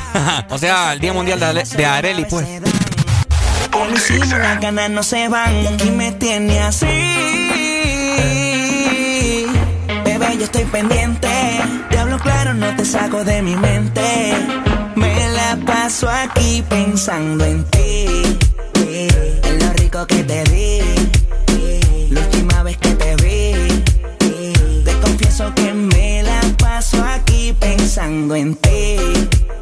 o 0.50 0.58
sea, 0.58 0.94
el 0.94 1.02
Día 1.02 1.12
Mundial 1.12 1.38
de, 1.38 1.46
Ale 1.48 1.64
de 1.66 1.86
Areli, 1.86 2.24
pues. 2.24 2.48
Las 4.30 4.62
ganas 4.62 4.90
no 4.90 5.04
se 5.04 5.28
van 5.28 5.68
aquí 5.68 5.92
me 5.92 6.14
tiene 6.14 6.62
así. 6.62 6.86
Bebé, 10.06 10.38
yo 10.38 10.46
estoy 10.46 10.64
pendiente. 10.64 11.28
Te 11.90 11.98
hablo 11.98 12.18
claro, 12.18 12.54
no 12.54 12.74
te 12.78 12.86
saco 12.86 13.26
de 13.26 13.42
mi 13.42 13.58
mente. 13.58 14.34
Me 14.96 15.30
la 15.30 15.58
paso 15.66 16.10
aquí 16.10 16.64
pensando 16.70 17.44
en 17.44 17.66
ti. 17.66 18.38
En 18.76 19.60
lo 19.60 19.74
rico 19.74 20.08
que 20.08 20.24
te 20.24 20.44
di 20.46 20.67
mundo 28.28 28.36
en 28.36 28.56
ti. 28.56 28.98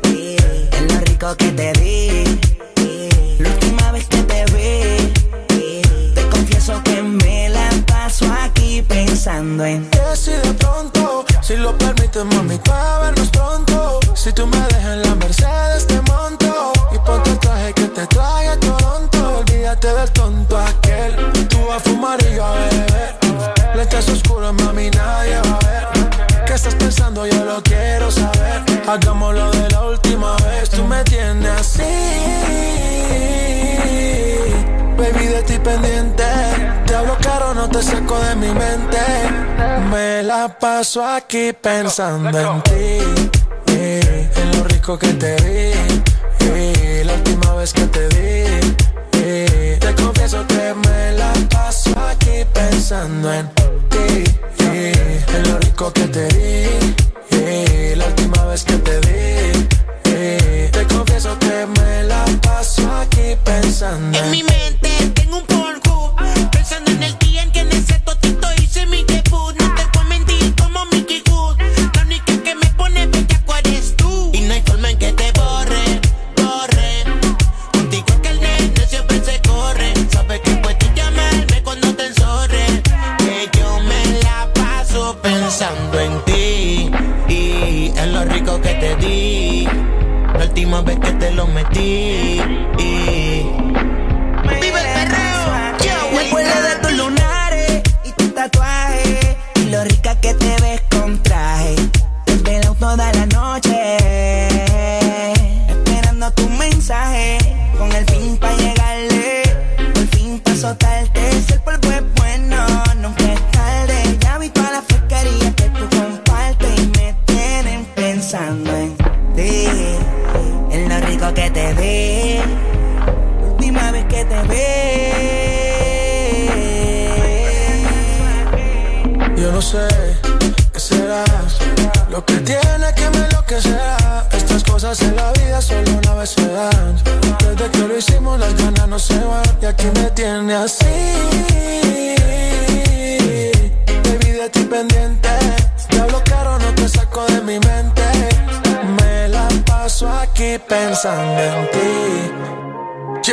Es 0.04 0.94
lo 0.94 1.00
rico 1.02 1.36
que 1.38 1.52
te 1.52 1.75
Te 35.66 36.94
hablo 36.94 37.18
caro, 37.24 37.56
no 37.56 37.68
te 37.68 37.82
saco 37.82 38.20
de 38.20 38.36
mi 38.36 38.50
mente. 38.50 39.00
Me 39.90 40.22
la 40.22 40.48
paso 40.48 41.04
aquí 41.04 41.54
pensando 41.60 42.40
en 42.40 42.62
ti. 42.62 43.32
Eh, 43.74 44.30
en 44.36 44.58
lo 44.58 44.64
rico 44.66 45.00
que 45.00 45.08
te 45.14 45.36
di. 45.38 45.74
Eh, 46.42 47.02
la 47.04 47.14
última 47.14 47.56
vez 47.56 47.74
que 47.74 47.88
te 47.88 48.08
di. 48.10 48.76
Eh, 49.14 49.78
te 49.82 49.96
confieso 49.96 50.46
que 50.46 50.76
me 50.88 51.14
la 51.14 51.34
paso 51.50 52.00
aquí 52.00 52.46
pensando 52.54 53.34
en 53.34 53.50
ti. 53.90 54.24
en 54.60 55.52
lo 55.52 55.58
rico 55.58 55.92
que 55.92 56.08
te 56.10 56.28
di 56.28 56.85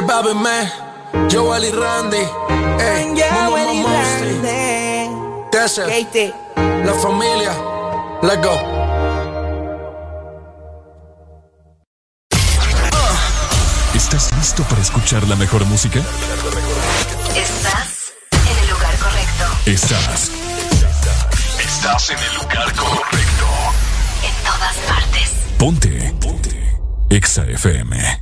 ti. 0.03 0.09
Chipabe 0.09 0.35
me, 0.35 0.73
Joel 1.31 1.65
y 1.65 1.71
Randy, 1.71 2.17
ey, 2.17 3.15
Joel 3.17 3.75
y 3.75 3.81
Monster. 3.81 4.33
Desert, 5.53 5.91
la 6.85 6.95
familia, 6.95 7.53
let's 8.23 8.43
go. 8.43 8.59
¿Estás 13.95 14.31
listo 14.37 14.63
para 14.65 14.83
escuchar 14.83 15.27
la 15.29 15.37
mejor 15.37 15.65
música? 15.67 16.01
Estás 17.37 18.13
en 18.33 18.59
el 18.59 18.71
lugar 18.71 18.95
correcto. 18.99 19.45
Estás. 19.67 20.31
Estás 21.59 22.11
en 22.11 22.19
el 22.19 22.35
lugar 22.35 22.75
correcto. 22.75 23.47
En 24.23 24.45
todas 24.45 24.77
partes. 24.89 25.33
Ponte. 25.59 26.15
Ponte. 26.21 26.79
Exa 27.11 27.45
FM. 27.45 28.22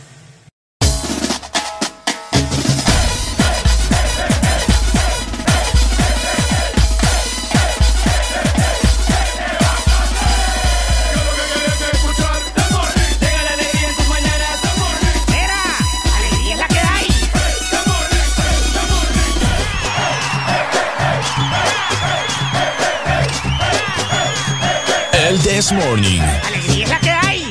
This 25.61 25.73
Morning. 25.73 26.21
¡Alegría 26.43 26.85
es 26.85 26.89
la 26.89 26.99
que 26.99 27.11
hay! 27.11 27.43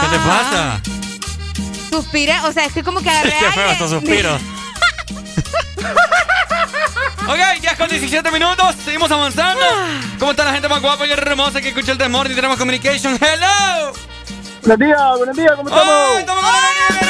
¿Qué 0.00 0.08
te 0.08 0.18
pasa? 0.20 0.80
Suspira, 1.90 2.46
o 2.46 2.52
sea, 2.52 2.64
es 2.64 2.72
que 2.72 2.82
como 2.82 3.02
que 3.02 3.10
agarré 3.10 3.34
Qué 3.38 3.52
feo 3.52 3.70
estos 3.72 3.90
suspiros. 3.90 4.40
Ok, 7.26 7.38
ya 7.62 7.76
con 7.76 7.88
17 7.88 8.30
minutos, 8.30 8.74
seguimos 8.84 9.10
avanzando. 9.10 9.64
¿Cómo 10.18 10.30
está 10.30 10.44
la 10.44 10.52
gente 10.52 10.68
más 10.68 10.80
guapa 10.80 11.06
y 11.06 11.12
hermosa 11.12 11.60
que 11.60 11.68
escucha 11.68 11.92
el 11.92 11.98
temor 11.98 12.30
y 12.30 12.34
tenemos 12.34 12.58
communication? 12.58 13.18
¡Hello! 13.20 13.92
Buenos 14.62 14.78
días, 14.78 15.18
buenos 15.18 15.36
días, 15.36 15.52
¿cómo 15.56 15.68
estamos? 15.68 17.03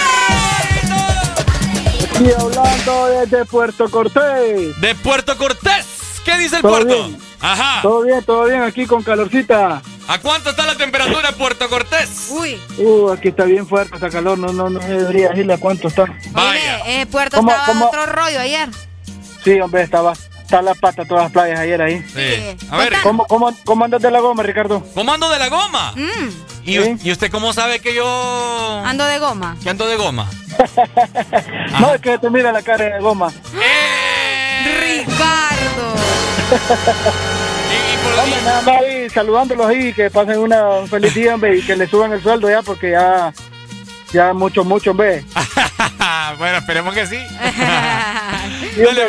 Aquí 2.15 2.31
hablando 2.39 3.07
desde 3.07 3.44
Puerto 3.44 3.91
Cortés. 3.91 4.81
De 4.81 4.94
Puerto 4.97 5.36
Cortés. 5.36 5.86
¿Qué 6.25 6.36
dice 6.39 6.57
el 6.57 6.62
¿Todo 6.62 6.73
puerto? 6.73 6.94
bien? 7.09 7.18
Ajá. 7.41 7.83
Todo 7.83 8.02
bien, 8.02 8.23
todo 8.25 8.44
bien, 8.47 8.62
aquí 8.62 8.86
con 8.86 9.02
calorcita. 9.02 9.83
¿A 10.07 10.18
cuánto 10.20 10.51
está 10.51 10.65
la 10.67 10.76
temperatura 10.76 11.31
en 11.31 11.34
Puerto 11.34 11.68
Cortés? 11.68 12.28
Uy. 12.31 12.60
Uh, 12.78 13.10
aquí 13.10 13.28
está 13.28 13.44
bien 13.44 13.67
fuerte, 13.67 13.94
está 13.97 14.10
calor, 14.10 14.39
no, 14.39 14.52
no, 14.52 14.70
no 14.70 14.78
debería 14.81 15.31
decirle 15.31 15.55
a 15.55 15.59
cuánto 15.59 15.89
está. 15.89 16.02
Oye, 16.05 17.01
eh, 17.01 17.07
Puerto 17.07 17.36
¿Cómo- 17.39 17.51
estaba 17.51 17.67
cómo? 17.67 17.86
otro 17.86 18.07
rollo 18.07 18.41
ayer. 18.41 18.68
Sí, 19.43 19.60
hombre, 19.60 19.83
estaba, 19.83 20.12
está 20.12 20.62
la 20.62 20.75
pata 20.75 21.05
todas 21.05 21.25
las 21.25 21.33
playas 21.33 21.59
ayer 21.60 21.83
ahí. 21.83 22.02
Sí. 22.15 22.67
A 22.70 22.76
ver, 22.78 22.94
¿Cómo, 23.02 23.26
cómo, 23.26 23.55
cómo 23.65 23.84
andas 23.84 24.01
de 24.01 24.10
la 24.10 24.20
goma, 24.20 24.43
Ricardo? 24.43 24.83
¿cómo 24.94 25.12
ando 25.12 25.28
de 25.31 25.39
la 25.39 25.49
goma? 25.49 25.94
¿Y, 26.65 27.09
¿Y 27.09 27.12
usted 27.12 27.31
cómo 27.31 27.52
sabe 27.52 27.81
que 27.81 27.94
yo... 27.94 28.83
Ando 28.84 29.05
de 29.05 29.18
goma. 29.18 29.57
que 29.62 29.70
ando 29.70 29.86
de 29.86 29.97
goma? 29.97 30.31
No, 31.81 31.93
es 31.93 32.01
que 32.01 32.17
te 32.18 32.31
mira 32.31 32.52
la 32.52 32.62
cara 32.62 32.84
de 32.84 33.01
goma. 33.01 33.33
Ricardo. 34.81 35.94
Hombre, 38.23 38.43
nada 38.44 38.62
más 38.62 38.76
ahí, 38.83 39.10
saludándolos 39.10 39.67
ahí, 39.67 39.93
que 39.93 40.10
pasen 40.10 40.39
una, 40.39 40.68
un 40.68 40.89
feliz 40.89 41.15
día, 41.15 41.34
hombre, 41.34 41.57
y 41.59 41.62
que 41.62 41.75
le 41.75 41.89
suban 41.89 42.12
el 42.12 42.23
sueldo 42.23 42.49
ya, 42.49 42.62
porque 42.62 42.93
ya, 42.93 43.33
ya 44.12 44.33
mucho, 44.33 44.65
mucho, 44.65 44.93
hombre. 44.93 45.25
bueno, 46.39 46.59
esperemos 46.59 46.94
que 46.94 47.07
sí. 47.07 47.17
Dale, 48.76 49.07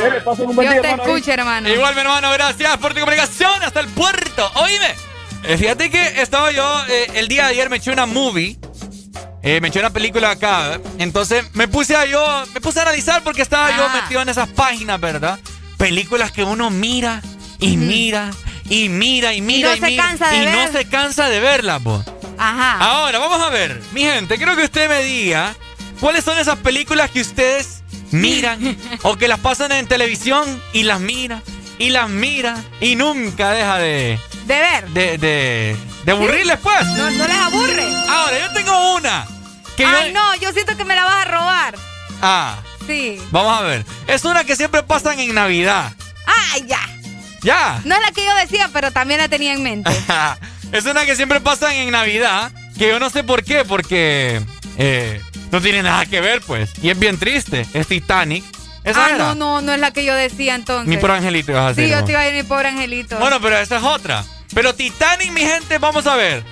Dios 0.67 0.81
te 0.81 0.91
escuche, 0.91 1.33
hermano. 1.33 1.69
Igual, 1.69 1.93
mi 1.93 2.01
hermano, 2.01 2.31
gracias 2.31 2.77
por 2.77 2.93
tu 2.93 3.01
comunicación 3.01 3.63
hasta 3.63 3.79
el 3.79 3.87
puerto. 3.89 4.51
Oíme, 4.55 4.89
eh, 4.89 4.95
fíjate 5.57 5.89
que 5.89 6.21
estaba 6.21 6.51
yo, 6.51 6.83
eh, 6.89 7.07
el 7.15 7.27
día 7.27 7.43
de 7.45 7.49
ayer 7.51 7.69
me 7.69 7.77
eché 7.77 7.91
una 7.91 8.05
movie. 8.05 8.57
eh, 9.43 9.61
me 9.61 9.67
eché 9.67 9.79
una 9.79 9.91
película 9.91 10.31
acá. 10.31 10.73
¿eh? 10.75 10.79
Entonces 10.97 11.45
me 11.53 11.67
puse 11.67 11.95
a 11.95 12.05
yo, 12.05 12.43
me 12.53 12.61
puse 12.61 12.79
a 12.79 12.81
analizar 12.81 13.23
porque 13.23 13.41
estaba 13.43 13.69
yo 13.77 13.85
Ah. 13.85 14.01
metido 14.01 14.21
en 14.21 14.29
esas 14.29 14.49
páginas, 14.49 14.99
¿verdad? 14.99 15.39
Películas 15.77 16.31
que 16.31 16.43
uno 16.43 16.69
mira 16.71 17.21
y 17.59 17.77
mira 17.77 18.31
y 18.69 18.89
mira 18.89 19.33
y 19.35 19.41
mira 19.41 19.69
no 19.69 19.75
y, 19.75 19.79
se 19.79 19.85
mira 19.85 20.03
cansa 20.03 20.29
de 20.31 20.37
y 20.37 20.45
no 20.47 20.71
se 20.71 20.85
cansa 20.89 21.29
de 21.29 21.39
verlas, 21.39 21.79
po. 21.83 22.03
Ajá. 22.39 22.79
Ahora, 22.79 23.19
vamos 23.19 23.39
a 23.39 23.49
ver. 23.51 23.79
Mi 23.91 24.01
gente, 24.01 24.37
quiero 24.37 24.55
que 24.55 24.63
usted 24.63 24.89
me 24.89 25.03
diga 25.03 25.55
cuáles 25.99 26.23
son 26.25 26.37
esas 26.39 26.57
películas 26.59 27.11
que 27.11 27.21
ustedes 27.21 27.83
miran 28.11 28.75
o 29.03 29.15
que 29.15 29.27
las 29.27 29.39
pasan 29.39 29.71
en 29.73 29.87
televisión 29.87 30.59
y 30.73 30.83
las 30.83 30.99
mira 30.99 31.43
y 31.79 31.89
las 31.89 32.09
mira 32.09 32.63
y 32.79 32.95
nunca 32.95 33.51
deja 33.51 33.77
de... 33.77 34.19
De 34.45 34.59
ver. 34.59 34.87
De, 34.89 35.17
de, 35.17 35.75
de 36.03 36.11
aburrirles, 36.11 36.59
pues. 36.59 36.85
No, 36.85 37.09
no 37.11 37.27
les 37.27 37.37
aburre. 37.37 37.85
Ahora, 38.09 38.39
yo 38.39 38.53
tengo 38.53 38.95
una. 38.95 39.25
Que 39.75 39.85
Ay, 39.85 40.07
yo- 40.07 40.13
no, 40.19 40.35
yo 40.35 40.51
siento 40.53 40.77
que 40.77 40.85
me 40.85 40.95
la 40.95 41.03
vas 41.03 41.25
a 41.25 41.31
robar. 41.31 41.75
Ah, 42.21 42.57
Sí. 42.87 43.19
vamos 43.31 43.59
a 43.59 43.63
ver. 43.63 43.83
Es 44.07 44.23
una 44.25 44.43
que 44.43 44.55
siempre 44.55 44.83
pasan 44.83 45.19
en 45.19 45.33
Navidad. 45.33 45.91
Ay, 46.53 46.65
ya. 46.67 46.79
Ya. 47.41 47.81
No 47.83 47.95
es 47.95 48.01
la 48.01 48.11
que 48.11 48.23
yo 48.25 48.33
decía, 48.35 48.69
pero 48.71 48.91
también 48.91 49.19
la 49.19 49.27
tenía 49.27 49.53
en 49.53 49.63
mente. 49.63 49.91
es 50.71 50.85
una 50.85 51.05
que 51.05 51.15
siempre 51.15 51.41
pasan 51.41 51.73
en 51.73 51.91
Navidad, 51.91 52.51
que 52.77 52.87
yo 52.87 52.99
no 52.99 53.09
sé 53.09 53.23
por 53.23 53.43
qué, 53.43 53.65
porque 53.65 54.41
eh, 54.77 55.21
no 55.51 55.59
tiene 55.61 55.81
nada 55.83 56.05
que 56.05 56.21
ver, 56.21 56.41
pues. 56.41 56.69
Y 56.83 56.89
es 56.91 56.99
bien 56.99 57.17
triste. 57.17 57.65
Es 57.73 57.87
Titanic. 57.87 58.43
Esa 58.85 59.05
ah, 59.05 59.09
era. 59.09 59.17
no, 59.17 59.35
no, 59.35 59.61
no 59.61 59.73
es 59.73 59.79
la 59.79 59.91
que 59.91 60.05
yo 60.05 60.13
decía 60.15 60.55
entonces. 60.55 60.87
Mi 60.87 60.97
pobre 60.97 61.13
angelito, 61.17 61.51
ibas 61.51 61.71
a 61.71 61.73
Sí, 61.75 61.81
decir, 61.81 61.95
yo 61.95 61.99
¿no? 62.01 62.05
te 62.05 62.11
iba 62.13 62.21
a 62.21 62.27
ir 62.27 62.33
mi 62.35 62.43
pobre 62.43 62.67
angelito. 62.69 63.17
Bueno, 63.17 63.41
pero 63.41 63.57
esa 63.57 63.77
es 63.77 63.83
otra. 63.83 64.23
Pero 64.53 64.73
Titanic, 64.75 65.31
mi 65.31 65.41
gente, 65.41 65.77
vamos 65.79 66.05
a 66.07 66.15
ver. 66.15 66.43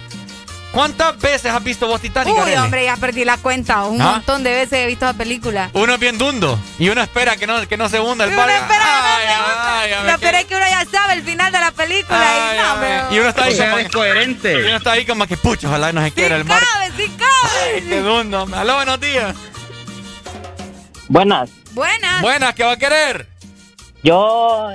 ¿Cuántas 0.72 1.16
veces 1.20 1.52
has 1.52 1.64
visto 1.64 1.86
vos 1.86 2.02
Titanic? 2.02 2.34
Uy, 2.34 2.42
Arely? 2.42 2.56
hombre, 2.58 2.86
ya 2.86 2.98
perdí 2.98 3.24
la 3.24 3.38
cuenta. 3.38 3.84
Un 3.86 4.02
¿Ah? 4.02 4.14
montón 4.14 4.44
de 4.44 4.50
veces 4.52 4.74
he 4.80 4.88
visto 4.88 5.06
la 5.06 5.14
película. 5.14 5.70
Uno 5.74 5.94
es 5.94 6.00
bien 6.00 6.18
dundo 6.18 6.60
y 6.80 6.90
uno 6.90 7.00
espera 7.04 7.36
que 7.38 7.46
no, 7.46 7.68
que 7.68 7.78
no 7.78 7.88
se 7.90 8.00
hunda 8.00 8.24
el 8.26 8.32
Y 8.32 8.34
uno 8.34 8.42
barco. 8.42 8.64
espera 8.64 8.84
que 8.84 8.90
no 8.90 9.06
Ay, 9.06 9.22
se 9.28 9.34
hunda. 9.44 9.80
ay, 9.82 9.92
ay, 9.94 10.12
Lo 10.12 10.18
peor 10.18 10.34
es 10.34 10.46
que 10.46 10.56
uno 10.56 10.66
ya 10.68 10.86
sabe 10.92 11.14
el 11.14 11.22
final 11.22 11.52
de 11.52 11.60
la 11.60 11.72
película 11.72 12.20
Ay, 12.20 12.58
y 12.58 12.58
no, 12.60 12.72
ay, 12.72 12.78
pero... 12.82 13.14
Y 13.16 13.20
uno 13.20 13.30
está 13.30 13.44
ahí 13.44 13.54
O 13.54 13.56
sea, 13.56 13.66
como 13.70 13.78
es 13.78 13.90
coherente. 13.92 14.54
Y 14.54 14.64
uno 14.66 14.78
está 14.78 14.92
ahí 14.94 15.06
como 15.06 15.28
que 15.28 15.38
pucho, 15.38 15.68
ojalá 15.68 15.92
no 15.94 16.02
se 16.02 16.12
quiera 16.12 16.38
el 16.38 16.44
barco. 16.44 16.66
¡Cabe, 16.74 16.92
sí 16.98 17.12
cabe! 17.20 17.74
Ay, 17.76 17.82
qué 17.88 18.00
dundo. 18.02 18.50
Aló, 18.56 18.74
buenos 18.78 19.00
días. 19.00 19.36
Buenas. 21.08 21.50
Buenas. 21.74 22.22
Buenas, 22.22 22.54
¿qué 22.56 22.64
va 22.64 22.74
a 22.74 22.78
querer? 22.78 23.28
Yo, 24.04 24.70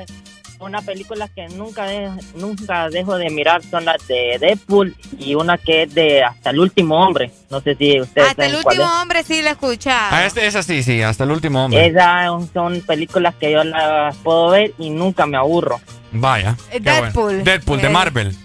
una 0.59 0.83
película 0.83 1.29
que 1.29 1.47
nunca, 1.49 1.85
de- 1.85 2.11
nunca 2.35 2.89
dejo 2.89 3.17
de 3.17 3.31
mirar 3.31 3.63
son 3.71 3.85
las 3.85 4.07
de 4.09 4.39
Deadpool 4.41 4.97
y 5.19 5.35
una 5.35 5.59
que 5.59 5.83
es 5.85 5.95
de 5.95 6.25
Hasta 6.25 6.51
el 6.51 6.59
último 6.61 6.97
hombre. 7.05 7.31
No 7.51 7.61
sé 7.61 7.77
si 7.77 8.01
ustedes 8.01 8.29
Hasta 8.31 8.47
el 8.47 8.57
último 8.57 8.85
hombre 9.01 9.23
sí 9.23 9.43
la 9.43 9.51
escucha. 9.51 10.09
Ah, 10.11 10.25
este, 10.27 10.47
esa 10.47 10.63
sí, 10.63 10.83
sí, 10.83 11.03
hasta 11.03 11.25
el 11.25 11.31
último 11.31 11.65
hombre. 11.65 11.87
Esas 11.87 12.31
son 12.53 12.81
películas 12.81 13.35
que 13.39 13.53
yo 13.53 13.63
las 13.65 14.17
puedo 14.17 14.51
ver 14.51 14.73
y 14.79 14.91
nunca 14.91 15.27
me 15.27 15.37
aburro. 15.37 15.81
Vaya. 16.11 16.57
Bueno. 16.71 16.85
Deadpool. 16.91 17.45
Deadpool, 17.45 17.81
de 17.81 17.87
Eh. 17.87 17.91
Marvel. 17.91 18.37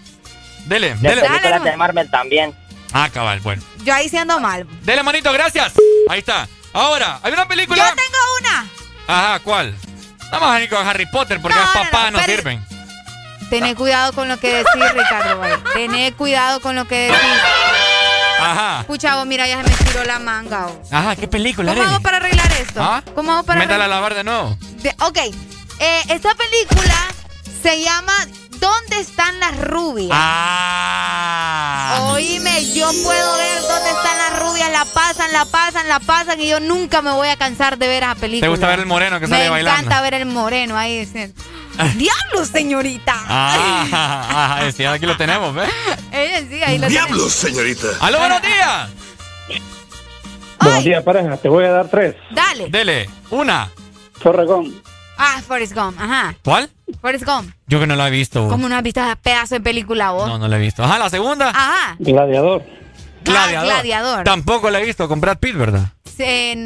Dele, 0.67 0.95
De 0.95 1.09
dele. 1.09 1.21
películas 1.21 1.63
de 1.63 1.77
Marvel 1.77 2.11
también. 2.11 2.53
Ah, 2.93 3.09
cabal, 3.11 3.39
bueno. 3.39 3.61
Yo 3.83 3.93
ahí 3.93 4.07
siendo 4.07 4.39
mal. 4.39 4.67
Dele, 4.83 5.01
manito, 5.01 5.31
gracias. 5.33 5.73
Ahí 6.09 6.19
está. 6.19 6.47
Ahora, 6.73 7.19
hay 7.21 7.33
una 7.33 7.47
película. 7.47 7.89
Yo 7.89 7.95
tengo 7.95 8.17
una. 8.41 8.67
Ajá, 9.07 9.39
¿cuál? 9.39 9.75
Vamos 10.31 10.49
a 10.49 10.61
ir 10.61 10.69
con 10.69 10.85
Harry 10.87 11.05
Potter 11.05 11.39
porque 11.41 11.55
No, 11.57 11.63
las 11.63 11.75
no, 11.75 11.81
papás 11.83 12.11
no, 12.11 12.19
sirven. 12.23 12.65
Tené 13.49 13.75
cuidado 13.75 14.13
con 14.13 14.27
lo 14.27 14.37
que 14.39 14.51
decís, 14.51 14.91
Ricardo. 14.93 15.41
Tené 15.73 16.11
cuidado 16.13 16.59
con 16.59 16.75
lo 16.75 16.85
que 16.85 17.11
decís. 17.11 17.19
Ajá. 18.39 18.83
Pucha, 18.87 19.15
vos, 19.15 19.25
mira, 19.27 19.47
ya 19.47 19.63
se 19.63 19.69
me 19.69 19.75
tiró 19.91 20.03
la 20.05 20.17
manga. 20.19 20.67
Ajá, 20.91 21.15
¿qué 21.15 21.27
película, 21.27 21.73
¿Cómo 21.75 21.85
hago 21.87 21.99
para 22.01 22.17
arreglar 22.17 22.51
esto? 22.53 22.81
¿Ah? 22.83 23.03
¿Cómo 23.15 23.31
hago 23.33 23.43
para 23.43 23.59
Métala 23.59 23.83
a 23.83 23.85
arreglar? 23.85 23.89
lavar 24.01 24.15
de 24.15 24.23
nuevo. 24.23 24.57
De- 24.81 24.95
ok, 24.99 25.17
eh, 25.79 26.01
esta 26.09 26.33
película 26.35 26.95
se 27.61 27.81
llama 27.81 28.13
¿Dónde 28.63 28.99
están 29.01 29.37
las 29.41 29.59
rubias? 29.59 30.07
Ah. 30.13 32.11
Oíme, 32.13 32.65
yo 32.73 32.89
puedo 33.03 33.37
ver 33.37 33.61
dónde 33.61 33.89
están 33.89 34.17
las 34.17 34.39
rubias, 34.39 34.71
la 34.71 34.85
pasan, 34.85 35.33
la 35.33 35.43
pasan, 35.43 35.89
la 35.89 35.99
pasan 35.99 36.39
y 36.39 36.47
yo 36.47 36.61
nunca 36.61 37.01
me 37.01 37.11
voy 37.11 37.27
a 37.27 37.35
cansar 37.35 37.77
de 37.77 37.89
ver 37.89 38.03
esa 38.03 38.15
película. 38.15 38.45
¿Te 38.45 38.49
gusta 38.49 38.67
ver 38.67 38.79
el 38.79 38.85
moreno 38.85 39.19
que 39.19 39.27
Me 39.27 39.35
sale 39.35 39.49
bailando? 39.49 39.79
encanta 39.81 40.01
ver 40.01 40.13
el 40.13 40.25
moreno 40.27 40.77
ahí 40.77 40.99
diciendo, 40.99 41.35
¡Diablos, 41.95 42.47
señorita! 42.47 43.13
Ah, 43.27 44.55
ajá, 44.61 44.71
sí, 44.71 44.85
aquí 44.85 45.05
lo 45.07 45.17
tenemos, 45.17 45.53
¿ves? 45.53 45.69
Ella 46.13 46.39
sí, 46.49 46.63
ahí 46.63 46.77
lo 46.77 46.87
tiene. 46.87 47.29
señorita! 47.29 47.87
¡Aló, 47.99 48.19
buenos 48.19 48.41
días! 48.41 48.89
Buenos 50.61 50.83
días, 50.85 51.03
pareja. 51.03 51.35
Te 51.35 51.49
voy 51.49 51.65
a 51.65 51.71
dar 51.71 51.89
tres. 51.89 52.15
Dale. 52.31 52.69
Dele, 52.69 53.09
una. 53.29 53.69
Forregón. 54.21 54.81
Ah, 55.17 55.41
Forrest 55.47 55.73
Gump, 55.73 55.99
ajá. 55.99 56.35
¿Cuál? 56.43 56.69
Forrest 57.01 57.25
Gump. 57.25 57.53
Yo 57.67 57.79
que 57.79 57.87
no 57.87 57.95
la 57.95 58.07
he 58.07 58.11
visto. 58.11 58.47
¿Cómo 58.49 58.67
no 58.67 58.75
has 58.75 58.83
visto 58.83 59.01
ese 59.03 59.15
pedazo 59.17 59.55
de 59.55 59.61
película 59.61 60.11
vos? 60.11 60.27
No, 60.27 60.37
no 60.37 60.47
la 60.47 60.57
he 60.57 60.59
visto. 60.59 60.83
Ajá, 60.83 60.97
la 60.99 61.09
segunda. 61.09 61.49
Ajá. 61.49 61.95
Gladiador. 61.99 62.63
Gladiador. 63.23 63.69
Ah, 63.71 63.75
Gladiador. 63.75 64.23
Tampoco 64.25 64.69
la 64.69 64.79
he 64.81 64.85
visto 64.85 65.07
con 65.07 65.21
Brad 65.21 65.37
Pitt, 65.37 65.55
¿verdad? 65.55 65.89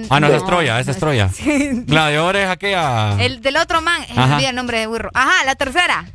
Ah, 0.09 0.19
no, 0.19 0.27
esa 0.27 0.37
es 0.37 0.45
Troya, 0.45 0.79
esa 0.79 0.91
es 0.91 0.97
Troya. 0.97 1.29
Sí. 1.33 1.69
Gladiador 1.85 2.35
es 2.35 2.49
aquella. 2.49 3.15
El 3.23 3.41
del 3.41 3.57
otro 3.57 3.81
man, 3.81 4.01
olvidé 4.15 4.49
el 4.49 4.55
nombre 4.55 4.79
de 4.79 4.87
burro. 4.87 5.09
Ajá, 5.13 5.45
la 5.45 5.55
tercera. 5.55 6.05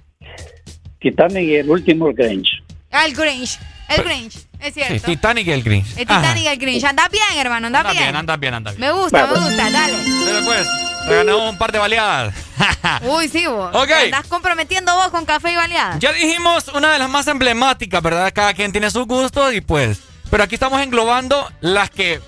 Titanic 1.01 1.43
y 1.43 1.55
el 1.57 1.71
último 1.71 2.13
Grinch. 2.13 2.49
Ah, 2.91 3.07
el 3.07 3.15
Grinch. 3.15 3.59
El 3.89 4.05
Grinch, 4.05 4.37
es 4.59 4.73
Sí, 4.75 4.81
cierto. 4.81 5.07
Titanic 5.07 5.47
y 5.47 5.51
el 5.53 5.63
Grinch. 5.63 5.97
el 5.99 6.07
Ajá. 6.11 6.21
Titanic 6.21 6.45
y 6.45 6.49
el 6.49 6.59
Grinch. 6.59 6.85
Anda 6.85 7.09
bien, 7.09 7.25
hermano, 7.39 7.67
anda, 7.67 7.81
Anda 7.81 7.93
bien. 7.93 8.05
bien, 8.05 8.17
anda 8.17 8.37
bien, 8.37 8.55
anda 8.55 8.71
bien. 8.73 8.81
Me 8.81 8.93
gusta, 8.93 9.27
me 9.27 9.39
gusta, 9.39 9.71
dale. 9.71 9.95
Pero 10.25 10.45
pues, 10.45 10.67
te 11.09 11.15
ganamos 11.17 11.51
un 11.51 11.59
par 11.59 11.73
de 11.73 11.79
baleadas. 11.79 12.35
Uy, 13.03 13.29
sí, 13.29 13.47
vos. 13.47 13.75
Ok. 13.75 13.87
Te 13.89 13.95
Andás 14.05 14.27
comprometiendo 14.29 14.95
vos 14.95 15.09
con 15.09 15.25
café 15.25 15.53
y 15.53 15.57
baleada. 15.57 15.99
Ya 15.99 16.13
dijimos 16.13 16.69
una 16.69 16.93
de 16.93 16.99
las 16.99 17.09
más 17.11 17.27
emblemáticas, 17.27 18.03
¿verdad? 18.03 18.33
Cada 18.35 18.55
quien 18.55 18.73
tiene 18.73 18.91
sus 18.91 19.07
gustos 19.07 19.53
y 19.55 19.61
pues. 19.61 20.01
Pero 20.31 20.45
aquí 20.45 20.55
estamos 20.55 20.81
englobando 20.81 21.51
las 21.61 21.91
que 21.91 22.21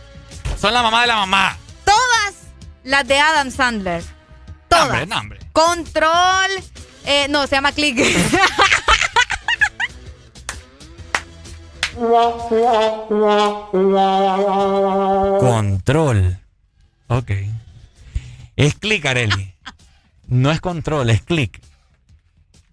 son 0.61 0.75
la 0.75 0.83
mamá 0.83 1.01
de 1.03 1.07
la 1.07 1.17
mamá. 1.17 1.57
Todas 1.85 2.35
las 2.83 3.07
de 3.07 3.19
Adam 3.19 3.51
Sandler. 3.51 4.03
Todas. 4.69 4.85
Hombre, 4.87 5.07
no, 5.07 5.19
hombre. 5.19 5.41
Control. 5.53 6.51
eh, 7.07 7.27
no, 7.31 7.47
se 7.47 7.55
llama 7.57 7.73
Click. 7.73 7.99
Control. 15.41 16.39
Ok. 17.09 17.31
Es 18.57 18.75
click, 18.75 19.05
Areli. 19.07 19.55
No 20.29 20.51
es 20.51 20.61
control, 20.61 21.11
es 21.11 21.23
click. 21.23 21.61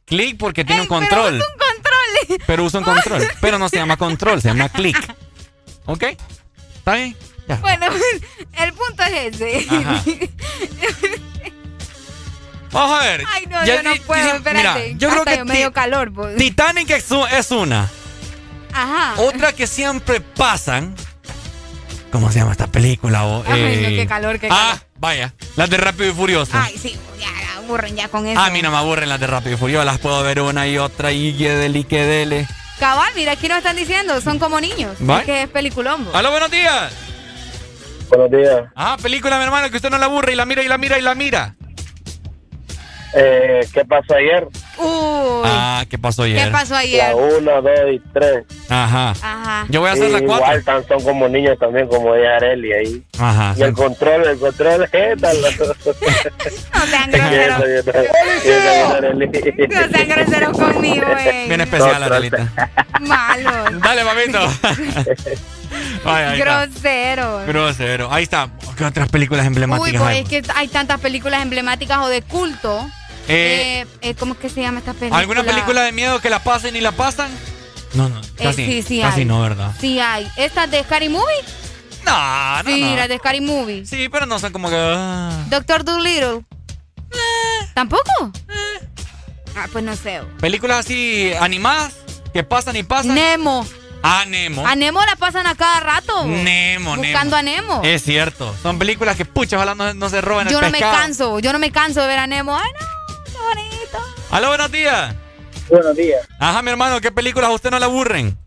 Click 0.05 0.37
porque 0.37 0.63
tiene 0.65 0.81
un 0.83 0.87
control. 0.87 1.35
Un 1.35 1.39
control. 1.39 2.41
Pero 2.47 2.63
usa 2.63 2.79
un 2.79 2.85
control. 2.85 3.27
Pero 3.41 3.57
no 3.59 3.69
se 3.69 3.77
llama 3.77 3.97
control, 3.97 4.41
se 4.41 4.49
llama 4.49 4.69
click. 4.69 4.97
¿Ok? 5.85 6.03
¿Está 6.75 6.95
bien? 6.95 7.15
Ya. 7.47 7.55
Bueno, 7.57 7.87
el 8.53 8.73
punto 8.73 9.03
es 9.03 9.41
ese. 9.41 9.67
Ajá. 9.69 10.03
Vamos 12.71 12.99
a 13.01 13.03
ver. 13.03 13.23
Ay, 13.33 13.45
no, 13.47 13.65
Ya 13.65 13.75
yo 13.81 13.83
no 13.83 13.95
puedo, 14.05 14.23
di- 14.23 14.29
espérate. 14.37 14.87
Mira, 14.87 14.97
yo 14.97 15.09
creo 15.09 15.25
que 15.25 15.37
yo 15.37 15.45
me 15.45 15.57
dio 15.57 15.67
ti- 15.69 15.73
calor. 15.73 16.11
Titanic 16.37 16.89
es, 16.91 17.51
una. 17.51 17.89
Ajá. 18.73 19.13
Otra 19.21 19.51
que 19.53 19.67
siempre 19.67 20.21
pasan. 20.21 20.95
¿Cómo 22.11 22.31
se 22.31 22.39
llama 22.39 22.51
esta 22.53 22.67
película? 22.67 23.21
Ay, 23.21 23.43
no, 23.45 23.55
Eh, 23.55 23.95
qué 23.97 24.07
calor, 24.07 24.39
qué 24.39 24.47
Ah, 24.49 24.79
vaya. 25.01 25.33
Las 25.57 25.69
de 25.69 25.75
Rápido 25.77 26.11
y 26.11 26.13
Furioso. 26.13 26.51
Ay, 26.55 26.77
sí, 26.77 26.97
ya 27.19 27.57
aburren 27.57 27.95
ya 27.97 28.07
con 28.07 28.25
eso. 28.25 28.39
a 28.39 28.49
mí 28.51 28.61
no 28.61 28.71
me 28.71 28.77
aburren 28.77 29.09
las 29.09 29.19
de 29.19 29.27
Rápido 29.27 29.55
y 29.55 29.57
Furioso. 29.57 29.83
Las 29.83 29.99
puedo 29.99 30.23
ver 30.23 30.39
una 30.39 30.67
y 30.67 30.77
otra 30.77 31.11
y 31.11 31.33
que 31.38 31.49
dele 31.49 31.80
y 31.80 31.83
que 31.83 32.05
dele. 32.05 32.47
Cabal, 32.80 33.11
mira, 33.15 33.33
aquí 33.33 33.47
nos 33.47 33.57
están 33.57 33.75
diciendo, 33.75 34.21
son 34.21 34.39
como 34.39 34.61
niños. 34.61 34.95
¿Va? 35.07 35.19
Es 35.19 35.25
que 35.25 35.41
es 35.43 35.49
peliculón. 35.49 36.05
vos. 36.05 36.15
Aló, 36.15 36.31
buenos 36.31 36.49
días. 36.49 36.93
Buenos 38.09 38.31
días. 38.31 38.63
Ah, 38.75 38.97
película, 39.01 39.38
mi 39.38 39.43
hermano, 39.43 39.69
que 39.69 39.75
usted 39.77 39.89
no 39.89 39.97
la 39.97 40.05
aburre 40.05 40.33
y 40.33 40.35
la 40.35 40.45
mira 40.45 40.63
y 40.63 40.67
la 40.67 40.77
mira 40.77 40.97
y 40.97 41.01
la 41.01 41.15
mira. 41.15 41.55
Eh, 43.13 43.67
¿Qué 43.73 43.83
pasó 43.85 44.15
ayer? 44.15 44.47
Uy. 44.83 45.41
Ah, 45.45 45.85
¿qué 45.89 45.97
pasó 45.97 46.23
ayer? 46.23 46.45
¿Qué 46.45 46.51
pasó 46.51 46.75
ayer? 46.75 47.09
La 47.09 47.15
1, 47.15 47.61
2 47.61 47.71
y 47.93 47.99
3. 48.13 48.43
Ajá. 48.69 49.09
Ajá. 49.21 49.65
Yo 49.69 49.79
voy 49.81 49.89
a 49.89 49.93
hacer 49.93 50.09
la 50.11 50.19
cuatro. 50.21 50.45
Igual 50.45 50.63
tan- 50.63 50.87
son 50.87 51.03
como 51.03 51.27
niños 51.27 51.57
también, 51.59 51.87
como 51.87 52.13
ella 52.15 52.35
Areli 52.37 52.73
ahí. 52.73 53.03
Ajá. 53.19 53.53
Y 53.57 53.61
el 53.63 53.73
control, 53.73 54.27
el 54.27 54.39
control, 54.39 54.87
¿qué 54.91 55.15
tal? 55.19 55.37
No 56.73 56.85
sean 56.87 57.11
groseros. 57.11 57.59
No 59.69 59.89
sean 59.91 60.07
groseros 60.09 60.57
conmigo, 60.57 61.05
güey. 61.11 61.47
Bien 61.47 61.61
especial, 61.61 62.03
Arelita. 62.03 62.49
Malos. 63.01 63.81
Dale, 63.81 64.03
está. 64.03 64.49
Groseros. 66.37 67.47
Grosero. 67.47 68.11
Ahí 68.11 68.23
está. 68.23 68.49
¿qué 68.77 68.85
otras 68.85 69.09
películas 69.09 69.45
emblemáticas 69.45 69.91
Uy, 69.93 69.97
pues 69.97 70.09
hay? 70.09 70.19
es 70.19 70.29
que 70.29 70.41
hay 70.55 70.67
tantas 70.67 70.99
películas 70.99 71.41
emblemáticas 71.41 71.99
o 71.99 72.07
de 72.07 72.21
culto. 72.21 72.89
Eh, 73.27 73.82
Eh, 73.82 73.88
eh, 74.01 74.16
¿Cómo 74.16 74.33
es 74.33 74.40
que 74.40 74.50
se 74.50 74.61
llama 74.61 74.80
esta 74.80 74.93
película? 74.93 75.19
¿Alguna 75.19 75.43
película 75.43 75.82
de 75.83 75.91
miedo 75.91 76.19
que 76.22 76.30
la 76.30 76.43
pasen 76.43 76.75
y 76.75 76.82
la 76.82 76.91
pasan? 76.91 77.32
No, 77.93 78.09
no, 78.09 78.19
Eh, 78.22 78.25
casi, 78.43 78.66
sí, 78.66 78.82
sí 78.82 79.01
casi 79.01 79.22
hay. 79.22 79.25
no, 79.25 79.41
¿verdad? 79.41 79.74
Sí 79.80 80.00
hay. 80.00 80.27
¿Estas 80.38 80.69
de 80.72 80.83
Scary 80.83 81.09
Movie? 81.09 81.43
No, 82.06 82.64
no, 82.64 82.69
Sí, 82.69 82.82
no. 82.82 82.95
las 82.95 83.09
de 83.09 83.17
Scary 83.17 83.41
Movie. 83.41 83.85
Sí, 83.85 84.09
pero 84.09 84.25
no 84.25 84.40
son 84.40 84.51
como 84.53 84.69
que... 84.69 84.75
ah. 84.77 85.45
Doctor 85.50 85.83
Dolittle. 85.83 86.41
¿Tampoco? 87.74 88.32
Ah, 89.56 89.67
pues 89.72 89.83
no 89.83 89.95
sé. 89.95 90.22
Películas 90.40 90.80
así 90.85 91.32
animadas 91.40 91.93
que 92.33 92.43
pasan 92.43 92.75
y 92.75 92.83
pasan. 92.83 93.14
Nemo. 93.16 93.66
Ah, 94.03 94.24
Nemo. 94.27 94.66
A 94.66 94.75
Nemo 94.75 95.01
la 95.06 95.16
pasan 95.16 95.45
a 95.45 95.56
cada 95.56 95.80
rato. 95.82 96.25
Nemo, 96.25 96.95
Buscando 96.95 97.35
Nemo. 97.41 97.74
a 97.75 97.77
Nemo. 97.77 97.82
Es 97.83 98.03
cierto. 98.03 98.56
Son 98.64 98.80
películas 98.80 99.16
que, 99.16 99.25
pucha, 99.25 99.58
ojalá 99.58 99.75
no, 99.75 99.93
no 99.93 100.09
se 100.09 100.22
roben 100.22 100.48
Yo 100.48 100.58
el 100.59 100.66
no 100.66 100.72
me 100.72 100.80
pescado. 100.80 100.98
canso, 100.98 101.40
yo 101.40 101.53
no 101.53 101.59
me 101.59 101.72
canso 101.72 102.01
de 102.01 102.08
ver 102.08 102.19
a 102.19 102.27
Nemo. 102.27 102.56
Ay, 102.58 102.72
no, 102.80 102.88
bonito. 103.49 103.97
Aló, 104.31 104.47
buenos 104.49 104.71
días. 104.71 105.15
Buenos 105.69 105.95
días. 105.95 106.27
Ajá, 106.39 106.61
mi 106.61 106.71
hermano, 106.71 106.99
¿qué 107.01 107.11
películas 107.11 107.49
a 107.49 107.53
usted 107.53 107.71
no 107.71 107.79
le 107.79 107.85
aburren? 107.85 108.37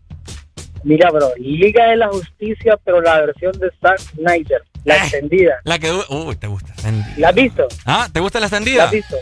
Mira, 0.83 1.09
bro, 1.09 1.31
Liga 1.37 1.85
de 1.87 1.95
la 1.95 2.07
Justicia, 2.09 2.77
pero 2.83 3.01
la 3.01 3.19
versión 3.21 3.51
de 3.53 3.69
Zack 3.81 3.97
Snyder, 4.15 4.61
la 4.83 4.97
extendida. 4.97 5.55
La 5.63 5.79
que... 5.79 5.91
Uy, 6.09 6.35
te 6.35 6.45
gusta. 6.45 6.71
extendida. 6.73 7.13
¿La 7.17 7.29
has 7.29 7.35
visto? 7.35 7.67
Ah, 7.85 8.07
¿te 8.13 8.19
gusta 8.19 8.39
la 8.39 8.43
¿La 8.43 8.47
extendida? 8.47 8.83
has 8.85 8.91
visto? 8.91 9.15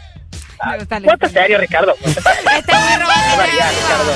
Ah, 0.60 0.76
Ponte 1.06 1.30
serio, 1.30 1.58
Ricardo. 1.58 1.94
Este 2.04 2.20
es 2.20 2.26
Ricardo. 2.62 4.14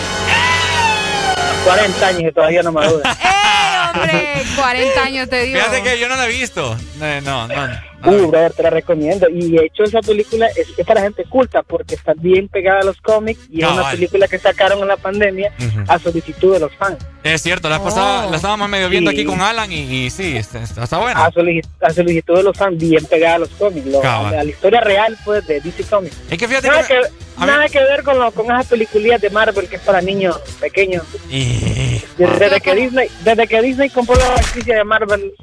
40 1.65 2.07
años 2.07 2.21
y 2.21 2.31
todavía 2.33 2.63
no 2.63 2.71
madura. 2.71 3.11
¡Eh, 3.23 3.99
hombre! 3.99 4.43
40 4.55 5.03
años 5.03 5.29
te 5.29 5.41
digo. 5.43 5.59
Fíjate 5.59 5.83
que 5.83 5.99
yo 5.99 6.07
no 6.07 6.15
la 6.15 6.25
he 6.25 6.29
visto. 6.29 6.77
Eh, 7.01 7.21
No, 7.23 7.47
no. 7.47 7.67
no. 7.67 7.86
Uh, 8.05 8.27
brother, 8.27 8.53
te 8.53 8.63
la 8.63 8.69
recomiendo. 8.69 9.27
Y 9.29 9.51
de 9.51 9.65
hecho 9.65 9.83
esa 9.83 10.01
película 10.01 10.47
es, 10.55 10.67
es 10.77 10.85
para 10.85 11.01
gente 11.01 11.23
culta 11.25 11.63
porque 11.63 11.95
está 11.95 12.13
bien 12.15 12.47
pegada 12.47 12.81
a 12.81 12.83
los 12.83 13.01
cómics 13.01 13.39
y 13.49 13.63
es 13.63 13.69
una 13.71 13.89
película 13.91 14.27
que 14.27 14.37
sacaron 14.37 14.79
en 14.79 14.87
la 14.87 14.97
pandemia 14.97 15.51
a 15.87 15.97
solicitud 15.99 16.53
de 16.53 16.59
los 16.59 16.73
fans. 16.75 16.97
Es 17.23 17.41
cierto, 17.41 17.67
la, 17.69 17.83
pasada, 17.83 18.27
Oh. 18.27 18.29
la 18.31 18.35
estábamos 18.37 18.69
medio 18.69 18.87
viendo 18.89 19.11
Sí. 19.11 19.17
aquí 19.17 19.25
con 19.25 19.41
Alan 19.41 19.71
y, 19.71 20.05
y 20.05 20.09
sí, 20.09 20.37
está, 20.37 20.61
está- 20.63 20.83
está 20.83 20.97
buena. 20.99 21.25
A, 21.25 21.31
solici- 21.31 21.65
a 21.81 21.89
solicitud 21.91 22.35
de 22.37 22.43
los 22.43 22.55
fans, 22.57 22.77
bien 22.77 23.03
pegada 23.05 23.35
a 23.35 23.39
los 23.39 23.49
cómics. 23.49 23.85
Lo- 23.87 24.01
a 24.03 24.31
la 24.31 24.43
historia 24.45 24.79
real 24.81 25.17
pues 25.25 25.45
de 25.47 25.59
DC 25.59 25.83
Comics. 25.83 26.15
Es 26.29 26.37
que 26.37 26.47
fíjate 26.47 26.67
Nada 26.67 26.83
que... 26.87 26.93
que, 26.93 27.45
nada 27.45 27.67
que 27.67 27.79
ver 27.79 28.03
con, 28.03 28.17
lo, 28.19 28.31
con 28.31 28.45
esas 28.45 28.67
peliculillas 28.67 29.19
de 29.21 29.29
Marvel 29.29 29.67
que 29.67 29.75
es 29.77 29.81
para 29.81 30.01
niños 30.01 30.37
pequeños. 30.59 31.03
Y- 31.29 32.01
Desde, 32.17 32.61
que 32.61 32.73
Disney, 32.75 33.09
desde 33.23 33.47
que 33.47 33.61
Disney 33.61 33.89
compró 33.89 34.15
la 34.15 34.25
franquicia 34.37 34.75
de 34.77 34.83
Marvel, 34.83 35.33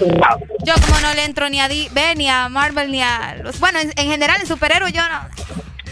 wow. 0.00 0.38
Yo 0.64 0.74
como 0.86 1.00
no 1.00 1.14
le 1.14 1.24
entro 1.24 1.48
ni 1.48 1.60
a, 1.60 1.68
ve, 1.68 2.14
ni 2.16 2.28
a 2.28 2.48
Marvel 2.48 2.90
ni 2.90 3.02
a... 3.02 3.36
Los, 3.42 3.58
bueno, 3.60 3.78
en, 3.80 3.92
en 3.96 4.10
general 4.10 4.40
en 4.40 4.46
superhéroes 4.46 4.92
yo 4.92 5.02
no... 5.08 5.20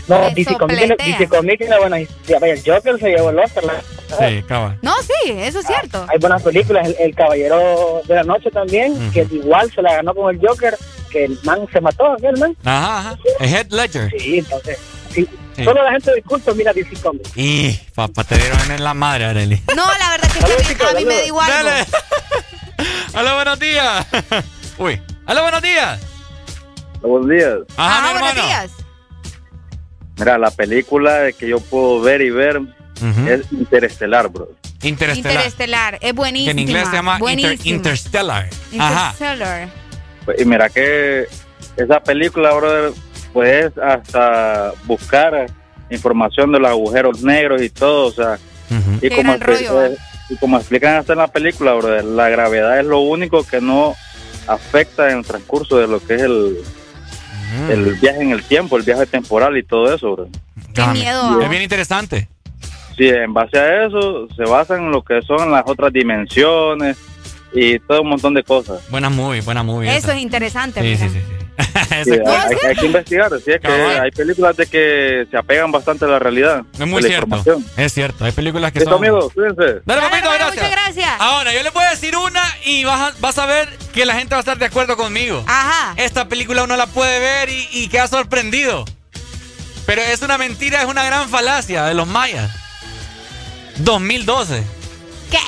No, 0.09 0.29
DC 0.35 0.57
Comics, 0.57 1.29
Comics 1.29 1.59
tiene 1.59 1.79
buenas 1.79 2.01
historias. 2.01 2.41
Vaya, 2.41 2.55
el 2.55 2.63
Joker 2.67 2.99
se 2.99 3.11
llevó 3.11 3.31
el 3.31 3.39
Oscar. 3.39 3.63
la- 3.65 3.81
Sí, 4.29 4.43
cabal. 4.43 4.77
No, 4.83 4.93
sí, 5.03 5.31
eso 5.37 5.61
es 5.61 5.67
cierto. 5.69 6.05
Hay 6.09 6.19
buenas 6.19 6.43
películas. 6.43 6.89
El, 6.89 6.97
el 6.99 7.15
Caballero 7.15 8.03
de 8.09 8.15
la 8.17 8.25
Noche 8.25 8.51
también, 8.51 9.13
que 9.13 9.21
igual 9.31 9.71
se 9.73 9.81
la 9.83 9.95
ganó 9.95 10.13
con 10.13 10.35
el 10.35 10.45
Joker, 10.45 10.77
que 11.13 11.27
el 11.27 11.39
man 11.45 11.65
se 11.73 11.81
mató, 11.81 12.13
aquel 12.15 12.37
man. 12.39 12.57
Ajá, 12.65 12.99
ajá. 12.99 13.19
El 13.39 13.55
Head 13.55 13.71
Ledger. 13.71 14.11
Sí, 14.19 14.39
entonces, 14.39 14.79
sí. 15.13 15.29
Sí. 15.57 15.65
Solo 15.65 15.83
la 15.83 15.91
gente 15.93 16.13
de 16.13 16.23
culto 16.23 16.55
mira 16.55 16.73
DC 16.73 16.97
Comics. 17.03 17.31
Y 17.37 17.73
papá, 17.95 18.25
te 18.25 18.37
dieron 18.39 18.71
en 18.71 18.83
la 18.85 18.95
madre, 18.95 19.25
Arely. 19.27 19.61
No, 19.77 19.85
la 19.99 20.11
verdad 20.11 20.31
que, 20.33 20.39
es 20.73 20.77
que 20.77 20.85
a 20.85 20.93
mí, 20.95 21.05
me 21.05 21.15
da 21.17 21.25
igual. 21.27 21.49
Dale. 21.51 21.87
Aló, 23.15 23.35
buenos 23.35 23.59
días. 23.59 24.07
Uy. 24.79 25.01
Aló, 25.27 25.43
buenos 25.43 25.63
días. 25.63 26.01
Buenos 27.03 27.29
días. 27.29 27.55
Ajá, 27.77 27.99
Ajá, 27.99 28.07
mi 28.07 28.13
buenos 28.21 28.31
hermano. 28.31 28.47
días. 28.49 28.71
Mira, 30.19 30.39
la 30.39 30.51
película 30.51 31.33
que 31.33 31.49
yo 31.49 31.61
puedo 31.61 32.01
ver 32.01 32.21
y 32.21 32.31
ver 32.31 32.61
es 33.29 33.51
Interestelar, 33.53 34.29
bro. 34.29 34.49
Interestelar. 34.83 35.17
Interestelar, 35.37 35.95
es 35.95 36.01
Que 36.01 36.13
buenísima. 36.13 36.51
en 36.53 36.59
inglés 36.59 36.89
se 36.89 36.97
llama 36.97 37.13
Inter- 37.19 37.21
buenísima. 37.21 37.77
Interstellar. 37.77 38.49
Ajá. 38.79 39.11
Interstellar. 39.13 39.69
Pues, 40.25 40.41
Y 40.41 40.45
mira 40.45 40.69
que 40.69 41.27
esa 41.77 42.01
película, 42.01 42.53
brother, 42.53 42.93
pues 43.33 43.67
es 43.67 43.79
hasta 43.79 44.73
buscar 44.85 45.47
información 45.91 46.53
de 46.53 46.61
los 46.61 46.71
agujeros 46.71 47.23
negros 47.23 47.63
y 47.63 47.71
todo, 47.71 48.07
o 48.07 48.13
sea, 48.13 48.39
y, 49.03 49.11
como 49.11 49.37
y 50.29 50.37
como 50.37 50.59
explican 50.59 50.97
hasta 50.97 51.15
en 51.15 51.19
la 51.19 51.29
película, 51.29 51.75
brother, 51.75 52.05
la 52.05 52.29
gravedad 52.29 52.79
es 52.79 52.87
lo 52.87 53.01
único 53.01 53.45
que 53.45 53.61
no 53.61 53.95
afecta 54.47 55.11
en 55.11 55.19
el 55.19 55.25
transcurso 55.25 55.79
de 55.79 55.89
lo 55.89 55.99
que 56.05 56.15
es 56.15 56.23
el, 56.23 56.57
Mm. 57.51 57.71
el 57.71 57.95
viaje 57.95 58.23
en 58.23 58.31
el 58.31 58.43
tiempo, 58.43 58.77
el 58.77 58.85
viaje 58.85 59.07
temporal 59.07 59.57
y 59.57 59.63
todo 59.63 59.93
eso, 59.93 60.13
bro. 60.13 60.29
Qué 60.75 60.87
miedo. 60.93 61.41
Es 61.41 61.51
bien 61.51 61.63
interesante. 61.63 62.29
Sí, 62.97 63.09
en 63.09 63.33
base 63.33 63.59
a 63.59 63.87
eso 63.87 64.29
se 64.37 64.45
basan 64.45 64.85
en 64.85 64.91
lo 64.91 65.03
que 65.03 65.23
son 65.23 65.51
las 65.51 65.65
otras 65.67 65.93
dimensiones 65.93 66.97
y 67.53 67.79
todo 67.81 68.03
un 68.03 68.11
montón 68.11 68.35
de 68.35 68.43
cosas. 68.43 68.81
Buena 68.91 69.11
movie, 69.11 69.41
buena 69.41 69.63
movie. 69.63 69.89
Eso 69.89 70.09
esa. 70.09 70.17
es 70.17 70.23
interesante. 70.23 70.81
Sí, 70.81 70.87
mira. 70.87 70.99
sí, 70.99 71.09
sí. 71.09 71.21
sí. 71.27 71.41
Sí, 72.05 72.13
hay, 72.67 72.77
que 72.77 72.87
investigar, 72.87 73.31
sí, 73.45 73.51
es 73.51 73.61
que 73.61 73.69
hay 73.69 74.11
películas 74.13 74.57
de 74.57 74.67
que 74.67 75.27
se 75.31 75.37
apegan 75.37 75.71
bastante 75.71 76.05
a 76.05 76.09
la 76.09 76.19
realidad. 76.19 76.63
Es 76.79 76.87
muy 76.87 77.03
cierto. 77.03 77.43
Es 77.77 77.93
cierto. 77.93 78.25
Hay 78.25 78.33
películas 78.33 78.73
que 78.73 78.81
Listo, 78.81 78.95
son. 78.95 79.05
amigos, 79.05 79.33
cuídense. 79.35 79.83
Dale, 79.85 80.01
papito, 80.01 80.31
gracias. 80.31 80.55
muchas 80.55 80.71
gracias. 80.71 81.11
Ahora, 81.19 81.53
yo 81.53 81.63
le 81.63 81.71
voy 81.71 81.85
a 81.85 81.91
decir 81.91 82.17
una 82.17 82.43
y 82.65 82.85
vas 82.85 83.01
a, 83.01 83.17
vas 83.21 83.39
a 83.39 83.47
ver 83.47 83.69
que 83.93 84.07
la 84.07 84.15
gente 84.15 84.35
va 84.35 84.39
a 84.39 84.41
estar 84.41 84.59
de 84.59 84.67
acuerdo 84.67 84.97
conmigo. 84.97 85.45
Ajá. 85.47 85.95
Esta 85.97 86.29
película 86.29 86.65
uno 86.65 86.77
la 86.77 86.87
puede 86.87 87.19
ver 87.19 87.49
y, 87.51 87.69
y 87.73 87.89
queda 87.89 88.07
sorprendido. 88.07 88.85
Pero 89.87 90.03
es 90.03 90.23
una 90.23 90.39
mentira, 90.39 90.83
es 90.83 90.89
una 90.89 91.05
gran 91.05 91.29
falacia 91.29 91.85
de 91.85 91.95
los 91.95 92.07
mayas. 92.07 92.51
2012. 93.79 94.63
¿Qué? 95.31 95.39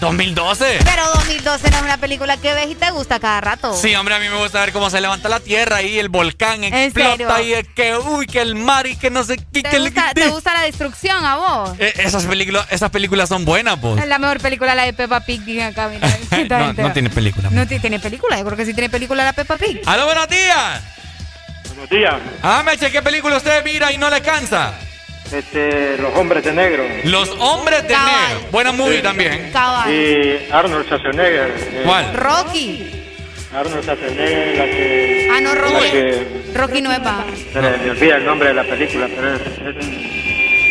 2012. 0.00 0.78
Pero 0.84 1.06
2012 1.14 1.70
no 1.70 1.76
es 1.76 1.82
una 1.82 1.96
película 1.98 2.36
que 2.38 2.54
ves 2.54 2.68
y 2.70 2.74
te 2.74 2.90
gusta 2.90 3.20
cada 3.20 3.40
rato. 3.40 3.74
Sí, 3.76 3.94
hombre, 3.94 4.14
a 4.14 4.18
mí 4.18 4.28
me 4.28 4.36
gusta 4.36 4.60
ver 4.60 4.72
cómo 4.72 4.88
se 4.90 5.00
levanta 5.00 5.28
la 5.28 5.40
tierra 5.40 5.82
y 5.82 5.98
el 5.98 6.08
volcán 6.08 6.64
¿En 6.64 6.74
explota 6.74 7.36
serio? 7.36 7.40
y 7.48 7.52
es 7.52 7.68
que, 7.74 7.96
uy, 7.96 8.26
que 8.26 8.40
el 8.40 8.54
mar 8.54 8.86
y 8.86 8.96
que 8.96 9.10
no 9.10 9.22
sé 9.24 9.36
qué. 9.36 9.62
¿Te 9.62 9.70
que 9.70 9.78
gusta, 9.78 10.12
te 10.14 10.28
gusta 10.28 10.54
la 10.54 10.62
destrucción 10.62 11.24
a 11.24 11.36
vos? 11.36 11.70
Eh, 11.78 11.92
esas, 11.98 12.24
películas, 12.24 12.66
esas 12.70 12.90
películas 12.90 13.28
son 13.28 13.44
buenas, 13.44 13.78
pues. 13.78 14.00
Es 14.02 14.08
la 14.08 14.18
mejor 14.18 14.40
película 14.40 14.74
la 14.74 14.84
de 14.84 14.92
Peppa 14.92 15.20
Pig, 15.20 15.42
dije 15.44 15.64
acá, 15.64 15.88
mira. 15.88 16.08
no, 16.48 16.72
no 16.72 16.92
tiene 16.92 17.10
película. 17.10 17.50
No 17.50 17.66
ti- 17.66 17.78
tiene 17.78 18.00
película, 18.00 18.38
yo 18.38 18.44
creo 18.44 18.56
que 18.56 18.66
sí 18.66 18.74
tiene 18.74 18.88
película 18.90 19.24
la 19.24 19.32
Peppa 19.34 19.56
Pig. 19.56 19.82
¡Aló, 19.86 20.06
buenos 20.06 20.28
días! 20.28 20.82
Buenos 21.68 21.90
días. 21.90 22.14
Ah, 22.42 22.62
Meche, 22.64 22.90
¿qué 22.90 23.00
película 23.02 23.36
usted 23.36 23.64
mira 23.64 23.92
y 23.92 23.98
no 23.98 24.10
le 24.10 24.20
cansa? 24.22 24.72
Este, 25.32 25.96
Los 25.98 26.14
Hombres 26.16 26.42
de 26.44 26.52
Negro. 26.52 26.84
Los 27.04 27.28
Hombres 27.38 27.82
de 27.82 27.88
Cabal. 27.94 28.34
Negro. 28.34 28.48
Buena 28.50 28.72
movie 28.72 29.00
también. 29.02 29.50
Cabal. 29.52 29.92
Y 29.92 30.48
Arnold 30.52 30.86
Schwarzenegger. 30.86 31.54
eh, 31.56 31.82
¿Cuál? 31.84 32.14
Rocky. 32.14 33.04
Arnold 33.54 33.82
Schwarzenegger, 33.82 34.56
la 34.58 34.64
que... 34.64 35.28
Ah, 35.32 35.40
no, 35.40 35.54
Rocky. 35.54 35.90
que- 35.90 36.42
Rocky 36.54 36.80
Nueva. 36.82 37.24
se 37.52 37.60
me 37.60 37.76
me 37.78 37.90
olvida 37.90 38.16
el 38.16 38.24
nombre 38.24 38.48
de 38.48 38.54
la 38.54 38.64
película, 38.64 39.06
pero 39.08 39.34
es... 39.36 39.40
es- 39.42 39.86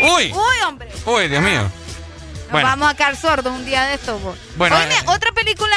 Uy. 0.01 0.31
Uy, 0.33 0.61
hombre. 0.67 0.87
Uy, 1.05 1.27
Dios 1.27 1.41
mío. 1.41 1.61
Nos 1.61 2.51
Bueno. 2.51 2.67
vamos 2.67 2.89
a 2.91 2.95
quedar 2.95 3.15
sordos 3.15 3.53
un 3.53 3.65
día 3.65 3.83
de 3.85 3.95
esto. 3.95 4.17
vos. 4.19 4.37
Bueno, 4.55 4.75
eh. 4.77 4.89
otra 5.05 5.31
película 5.33 5.75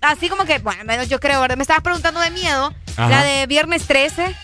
así 0.00 0.28
como 0.28 0.44
que, 0.44 0.58
bueno, 0.58 0.80
al 0.80 0.86
menos 0.86 1.08
yo 1.08 1.20
creo, 1.20 1.40
¿verdad? 1.40 1.56
me 1.56 1.62
estabas 1.62 1.82
preguntando 1.82 2.18
de 2.20 2.30
miedo. 2.30 2.72
Ajá. 2.96 3.08
La 3.10 3.22
de 3.22 3.46
Viernes 3.46 3.86
13. 3.86 4.34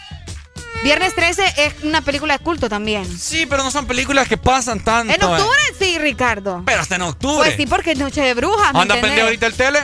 Viernes 0.83 1.15
13 1.15 1.43
es 1.59 1.75
una 1.83 2.01
película 2.01 2.39
de 2.39 2.43
culto 2.43 2.69
también. 2.69 3.07
Sí, 3.19 3.45
pero 3.47 3.63
no 3.63 3.71
son 3.71 3.87
películas 3.87 4.27
que 4.29 4.37
pasan 4.39 4.83
tanto. 4.83 5.13
En 5.13 5.23
octubre 5.23 5.59
sí, 5.79 5.99
Ricardo. 5.99 6.63
Pero 6.65 6.81
hasta 6.81 6.95
en 6.97 7.03
octubre. 7.03 7.45
Pues 7.45 7.57
sí, 7.57 7.67
porque 7.67 7.93
es 7.93 7.99
Noche 7.99 8.23
de 8.23 8.35
Brujas. 8.35 8.73
¿me 8.73 8.81
¿Anda 8.81 8.95
pendiente 8.95 9.23
ahorita 9.23 9.47
el 9.47 9.55
tele? 9.55 9.81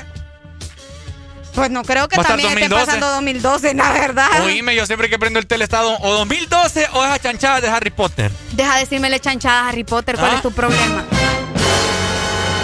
Pues 1.55 1.71
no 1.71 1.85
creo 1.85 2.07
que 2.09 2.17
¿Va 2.17 2.21
a 2.21 2.25
estar 2.25 2.37
también 2.39 2.51
esté 2.59 2.69
2012? 2.69 2.87
pasando 2.87 3.09
2012, 3.15 3.75
la 3.75 3.93
verdad. 3.93 4.29
Oíme, 4.45 4.75
yo 4.75 4.85
siempre 4.87 5.09
que 5.09 5.19
prendo 5.19 5.39
el 5.39 5.47
tele 5.47 5.65
está 5.65 5.85
o 5.87 6.13
2012 6.13 6.89
o 6.93 7.05
esas 7.05 7.21
chanchadas 7.23 7.63
de 7.63 7.69
Harry 7.69 7.91
Potter. 7.91 8.31
Deja 8.53 8.75
de 8.75 8.81
decirme 8.81 9.09
le 9.11 9.21
chanchadas 9.21 9.65
a 9.65 9.69
Harry 9.71 9.85
Potter, 9.85 10.17
¿cuál 10.17 10.33
Ah. 10.33 10.37
es 10.37 10.43
tu 10.43 10.53
problema? 10.53 11.05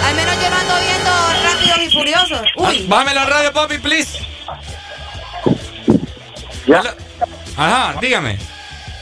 Al 0.07 0.15
menos 0.15 0.35
yo 0.43 0.51
no 0.51 0.57
ando 0.57 0.75
viendo 0.81 1.11
Rápidos 1.43 1.79
y 1.87 1.91
Furiosos. 1.97 2.47
Uy, 2.57 2.87
Bájame 2.87 3.15
la 3.15 3.25
radio, 3.25 3.53
papi, 3.53 3.79
please. 3.79 4.19
Ya. 6.67 6.83
Ajá, 7.57 7.95
dígame. 8.01 8.39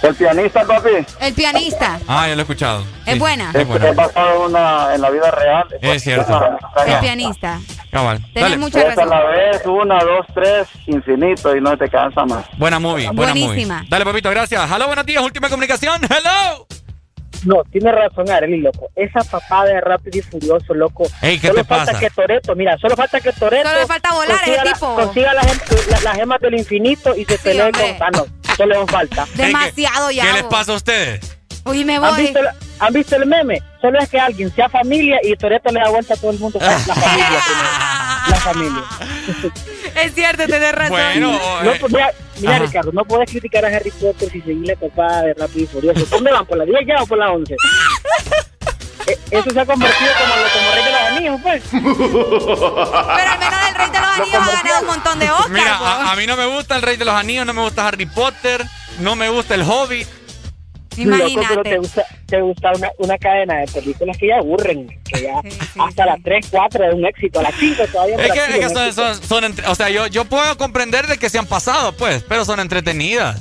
El 0.03 0.15
pianista, 0.15 0.65
papi. 0.65 0.89
el 1.21 1.35
pianista. 1.35 2.01
Ah, 2.09 2.27
ya 2.27 2.35
lo 2.35 2.41
he 2.41 2.43
escuchado. 2.45 2.85
Es 3.05 3.19
buena. 3.19 3.51
Es 3.53 3.67
buena. 3.67 3.93
Basado 3.93 4.47
en, 4.47 4.51
una, 4.51 4.95
en 4.95 5.01
la 5.03 5.11
vida 5.11 5.31
real. 5.31 5.65
Es 5.83 6.03
cierto. 6.03 6.41
El 6.87 6.99
pianista. 7.01 7.61
Cabal. 7.91 8.19
Tenés 8.33 8.43
Dale. 8.43 8.57
mucha 8.57 8.83
razón. 8.85 9.11
la 9.11 9.21
ves, 9.25 9.61
una, 9.67 9.99
dos, 10.03 10.25
tres, 10.33 10.69
infinito 10.87 11.55
y 11.55 11.61
no 11.61 11.77
te 11.77 11.89
cansa 11.91 12.25
más. 12.25 12.47
Buena 12.57 12.79
movie, 12.79 13.09
buena 13.13 13.33
Buenísima. 13.33 13.75
movie. 13.79 13.89
Dale, 13.91 14.05
papito, 14.07 14.31
gracias. 14.31 14.71
Hello, 14.71 14.87
buenos 14.87 15.05
días, 15.05 15.23
última 15.23 15.49
comunicación. 15.51 16.01
Hello. 16.05 16.67
No, 17.45 17.63
tiene 17.73 17.91
razón, 17.91 18.31
Arely, 18.31 18.61
loco. 18.61 18.89
Esa 18.95 19.21
papada 19.25 19.65
de 19.65 19.81
Rápido 19.81 20.19
y 20.19 20.23
Furioso, 20.23 20.73
loco. 20.75 21.05
Ey, 21.23 21.39
¿qué 21.39 21.49
solo 21.49 21.63
te 21.63 21.69
falta 21.69 21.87
pasa? 21.93 21.99
que 21.99 22.11
Toreto, 22.11 22.55
mira, 22.55 22.77
solo 22.79 22.97
falta 22.97 23.19
que 23.21 23.33
Toreto. 23.33 23.67
Solo 23.69 23.81
le 23.81 23.87
falta 23.87 24.13
volar 24.15 24.37
consiga 24.37 24.57
ese 24.57 24.65
la- 24.65 24.73
tipo. 24.75 24.95
Consiga 24.95 25.35
las 25.35 25.47
la- 25.89 26.01
las 26.01 26.17
gemas 26.17 26.41
del 26.41 26.55
infinito 26.55 27.17
y 27.17 27.25
se 27.25 27.39
pelee 27.39 27.63
hombre. 27.67 27.97
con 27.99 27.99
Thanos. 27.99 28.29
Solo 28.61 28.87
falta. 28.87 29.23
Ey, 29.25 29.29
¿qué- 29.37 29.47
Demasiado 29.47 30.11
ya, 30.11 30.23
¿Qué 30.27 30.33
les 30.35 30.43
pasa 30.45 30.73
a 30.73 30.75
ustedes? 30.77 31.37
Uy, 31.65 31.85
me 31.85 31.97
¿Han 31.97 32.03
voy. 32.03 32.23
visto, 32.23 32.39
el- 32.41 32.49
¿Han 32.79 32.93
visto 32.93 33.17
el 33.17 33.27
meme? 33.27 33.63
Solo 33.81 33.99
es 34.01 34.09
que 34.09 34.19
alguien 34.21 34.55
sea 34.55 34.69
familia 34.69 35.19
y 35.23 35.35
Toreto 35.37 35.71
le 35.73 35.81
da 35.81 35.89
vuelta 35.91 36.15
a 36.15 36.17
todo 36.17 36.31
el 36.31 36.39
mundo. 36.39 36.59
La 36.61 36.79
familia, 36.79 37.31
la 38.29 38.37
familia. 38.37 38.83
Es 40.03 40.15
cierto, 40.15 40.47
tenés 40.47 40.73
razón. 40.73 40.91
Bueno, 40.97 41.33
No, 41.65 41.73
eh, 41.73 41.77
pues, 41.81 41.93
mira. 42.41 42.59
Ricardo, 42.61 42.93
no 42.93 43.05
puedes 43.05 43.29
criticar 43.31 43.65
a 43.65 43.69
Harry 43.69 43.91
Potter 43.91 44.31
si 44.31 44.41
seguís 44.41 44.69
la 44.69 44.77
papada 44.77 45.23
de 45.23 45.35
Rápido 45.35 45.65
y 45.65 45.67
Furioso. 45.67 46.07
¿Dónde 46.11 46.31
van? 46.31 46.47
¿Por 46.47 46.59
la 46.59 46.65
10 46.65 46.79
ya 46.87 47.03
o 47.03 47.07
por 47.07 47.19
la 47.19 47.31
11? 47.33 47.57
Eh, 49.07 49.19
Eso 49.31 49.51
se 49.51 49.59
ha 49.59 49.65
convertido 49.67 50.11
como, 50.21 50.37
lo- 50.37 50.51
como 50.53 50.73
rey 50.75 50.85
de 50.85 50.93
los 50.93 51.01
anillos, 51.01 51.41
pues. 51.43 51.63
Pero 51.73 53.31
al 53.33 53.39
menos 53.39 53.55
Anillos 54.23 54.49
ha 54.49 54.63
ganado 54.63 54.81
un 54.81 54.87
montón 54.87 55.19
de 55.19 55.31
Oscar. 55.31 55.51
Mira, 55.51 55.77
a, 55.77 56.13
a 56.13 56.17
mí 56.17 56.27
no 56.27 56.37
me 56.37 56.47
gusta 56.47 56.77
el 56.77 56.83
Rey 56.83 56.97
de 56.97 57.05
los 57.05 57.15
Anillos, 57.15 57.47
no 57.47 57.55
me 57.55 57.63
gusta 57.63 57.87
Harry 57.89 58.07
Potter, 58.07 58.65
no 59.01 59.17
me 59.17 59.29
gusta 59.29 59.55
el 59.55 59.63
Hobbit. 59.63 60.07
Loco, 60.97 61.19
pero 61.19 61.27
te 61.27 61.33
Imagínate. 61.33 61.79
gusta, 61.79 62.05
te 62.27 62.41
gusta 62.43 62.73
una, 62.77 62.89
una 62.99 63.17
cadena 63.17 63.59
de 63.61 63.67
películas 63.69 64.19
que 64.19 64.27
ya 64.27 64.39
aburren, 64.39 64.87
que 65.05 65.23
ya 65.23 65.41
hasta 65.83 66.05
las 66.05 66.21
3, 66.23 66.47
4 66.51 66.85
es 66.89 66.95
un 66.95 67.07
éxito, 67.07 67.39
a 67.39 67.45
las 67.45 67.55
5 67.55 67.85
todavía 67.91 68.17
me 68.17 68.27
Es 68.27 68.33
que, 68.33 68.39
es 68.41 68.57
que 68.59 68.69
son, 68.75 68.93
son- 68.93 69.23
son 69.23 69.45
entre- 69.45 69.67
o 69.69 69.75
sea, 69.75 69.89
yo, 69.89 70.09
yo 70.09 70.25
puedo 70.27 70.59
comprender 70.59 71.07
de 71.07 71.17
que 71.17 71.31
se 71.31 71.39
han 71.39 71.47
pasado, 71.47 71.93
pues, 71.93 72.23
pero 72.29 72.45
son 72.45 72.61
entretenidas. 72.61 73.41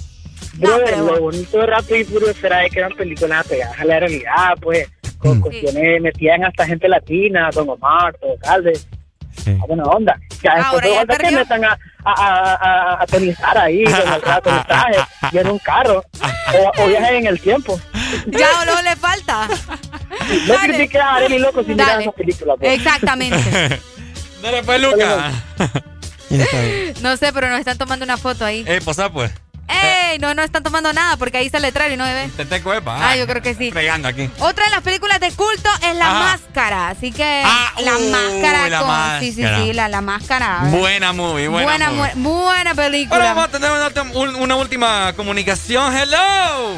Brother, 0.53 0.99
lo 0.99 1.19
bonito 1.19 1.57
de 1.59 1.65
Rápido 1.65 1.97
y 1.97 2.03
Furioso 2.05 2.45
era 2.47 2.59
de 2.59 2.69
que 2.69 2.79
eran 2.79 2.91
películas 2.93 3.45
apegadas 3.45 3.79
a 3.79 3.83
la 3.85 3.99
realidad, 3.99 4.53
pues, 4.61 4.87
con 5.17 5.41
cuestiones, 5.41 6.01
metían 6.01 6.45
hasta 6.45 6.65
gente 6.65 6.87
latina, 6.87 7.49
Don 7.53 7.67
Omar, 7.69 8.15
todo 8.21 8.35
Calde. 8.41 8.79
A 9.47 9.65
buena 9.65 9.83
onda. 9.83 10.19
Ya 10.43 10.51
Ahora 10.53 10.87
ya 10.87 11.01
onda 11.01 11.17
que 11.17 11.31
metan 11.31 11.65
a, 11.65 11.77
a, 12.03 12.13
a, 12.13 13.01
a, 13.01 13.03
Stark 13.03 13.57
ahí, 13.57 13.83
con 13.83 14.53
el 14.53 14.65
traje, 14.65 14.97
y 15.31 15.37
en 15.37 15.47
un 15.47 15.59
carro, 15.59 16.03
o, 16.53 16.83
o 16.83 16.87
viajes 16.87 17.11
en 17.11 17.27
el 17.27 17.39
tiempo. 17.39 17.79
Ya 18.27 18.47
o 18.61 18.65
no 18.65 18.81
le 18.81 18.95
falta. 18.95 19.47
No 20.47 20.55
critiques 20.55 21.01
a 21.01 21.15
Arely 21.15 21.39
Loco 21.39 21.63
si 21.63 21.69
miras 21.71 21.87
Dale. 21.87 22.03
esa 22.03 22.11
película. 22.11 22.55
pues. 22.57 22.73
Exactamente. 22.73 23.37
Dale 24.41 24.63
pues, 24.63 24.81
Luca. 24.81 25.31
No 27.01 27.17
sé, 27.17 27.33
pero 27.33 27.49
nos 27.49 27.57
están 27.59 27.79
tomando 27.79 28.05
una 28.05 28.15
foto 28.15 28.45
ahí. 28.45 28.63
Eh, 28.67 28.81
posa 28.85 29.11
pues. 29.11 29.31
¡Ey! 29.69 30.19
No, 30.19 30.33
no 30.33 30.41
están 30.41 30.63
tomando 30.63 30.91
nada 30.93 31.15
porque 31.17 31.37
ahí 31.37 31.45
está 31.45 31.57
el 31.57 31.63
letrero 31.63 31.93
y 31.93 31.97
no 31.97 32.03
ve. 32.03 32.29
Te 32.35 32.45
te 32.45 32.61
cuepa. 32.63 32.97
Ah, 32.99 33.15
yo 33.15 33.27
creo 33.27 33.41
que 33.41 33.53
sí. 33.55 33.71
Pegando 33.71 34.07
aquí. 34.07 34.29
Otra 34.39 34.65
de 34.65 34.71
las 34.71 34.81
películas 34.81 35.19
de 35.19 35.31
culto 35.31 35.69
es 35.87 35.95
La 35.95 36.05
Ajá. 36.09 36.19
Máscara. 36.37 36.89
Así 36.89 37.11
que 37.11 37.43
Ah, 37.45 37.71
La 37.81 37.91
Máscara 37.99 38.69
La 38.69 38.79
con. 38.79 39.19
Sí, 39.21 39.31
sí, 39.33 39.43
sí, 39.57 39.73
la, 39.73 39.87
la 39.87 40.01
Máscara. 40.01 40.61
Buena 40.65 41.13
movie, 41.13 41.47
buena, 41.47 41.65
buena, 41.67 41.91
movie. 41.91 42.15
mu- 42.15 42.41
buena 42.43 42.73
película. 42.75 43.15
Ahora 43.15 43.33
vamos 43.33 43.49
a 43.49 43.51
tener 43.51 43.71
una, 43.71 44.37
una 44.37 44.55
última 44.55 45.13
comunicación. 45.13 45.95
Hello. 45.95 46.75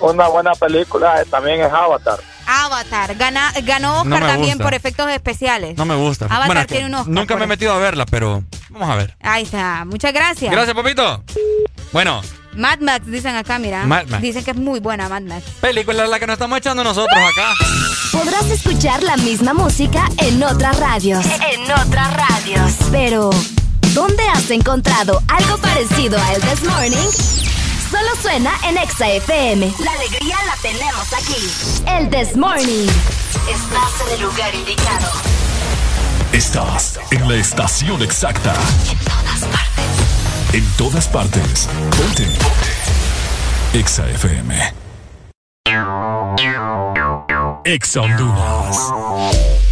Una 0.00 0.26
buena 0.28 0.52
película 0.54 1.20
eh, 1.22 1.24
también 1.30 1.60
es 1.62 1.72
Avatar. 1.72 2.18
Avatar. 2.46 3.14
Gana- 3.16 3.52
ganó 3.64 4.02
Oscar 4.02 4.20
No 4.20 4.26
también 4.26 4.52
gusta. 4.54 4.64
por 4.64 4.74
efectos 4.74 5.10
especiales. 5.10 5.76
No 5.76 5.84
me 5.84 5.94
gusta. 5.96 6.26
Avatar 6.26 6.46
Bueno, 6.46 6.66
tiene 6.66 6.86
un 6.86 6.94
Oscar 6.94 7.08
Nunca 7.14 7.36
me 7.36 7.44
he 7.44 7.46
metido 7.48 7.72
a 7.72 7.78
verla, 7.78 8.06
pero 8.06 8.42
vamos 8.70 8.90
a 8.90 8.96
ver. 8.96 9.16
Ahí 9.22 9.42
está. 9.44 9.84
Muchas 9.84 10.12
gracias. 10.12 10.50
Gracias, 10.52 10.74
papito. 10.76 11.22
Bueno, 11.92 12.22
Mad 12.54 12.80
Max, 12.80 13.06
dicen 13.06 13.34
acá, 13.36 13.58
mira. 13.58 13.84
Mad 13.86 14.06
Max. 14.08 14.22
Dicen 14.22 14.44
que 14.44 14.50
es 14.50 14.56
muy 14.56 14.80
buena 14.80 15.08
Mad 15.08 15.22
Max. 15.22 15.44
película 15.60 16.06
la 16.06 16.18
que 16.18 16.26
nos 16.26 16.34
estamos 16.34 16.58
echando 16.58 16.84
nosotros 16.84 17.18
acá. 17.18 17.52
Podrás 18.12 18.44
escuchar 18.50 19.02
la 19.02 19.16
misma 19.16 19.54
música 19.54 20.06
en 20.18 20.42
otras 20.42 20.78
radios. 20.78 21.24
En 21.50 21.62
otras 21.72 22.14
radios. 22.14 22.72
Pero, 22.90 23.30
¿dónde 23.94 24.22
has 24.28 24.50
encontrado 24.50 25.22
algo 25.28 25.56
parecido 25.58 26.18
a 26.18 26.32
El 26.34 26.42
This 26.42 26.62
Morning? 26.64 27.51
Solo 27.92 28.08
suena 28.22 28.50
en 28.66 28.78
Exa 28.78 29.06
FM. 29.06 29.70
La 29.84 29.92
alegría 29.92 30.36
la 30.46 30.56
tenemos 30.62 31.12
aquí. 31.12 31.46
El 31.86 32.08
This 32.08 32.34
Morning. 32.38 32.88
Estás 33.50 34.06
en 34.06 34.14
el 34.14 34.22
lugar 34.22 34.54
indicado. 34.54 35.08
Estás 36.32 36.98
en 37.10 37.28
la 37.28 37.34
estación 37.34 38.02
exacta. 38.02 38.54
En 38.90 38.98
todas 39.04 39.44
partes. 39.44 40.54
En 40.54 40.64
todas 40.78 41.06
partes. 41.08 41.68
Ponte. 41.98 42.26
Exa 43.74 44.08
FM. 44.08 44.72
Exa 47.66 48.00
Honduras. 48.00 49.71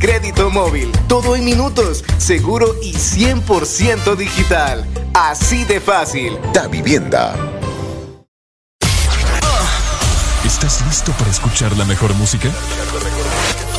crédito 0.00 0.50
móvil. 0.50 0.90
Todo 1.06 1.36
en 1.36 1.44
minutos, 1.44 2.04
seguro 2.18 2.74
y 2.82 2.94
100% 2.94 4.16
digital. 4.16 4.84
Así 5.14 5.64
de 5.64 5.80
fácil. 5.80 6.36
Da 6.52 6.66
Vivienda. 6.66 7.36
¿Estás 10.44 10.84
listo 10.86 11.12
para 11.12 11.30
escuchar 11.30 11.76
la 11.76 11.84
mejor 11.84 12.12
música? 12.14 12.48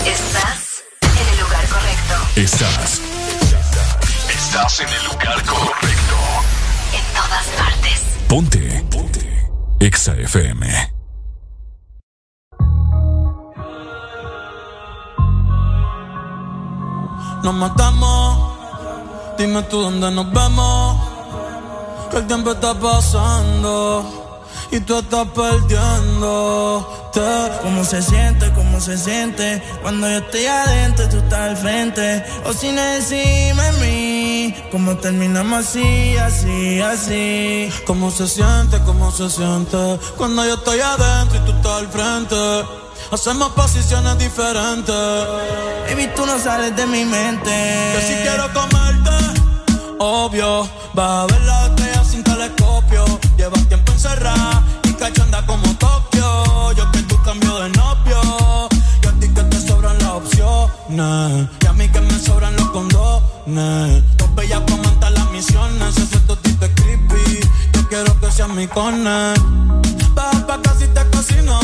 Estás 0.06 0.83
en 1.01 1.27
el 1.33 1.40
lugar 1.41 1.67
correcto. 1.67 2.16
Estás. 2.35 3.01
Estás 4.30 4.80
en 4.80 4.88
el 4.88 5.06
lugar 5.06 5.43
correcto. 5.43 6.16
En 6.93 7.14
todas 7.14 7.45
partes. 7.58 8.01
Ponte. 8.27 8.85
Ponte. 8.90 9.50
Exa 9.80 10.14
FM. 10.14 11.01
Nos 17.43 17.54
matamos, 17.56 18.54
dime 19.38 19.64
tú 19.64 19.82
dónde 19.82 20.11
nos 20.11 20.32
vemos. 20.32 20.98
Que 22.11 22.18
el 22.18 22.27
tiempo 22.27 22.52
está 22.52 22.74
pasando 22.74 24.06
y 24.72 24.80
tú 24.82 24.98
estás 24.98 25.27
perdiéndote. 25.30 26.91
¿Cómo 27.61 27.84
se 27.84 28.02
siente? 28.02 28.52
¿Cómo 28.54 28.80
se 28.80 28.98
siente? 28.98 29.61
Cuando 29.82 30.07
yo 30.09 30.18
estoy 30.18 30.45
adentro, 30.45 31.09
tú 31.09 31.18
estás 31.18 31.40
al 31.40 31.57
frente. 31.57 32.24
O 32.45 32.54
sin 32.54 32.77
encima 32.77 33.64
mí. 33.82 34.11
¿Cómo 34.71 34.95
terminamos 34.95 35.68
así, 35.68 36.16
así, 36.16 36.80
así? 36.80 37.70
¿Cómo 37.86 38.09
se 38.09 38.25
siente? 38.25 38.80
¿Cómo 38.86 39.11
se 39.11 39.30
siente? 39.30 40.00
Cuando 40.16 40.45
yo 40.45 40.54
estoy 40.54 40.80
adentro 40.80 41.39
y 41.39 41.45
tú 41.45 41.52
estás 41.52 41.71
al 41.73 41.87
frente. 41.89 42.36
Hacemos 43.11 43.50
posiciones 43.50 44.18
diferentes. 44.18 44.95
Baby, 45.89 46.09
tú 46.16 46.25
no 46.25 46.39
sales 46.39 46.73
de 46.73 46.86
mi 46.87 47.04
mente. 47.04 47.52
Que 47.52 48.02
si 48.02 48.14
quiero 48.21 48.48
comerte, 48.54 49.11
obvio. 50.00 50.70
Vas 50.93 51.09
a 51.09 51.25
ver 51.25 51.41
la 51.41 51.66
estrella 51.66 52.04
sin 52.05 52.23
telescopio. 52.23 53.04
Llevas 53.36 53.68
tiempo 53.68 53.91
encerrada 53.91 54.64
y 54.84 54.93
cachonda 54.93 55.45
como 55.45 55.68
Tokio. 55.75 56.71
Yo 56.77 56.89
que 56.93 57.00
tú 57.04 57.21
cambio 57.23 57.59
de 57.59 57.70
novio. 57.71 58.70
Y 59.04 59.07
a 59.07 59.11
ti 59.20 59.27
que 59.34 59.43
te 59.43 59.68
sobran 59.68 59.98
las 59.98 60.11
opciones. 60.11 61.50
Y 61.61 61.66
a 61.66 61.73
mí 61.73 61.89
que 61.89 62.00
me 62.00 62.18
sobran 62.20 62.55
los 62.55 62.70
condones. 62.70 64.04
Para 64.50 64.75
montar 64.77 65.11
las 65.11 65.30
misiones. 65.30 65.95
Ese 65.95 66.07
suelto 66.07 66.36
tipo 66.40 66.66
es 66.66 66.72
creepy. 66.74 67.48
quiero 67.90 68.20
que 68.20 68.32
seas 68.32 68.50
mi 68.50 68.68
cone. 68.68 69.34
Baja 70.16 70.48
pa' 70.48 70.59
casi 70.64 70.88
te 70.88 71.06
cocino. 71.11 71.59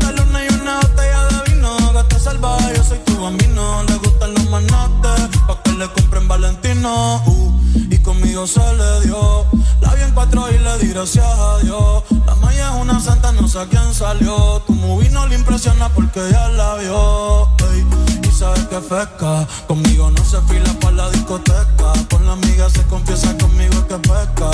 La 0.00 0.12
luna 0.12 0.44
y 0.46 0.54
una 0.54 0.80
botella 0.80 1.26
de 1.26 1.52
vino. 1.52 1.92
Gata 1.92 2.18
salvaje, 2.18 2.72
yo 2.74 2.84
soy 2.84 2.98
tu 3.00 3.20
bambino. 3.20 3.82
Le 3.82 3.94
gustan 3.96 4.32
los 4.32 4.48
manates, 4.48 5.28
pa' 5.46 5.62
que 5.62 5.72
le 5.72 5.88
compren 5.92 6.26
Valentino. 6.26 7.22
Uh, 7.26 7.60
y 7.90 7.98
conmigo 7.98 8.46
se 8.46 8.60
le 8.60 9.00
dio. 9.02 9.44
La 9.82 9.94
vi 9.94 10.02
en 10.02 10.12
cuatro 10.12 10.48
y 10.50 10.58
le 10.58 10.78
di 10.78 10.88
gracias 10.94 11.26
a 11.26 11.58
Dios. 11.58 12.04
La 12.24 12.34
maya 12.36 12.70
es 12.74 12.80
una 12.80 12.98
santa, 12.98 13.30
no 13.32 13.46
sé 13.46 13.58
a 13.58 13.66
quién 13.66 13.92
salió. 13.92 14.62
Tu 14.66 14.72
movie 14.72 15.10
no 15.10 15.26
le 15.26 15.34
impresiona 15.34 15.90
porque 15.90 16.20
ya 16.30 16.48
la 16.48 16.76
vio. 16.76 17.48
y 17.76 18.19
sabes 18.40 18.66
que 18.68 18.80
pesca. 18.80 19.46
Conmigo 19.68 20.10
no 20.10 20.24
se 20.24 20.40
fila 20.48 20.72
para 20.80 20.96
la 21.00 21.10
discoteca. 21.10 21.88
Con 22.10 22.26
la 22.26 22.32
amiga 22.32 22.70
se 22.70 22.82
confiesa 22.84 23.36
conmigo 23.36 23.86
que 23.86 23.98
pesca. 23.98 24.50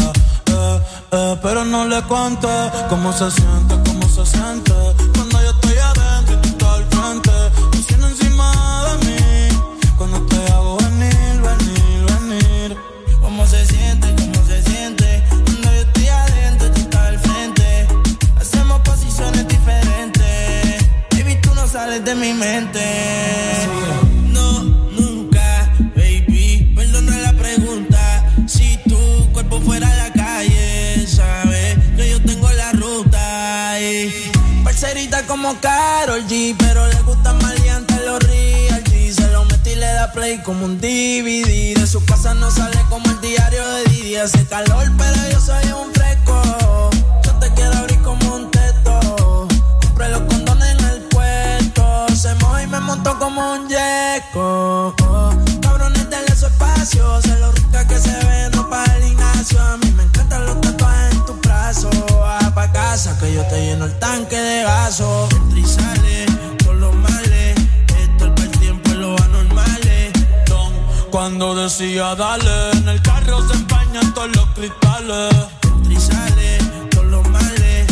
Eh, 0.47 0.81
eh, 1.13 1.37
pero 1.41 1.65
no 1.65 1.87
le 1.87 2.03
cuente 2.03 2.55
cómo 2.89 3.13
se 3.13 3.31
siente, 3.31 3.75
cómo 3.87 4.09
se 4.09 4.25
siente. 4.27 4.75
Cuando 5.15 5.41
yo 5.41 5.51
estoy 5.57 5.79
adentro 5.91 6.35
y 6.35 6.39
tú 6.43 6.49
estás 6.49 6.73
al 6.79 6.85
frente. 6.95 7.37
Tú 7.71 8.07
encima 8.13 8.49
de 8.87 8.95
mí. 9.07 9.49
Cuando 9.97 10.19
te 10.31 10.39
hago 10.53 10.77
venir, 10.79 11.35
venir, 11.49 11.99
venir. 12.11 12.77
¿Cómo 13.21 13.47
se 13.47 13.65
siente? 13.67 14.07
¿Cómo 14.21 14.47
se 14.51 14.63
siente? 14.65 15.09
Cuando 15.45 15.69
yo 15.77 15.83
estoy 15.89 16.09
adentro 16.09 16.67
y 16.67 16.71
tú 16.71 16.81
estás 16.81 17.07
al 17.13 17.19
frente. 17.21 17.89
Hacemos 18.41 18.81
posiciones 18.81 19.47
diferentes. 19.47 20.85
Baby, 21.13 21.39
tú 21.41 21.55
no 21.55 21.69
sales 21.69 22.05
de 22.05 22.15
mi 22.17 22.33
mente. 22.35 23.26
Como 40.45 40.65
un 40.65 40.81
DVD. 40.81 41.75
De 41.79 41.87
su 41.87 42.05
casa 42.05 42.35
no 42.35 42.51
sale 42.51 42.79
como 42.89 43.09
el 43.11 43.21
diario 43.21 43.65
de 43.75 43.85
Didi. 43.85 44.17
Hace 44.17 44.45
calor, 44.47 44.91
pero 44.99 45.17
yo 45.31 45.41
soy 45.41 45.65
un 45.71 45.93
fresco. 45.95 46.43
Yo 47.23 47.33
te 47.35 47.53
quiero 47.55 47.77
abrir 47.77 48.01
como 48.03 48.35
un 48.35 48.51
teto. 48.51 49.47
Compré 49.83 50.09
los 50.09 50.23
condones 50.23 50.71
en 50.79 50.85
el 50.85 51.01
puerto. 51.03 52.07
Se 52.17 52.35
mojó 52.37 52.61
y 52.61 52.67
me 52.67 52.81
montó 52.81 53.17
como 53.19 53.53
un 53.53 53.69
yeco. 53.69 54.95
cabrones, 55.63 56.11
denle 56.11 56.35
su 56.35 56.47
espacio. 56.47 57.23
Se 57.23 57.37
lo 57.39 57.53
rica 57.53 57.87
que 57.87 57.99
se 57.99 58.17
ve, 58.27 58.51
no 58.53 58.69
para 58.69 58.97
el 58.97 59.07
Ignacio. 59.07 59.61
A 59.61 59.77
mí 59.77 59.91
me 59.93 60.03
encantan 60.03 60.45
los 60.45 60.61
tatuajes 60.61 61.15
en 61.15 61.25
tu 61.25 61.35
brazo 61.35 61.91
pa' 62.55 62.73
casa 62.73 63.17
que 63.21 63.33
yo 63.33 63.43
te 63.47 63.61
lleno 63.61 63.85
el 63.85 63.99
tanque 63.99 64.37
de 64.37 64.63
gaso. 64.65 65.29
Cuando 71.17 71.55
decía 71.55 72.15
dale, 72.15 72.73
en 72.73 72.89
el 72.91 73.01
carro 73.01 73.41
se 73.49 73.55
empañan 73.55 74.13
todos 74.13 74.29
los 74.37 74.45
cristales. 74.51 75.35
Sale 75.99 76.59
con 76.95 77.11
los 77.11 77.27
males. 77.31 77.87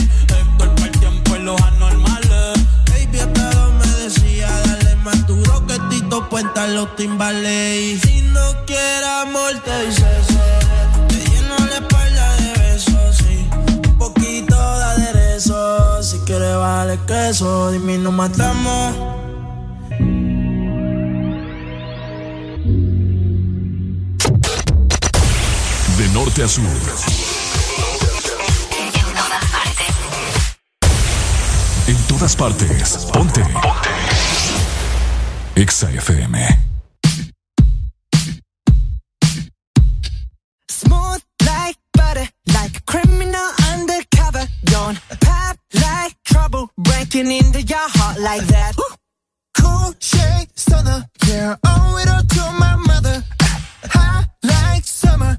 El 0.85 0.90
tiempo 1.01 1.35
en 1.35 1.47
los 1.47 1.58
anormales. 1.62 2.53
Baby, 2.90 3.21
hasta 3.21 3.71
me 3.78 3.87
decía 4.03 4.51
dale 4.67 4.97
más 4.97 5.26
duro 5.26 5.67
que 5.67 5.78
Tito 5.89 6.28
Puenta 6.28 6.67
los 6.67 6.94
timbales. 6.97 8.03
Si 8.03 8.21
no 8.21 8.42
quieres 8.67 9.08
amor, 9.23 9.55
te 9.65 9.87
dice 9.87 10.05
Te 11.08 11.17
lleno 11.31 11.57
la 11.71 11.76
espalda 11.76 12.37
de 12.37 12.53
besos, 12.60 13.17
sí. 13.17 13.49
Un 13.89 13.97
poquito 13.97 14.57
si 16.03 16.19
quieres 16.26 16.57
vale 16.57 16.99
queso, 17.07 17.71
dime 17.71 17.97
nos 17.97 18.12
matamos. 18.12 19.15
Norte 26.14 26.42
a 26.44 26.48
sur. 26.48 26.62
En 31.88 32.06
todas 32.06 32.36
partes. 32.36 32.66
Ponte. 33.12 33.40
Ponte. 33.40 33.90
Exa 35.56 35.90
FM. 35.90 36.36
Smooth 40.70 41.22
like 41.40 41.78
butter, 41.92 42.28
like 42.47 42.76
a 42.76 42.82
criminal 42.86 43.48
undercover. 43.72 44.47
Don't 44.64 44.98
pop 45.20 45.56
like 45.74 46.14
trouble 46.24 46.70
breaking 46.78 47.30
into 47.30 47.60
your 47.62 47.88
heart 47.97 48.18
like 48.20 48.47
that. 48.47 48.74
Cool 49.58 49.94
shade 50.00 50.48
stunner, 50.54 51.04
yeah, 51.26 51.56
owe 51.66 51.98
it 51.98 52.08
all 52.08 52.22
to 52.22 52.52
my 52.58 52.76
mother. 52.76 53.22
Hot 53.90 54.26
like 54.42 54.84
summer, 54.84 55.38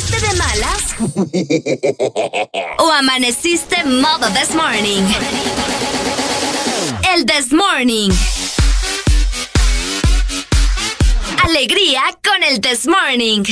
¿Amaneciste 0.00 0.26
de 0.26 0.34
malas? 0.38 0.82
¿O 2.78 2.90
amaneciste 2.90 3.84
modo 3.84 4.30
this 4.32 4.54
morning? 4.54 5.02
El 7.14 7.26
this 7.26 7.52
morning. 7.52 8.10
Alegría 11.44 12.00
con 12.24 12.42
el 12.44 12.62
this 12.62 12.86
morning. 12.86 13.44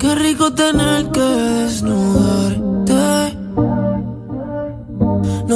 Qué 0.00 0.14
rico 0.16 0.52
tener 0.52 1.10
que 1.12 1.20
desnudarte. 1.20 1.97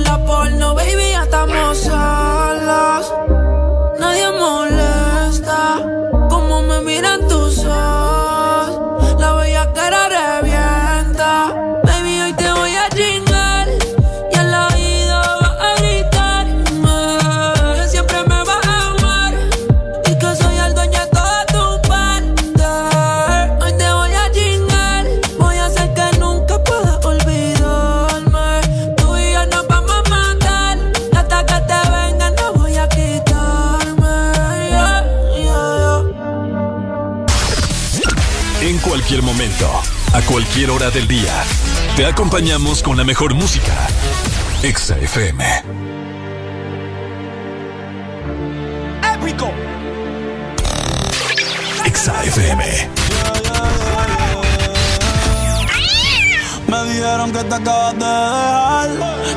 La 0.00 0.24
porno, 0.24 0.74
baby, 0.74 1.10
ya 1.12 1.22
estamos 1.22 1.88
cualquier 40.36 40.70
hora 40.70 40.90
del 40.90 41.08
día, 41.08 41.32
te 41.96 42.04
acompañamos 42.04 42.82
con 42.82 42.98
la 42.98 43.04
mejor 43.04 43.32
música. 43.32 43.72
Exa 44.62 44.98
FM. 44.98 45.42
Épico. 49.14 49.50
Exa 51.86 52.22
FM. 52.22 53.05
Dijeron 57.06 57.32
que 57.32 57.44
te 57.44 57.54
acabas 57.54 57.94
de 57.94 58.04
dejar, 58.04 58.88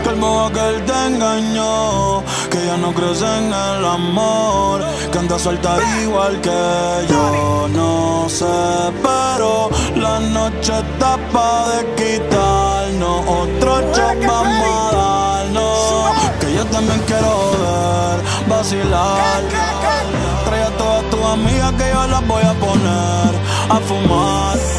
que 0.03 0.09
el 0.09 0.15
modo 0.15 0.51
que 0.51 0.69
él 0.69 0.85
te 0.85 1.05
engañó, 1.07 2.23
que 2.49 2.65
ya 2.65 2.77
no 2.77 2.93
crees 2.93 3.21
en 3.21 3.45
el 3.53 3.85
amor, 3.85 4.81
que 5.11 5.17
andas 5.19 5.41
suelta 5.41 5.77
igual 6.01 6.41
que 6.41 6.61
yo. 7.09 7.67
No 7.69 8.27
sé, 8.27 8.45
pero 9.03 9.69
la 9.95 10.19
noche 10.19 10.73
está 10.79 11.17
pa' 11.31 11.69
de 11.69 11.79
quitarnos, 11.95 13.21
otro 13.27 13.81
shot 13.93 14.19
vamos 14.25 14.93
a 14.93 14.95
darnos, 14.95 16.11
que 16.39 16.53
yo 16.55 16.65
también 16.65 17.01
quiero 17.05 17.51
ver, 17.61 18.49
vacilar. 18.49 19.41
Trae 20.45 20.63
a 20.63 20.77
todas 20.77 21.03
tus 21.11 21.23
amigas 21.23 21.71
que 21.73 21.89
yo 21.93 22.07
las 22.07 22.27
voy 22.27 22.43
a 22.43 22.53
poner 22.53 23.31
a 23.69 23.79
fumar. 23.87 24.78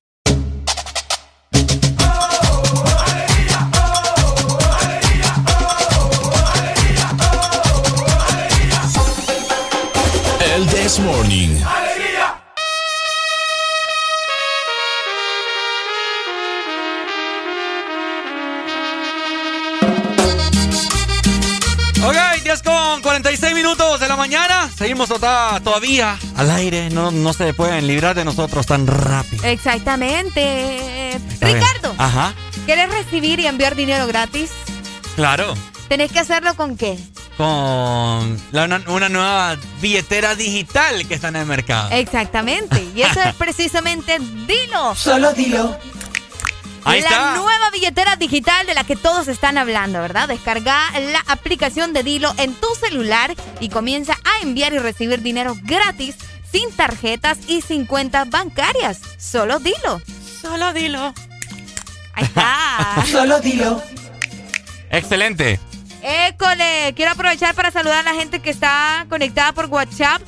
Seguimos 24.81 25.09
tota- 25.09 25.61
todavía 25.63 26.17
al 26.35 26.49
aire. 26.49 26.89
No, 26.89 27.11
no 27.11 27.33
se 27.33 27.53
pueden 27.53 27.85
librar 27.85 28.15
de 28.15 28.25
nosotros 28.25 28.65
tan 28.65 28.87
rápido. 28.87 29.43
Exactamente. 29.43 31.11
Está 31.15 31.45
bien. 31.45 31.59
Ricardo, 31.59 31.93
Ajá, 31.99 32.33
¿quieres 32.65 32.89
recibir 32.89 33.39
y 33.39 33.45
enviar 33.45 33.75
dinero 33.75 34.07
gratis? 34.07 34.49
claro. 35.15 35.53
¿Tenés 35.87 36.11
que 36.11 36.19
hacerlo 36.19 36.55
con 36.55 36.77
qué? 36.77 36.97
Con 37.37 38.39
la- 38.53 38.63
una, 38.65 38.81
una 38.87 39.09
nueva 39.09 39.57
billetera 39.81 40.33
digital 40.35 41.05
que 41.07 41.13
está 41.15 41.27
en 41.27 41.35
el 41.35 41.45
mercado. 41.45 41.89
Exactamente. 41.91 42.81
Y 42.95 43.01
eso 43.03 43.21
es 43.21 43.35
precisamente 43.37 44.17
Dilo. 44.19 44.95
Solo 44.95 45.31
dilo. 45.33 45.77
Ahí 46.83 47.01
la 47.01 47.09
está. 47.09 47.35
nueva 47.35 47.69
billetera 47.71 48.15
digital 48.15 48.65
de 48.65 48.73
la 48.73 48.83
que 48.83 48.95
todos 48.95 49.27
están 49.27 49.57
hablando, 49.57 50.01
¿verdad? 50.01 50.27
Descarga 50.27 50.79
la 50.99 51.19
aplicación 51.27 51.93
de 51.93 52.03
Dilo 52.03 52.33
en 52.37 52.53
tu 52.55 52.67
celular 52.75 53.35
y 53.59 53.69
comienza 53.69 54.13
a 54.13 54.41
enviar 54.41 54.73
y 54.73 54.79
recibir 54.79 55.21
dinero 55.21 55.55
gratis, 55.63 56.15
sin 56.51 56.71
tarjetas 56.75 57.37
y 57.47 57.61
sin 57.61 57.85
cuentas 57.85 58.29
bancarias. 58.29 58.99
Solo 59.17 59.59
Dilo. 59.59 60.01
Solo 60.41 60.73
Dilo. 60.73 61.13
Ahí 62.13 62.25
está. 62.25 63.05
Solo 63.11 63.39
dilo. 63.39 63.81
Excelente. 64.89 65.59
École, 66.03 66.93
quiero 66.95 67.11
aprovechar 67.11 67.53
para 67.55 67.71
saludar 67.71 67.99
a 67.99 68.13
la 68.13 68.13
gente 68.13 68.39
que 68.39 68.49
está 68.49 69.05
conectada 69.09 69.51
por 69.53 69.65
WhatsApp. 69.67 70.21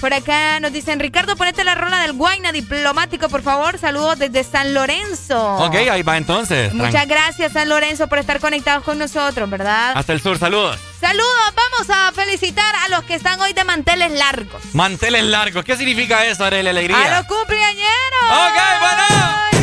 Por 0.00 0.14
acá 0.14 0.60
nos 0.60 0.72
dicen, 0.72 0.98
Ricardo, 1.00 1.36
ponete 1.36 1.64
la 1.64 1.74
rola 1.74 2.00
del 2.00 2.12
Guayna 2.12 2.52
diplomático, 2.52 3.28
por 3.28 3.42
favor. 3.42 3.78
Saludos 3.78 4.18
desde 4.18 4.44
San 4.44 4.74
Lorenzo. 4.74 5.56
Ok, 5.56 5.74
ahí 5.74 6.02
va 6.02 6.16
entonces. 6.16 6.72
Muchas 6.74 7.06
gracias, 7.06 7.52
San 7.52 7.68
Lorenzo, 7.68 8.08
por 8.08 8.18
estar 8.18 8.40
conectados 8.40 8.84
con 8.84 8.98
nosotros, 8.98 9.48
¿verdad? 9.50 9.92
Hasta 9.94 10.12
el 10.12 10.20
sur, 10.20 10.38
saludos. 10.38 10.78
Saludos, 11.00 11.54
vamos 11.56 11.88
a 11.96 12.12
felicitar 12.12 12.74
a 12.84 12.88
los 12.88 13.04
que 13.04 13.14
están 13.14 13.40
hoy 13.40 13.54
de 13.54 13.64
manteles 13.64 14.12
largos. 14.12 14.62
Manteles 14.74 15.24
largos. 15.24 15.64
¿Qué 15.64 15.76
significa 15.76 16.26
eso, 16.26 16.44
Arely 16.44 16.68
Alegría? 16.68 17.02
A 17.02 17.18
los 17.18 17.26
cumpleañeros. 17.26 17.86
Ok, 18.30 18.58
bueno. 18.80 19.04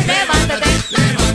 Levántate. 0.06 0.68
¡Feliz 0.68 1.27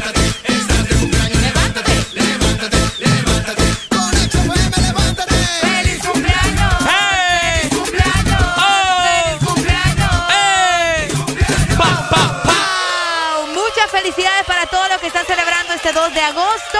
este 15.83 15.99
2 15.99 16.13
de 16.13 16.21
agosto. 16.21 16.79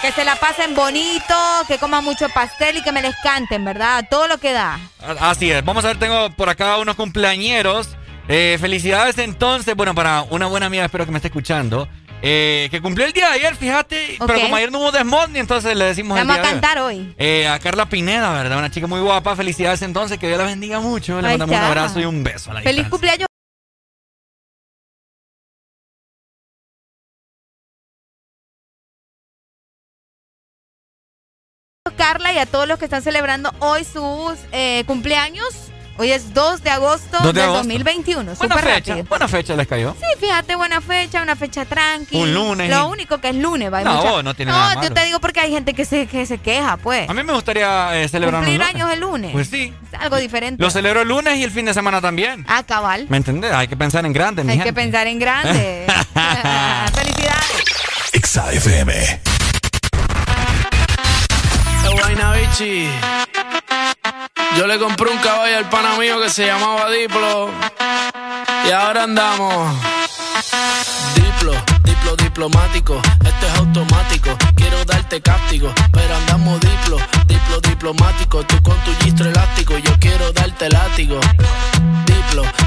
Que 0.00 0.12
se 0.12 0.24
la 0.24 0.36
pasen 0.36 0.74
bonito, 0.74 1.34
que 1.66 1.78
coman 1.78 2.04
mucho 2.04 2.28
pastel 2.28 2.76
y 2.76 2.82
que 2.82 2.92
me 2.92 3.02
les 3.02 3.16
canten, 3.22 3.64
¿verdad? 3.64 4.06
Todo 4.08 4.28
lo 4.28 4.38
que 4.38 4.52
da. 4.52 4.78
Así 5.18 5.50
es. 5.50 5.64
Vamos 5.64 5.84
a 5.84 5.88
ver, 5.88 5.98
tengo 5.98 6.30
por 6.30 6.48
acá 6.48 6.76
unos 6.76 6.94
cumpleañeros. 6.94 7.88
Eh, 8.28 8.58
felicidades 8.60 9.18
entonces, 9.18 9.74
bueno, 9.74 9.94
para 9.94 10.22
una 10.30 10.46
buena 10.46 10.66
amiga, 10.66 10.84
espero 10.84 11.06
que 11.06 11.10
me 11.10 11.18
esté 11.18 11.28
escuchando. 11.28 11.88
Eh, 12.22 12.68
que 12.70 12.80
cumplió 12.80 13.06
el 13.06 13.12
día 13.12 13.30
de 13.30 13.34
ayer, 13.34 13.56
fíjate. 13.56 14.16
Pero 14.24 14.40
como 14.40 14.56
ayer 14.56 14.70
no 14.70 14.78
hubo 14.78 14.92
Desmond, 14.92 15.36
entonces 15.36 15.74
le 15.74 15.86
decimos 15.86 16.16
Vamos 16.16 16.36
el 16.36 16.42
día 16.42 16.50
a 16.50 16.52
cantar 16.52 16.78
hoy. 16.78 17.14
Eh, 17.18 17.48
a 17.48 17.58
Carla 17.58 17.86
Pineda, 17.86 18.32
¿verdad? 18.32 18.58
Una 18.58 18.70
chica 18.70 18.86
muy 18.86 19.00
guapa. 19.00 19.34
Felicidades 19.34 19.82
entonces, 19.82 20.18
que 20.18 20.28
Dios 20.28 20.38
la 20.38 20.44
bendiga 20.44 20.80
mucho. 20.80 21.20
Le 21.20 21.28
mandamos 21.30 21.56
un 21.56 21.64
abrazo 21.64 21.98
y 21.98 22.04
un 22.04 22.22
beso 22.22 22.50
a 22.50 22.54
la 22.54 22.60
Feliz 22.62 22.88
cumpleaños. 22.88 23.26
Carla 32.04 32.34
y 32.34 32.38
a 32.38 32.44
todos 32.44 32.68
los 32.68 32.78
que 32.78 32.84
están 32.84 33.00
celebrando 33.02 33.50
hoy 33.60 33.82
sus 33.82 34.34
eh, 34.52 34.84
cumpleaños. 34.86 35.46
Hoy 35.96 36.10
es 36.10 36.34
2 36.34 36.62
de 36.62 36.68
agosto 36.70 37.18
de 37.20 37.32
del 37.32 37.44
agosto. 37.44 37.58
2021. 37.60 38.34
Buena 38.34 38.56
fecha, 38.58 38.90
rápido. 38.92 39.04
buena 39.08 39.28
fecha 39.28 39.54
les 39.54 39.66
cayó. 39.66 39.94
Sí, 39.98 40.06
fíjate, 40.20 40.54
buena 40.56 40.80
fecha, 40.82 41.22
una 41.22 41.34
fecha 41.34 41.64
tranqui. 41.64 42.16
Un 42.20 42.34
lunes. 42.34 42.68
Lo 42.68 42.88
único 42.88 43.18
que 43.22 43.28
es 43.30 43.36
lunes, 43.36 43.72
va. 43.72 43.80
No, 43.82 43.94
mucha- 43.94 44.22
no 44.22 44.34
tiene 44.34 44.52
nada 44.52 44.74
yo 44.74 44.80
malo. 44.80 44.94
te 44.94 45.04
digo 45.06 45.18
porque 45.20 45.40
hay 45.40 45.50
gente 45.52 45.72
que 45.72 45.86
se, 45.86 46.06
que 46.06 46.26
se 46.26 46.36
queja, 46.38 46.76
pues. 46.76 47.08
A 47.08 47.14
mí 47.14 47.22
me 47.22 47.32
gustaría 47.32 47.96
eh, 48.02 48.08
celebrar 48.08 48.40
un 48.40 48.46
Cumplir 48.48 48.60
lunes. 48.60 48.74
años 48.74 48.92
el 48.92 49.00
lunes. 49.00 49.32
Pues 49.32 49.48
sí. 49.48 49.72
Es 49.92 49.98
algo 50.00 50.16
diferente. 50.18 50.62
Lo 50.62 50.68
celebro 50.70 51.00
el 51.02 51.08
lunes 51.08 51.36
y 51.38 51.42
el 51.44 51.52
fin 51.52 51.64
de 51.64 51.72
semana 51.72 52.02
también. 52.02 52.44
Ah, 52.48 52.64
cabal. 52.64 53.06
¿Me 53.08 53.16
entendés? 53.16 53.52
Hay 53.52 53.68
que 53.68 53.76
pensar 53.78 54.04
en 54.04 54.12
grande, 54.12 54.44
mi 54.44 54.52
Hay 54.52 54.58
que 54.60 54.72
pensar 54.74 55.06
en 55.06 55.18
grande. 55.18 55.86
Felicidades. 56.94 57.64
Exa 58.12 58.52
FM. 58.52 58.92
Guayna 58.92 59.33
Yo 64.56 64.68
le 64.68 64.78
compré 64.78 65.10
un 65.10 65.18
caballo 65.18 65.58
al 65.58 65.68
pana 65.68 65.96
mío 65.98 66.20
que 66.22 66.30
se 66.30 66.46
llamaba 66.46 66.88
Diplo. 66.88 67.50
Y 68.66 68.70
ahora 68.70 69.02
andamos. 69.02 69.74
Diplo, 71.16 71.52
diplo 71.82 72.14
diplomático. 72.16 73.02
Este 73.24 73.46
es 73.46 73.54
automático. 73.56 74.30
Quiero 74.54 74.84
darte 74.84 75.20
cáptico. 75.20 75.72
Pero 75.92 76.16
andamos 76.16 76.60
diplo, 76.60 76.98
diplo 77.26 77.60
diplomático. 77.60 78.44
Tú 78.44 78.62
con 78.62 78.76
tu 78.84 78.94
gistro 79.02 79.28
elástico. 79.28 79.76
Yo 79.78 79.98
quiero 79.98 80.32
darte 80.32 80.68
látigo. 80.68 81.18
Diplo, 82.06 82.13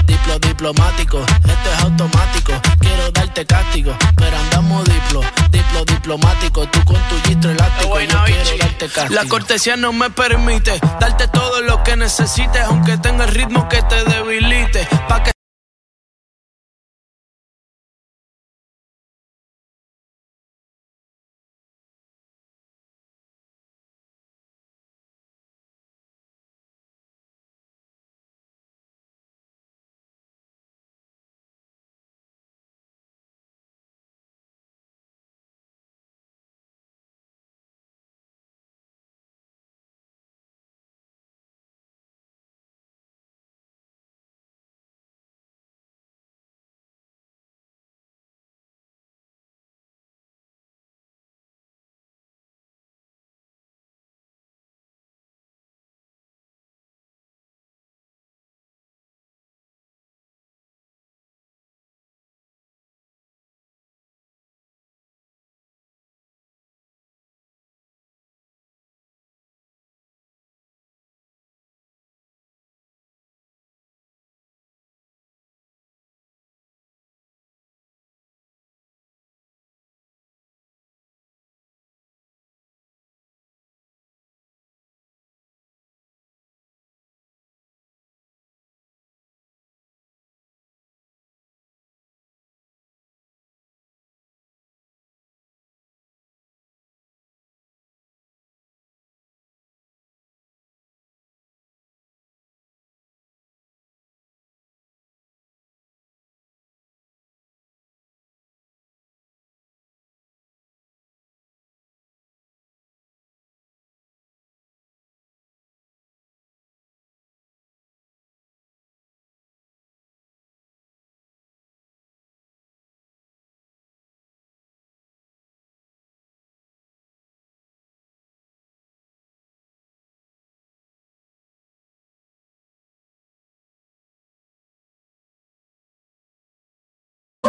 diplo 0.06 0.40
diplomático. 0.40 1.20
Este 1.20 1.74
es 1.74 1.84
automático. 1.84 2.54
Quiero 2.80 3.12
darte 3.12 3.46
castigo. 3.46 3.96
Pero 4.16 4.38
andamos 4.38 4.86
diplo, 4.86 5.22
diplo 5.52 5.86
diplomático. 5.86 6.68
Tú 6.68 6.84
con 6.86 6.96
tu 7.10 7.28
gistro 7.28 7.52
elástico. 7.52 8.00
Yo 8.00 8.24
quiero 8.26 8.58
darte 8.58 8.88
castigo. 8.88 9.22
La 9.22 9.26
cortesía 9.30 9.76
no 9.76 9.94
me 9.94 10.10
permite 10.10 10.80
darte 11.00 11.28
todo 11.28 11.62
lo 11.62 11.84
que 11.84 11.96
necesites. 11.96 12.62
Aunque 12.64 12.98
tenga 12.98 13.26
el 13.26 13.32
ritmo 13.32 13.68
que 13.70 13.82
te 13.84 14.04
debilite. 14.06 14.88
Pa' 15.08 15.24
que 15.24 15.37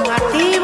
Una 0.09 0.58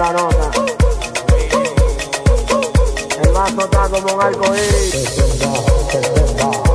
sola 0.00 0.12
nota. 0.12 0.50
El 3.22 3.32
vaso 3.32 3.60
está 3.60 3.88
como 3.90 4.14
un 4.14 4.22
arco 4.22 4.54
iris. 4.54 6.69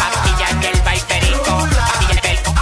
Pastillas 0.00 0.54
del 0.60 0.80
vaiperico, 0.82 1.52
pastillas 1.76 2.08
del 2.08 2.20
perico. 2.20 2.54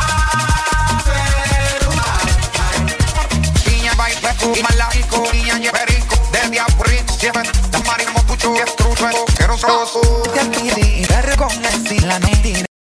Niña 3.66 3.92
y 4.54 4.62
malaco, 4.62 5.16
niña 5.32 5.72
perico, 5.72 6.14
de 6.32 6.50
diabrito, 6.50 7.12
siempre 7.18 7.42
la 7.72 7.78
marimo 7.80 8.22
pucho, 8.26 8.54
que 8.54 8.64
Te 9.56 10.44
pide 10.50 11.06
ver 11.08 11.34
con 11.36 11.48
la 12.06 12.18
mentira. 12.18 12.75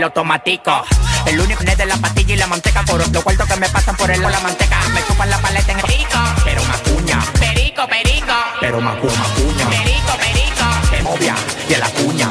Lo 0.00 0.06
automatico. 0.06 0.82
El 1.26 1.38
único 1.40 1.62
es 1.62 1.76
de 1.76 1.86
la 1.86 1.96
pastilla 1.96 2.34
y 2.34 2.36
la 2.38 2.46
manteca. 2.46 2.82
Por 2.84 2.98
los 2.98 3.22
cuartos 3.22 3.46
que 3.46 3.56
me 3.56 3.68
pasan 3.68 3.96
por 3.96 4.10
el 4.10 4.20
la 4.22 4.40
manteca. 4.40 4.80
Me 4.94 5.04
chupan 5.04 5.30
la 5.30 5.38
paleta 5.38 5.72
en 5.72 5.78
el 5.78 5.84
perico. 5.84 6.18
Pero. 6.44 6.89
Perico, 7.86 7.88
perico. 7.88 8.32
Pero 8.60 8.80
macu, 8.80 9.06
macuña, 9.06 9.70
Perico, 9.70 10.12
perico. 10.18 10.90
que 10.90 11.02
movia, 11.02 11.34
y 11.66 11.74
la 11.76 11.88
cuña. 11.90 12.28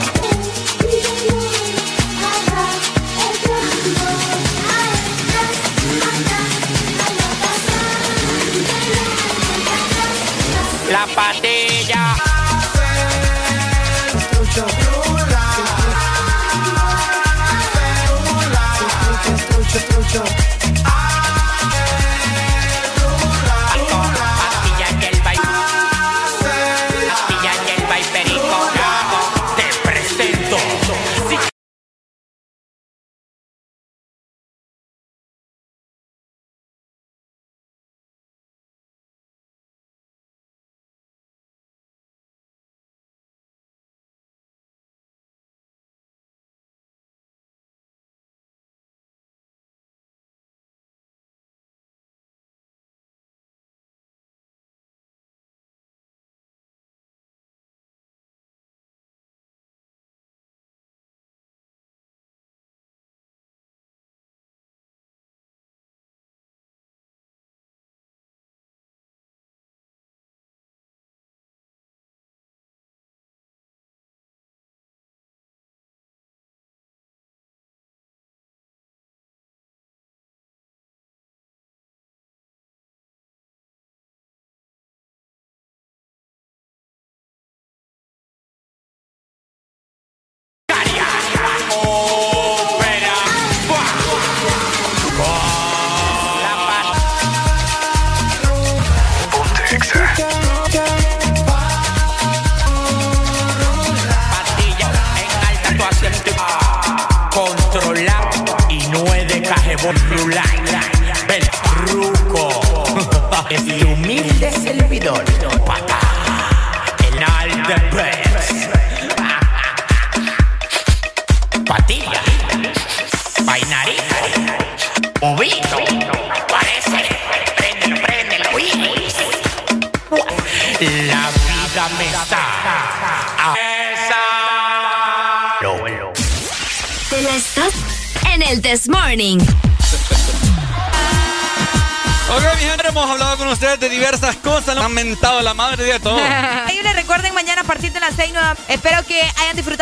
La 10.91 11.07
patilla. 11.15 11.48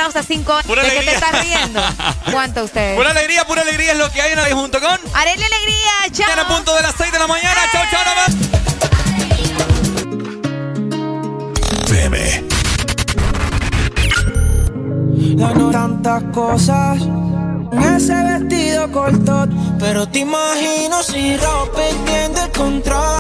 Disfrutado 0.07 0.09
estas 0.09 0.25
5. 0.27 0.59
Pura 0.67 0.83
¿De 0.83 0.89
qué 0.89 0.95
te 0.95 1.09
alegría. 1.09 1.27
estás 1.27 1.41
riendo? 1.41 1.81
¿Cuánto 2.31 2.63
ustedes? 2.63 2.97
Pura 2.97 3.11
alegría, 3.11 3.45
pura 3.45 3.61
alegría 3.61 3.91
es 3.93 3.97
lo 3.97 4.11
que 4.11 4.21
hay 4.21 4.33
en 4.33 4.39
ahí 4.39 4.51
junto 4.53 4.79
con. 4.79 4.99
Haré 5.13 5.35
la 5.37 5.45
alegría, 5.45 5.91
chao. 6.11 6.27
Mañana 6.27 6.41
a 6.43 6.47
punto 6.55 6.75
de 6.75 6.81
las 6.81 6.95
6 6.97 7.11
de 7.11 7.19
la 7.19 7.27
mañana. 7.27 7.61
Chao, 7.71 7.83
chao, 7.91 8.03
nada 8.03 8.15
más. 8.15 8.35
FM. 11.89 12.43
La 15.37 15.53
no 15.53 15.71
tantas 15.71 16.23
cosas. 16.33 16.97
Ese 17.95 18.13
vestido 18.13 18.91
corto, 18.91 19.47
pero 19.79 20.07
te 20.07 20.19
imagino 20.19 21.03
si 21.03 21.37
rompe 21.37 21.89
el 21.89 22.51
control. 22.51 23.19